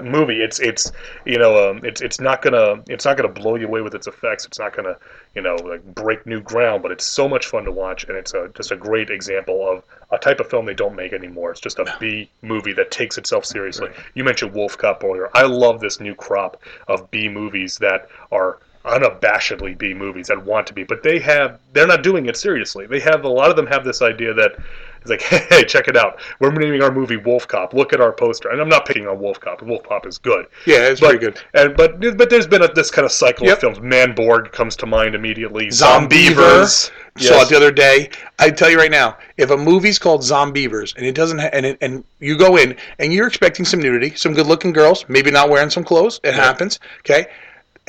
movie. 0.04 0.42
It's 0.42 0.60
it's 0.60 0.92
you 1.24 1.40
know 1.40 1.70
um, 1.70 1.80
it's 1.86 2.02
it's 2.02 2.20
not 2.20 2.42
gonna 2.42 2.84
it's 2.90 3.06
not 3.06 3.16
gonna 3.16 3.30
blow 3.30 3.56
you 3.56 3.66
away 3.66 3.80
with 3.80 3.96
its 3.96 4.08
effects. 4.08 4.46
It's 4.46 4.60
not 4.60 4.76
gonna 4.76 4.98
you 5.36 5.42
know 5.42 5.56
like 5.56 5.86
break 5.96 6.26
new 6.26 6.42
ground. 6.42 6.84
But 6.84 6.92
it's 6.92 7.06
so 7.06 7.30
much 7.30 7.46
fun 7.46 7.64
to 7.64 7.72
watch, 7.72 8.04
and 8.10 8.18
it's 8.18 8.34
a, 8.34 8.50
just 8.58 8.72
a 8.72 8.76
great 8.76 9.10
example 9.10 9.66
of 9.66 9.86
a 10.12 10.18
type 10.18 10.42
of 10.42 10.50
film 10.50 10.66
they 10.66 10.74
don't 10.74 10.98
make 10.98 11.14
anymore. 11.14 11.52
It's 11.52 11.62
just 11.62 11.80
a 11.80 11.96
B 11.98 12.30
movie 12.42 12.74
that 12.74 12.92
takes 12.92 13.18
itself 13.18 13.46
seriously. 13.46 13.90
You 14.16 14.26
mentioned 14.26 14.54
Wolf 14.54 14.78
Cop 14.78 15.02
earlier. 15.02 15.30
I 15.34 15.44
love 15.44 15.80
this 15.80 16.02
new 16.02 16.14
crop 16.14 16.62
of 16.90 17.10
B 17.10 17.30
movies 17.30 17.78
that 17.78 18.10
are 18.34 18.60
unabashedly 18.90 19.78
B 19.78 19.94
movies 19.94 20.28
that 20.28 20.44
want 20.46 20.68
to 20.68 20.74
be, 20.74 20.84
but 20.84 21.04
they 21.04 21.20
have 21.20 21.60
they're 21.74 21.88
not 21.88 22.04
doing 22.04 22.26
it 22.28 22.38
seriously. 22.38 22.86
They 22.88 23.00
have 23.00 23.24
a 23.24 23.30
lot 23.30 23.50
of 23.50 23.56
them 23.56 23.68
have 23.68 23.84
this 23.84 24.02
idea 24.02 24.34
that 24.34 24.54
it's 25.02 25.10
like, 25.10 25.22
hey, 25.50 25.64
check 25.64 25.88
it 25.88 25.96
out. 25.96 26.20
We're 26.40 26.52
naming 26.52 26.82
our 26.82 26.92
movie 26.92 27.16
Wolf 27.18 27.48
Cop. 27.48 27.74
Look 27.74 27.94
at 27.94 28.02
our 28.02 28.12
poster. 28.12 28.50
And 28.50 28.60
I'm 28.60 28.68
not 28.68 28.86
picking 28.86 29.08
on 29.08 29.20
Wolf 29.20 29.40
Cop. 29.40 29.62
Wolf 29.62 29.84
Cop 29.84 30.06
is 30.06 30.18
good. 30.18 30.48
Yeah, 30.66 30.88
it's 30.90 31.00
but, 31.00 31.12
pretty 31.12 31.26
good. 31.26 31.42
And 31.54 31.76
but 31.78 32.00
but 32.18 32.30
there's 32.30 32.48
been 32.48 32.64
a, 32.64 32.68
this 32.74 32.92
kind 32.92 33.06
of 33.06 33.12
cycle 33.12 33.46
Yep. 33.46 33.56
of 33.56 33.60
films. 33.62 33.80
Manborg 33.80 34.52
comes 34.52 34.76
to 34.78 34.86
mind 34.86 35.16
immediately. 35.16 35.68
Zombeavers. 35.68 36.10
Zombeavers. 36.36 36.92
Saw 37.18 37.42
it 37.42 37.50
the 37.50 37.56
other 37.56 37.72
day. 37.72 38.10
I 38.40 38.50
tell 38.50 38.70
you 38.70 38.78
right 38.78 38.92
now, 38.92 39.18
if 39.38 39.50
a 39.52 39.58
movie's 39.58 40.00
called 40.00 40.22
Zombeavers 40.22 40.96
and 40.96 41.06
it 41.06 41.16
doesn't, 41.16 41.40
ha- 41.40 41.50
and 41.52 41.66
it, 41.66 41.78
and 41.82 42.04
you 42.20 42.38
go 42.38 42.56
in 42.56 42.78
and 43.00 43.12
you're 43.14 43.28
expecting 43.28 43.66
some 43.66 43.82
nudity, 43.82 44.16
some 44.16 44.34
good-looking 44.34 44.72
girls, 44.72 45.04
maybe 45.10 45.30
not 45.30 45.50
wearing 45.50 45.70
some 45.70 45.84
clothes, 45.84 46.22
it 46.24 46.34
happens. 46.34 46.80
Okay, 47.00 47.28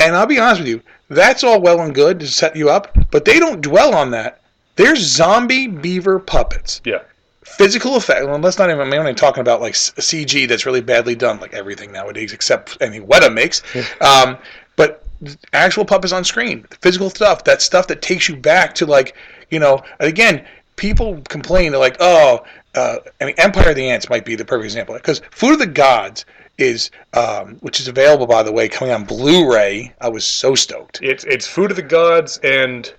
and 0.00 0.16
I'll 0.16 0.26
be 0.26 0.38
honest 0.38 0.60
with 0.60 0.68
you, 0.68 0.82
that's 1.08 1.44
all 1.44 1.60
well 1.60 1.80
and 1.80 1.94
good 1.94 2.20
to 2.20 2.26
set 2.26 2.56
you 2.56 2.70
up, 2.70 2.96
but 3.10 3.24
they 3.24 3.38
don't 3.38 3.60
dwell 3.60 3.94
on 3.94 4.10
that. 4.12 4.40
They're 4.76 4.96
zombie 4.96 5.66
beaver 5.66 6.18
puppets. 6.18 6.80
Yeah. 6.84 7.00
Physical 7.42 7.96
effect. 7.96 8.26
Well, 8.26 8.38
let's 8.38 8.58
not 8.58 8.70
even. 8.70 8.80
I'm 8.80 8.92
only 8.94 9.14
talking 9.14 9.40
about 9.40 9.60
like 9.60 9.74
CG 9.74 10.48
that's 10.48 10.64
really 10.64 10.80
badly 10.80 11.14
done, 11.14 11.40
like 11.40 11.52
everything 11.52 11.92
nowadays 11.92 12.32
except 12.32 12.78
anything 12.80 13.06
Weta 13.06 13.32
makes. 13.32 13.62
um, 14.00 14.38
but 14.76 15.04
actual 15.52 15.84
puppets 15.84 16.12
on 16.12 16.24
screen, 16.24 16.64
physical 16.80 17.10
stuff. 17.10 17.44
That 17.44 17.60
stuff 17.60 17.88
that 17.88 18.02
takes 18.02 18.28
you 18.28 18.36
back 18.36 18.74
to 18.76 18.86
like, 18.86 19.16
you 19.50 19.58
know. 19.58 19.82
Again, 19.98 20.46
people 20.76 21.20
complain 21.28 21.72
they're 21.72 21.80
like, 21.80 21.96
oh, 22.00 22.44
uh, 22.74 22.96
I 23.20 23.24
mean, 23.24 23.34
Empire 23.38 23.70
of 23.70 23.76
the 23.76 23.88
Ants 23.90 24.08
might 24.08 24.24
be 24.24 24.34
the 24.34 24.44
perfect 24.44 24.64
example 24.64 24.94
because 24.94 25.20
Food 25.30 25.54
of 25.54 25.58
the 25.58 25.66
Gods 25.66 26.24
is, 26.58 26.90
um, 27.14 27.56
which 27.60 27.80
is 27.80 27.88
available 27.88 28.26
by 28.26 28.42
the 28.42 28.52
way, 28.52 28.68
coming 28.68 28.92
on 28.92 29.04
Blu-ray. 29.04 29.92
I 30.00 30.08
was 30.08 30.26
so 30.26 30.54
stoked. 30.54 31.00
It's 31.02 31.24
it's 31.24 31.46
Food 31.46 31.70
of 31.70 31.76
the 31.76 31.82
Gods 31.82 32.38
and 32.38 32.92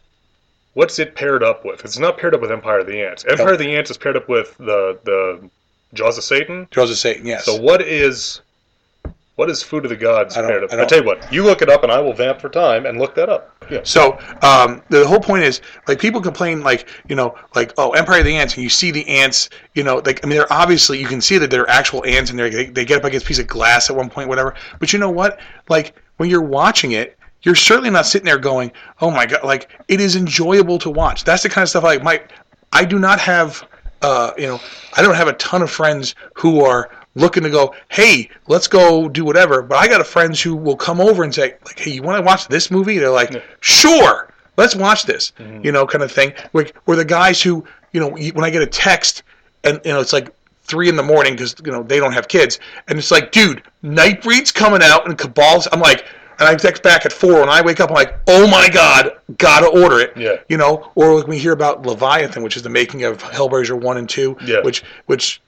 what's 0.74 1.00
it 1.00 1.16
paired 1.16 1.44
up 1.44 1.66
with? 1.66 1.86
It's 1.86 2.00
not 2.00 2.18
paired 2.18 2.34
up 2.34 2.42
with 2.42 2.52
Empire 2.52 2.80
of 2.80 2.88
the 2.88 3.02
Ants. 3.02 3.26
Empire 3.30 3.54
of 3.54 3.60
the 3.60 3.76
Ants 3.76 3.92
is 3.92 3.98
paired 3.98 4.18
up 4.18 4.28
with 4.28 4.58
the 4.58 5.00
the 5.04 5.50
Jaws 5.94 6.18
of 6.18 6.24
Satan. 6.24 6.68
Jaws 6.72 6.92
of 6.92 6.98
Satan, 6.98 7.26
yes. 7.26 7.46
So 7.46 7.60
what 7.60 7.82
is 7.82 8.42
what 9.36 9.50
is 9.50 9.64
Food 9.64 9.86
of 9.86 9.90
the 9.90 9.96
Gods 9.96 10.38
I 10.38 10.42
don't- 10.42 10.74
I 10.74 10.82
I 10.82 10.86
tell 10.86 11.00
you 11.00 11.06
what, 11.06 11.32
you 11.32 11.44
look 11.44 11.62
it 11.62 11.70
up 11.70 11.84
and 11.84 11.92
I 11.92 12.00
will 12.00 12.14
vamp 12.14 12.40
for 12.42 12.50
time 12.50 12.86
and 12.86 13.00
look 13.00 13.16
that 13.16 13.30
up. 13.30 13.56
Yeah. 13.70 13.80
So 13.84 14.20
um, 14.42 14.82
the 14.90 15.08
whole 15.08 15.20
point 15.20 15.44
is, 15.44 15.62
like, 15.88 16.00
people 16.00 16.20
complain, 16.20 16.62
like, 16.62 16.88
you 17.08 17.16
know, 17.16 17.36
like, 17.56 17.74
oh, 17.78 17.92
Empire 17.92 18.20
of 18.20 18.26
the 18.26 18.36
Ants, 18.36 18.56
and 18.56 18.64
you 18.64 18.70
see 18.70 18.92
the 18.92 19.08
ants, 19.08 19.50
you 19.76 19.84
know, 19.84 20.02
like, 20.06 20.24
I 20.24 20.28
mean, 20.28 20.38
they're 20.38 20.52
obviously, 20.52 21.00
you 21.00 21.08
can 21.08 21.22
see 21.22 21.38
that 21.38 21.50
they're 21.50 21.70
actual 21.70 22.06
ants, 22.06 22.30
and 22.32 22.38
they 22.40 22.66
they 22.66 22.84
get 22.86 22.98
up 22.98 23.06
against 23.06 23.26
a 23.26 23.28
piece 23.28 23.40
of 23.40 23.48
glass 23.48 23.90
at 23.90 23.96
one 23.96 24.10
point, 24.10 24.28
whatever. 24.28 24.54
But 24.80 24.92
you 24.92 25.00
know 25.00 25.10
what? 25.10 25.40
Like, 25.70 25.96
when 26.18 26.30
you're 26.30 26.42
watching 26.42 26.92
it, 26.92 27.18
you're 27.44 27.56
certainly 27.56 27.90
not 27.90 28.06
sitting 28.06 28.26
there 28.26 28.38
going, 28.38 28.72
oh 29.00 29.10
my 29.10 29.26
god, 29.26 29.44
like, 29.44 29.70
it 29.88 30.02
is 30.02 30.16
enjoyable 30.16 30.78
to 30.80 30.90
watch. 30.90 31.24
That's 31.24 31.44
the 31.44 31.50
kind 31.50 31.64
of 31.64 31.70
stuff 31.70 31.84
I 31.84 31.88
like. 31.96 32.04
My, 32.04 32.22
I 32.74 32.84
do 32.86 33.00
not 33.00 33.20
have, 33.20 33.66
uh, 34.02 34.32
you 34.38 34.48
know, 34.48 34.60
I 34.94 35.02
don't 35.02 35.16
have 35.16 35.28
a 35.28 35.34
ton 35.34 35.62
of 35.62 35.72
friends 35.72 36.14
who 36.36 36.64
are 36.64 36.90
looking 37.16 37.44
to 37.44 37.50
go, 37.50 37.76
hey, 37.90 38.30
let's 38.48 38.68
go 38.68 39.10
do 39.10 39.26
whatever. 39.26 39.62
But 39.62 39.78
I 39.78 39.88
got 39.88 40.02
a 40.02 40.06
friends 40.06 40.42
who 40.42 40.56
will 40.56 40.78
come 40.78 41.02
over 41.02 41.24
and 41.24 41.34
say, 41.34 41.56
like, 41.66 41.80
hey, 41.80 41.92
you 41.92 42.04
want 42.04 42.20
to 42.20 42.26
watch 42.26 42.48
this 42.48 42.72
movie? 42.72 42.98
They're 42.98 43.10
like, 43.10 43.44
sure, 43.60 44.34
let's 44.58 44.76
watch 44.76 45.04
this, 45.04 45.34
mm-hmm. 45.38 45.66
you 45.66 45.72
know, 45.72 45.86
kind 45.86 46.04
of 46.04 46.12
thing. 46.12 46.34
Like, 46.54 46.76
we're 46.86 46.96
the 46.96 47.06
guys 47.06 47.42
who, 47.42 47.66
you 47.92 48.00
know, 48.00 48.10
when 48.10 48.44
I 48.44 48.50
get 48.50 48.62
a 48.62 48.68
text 48.68 49.24
and 49.64 49.80
you 49.86 49.92
know 49.92 50.00
it's 50.00 50.14
like 50.14 50.34
three 50.64 50.90
in 50.90 50.96
the 50.96 51.04
morning 51.04 51.34
because 51.34 51.56
you 51.66 51.72
know 51.72 51.84
they 51.84 52.00
don't 52.00 52.14
have 52.14 52.28
kids, 52.28 52.60
and 52.88 52.98
it's 52.98 53.12
like, 53.12 53.32
dude, 53.32 53.64
Nightbreed's 53.82 54.52
coming 54.52 54.82
out 54.84 55.08
and 55.08 55.18
Cabal's. 55.18 55.68
I'm 55.72 55.80
like. 55.80 56.06
And 56.40 56.50
I 56.50 56.56
text 56.56 56.82
back 56.82 57.06
at 57.06 57.14
four, 57.14 57.42
and 57.42 57.52
I 57.52 57.62
wake 57.62 57.80
up. 57.80 57.92
I'm 57.92 57.94
like, 57.94 58.18
"Oh 58.26 58.48
my 58.48 58.68
god, 58.68 59.12
gotta 59.38 59.68
order 59.68 60.00
it!" 60.00 60.18
Yeah. 60.18 60.38
You 60.50 60.58
know, 60.58 60.92
or 60.96 61.24
we 61.24 61.38
hear 61.38 61.52
about 61.52 61.86
Leviathan, 61.86 62.42
which 62.42 62.58
is 62.58 62.64
the 62.64 62.70
making 62.70 63.04
of 63.04 63.22
Hellraiser 63.22 63.80
one 63.80 63.98
and 63.98 64.10
two, 64.10 64.36
Yeah. 64.44 64.62
which 64.62 64.84
which 65.06 65.40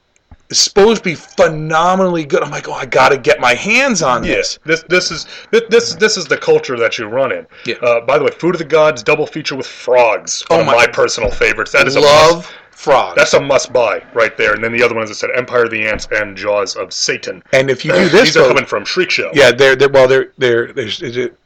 is 0.53 0.59
supposed 0.59 1.03
to 1.03 1.09
be 1.09 1.15
phenomenally 1.15 2.23
good. 2.25 2.43
I'm 2.43 2.51
like, 2.51 2.67
oh, 2.67 2.73
I 2.73 2.85
gotta 2.85 3.17
get 3.17 3.39
my 3.39 3.53
hands 3.53 4.01
on 4.01 4.21
this. 4.21 4.59
Yes, 4.65 4.83
this 4.83 4.83
this 4.89 5.11
is 5.11 5.27
this 5.51 5.63
this, 5.69 5.95
this 5.95 6.17
is 6.17 6.25
the 6.25 6.37
culture 6.37 6.77
that 6.77 6.97
you 6.97 7.05
run 7.07 7.31
in. 7.31 7.47
Yeah. 7.65 7.75
Uh, 7.75 8.01
by 8.01 8.17
the 8.17 8.23
way, 8.23 8.31
Food 8.31 8.55
of 8.55 8.59
the 8.59 8.65
Gods 8.65 9.01
double 9.03 9.25
feature 9.27 9.55
with 9.55 9.67
frogs. 9.67 10.43
Oh 10.49 10.63
my- 10.63 10.75
my 10.75 10.87
personal 10.87 11.31
favorites. 11.31 11.71
That 11.71 11.87
is 11.87 11.95
a 11.95 11.99
Love 12.01 12.35
must, 12.37 12.51
frogs. 12.71 13.15
That's 13.15 13.33
a 13.33 13.41
must 13.41 13.73
buy 13.73 14.03
right 14.13 14.35
there. 14.37 14.53
And 14.53 14.63
then 14.63 14.71
the 14.71 14.83
other 14.83 14.93
one, 14.95 15.03
as 15.03 15.09
I 15.09 15.13
said, 15.13 15.29
Empire 15.35 15.63
of 15.63 15.71
the 15.71 15.85
Ants 15.87 16.07
and 16.11 16.35
Jaws 16.35 16.75
of 16.75 16.93
Satan. 16.93 17.43
And 17.53 17.69
if 17.69 17.83
you 17.85 17.91
do 17.91 18.09
this, 18.09 18.33
these 18.33 18.37
are 18.37 18.47
coming 18.47 18.65
from 18.65 18.85
Shriek 18.85 19.09
Show. 19.09 19.31
Yeah, 19.33 19.51
they're, 19.51 19.75
they're 19.75 19.89
well, 19.89 20.07
they're 20.07 20.31
they're 20.37 20.71
there's 20.73 21.01
is 21.01 21.17
it. 21.17 21.37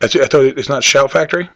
I 0.00 0.06
thought 0.08 0.34
it's 0.34 0.68
not 0.68 0.82
Shout 0.82 1.12
Factory. 1.12 1.48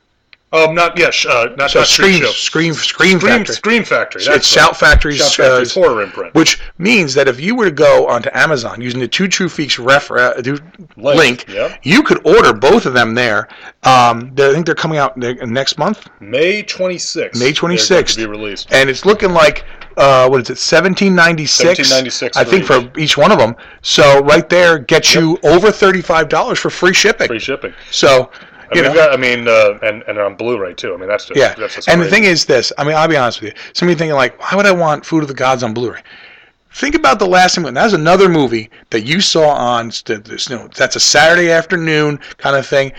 Um, 0.52 0.76
not 0.76 0.96
yes, 0.96 1.26
uh, 1.26 1.54
not, 1.56 1.72
So 1.72 1.80
not 1.80 1.88
Scream, 1.88 2.22
Show. 2.22 2.30
Scream, 2.30 2.72
Scream, 2.72 3.18
Scream, 3.18 3.38
Factory. 3.38 3.54
Scream 3.54 3.84
Factory. 3.84 4.24
That's 4.24 4.36
it's 4.36 4.56
right. 4.56 4.62
Shout 4.62 4.76
Factory's, 4.76 5.16
Shout 5.18 5.32
Factory's 5.32 5.76
uh, 5.76 5.80
horror 5.80 6.02
imprint. 6.02 6.34
Which 6.34 6.60
means 6.78 7.14
that 7.14 7.26
if 7.26 7.40
you 7.40 7.56
were 7.56 7.64
to 7.64 7.70
go 7.72 8.06
onto 8.06 8.30
Amazon 8.32 8.80
using 8.80 9.00
the 9.00 9.08
Two 9.08 9.26
True 9.26 9.48
Freaks 9.48 9.78
refer, 9.78 10.18
uh, 10.18 10.40
do- 10.40 10.58
link, 10.96 11.46
yep. 11.48 11.80
you 11.82 12.02
could 12.02 12.24
order 12.24 12.52
both 12.52 12.86
of 12.86 12.94
them 12.94 13.12
there. 13.14 13.48
Um, 13.82 14.32
I 14.38 14.52
think 14.52 14.66
they're 14.66 14.76
coming 14.76 14.98
out 14.98 15.16
ne- 15.16 15.34
next 15.34 15.78
month, 15.78 16.08
May 16.20 16.62
26th. 16.62 17.34
May 17.34 17.50
they're 17.50 17.60
going 17.60 17.76
26th. 17.76 18.12
to 18.14 18.16
be 18.16 18.26
released. 18.26 18.72
and 18.72 18.88
it's 18.88 19.04
looking 19.04 19.32
like 19.32 19.64
uh, 19.96 20.28
what 20.28 20.42
is 20.42 20.50
it, 20.50 20.58
seventeen 20.58 21.14
ninety 21.14 21.46
six? 21.46 21.90
1796 21.90 22.36
I 22.36 22.44
for 22.44 22.50
think 22.50 22.64
for 22.92 23.00
each 23.00 23.16
one 23.18 23.32
of 23.32 23.38
them. 23.38 23.56
So 23.82 24.20
right 24.20 24.48
there 24.48 24.78
gets 24.78 25.12
you 25.14 25.38
over 25.42 25.72
thirty 25.72 26.02
five 26.02 26.28
dollars 26.28 26.60
for 26.60 26.70
free 26.70 26.94
shipping. 26.94 27.26
Free 27.26 27.40
shipping. 27.40 27.74
So. 27.90 28.30
I 28.72 28.76
you 28.76 28.82
mean, 28.82 28.94
know. 28.94 29.08
I 29.08 29.16
mean, 29.16 29.48
uh, 29.48 29.78
and 29.82 30.02
and 30.08 30.18
on 30.18 30.36
Blu-ray 30.36 30.74
too. 30.74 30.94
I 30.94 30.96
mean, 30.96 31.08
that's 31.08 31.26
just 31.26 31.38
Yeah, 31.38 31.54
That's 31.54 31.76
just 31.76 31.88
and 31.88 32.00
the 32.00 32.10
thing 32.10 32.24
is 32.24 32.44
this. 32.44 32.72
I 32.78 32.84
mean, 32.84 32.96
I'll 32.96 33.08
be 33.08 33.16
honest 33.16 33.40
with 33.40 33.52
you. 33.52 33.60
Some 33.72 33.88
of 33.88 33.90
you 33.90 33.96
thinking 33.96 34.14
like, 34.14 34.40
why 34.40 34.56
would 34.56 34.66
I 34.66 34.72
want 34.72 35.04
Food 35.04 35.22
of 35.22 35.28
the 35.28 35.34
Gods 35.34 35.62
on 35.62 35.74
Blu-ray? 35.74 36.02
Think 36.72 36.94
about 36.94 37.18
the 37.18 37.26
last 37.26 37.54
time. 37.54 37.64
That 37.72 37.84
was 37.84 37.94
another 37.94 38.28
movie 38.28 38.68
that 38.90 39.02
you 39.02 39.20
saw 39.20 39.50
on. 39.50 39.90
You 40.08 40.20
know, 40.50 40.68
that's 40.76 40.96
a 40.96 41.00
Saturday 41.00 41.50
afternoon 41.50 42.18
kind 42.36 42.54
of 42.56 42.66
thing. 42.66 42.92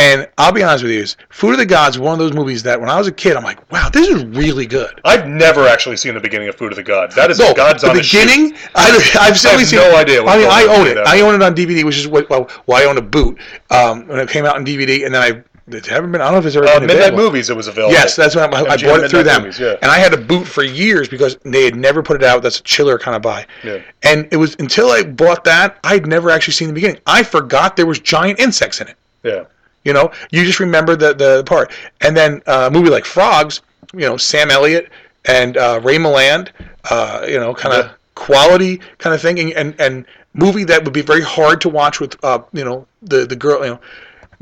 And 0.00 0.28
I'll 0.38 0.50
be 0.52 0.62
honest 0.62 0.82
with 0.82 0.92
you, 0.92 1.00
is 1.00 1.16
Food 1.28 1.52
of 1.52 1.58
the 1.58 1.66
Gods 1.66 1.98
one 1.98 2.14
of 2.14 2.18
those 2.18 2.32
movies 2.32 2.62
that 2.62 2.80
when 2.80 2.88
I 2.88 2.96
was 2.96 3.06
a 3.06 3.12
kid, 3.12 3.36
I'm 3.36 3.44
like, 3.44 3.70
wow, 3.70 3.88
this 3.90 4.08
is 4.08 4.24
really 4.24 4.66
good. 4.66 5.00
I've 5.04 5.26
never 5.28 5.66
actually 5.66 5.96
seen 5.98 6.14
the 6.14 6.20
beginning 6.20 6.48
of 6.48 6.54
Food 6.56 6.72
of 6.72 6.76
the 6.76 6.82
Gods. 6.82 7.14
That 7.14 7.30
is 7.30 7.38
No, 7.38 7.48
the 7.48 7.54
Gods 7.54 7.82
the 7.82 7.90
on 7.90 7.96
the 7.96 8.02
beginning. 8.02 8.54
I, 8.74 8.90
I've 8.90 9.16
I 9.20 9.24
have 9.26 9.66
seen. 9.66 9.78
no 9.78 9.96
idea 9.96 10.24
I 10.24 10.38
mean, 10.38 10.48
I 10.50 10.64
own 10.64 10.86
it. 10.86 10.96
I 10.98 11.20
own 11.20 11.34
it 11.34 11.42
on 11.42 11.54
DVD, 11.54 11.84
which 11.84 11.98
is 11.98 12.08
what. 12.08 12.28
Well, 12.30 12.48
well 12.66 12.82
I 12.82 12.86
own 12.88 12.96
a 12.98 13.02
boot 13.02 13.38
um, 13.70 14.06
when 14.08 14.18
it 14.20 14.28
came 14.30 14.46
out 14.46 14.56
on 14.56 14.64
DVD, 14.64 15.04
and 15.04 15.14
then 15.14 15.22
I 15.22 15.42
It 15.76 15.84
haven't 15.86 16.12
been. 16.12 16.20
I 16.20 16.24
don't 16.24 16.32
know 16.34 16.38
if 16.40 16.46
it's 16.46 16.56
ever 16.56 16.66
Uh, 16.66 16.78
been 16.78 16.86
Midnight 16.88 17.08
available. 17.08 17.24
Movies, 17.24 17.50
it 17.50 17.56
was 17.56 17.68
available. 17.68 17.92
Yes, 17.92 18.16
that's 18.16 18.34
when 18.34 18.52
I, 18.54 18.58
I 18.60 18.76
bought 18.78 19.04
it 19.04 19.10
through 19.10 19.24
them, 19.24 19.42
Movies, 19.42 19.60
yeah. 19.60 19.76
and 19.82 19.90
I 19.90 19.98
had 19.98 20.14
a 20.14 20.16
boot 20.16 20.46
for 20.46 20.62
years 20.64 21.08
because 21.08 21.36
they 21.44 21.64
had 21.64 21.76
never 21.76 22.02
put 22.02 22.16
it 22.16 22.24
out. 22.24 22.42
That's 22.42 22.58
a 22.60 22.62
chiller 22.62 22.98
kind 22.98 23.16
of 23.16 23.22
buy. 23.22 23.46
Yeah. 23.62 23.82
And 24.02 24.26
it 24.32 24.36
was 24.36 24.56
until 24.58 24.90
I 24.90 25.02
bought 25.02 25.44
that 25.44 25.78
I'd 25.84 26.06
never 26.06 26.30
actually 26.30 26.54
seen 26.54 26.68
the 26.68 26.74
beginning. 26.74 27.00
I 27.06 27.22
forgot 27.22 27.76
there 27.76 27.86
was 27.86 28.00
giant 28.00 28.40
insects 28.40 28.80
in 28.80 28.88
it. 28.88 28.96
Yeah. 29.22 29.44
You 29.84 29.92
know, 29.92 30.10
you 30.30 30.44
just 30.44 30.60
remember 30.60 30.96
the 30.96 31.14
the 31.14 31.42
part. 31.44 31.72
And 32.00 32.16
then 32.16 32.42
uh, 32.46 32.68
a 32.68 32.70
movie 32.70 32.90
like 32.90 33.04
Frogs, 33.04 33.62
you 33.94 34.00
know, 34.00 34.16
Sam 34.16 34.50
Elliott 34.50 34.88
and 35.24 35.56
uh, 35.56 35.80
Ray 35.82 35.96
Milland, 35.96 36.48
uh, 36.90 37.24
you 37.28 37.38
know, 37.38 37.54
kind 37.54 37.74
of 37.74 37.86
Yeah. 37.86 37.92
quality 38.14 38.80
kind 38.98 39.14
of 39.14 39.20
thing, 39.22 39.38
and, 39.38 39.52
and 39.54 39.80
and 39.80 40.04
movie 40.34 40.64
that 40.64 40.84
would 40.84 40.92
be 40.92 41.02
very 41.02 41.22
hard 41.22 41.60
to 41.62 41.68
watch 41.68 41.98
with, 42.00 42.22
uh, 42.24 42.40
you 42.52 42.64
know, 42.64 42.86
the 43.02 43.24
the 43.26 43.36
girl, 43.36 43.64
you 43.64 43.70
know. 43.72 43.80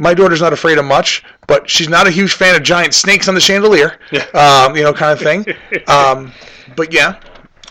My 0.01 0.15
daughter's 0.15 0.41
not 0.41 0.53
afraid 0.53 0.79
of 0.79 0.85
much, 0.85 1.25
but 1.49 1.69
she's 1.69 1.89
not 1.89 2.07
a 2.07 2.11
huge 2.11 2.33
fan 2.35 2.55
of 2.55 2.63
giant 2.63 2.95
snakes 2.95 3.27
on 3.29 3.35
the 3.35 3.41
chandelier, 3.41 3.99
Yeah. 4.13 4.25
um, 4.33 4.77
you 4.77 4.85
know, 4.85 4.93
kind 4.93 5.13
of 5.13 5.19
thing. 5.21 5.45
Um, 5.89 6.33
but 6.77 6.93
yeah, 6.93 7.19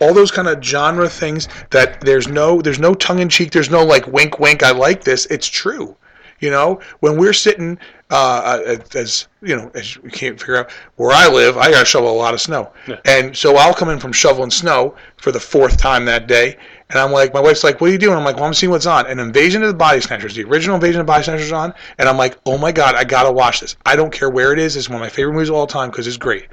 all 0.02 0.14
those 0.14 0.32
kind 0.32 0.48
of 0.50 0.62
genre 0.64 1.08
things 1.10 1.48
that 1.70 2.02
there's 2.02 2.28
no 2.28 2.62
there's 2.62 2.80
no 2.80 2.94
tongue 2.96 3.20
in 3.20 3.30
cheek, 3.30 3.52
there's 3.52 3.70
no 3.70 3.84
like 3.84 4.08
wink 4.08 4.40
wink. 4.40 4.62
I 4.64 4.72
like 4.72 5.04
this. 5.04 5.26
It's 5.28 5.48
true. 5.48 5.96
You 6.40 6.52
know, 6.52 6.80
when 7.00 7.18
we're 7.18 7.34
sitting, 7.34 7.80
uh, 8.12 8.60
as- 8.66 8.96
as 8.96 9.28
you 9.42 9.56
know, 9.56 9.72
as 9.74 9.96
you 9.96 10.02
can't 10.12 10.40
figure 10.40 10.58
out 10.58 10.70
where 10.98 11.12
I 11.12 11.28
live, 11.28 11.58
I 11.58 11.72
got 11.72 11.80
to 11.80 11.86
shovel 11.86 12.12
a 12.12 12.16
lot 12.16 12.34
of 12.34 12.42
snow, 12.42 12.72
and 13.06 13.36
so 13.36 13.56
I'll 13.58 13.74
come 13.74 13.90
in 13.90 14.00
from 14.00 14.12
shoveling 14.14 14.52
snow 14.52 14.96
for 15.18 15.32
the 15.32 15.40
fourth 15.40 15.78
time 15.78 16.06
that 16.06 16.28
day, 16.28 16.58
and 16.90 17.00
I'm 17.00 17.12
like, 17.12 17.34
my 17.34 17.40
wife's 17.40 17.64
like, 17.64 17.82
"What 17.82 17.90
are 17.90 17.94
you 17.94 17.98
doing?" 17.98 18.16
I'm 18.18 18.24
like, 18.24 18.36
"Well, 18.36 18.46
I'm 18.46 18.54
seeing 18.54 18.70
what's 18.72 18.86
on." 18.86 19.08
An 19.08 19.20
Invasion 19.20 19.64
of 19.64 19.70
the 19.70 19.74
Body 19.74 20.00
Snatchers, 20.00 20.36
the 20.36 20.44
original 20.44 20.76
Invasion 20.76 21.02
of 21.02 21.08
the 21.08 21.12
Body 21.12 21.24
Snatchers, 21.24 21.48
is 21.48 21.52
on, 21.52 21.74
and 21.98 22.08
I'm 22.08 22.18
like, 22.18 22.38
"Oh 22.46 22.58
my 22.58 22.72
god, 22.72 22.94
I 22.96 23.04
gotta 23.04 23.32
watch 23.32 23.62
this." 23.62 23.76
I 23.86 23.96
don't 23.96 24.12
care 24.12 24.30
where 24.30 24.54
it 24.54 24.60
is. 24.60 24.76
It's 24.76 24.90
one 24.90 24.98
of 24.98 25.02
my 25.02 25.10
favorite 25.10 25.34
movies 25.34 25.50
of 25.50 25.56
all 25.56 25.66
time 25.68 25.90
because 25.90 26.06
it's 26.08 26.18
great. 26.18 26.46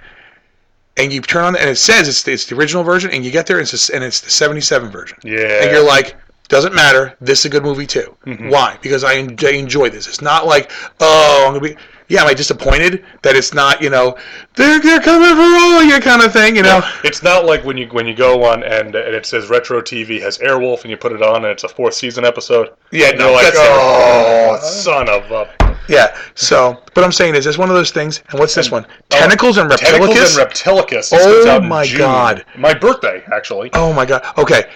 And 0.97 1.13
you 1.13 1.21
turn 1.21 1.43
on 1.45 1.57
and 1.57 1.69
it 1.69 1.77
says 1.77 2.09
it's 2.09 2.23
the, 2.23 2.33
it's 2.33 2.47
the 2.47 2.55
original 2.55 2.85
version, 2.85 3.11
and 3.11 3.25
you 3.25 3.31
get 3.33 3.47
there 3.47 3.59
and 3.59 3.69
it's, 3.71 3.89
the- 3.89 3.95
and 3.97 4.05
it's 4.05 4.21
the 4.21 4.31
77 4.31 4.91
version. 4.91 5.19
Yeah. 5.25 5.63
And 5.63 5.73
you're 5.73 5.85
like, 5.85 6.15
doesn't 6.49 6.75
matter. 6.75 7.15
This 7.21 7.41
is 7.41 7.45
a 7.47 7.49
good 7.49 7.63
movie 7.63 7.87
too. 7.87 8.15
Mhm. 8.27 8.51
Why? 8.51 8.77
Because 8.83 9.03
I, 9.03 9.17
en- 9.17 9.37
I 9.43 9.51
enjoy 9.51 9.89
this. 9.91 10.07
It's 10.07 10.21
not 10.21 10.47
like, 10.47 10.71
oh, 11.01 11.45
I'm 11.47 11.55
gonna 11.55 11.75
be. 11.75 11.77
Yeah, 12.07 12.21
am 12.21 12.27
I 12.29 12.35
disappointed 12.35 13.03
that 13.23 13.35
it's 13.35 13.55
not? 13.55 13.81
You 13.81 13.89
know, 13.89 14.19
they're 14.57 14.79
they're 14.79 15.01
coming 15.01 15.31
for 15.31 15.41
all 15.41 15.83
you 15.83 15.99
kind 16.01 16.23
of 16.23 16.35
thing. 16.35 16.55
You 16.55 16.63
know. 16.63 16.83
It's 17.03 17.23
not 17.23 17.47
like 17.47 17.65
when 17.65 17.79
you 17.79 17.87
when 17.89 18.07
you 18.07 18.15
go 18.15 18.45
on 18.45 18.63
and, 18.63 18.95
and 18.95 19.15
it 19.15 19.25
says 19.25 19.49
retro 19.49 19.81
TV 19.81 20.21
has 20.21 20.37
Airwolf 20.39 20.83
and 20.83 20.91
you 20.91 20.99
put 20.99 21.13
it 21.13 21.23
on 21.23 21.37
and 21.37 21.47
it's 21.47 21.65
a 21.65 21.69
fourth 21.69 21.95
season 21.95 22.27
episode. 22.27 22.75
Yeah, 22.91 23.13
no, 23.13 23.33
like, 23.33 23.45
that's 23.45 23.57
oh, 23.59 24.59
son 24.61 25.09
of 25.09 25.31
a. 25.31 25.75
Yeah. 25.89 26.15
So, 26.35 26.83
but 26.95 27.05
I'm 27.05 27.13
saying 27.13 27.37
is, 27.37 27.47
it's 27.47 27.59
one 27.59 27.71
of 27.71 27.75
those 27.75 27.91
things. 27.91 28.23
And 28.31 28.39
what's 28.39 28.55
this 28.55 28.71
one? 28.71 28.85
Oh, 28.85 29.19
Tentacles 29.19 29.57
and 29.57 29.71
Reptilicus. 29.71 29.79
Tentacles 29.79 30.39
and 30.39 30.51
Reptilicus. 30.51 31.13
Oh 31.15 31.17
comes 31.17 31.47
out 31.47 31.63
in 31.63 31.69
my 31.69 31.91
God. 31.97 32.45
My 32.59 32.75
birthday, 32.75 33.25
actually. 33.33 33.71
Oh 33.73 33.95
my 33.95 34.05
god. 34.05 34.25
Okay. 34.37 34.71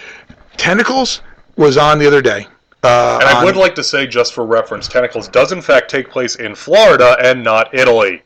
Tentacles 0.56 1.20
was 1.58 1.76
on 1.76 1.98
the 1.98 2.06
other 2.06 2.22
day. 2.22 2.46
Uh, 2.82 3.18
And 3.20 3.28
I 3.28 3.38
on- 3.40 3.44
would 3.44 3.56
like 3.56 3.74
to 3.74 3.82
say, 3.84 4.06
just 4.06 4.32
for 4.32 4.46
reference, 4.46 4.88
Tentacles 4.88 5.28
does 5.28 5.52
in 5.52 5.60
fact 5.60 5.90
take 5.90 6.10
place 6.10 6.36
in 6.36 6.54
Florida 6.54 7.16
and 7.20 7.42
not 7.44 7.74
Italy. 7.74 8.22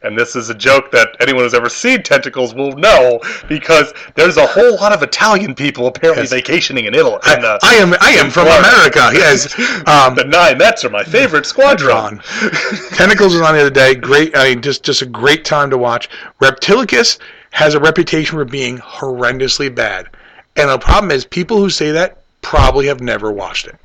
And 0.00 0.16
this 0.16 0.36
is 0.36 0.48
a 0.48 0.54
joke 0.54 0.92
that 0.92 1.08
anyone 1.18 1.42
who's 1.42 1.54
ever 1.54 1.68
seen 1.68 2.04
Tentacles 2.04 2.54
will 2.54 2.70
know 2.76 3.18
because 3.48 3.92
there's 4.14 4.36
a 4.36 4.46
whole 4.46 4.76
lot 4.76 4.92
of 4.92 5.02
Italian 5.02 5.56
people 5.56 5.88
apparently 5.88 6.24
vacationing 6.24 6.84
in 6.84 6.94
Italy. 6.94 7.18
In, 7.26 7.44
uh, 7.44 7.58
I 7.64 7.74
am 7.74 7.92
I 8.00 8.10
am 8.12 8.30
from 8.30 8.46
Florida. 8.46 8.68
America. 8.68 9.10
Yes. 9.12 9.52
Um, 9.88 10.14
the 10.14 10.22
Nine 10.24 10.56
Mets 10.58 10.84
are 10.84 10.90
my 10.90 11.02
favorite 11.02 11.46
squadron. 11.46 12.20
Tentacles 12.92 13.34
was 13.34 13.42
on 13.42 13.54
the 13.56 13.60
other 13.62 13.70
day. 13.70 13.96
Great. 13.96 14.36
I 14.36 14.50
mean, 14.50 14.62
just 14.62 14.84
just 14.84 15.02
a 15.02 15.06
great 15.06 15.44
time 15.44 15.68
to 15.70 15.76
watch. 15.78 16.08
Reptilicus 16.40 17.18
has 17.50 17.74
a 17.74 17.80
reputation 17.80 18.38
for 18.38 18.44
being 18.44 18.78
horrendously 18.78 19.74
bad, 19.74 20.06
and 20.54 20.70
the 20.70 20.78
problem 20.78 21.10
is 21.10 21.24
people 21.24 21.56
who 21.58 21.70
say 21.70 21.90
that 21.90 22.18
probably 22.48 22.86
have 22.86 23.00
never 23.02 23.30
watched 23.30 23.66
it. 23.66 23.76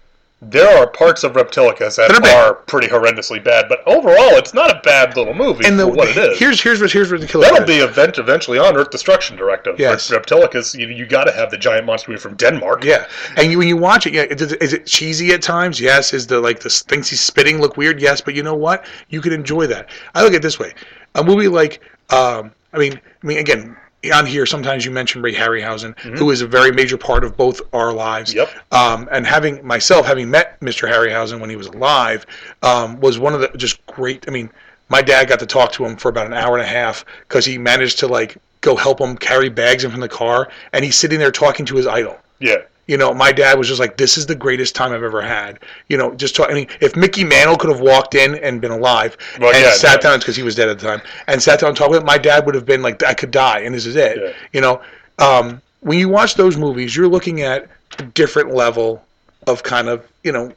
There 0.41 0.67
are 0.77 0.87
parts 0.87 1.23
of 1.23 1.33
Reptilicus 1.33 1.95
that 1.95 2.11
are 2.11 2.49
are 2.49 2.53
pretty 2.53 2.87
horrendously 2.87 3.41
bad, 3.41 3.65
but 3.69 3.79
overall, 3.85 4.35
it's 4.41 4.53
not 4.53 4.69
a 4.69 4.81
bad 4.83 5.15
little 5.15 5.33
movie 5.33 5.65
And 5.65 5.79
the, 5.79 5.85
for 5.85 5.93
what 5.93 6.09
it 6.09 6.17
is. 6.17 6.37
here's 6.39 6.61
here's 6.61 6.81
what 6.81 6.91
here's 6.91 7.11
what 7.11 7.21
the 7.21 7.27
killer 7.27 7.43
That'll 7.45 7.63
is. 7.63 7.67
be 7.77 7.77
event 7.77 8.17
eventually 8.17 8.57
on 8.59 8.75
Earth 8.75 8.89
Destruction 8.89 9.37
Directive. 9.37 9.79
Yes. 9.79 10.09
Reptilicus, 10.11 10.77
you, 10.77 10.87
you 10.87 11.05
got 11.05 11.25
to 11.25 11.31
have 11.31 11.49
the 11.49 11.57
giant 11.57 11.85
monster 11.85 12.11
movie 12.11 12.21
from 12.21 12.35
Denmark. 12.35 12.83
Yeah, 12.83 13.05
and 13.37 13.51
you, 13.51 13.57
when 13.57 13.67
you 13.69 13.77
watch 13.77 14.05
it, 14.05 14.13
yeah, 14.13 14.23
is 14.23 14.41
it, 14.51 14.61
is 14.61 14.73
it 14.73 14.85
cheesy 14.85 15.31
at 15.33 15.41
times? 15.41 15.79
Yes. 15.79 16.13
Is 16.13 16.27
the 16.27 16.39
like 16.41 16.59
the 16.59 16.69
things 16.69 17.09
he's 17.09 17.21
spitting 17.21 17.61
look 17.61 17.77
weird? 17.77 18.01
Yes. 18.01 18.19
But 18.19 18.33
you 18.35 18.43
know 18.43 18.55
what? 18.55 18.85
You 19.09 19.21
can 19.21 19.31
enjoy 19.31 19.67
that. 19.67 19.89
I 20.15 20.23
look 20.23 20.33
at 20.33 20.37
it 20.37 20.41
this 20.41 20.59
way: 20.59 20.73
a 21.15 21.23
movie 21.23 21.47
like, 21.47 21.79
um, 22.09 22.51
I 22.73 22.77
mean, 22.79 22.99
I 23.23 23.27
mean, 23.27 23.37
again, 23.37 23.77
on 24.11 24.25
here 24.25 24.45
sometimes 24.45 24.85
you 24.85 24.91
mention 24.91 25.21
Ray 25.21 25.33
Harryhausen, 25.33 25.97
who 25.99 26.31
is 26.31 26.41
a 26.41 26.47
very 26.47 26.71
major 26.71 26.97
part 26.97 27.23
of 27.23 27.37
both 27.37 27.61
our 27.73 27.93
lives. 27.93 28.33
Yep. 28.33 28.49
Um, 28.71 29.07
and 29.11 29.25
having 29.25 29.65
myself 29.65 30.05
having 30.05 30.29
met 30.29 30.59
Mr. 30.59 30.89
Harryhausen 30.89 31.39
when 31.39 31.49
he 31.49 31.55
was 31.55 31.67
alive 31.67 32.25
um, 32.61 32.99
was 32.99 33.19
one 33.19 33.33
of 33.33 33.41
the 33.41 33.49
just 33.57 33.85
great. 33.85 34.25
I 34.27 34.31
mean, 34.31 34.49
my 34.89 35.01
dad 35.01 35.29
got 35.29 35.39
to 35.39 35.45
talk 35.45 35.71
to 35.73 35.85
him 35.85 35.95
for 35.95 36.09
about 36.09 36.27
an 36.27 36.33
hour 36.33 36.57
and 36.57 36.63
a 36.63 36.69
half 36.69 37.05
because 37.27 37.45
he 37.45 37.57
managed 37.57 37.99
to 37.99 38.07
like 38.07 38.37
go 38.61 38.75
help 38.75 38.99
him 38.99 39.17
carry 39.17 39.49
bags 39.49 39.83
in 39.83 39.91
from 39.91 40.01
the 40.01 40.09
car, 40.09 40.49
and 40.71 40.83
he's 40.83 40.97
sitting 40.97 41.19
there 41.19 41.31
talking 41.31 41.65
to 41.65 41.75
his 41.75 41.87
idol. 41.87 42.17
Yeah. 42.39 42.57
You 42.87 42.97
know, 42.97 43.13
my 43.13 43.31
dad 43.31 43.57
was 43.57 43.67
just 43.69 43.79
like, 43.79 43.95
"This 43.95 44.17
is 44.17 44.25
the 44.25 44.35
greatest 44.35 44.75
time 44.75 44.91
I've 44.91 45.03
ever 45.03 45.21
had." 45.21 45.59
You 45.87 45.97
know, 45.97 46.13
just 46.15 46.35
talk. 46.35 46.49
I 46.49 46.53
mean, 46.53 46.67
if 46.81 46.95
Mickey 46.97 47.23
Mantle 47.23 47.55
could 47.57 47.69
have 47.69 47.79
walked 47.79 48.13
in 48.13 48.35
and 48.35 48.59
been 48.59 48.71
alive 48.71 49.15
Well, 49.39 49.53
and 49.53 49.63
yeah, 49.63 49.71
sat 49.71 50.03
no. 50.03 50.09
down 50.09 50.19
because 50.19 50.35
he 50.35 50.43
was 50.43 50.55
dead 50.55 50.67
at 50.67 50.79
the 50.79 50.85
time, 50.87 51.01
and 51.27 51.41
sat 51.41 51.59
down 51.61 51.69
and 51.69 51.77
talked 51.77 51.91
with 51.91 52.01
him, 52.01 52.05
my 52.05 52.17
dad 52.17 52.45
would 52.45 52.55
have 52.55 52.65
been 52.65 52.81
like, 52.81 53.01
"I 53.03 53.13
could 53.13 53.31
die, 53.31 53.59
and 53.59 53.73
this 53.73 53.85
is 53.85 53.95
it." 53.95 54.17
Yeah. 54.21 54.33
You 54.51 54.61
know, 54.61 54.81
um, 55.19 55.61
when 55.79 55.97
you 55.97 56.09
watch 56.09 56.35
those 56.35 56.57
movies, 56.57 56.95
you're 56.95 57.07
looking 57.07 57.41
at 57.41 57.67
a 57.99 58.03
different 58.03 58.53
level 58.53 59.01
of 59.47 59.63
kind 59.63 59.87
of 59.87 60.05
you 60.23 60.31
know 60.33 60.51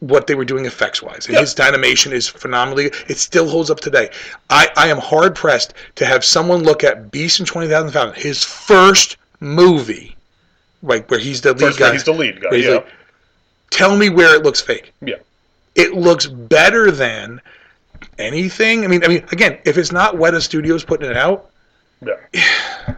what 0.00 0.26
they 0.26 0.34
were 0.34 0.44
doing 0.44 0.66
effects 0.66 1.00
wise, 1.02 1.26
and 1.26 1.34
Yeah. 1.34 1.40
his 1.40 1.58
animation 1.58 2.12
is 2.12 2.28
phenomenally. 2.28 2.92
It 3.08 3.18
still 3.18 3.48
holds 3.48 3.70
up 3.70 3.80
today. 3.80 4.10
I, 4.50 4.68
I 4.76 4.88
am 4.88 4.98
hard 4.98 5.34
pressed 5.34 5.74
to 5.96 6.06
have 6.06 6.24
someone 6.24 6.62
look 6.64 6.82
at 6.84 7.10
Beast 7.10 7.38
and 7.40 7.46
Twenty 7.46 7.68
Thousand 7.68 7.90
Fathoms, 7.92 8.16
his 8.22 8.42
first 8.44 9.16
movie, 9.40 10.16
like 10.82 11.10
where 11.10 11.20
he's 11.20 11.40
the 11.40 11.52
lead 11.52 11.60
First, 11.60 11.78
guy. 11.78 11.92
he's 11.92 12.04
the 12.04 12.12
lead 12.12 12.40
guy. 12.40 12.56
Yeah. 12.56 12.70
like, 12.76 12.86
tell 13.70 13.96
me 13.96 14.08
where 14.10 14.34
it 14.34 14.42
looks 14.42 14.60
fake. 14.60 14.92
yeah. 15.00 15.16
It 15.74 15.94
looks 15.94 16.26
better 16.26 16.90
than 16.90 17.40
anything. 18.18 18.84
I 18.84 18.88
mean, 18.88 19.02
I 19.04 19.08
mean, 19.08 19.24
again, 19.32 19.58
if 19.64 19.78
it's 19.78 19.90
not 19.92 20.16
Weta 20.16 20.40
Studios 20.42 20.84
putting 20.84 21.10
it 21.10 21.16
out, 21.16 21.50
Yeah. 22.04 22.16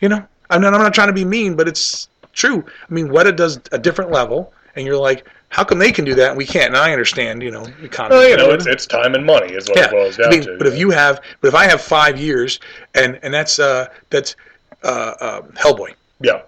you 0.00 0.08
know, 0.08 0.24
I'm 0.50 0.60
not, 0.60 0.72
I'm 0.74 0.80
not 0.80 0.94
trying 0.94 1.08
to 1.08 1.12
be 1.12 1.24
mean, 1.24 1.56
but 1.56 1.66
it's 1.66 2.08
true. 2.32 2.64
I 2.88 2.92
mean, 2.92 3.08
Weta 3.08 3.34
does 3.34 3.58
a 3.72 3.78
different 3.78 4.10
level, 4.12 4.52
and 4.76 4.86
you're 4.86 4.96
like, 4.96 5.26
how 5.48 5.64
come 5.64 5.78
they 5.80 5.90
can 5.90 6.04
do 6.04 6.14
that 6.14 6.28
and 6.28 6.38
we 6.38 6.46
can't? 6.46 6.68
And 6.68 6.76
I 6.76 6.92
understand, 6.92 7.42
you 7.42 7.50
know, 7.50 7.66
economy. 7.82 8.20
Well, 8.20 8.28
you 8.28 8.36
know, 8.36 8.50
it's, 8.50 8.66
it's 8.66 8.86
time 8.86 9.16
and 9.16 9.26
money 9.26 9.52
is 9.52 9.68
what 9.68 9.78
yeah. 9.78 9.86
it 9.86 9.90
boils 9.90 10.16
down 10.16 10.28
I 10.28 10.30
mean, 10.30 10.42
to. 10.42 10.56
but 10.58 10.68
if 10.68 10.78
you 10.78 10.90
have, 10.90 11.20
but 11.40 11.48
if 11.48 11.54
I 11.56 11.64
have 11.64 11.80
five 11.80 12.18
years, 12.20 12.60
and 12.94 13.18
and 13.24 13.34
that's 13.34 13.58
uh 13.58 13.88
that's 14.10 14.36
uh, 14.84 15.14
uh 15.20 15.42
Hellboy. 15.54 15.94
yeah. 16.20 16.42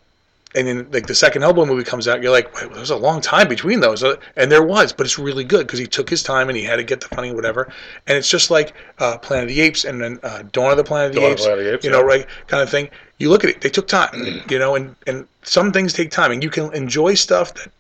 And 0.55 0.67
then 0.67 0.89
like 0.91 1.07
the 1.07 1.15
second 1.15 1.43
Hellboy 1.43 1.67
movie 1.67 1.85
comes 1.85 2.09
out, 2.09 2.23
you're 2.23 2.33
like, 2.33 2.55
Wait, 2.55 2.73
there's 2.73 2.91
a 2.91 2.97
long 2.97 3.21
time 3.21 3.49
between 3.49 3.81
those, 3.81 4.03
Uh, 4.03 4.17
and 4.37 4.51
there 4.51 4.63
was, 4.63 4.93
but 4.93 5.07
it's 5.07 5.19
really 5.19 5.45
good 5.45 5.67
because 5.67 5.79
he 5.79 5.87
took 5.87 6.09
his 6.09 6.23
time 6.23 6.49
and 6.49 6.57
he 6.57 6.65
had 6.65 6.77
to 6.77 6.85
get 6.85 7.01
the 7.01 7.09
funny 7.09 7.33
whatever, 7.33 7.73
and 8.07 8.19
it's 8.19 8.29
just 8.29 8.51
like 8.51 8.75
uh, 8.99 9.19
Planet 9.19 9.45
of 9.45 9.55
the 9.55 9.61
Apes 9.61 9.85
and 9.85 10.01
then 10.01 10.19
uh, 10.23 10.43
Dawn 10.53 10.71
of 10.71 10.77
the 10.77 10.85
Planet 10.85 11.11
of 11.11 11.17
the, 11.17 11.27
Apes, 11.27 11.43
Planet 11.43 11.59
of 11.59 11.65
the 11.65 11.75
Apes, 11.75 11.85
you 11.85 11.91
know, 11.91 12.01
yeah. 12.01 12.07
right, 12.07 12.27
kind 12.47 12.63
of 12.63 12.71
thing. 12.71 12.89
You 13.19 13.31
look 13.31 13.45
at 13.45 13.51
it, 13.51 13.61
they 13.61 13.69
took 13.69 13.89
time, 13.89 14.43
you 14.51 14.59
know, 14.59 14.75
and 14.75 14.95
and 15.07 15.27
some 15.43 15.73
things 15.73 15.93
take 15.93 16.11
time, 16.11 16.33
and 16.33 16.43
you 16.43 16.51
can 16.51 16.73
enjoy 16.75 17.15
stuff 17.15 17.55
that 17.55 17.71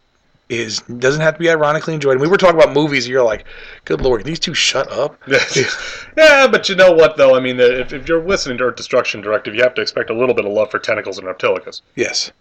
is 0.49 0.81
doesn't 0.99 1.21
have 1.21 1.35
to 1.35 1.41
be 1.41 1.51
ironically 1.51 1.95
enjoyed. 1.95 2.13
And 2.13 2.21
we 2.21 2.29
were 2.29 2.37
talking 2.37 2.61
about 2.61 2.75
movies, 2.75 3.07
and 3.07 3.13
you're 3.13 3.25
like, 3.25 3.45
good 3.85 4.01
lord, 4.01 4.25
these 4.25 4.39
two 4.39 4.55
shut 4.55 4.91
up. 4.91 5.19
yeah, 6.17 6.47
but 6.47 6.69
you 6.69 6.75
know 6.75 6.93
what, 6.93 7.17
though? 7.17 7.35
I 7.35 7.41
mean, 7.41 7.59
if, 7.59 7.93
if 7.93 8.09
you're 8.09 8.25
listening 8.25 8.59
to 8.59 8.65
Earth 8.65 8.77
Destruction 8.77 9.21
Directive, 9.21 9.55
you 9.55 9.63
have 9.63 9.75
to 9.75 9.83
expect 9.83 10.11
a 10.11 10.15
little 10.15 10.35
bit 10.35 10.45
of 10.45 10.53
love 10.53 10.71
for 10.71 10.79
tentacles 10.79 11.19
and 11.19 11.27
reptilicus. 11.27 11.81
Yes. 11.95 12.33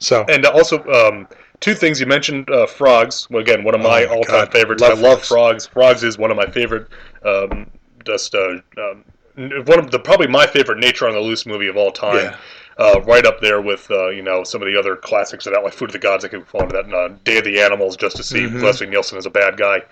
So 0.00 0.24
And 0.28 0.44
also, 0.46 0.82
um, 0.92 1.28
two 1.60 1.74
things 1.74 2.00
you 2.00 2.06
mentioned: 2.06 2.50
uh, 2.50 2.66
frogs. 2.66 3.28
Well, 3.30 3.40
again, 3.42 3.62
one 3.64 3.74
of 3.74 3.80
my 3.80 4.04
Oh 4.04 4.08
my 4.08 4.14
all-time 4.16 4.44
God. 4.46 4.52
favorites. 4.52 4.82
Love 4.82 4.98
I 4.98 5.00
love 5.00 5.24
frogs. 5.24 5.66
Frogs 5.66 6.02
is 6.02 6.18
one 6.18 6.30
of 6.30 6.36
my 6.36 6.46
favorite. 6.46 6.88
Um, 7.24 7.70
just 8.04 8.34
uh, 8.34 8.54
um, 8.78 9.04
one 9.36 9.78
of 9.78 9.90
the 9.90 9.98
probably 9.98 10.26
my 10.26 10.46
favorite 10.46 10.78
Nature 10.78 11.06
on 11.06 11.12
the 11.14 11.20
Loose 11.20 11.46
movie 11.46 11.68
of 11.68 11.76
all 11.76 11.90
time. 11.92 12.16
Yeah. 12.16 12.36
Uh, 12.78 12.98
right 13.02 13.26
up 13.26 13.40
there 13.42 13.60
with 13.60 13.90
uh, 13.90 14.08
you 14.08 14.22
know 14.22 14.42
some 14.42 14.62
of 14.62 14.66
the 14.72 14.78
other 14.78 14.96
classics 14.96 15.46
of 15.46 15.52
that, 15.52 15.62
like 15.62 15.74
Food 15.74 15.90
of 15.90 15.92
the 15.92 15.98
Gods. 15.98 16.24
I 16.24 16.28
could 16.28 16.46
fall 16.46 16.62
into 16.62 16.72
that. 16.72 16.86
And, 16.86 16.94
uh, 16.94 17.08
Day 17.24 17.36
of 17.38 17.44
the 17.44 17.60
Animals, 17.60 17.94
just 17.94 18.16
to 18.16 18.22
see 18.22 18.40
Mhm. 18.46 18.62
Leslie 18.62 18.86
Nielsen 18.86 19.18
as 19.18 19.26
a 19.26 19.30
bad 19.30 19.58
guy. 19.58 19.82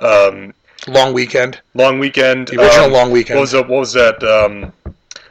Um, 0.00 0.52
Long 0.86 1.14
Weekend. 1.14 1.62
Long 1.72 1.98
Weekend. 1.98 2.48
The 2.48 2.60
original 2.60 2.86
um, 2.86 2.92
Long 2.92 3.10
Weekend. 3.10 3.38
What 3.38 3.42
was 3.44 3.52
that? 3.52 3.68
What 3.68 3.78
was 3.80 3.92
that? 3.94 4.22
Um, 4.22 4.72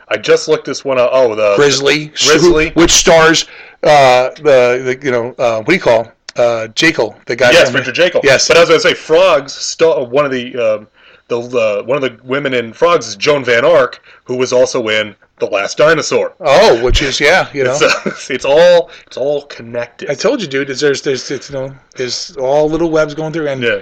I 0.08 0.18
just 0.18 0.48
looked 0.48 0.66
this 0.66 0.84
one 0.84 0.98
up. 0.98 1.12
Oh, 1.14 1.36
the 1.36 1.56
Grizzly, 1.56 2.08
Grizzly. 2.08 2.72
which 2.72 2.92
stars 2.92 3.46
uh, 3.84 4.30
the, 4.36 4.98
the 4.98 5.00
you 5.04 5.12
know 5.12 5.36
uh, 5.38 5.58
what 5.58 5.68
do 5.68 5.74
you 5.74 5.80
call 5.80 6.12
uh, 6.36 6.68
Jaeckel, 6.74 7.24
the 7.26 7.36
guy. 7.36 7.52
yes, 7.52 7.70
from, 7.70 7.80
Richard 7.80 7.96
Jaeckel. 7.96 8.24
Yes, 8.24 8.48
but 8.48 8.58
as 8.58 8.70
I 8.70 8.74
was 8.74 8.84
going 8.84 8.96
to 8.96 9.02
say, 9.02 9.06
Frogs. 9.06 9.54
Still 9.54 10.08
one 10.08 10.26
of 10.26 10.32
the 10.32 10.56
um, 10.58 10.88
the 11.28 11.40
uh, 11.40 11.84
one 11.84 12.02
of 12.02 12.02
the 12.02 12.24
women 12.24 12.54
in 12.54 12.74
Frogs 12.74 13.08
is 13.08 13.16
Joan 13.16 13.44
Van 13.44 13.64
Ark, 13.64 14.04
who 14.24 14.36
was 14.36 14.52
also 14.52 14.88
in 14.88 15.16
The 15.40 15.46
Last 15.46 15.78
Dinosaur. 15.78 16.34
Oh, 16.40 16.84
which 16.84 17.02
is 17.02 17.20
yeah, 17.20 17.50
you 17.54 17.64
know. 17.64 17.78
It's, 17.80 17.82
uh, 17.82 18.12
it's 18.34 18.46
all 18.46 18.90
it's 19.08 19.18
all 19.18 19.44
connected. 19.44 20.10
I 20.10 20.16
told 20.16 20.42
you, 20.42 20.48
dude. 20.48 20.70
Is 20.70 20.80
there's 20.80 21.02
there's 21.02 21.30
it's, 21.30 21.50
you 21.50 21.56
know 21.56 21.76
there's 21.96 22.36
all 22.38 22.70
little 22.70 22.90
webs 22.90 23.14
going 23.14 23.34
through, 23.34 23.48
and 23.48 23.62
Yeah. 23.62 23.82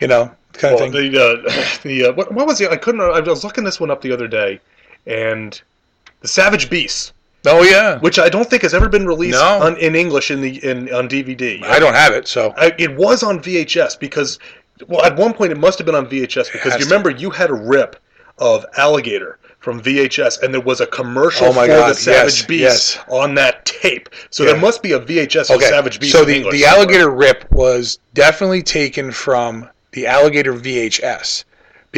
you 0.00 0.06
know 0.08 0.30
kind 0.52 0.74
of 0.74 0.80
thing. 0.80 0.92
the 0.92 1.18
uh, 1.20 1.78
the 1.82 2.06
uh, 2.06 2.12
what, 2.12 2.32
what 2.32 2.46
was 2.46 2.60
it? 2.60 2.70
I 2.70 2.76
couldn't. 2.76 3.00
I 3.00 3.20
was 3.20 3.44
looking 3.44 3.64
this 3.64 3.80
one 3.80 3.90
up 3.90 4.02
the 4.02 4.12
other 4.12 4.28
day, 4.28 4.60
and 5.06 5.60
the 6.20 6.28
Savage 6.28 6.70
Beast. 6.70 7.12
Oh 7.46 7.62
yeah, 7.62 7.98
which 8.00 8.18
I 8.18 8.28
don't 8.28 8.48
think 8.48 8.62
has 8.62 8.74
ever 8.74 8.88
been 8.88 9.06
released 9.06 9.38
No. 9.38 9.60
on, 9.62 9.76
in 9.78 9.94
English 9.94 10.30
in 10.30 10.40
the 10.40 10.62
in 10.68 10.92
on 10.92 11.08
DVD. 11.08 11.62
I 11.64 11.78
don't 11.78 11.94
have 11.94 12.12
it, 12.12 12.26
so 12.28 12.52
I, 12.56 12.74
it 12.78 12.94
was 12.96 13.22
on 13.22 13.40
VHS 13.40 13.98
because, 13.98 14.38
well, 14.88 15.04
at 15.04 15.16
one 15.16 15.32
point 15.32 15.52
it 15.52 15.58
must 15.58 15.78
have 15.78 15.86
been 15.86 15.94
on 15.94 16.06
VHS 16.06 16.52
because 16.52 16.72
you 16.74 16.80
to. 16.80 16.84
remember 16.84 17.10
you 17.10 17.30
had 17.30 17.50
a 17.50 17.54
rip 17.54 17.96
of 18.38 18.64
Alligator 18.76 19.38
from 19.60 19.80
VHS 19.80 20.42
and 20.42 20.52
there 20.54 20.60
was 20.60 20.80
a 20.80 20.86
commercial 20.86 21.48
Oh 21.48 21.52
for 21.52 21.66
God, 21.66 21.90
the 21.90 21.94
Savage 21.94 22.38
yes, 22.38 22.46
Beast 22.46 22.94
yes. 22.96 23.04
on 23.08 23.34
that 23.34 23.64
tape. 23.66 24.08
So 24.30 24.44
Yeah. 24.44 24.52
there 24.52 24.60
must 24.60 24.82
be 24.82 24.92
a 24.92 25.00
VHS 25.00 25.52
of 25.54 25.62
Savage 25.62 25.98
Beast. 26.00 26.12
So 26.12 26.24
the, 26.24 26.40
the 26.50 26.60
somewhere. 26.60 26.68
alligator 26.68 27.10
rip 27.10 27.50
was 27.50 27.98
definitely 28.14 28.62
taken 28.62 29.10
from 29.10 29.68
the 29.92 30.06
alligator 30.06 30.54
VHS 30.54 31.44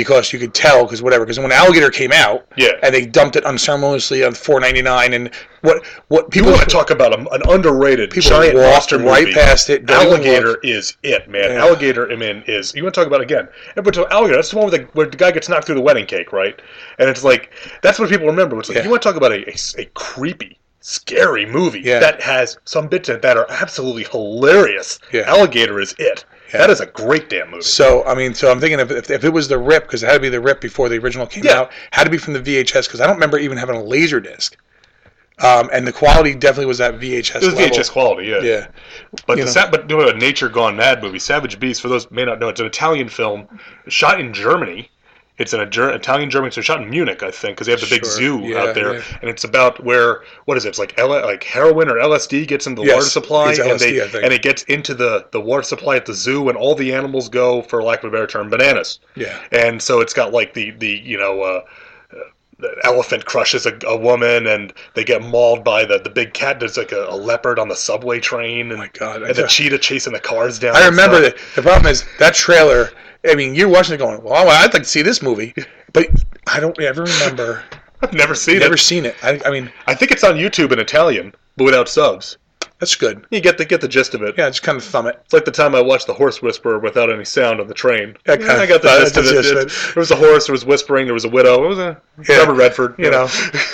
because 0.00 0.32
you 0.32 0.38
could 0.38 0.54
tell 0.54 0.84
because 0.84 1.02
whatever 1.02 1.24
because 1.24 1.38
when 1.38 1.52
alligator 1.52 1.90
came 1.90 2.10
out 2.12 2.46
Yeah. 2.56 2.70
and 2.82 2.94
they 2.94 3.04
dumped 3.04 3.36
it 3.36 3.44
unceremoniously 3.44 4.24
on 4.24 4.32
4.99 4.32 5.14
and 5.14 5.30
what 5.60 5.84
what 6.08 6.24
You 6.24 6.30
people 6.42 6.52
want 6.52 6.62
to 6.62 6.74
talk 6.74 6.90
about 6.90 7.12
a, 7.12 7.18
an 7.32 7.42
underrated 7.48 8.10
People 8.10 8.30
giant 8.30 8.56
monster 8.56 8.98
right 8.98 9.24
movie. 9.24 9.34
past 9.34 9.68
it, 9.68 9.88
Alligator 9.90 10.56
is 10.62 10.96
it, 11.02 11.28
man. 11.28 11.50
Yeah. 11.50 11.64
Alligator, 11.64 12.10
I 12.10 12.16
mean, 12.16 12.42
is 12.46 12.74
you 12.74 12.82
want 12.82 12.94
to 12.94 13.00
talk 13.00 13.06
about 13.08 13.20
again? 13.20 13.46
Talk 13.76 14.10
Alligator. 14.10 14.36
That's 14.36 14.50
the 14.52 14.56
one 14.58 14.70
where 14.70 14.78
the, 14.78 14.84
where 14.94 15.06
the 15.06 15.16
guy 15.18 15.30
gets 15.32 15.48
knocked 15.50 15.66
through 15.66 15.74
the 15.74 15.80
wedding 15.82 16.06
cake, 16.06 16.32
right? 16.32 16.58
And 16.98 17.10
it's 17.10 17.22
like 17.24 17.52
that's 17.82 17.98
what 17.98 18.08
people 18.08 18.26
remember. 18.26 18.58
It's 18.58 18.68
like 18.70 18.78
Yeah. 18.78 18.84
you 18.84 18.90
want 18.90 19.02
to 19.02 19.08
talk 19.08 19.16
about 19.16 19.32
a, 19.32 19.46
a, 19.50 19.54
a 19.82 19.84
creepy, 19.92 20.58
scary 20.80 21.44
movie 21.44 21.80
Yeah. 21.80 21.98
that 22.00 22.22
has 22.22 22.56
some 22.64 22.88
bits 22.88 23.10
in 23.10 23.16
it 23.16 23.22
that 23.22 23.36
are 23.36 23.46
absolutely 23.50 24.04
hilarious. 24.04 24.98
Yeah. 25.12 25.22
Alligator 25.26 25.78
is 25.78 25.94
it. 25.98 26.24
Yeah. 26.52 26.58
That 26.60 26.70
is 26.70 26.80
a 26.80 26.86
great 26.86 27.28
damn 27.30 27.50
movie. 27.50 27.62
So 27.62 28.04
I 28.04 28.14
mean, 28.14 28.34
so 28.34 28.50
I'm 28.50 28.60
thinking 28.60 28.80
if, 28.80 28.90
if, 28.90 29.10
if 29.10 29.24
it 29.24 29.30
was 29.32 29.48
the 29.48 29.58
rip 29.58 29.84
because 29.84 30.02
it 30.02 30.06
had 30.06 30.14
to 30.14 30.20
be 30.20 30.28
the 30.28 30.40
rip 30.40 30.60
before 30.60 30.88
the 30.88 30.98
original 30.98 31.26
came 31.26 31.44
Yeah. 31.44 31.60
out, 31.60 31.72
had 31.92 32.04
to 32.04 32.10
be 32.10 32.18
from 32.18 32.32
the 32.34 32.40
VHS 32.40 32.86
because 32.86 33.00
I 33.00 33.06
don't 33.06 33.16
remember 33.16 33.38
even 33.38 33.56
having 33.58 33.76
a 33.76 33.82
laser 33.82 34.20
disc. 34.20 34.56
Um, 35.38 35.70
and 35.72 35.86
the 35.86 35.92
quality 35.92 36.34
definitely 36.34 36.66
was 36.66 36.78
that 36.78 36.96
VHS. 37.00 37.36
It 37.36 37.44
was 37.46 37.54
level. 37.54 37.76
VHS 37.76 37.90
quality, 37.90 38.28
yeah. 38.28 38.40
Yeah. 38.40 38.66
But 39.26 39.38
You 39.38 39.44
the 39.44 39.50
sa- 39.50 39.70
but 39.70 39.86
doing 39.88 40.08
a 40.08 40.12
Nature 40.12 40.50
Gone 40.50 40.76
Mad 40.76 41.02
movie, 41.02 41.18
Savage 41.18 41.58
Beast. 41.58 41.80
For 41.80 41.88
those 41.88 42.04
who 42.04 42.14
may 42.14 42.26
not 42.26 42.40
know, 42.40 42.48
it's 42.50 42.60
an 42.60 42.66
Italian 42.66 43.08
film 43.08 43.48
shot 43.88 44.20
in 44.20 44.34
Germany. 44.34 44.90
It's 45.40 45.54
an 45.54 45.70
Ger- 45.70 45.90
Italian 45.90 46.28
German, 46.30 46.50
so 46.52 46.60
shot 46.60 46.82
in 46.82 46.90
Munich, 46.90 47.22
I 47.22 47.30
think, 47.30 47.56
because 47.56 47.66
they 47.66 47.72
have 47.72 47.80
the 47.80 47.86
big 47.88 48.04
Sure. 48.04 48.12
zoo 48.14 48.40
Yeah, 48.44 48.58
out 48.62 48.74
there, 48.74 48.94
yeah. 48.96 49.02
and 49.22 49.30
it's 49.30 49.42
about 49.44 49.82
where 49.82 50.22
what 50.44 50.56
is 50.58 50.66
it? 50.66 50.68
It's 50.68 50.78
like 50.78 50.92
L- 50.98 51.08
like 51.08 51.42
heroin 51.44 51.88
or 51.88 51.96
LSD 51.98 52.46
gets 52.46 52.66
into 52.66 52.82
the 52.82 52.86
Yes, 52.88 52.94
water 52.96 53.06
supply, 53.06 53.50
it's 53.50 53.58
and 53.58 53.80
they 53.80 54.00
and 54.22 54.32
it 54.34 54.42
gets 54.42 54.62
into 54.64 54.92
the 54.94 55.26
the 55.32 55.40
water 55.40 55.62
supply 55.62 55.96
at 55.96 56.04
the 56.04 56.14
zoo, 56.14 56.48
and 56.50 56.58
all 56.58 56.74
the 56.74 56.92
animals 56.92 57.28
go, 57.30 57.62
for 57.62 57.82
lack 57.82 58.00
of 58.04 58.10
a 58.10 58.12
better 58.12 58.26
term, 58.26 58.50
bananas. 58.50 59.00
Yeah. 59.16 59.36
And 59.50 59.80
so 59.82 60.00
it's 60.00 60.12
got 60.12 60.32
like 60.32 60.52
the 60.54 60.72
the 60.72 60.88
you 61.04 61.18
know. 61.18 61.42
Uh, 61.42 61.60
the 62.58 62.76
elephant 62.84 63.24
crushes 63.24 63.64
a, 63.64 63.72
a 63.86 63.96
woman 63.96 64.46
and 64.46 64.74
they 64.92 65.02
get 65.02 65.22
mauled 65.22 65.64
by 65.64 65.82
the, 65.86 65.98
the 65.98 66.10
big 66.10 66.34
cat. 66.34 66.60
There's 66.60 66.76
like 66.76 66.92
a, 66.92 67.06
a 67.08 67.16
leopard 67.16 67.58
on 67.58 67.68
the 67.68 67.74
subway 67.74 68.20
train 68.20 68.70
and, 68.70 68.82
Oh 68.82 68.86
God, 68.92 69.22
and 69.22 69.34
the 69.34 69.46
cheetah 69.46 69.78
chasing 69.78 70.12
the 70.12 70.20
cars 70.20 70.58
down. 70.58 70.76
I 70.76 70.84
remember 70.84 71.22
that. 71.22 71.36
The 71.54 71.62
problem 71.62 71.90
is 71.90 72.04
that 72.18 72.34
trailer. 72.34 72.90
I 73.28 73.34
mean, 73.34 73.54
you're 73.54 73.68
watching 73.68 73.94
it 73.94 73.98
going, 73.98 74.22
"Well, 74.22 74.48
I'd 74.48 74.72
like 74.72 74.82
to 74.82 74.88
see 74.88 75.02
this 75.02 75.20
movie," 75.22 75.54
but 75.92 76.06
I 76.46 76.60
don't 76.60 76.78
ever 76.80 77.02
remember. 77.04 77.62
I've 78.02 78.14
never 78.14 78.34
seen 78.34 78.60
never 78.60 78.74
it. 78.74 78.78
seen 78.78 79.04
it. 79.04 79.14
I, 79.22 79.38
I 79.44 79.50
mean, 79.50 79.70
I 79.86 79.94
think 79.94 80.10
it's 80.10 80.24
on 80.24 80.36
YouTube 80.36 80.72
in 80.72 80.78
Italian, 80.78 81.34
but 81.56 81.64
without 81.64 81.86
subs. 81.86 82.38
that's 82.78 82.96
good. 82.96 83.26
You 83.30 83.40
get 83.42 83.58
the 83.58 83.66
get 83.66 83.82
the 83.82 83.88
gist 83.88 84.14
of 84.14 84.22
it. 84.22 84.36
Yeah, 84.38 84.48
just 84.48 84.62
kind 84.62 84.78
of 84.78 84.84
thumb 84.84 85.06
it. 85.06 85.20
It's 85.24 85.34
like 85.34 85.44
the 85.44 85.50
time 85.50 85.74
I 85.74 85.82
watched 85.82 86.06
The 86.06 86.14
Horse 86.14 86.40
Whisperer 86.40 86.78
without 86.78 87.12
any 87.12 87.26
sound 87.26 87.60
on 87.60 87.66
the 87.66 87.74
train. 87.74 88.16
Yeah, 88.26 88.36
Yeah, 88.40 88.54
I 88.54 88.64
got 88.66 88.80
the 88.80 88.88
gist 89.00 89.16
of 89.18 89.26
it. 89.26 89.70
There 89.94 90.00
was 90.00 90.10
a 90.12 90.16
horse, 90.16 90.46
there 90.46 90.54
was 90.54 90.64
whispering, 90.64 91.04
there 91.04 91.12
was 91.12 91.26
a 91.26 91.28
widow. 91.28 91.62
It 91.64 91.68
was 91.68 91.78
a 91.78 92.00
Yeah. 92.26 92.38
Robert 92.38 92.54
Redford. 92.54 92.94
You 92.96 93.10
know, 93.10 93.28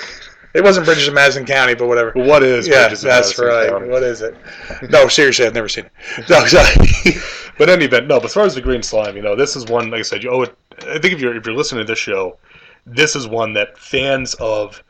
it 0.54 0.64
wasn't 0.64 0.86
Bridges 0.86 1.06
of 1.06 1.14
Madison 1.14 1.46
County, 1.46 1.74
but 1.74 1.86
whatever. 1.86 2.10
What 2.16 2.42
is 2.42 2.66
Yeah, 2.66 2.88
Bridges 2.88 3.04
of 3.04 3.08
that's 3.10 3.38
right. 3.38 3.70
County? 3.70 3.88
What 3.88 4.02
is 4.02 4.22
it? 4.22 4.34
No, 4.90 5.06
seriously, 5.06 5.46
I've 5.46 5.54
never 5.54 5.68
seen 5.68 5.84
it. 5.84 6.28
No, 6.28 6.44
sorry. 6.46 6.74
But 7.58 7.68
in 7.68 7.76
any 7.76 7.84
event, 7.86 8.06
no. 8.06 8.18
But 8.18 8.26
as 8.26 8.34
far 8.34 8.44
as 8.44 8.54
the 8.54 8.60
green 8.60 8.82
slime, 8.82 9.16
you 9.16 9.22
know, 9.22 9.34
this 9.36 9.56
is 9.56 9.66
one. 9.66 9.90
Like 9.90 10.00
I 10.00 10.02
said, 10.02 10.22
you 10.22 10.30
owe 10.30 10.42
it. 10.42 10.56
I 10.82 10.98
think 10.98 11.14
if 11.14 11.20
you're 11.20 11.34
if 11.36 11.46
you're 11.46 11.54
listening 11.56 11.84
to 11.86 11.90
this 11.90 11.98
show, 11.98 12.36
this 12.84 13.16
is 13.16 13.26
one 13.26 13.52
that 13.54 13.78
fans 13.78 14.34
of 14.34 14.82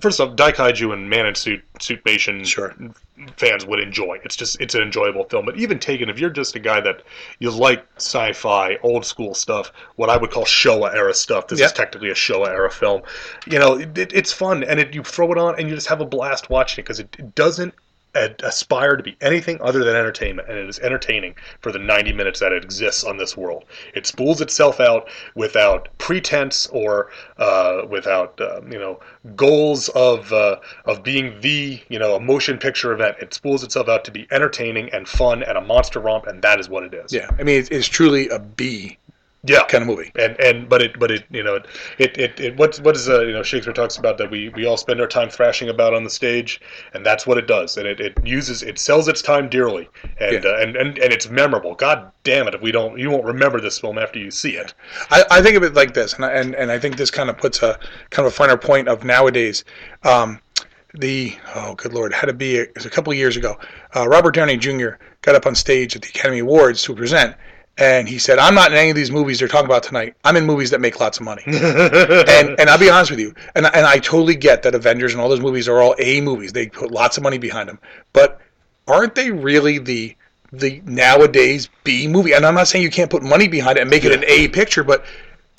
first 0.00 0.20
off, 0.20 0.34
Daikaiju 0.36 0.92
and 0.92 1.08
Man 1.08 1.26
in 1.26 1.34
Suit 1.34 1.62
Suitmation 1.78 2.44
Sure. 2.46 2.74
fans 3.36 3.64
would 3.66 3.80
enjoy. 3.80 4.18
It's 4.24 4.34
just 4.36 4.60
it's 4.60 4.74
an 4.74 4.82
enjoyable 4.82 5.24
film. 5.24 5.44
But 5.46 5.56
even 5.56 5.78
taken, 5.78 6.08
if 6.08 6.18
you're 6.18 6.30
just 6.30 6.54
a 6.54 6.58
guy 6.58 6.80
that 6.80 7.02
you 7.38 7.50
like 7.50 7.86
sci-fi, 7.96 8.76
old 8.82 9.04
school 9.04 9.34
stuff, 9.34 9.70
what 9.96 10.08
I 10.10 10.16
would 10.16 10.30
call 10.30 10.44
Showa 10.44 10.94
era 10.94 11.12
stuff. 11.14 11.48
This 11.48 11.60
Yeah. 11.60 11.66
is 11.66 11.72
technically 11.72 12.10
a 12.10 12.14
Showa 12.14 12.48
era 12.48 12.70
film. 12.70 13.02
You 13.46 13.58
know, 13.58 13.74
it, 13.78 13.96
it- 13.96 14.12
it's 14.14 14.32
fun, 14.32 14.64
and 14.64 14.80
it, 14.80 14.94
you 14.94 15.02
throw 15.02 15.30
it 15.32 15.38
on, 15.38 15.58
and 15.58 15.68
you 15.68 15.74
just 15.74 15.88
have 15.88 16.00
a 16.00 16.06
blast 16.06 16.48
watching 16.50 16.82
it 16.82 16.84
because 16.84 17.00
it, 17.00 17.14
it 17.18 17.34
doesn't 17.34 17.74
aspire 18.42 18.96
to 18.96 19.02
be 19.02 19.16
anything 19.20 19.60
other 19.60 19.84
than 19.84 19.96
entertainment, 19.96 20.48
and 20.48 20.58
it 20.58 20.68
is 20.68 20.78
entertaining 20.80 21.34
for 21.60 21.72
the 21.72 21.78
90 21.78 22.12
minutes 22.12 22.40
that 22.40 22.52
it 22.52 22.64
exists 22.64 23.04
on 23.04 23.16
this 23.16 23.36
world. 23.36 23.64
It 23.94 24.06
spools 24.06 24.40
itself 24.40 24.80
out 24.80 25.08
without 25.34 25.88
pretense 25.98 26.66
or 26.68 27.10
uh, 27.38 27.82
without 27.88 28.40
uh, 28.40 28.60
you 28.70 28.78
know 28.78 29.00
goals 29.34 29.88
of 29.90 30.32
uh, 30.32 30.56
of 30.84 31.02
being 31.02 31.40
the 31.40 31.80
you 31.88 31.98
know 31.98 32.16
a 32.16 32.20
motion 32.20 32.58
picture 32.58 32.92
event. 32.92 33.16
It 33.20 33.34
spools 33.34 33.62
itself 33.62 33.88
out 33.88 34.04
to 34.04 34.10
be 34.10 34.26
entertaining 34.30 34.90
and 34.90 35.08
fun 35.08 35.42
and 35.42 35.58
a 35.58 35.60
monster 35.60 36.00
romp, 36.00 36.26
and 36.26 36.42
that 36.42 36.60
is 36.60 36.68
what 36.68 36.84
it 36.84 36.94
is. 36.94 37.12
yeah, 37.12 37.28
I 37.38 37.42
mean, 37.42 37.60
it's, 37.60 37.68
it's 37.70 37.88
truly 37.88 38.28
a 38.28 38.38
B 38.38 38.98
Yeah. 39.46 39.64
kind 39.64 39.82
of 39.82 39.88
movie. 39.88 40.10
And 40.18 40.38
and 40.40 40.68
but 40.68 40.82
it 40.82 40.98
but 40.98 41.10
it 41.10 41.24
you 41.30 41.42
know 41.42 41.56
it 41.98 42.18
it, 42.18 42.40
it 42.40 42.56
what 42.56 42.76
what 42.78 42.96
is 42.96 43.08
uh, 43.08 43.22
you 43.22 43.32
know 43.32 43.42
Shakespeare 43.42 43.72
talks 43.72 43.96
about 43.96 44.18
that 44.18 44.30
we, 44.30 44.48
we 44.50 44.66
all 44.66 44.76
spend 44.76 45.00
our 45.00 45.06
time 45.06 45.28
thrashing 45.30 45.68
about 45.68 45.94
on 45.94 46.04
the 46.04 46.10
stage 46.10 46.60
and 46.94 47.04
that's 47.04 47.26
what 47.26 47.38
it 47.38 47.46
does 47.46 47.76
and 47.76 47.86
it, 47.86 48.00
it 48.00 48.18
uses 48.26 48.62
it 48.62 48.78
sells 48.78 49.08
its 49.08 49.22
time 49.22 49.48
dearly 49.48 49.88
and, 50.20 50.44
Yeah. 50.44 50.50
uh, 50.50 50.56
and 50.58 50.76
and 50.76 50.98
and 50.98 51.12
it's 51.12 51.28
memorable. 51.28 51.74
God 51.74 52.10
damn 52.24 52.48
it 52.48 52.54
if 52.54 52.60
we 52.60 52.72
don't 52.72 52.98
you 52.98 53.10
won't 53.10 53.24
remember 53.24 53.60
this 53.60 53.78
film 53.78 53.98
after 53.98 54.18
you 54.18 54.30
see 54.30 54.56
it. 54.56 54.74
I, 55.10 55.24
I 55.30 55.42
think 55.42 55.56
of 55.56 55.62
it 55.62 55.74
like 55.74 55.94
this, 55.94 56.14
and 56.14 56.24
I, 56.24 56.32
and 56.32 56.54
and 56.54 56.70
I 56.72 56.78
think 56.78 56.96
this 56.96 57.10
kind 57.10 57.30
of 57.30 57.36
puts 57.38 57.62
a 57.62 57.78
kind 58.10 58.26
of 58.26 58.32
a 58.32 58.36
finer 58.36 58.56
point 58.56 58.88
of 58.88 59.04
nowadays. 59.04 59.64
Um, 60.02 60.40
the 60.94 61.36
oh 61.54 61.74
good 61.74 61.92
lord, 61.92 62.12
had 62.14 62.26
to 62.26 62.32
be 62.32 62.56
it 62.56 62.72
was 62.74 62.86
a 62.86 62.90
couple 62.90 63.12
of 63.12 63.18
years 63.18 63.36
ago. 63.36 63.58
Uh, 63.94 64.08
Robert 64.08 64.34
Downey 64.34 64.56
Jr. 64.56 64.90
got 65.22 65.34
up 65.34 65.46
on 65.46 65.54
stage 65.54 65.94
at 65.94 66.00
the 66.02 66.08
Academy 66.08 66.38
Awards 66.38 66.82
to 66.84 66.94
present, 66.94 67.36
and 67.78 68.08
he 68.08 68.18
said, 68.18 68.38
"I'm 68.38 68.54
not 68.54 68.72
in 68.72 68.78
any 68.78 68.90
of 68.90 68.96
these 68.96 69.10
movies 69.10 69.38
they're 69.38 69.48
talking 69.48 69.66
about 69.66 69.82
tonight. 69.82 70.14
I'm 70.24 70.36
in 70.36 70.46
movies 70.46 70.70
that 70.70 70.80
make 70.80 70.98
lots 70.98 71.18
of 71.18 71.24
money." 71.24 71.42
and 71.46 72.58
and 72.58 72.70
I'll 72.70 72.78
be 72.78 72.90
honest 72.90 73.10
with 73.10 73.20
you, 73.20 73.34
and 73.54 73.66
and 73.66 73.86
I 73.86 73.98
totally 73.98 74.36
get 74.36 74.62
that 74.62 74.74
Avengers 74.74 75.12
and 75.12 75.20
all 75.20 75.28
those 75.28 75.40
movies 75.40 75.68
are 75.68 75.80
all 75.80 75.94
A 75.98 76.20
movies. 76.20 76.52
They 76.52 76.66
put 76.68 76.90
lots 76.90 77.16
of 77.16 77.22
money 77.22 77.38
behind 77.38 77.68
them, 77.68 77.78
but 78.12 78.40
aren't 78.88 79.14
they 79.14 79.30
really 79.30 79.78
the 79.78 80.16
the 80.52 80.80
nowadays 80.84 81.68
B 81.84 82.08
movie? 82.08 82.32
And 82.32 82.46
I'm 82.46 82.54
not 82.54 82.68
saying 82.68 82.82
you 82.82 82.90
can't 82.90 83.10
put 83.10 83.22
money 83.22 83.48
behind 83.48 83.78
it 83.78 83.82
and 83.82 83.90
make 83.90 84.04
it 84.04 84.12
an 84.12 84.24
A 84.26 84.48
picture, 84.48 84.84
but 84.84 85.04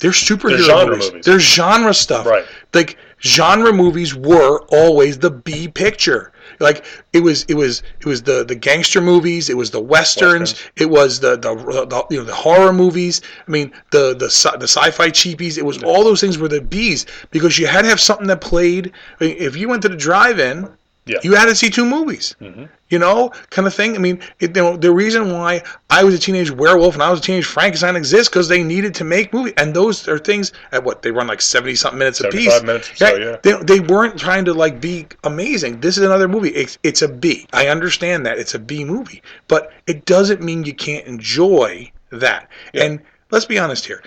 they're 0.00 0.10
superhero 0.12 0.50
They're 0.50 0.62
genre 0.62 0.90
movies. 0.96 1.08
movies. 1.10 1.24
They're 1.24 1.40
genre 1.40 1.94
stuff. 1.94 2.26
Right. 2.26 2.44
Like 2.74 2.96
genre 3.20 3.72
movies 3.72 4.14
were 4.14 4.60
always 4.70 5.18
the 5.18 5.30
B 5.30 5.68
picture. 5.68 6.32
Like 6.60 6.84
it 7.12 7.20
was, 7.20 7.44
it 7.44 7.54
was, 7.54 7.82
it 8.00 8.06
was 8.06 8.22
the 8.22 8.44
the 8.44 8.54
gangster 8.54 9.00
movies. 9.00 9.48
It 9.50 9.56
was 9.56 9.70
the 9.70 9.80
westerns. 9.80 10.52
Westerns. 10.52 10.70
It 10.76 10.90
was 10.90 11.20
the, 11.20 11.36
the 11.36 11.54
the 11.54 12.04
you 12.10 12.18
know 12.18 12.24
the 12.24 12.34
horror 12.34 12.72
movies. 12.72 13.20
I 13.46 13.50
mean 13.50 13.72
the 13.90 14.14
the 14.16 14.26
sci- 14.26 14.56
the 14.56 14.66
sci-fi 14.68 15.10
cheapies. 15.10 15.56
It 15.58 15.64
was 15.64 15.82
all 15.82 16.02
those 16.04 16.20
things 16.20 16.38
were 16.38 16.48
the 16.48 16.60
B's 16.60 17.06
because 17.30 17.58
you 17.58 17.66
had 17.66 17.82
to 17.82 17.88
have 17.88 18.00
something 18.00 18.26
that 18.28 18.40
played. 18.40 18.92
I 19.20 19.24
mean, 19.24 19.36
if 19.38 19.56
you 19.56 19.68
went 19.68 19.82
to 19.82 19.88
the 19.88 19.96
drive-in, 19.96 20.68
Yeah. 21.06 21.18
you 21.22 21.34
had 21.34 21.46
to 21.46 21.54
see 21.54 21.70
two 21.70 21.84
movies. 21.84 22.34
Mm-hmm. 22.40 22.64
You 22.90 22.98
know, 22.98 23.30
kind 23.50 23.66
of 23.66 23.74
thing. 23.74 23.94
I 23.94 23.98
mean, 23.98 24.20
it, 24.40 24.56
you 24.56 24.62
know, 24.62 24.76
the 24.76 24.90
reason 24.90 25.32
why 25.32 25.62
I 25.90 26.04
was 26.04 26.14
a 26.14 26.18
teenage 26.18 26.50
werewolf 26.50 26.94
and 26.94 27.02
I 27.02 27.10
was 27.10 27.20
a 27.20 27.22
teenage 27.22 27.44
Frankenstein 27.44 27.96
exists 27.96 28.28
because 28.28 28.48
they 28.48 28.62
needed 28.62 28.94
to 28.96 29.04
make 29.04 29.32
movies, 29.32 29.52
and 29.58 29.74
those 29.74 30.08
are 30.08 30.18
things 30.18 30.52
at 30.72 30.84
what 30.84 31.02
they 31.02 31.10
run 31.10 31.26
like 31.26 31.42
seventy 31.42 31.74
something 31.74 31.98
minutes 31.98 32.20
a 32.20 32.24
75 32.24 32.52
piece. 32.52 32.66
minutes 32.66 32.90
or 32.92 32.96
so, 32.96 33.16
yeah. 33.16 33.36
They, 33.42 33.62
they 33.62 33.80
weren't 33.80 34.18
trying 34.18 34.46
to 34.46 34.54
like 34.54 34.80
be 34.80 35.06
amazing. 35.24 35.80
This 35.80 35.98
is 35.98 36.04
another 36.04 36.28
movie. 36.28 36.50
It's, 36.50 36.78
it's 36.82 37.02
a 37.02 37.08
B. 37.08 37.46
I 37.52 37.68
understand 37.68 38.24
that 38.26 38.38
it's 38.38 38.54
a 38.54 38.58
B 38.58 38.84
movie, 38.84 39.22
but 39.48 39.72
it 39.86 40.06
doesn't 40.06 40.40
mean 40.40 40.64
you 40.64 40.74
can't 40.74 41.06
enjoy 41.06 41.90
that. 42.10 42.48
And 42.74 43.00
let's 43.30 43.44
be 43.44 43.58
honest 43.58 43.84
here. 43.86 44.02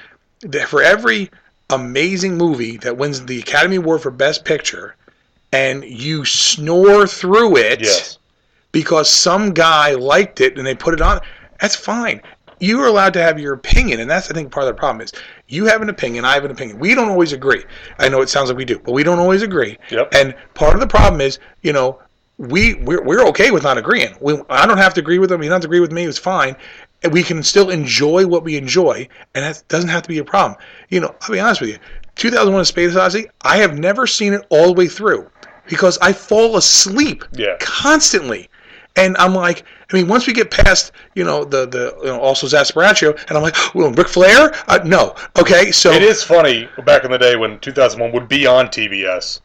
For 0.67 0.81
every 0.81 1.29
amazing 1.69 2.37
movie 2.37 2.77
that 2.77 2.97
wins 2.97 3.25
the 3.25 3.39
Academy 3.39 3.77
Award 3.77 4.01
for 4.01 4.11
Best 4.11 4.43
Picture, 4.43 4.95
and 5.53 5.83
you 5.83 6.25
snore 6.25 7.05
through 7.07 7.57
it 7.57 7.81
Yes. 7.81 8.17
Because 8.71 9.09
some 9.09 9.53
guy 9.53 9.93
liked 9.93 10.41
it 10.41 10.57
and 10.57 10.65
they 10.65 10.75
put 10.75 10.93
it 10.93 11.01
on, 11.01 11.19
that's 11.59 11.75
fine. 11.75 12.21
you 12.59 12.79
are 12.81 12.87
allowed 12.87 13.13
to 13.13 13.21
have 13.21 13.39
your 13.39 13.53
opinion, 13.53 13.99
and 14.01 14.09
that's 14.09 14.29
I 14.29 14.33
think 14.33 14.51
part 14.51 14.67
of 14.67 14.75
the 14.75 14.79
problem 14.79 15.01
is 15.01 15.11
you 15.47 15.65
have 15.65 15.81
an 15.81 15.89
opinion, 15.89 16.25
I 16.25 16.33
have 16.35 16.45
an 16.45 16.51
opinion. 16.51 16.77
We 16.79 16.93
don't 16.95 17.09
always 17.09 17.33
agree. 17.33 17.63
I 17.99 18.07
know 18.09 18.21
it 18.21 18.29
sounds 18.29 18.49
like 18.49 18.57
we 18.57 18.65
do, 18.65 18.79
but 18.79 18.91
we 18.93 19.03
don't 19.03 19.19
always 19.19 19.41
agree. 19.41 19.77
Yep. 19.89 20.13
And 20.13 20.35
part 20.53 20.73
of 20.75 20.79
the 20.79 20.87
problem 20.87 21.21
is, 21.21 21.39
you 21.61 21.73
know, 21.73 21.99
we 22.37 22.75
we're, 22.75 23.03
we're 23.03 23.25
okay 23.29 23.51
with 23.51 23.63
not 23.63 23.77
agreeing. 23.77 24.15
We, 24.21 24.39
I 24.49 24.65
don't 24.65 24.77
have 24.77 24.93
to 24.95 25.01
agree 25.01 25.19
with 25.19 25.29
them. 25.29 25.41
You 25.43 25.49
don't 25.49 25.55
have 25.55 25.61
to 25.63 25.67
agree 25.67 25.79
with 25.79 25.91
me. 25.91 26.05
It's 26.05 26.17
fine. 26.17 26.55
And 27.03 27.11
we 27.11 27.23
can 27.23 27.41
still 27.43 27.71
enjoy 27.71 28.25
what 28.27 28.43
we 28.43 28.57
enjoy, 28.57 29.07
and 29.33 29.43
that 29.43 29.63
doesn't 29.67 29.89
have 29.89 30.03
to 30.03 30.09
be 30.09 30.19
a 30.19 30.23
problem. 30.23 30.59
You 30.89 30.99
know, 31.01 31.15
I'll 31.21 31.31
be 31.31 31.39
honest 31.39 31.61
with 31.61 31.71
you. 31.71 31.77
2001: 32.15 32.61
A 32.61 32.65
Space 32.65 32.95
Odyssey. 32.95 33.27
I 33.41 33.57
have 33.57 33.77
never 33.79 34.05
seen 34.05 34.33
it 34.33 34.45
all 34.49 34.67
the 34.67 34.73
way 34.73 34.87
through 34.87 35.29
because 35.67 35.97
I 35.99 36.13
fall 36.13 36.57
asleep 36.57 37.23
Yeah. 37.33 37.57
constantly. 37.59 38.49
And 38.97 39.15
I'm 39.17 39.33
like, 39.33 39.63
I 39.91 39.95
mean, 39.95 40.07
once 40.07 40.27
we 40.27 40.33
get 40.33 40.51
past, 40.51 40.91
you 41.15 41.23
know, 41.23 41.45
the 41.45 41.65
the 41.65 41.95
you 42.01 42.07
know, 42.07 42.19
Also 42.19 42.47
sprach 42.47 42.73
Zarathustra, 42.73 43.15
and 43.29 43.37
I'm 43.37 43.43
like, 43.43 43.55
well, 43.73 43.91
Ric 43.91 44.07
Flair, 44.07 44.53
uh, 44.67 44.79
no, 44.83 45.15
okay, 45.39 45.71
so 45.71 45.91
It 45.91 46.03
is 46.03 46.23
funny 46.23 46.67
back 46.85 47.05
in 47.05 47.11
the 47.11 47.17
day 47.17 47.35
when 47.35 47.59
2001 47.59 48.11
would 48.11 48.27
be 48.27 48.45
on 48.45 48.67
TBS. 48.67 49.39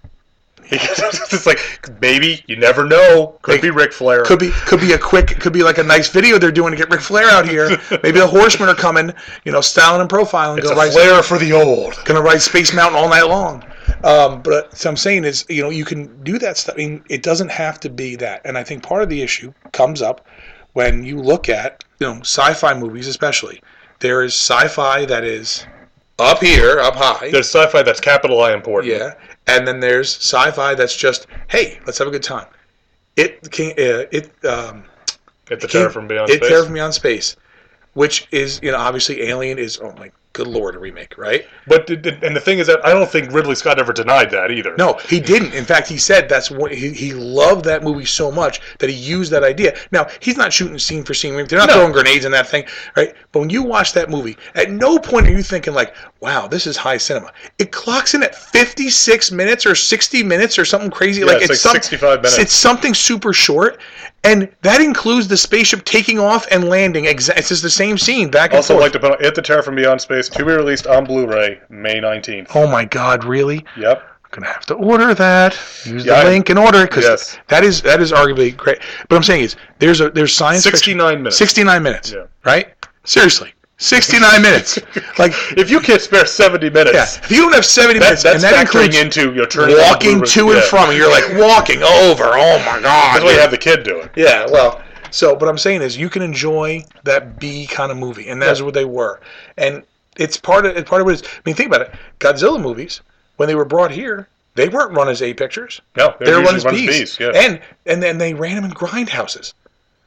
It's 0.68 1.47
like, 1.47 1.60
maybe 2.01 2.43
you 2.48 2.56
never 2.56 2.85
know. 2.85 3.39
Could 3.43 3.60
be 3.60 3.70
Ric 3.70 3.93
Flair. 3.93 4.24
could 4.24 4.40
be 4.40 4.51
could 4.51 4.81
be 4.81 4.93
a 4.93 4.98
quick, 4.98 5.39
could 5.39 5.52
be 5.52 5.62
like 5.62 5.78
a 5.78 5.82
nice 5.82 6.09
video 6.09 6.39
they're 6.39 6.51
doing 6.51 6.73
to 6.73 6.77
get 6.77 6.90
Ric 6.90 7.01
Flair 7.01 7.28
out 7.31 7.47
here. 7.48 7.70
Maybe 8.02 8.18
the 8.18 8.27
Horsemen 8.27 8.68
are 8.68 8.74
coming, 8.74 9.12
you 9.44 9.52
know, 9.52 9.60
styling 9.60 10.01
and 10.01 10.10
profiling. 10.10 10.59
It's 10.59 10.70
a 10.70 10.74
flair 10.74 11.23
for 11.23 11.39
the 11.39 11.52
old. 11.52 11.94
Gonna 12.05 12.20
ride 12.20 12.43
Space 12.43 12.73
Mountain 12.74 12.98
all 12.98 13.09
night 13.09 13.23
long. 13.28 13.62
Um, 14.05 14.43
but 14.43 14.77
so 14.77 14.91
I'm 14.91 14.97
saying 14.97 15.25
is, 15.25 15.45
you 15.49 15.63
know, 15.63 15.71
you 15.71 15.85
can 15.85 16.23
do 16.23 16.39
that 16.39 16.57
stuff. 16.57 16.75
I 16.75 16.79
mean, 16.79 17.05
it 17.09 17.23
doesn't 17.23 17.51
have 17.51 17.81
to 17.81 17.91
be 17.91 18.17
that. 18.17 18.43
And 18.45 18.59
I 18.59 18.65
think 18.65 18.83
part 18.83 19.03
of 19.03 19.09
the 19.09 19.23
issue 19.23 19.53
comes 19.73 20.03
up 20.03 20.27
when 20.73 21.05
you 21.05 21.19
look 21.19 21.49
at, 21.49 21.85
you 22.01 22.07
know, 22.07 22.21
sci-fi 22.21 22.75
movies, 22.75 23.07
especially. 23.07 23.63
There 24.01 24.23
is 24.23 24.35
sci-fi 24.35 25.07
that 25.07 25.25
is 25.25 25.67
up 26.19 26.43
here, 26.43 26.79
up 26.81 26.97
high. 26.97 27.31
There's 27.31 27.49
sci-fi 27.49 27.83
that's 27.83 28.01
capital 28.01 28.43
I 28.43 28.53
important. 28.53 28.93
Yeah, 28.93 29.15
and 29.47 29.67
then 29.67 29.81
there's 29.81 30.17
sci-fi 30.17 30.75
that's 30.75 30.97
just, 30.97 31.27
hey, 31.49 31.81
let's 31.87 31.99
have 31.99 32.09
a 32.09 32.11
good 32.11 32.23
time. 32.23 32.47
It 33.17 33.51
can, 33.51 33.71
uh, 33.71 34.05
it 34.13 34.31
um, 34.45 34.85
Get 35.47 35.61
the 35.61 35.67
it 35.67 35.71
terror 35.71 35.91
from 35.91 36.09
beyond 36.09 36.29
it 36.29 36.39
space. 36.39 36.49
Terror 36.49 36.65
from 36.65 36.75
Beyond 36.75 36.95
Space, 36.95 37.37
which 37.95 38.27
is 38.33 38.61
you 38.63 38.73
know 38.73 38.79
obviously 38.79 39.23
Alien 39.23 39.59
is 39.59 39.79
oh 39.81 39.93
my 39.97 40.11
good 40.37 40.47
lord 40.47 40.77
a 40.77 40.79
remake, 40.79 41.17
right? 41.17 41.47
But 41.67 41.87
the- 41.87 41.97
the- 41.97 42.19
and 42.23 42.37
the 42.37 42.41
thing 42.41 42.59
is 42.59 42.67
that 42.67 42.85
I 42.85 42.91
don't 42.93 43.11
think 43.11 43.33
Ridley 43.33 43.55
Scott 43.55 43.79
ever 43.79 43.93
denied 43.93 44.31
that 44.33 44.51
either. 44.51 44.75
No, 44.79 44.99
he 45.09 45.19
didn't. 45.19 45.55
In 45.55 45.65
fact, 45.65 45.89
he 45.89 45.97
said 45.97 46.29
that's 46.29 46.51
what 46.51 46.73
he, 46.73 46.91
he 46.93 47.13
loved 47.15 47.65
that 47.65 47.83
movie 47.83 48.05
so 48.05 48.31
much 48.31 48.61
that 48.79 48.91
he 48.91 48.97
used 48.97 49.33
that 49.33 49.43
idea. 49.43 49.75
Now 49.93 50.07
he's 50.21 50.37
not 50.37 50.53
shooting 50.53 50.79
scene 50.79 51.05
for 51.05 51.15
scene. 51.15 51.35
They're 51.35 51.59
not 51.59 51.69
No. 51.69 51.75
throwing 51.77 51.93
grenades 51.93 52.25
in 52.27 52.33
that 52.33 52.49
thing, 52.49 52.67
right? 52.97 53.15
But 53.33 53.41
when 53.41 53.51
you 53.51 53.63
watch 53.63 53.95
that 53.95 54.11
movie, 54.11 54.37
at 54.55 54.71
no 54.71 54.99
point 54.99 55.27
are 55.27 55.31
you 55.33 55.43
thinking 55.43 55.73
like, 55.73 55.95
"Wow, 56.21 56.47
this 56.47 56.67
is 56.67 56.77
high 56.77 56.99
cinema." 56.99 57.33
It 57.59 57.73
clocks 57.73 58.15
in 58.15 58.23
at 58.23 58.35
56 58.37 59.33
minutes 59.33 59.65
or 59.65 59.75
60 59.75 60.23
minutes 60.23 60.59
or 60.59 60.65
something 60.67 60.91
crazy. 60.91 61.21
Yeah, 61.21 61.29
like 61.29 61.41
it's 61.43 61.49
like 61.51 61.59
some- 61.59 61.73
65 61.73 62.19
minutes. 62.19 62.39
It's 62.39 62.53
something 62.53 62.93
super 62.95 63.33
short, 63.33 63.79
and 64.27 64.48
that 64.62 64.81
includes 64.81 65.28
the 65.28 65.36
spaceship 65.36 65.85
taking 65.85 66.19
off 66.19 66.47
and 66.51 66.69
landing. 66.69 67.05
Exa- 67.05 67.36
it's 67.36 67.48
just 67.48 67.62
the 67.62 67.70
same 67.70 67.97
scene 67.98 68.31
back 68.31 68.51
and 68.51 68.57
Also, 68.59 68.74
forth. 68.74 68.82
like 68.82 68.93
to 68.93 68.98
put 69.01 69.12
on 69.12 69.19
Hit 69.20 69.35
the 69.35 69.43
Terror 69.43 69.62
from 69.62 69.74
Beyond 69.77 70.01
Space 70.01 70.28
to 70.31 70.39
be 70.44 70.53
released 70.53 70.86
on 70.86 71.05
Blu-ray 71.05 71.61
May 71.69 72.01
19th. 72.01 72.48
Oh 72.55 72.66
my 72.66 72.85
God, 72.85 73.24
really? 73.24 73.65
Yep. 73.77 74.03
gonna 74.32 74.47
have 74.48 74.66
to 74.66 74.74
order 74.74 75.15
that. 75.15 75.57
Use 75.86 76.05
Yeah, 76.05 76.15
I- 76.15 76.24
the 76.24 76.31
link 76.31 76.51
and 76.51 76.59
order 76.59 76.82
it 76.82 76.90
because 76.90 77.05
Yes. 77.05 77.39
that 77.48 77.65
is 77.65 77.81
that 77.82 78.03
is 78.03 78.12
arguably 78.12 78.55
great. 78.55 78.81
But 79.09 79.16
I'm 79.16 79.23
saying 79.23 79.43
is 79.44 79.57
there's 79.78 80.01
a 80.03 80.11
there's 80.11 80.35
science 80.35 80.62
69 80.65 81.19
minutes. 81.19 81.39
69 81.39 81.82
minutes. 81.82 82.12
Yeah. 82.12 82.24
Right? 82.44 82.69
Seriously. 83.05 83.55
69 83.78 84.43
minutes. 84.43 84.78
Like 85.19 85.32
If 85.57 85.70
you 85.70 85.81
can't 85.81 86.01
spare 86.01 86.27
70 86.27 86.70
minutes, 86.70 86.94
yeah, 86.94 87.24
if 87.24 87.31
you 87.31 87.39
don't 87.43 87.55
have 87.55 87.65
70 87.65 87.98
that, 87.98 88.05
minutes 88.05 88.23
that's 88.23 88.35
and 88.35 88.43
that 88.44 88.66
factoring 88.66 88.85
includes 88.86 88.97
into 88.98 89.31
you 89.32 89.40
know, 89.43 89.47
turning 89.47 89.77
walking 89.78 90.23
to 90.23 90.40
and 90.51 90.57
yeah. 90.57 90.61
from, 90.62 90.90
and 90.90 90.98
you're 90.98 91.11
like 91.11 91.24
walking 91.39 91.82
over. 91.82 92.24
Oh 92.24 92.59
my 92.66 92.81
God. 92.82 93.15
That's 93.15 93.24
why 93.24 93.32
you 93.32 93.39
have 93.39 93.51
the 93.51 93.57
kid 93.59 93.82
doing. 93.82 94.09
Yeah, 94.15 94.47
well, 94.51 94.82
so 95.11 95.32
what 95.35 95.48
I'm 95.48 95.57
saying 95.57 95.81
is 95.81 95.97
you 95.97 96.11
can 96.11 96.20
enjoy 96.23 96.85
that 97.05 97.39
B 97.39 97.66
kind 97.66 97.90
of 97.90 97.97
movie, 97.97 98.28
and 98.28 98.40
that's 98.43 98.59
Yeah. 98.61 98.66
what 98.66 98.74
they 98.74 98.85
were. 98.85 99.20
And 99.57 99.82
it's 100.16 100.36
part 100.36 100.66
of 100.66 100.77
it's 100.77 100.89
part 100.89 101.01
of 101.01 101.07
what 101.07 101.15
it 101.15 101.23
is. 101.23 101.28
I 101.28 101.40
mean, 101.47 101.55
think 101.55 101.69
about 101.69 101.82
it. 101.82 101.94
Godzilla 102.20 102.61
movies, 102.61 103.01
when 103.36 103.47
they 103.48 103.55
were 103.55 103.65
brought 103.65 103.90
here, 103.90 104.28
they 104.55 104.69
weren't 104.69 104.93
run 104.93 105.09
as 105.09 105.23
A 105.23 105.32
pictures. 105.32 105.81
No, 105.97 106.15
they 106.20 106.32
were 106.32 106.43
run 106.43 106.57
as 106.57 106.65
Bs. 106.65 106.89
Bs, 106.89 107.19
yeah. 107.19 107.32
And 107.35 107.61
and 107.86 108.03
then 108.03 108.19
they 108.19 108.35
ran 108.35 108.57
them 108.57 108.65
in 108.66 108.73
grindhouses. 108.73 109.55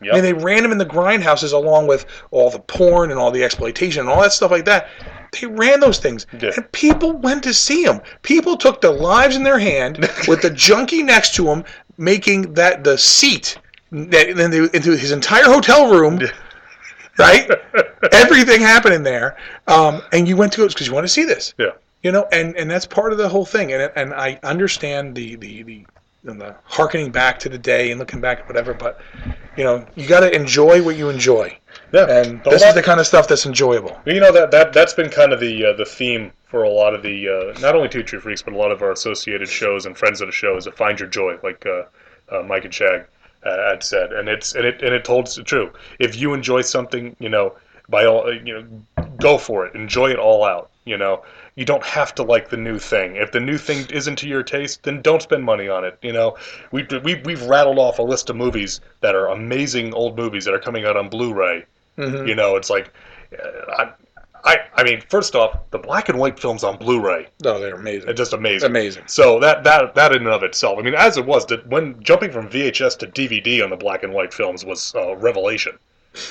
Yep. 0.02 0.14
I 0.14 0.16
mean, 0.16 0.24
they 0.24 0.34
ran 0.34 0.64
them 0.64 0.72
in 0.72 0.78
the 0.78 0.86
grindhouses 0.86 1.52
along 1.54 1.88
with 1.88 2.06
all 2.32 2.50
the 2.50 2.60
porn 2.60 3.12
and 3.12 3.20
all 3.20 3.32
the 3.32 3.44
exploitation 3.44 4.02
and 4.02 4.10
all 4.10 4.22
that 4.22 4.32
stuff 4.32 4.52
like 4.52 4.66
that. 4.66 4.88
They 5.34 5.46
ran 5.46 5.80
those 5.80 6.00
things, 6.00 6.26
Yeah. 6.40 6.52
and 6.56 6.72
people 6.72 7.14
went 7.14 7.44
to 7.44 7.54
see 7.54 7.84
them. 7.84 8.02
People 8.22 8.58
took 8.58 8.82
their 8.82 8.94
lives 8.94 9.36
in 9.36 9.44
their 9.44 9.60
hand 9.60 9.98
with 10.28 10.42
the 10.42 10.50
junkie 10.50 11.04
next 11.04 11.36
to 11.36 11.44
them, 11.44 11.64
making 11.98 12.54
that 12.54 12.84
the 12.84 12.98
seat 12.98 13.58
that 13.92 14.36
then 14.36 14.52
they, 14.52 14.60
into 14.74 14.96
his 14.96 15.12
entire 15.12 15.44
hotel 15.46 15.92
room. 15.92 16.20
Right, 17.18 17.50
everything 18.14 18.62
happening 18.62 19.04
there, 19.04 19.36
um, 19.68 20.02
and 20.14 20.26
you 20.26 20.38
went 20.38 20.54
to 20.54 20.64
it 20.64 20.70
because 20.70 20.88
you 20.88 20.94
want 20.94 21.04
to 21.04 21.10
see 21.10 21.26
this. 21.26 21.54
Yeah. 21.58 21.72
You 22.02 22.14
know, 22.14 22.26
and, 22.32 22.56
and 22.56 22.72
that's 22.72 22.86
part 22.86 23.12
of 23.12 23.18
the 23.18 23.28
whole 23.28 23.44
thing, 23.44 23.74
and 23.74 23.92
and 23.98 24.14
I 24.14 24.40
understand 24.42 25.16
the 25.16 25.36
the 25.36 25.64
the, 25.64 25.86
and 26.26 26.40
the 26.40 26.56
harkening 26.66 27.12
back 27.12 27.40
to 27.40 27.50
the 27.50 27.58
day 27.58 27.92
and 27.92 28.00
looking 28.00 28.20
back 28.20 28.40
at 28.40 28.48
whatever, 28.48 28.74
but 28.74 29.00
you 29.58 29.64
know, 29.64 29.86
you 29.96 30.08
got 30.08 30.22
to 30.22 30.34
enjoy 30.36 30.82
what 30.84 30.96
you 30.98 31.10
enjoy, 31.10 31.58
Yeah. 31.94 32.06
and 32.10 32.44
this 32.44 32.64
a 32.64 32.68
is 32.70 32.76
the 32.76 32.84
kind 32.84 33.00
of 33.00 33.08
stuff 33.08 33.28
that's 33.28 33.46
enjoyable. 33.46 33.98
You 34.06 34.20
know 34.20 34.32
that 34.32 34.52
that 34.52 34.74
that's 34.74 34.94
been 34.94 35.10
kind 35.10 35.34
of 35.34 35.40
the 35.40 35.66
uh, 35.68 35.74
the 35.74 35.86
theme 35.86 36.32
for 36.46 36.64
a 36.64 36.70
lot 36.70 36.94
of 36.94 37.04
the 37.04 37.28
uh, 37.56 37.60
not 37.60 37.76
only 37.76 37.90
Two 37.90 38.04
True 38.04 38.20
Freaks 38.20 38.42
but 38.42 38.54
a 38.54 38.58
lot 38.58 38.72
of 38.72 38.82
our 38.82 38.92
associated 38.92 39.48
shows 39.48 39.86
and 39.86 39.98
friends 39.98 40.22
of 40.22 40.28
the 40.28 40.32
show 40.32 40.58
is 40.58 40.66
to 40.66 40.72
find 40.72 41.00
your 41.00 41.10
joy, 41.10 41.38
like 41.44 41.66
uh, 41.66 41.84
uh, 42.36 42.44
Mike 42.44 42.66
and 42.66 42.74
Shag 42.74 43.06
uh, 43.44 43.70
had 43.70 43.84
said, 43.84 44.12
and 44.12 44.28
it's 44.28 44.56
and 44.56 44.66
it 44.66 44.82
and 44.82 44.94
it 44.94 45.06
holds 45.08 45.36
true. 45.44 45.72
If 46.00 46.18
you 46.18 46.34
enjoy 46.34 46.62
something, 46.62 47.16
you 47.20 47.30
know, 47.30 47.56
by 47.88 48.06
all 48.06 48.34
you 48.34 48.54
know, 48.98 49.06
go 49.18 49.38
for 49.38 49.66
it, 49.66 49.76
enjoy 49.76 50.10
it 50.12 50.20
all 50.20 50.44
out. 50.44 50.70
You 50.86 50.98
know, 50.98 51.24
you 51.60 51.66
don't 51.66 51.84
have 51.84 52.16
to 52.16 52.24
like 52.24 52.50
the 52.50 52.58
new 52.58 52.80
thing. 52.80 53.18
If 53.18 53.32
the 53.34 53.40
new 53.42 53.58
thing 53.58 53.86
isn't 53.92 54.16
to 54.20 54.28
your 54.30 54.44
taste, 54.44 54.84
then 54.84 55.02
don't 55.02 55.22
spend 55.22 55.44
money 55.44 55.68
on 55.68 55.84
it. 55.84 56.00
You 56.02 56.14
know, 56.14 56.38
we 56.72 56.88
we 57.04 57.16
we've 57.26 57.44
rattled 57.44 57.78
off 57.78 58.00
a 58.00 58.02
list 58.14 58.30
of 58.30 58.38
movies 58.38 58.80
that 59.02 59.14
are 59.14 59.28
amazing 59.28 59.94
old 59.94 60.18
movies 60.18 60.46
that 60.46 60.54
are 60.54 60.60
coming 60.60 60.86
out 60.86 60.96
on 60.96 61.10
Blu-ray. 61.10 61.66
Mhm. 61.98 62.28
You 62.30 62.36
know, 62.36 62.56
it's 62.56 62.70
like, 62.70 62.94
uh, 63.34 63.72
I, 63.78 63.92
I, 64.46 64.58
I 64.76 64.84
mean, 64.84 65.02
first 65.10 65.36
off, 65.36 65.60
the 65.72 65.80
black 65.80 66.08
and 66.08 66.18
white 66.18 66.40
films 66.40 66.64
on 66.64 66.78
Blu-ray 66.78 67.28
No, 67.44 67.60
they're 67.60 67.76
amazing. 67.76 68.08
are 68.10 68.14
just 68.14 68.32
amazing. 68.32 68.70
Amazing. 68.70 69.04
So 69.08 69.38
that 69.42 69.66
that 69.66 69.96
that 69.96 70.14
in 70.16 70.20
and 70.26 70.34
of 70.34 70.44
itself, 70.44 70.80
I 70.80 70.82
mean, 70.82 70.96
as 70.96 71.18
it 71.18 71.26
was, 71.26 71.46
that 71.48 71.68
when 71.68 72.02
jumping 72.02 72.32
from 72.32 72.48
VHS 72.50 72.98
to 73.00 73.08
DVD 73.08 73.62
on 73.62 73.70
the 73.70 73.76
black 73.76 74.02
and 74.04 74.14
white 74.14 74.34
films 74.34 74.64
was 74.64 74.94
a 74.96 75.18
revelation. 75.18 75.78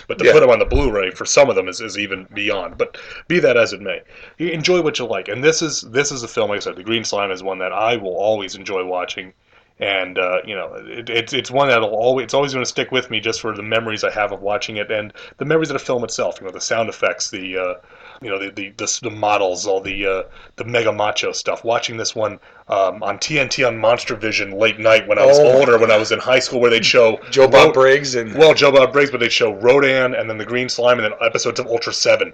But 0.08 0.18
to 0.18 0.24
Yeah. 0.24 0.32
put 0.32 0.40
them 0.40 0.50
on 0.50 0.58
the 0.58 0.64
Blu-ray 0.64 1.10
for 1.10 1.24
some 1.24 1.48
of 1.48 1.56
them 1.56 1.68
is, 1.68 1.80
is 1.80 1.98
even 1.98 2.26
beyond. 2.34 2.78
But 2.78 2.98
be 3.28 3.38
that 3.40 3.56
as 3.56 3.72
it 3.72 3.80
may, 3.80 4.00
you 4.38 4.48
enjoy 4.48 4.80
what 4.82 4.98
you 4.98 5.06
like. 5.06 5.28
And 5.28 5.42
this 5.44 5.62
is 5.62 5.82
this 5.82 6.10
is 6.12 6.22
a 6.22 6.28
film. 6.28 6.50
Like 6.50 6.58
I 6.58 6.60
said, 6.60 6.76
The 6.76 6.82
Green 6.82 7.04
Slime 7.04 7.30
is 7.30 7.42
one 7.42 7.58
that 7.58 7.72
I 7.72 7.96
will 7.96 8.14
always 8.16 8.54
enjoy 8.54 8.84
watching. 8.84 9.32
And 9.80 10.18
uh, 10.18 10.38
you 10.44 10.56
know, 10.56 10.74
it, 10.74 11.08
it's 11.08 11.32
it's 11.32 11.50
one 11.50 11.68
that'll 11.68 11.90
always 11.90 12.24
it's 12.24 12.34
always 12.34 12.52
going 12.52 12.64
to 12.64 12.68
stick 12.68 12.90
with 12.90 13.10
me 13.10 13.20
just 13.20 13.40
for 13.40 13.54
the 13.54 13.62
memories 13.62 14.02
I 14.02 14.10
have 14.10 14.32
of 14.32 14.42
watching 14.42 14.76
it 14.76 14.90
and 14.90 15.12
the 15.36 15.44
memories 15.44 15.70
of 15.70 15.74
the 15.74 15.84
film 15.84 16.02
itself. 16.02 16.40
You 16.40 16.46
know, 16.46 16.52
the 16.52 16.60
sound 16.60 16.88
effects, 16.88 17.30
the 17.30 17.56
uh, 17.58 17.74
you 18.22 18.30
know 18.30 18.38
the 18.38 18.50
the, 18.50 18.70
the, 18.76 18.98
the 19.02 19.10
models, 19.10 19.66
all 19.66 19.80
the 19.80 20.06
uh, 20.06 20.22
the 20.56 20.64
mega 20.64 20.92
macho 20.92 21.32
stuff. 21.32 21.64
Watching 21.64 21.96
this 21.96 22.14
one 22.14 22.40
um, 22.68 23.02
on 23.02 23.18
TNT 23.18 23.66
on 23.66 23.78
Monster 23.78 24.16
Vision 24.16 24.52
late 24.52 24.78
night 24.78 25.06
when 25.06 25.18
I 25.18 25.26
was 25.26 25.38
Oh. 25.38 25.58
older, 25.58 25.78
when 25.78 25.90
I 25.90 25.96
was 25.96 26.10
in 26.12 26.18
high 26.18 26.38
school, 26.40 26.60
where 26.60 26.70
they'd 26.70 26.84
show 26.84 27.18
Joe 27.30 27.46
Bob 27.48 27.68
Ro- 27.68 27.72
Briggs 27.82 28.14
and 28.14 28.34
well, 28.34 28.54
Joe 28.54 28.72
Bob 28.72 28.92
Briggs, 28.92 29.10
but 29.10 29.20
they'd 29.20 29.32
show 29.32 29.52
Rodan 29.54 30.14
and 30.14 30.28
then 30.28 30.38
the 30.38 30.44
Green 30.44 30.68
Slime 30.68 30.98
and 30.98 31.04
then 31.12 31.18
episodes 31.24 31.60
of 31.60 31.66
Ultra 31.66 31.92
Seven 31.92 32.32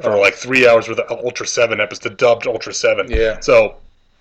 for 0.00 0.12
Oh. 0.12 0.20
like 0.20 0.34
three 0.34 0.66
hours 0.68 0.88
with 0.88 1.00
Ultra 1.10 1.46
Seven 1.46 1.80
episodes, 1.80 2.04
the 2.04 2.10
dubbed 2.10 2.46
Ultra 2.46 2.72
Seven. 2.72 3.10
Yeah. 3.10 3.40
So 3.40 3.76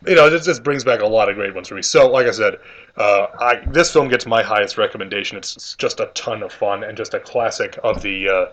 you 0.05 0.15
know, 0.15 0.29
this 0.29 0.45
just 0.45 0.63
brings 0.63 0.83
back 0.83 1.01
a 1.01 1.07
lot 1.07 1.27
of 1.29 1.35
great 1.35 1.55
ones 1.55 1.67
for 1.67 1.75
me. 1.75 1.81
So, 1.81 2.07
like 2.09 2.27
I 2.27 2.31
said, 2.31 2.57
uh, 2.97 3.27
I 3.39 3.61
this 3.67 3.91
film 3.91 4.09
gets 4.09 4.25
my 4.25 4.43
highest 4.43 4.77
recommendation. 4.77 5.37
It's, 5.37 5.55
it's 5.55 5.75
just 5.75 5.99
a 5.99 6.07
ton 6.13 6.43
of 6.43 6.51
fun 6.53 6.83
and 6.83 6.95
just 6.95 7.13
a 7.13 7.19
classic 7.19 7.79
of 7.83 8.01
the, 8.01 8.29
uh, 8.29 8.45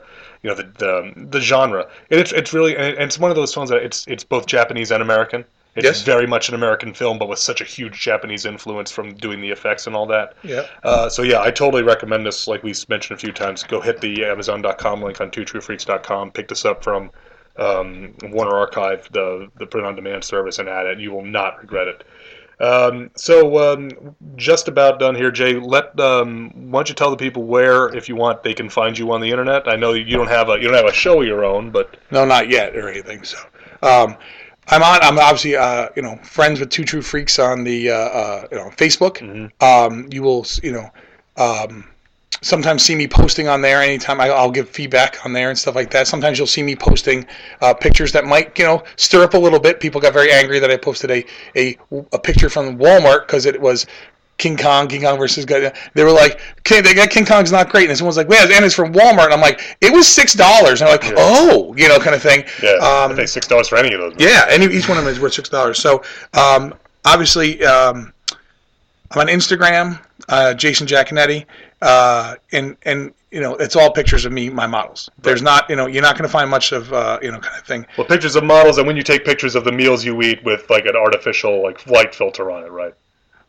you 0.43 0.51
know, 0.51 0.55
the 0.57 0.63
the, 0.79 1.27
the 1.31 1.41
genre. 1.41 1.87
And 2.11 2.19
it's 2.21 2.33
it's 2.33 2.53
really 2.55 2.77
and 2.77 2.97
it's 2.99 3.19
one 3.19 3.31
of 3.31 3.37
those 3.37 3.53
films 3.53 3.71
that 3.71 3.83
it's 3.83 4.07
it's 4.07 4.25
both 4.25 4.47
Japanese 4.47 4.91
and 4.91 5.03
American. 5.03 5.45
It's 5.77 5.85
Yes. 5.85 6.03
very 6.03 6.27
much 6.29 6.49
an 6.49 6.55
American 6.55 6.95
film, 6.95 7.19
but 7.19 7.29
with 7.29 7.41
such 7.41 7.61
a 7.61 7.65
huge 7.65 8.01
Japanese 8.01 8.47
influence 8.47 8.93
from 8.93 9.13
doing 9.15 9.41
the 9.41 9.51
effects 9.51 9.89
and 9.89 9.97
all 9.97 10.07
that. 10.07 10.35
Yeah. 10.45 10.67
Uh, 10.85 11.09
so 11.09 11.23
yeah, 11.23 11.41
I 11.41 11.51
totally 11.51 11.83
recommend 11.83 12.25
this. 12.25 12.47
Like 12.47 12.63
we 12.63 12.73
mentioned 12.89 13.19
a 13.19 13.21
few 13.21 13.33
times, 13.33 13.65
go 13.65 13.81
hit 13.81 14.01
the 14.01 14.25
Amazon.com 14.25 15.03
link 15.03 15.21
on 15.21 15.33
TwoTrueFreaks.com. 15.33 16.31
Pick 16.31 16.47
this 16.47 16.65
up 16.65 16.85
from 16.85 17.11
um, 17.57 18.15
Warner 18.23 18.55
Archive, 18.55 19.09
the 19.13 19.51
the 19.59 19.67
print 19.67 19.87
on 19.87 19.97
demand 19.97 20.25
service, 20.25 20.59
and 20.59 20.69
add 20.69 20.87
it. 20.87 20.99
You 20.99 21.13
will 21.13 21.25
not 21.25 21.61
regret 21.61 21.89
it. 21.89 22.05
Um, 22.61 23.11
so 23.17 23.73
um, 23.73 24.15
just 24.37 24.69
about 24.69 25.01
done 25.01 25.15
here, 25.15 25.31
Jay. 25.31 25.55
Let 25.55 25.99
um, 25.99 26.71
why 26.71 26.79
don't 26.79 26.89
you 26.89 26.95
tell 26.95 27.11
the 27.11 27.17
people 27.17 27.45
where, 27.45 27.95
if 27.95 28.09
you 28.09 28.17
want, 28.17 28.43
they 28.43 28.55
can 28.55 28.69
find 28.69 28.97
you 28.97 29.11
on 29.13 29.21
the 29.21 29.31
internet. 29.31 29.69
I 29.69 29.77
know 29.77 29.93
you 29.93 30.17
don't 30.17 30.29
have 30.29 30.49
a 30.49 30.55
you 30.55 30.69
don't 30.69 30.75
have 30.75 30.87
a 30.87 30.93
show 30.93 31.21
of 31.21 31.27
your 31.27 31.45
own, 31.45 31.71
but 31.71 31.97
No, 32.11 32.25
not 32.25 32.49
yet 32.49 32.77
or 32.77 32.89
anything. 32.89 33.25
So, 33.25 33.39
um, 33.83 34.17
I'm 34.69 34.83
on. 34.83 35.03
I'm 35.03 35.19
obviously, 35.19 35.57
uh, 35.57 35.89
you 35.97 36.03
know, 36.03 36.17
friends 36.23 36.61
with 36.61 36.71
Two 36.71 36.85
True 36.85 37.03
Freaks 37.03 37.39
on 37.39 37.65
the, 37.65 37.91
uh, 37.91 37.95
uh, 37.95 38.47
you 38.51 38.57
know, 38.57 38.71
Facebook. 38.71 39.21
Um, 39.61 40.09
you 40.11 40.23
will, 40.23 40.47
you 40.63 40.73
know, 40.73 40.91
um, 41.37 41.87
sometimes 42.45 42.83
see 42.85 42.95
me 42.95 43.09
posting 43.09 43.49
on 43.49 43.61
there. 43.63 43.81
Anytime 43.83 44.21
I, 44.21 44.29
I'll 44.29 44.51
give 44.51 44.69
feedback 44.69 45.25
on 45.25 45.33
there 45.33 45.49
and 45.51 45.59
stuff 45.59 45.75
like 45.75 45.91
that. 45.91 46.07
Sometimes 46.07 46.39
you'll 46.39 46.47
see 46.47 46.63
me 46.63 46.77
posting 46.77 47.27
uh, 47.63 47.73
pictures 47.75 48.13
that 48.13 48.25
might, 48.25 48.57
you 48.59 48.65
know, 48.65 48.85
stir 48.97 49.25
up 49.25 49.35
a 49.35 49.39
little 49.39 49.59
bit. 49.61 49.81
People 49.81 50.01
got 50.01 50.13
very 50.13 50.31
angry 50.31 50.59
that 50.59 50.71
I 50.71 50.77
posted 50.77 51.11
a 51.11 51.25
a, 51.57 51.77
a 52.13 52.19
picture 52.19 52.49
from 52.49 52.79
Walmart 52.79 53.27
because 53.27 53.47
it 53.47 53.61
was. 53.61 53.87
King 54.37 54.57
Kong, 54.57 54.89
King 54.89 55.03
Kong 55.03 55.17
versus 55.17 55.47
Godzilla. 55.47 55.73
They 55.95 56.03
were 56.03 56.11
like, 56.11 56.41
King, 56.65 56.83
they 56.83 56.93
got 56.93 57.09
King 57.09 57.25
Kong's 57.25 57.53
not 57.53 57.69
great, 57.71 57.89
and 57.89 57.97
someone's 57.97 58.17
like, 58.17 58.29
"Man, 58.29 58.51
and 58.51 58.65
it's 58.65 58.75
from 58.75 58.93
Walmart." 58.93 59.27
And 59.27 59.33
I'm 59.33 59.41
like, 59.41 59.77
"It 59.81 59.93
was 59.93 60.09
six 60.09 60.35
dollars." 60.35 60.81
And 60.83 60.91
I'm 60.91 60.99
like, 60.99 61.15
"Oh, 61.17 61.73
you 61.79 61.87
know, 61.87 62.01
kind 62.01 62.17
of 62.17 62.21
thing." 62.21 62.43
yeah, 62.61 62.73
Um, 62.83 63.13
I 63.13 63.15
pay 63.15 63.27
six 63.27 63.47
dollars 63.47 63.69
for 63.69 63.77
any 63.77 63.95
of 63.95 64.01
those. 64.01 64.15
yeah, 64.19 64.47
and 64.51 64.61
each 64.65 64.89
one 64.89 64.99
of 64.99 65.05
them 65.05 65.13
is 65.15 65.21
worth 65.21 65.35
six 65.35 65.49
dollars. 65.49 65.79
So 65.79 66.03
um, 66.33 66.75
obviously, 67.05 67.65
um, 67.65 68.13
I'm 69.13 69.21
on 69.21 69.29
Instagram, 69.29 70.01
uh, 70.29 70.53
Jason 70.55 70.89
Jaconetti, 70.89 71.47
uh, 71.85 72.37
and 72.53 72.77
and 72.83 73.13
you 73.31 73.41
know 73.41 73.55
it's 73.57 73.77
all 73.77 73.93
pictures 73.93 74.25
of 74.25 74.33
me, 74.33 74.49
my 74.49 74.67
models. 74.67 75.11
There's 75.19 75.43
not, 75.43 75.69
you 75.69 75.77
know, 75.77 75.87
you're 75.87 76.03
not 76.03 76.17
going 76.17 76.27
to 76.27 76.33
find 76.33 76.51
much 76.51 76.73
of, 76.73 76.93
uh, 76.93 77.19
you 77.23 77.31
know, 77.31 77.39
kind 77.39 77.61
of 77.61 77.67
thing. 77.67 77.87
Well, 77.99 78.07
pictures 78.07 78.37
of 78.37 78.45
models, 78.45 78.79
and 78.79 78.87
when 78.87 78.97
you 78.97 79.03
take 79.03 79.25
pictures 79.25 79.55
of 79.55 79.65
the 79.65 79.73
meals 79.73 80.05
you 80.05 80.21
eat 80.23 80.43
with 80.45 80.69
like 80.71 80.87
an 80.87 80.97
artificial 80.97 81.63
like 81.63 81.87
light 81.87 82.15
filter 82.15 82.51
on 82.51 82.65
it, 82.65 82.71
right? 82.71 82.95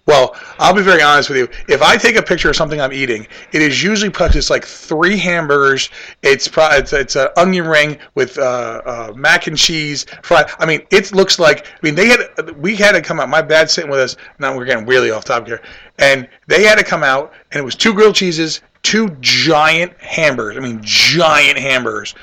Well, 0.05 0.35
I'll 0.59 0.73
be 0.73 0.83
very 0.83 1.01
honest 1.01 1.29
with 1.29 1.37
you. 1.39 1.47
If 1.67 1.81
I 1.81 1.97
take 1.97 2.15
a 2.15 2.21
picture 2.21 2.49
of 2.49 2.55
something 2.55 2.79
I'm 2.79 2.93
eating, 2.93 3.25
it 3.51 3.61
is 3.63 3.81
usually 3.81 4.09
because 4.09 4.51
like 4.51 4.63
three 4.63 5.17
hamburgers. 5.17 5.89
It's 6.21 6.47
pro- 6.47 6.69
it's, 6.73 6.93
it's 6.93 7.15
an 7.15 7.29
onion 7.37 7.65
ring 7.65 7.97
with 8.13 8.37
uh, 8.37 8.81
uh, 8.85 9.13
mac 9.15 9.47
and 9.47 9.57
cheese 9.57 10.05
fried. 10.21 10.51
I 10.59 10.65
mean, 10.67 10.81
it 10.91 11.11
looks 11.13 11.39
like. 11.39 11.65
I 11.65 11.79
mean, 11.81 11.95
they 11.95 12.07
had 12.07 12.55
we 12.61 12.75
had 12.75 12.91
to 12.91 13.01
come 13.01 13.19
out. 13.19 13.29
My 13.29 13.41
dad's 13.41 13.73
sitting 13.73 13.89
with 13.89 13.99
us. 13.99 14.15
Now 14.37 14.55
we're 14.55 14.65
getting 14.65 14.85
really 14.85 15.09
off 15.09 15.25
topic 15.25 15.47
here, 15.47 15.61
and 15.97 16.29
they 16.47 16.63
had 16.63 16.77
to 16.77 16.83
come 16.83 17.01
out, 17.01 17.33
and 17.51 17.59
it 17.59 17.65
was 17.65 17.75
two 17.75 17.93
grilled 17.93 18.15
cheeses, 18.15 18.61
two 18.83 19.09
giant 19.21 19.99
hamburgers. 19.99 20.57
I 20.57 20.59
mean, 20.59 20.81
giant 20.83 21.57
hamburgers. 21.57 22.13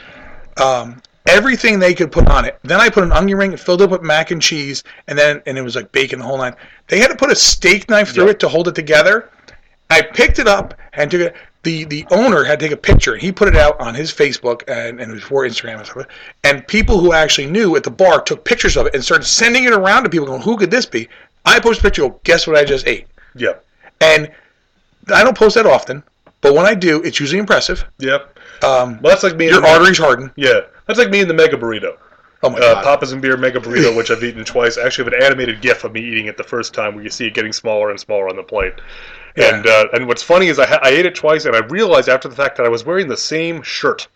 Um, 0.57 1.03
everything 1.27 1.79
they 1.79 1.95
could 1.95 2.13
put 2.13 2.29
on 2.29 2.45
it. 2.45 2.59
Then 2.63 2.81
I 2.81 2.89
put 2.89 3.05
an 3.05 3.13
onion 3.13 3.39
ring, 3.39 3.57
filled 3.57 3.83
it 3.83 3.85
up 3.85 3.91
with 3.91 4.03
mac 4.03 4.31
and 4.31 4.43
cheese, 4.43 4.83
and 5.07 5.19
then 5.19 5.43
and 5.47 5.57
it 5.59 5.63
was 5.63 5.77
like 5.77 5.93
bacon 5.93 6.19
the 6.19 6.25
whole 6.25 6.39
nine. 6.39 6.55
They 6.89 6.99
had 6.99 7.09
to 7.09 7.17
put 7.17 7.31
a 7.31 7.37
steak 7.37 7.89
knife 7.89 8.13
through 8.13 8.29
it 8.29 8.41
to 8.41 8.49
hold 8.49 8.69
it 8.69 8.75
together. 8.75 9.31
I 9.91 10.03
picked 10.03 10.39
it 10.39 10.49
up 10.49 10.75
and 10.95 11.11
took 11.11 11.21
it. 11.21 11.35
The 11.63 11.85
the 11.85 12.05
owner 12.11 12.43
had 12.43 12.59
to 12.59 12.67
take 12.67 12.73
a 12.73 12.77
picture 12.77 13.13
and 13.13 13.23
he 13.23 13.31
put 13.31 13.47
it 13.47 13.57
out 13.57 13.79
on 13.79 13.95
his 13.95 14.13
Facebook 14.13 14.63
and, 14.67 15.01
and 15.01 15.13
it 15.13 15.15
was 15.15 15.23
for 15.23 15.47
Instagram 15.47 15.77
and 15.77 15.87
stuff. 15.87 16.07
And 16.43 16.67
people 16.67 16.99
who 16.99 17.13
actually 17.13 17.47
knew 17.47 17.77
at 17.77 17.85
the 17.85 17.91
bar 17.91 18.21
took 18.21 18.45
pictures 18.45 18.77
of 18.77 18.87
it 18.87 18.95
and 18.95 19.05
started 19.05 19.25
sending 19.25 19.65
it 19.65 19.73
around 19.73 20.03
to 20.03 20.11
people 20.11 20.27
going, 20.27 20.43
Who 20.43 20.57
could 20.57 20.73
this 20.73 20.87
be? 20.87 21.09
I 21.45 21.61
post 21.61 21.81
a 21.81 21.83
picture, 21.83 22.03
go, 22.03 22.21
guess 22.25 22.47
what 22.47 22.57
I 22.57 22.65
just 22.65 22.87
ate? 22.89 23.07
Yeah. 23.37 23.55
And 24.01 24.31
I 25.13 25.23
don't 25.23 25.37
post 25.37 25.55
that 25.55 25.67
often, 25.67 26.03
but 26.41 26.55
when 26.55 26.67
I 26.67 26.75
do, 26.75 27.03
it's 27.03 27.21
usually 27.21 27.39
impressive. 27.39 27.85
Yep. 27.99 28.39
Um, 28.63 29.01
well, 29.01 29.13
that's 29.13 29.23
like 29.23 29.37
me. 29.37 29.47
Your 29.47 29.65
arteries 29.65 29.99
harden. 29.99 30.31
Yeah, 30.37 30.61
that's 30.93 31.05
like 31.05 31.11
me 31.11 31.21
and 31.21 31.31
the 31.31 31.35
mega 31.35 31.57
burrito. 31.57 31.97
Oh 32.43 32.51
my 32.51 32.59
uh, 32.59 32.75
God. 32.75 32.85
Papa's 32.85 33.13
and 33.13 33.23
Beer 33.23 33.37
Mega 33.37 33.61
Burrito, 33.61 33.97
which 33.97 34.11
I've 34.11 34.23
eaten 34.25 34.45
twice. 34.45 34.77
I 34.77 34.85
actually 34.85 35.05
have 35.05 35.15
an 35.15 35.23
animated 35.23 35.61
GIF 35.61 35.85
of 35.85 35.93
me 35.93 36.01
eating 36.01 36.27
it 36.27 36.37
the 36.37 36.45
first 36.45 36.75
time, 36.75 36.95
where 36.95 37.05
you 37.05 37.11
see 37.11 37.27
it 37.27 37.35
getting 37.35 37.53
smaller 37.53 37.91
and 37.91 37.99
smaller 37.99 38.29
on 38.29 38.37
the 38.37 38.43
plate. 38.43 38.75
Yeah. 39.37 39.55
And 39.55 39.67
uh, 39.67 39.87
and 39.93 40.07
what's 40.09 40.23
funny 40.23 40.49
is 40.49 40.59
I, 40.59 40.67
ha- 40.67 40.81
I 40.83 40.91
ate 40.91 41.07
it 41.07 41.15
twice, 41.15 41.45
and 41.45 41.55
I 41.55 41.61
realized 41.61 42.09
after 42.09 42.29
the 42.29 42.35
fact 42.35 42.57
that 42.57 42.67
I 42.67 42.69
was 42.69 42.85
wearing 42.85 43.09
the 43.09 43.17
same 43.17 43.63
shirt. 43.63 44.09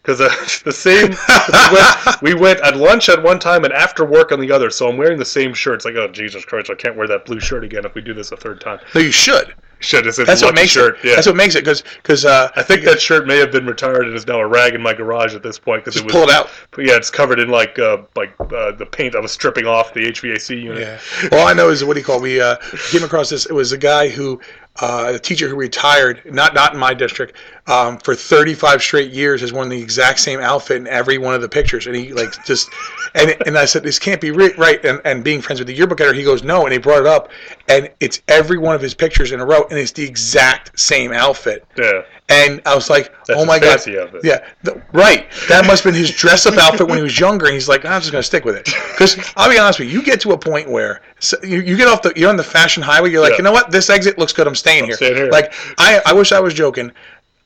Because 0.00 0.20
uh, 0.20 0.28
the 0.64 0.72
same, 0.72 1.10
we 1.10 1.74
went, 1.74 2.22
we 2.22 2.34
went 2.34 2.60
at 2.60 2.76
lunch 2.76 3.08
at 3.08 3.20
one 3.20 3.40
time 3.40 3.64
and 3.64 3.72
after 3.72 4.04
work 4.04 4.30
on 4.30 4.38
the 4.38 4.52
other, 4.52 4.70
so 4.70 4.88
I'm 4.88 4.96
wearing 4.96 5.18
the 5.18 5.24
same 5.24 5.52
shirt. 5.52 5.74
It's 5.76 5.84
like, 5.84 5.96
oh 5.96 6.08
Jesus 6.08 6.44
Christ, 6.44 6.70
I 6.70 6.74
can't 6.74 6.96
wear 6.96 7.08
that 7.08 7.24
blue 7.24 7.40
shirt 7.40 7.64
again 7.64 7.84
if 7.84 7.94
we 7.94 8.00
do 8.00 8.14
this 8.14 8.30
a 8.30 8.36
third 8.36 8.60
time. 8.60 8.78
No, 8.94 9.00
you 9.00 9.10
should. 9.10 9.54
Should 9.78 10.06
it's 10.06 10.18
a 10.18 10.24
That's 10.24 10.42
what 10.42 10.54
makes 10.54 10.70
shirt. 10.70 10.98
it. 10.98 11.08
Yeah. 11.08 11.14
That's 11.16 11.26
what 11.26 11.36
makes 11.36 11.54
it 11.54 11.62
because 11.62 11.82
because 11.82 12.24
uh, 12.24 12.50
I 12.56 12.62
think 12.62 12.82
that 12.84 13.00
shirt 13.00 13.26
may 13.26 13.36
have 13.36 13.52
been 13.52 13.66
retired 13.66 14.06
and 14.06 14.14
is 14.14 14.26
now 14.26 14.40
a 14.40 14.46
rag 14.46 14.74
in 14.74 14.80
my 14.80 14.94
garage 14.94 15.34
at 15.34 15.42
this 15.42 15.58
point 15.58 15.84
because 15.84 16.00
it 16.00 16.04
was 16.04 16.12
pull 16.12 16.22
it 16.22 16.30
out. 16.30 16.48
Yeah, 16.78 16.96
it's 16.96 17.10
covered 17.10 17.38
in 17.40 17.50
like 17.50 17.78
uh, 17.78 17.98
like 18.16 18.34
uh, 18.40 18.72
the 18.72 18.88
paint 18.90 19.14
I 19.14 19.20
was 19.20 19.32
stripping 19.32 19.66
off 19.66 19.92
the 19.92 20.00
HVAC 20.10 20.62
unit. 20.62 20.80
Yeah. 20.80 21.28
All 21.38 21.46
I 21.46 21.52
know 21.52 21.68
is 21.68 21.84
what 21.84 21.92
do 21.94 22.00
you 22.00 22.06
call? 22.06 22.20
We 22.20 22.40
uh, 22.40 22.56
came 22.90 23.04
across 23.04 23.28
this. 23.28 23.44
It 23.44 23.52
was 23.52 23.72
a 23.72 23.78
guy 23.78 24.08
who, 24.08 24.40
uh, 24.80 25.12
a 25.14 25.18
teacher 25.18 25.46
who 25.46 25.56
retired, 25.56 26.22
not 26.24 26.54
not 26.54 26.72
in 26.72 26.80
my 26.80 26.94
district, 26.94 27.36
um, 27.68 27.98
for 27.98 28.14
35 28.14 28.80
straight 28.82 29.10
years 29.12 29.40
has 29.40 29.52
worn 29.52 29.68
the 29.68 29.80
exact 29.80 30.20
same 30.20 30.40
outfit 30.40 30.76
in 30.76 30.86
every 30.86 31.18
one 31.18 31.34
of 31.34 31.40
the 31.42 31.48
pictures, 31.48 31.86
and 31.86 31.96
he 31.96 32.12
like 32.12 32.44
just, 32.44 32.68
and 33.14 33.36
and 33.46 33.58
I 33.58 33.64
said 33.64 33.82
this 33.82 33.98
can't 33.98 34.20
be 34.20 34.30
ri- 34.30 34.54
right. 34.56 34.84
And 34.84 35.00
and 35.04 35.24
being 35.24 35.40
friends 35.40 35.58
with 35.60 35.66
the 35.68 35.74
yearbook 35.74 36.00
editor, 36.00 36.14
he 36.14 36.22
goes 36.24 36.42
no, 36.44 36.64
and 36.64 36.72
he 36.72 36.78
brought 36.78 37.00
it 37.00 37.06
up, 37.06 37.30
and 37.68 37.90
it's 38.00 38.22
every 38.28 38.58
one 38.58 38.74
of 38.74 38.80
his 38.80 38.94
pictures 38.94 39.32
in 39.32 39.40
a 39.40 39.44
row, 39.46 39.64
and 39.70 39.78
it's 39.78 39.92
the 39.92 40.04
exact 40.04 40.78
same 40.78 41.12
outfit. 41.12 41.64
Yeah. 41.76 42.02
And 42.28 42.60
I 42.66 42.74
was 42.74 42.90
like, 42.90 43.12
That's 43.26 43.38
oh 43.40 43.44
my 43.46 43.60
god, 43.60 43.74
outfit. 43.78 44.24
yeah, 44.24 44.44
th- 44.64 44.78
right. 44.92 45.26
That 45.48 45.64
must 45.64 45.84
have 45.84 45.92
been 45.92 46.00
his 46.00 46.10
dress-up 46.10 46.54
outfit 46.58 46.88
when 46.88 46.96
he 46.98 47.02
was 47.04 47.20
younger, 47.20 47.46
and 47.46 47.54
he's 47.54 47.68
like, 47.68 47.84
I'm 47.84 48.00
just 48.00 48.10
gonna 48.10 48.22
stick 48.24 48.44
with 48.44 48.56
it. 48.56 48.64
Because 48.64 49.16
I'll 49.36 49.48
be 49.48 49.58
honest 49.58 49.78
with 49.78 49.88
you, 49.88 49.98
you 50.00 50.04
get 50.04 50.20
to 50.22 50.32
a 50.32 50.38
point 50.38 50.68
where 50.68 51.02
so 51.20 51.36
you, 51.44 51.60
you 51.60 51.76
get 51.76 51.86
off 51.86 52.02
the, 52.02 52.12
you're 52.16 52.28
on 52.28 52.36
the 52.36 52.42
fashion 52.42 52.82
highway. 52.82 53.10
You're 53.10 53.20
like, 53.20 53.32
Yeah. 53.32 53.36
you 53.38 53.42
know 53.44 53.52
what, 53.52 53.70
this 53.70 53.90
exit 53.90 54.18
looks 54.18 54.32
good. 54.32 54.48
I'm 54.48 54.56
staying 54.56 54.86
here. 54.86 54.96
staying 54.96 55.14
here. 55.14 55.30
Like 55.30 55.52
I, 55.78 56.00
I 56.04 56.12
wish 56.12 56.32
I 56.32 56.40
was 56.40 56.52
joking. 56.52 56.90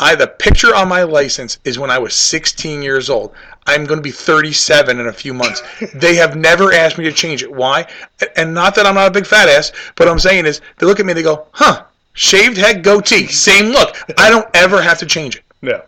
I 0.00 0.14
the 0.14 0.26
picture 0.26 0.74
on 0.74 0.88
my 0.88 1.02
license 1.02 1.58
is 1.64 1.78
when 1.78 1.90
I 1.90 1.98
was 1.98 2.14
16 2.14 2.82
years 2.82 3.10
old. 3.10 3.32
I'm 3.66 3.84
going 3.84 3.98
to 3.98 4.02
be 4.02 4.10
37 4.10 4.98
in 4.98 5.06
a 5.06 5.12
few 5.12 5.34
months. 5.34 5.62
they 5.94 6.14
have 6.16 6.34
never 6.36 6.72
asked 6.72 6.96
me 6.98 7.04
to 7.04 7.12
change 7.12 7.42
it. 7.42 7.52
Why? 7.52 7.86
And 8.34 8.54
not 8.54 8.74
that 8.74 8.86
I'm 8.86 8.94
not 8.94 9.08
a 9.08 9.10
big 9.10 9.26
fat 9.26 9.48
ass, 9.48 9.70
but 9.94 10.06
what 10.06 10.12
I'm 10.12 10.18
saying 10.18 10.46
is 10.46 10.60
they 10.78 10.86
look 10.86 10.98
at 10.98 11.06
me, 11.06 11.12
they 11.12 11.22
go, 11.22 11.46
"Huh, 11.52 11.84
shaved 12.14 12.56
head, 12.56 12.82
goatee, 12.82 13.26
same 13.48 13.66
look." 13.66 13.96
I 14.18 14.30
don't 14.30 14.48
ever 14.54 14.80
have 14.82 14.98
to 15.00 15.06
change 15.06 15.36
it 15.36 15.42
No. 15.62 15.82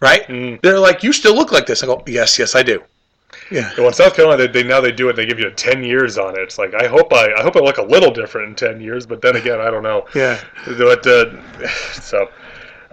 right? 0.00 0.26
Mm. 0.28 0.60
They're 0.62 0.78
like, 0.78 1.02
you 1.02 1.12
still 1.12 1.34
look 1.34 1.50
like 1.52 1.66
this. 1.66 1.82
I 1.82 1.86
go, 1.86 2.02
yes, 2.06 2.38
yes, 2.38 2.54
I 2.54 2.62
do. 2.62 2.82
Yeah. 3.50 3.70
Well, 3.76 3.88
in 3.88 3.92
South 3.92 4.14
Carolina, 4.14 4.46
they, 4.46 4.62
they 4.62 4.68
now 4.68 4.80
they 4.80 4.92
do 4.92 5.08
it. 5.08 5.16
They 5.16 5.26
give 5.26 5.38
you 5.40 5.50
ten 5.50 5.82
years 5.82 6.16
on 6.18 6.36
it. 6.38 6.42
It's 6.42 6.58
like 6.58 6.72
I 6.74 6.86
hope 6.86 7.12
I 7.12 7.32
I 7.34 7.42
hope 7.42 7.56
I 7.56 7.60
look 7.60 7.78
a 7.78 7.82
little 7.82 8.12
different 8.12 8.48
in 8.48 8.54
ten 8.54 8.80
years, 8.80 9.04
but 9.06 9.20
then 9.20 9.34
again, 9.36 9.60
I 9.60 9.70
don't 9.70 9.82
know. 9.82 10.06
Yeah. 10.14 10.40
But 10.78 11.04
uh, 11.06 11.34
so. 11.92 12.28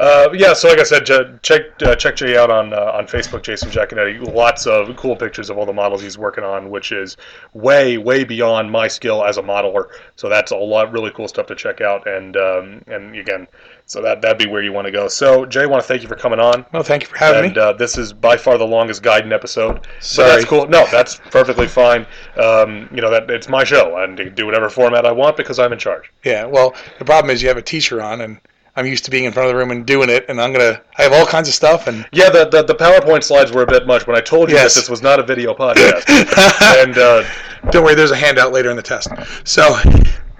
Uh, 0.03 0.29
yeah, 0.33 0.51
so 0.51 0.67
like 0.67 0.79
I 0.79 0.83
said, 0.83 1.05
check 1.43 1.61
uh, 1.81 1.95
check 1.95 2.17
Jay 2.17 2.35
out 2.35 2.51
on 2.51 2.73
uh, 2.73 2.91
on 2.93 3.07
Facebook, 3.07 3.41
Jason 3.41 3.69
Jaconetti. 3.69 4.19
Lots 4.35 4.67
of 4.67 4.93
cool 4.97 5.15
pictures 5.15 5.49
of 5.49 5.57
all 5.57 5.65
the 5.65 5.71
models 5.71 6.01
he's 6.01 6.17
working 6.17 6.43
on, 6.43 6.69
which 6.69 6.91
is 6.91 7.15
way 7.53 7.97
way 7.97 8.25
beyond 8.25 8.69
my 8.69 8.89
skill 8.89 9.23
as 9.23 9.37
a 9.37 9.41
modeler. 9.41 9.85
So 10.17 10.27
that's 10.27 10.51
a 10.51 10.57
lot 10.57 10.91
really 10.91 11.09
cool 11.11 11.29
stuff 11.29 11.47
to 11.47 11.55
check 11.55 11.79
out. 11.79 12.05
And 12.05 12.35
um, 12.35 12.83
and 12.87 13.15
again, 13.15 13.47
so 13.85 14.01
that 14.01 14.21
that'd 14.21 14.37
be 14.37 14.45
where 14.45 14.61
you 14.61 14.73
want 14.73 14.87
to 14.87 14.91
go. 14.91 15.07
So 15.07 15.45
Jay, 15.45 15.61
I 15.61 15.67
want 15.67 15.81
to 15.81 15.87
thank 15.87 16.01
you 16.01 16.09
for 16.09 16.17
coming 16.17 16.39
on. 16.39 16.65
Well, 16.73 16.83
thank 16.83 17.03
you 17.03 17.07
for 17.07 17.17
having 17.17 17.45
and, 17.45 17.55
me. 17.55 17.61
uh, 17.61 17.71
this 17.71 17.97
is 17.97 18.11
by 18.11 18.35
far 18.35 18.57
the 18.57 18.67
longest 18.67 19.03
Gaiden 19.03 19.31
episode. 19.31 19.87
Sorry. 20.01 20.27
that's 20.27 20.43
cool. 20.43 20.67
No, 20.67 20.85
that's 20.91 21.21
perfectly 21.31 21.69
fine. 21.69 22.05
Um, 22.35 22.89
you 22.93 23.01
know 23.01 23.09
that 23.09 23.29
it's 23.29 23.47
my 23.47 23.63
show, 23.63 24.03
and 24.03 24.35
do 24.35 24.45
whatever 24.45 24.69
format 24.69 25.05
I 25.05 25.13
want 25.13 25.37
because 25.37 25.59
I'm 25.59 25.71
in 25.71 25.79
charge. 25.79 26.11
Yeah. 26.25 26.43
Well, 26.43 26.75
the 26.99 27.05
problem 27.05 27.33
is 27.33 27.41
you 27.41 27.47
have 27.47 27.55
a 27.55 27.61
teacher 27.61 28.01
on, 28.01 28.19
and 28.19 28.41
I'm 28.75 28.85
used 28.87 29.05
to 29.05 29.11
being 29.11 29.25
in 29.25 29.31
front 29.31 29.47
of 29.49 29.53
the 29.53 29.57
room 29.59 29.69
and 29.71 29.85
doing 29.85 30.09
it, 30.09 30.25
and 30.29 30.41
I'm 30.41 30.51
gonna. 30.51 30.81
I 30.97 31.03
have 31.03 31.13
all 31.13 31.25
kinds 31.25 31.47
of 31.47 31.53
stuff, 31.53 31.87
and 31.87 32.07
Yeah, 32.11 32.29
the, 32.29 32.45
the 32.45 32.63
the 32.63 32.75
PowerPoint 32.75 33.23
slides 33.23 33.51
were 33.51 33.61
a 33.63 33.67
bit 33.67 33.85
much 33.85 34.07
when 34.07 34.15
I 34.15 34.21
told 34.21 34.49
you 34.49 34.55
Yes. 34.55 34.73
that 34.73 34.81
this 34.81 34.89
was 34.89 35.01
not 35.03 35.19
a 35.19 35.23
video 35.23 35.53
podcast. 35.53 36.03
and 36.83 36.97
uh, 36.97 37.23
don't 37.71 37.83
worry, 37.83 37.95
there's 37.95 38.11
a 38.11 38.15
handout 38.15 38.51
later 38.51 38.69
in 38.71 38.75
the 38.75 38.81
test. 38.81 39.09
So 39.43 39.61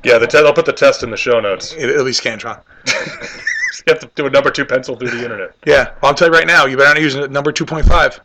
yeah, 0.04 0.18
the 0.18 0.28
te- 0.28 0.40
I'll 0.40 0.54
put 0.54 0.66
the 0.66 0.74
test 0.74 1.04
in 1.04 1.12
the 1.12 1.18
show 1.18 1.40
notes. 1.40 1.74
it, 1.74 1.90
it'll 1.90 2.06
be 2.06 2.12
Scantron. 2.12 2.60
You 3.86 3.92
have 3.92 4.00
to 4.02 4.10
do 4.16 4.26
a 4.26 4.30
number 4.30 4.50
two 4.50 4.64
pencil 4.64 4.96
through 4.96 5.10
the 5.10 5.22
internet. 5.22 5.56
Yeah. 5.66 5.86
Well, 6.02 6.10
I'll 6.12 6.14
tell 6.14 6.30
you 6.30 6.34
right 6.34 6.48
now, 6.48 6.68
you 6.68 6.78
better 6.78 6.94
not 6.94 7.02
use 7.02 7.16
number 7.16 7.52
2.5. 7.52 8.20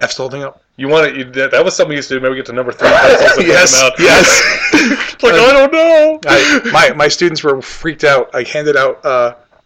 F's 0.00 0.14
the 0.14 0.22
whole 0.22 0.30
thing 0.30 0.44
up. 0.44 0.62
You 0.76 0.86
want 0.86 1.12
to? 1.12 1.24
That, 1.24 1.50
that 1.50 1.64
was 1.64 1.74
something 1.74 1.88
we 1.88 1.96
used 1.96 2.08
to 2.10 2.14
do. 2.14 2.20
Maybe 2.20 2.30
we 2.30 2.36
get 2.36 2.46
to 2.46 2.52
number 2.52 2.70
three 2.70 2.88
pencils 2.88 3.38
and 3.38 3.46
yes. 3.48 3.72
them 3.80 3.86
out. 3.86 3.98
Yes. 3.98 4.42
Like 5.20 5.34
I 5.34 5.52
don't 5.52 5.72
know. 5.72 6.20
I, 6.26 6.70
my 6.72 6.92
my 6.94 7.08
students 7.08 7.42
were 7.42 7.60
freaked 7.60 8.04
out. 8.04 8.30
I 8.32 8.44
handed 8.44 8.76
out 8.76 9.04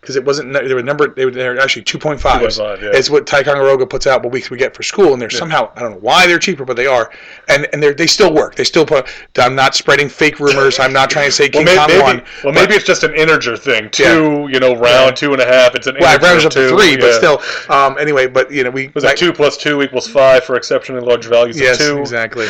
because 0.06 0.14
it 0.14 0.24
wasn't 0.24 0.52
they 0.52 0.72
were 0.72 0.84
number 0.84 1.08
they 1.08 1.24
were, 1.24 1.32
they 1.32 1.48
were 1.48 1.58
actually 1.58 1.82
2.5. 1.82 2.18
2.5, 2.20 2.80
yeah. 2.80 2.90
It's 2.94 3.10
what 3.10 3.26
Ticonderoga 3.26 3.84
puts 3.86 4.06
out, 4.06 4.22
what 4.22 4.32
we 4.32 4.44
we 4.52 4.56
get 4.56 4.72
for 4.72 4.84
school, 4.84 5.12
and 5.12 5.20
they're 5.20 5.28
Yeah. 5.32 5.38
somehow 5.40 5.72
I 5.74 5.80
don't 5.80 5.90
know 5.90 5.98
why 5.98 6.28
they're 6.28 6.38
cheaper, 6.38 6.64
but 6.64 6.76
they 6.76 6.86
are, 6.86 7.10
and 7.48 7.66
and 7.72 7.82
they 7.82 7.92
they 7.92 8.06
still 8.06 8.32
work. 8.32 8.54
They 8.54 8.62
still 8.62 8.86
put. 8.86 9.08
I'm 9.36 9.56
not 9.56 9.74
spreading 9.74 10.08
fake 10.08 10.38
rumors. 10.38 10.78
I'm 10.78 10.92
not 10.92 11.10
trying 11.10 11.26
to 11.26 11.32
say 11.32 11.50
Well, 11.52 11.64
King 11.64 11.64
may- 11.64 11.76
Kong 11.76 11.86
maybe, 11.88 12.02
won. 12.02 12.22
well, 12.44 12.52
maybe 12.54 12.74
it's 12.74 12.84
just 12.84 13.02
an 13.02 13.14
integer 13.16 13.56
thing. 13.56 13.90
Two, 13.90 14.48
you 14.48 14.60
know, 14.60 14.76
round 14.76 15.16
two 15.16 15.32
and 15.32 15.42
a 15.42 15.46
half. 15.46 15.74
It's 15.74 15.88
an 15.88 15.96
well, 15.98 16.14
integer 16.14 16.36
of 16.38 16.44
up 16.46 16.52
to 16.52 16.68
two, 16.68 16.76
three, 16.78 16.96
but 16.96 17.12
still. 17.14 17.42
Um, 17.68 17.98
anyway, 17.98 18.28
but 18.28 18.48
you 18.52 18.62
know 18.62 18.70
we 18.70 18.92
Was 18.94 19.02
it 19.02 19.16
two 19.16 19.32
plus 19.32 19.56
two 19.56 19.82
equals 19.82 20.06
five 20.06 20.44
for 20.44 20.54
exceptionally 20.54 21.04
large 21.04 21.26
values 21.26 21.58
Yes, 21.58 21.80
of 21.80 21.86
two? 21.88 21.98
exactly. 21.98 22.46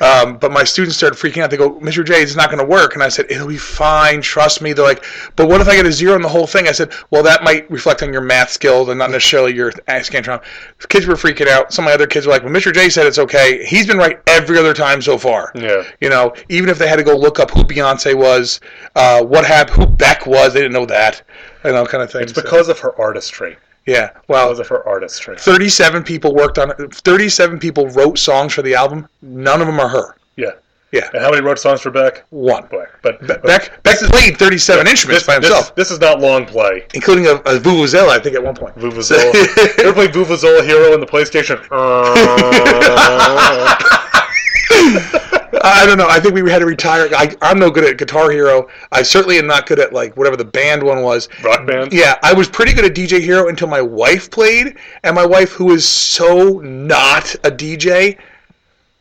um, 0.00 0.38
but 0.38 0.52
my 0.52 0.64
students 0.64 0.96
started 0.96 1.16
freaking 1.18 1.42
out. 1.42 1.50
They 1.50 1.58
go, 1.58 1.72
"Mr. 1.80 2.02
J, 2.04 2.22
it's 2.22 2.34
not 2.34 2.48
going 2.50 2.58
to 2.60 2.64
work." 2.64 2.94
And 2.94 3.02
I 3.02 3.08
said, 3.10 3.26
"It'll 3.28 3.48
be 3.48 3.58
fine. 3.58 4.22
Trust 4.22 4.62
me." 4.62 4.72
They're 4.72 4.84
like, 4.84 5.04
"But 5.36 5.48
what 5.48 5.60
if 5.60 5.68
I 5.68 5.76
get 5.76 5.84
a 5.86 5.92
zero 5.92 6.16
in 6.16 6.22
the 6.22 6.28
whole 6.28 6.46
thing?" 6.46 6.68
I 6.68 6.72
said, 6.72 6.92
"Well, 7.10 7.22
that 7.22 7.42
might 7.42 7.70
reflect 7.70 8.02
on 8.02 8.12
your 8.12 8.22
math 8.22 8.50
skills 8.50 8.88
and 8.88 8.98
not 8.98 9.10
necessarily 9.10 9.54
your 9.54 9.72
scantron." 9.72 10.42
Kids 10.88 11.06
were 11.06 11.14
freaking 11.14 11.48
out. 11.48 11.72
Some 11.72 11.84
of 11.84 11.88
my 11.88 11.94
other 11.94 12.06
kids 12.06 12.26
were 12.26 12.32
like, 12.32 12.42
"Well, 12.42 12.52
Mr. 12.52 12.72
J 12.72 12.88
said 12.88 13.06
it's 13.06 13.18
okay. 13.18 13.64
He's 13.64 13.86
been 13.86 13.98
right 13.98 14.20
every 14.26 14.58
other 14.58 14.74
time 14.74 15.02
so 15.02 15.18
far." 15.18 15.52
Yeah. 15.54 15.84
You 16.00 16.10
know, 16.10 16.34
even 16.48 16.68
if 16.68 16.78
they 16.78 16.88
had 16.88 16.96
to 16.96 17.04
go 17.04 17.16
look 17.16 17.38
up 17.38 17.50
who 17.50 17.64
Beyonce 17.64 18.14
was, 18.14 18.60
uh, 18.96 19.22
what 19.22 19.44
happened, 19.44 19.76
who 19.76 19.86
Beck 19.86 20.26
was, 20.26 20.52
they 20.52 20.60
didn't 20.60 20.74
know 20.74 20.86
that. 20.86 21.22
You 21.64 21.72
know, 21.72 21.86
kind 21.86 22.02
of 22.02 22.10
thing. 22.10 22.22
It's 22.22 22.32
because 22.32 22.68
of 22.68 22.78
her 22.80 22.98
artistry. 23.00 23.56
Yeah. 23.86 24.10
Well, 24.28 24.48
because 24.48 24.60
of 24.60 24.68
her 24.68 24.86
artistry. 24.86 25.36
37 25.38 26.04
people 26.04 26.34
worked 26.34 26.58
on 26.58 26.70
it. 26.70 26.94
37 26.94 27.58
people 27.58 27.88
wrote 27.88 28.18
songs 28.18 28.52
for 28.52 28.62
the 28.62 28.74
album. 28.74 29.08
None 29.22 29.60
of 29.60 29.66
them 29.66 29.78
are 29.80 29.88
her. 29.88 30.16
Yeah. 30.36 30.52
Yeah. 30.94 31.10
And 31.12 31.22
how 31.22 31.30
many 31.30 31.42
wrote 31.42 31.58
songs 31.58 31.80
for 31.80 31.90
Beck? 31.90 32.24
One. 32.30 32.68
Beck. 32.68 33.02
But, 33.02 33.26
but 33.26 33.42
Beck 33.42 33.82
Beck 33.82 33.98
played 33.98 34.38
37 34.38 34.86
instruments 34.86 35.22
this, 35.22 35.26
by 35.26 35.34
himself, 35.34 35.74
This, 35.74 35.90
is 35.90 35.98
not 35.98 36.20
long 36.20 36.46
play. 36.46 36.86
including 36.94 37.26
a, 37.26 37.34
a 37.34 37.58
vuvuzela, 37.58 38.10
I 38.10 38.20
think, 38.20 38.36
at 38.36 38.44
one 38.44 38.54
point. 38.54 38.76
Vuvuzela. 38.76 39.34
you 39.34 39.84
ever 39.84 39.92
play 39.92 40.06
Vuvuzela 40.06 40.64
Hero 40.64 40.94
in 40.94 41.00
the 41.00 41.06
PlayStation? 41.06 41.60
Uh. 41.74 43.74
I 45.66 45.86
don't 45.86 45.98
know. 45.98 46.08
I 46.08 46.20
think 46.20 46.34
we 46.34 46.50
had 46.50 46.58
to 46.58 46.66
retire. 46.66 47.08
I, 47.16 47.34
I'm 47.40 47.58
no 47.58 47.70
good 47.70 47.84
at 47.84 47.96
Guitar 47.96 48.30
Hero. 48.30 48.68
I 48.92 49.02
certainly 49.02 49.38
am 49.38 49.46
not 49.46 49.66
good 49.66 49.78
at 49.78 49.92
like 49.92 50.16
whatever 50.16 50.36
the 50.36 50.44
band 50.44 50.82
one 50.82 51.02
was. 51.02 51.28
Rock 51.42 51.66
band. 51.66 51.92
Yeah, 51.92 52.18
I 52.22 52.34
was 52.34 52.48
pretty 52.48 52.74
good 52.74 52.84
at 52.84 52.94
DJ 52.94 53.20
Hero 53.20 53.48
until 53.48 53.68
my 53.68 53.80
wife 53.80 54.30
played, 54.30 54.76
and 55.02 55.14
my 55.14 55.24
wife, 55.24 55.52
who 55.52 55.72
is 55.72 55.88
so 55.88 56.58
not 56.60 57.34
a 57.36 57.50
DJ, 57.50 58.18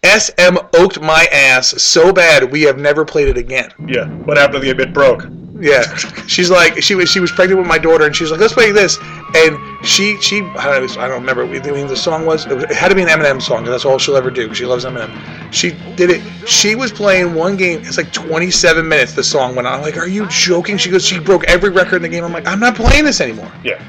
SM 0.06 0.58
oaked 0.74 1.02
my 1.02 1.26
ass 1.32 1.70
so 1.82 2.12
bad 2.12 2.52
we 2.52 2.62
have 2.64 2.78
never 2.78 3.06
played 3.06 3.28
it 3.30 3.38
again. 3.38 3.72
Yeah. 3.88 4.08
What 4.10 4.38
happened 4.38 4.64
to 4.64 4.74
the 4.74 4.84
It 4.84 4.94
Broke? 4.94 5.26
Yeah, 5.60 5.84
she's 6.28 6.50
like 6.50 6.82
she 6.84 6.94
was 6.96 7.10
she 7.10 7.22
was 7.22 7.32
pregnant 7.32 7.60
with 7.60 7.68
my 7.70 7.78
daughter, 7.78 8.06
and 8.06 8.14
she's 8.14 8.32
like, 8.32 8.40
let's 8.42 8.54
play 8.54 8.72
this, 8.74 8.98
and 9.36 9.58
she 9.86 10.18
she 10.20 10.42
I 10.42 10.78
don't, 10.80 10.98
I 10.98 11.08
don't 11.08 11.22
remember 11.22 11.46
what 11.46 11.64
the, 11.64 11.72
the 11.72 11.96
song 11.96 12.26
was. 12.26 12.46
It, 12.48 12.56
was. 12.56 12.64
it 12.66 12.72
had 12.72 12.90
to 12.90 12.96
be 12.96 13.02
an 13.04 13.08
Eminem 13.08 13.42
song. 13.42 13.60
'cause 13.64 13.70
That's 13.70 13.86
all 13.86 13.98
she'll 13.98 14.18
ever 14.18 14.30
do. 14.30 14.48
'cause 14.50 14.58
She 14.58 14.66
loves 14.66 14.84
Eminem. 14.84 15.10
She 15.54 15.72
did 15.96 16.10
it. 16.10 16.22
She 16.50 16.76
was 16.76 16.92
playing 16.92 17.34
one 17.34 17.56
game. 17.56 17.80
It's 17.86 17.96
like 17.98 18.12
27 18.12 18.86
minutes. 18.86 19.14
The 19.14 19.24
song 19.24 19.56
went 19.56 19.68
on. 19.68 19.76
I'm 19.76 19.82
like, 19.82 19.96
are 19.96 20.08
you 20.08 20.28
joking? 20.28 20.78
She 20.78 20.90
goes, 20.90 21.06
she 21.06 21.20
broke 21.20 21.46
every 21.46 21.70
record 21.70 21.98
in 21.98 22.02
the 22.02 22.10
game. 22.10 22.26
I'm 22.26 22.34
like, 22.34 22.48
I'm 22.48 22.60
not 22.60 22.76
playing 22.76 23.06
this 23.06 23.22
anymore. 23.22 23.52
Yeah. 23.64 23.80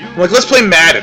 I'm 0.00 0.18
like, 0.20 0.30
let's 0.30 0.44
play 0.46 0.60
Madden, 0.64 1.02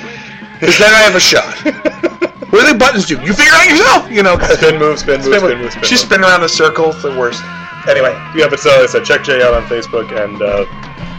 because 0.59 0.77
then 0.77 0.93
I 0.93 0.99
have 0.99 1.15
a 1.15 1.19
shot. 1.19 2.30
what 2.51 2.65
do 2.65 2.73
the 2.73 2.77
buttons 2.77 3.05
do? 3.07 3.15
You 3.15 3.33
figure 3.33 3.51
it 3.51 3.53
out 3.53 3.69
yourself. 3.69 4.11
You 4.11 4.23
know. 4.23 4.37
Spin 4.59 4.77
move, 4.77 4.99
spin 4.99 5.21
move, 5.21 5.33
spin 5.39 5.57
move, 5.57 5.71
spin 5.71 5.83
She's 5.83 6.01
move. 6.03 6.07
spinning 6.11 6.25
around 6.25 6.41
in 6.41 6.45
a 6.45 6.49
circle. 6.49 6.91
It's 6.91 7.01
the 7.01 7.15
worst. 7.17 7.41
Anyway. 7.87 8.13
Yeah, 8.35 8.47
but 8.49 8.59
so 8.59 8.69
like 8.69 8.81
I 8.81 8.85
said, 8.87 9.05
check 9.05 9.23
Jay 9.23 9.41
out 9.41 9.53
on 9.53 9.63
Facebook, 9.63 10.11
and 10.13 10.41
uh, 10.41 10.65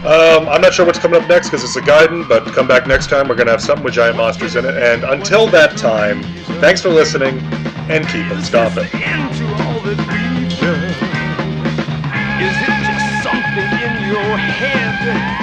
um, 0.07 0.47
I'm 0.47 0.61
not 0.61 0.73
sure 0.73 0.85
what's 0.85 0.99
coming 0.99 1.21
up 1.21 1.27
next 1.27 1.47
because 1.49 1.63
it's 1.63 1.75
a 1.75 1.81
Gaiden, 1.81 2.27
but 2.27 2.45
come 2.53 2.67
back 2.67 2.87
next 2.87 3.09
time. 3.09 3.27
We're 3.27 3.35
gonna 3.35 3.51
have 3.51 3.61
something 3.61 3.83
with 3.83 3.93
giant 3.95 4.17
monsters 4.17 4.55
in 4.55 4.65
it, 4.65 4.75
and 4.77 5.03
until 5.03 5.47
that 5.47 5.77
time, 5.77 6.23
thanks 6.61 6.81
for 6.81 6.89
listening, 6.89 7.39
and 7.89 8.07
keep 8.07 8.27
them 8.29 8.41
stomping. 8.41 8.85
into 8.85 9.45
all 9.63 9.79
that 9.83 9.97
we've 9.97 10.59
done? 10.59 10.93
Is 12.39 12.55
it 12.61 12.75
just 12.87 13.23
something 13.23 13.71
in 13.79 14.11
your 14.11 14.37
head? 14.37 15.42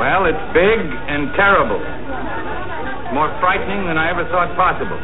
Well, 0.00 0.24
it's 0.24 0.46
big 0.56 0.80
and 1.12 1.28
terrible. 1.36 1.76
More 3.12 3.28
frightening 3.44 3.84
than 3.84 3.98
I 3.98 4.08
ever 4.08 4.24
thought 4.32 4.56
possible. 4.56 4.96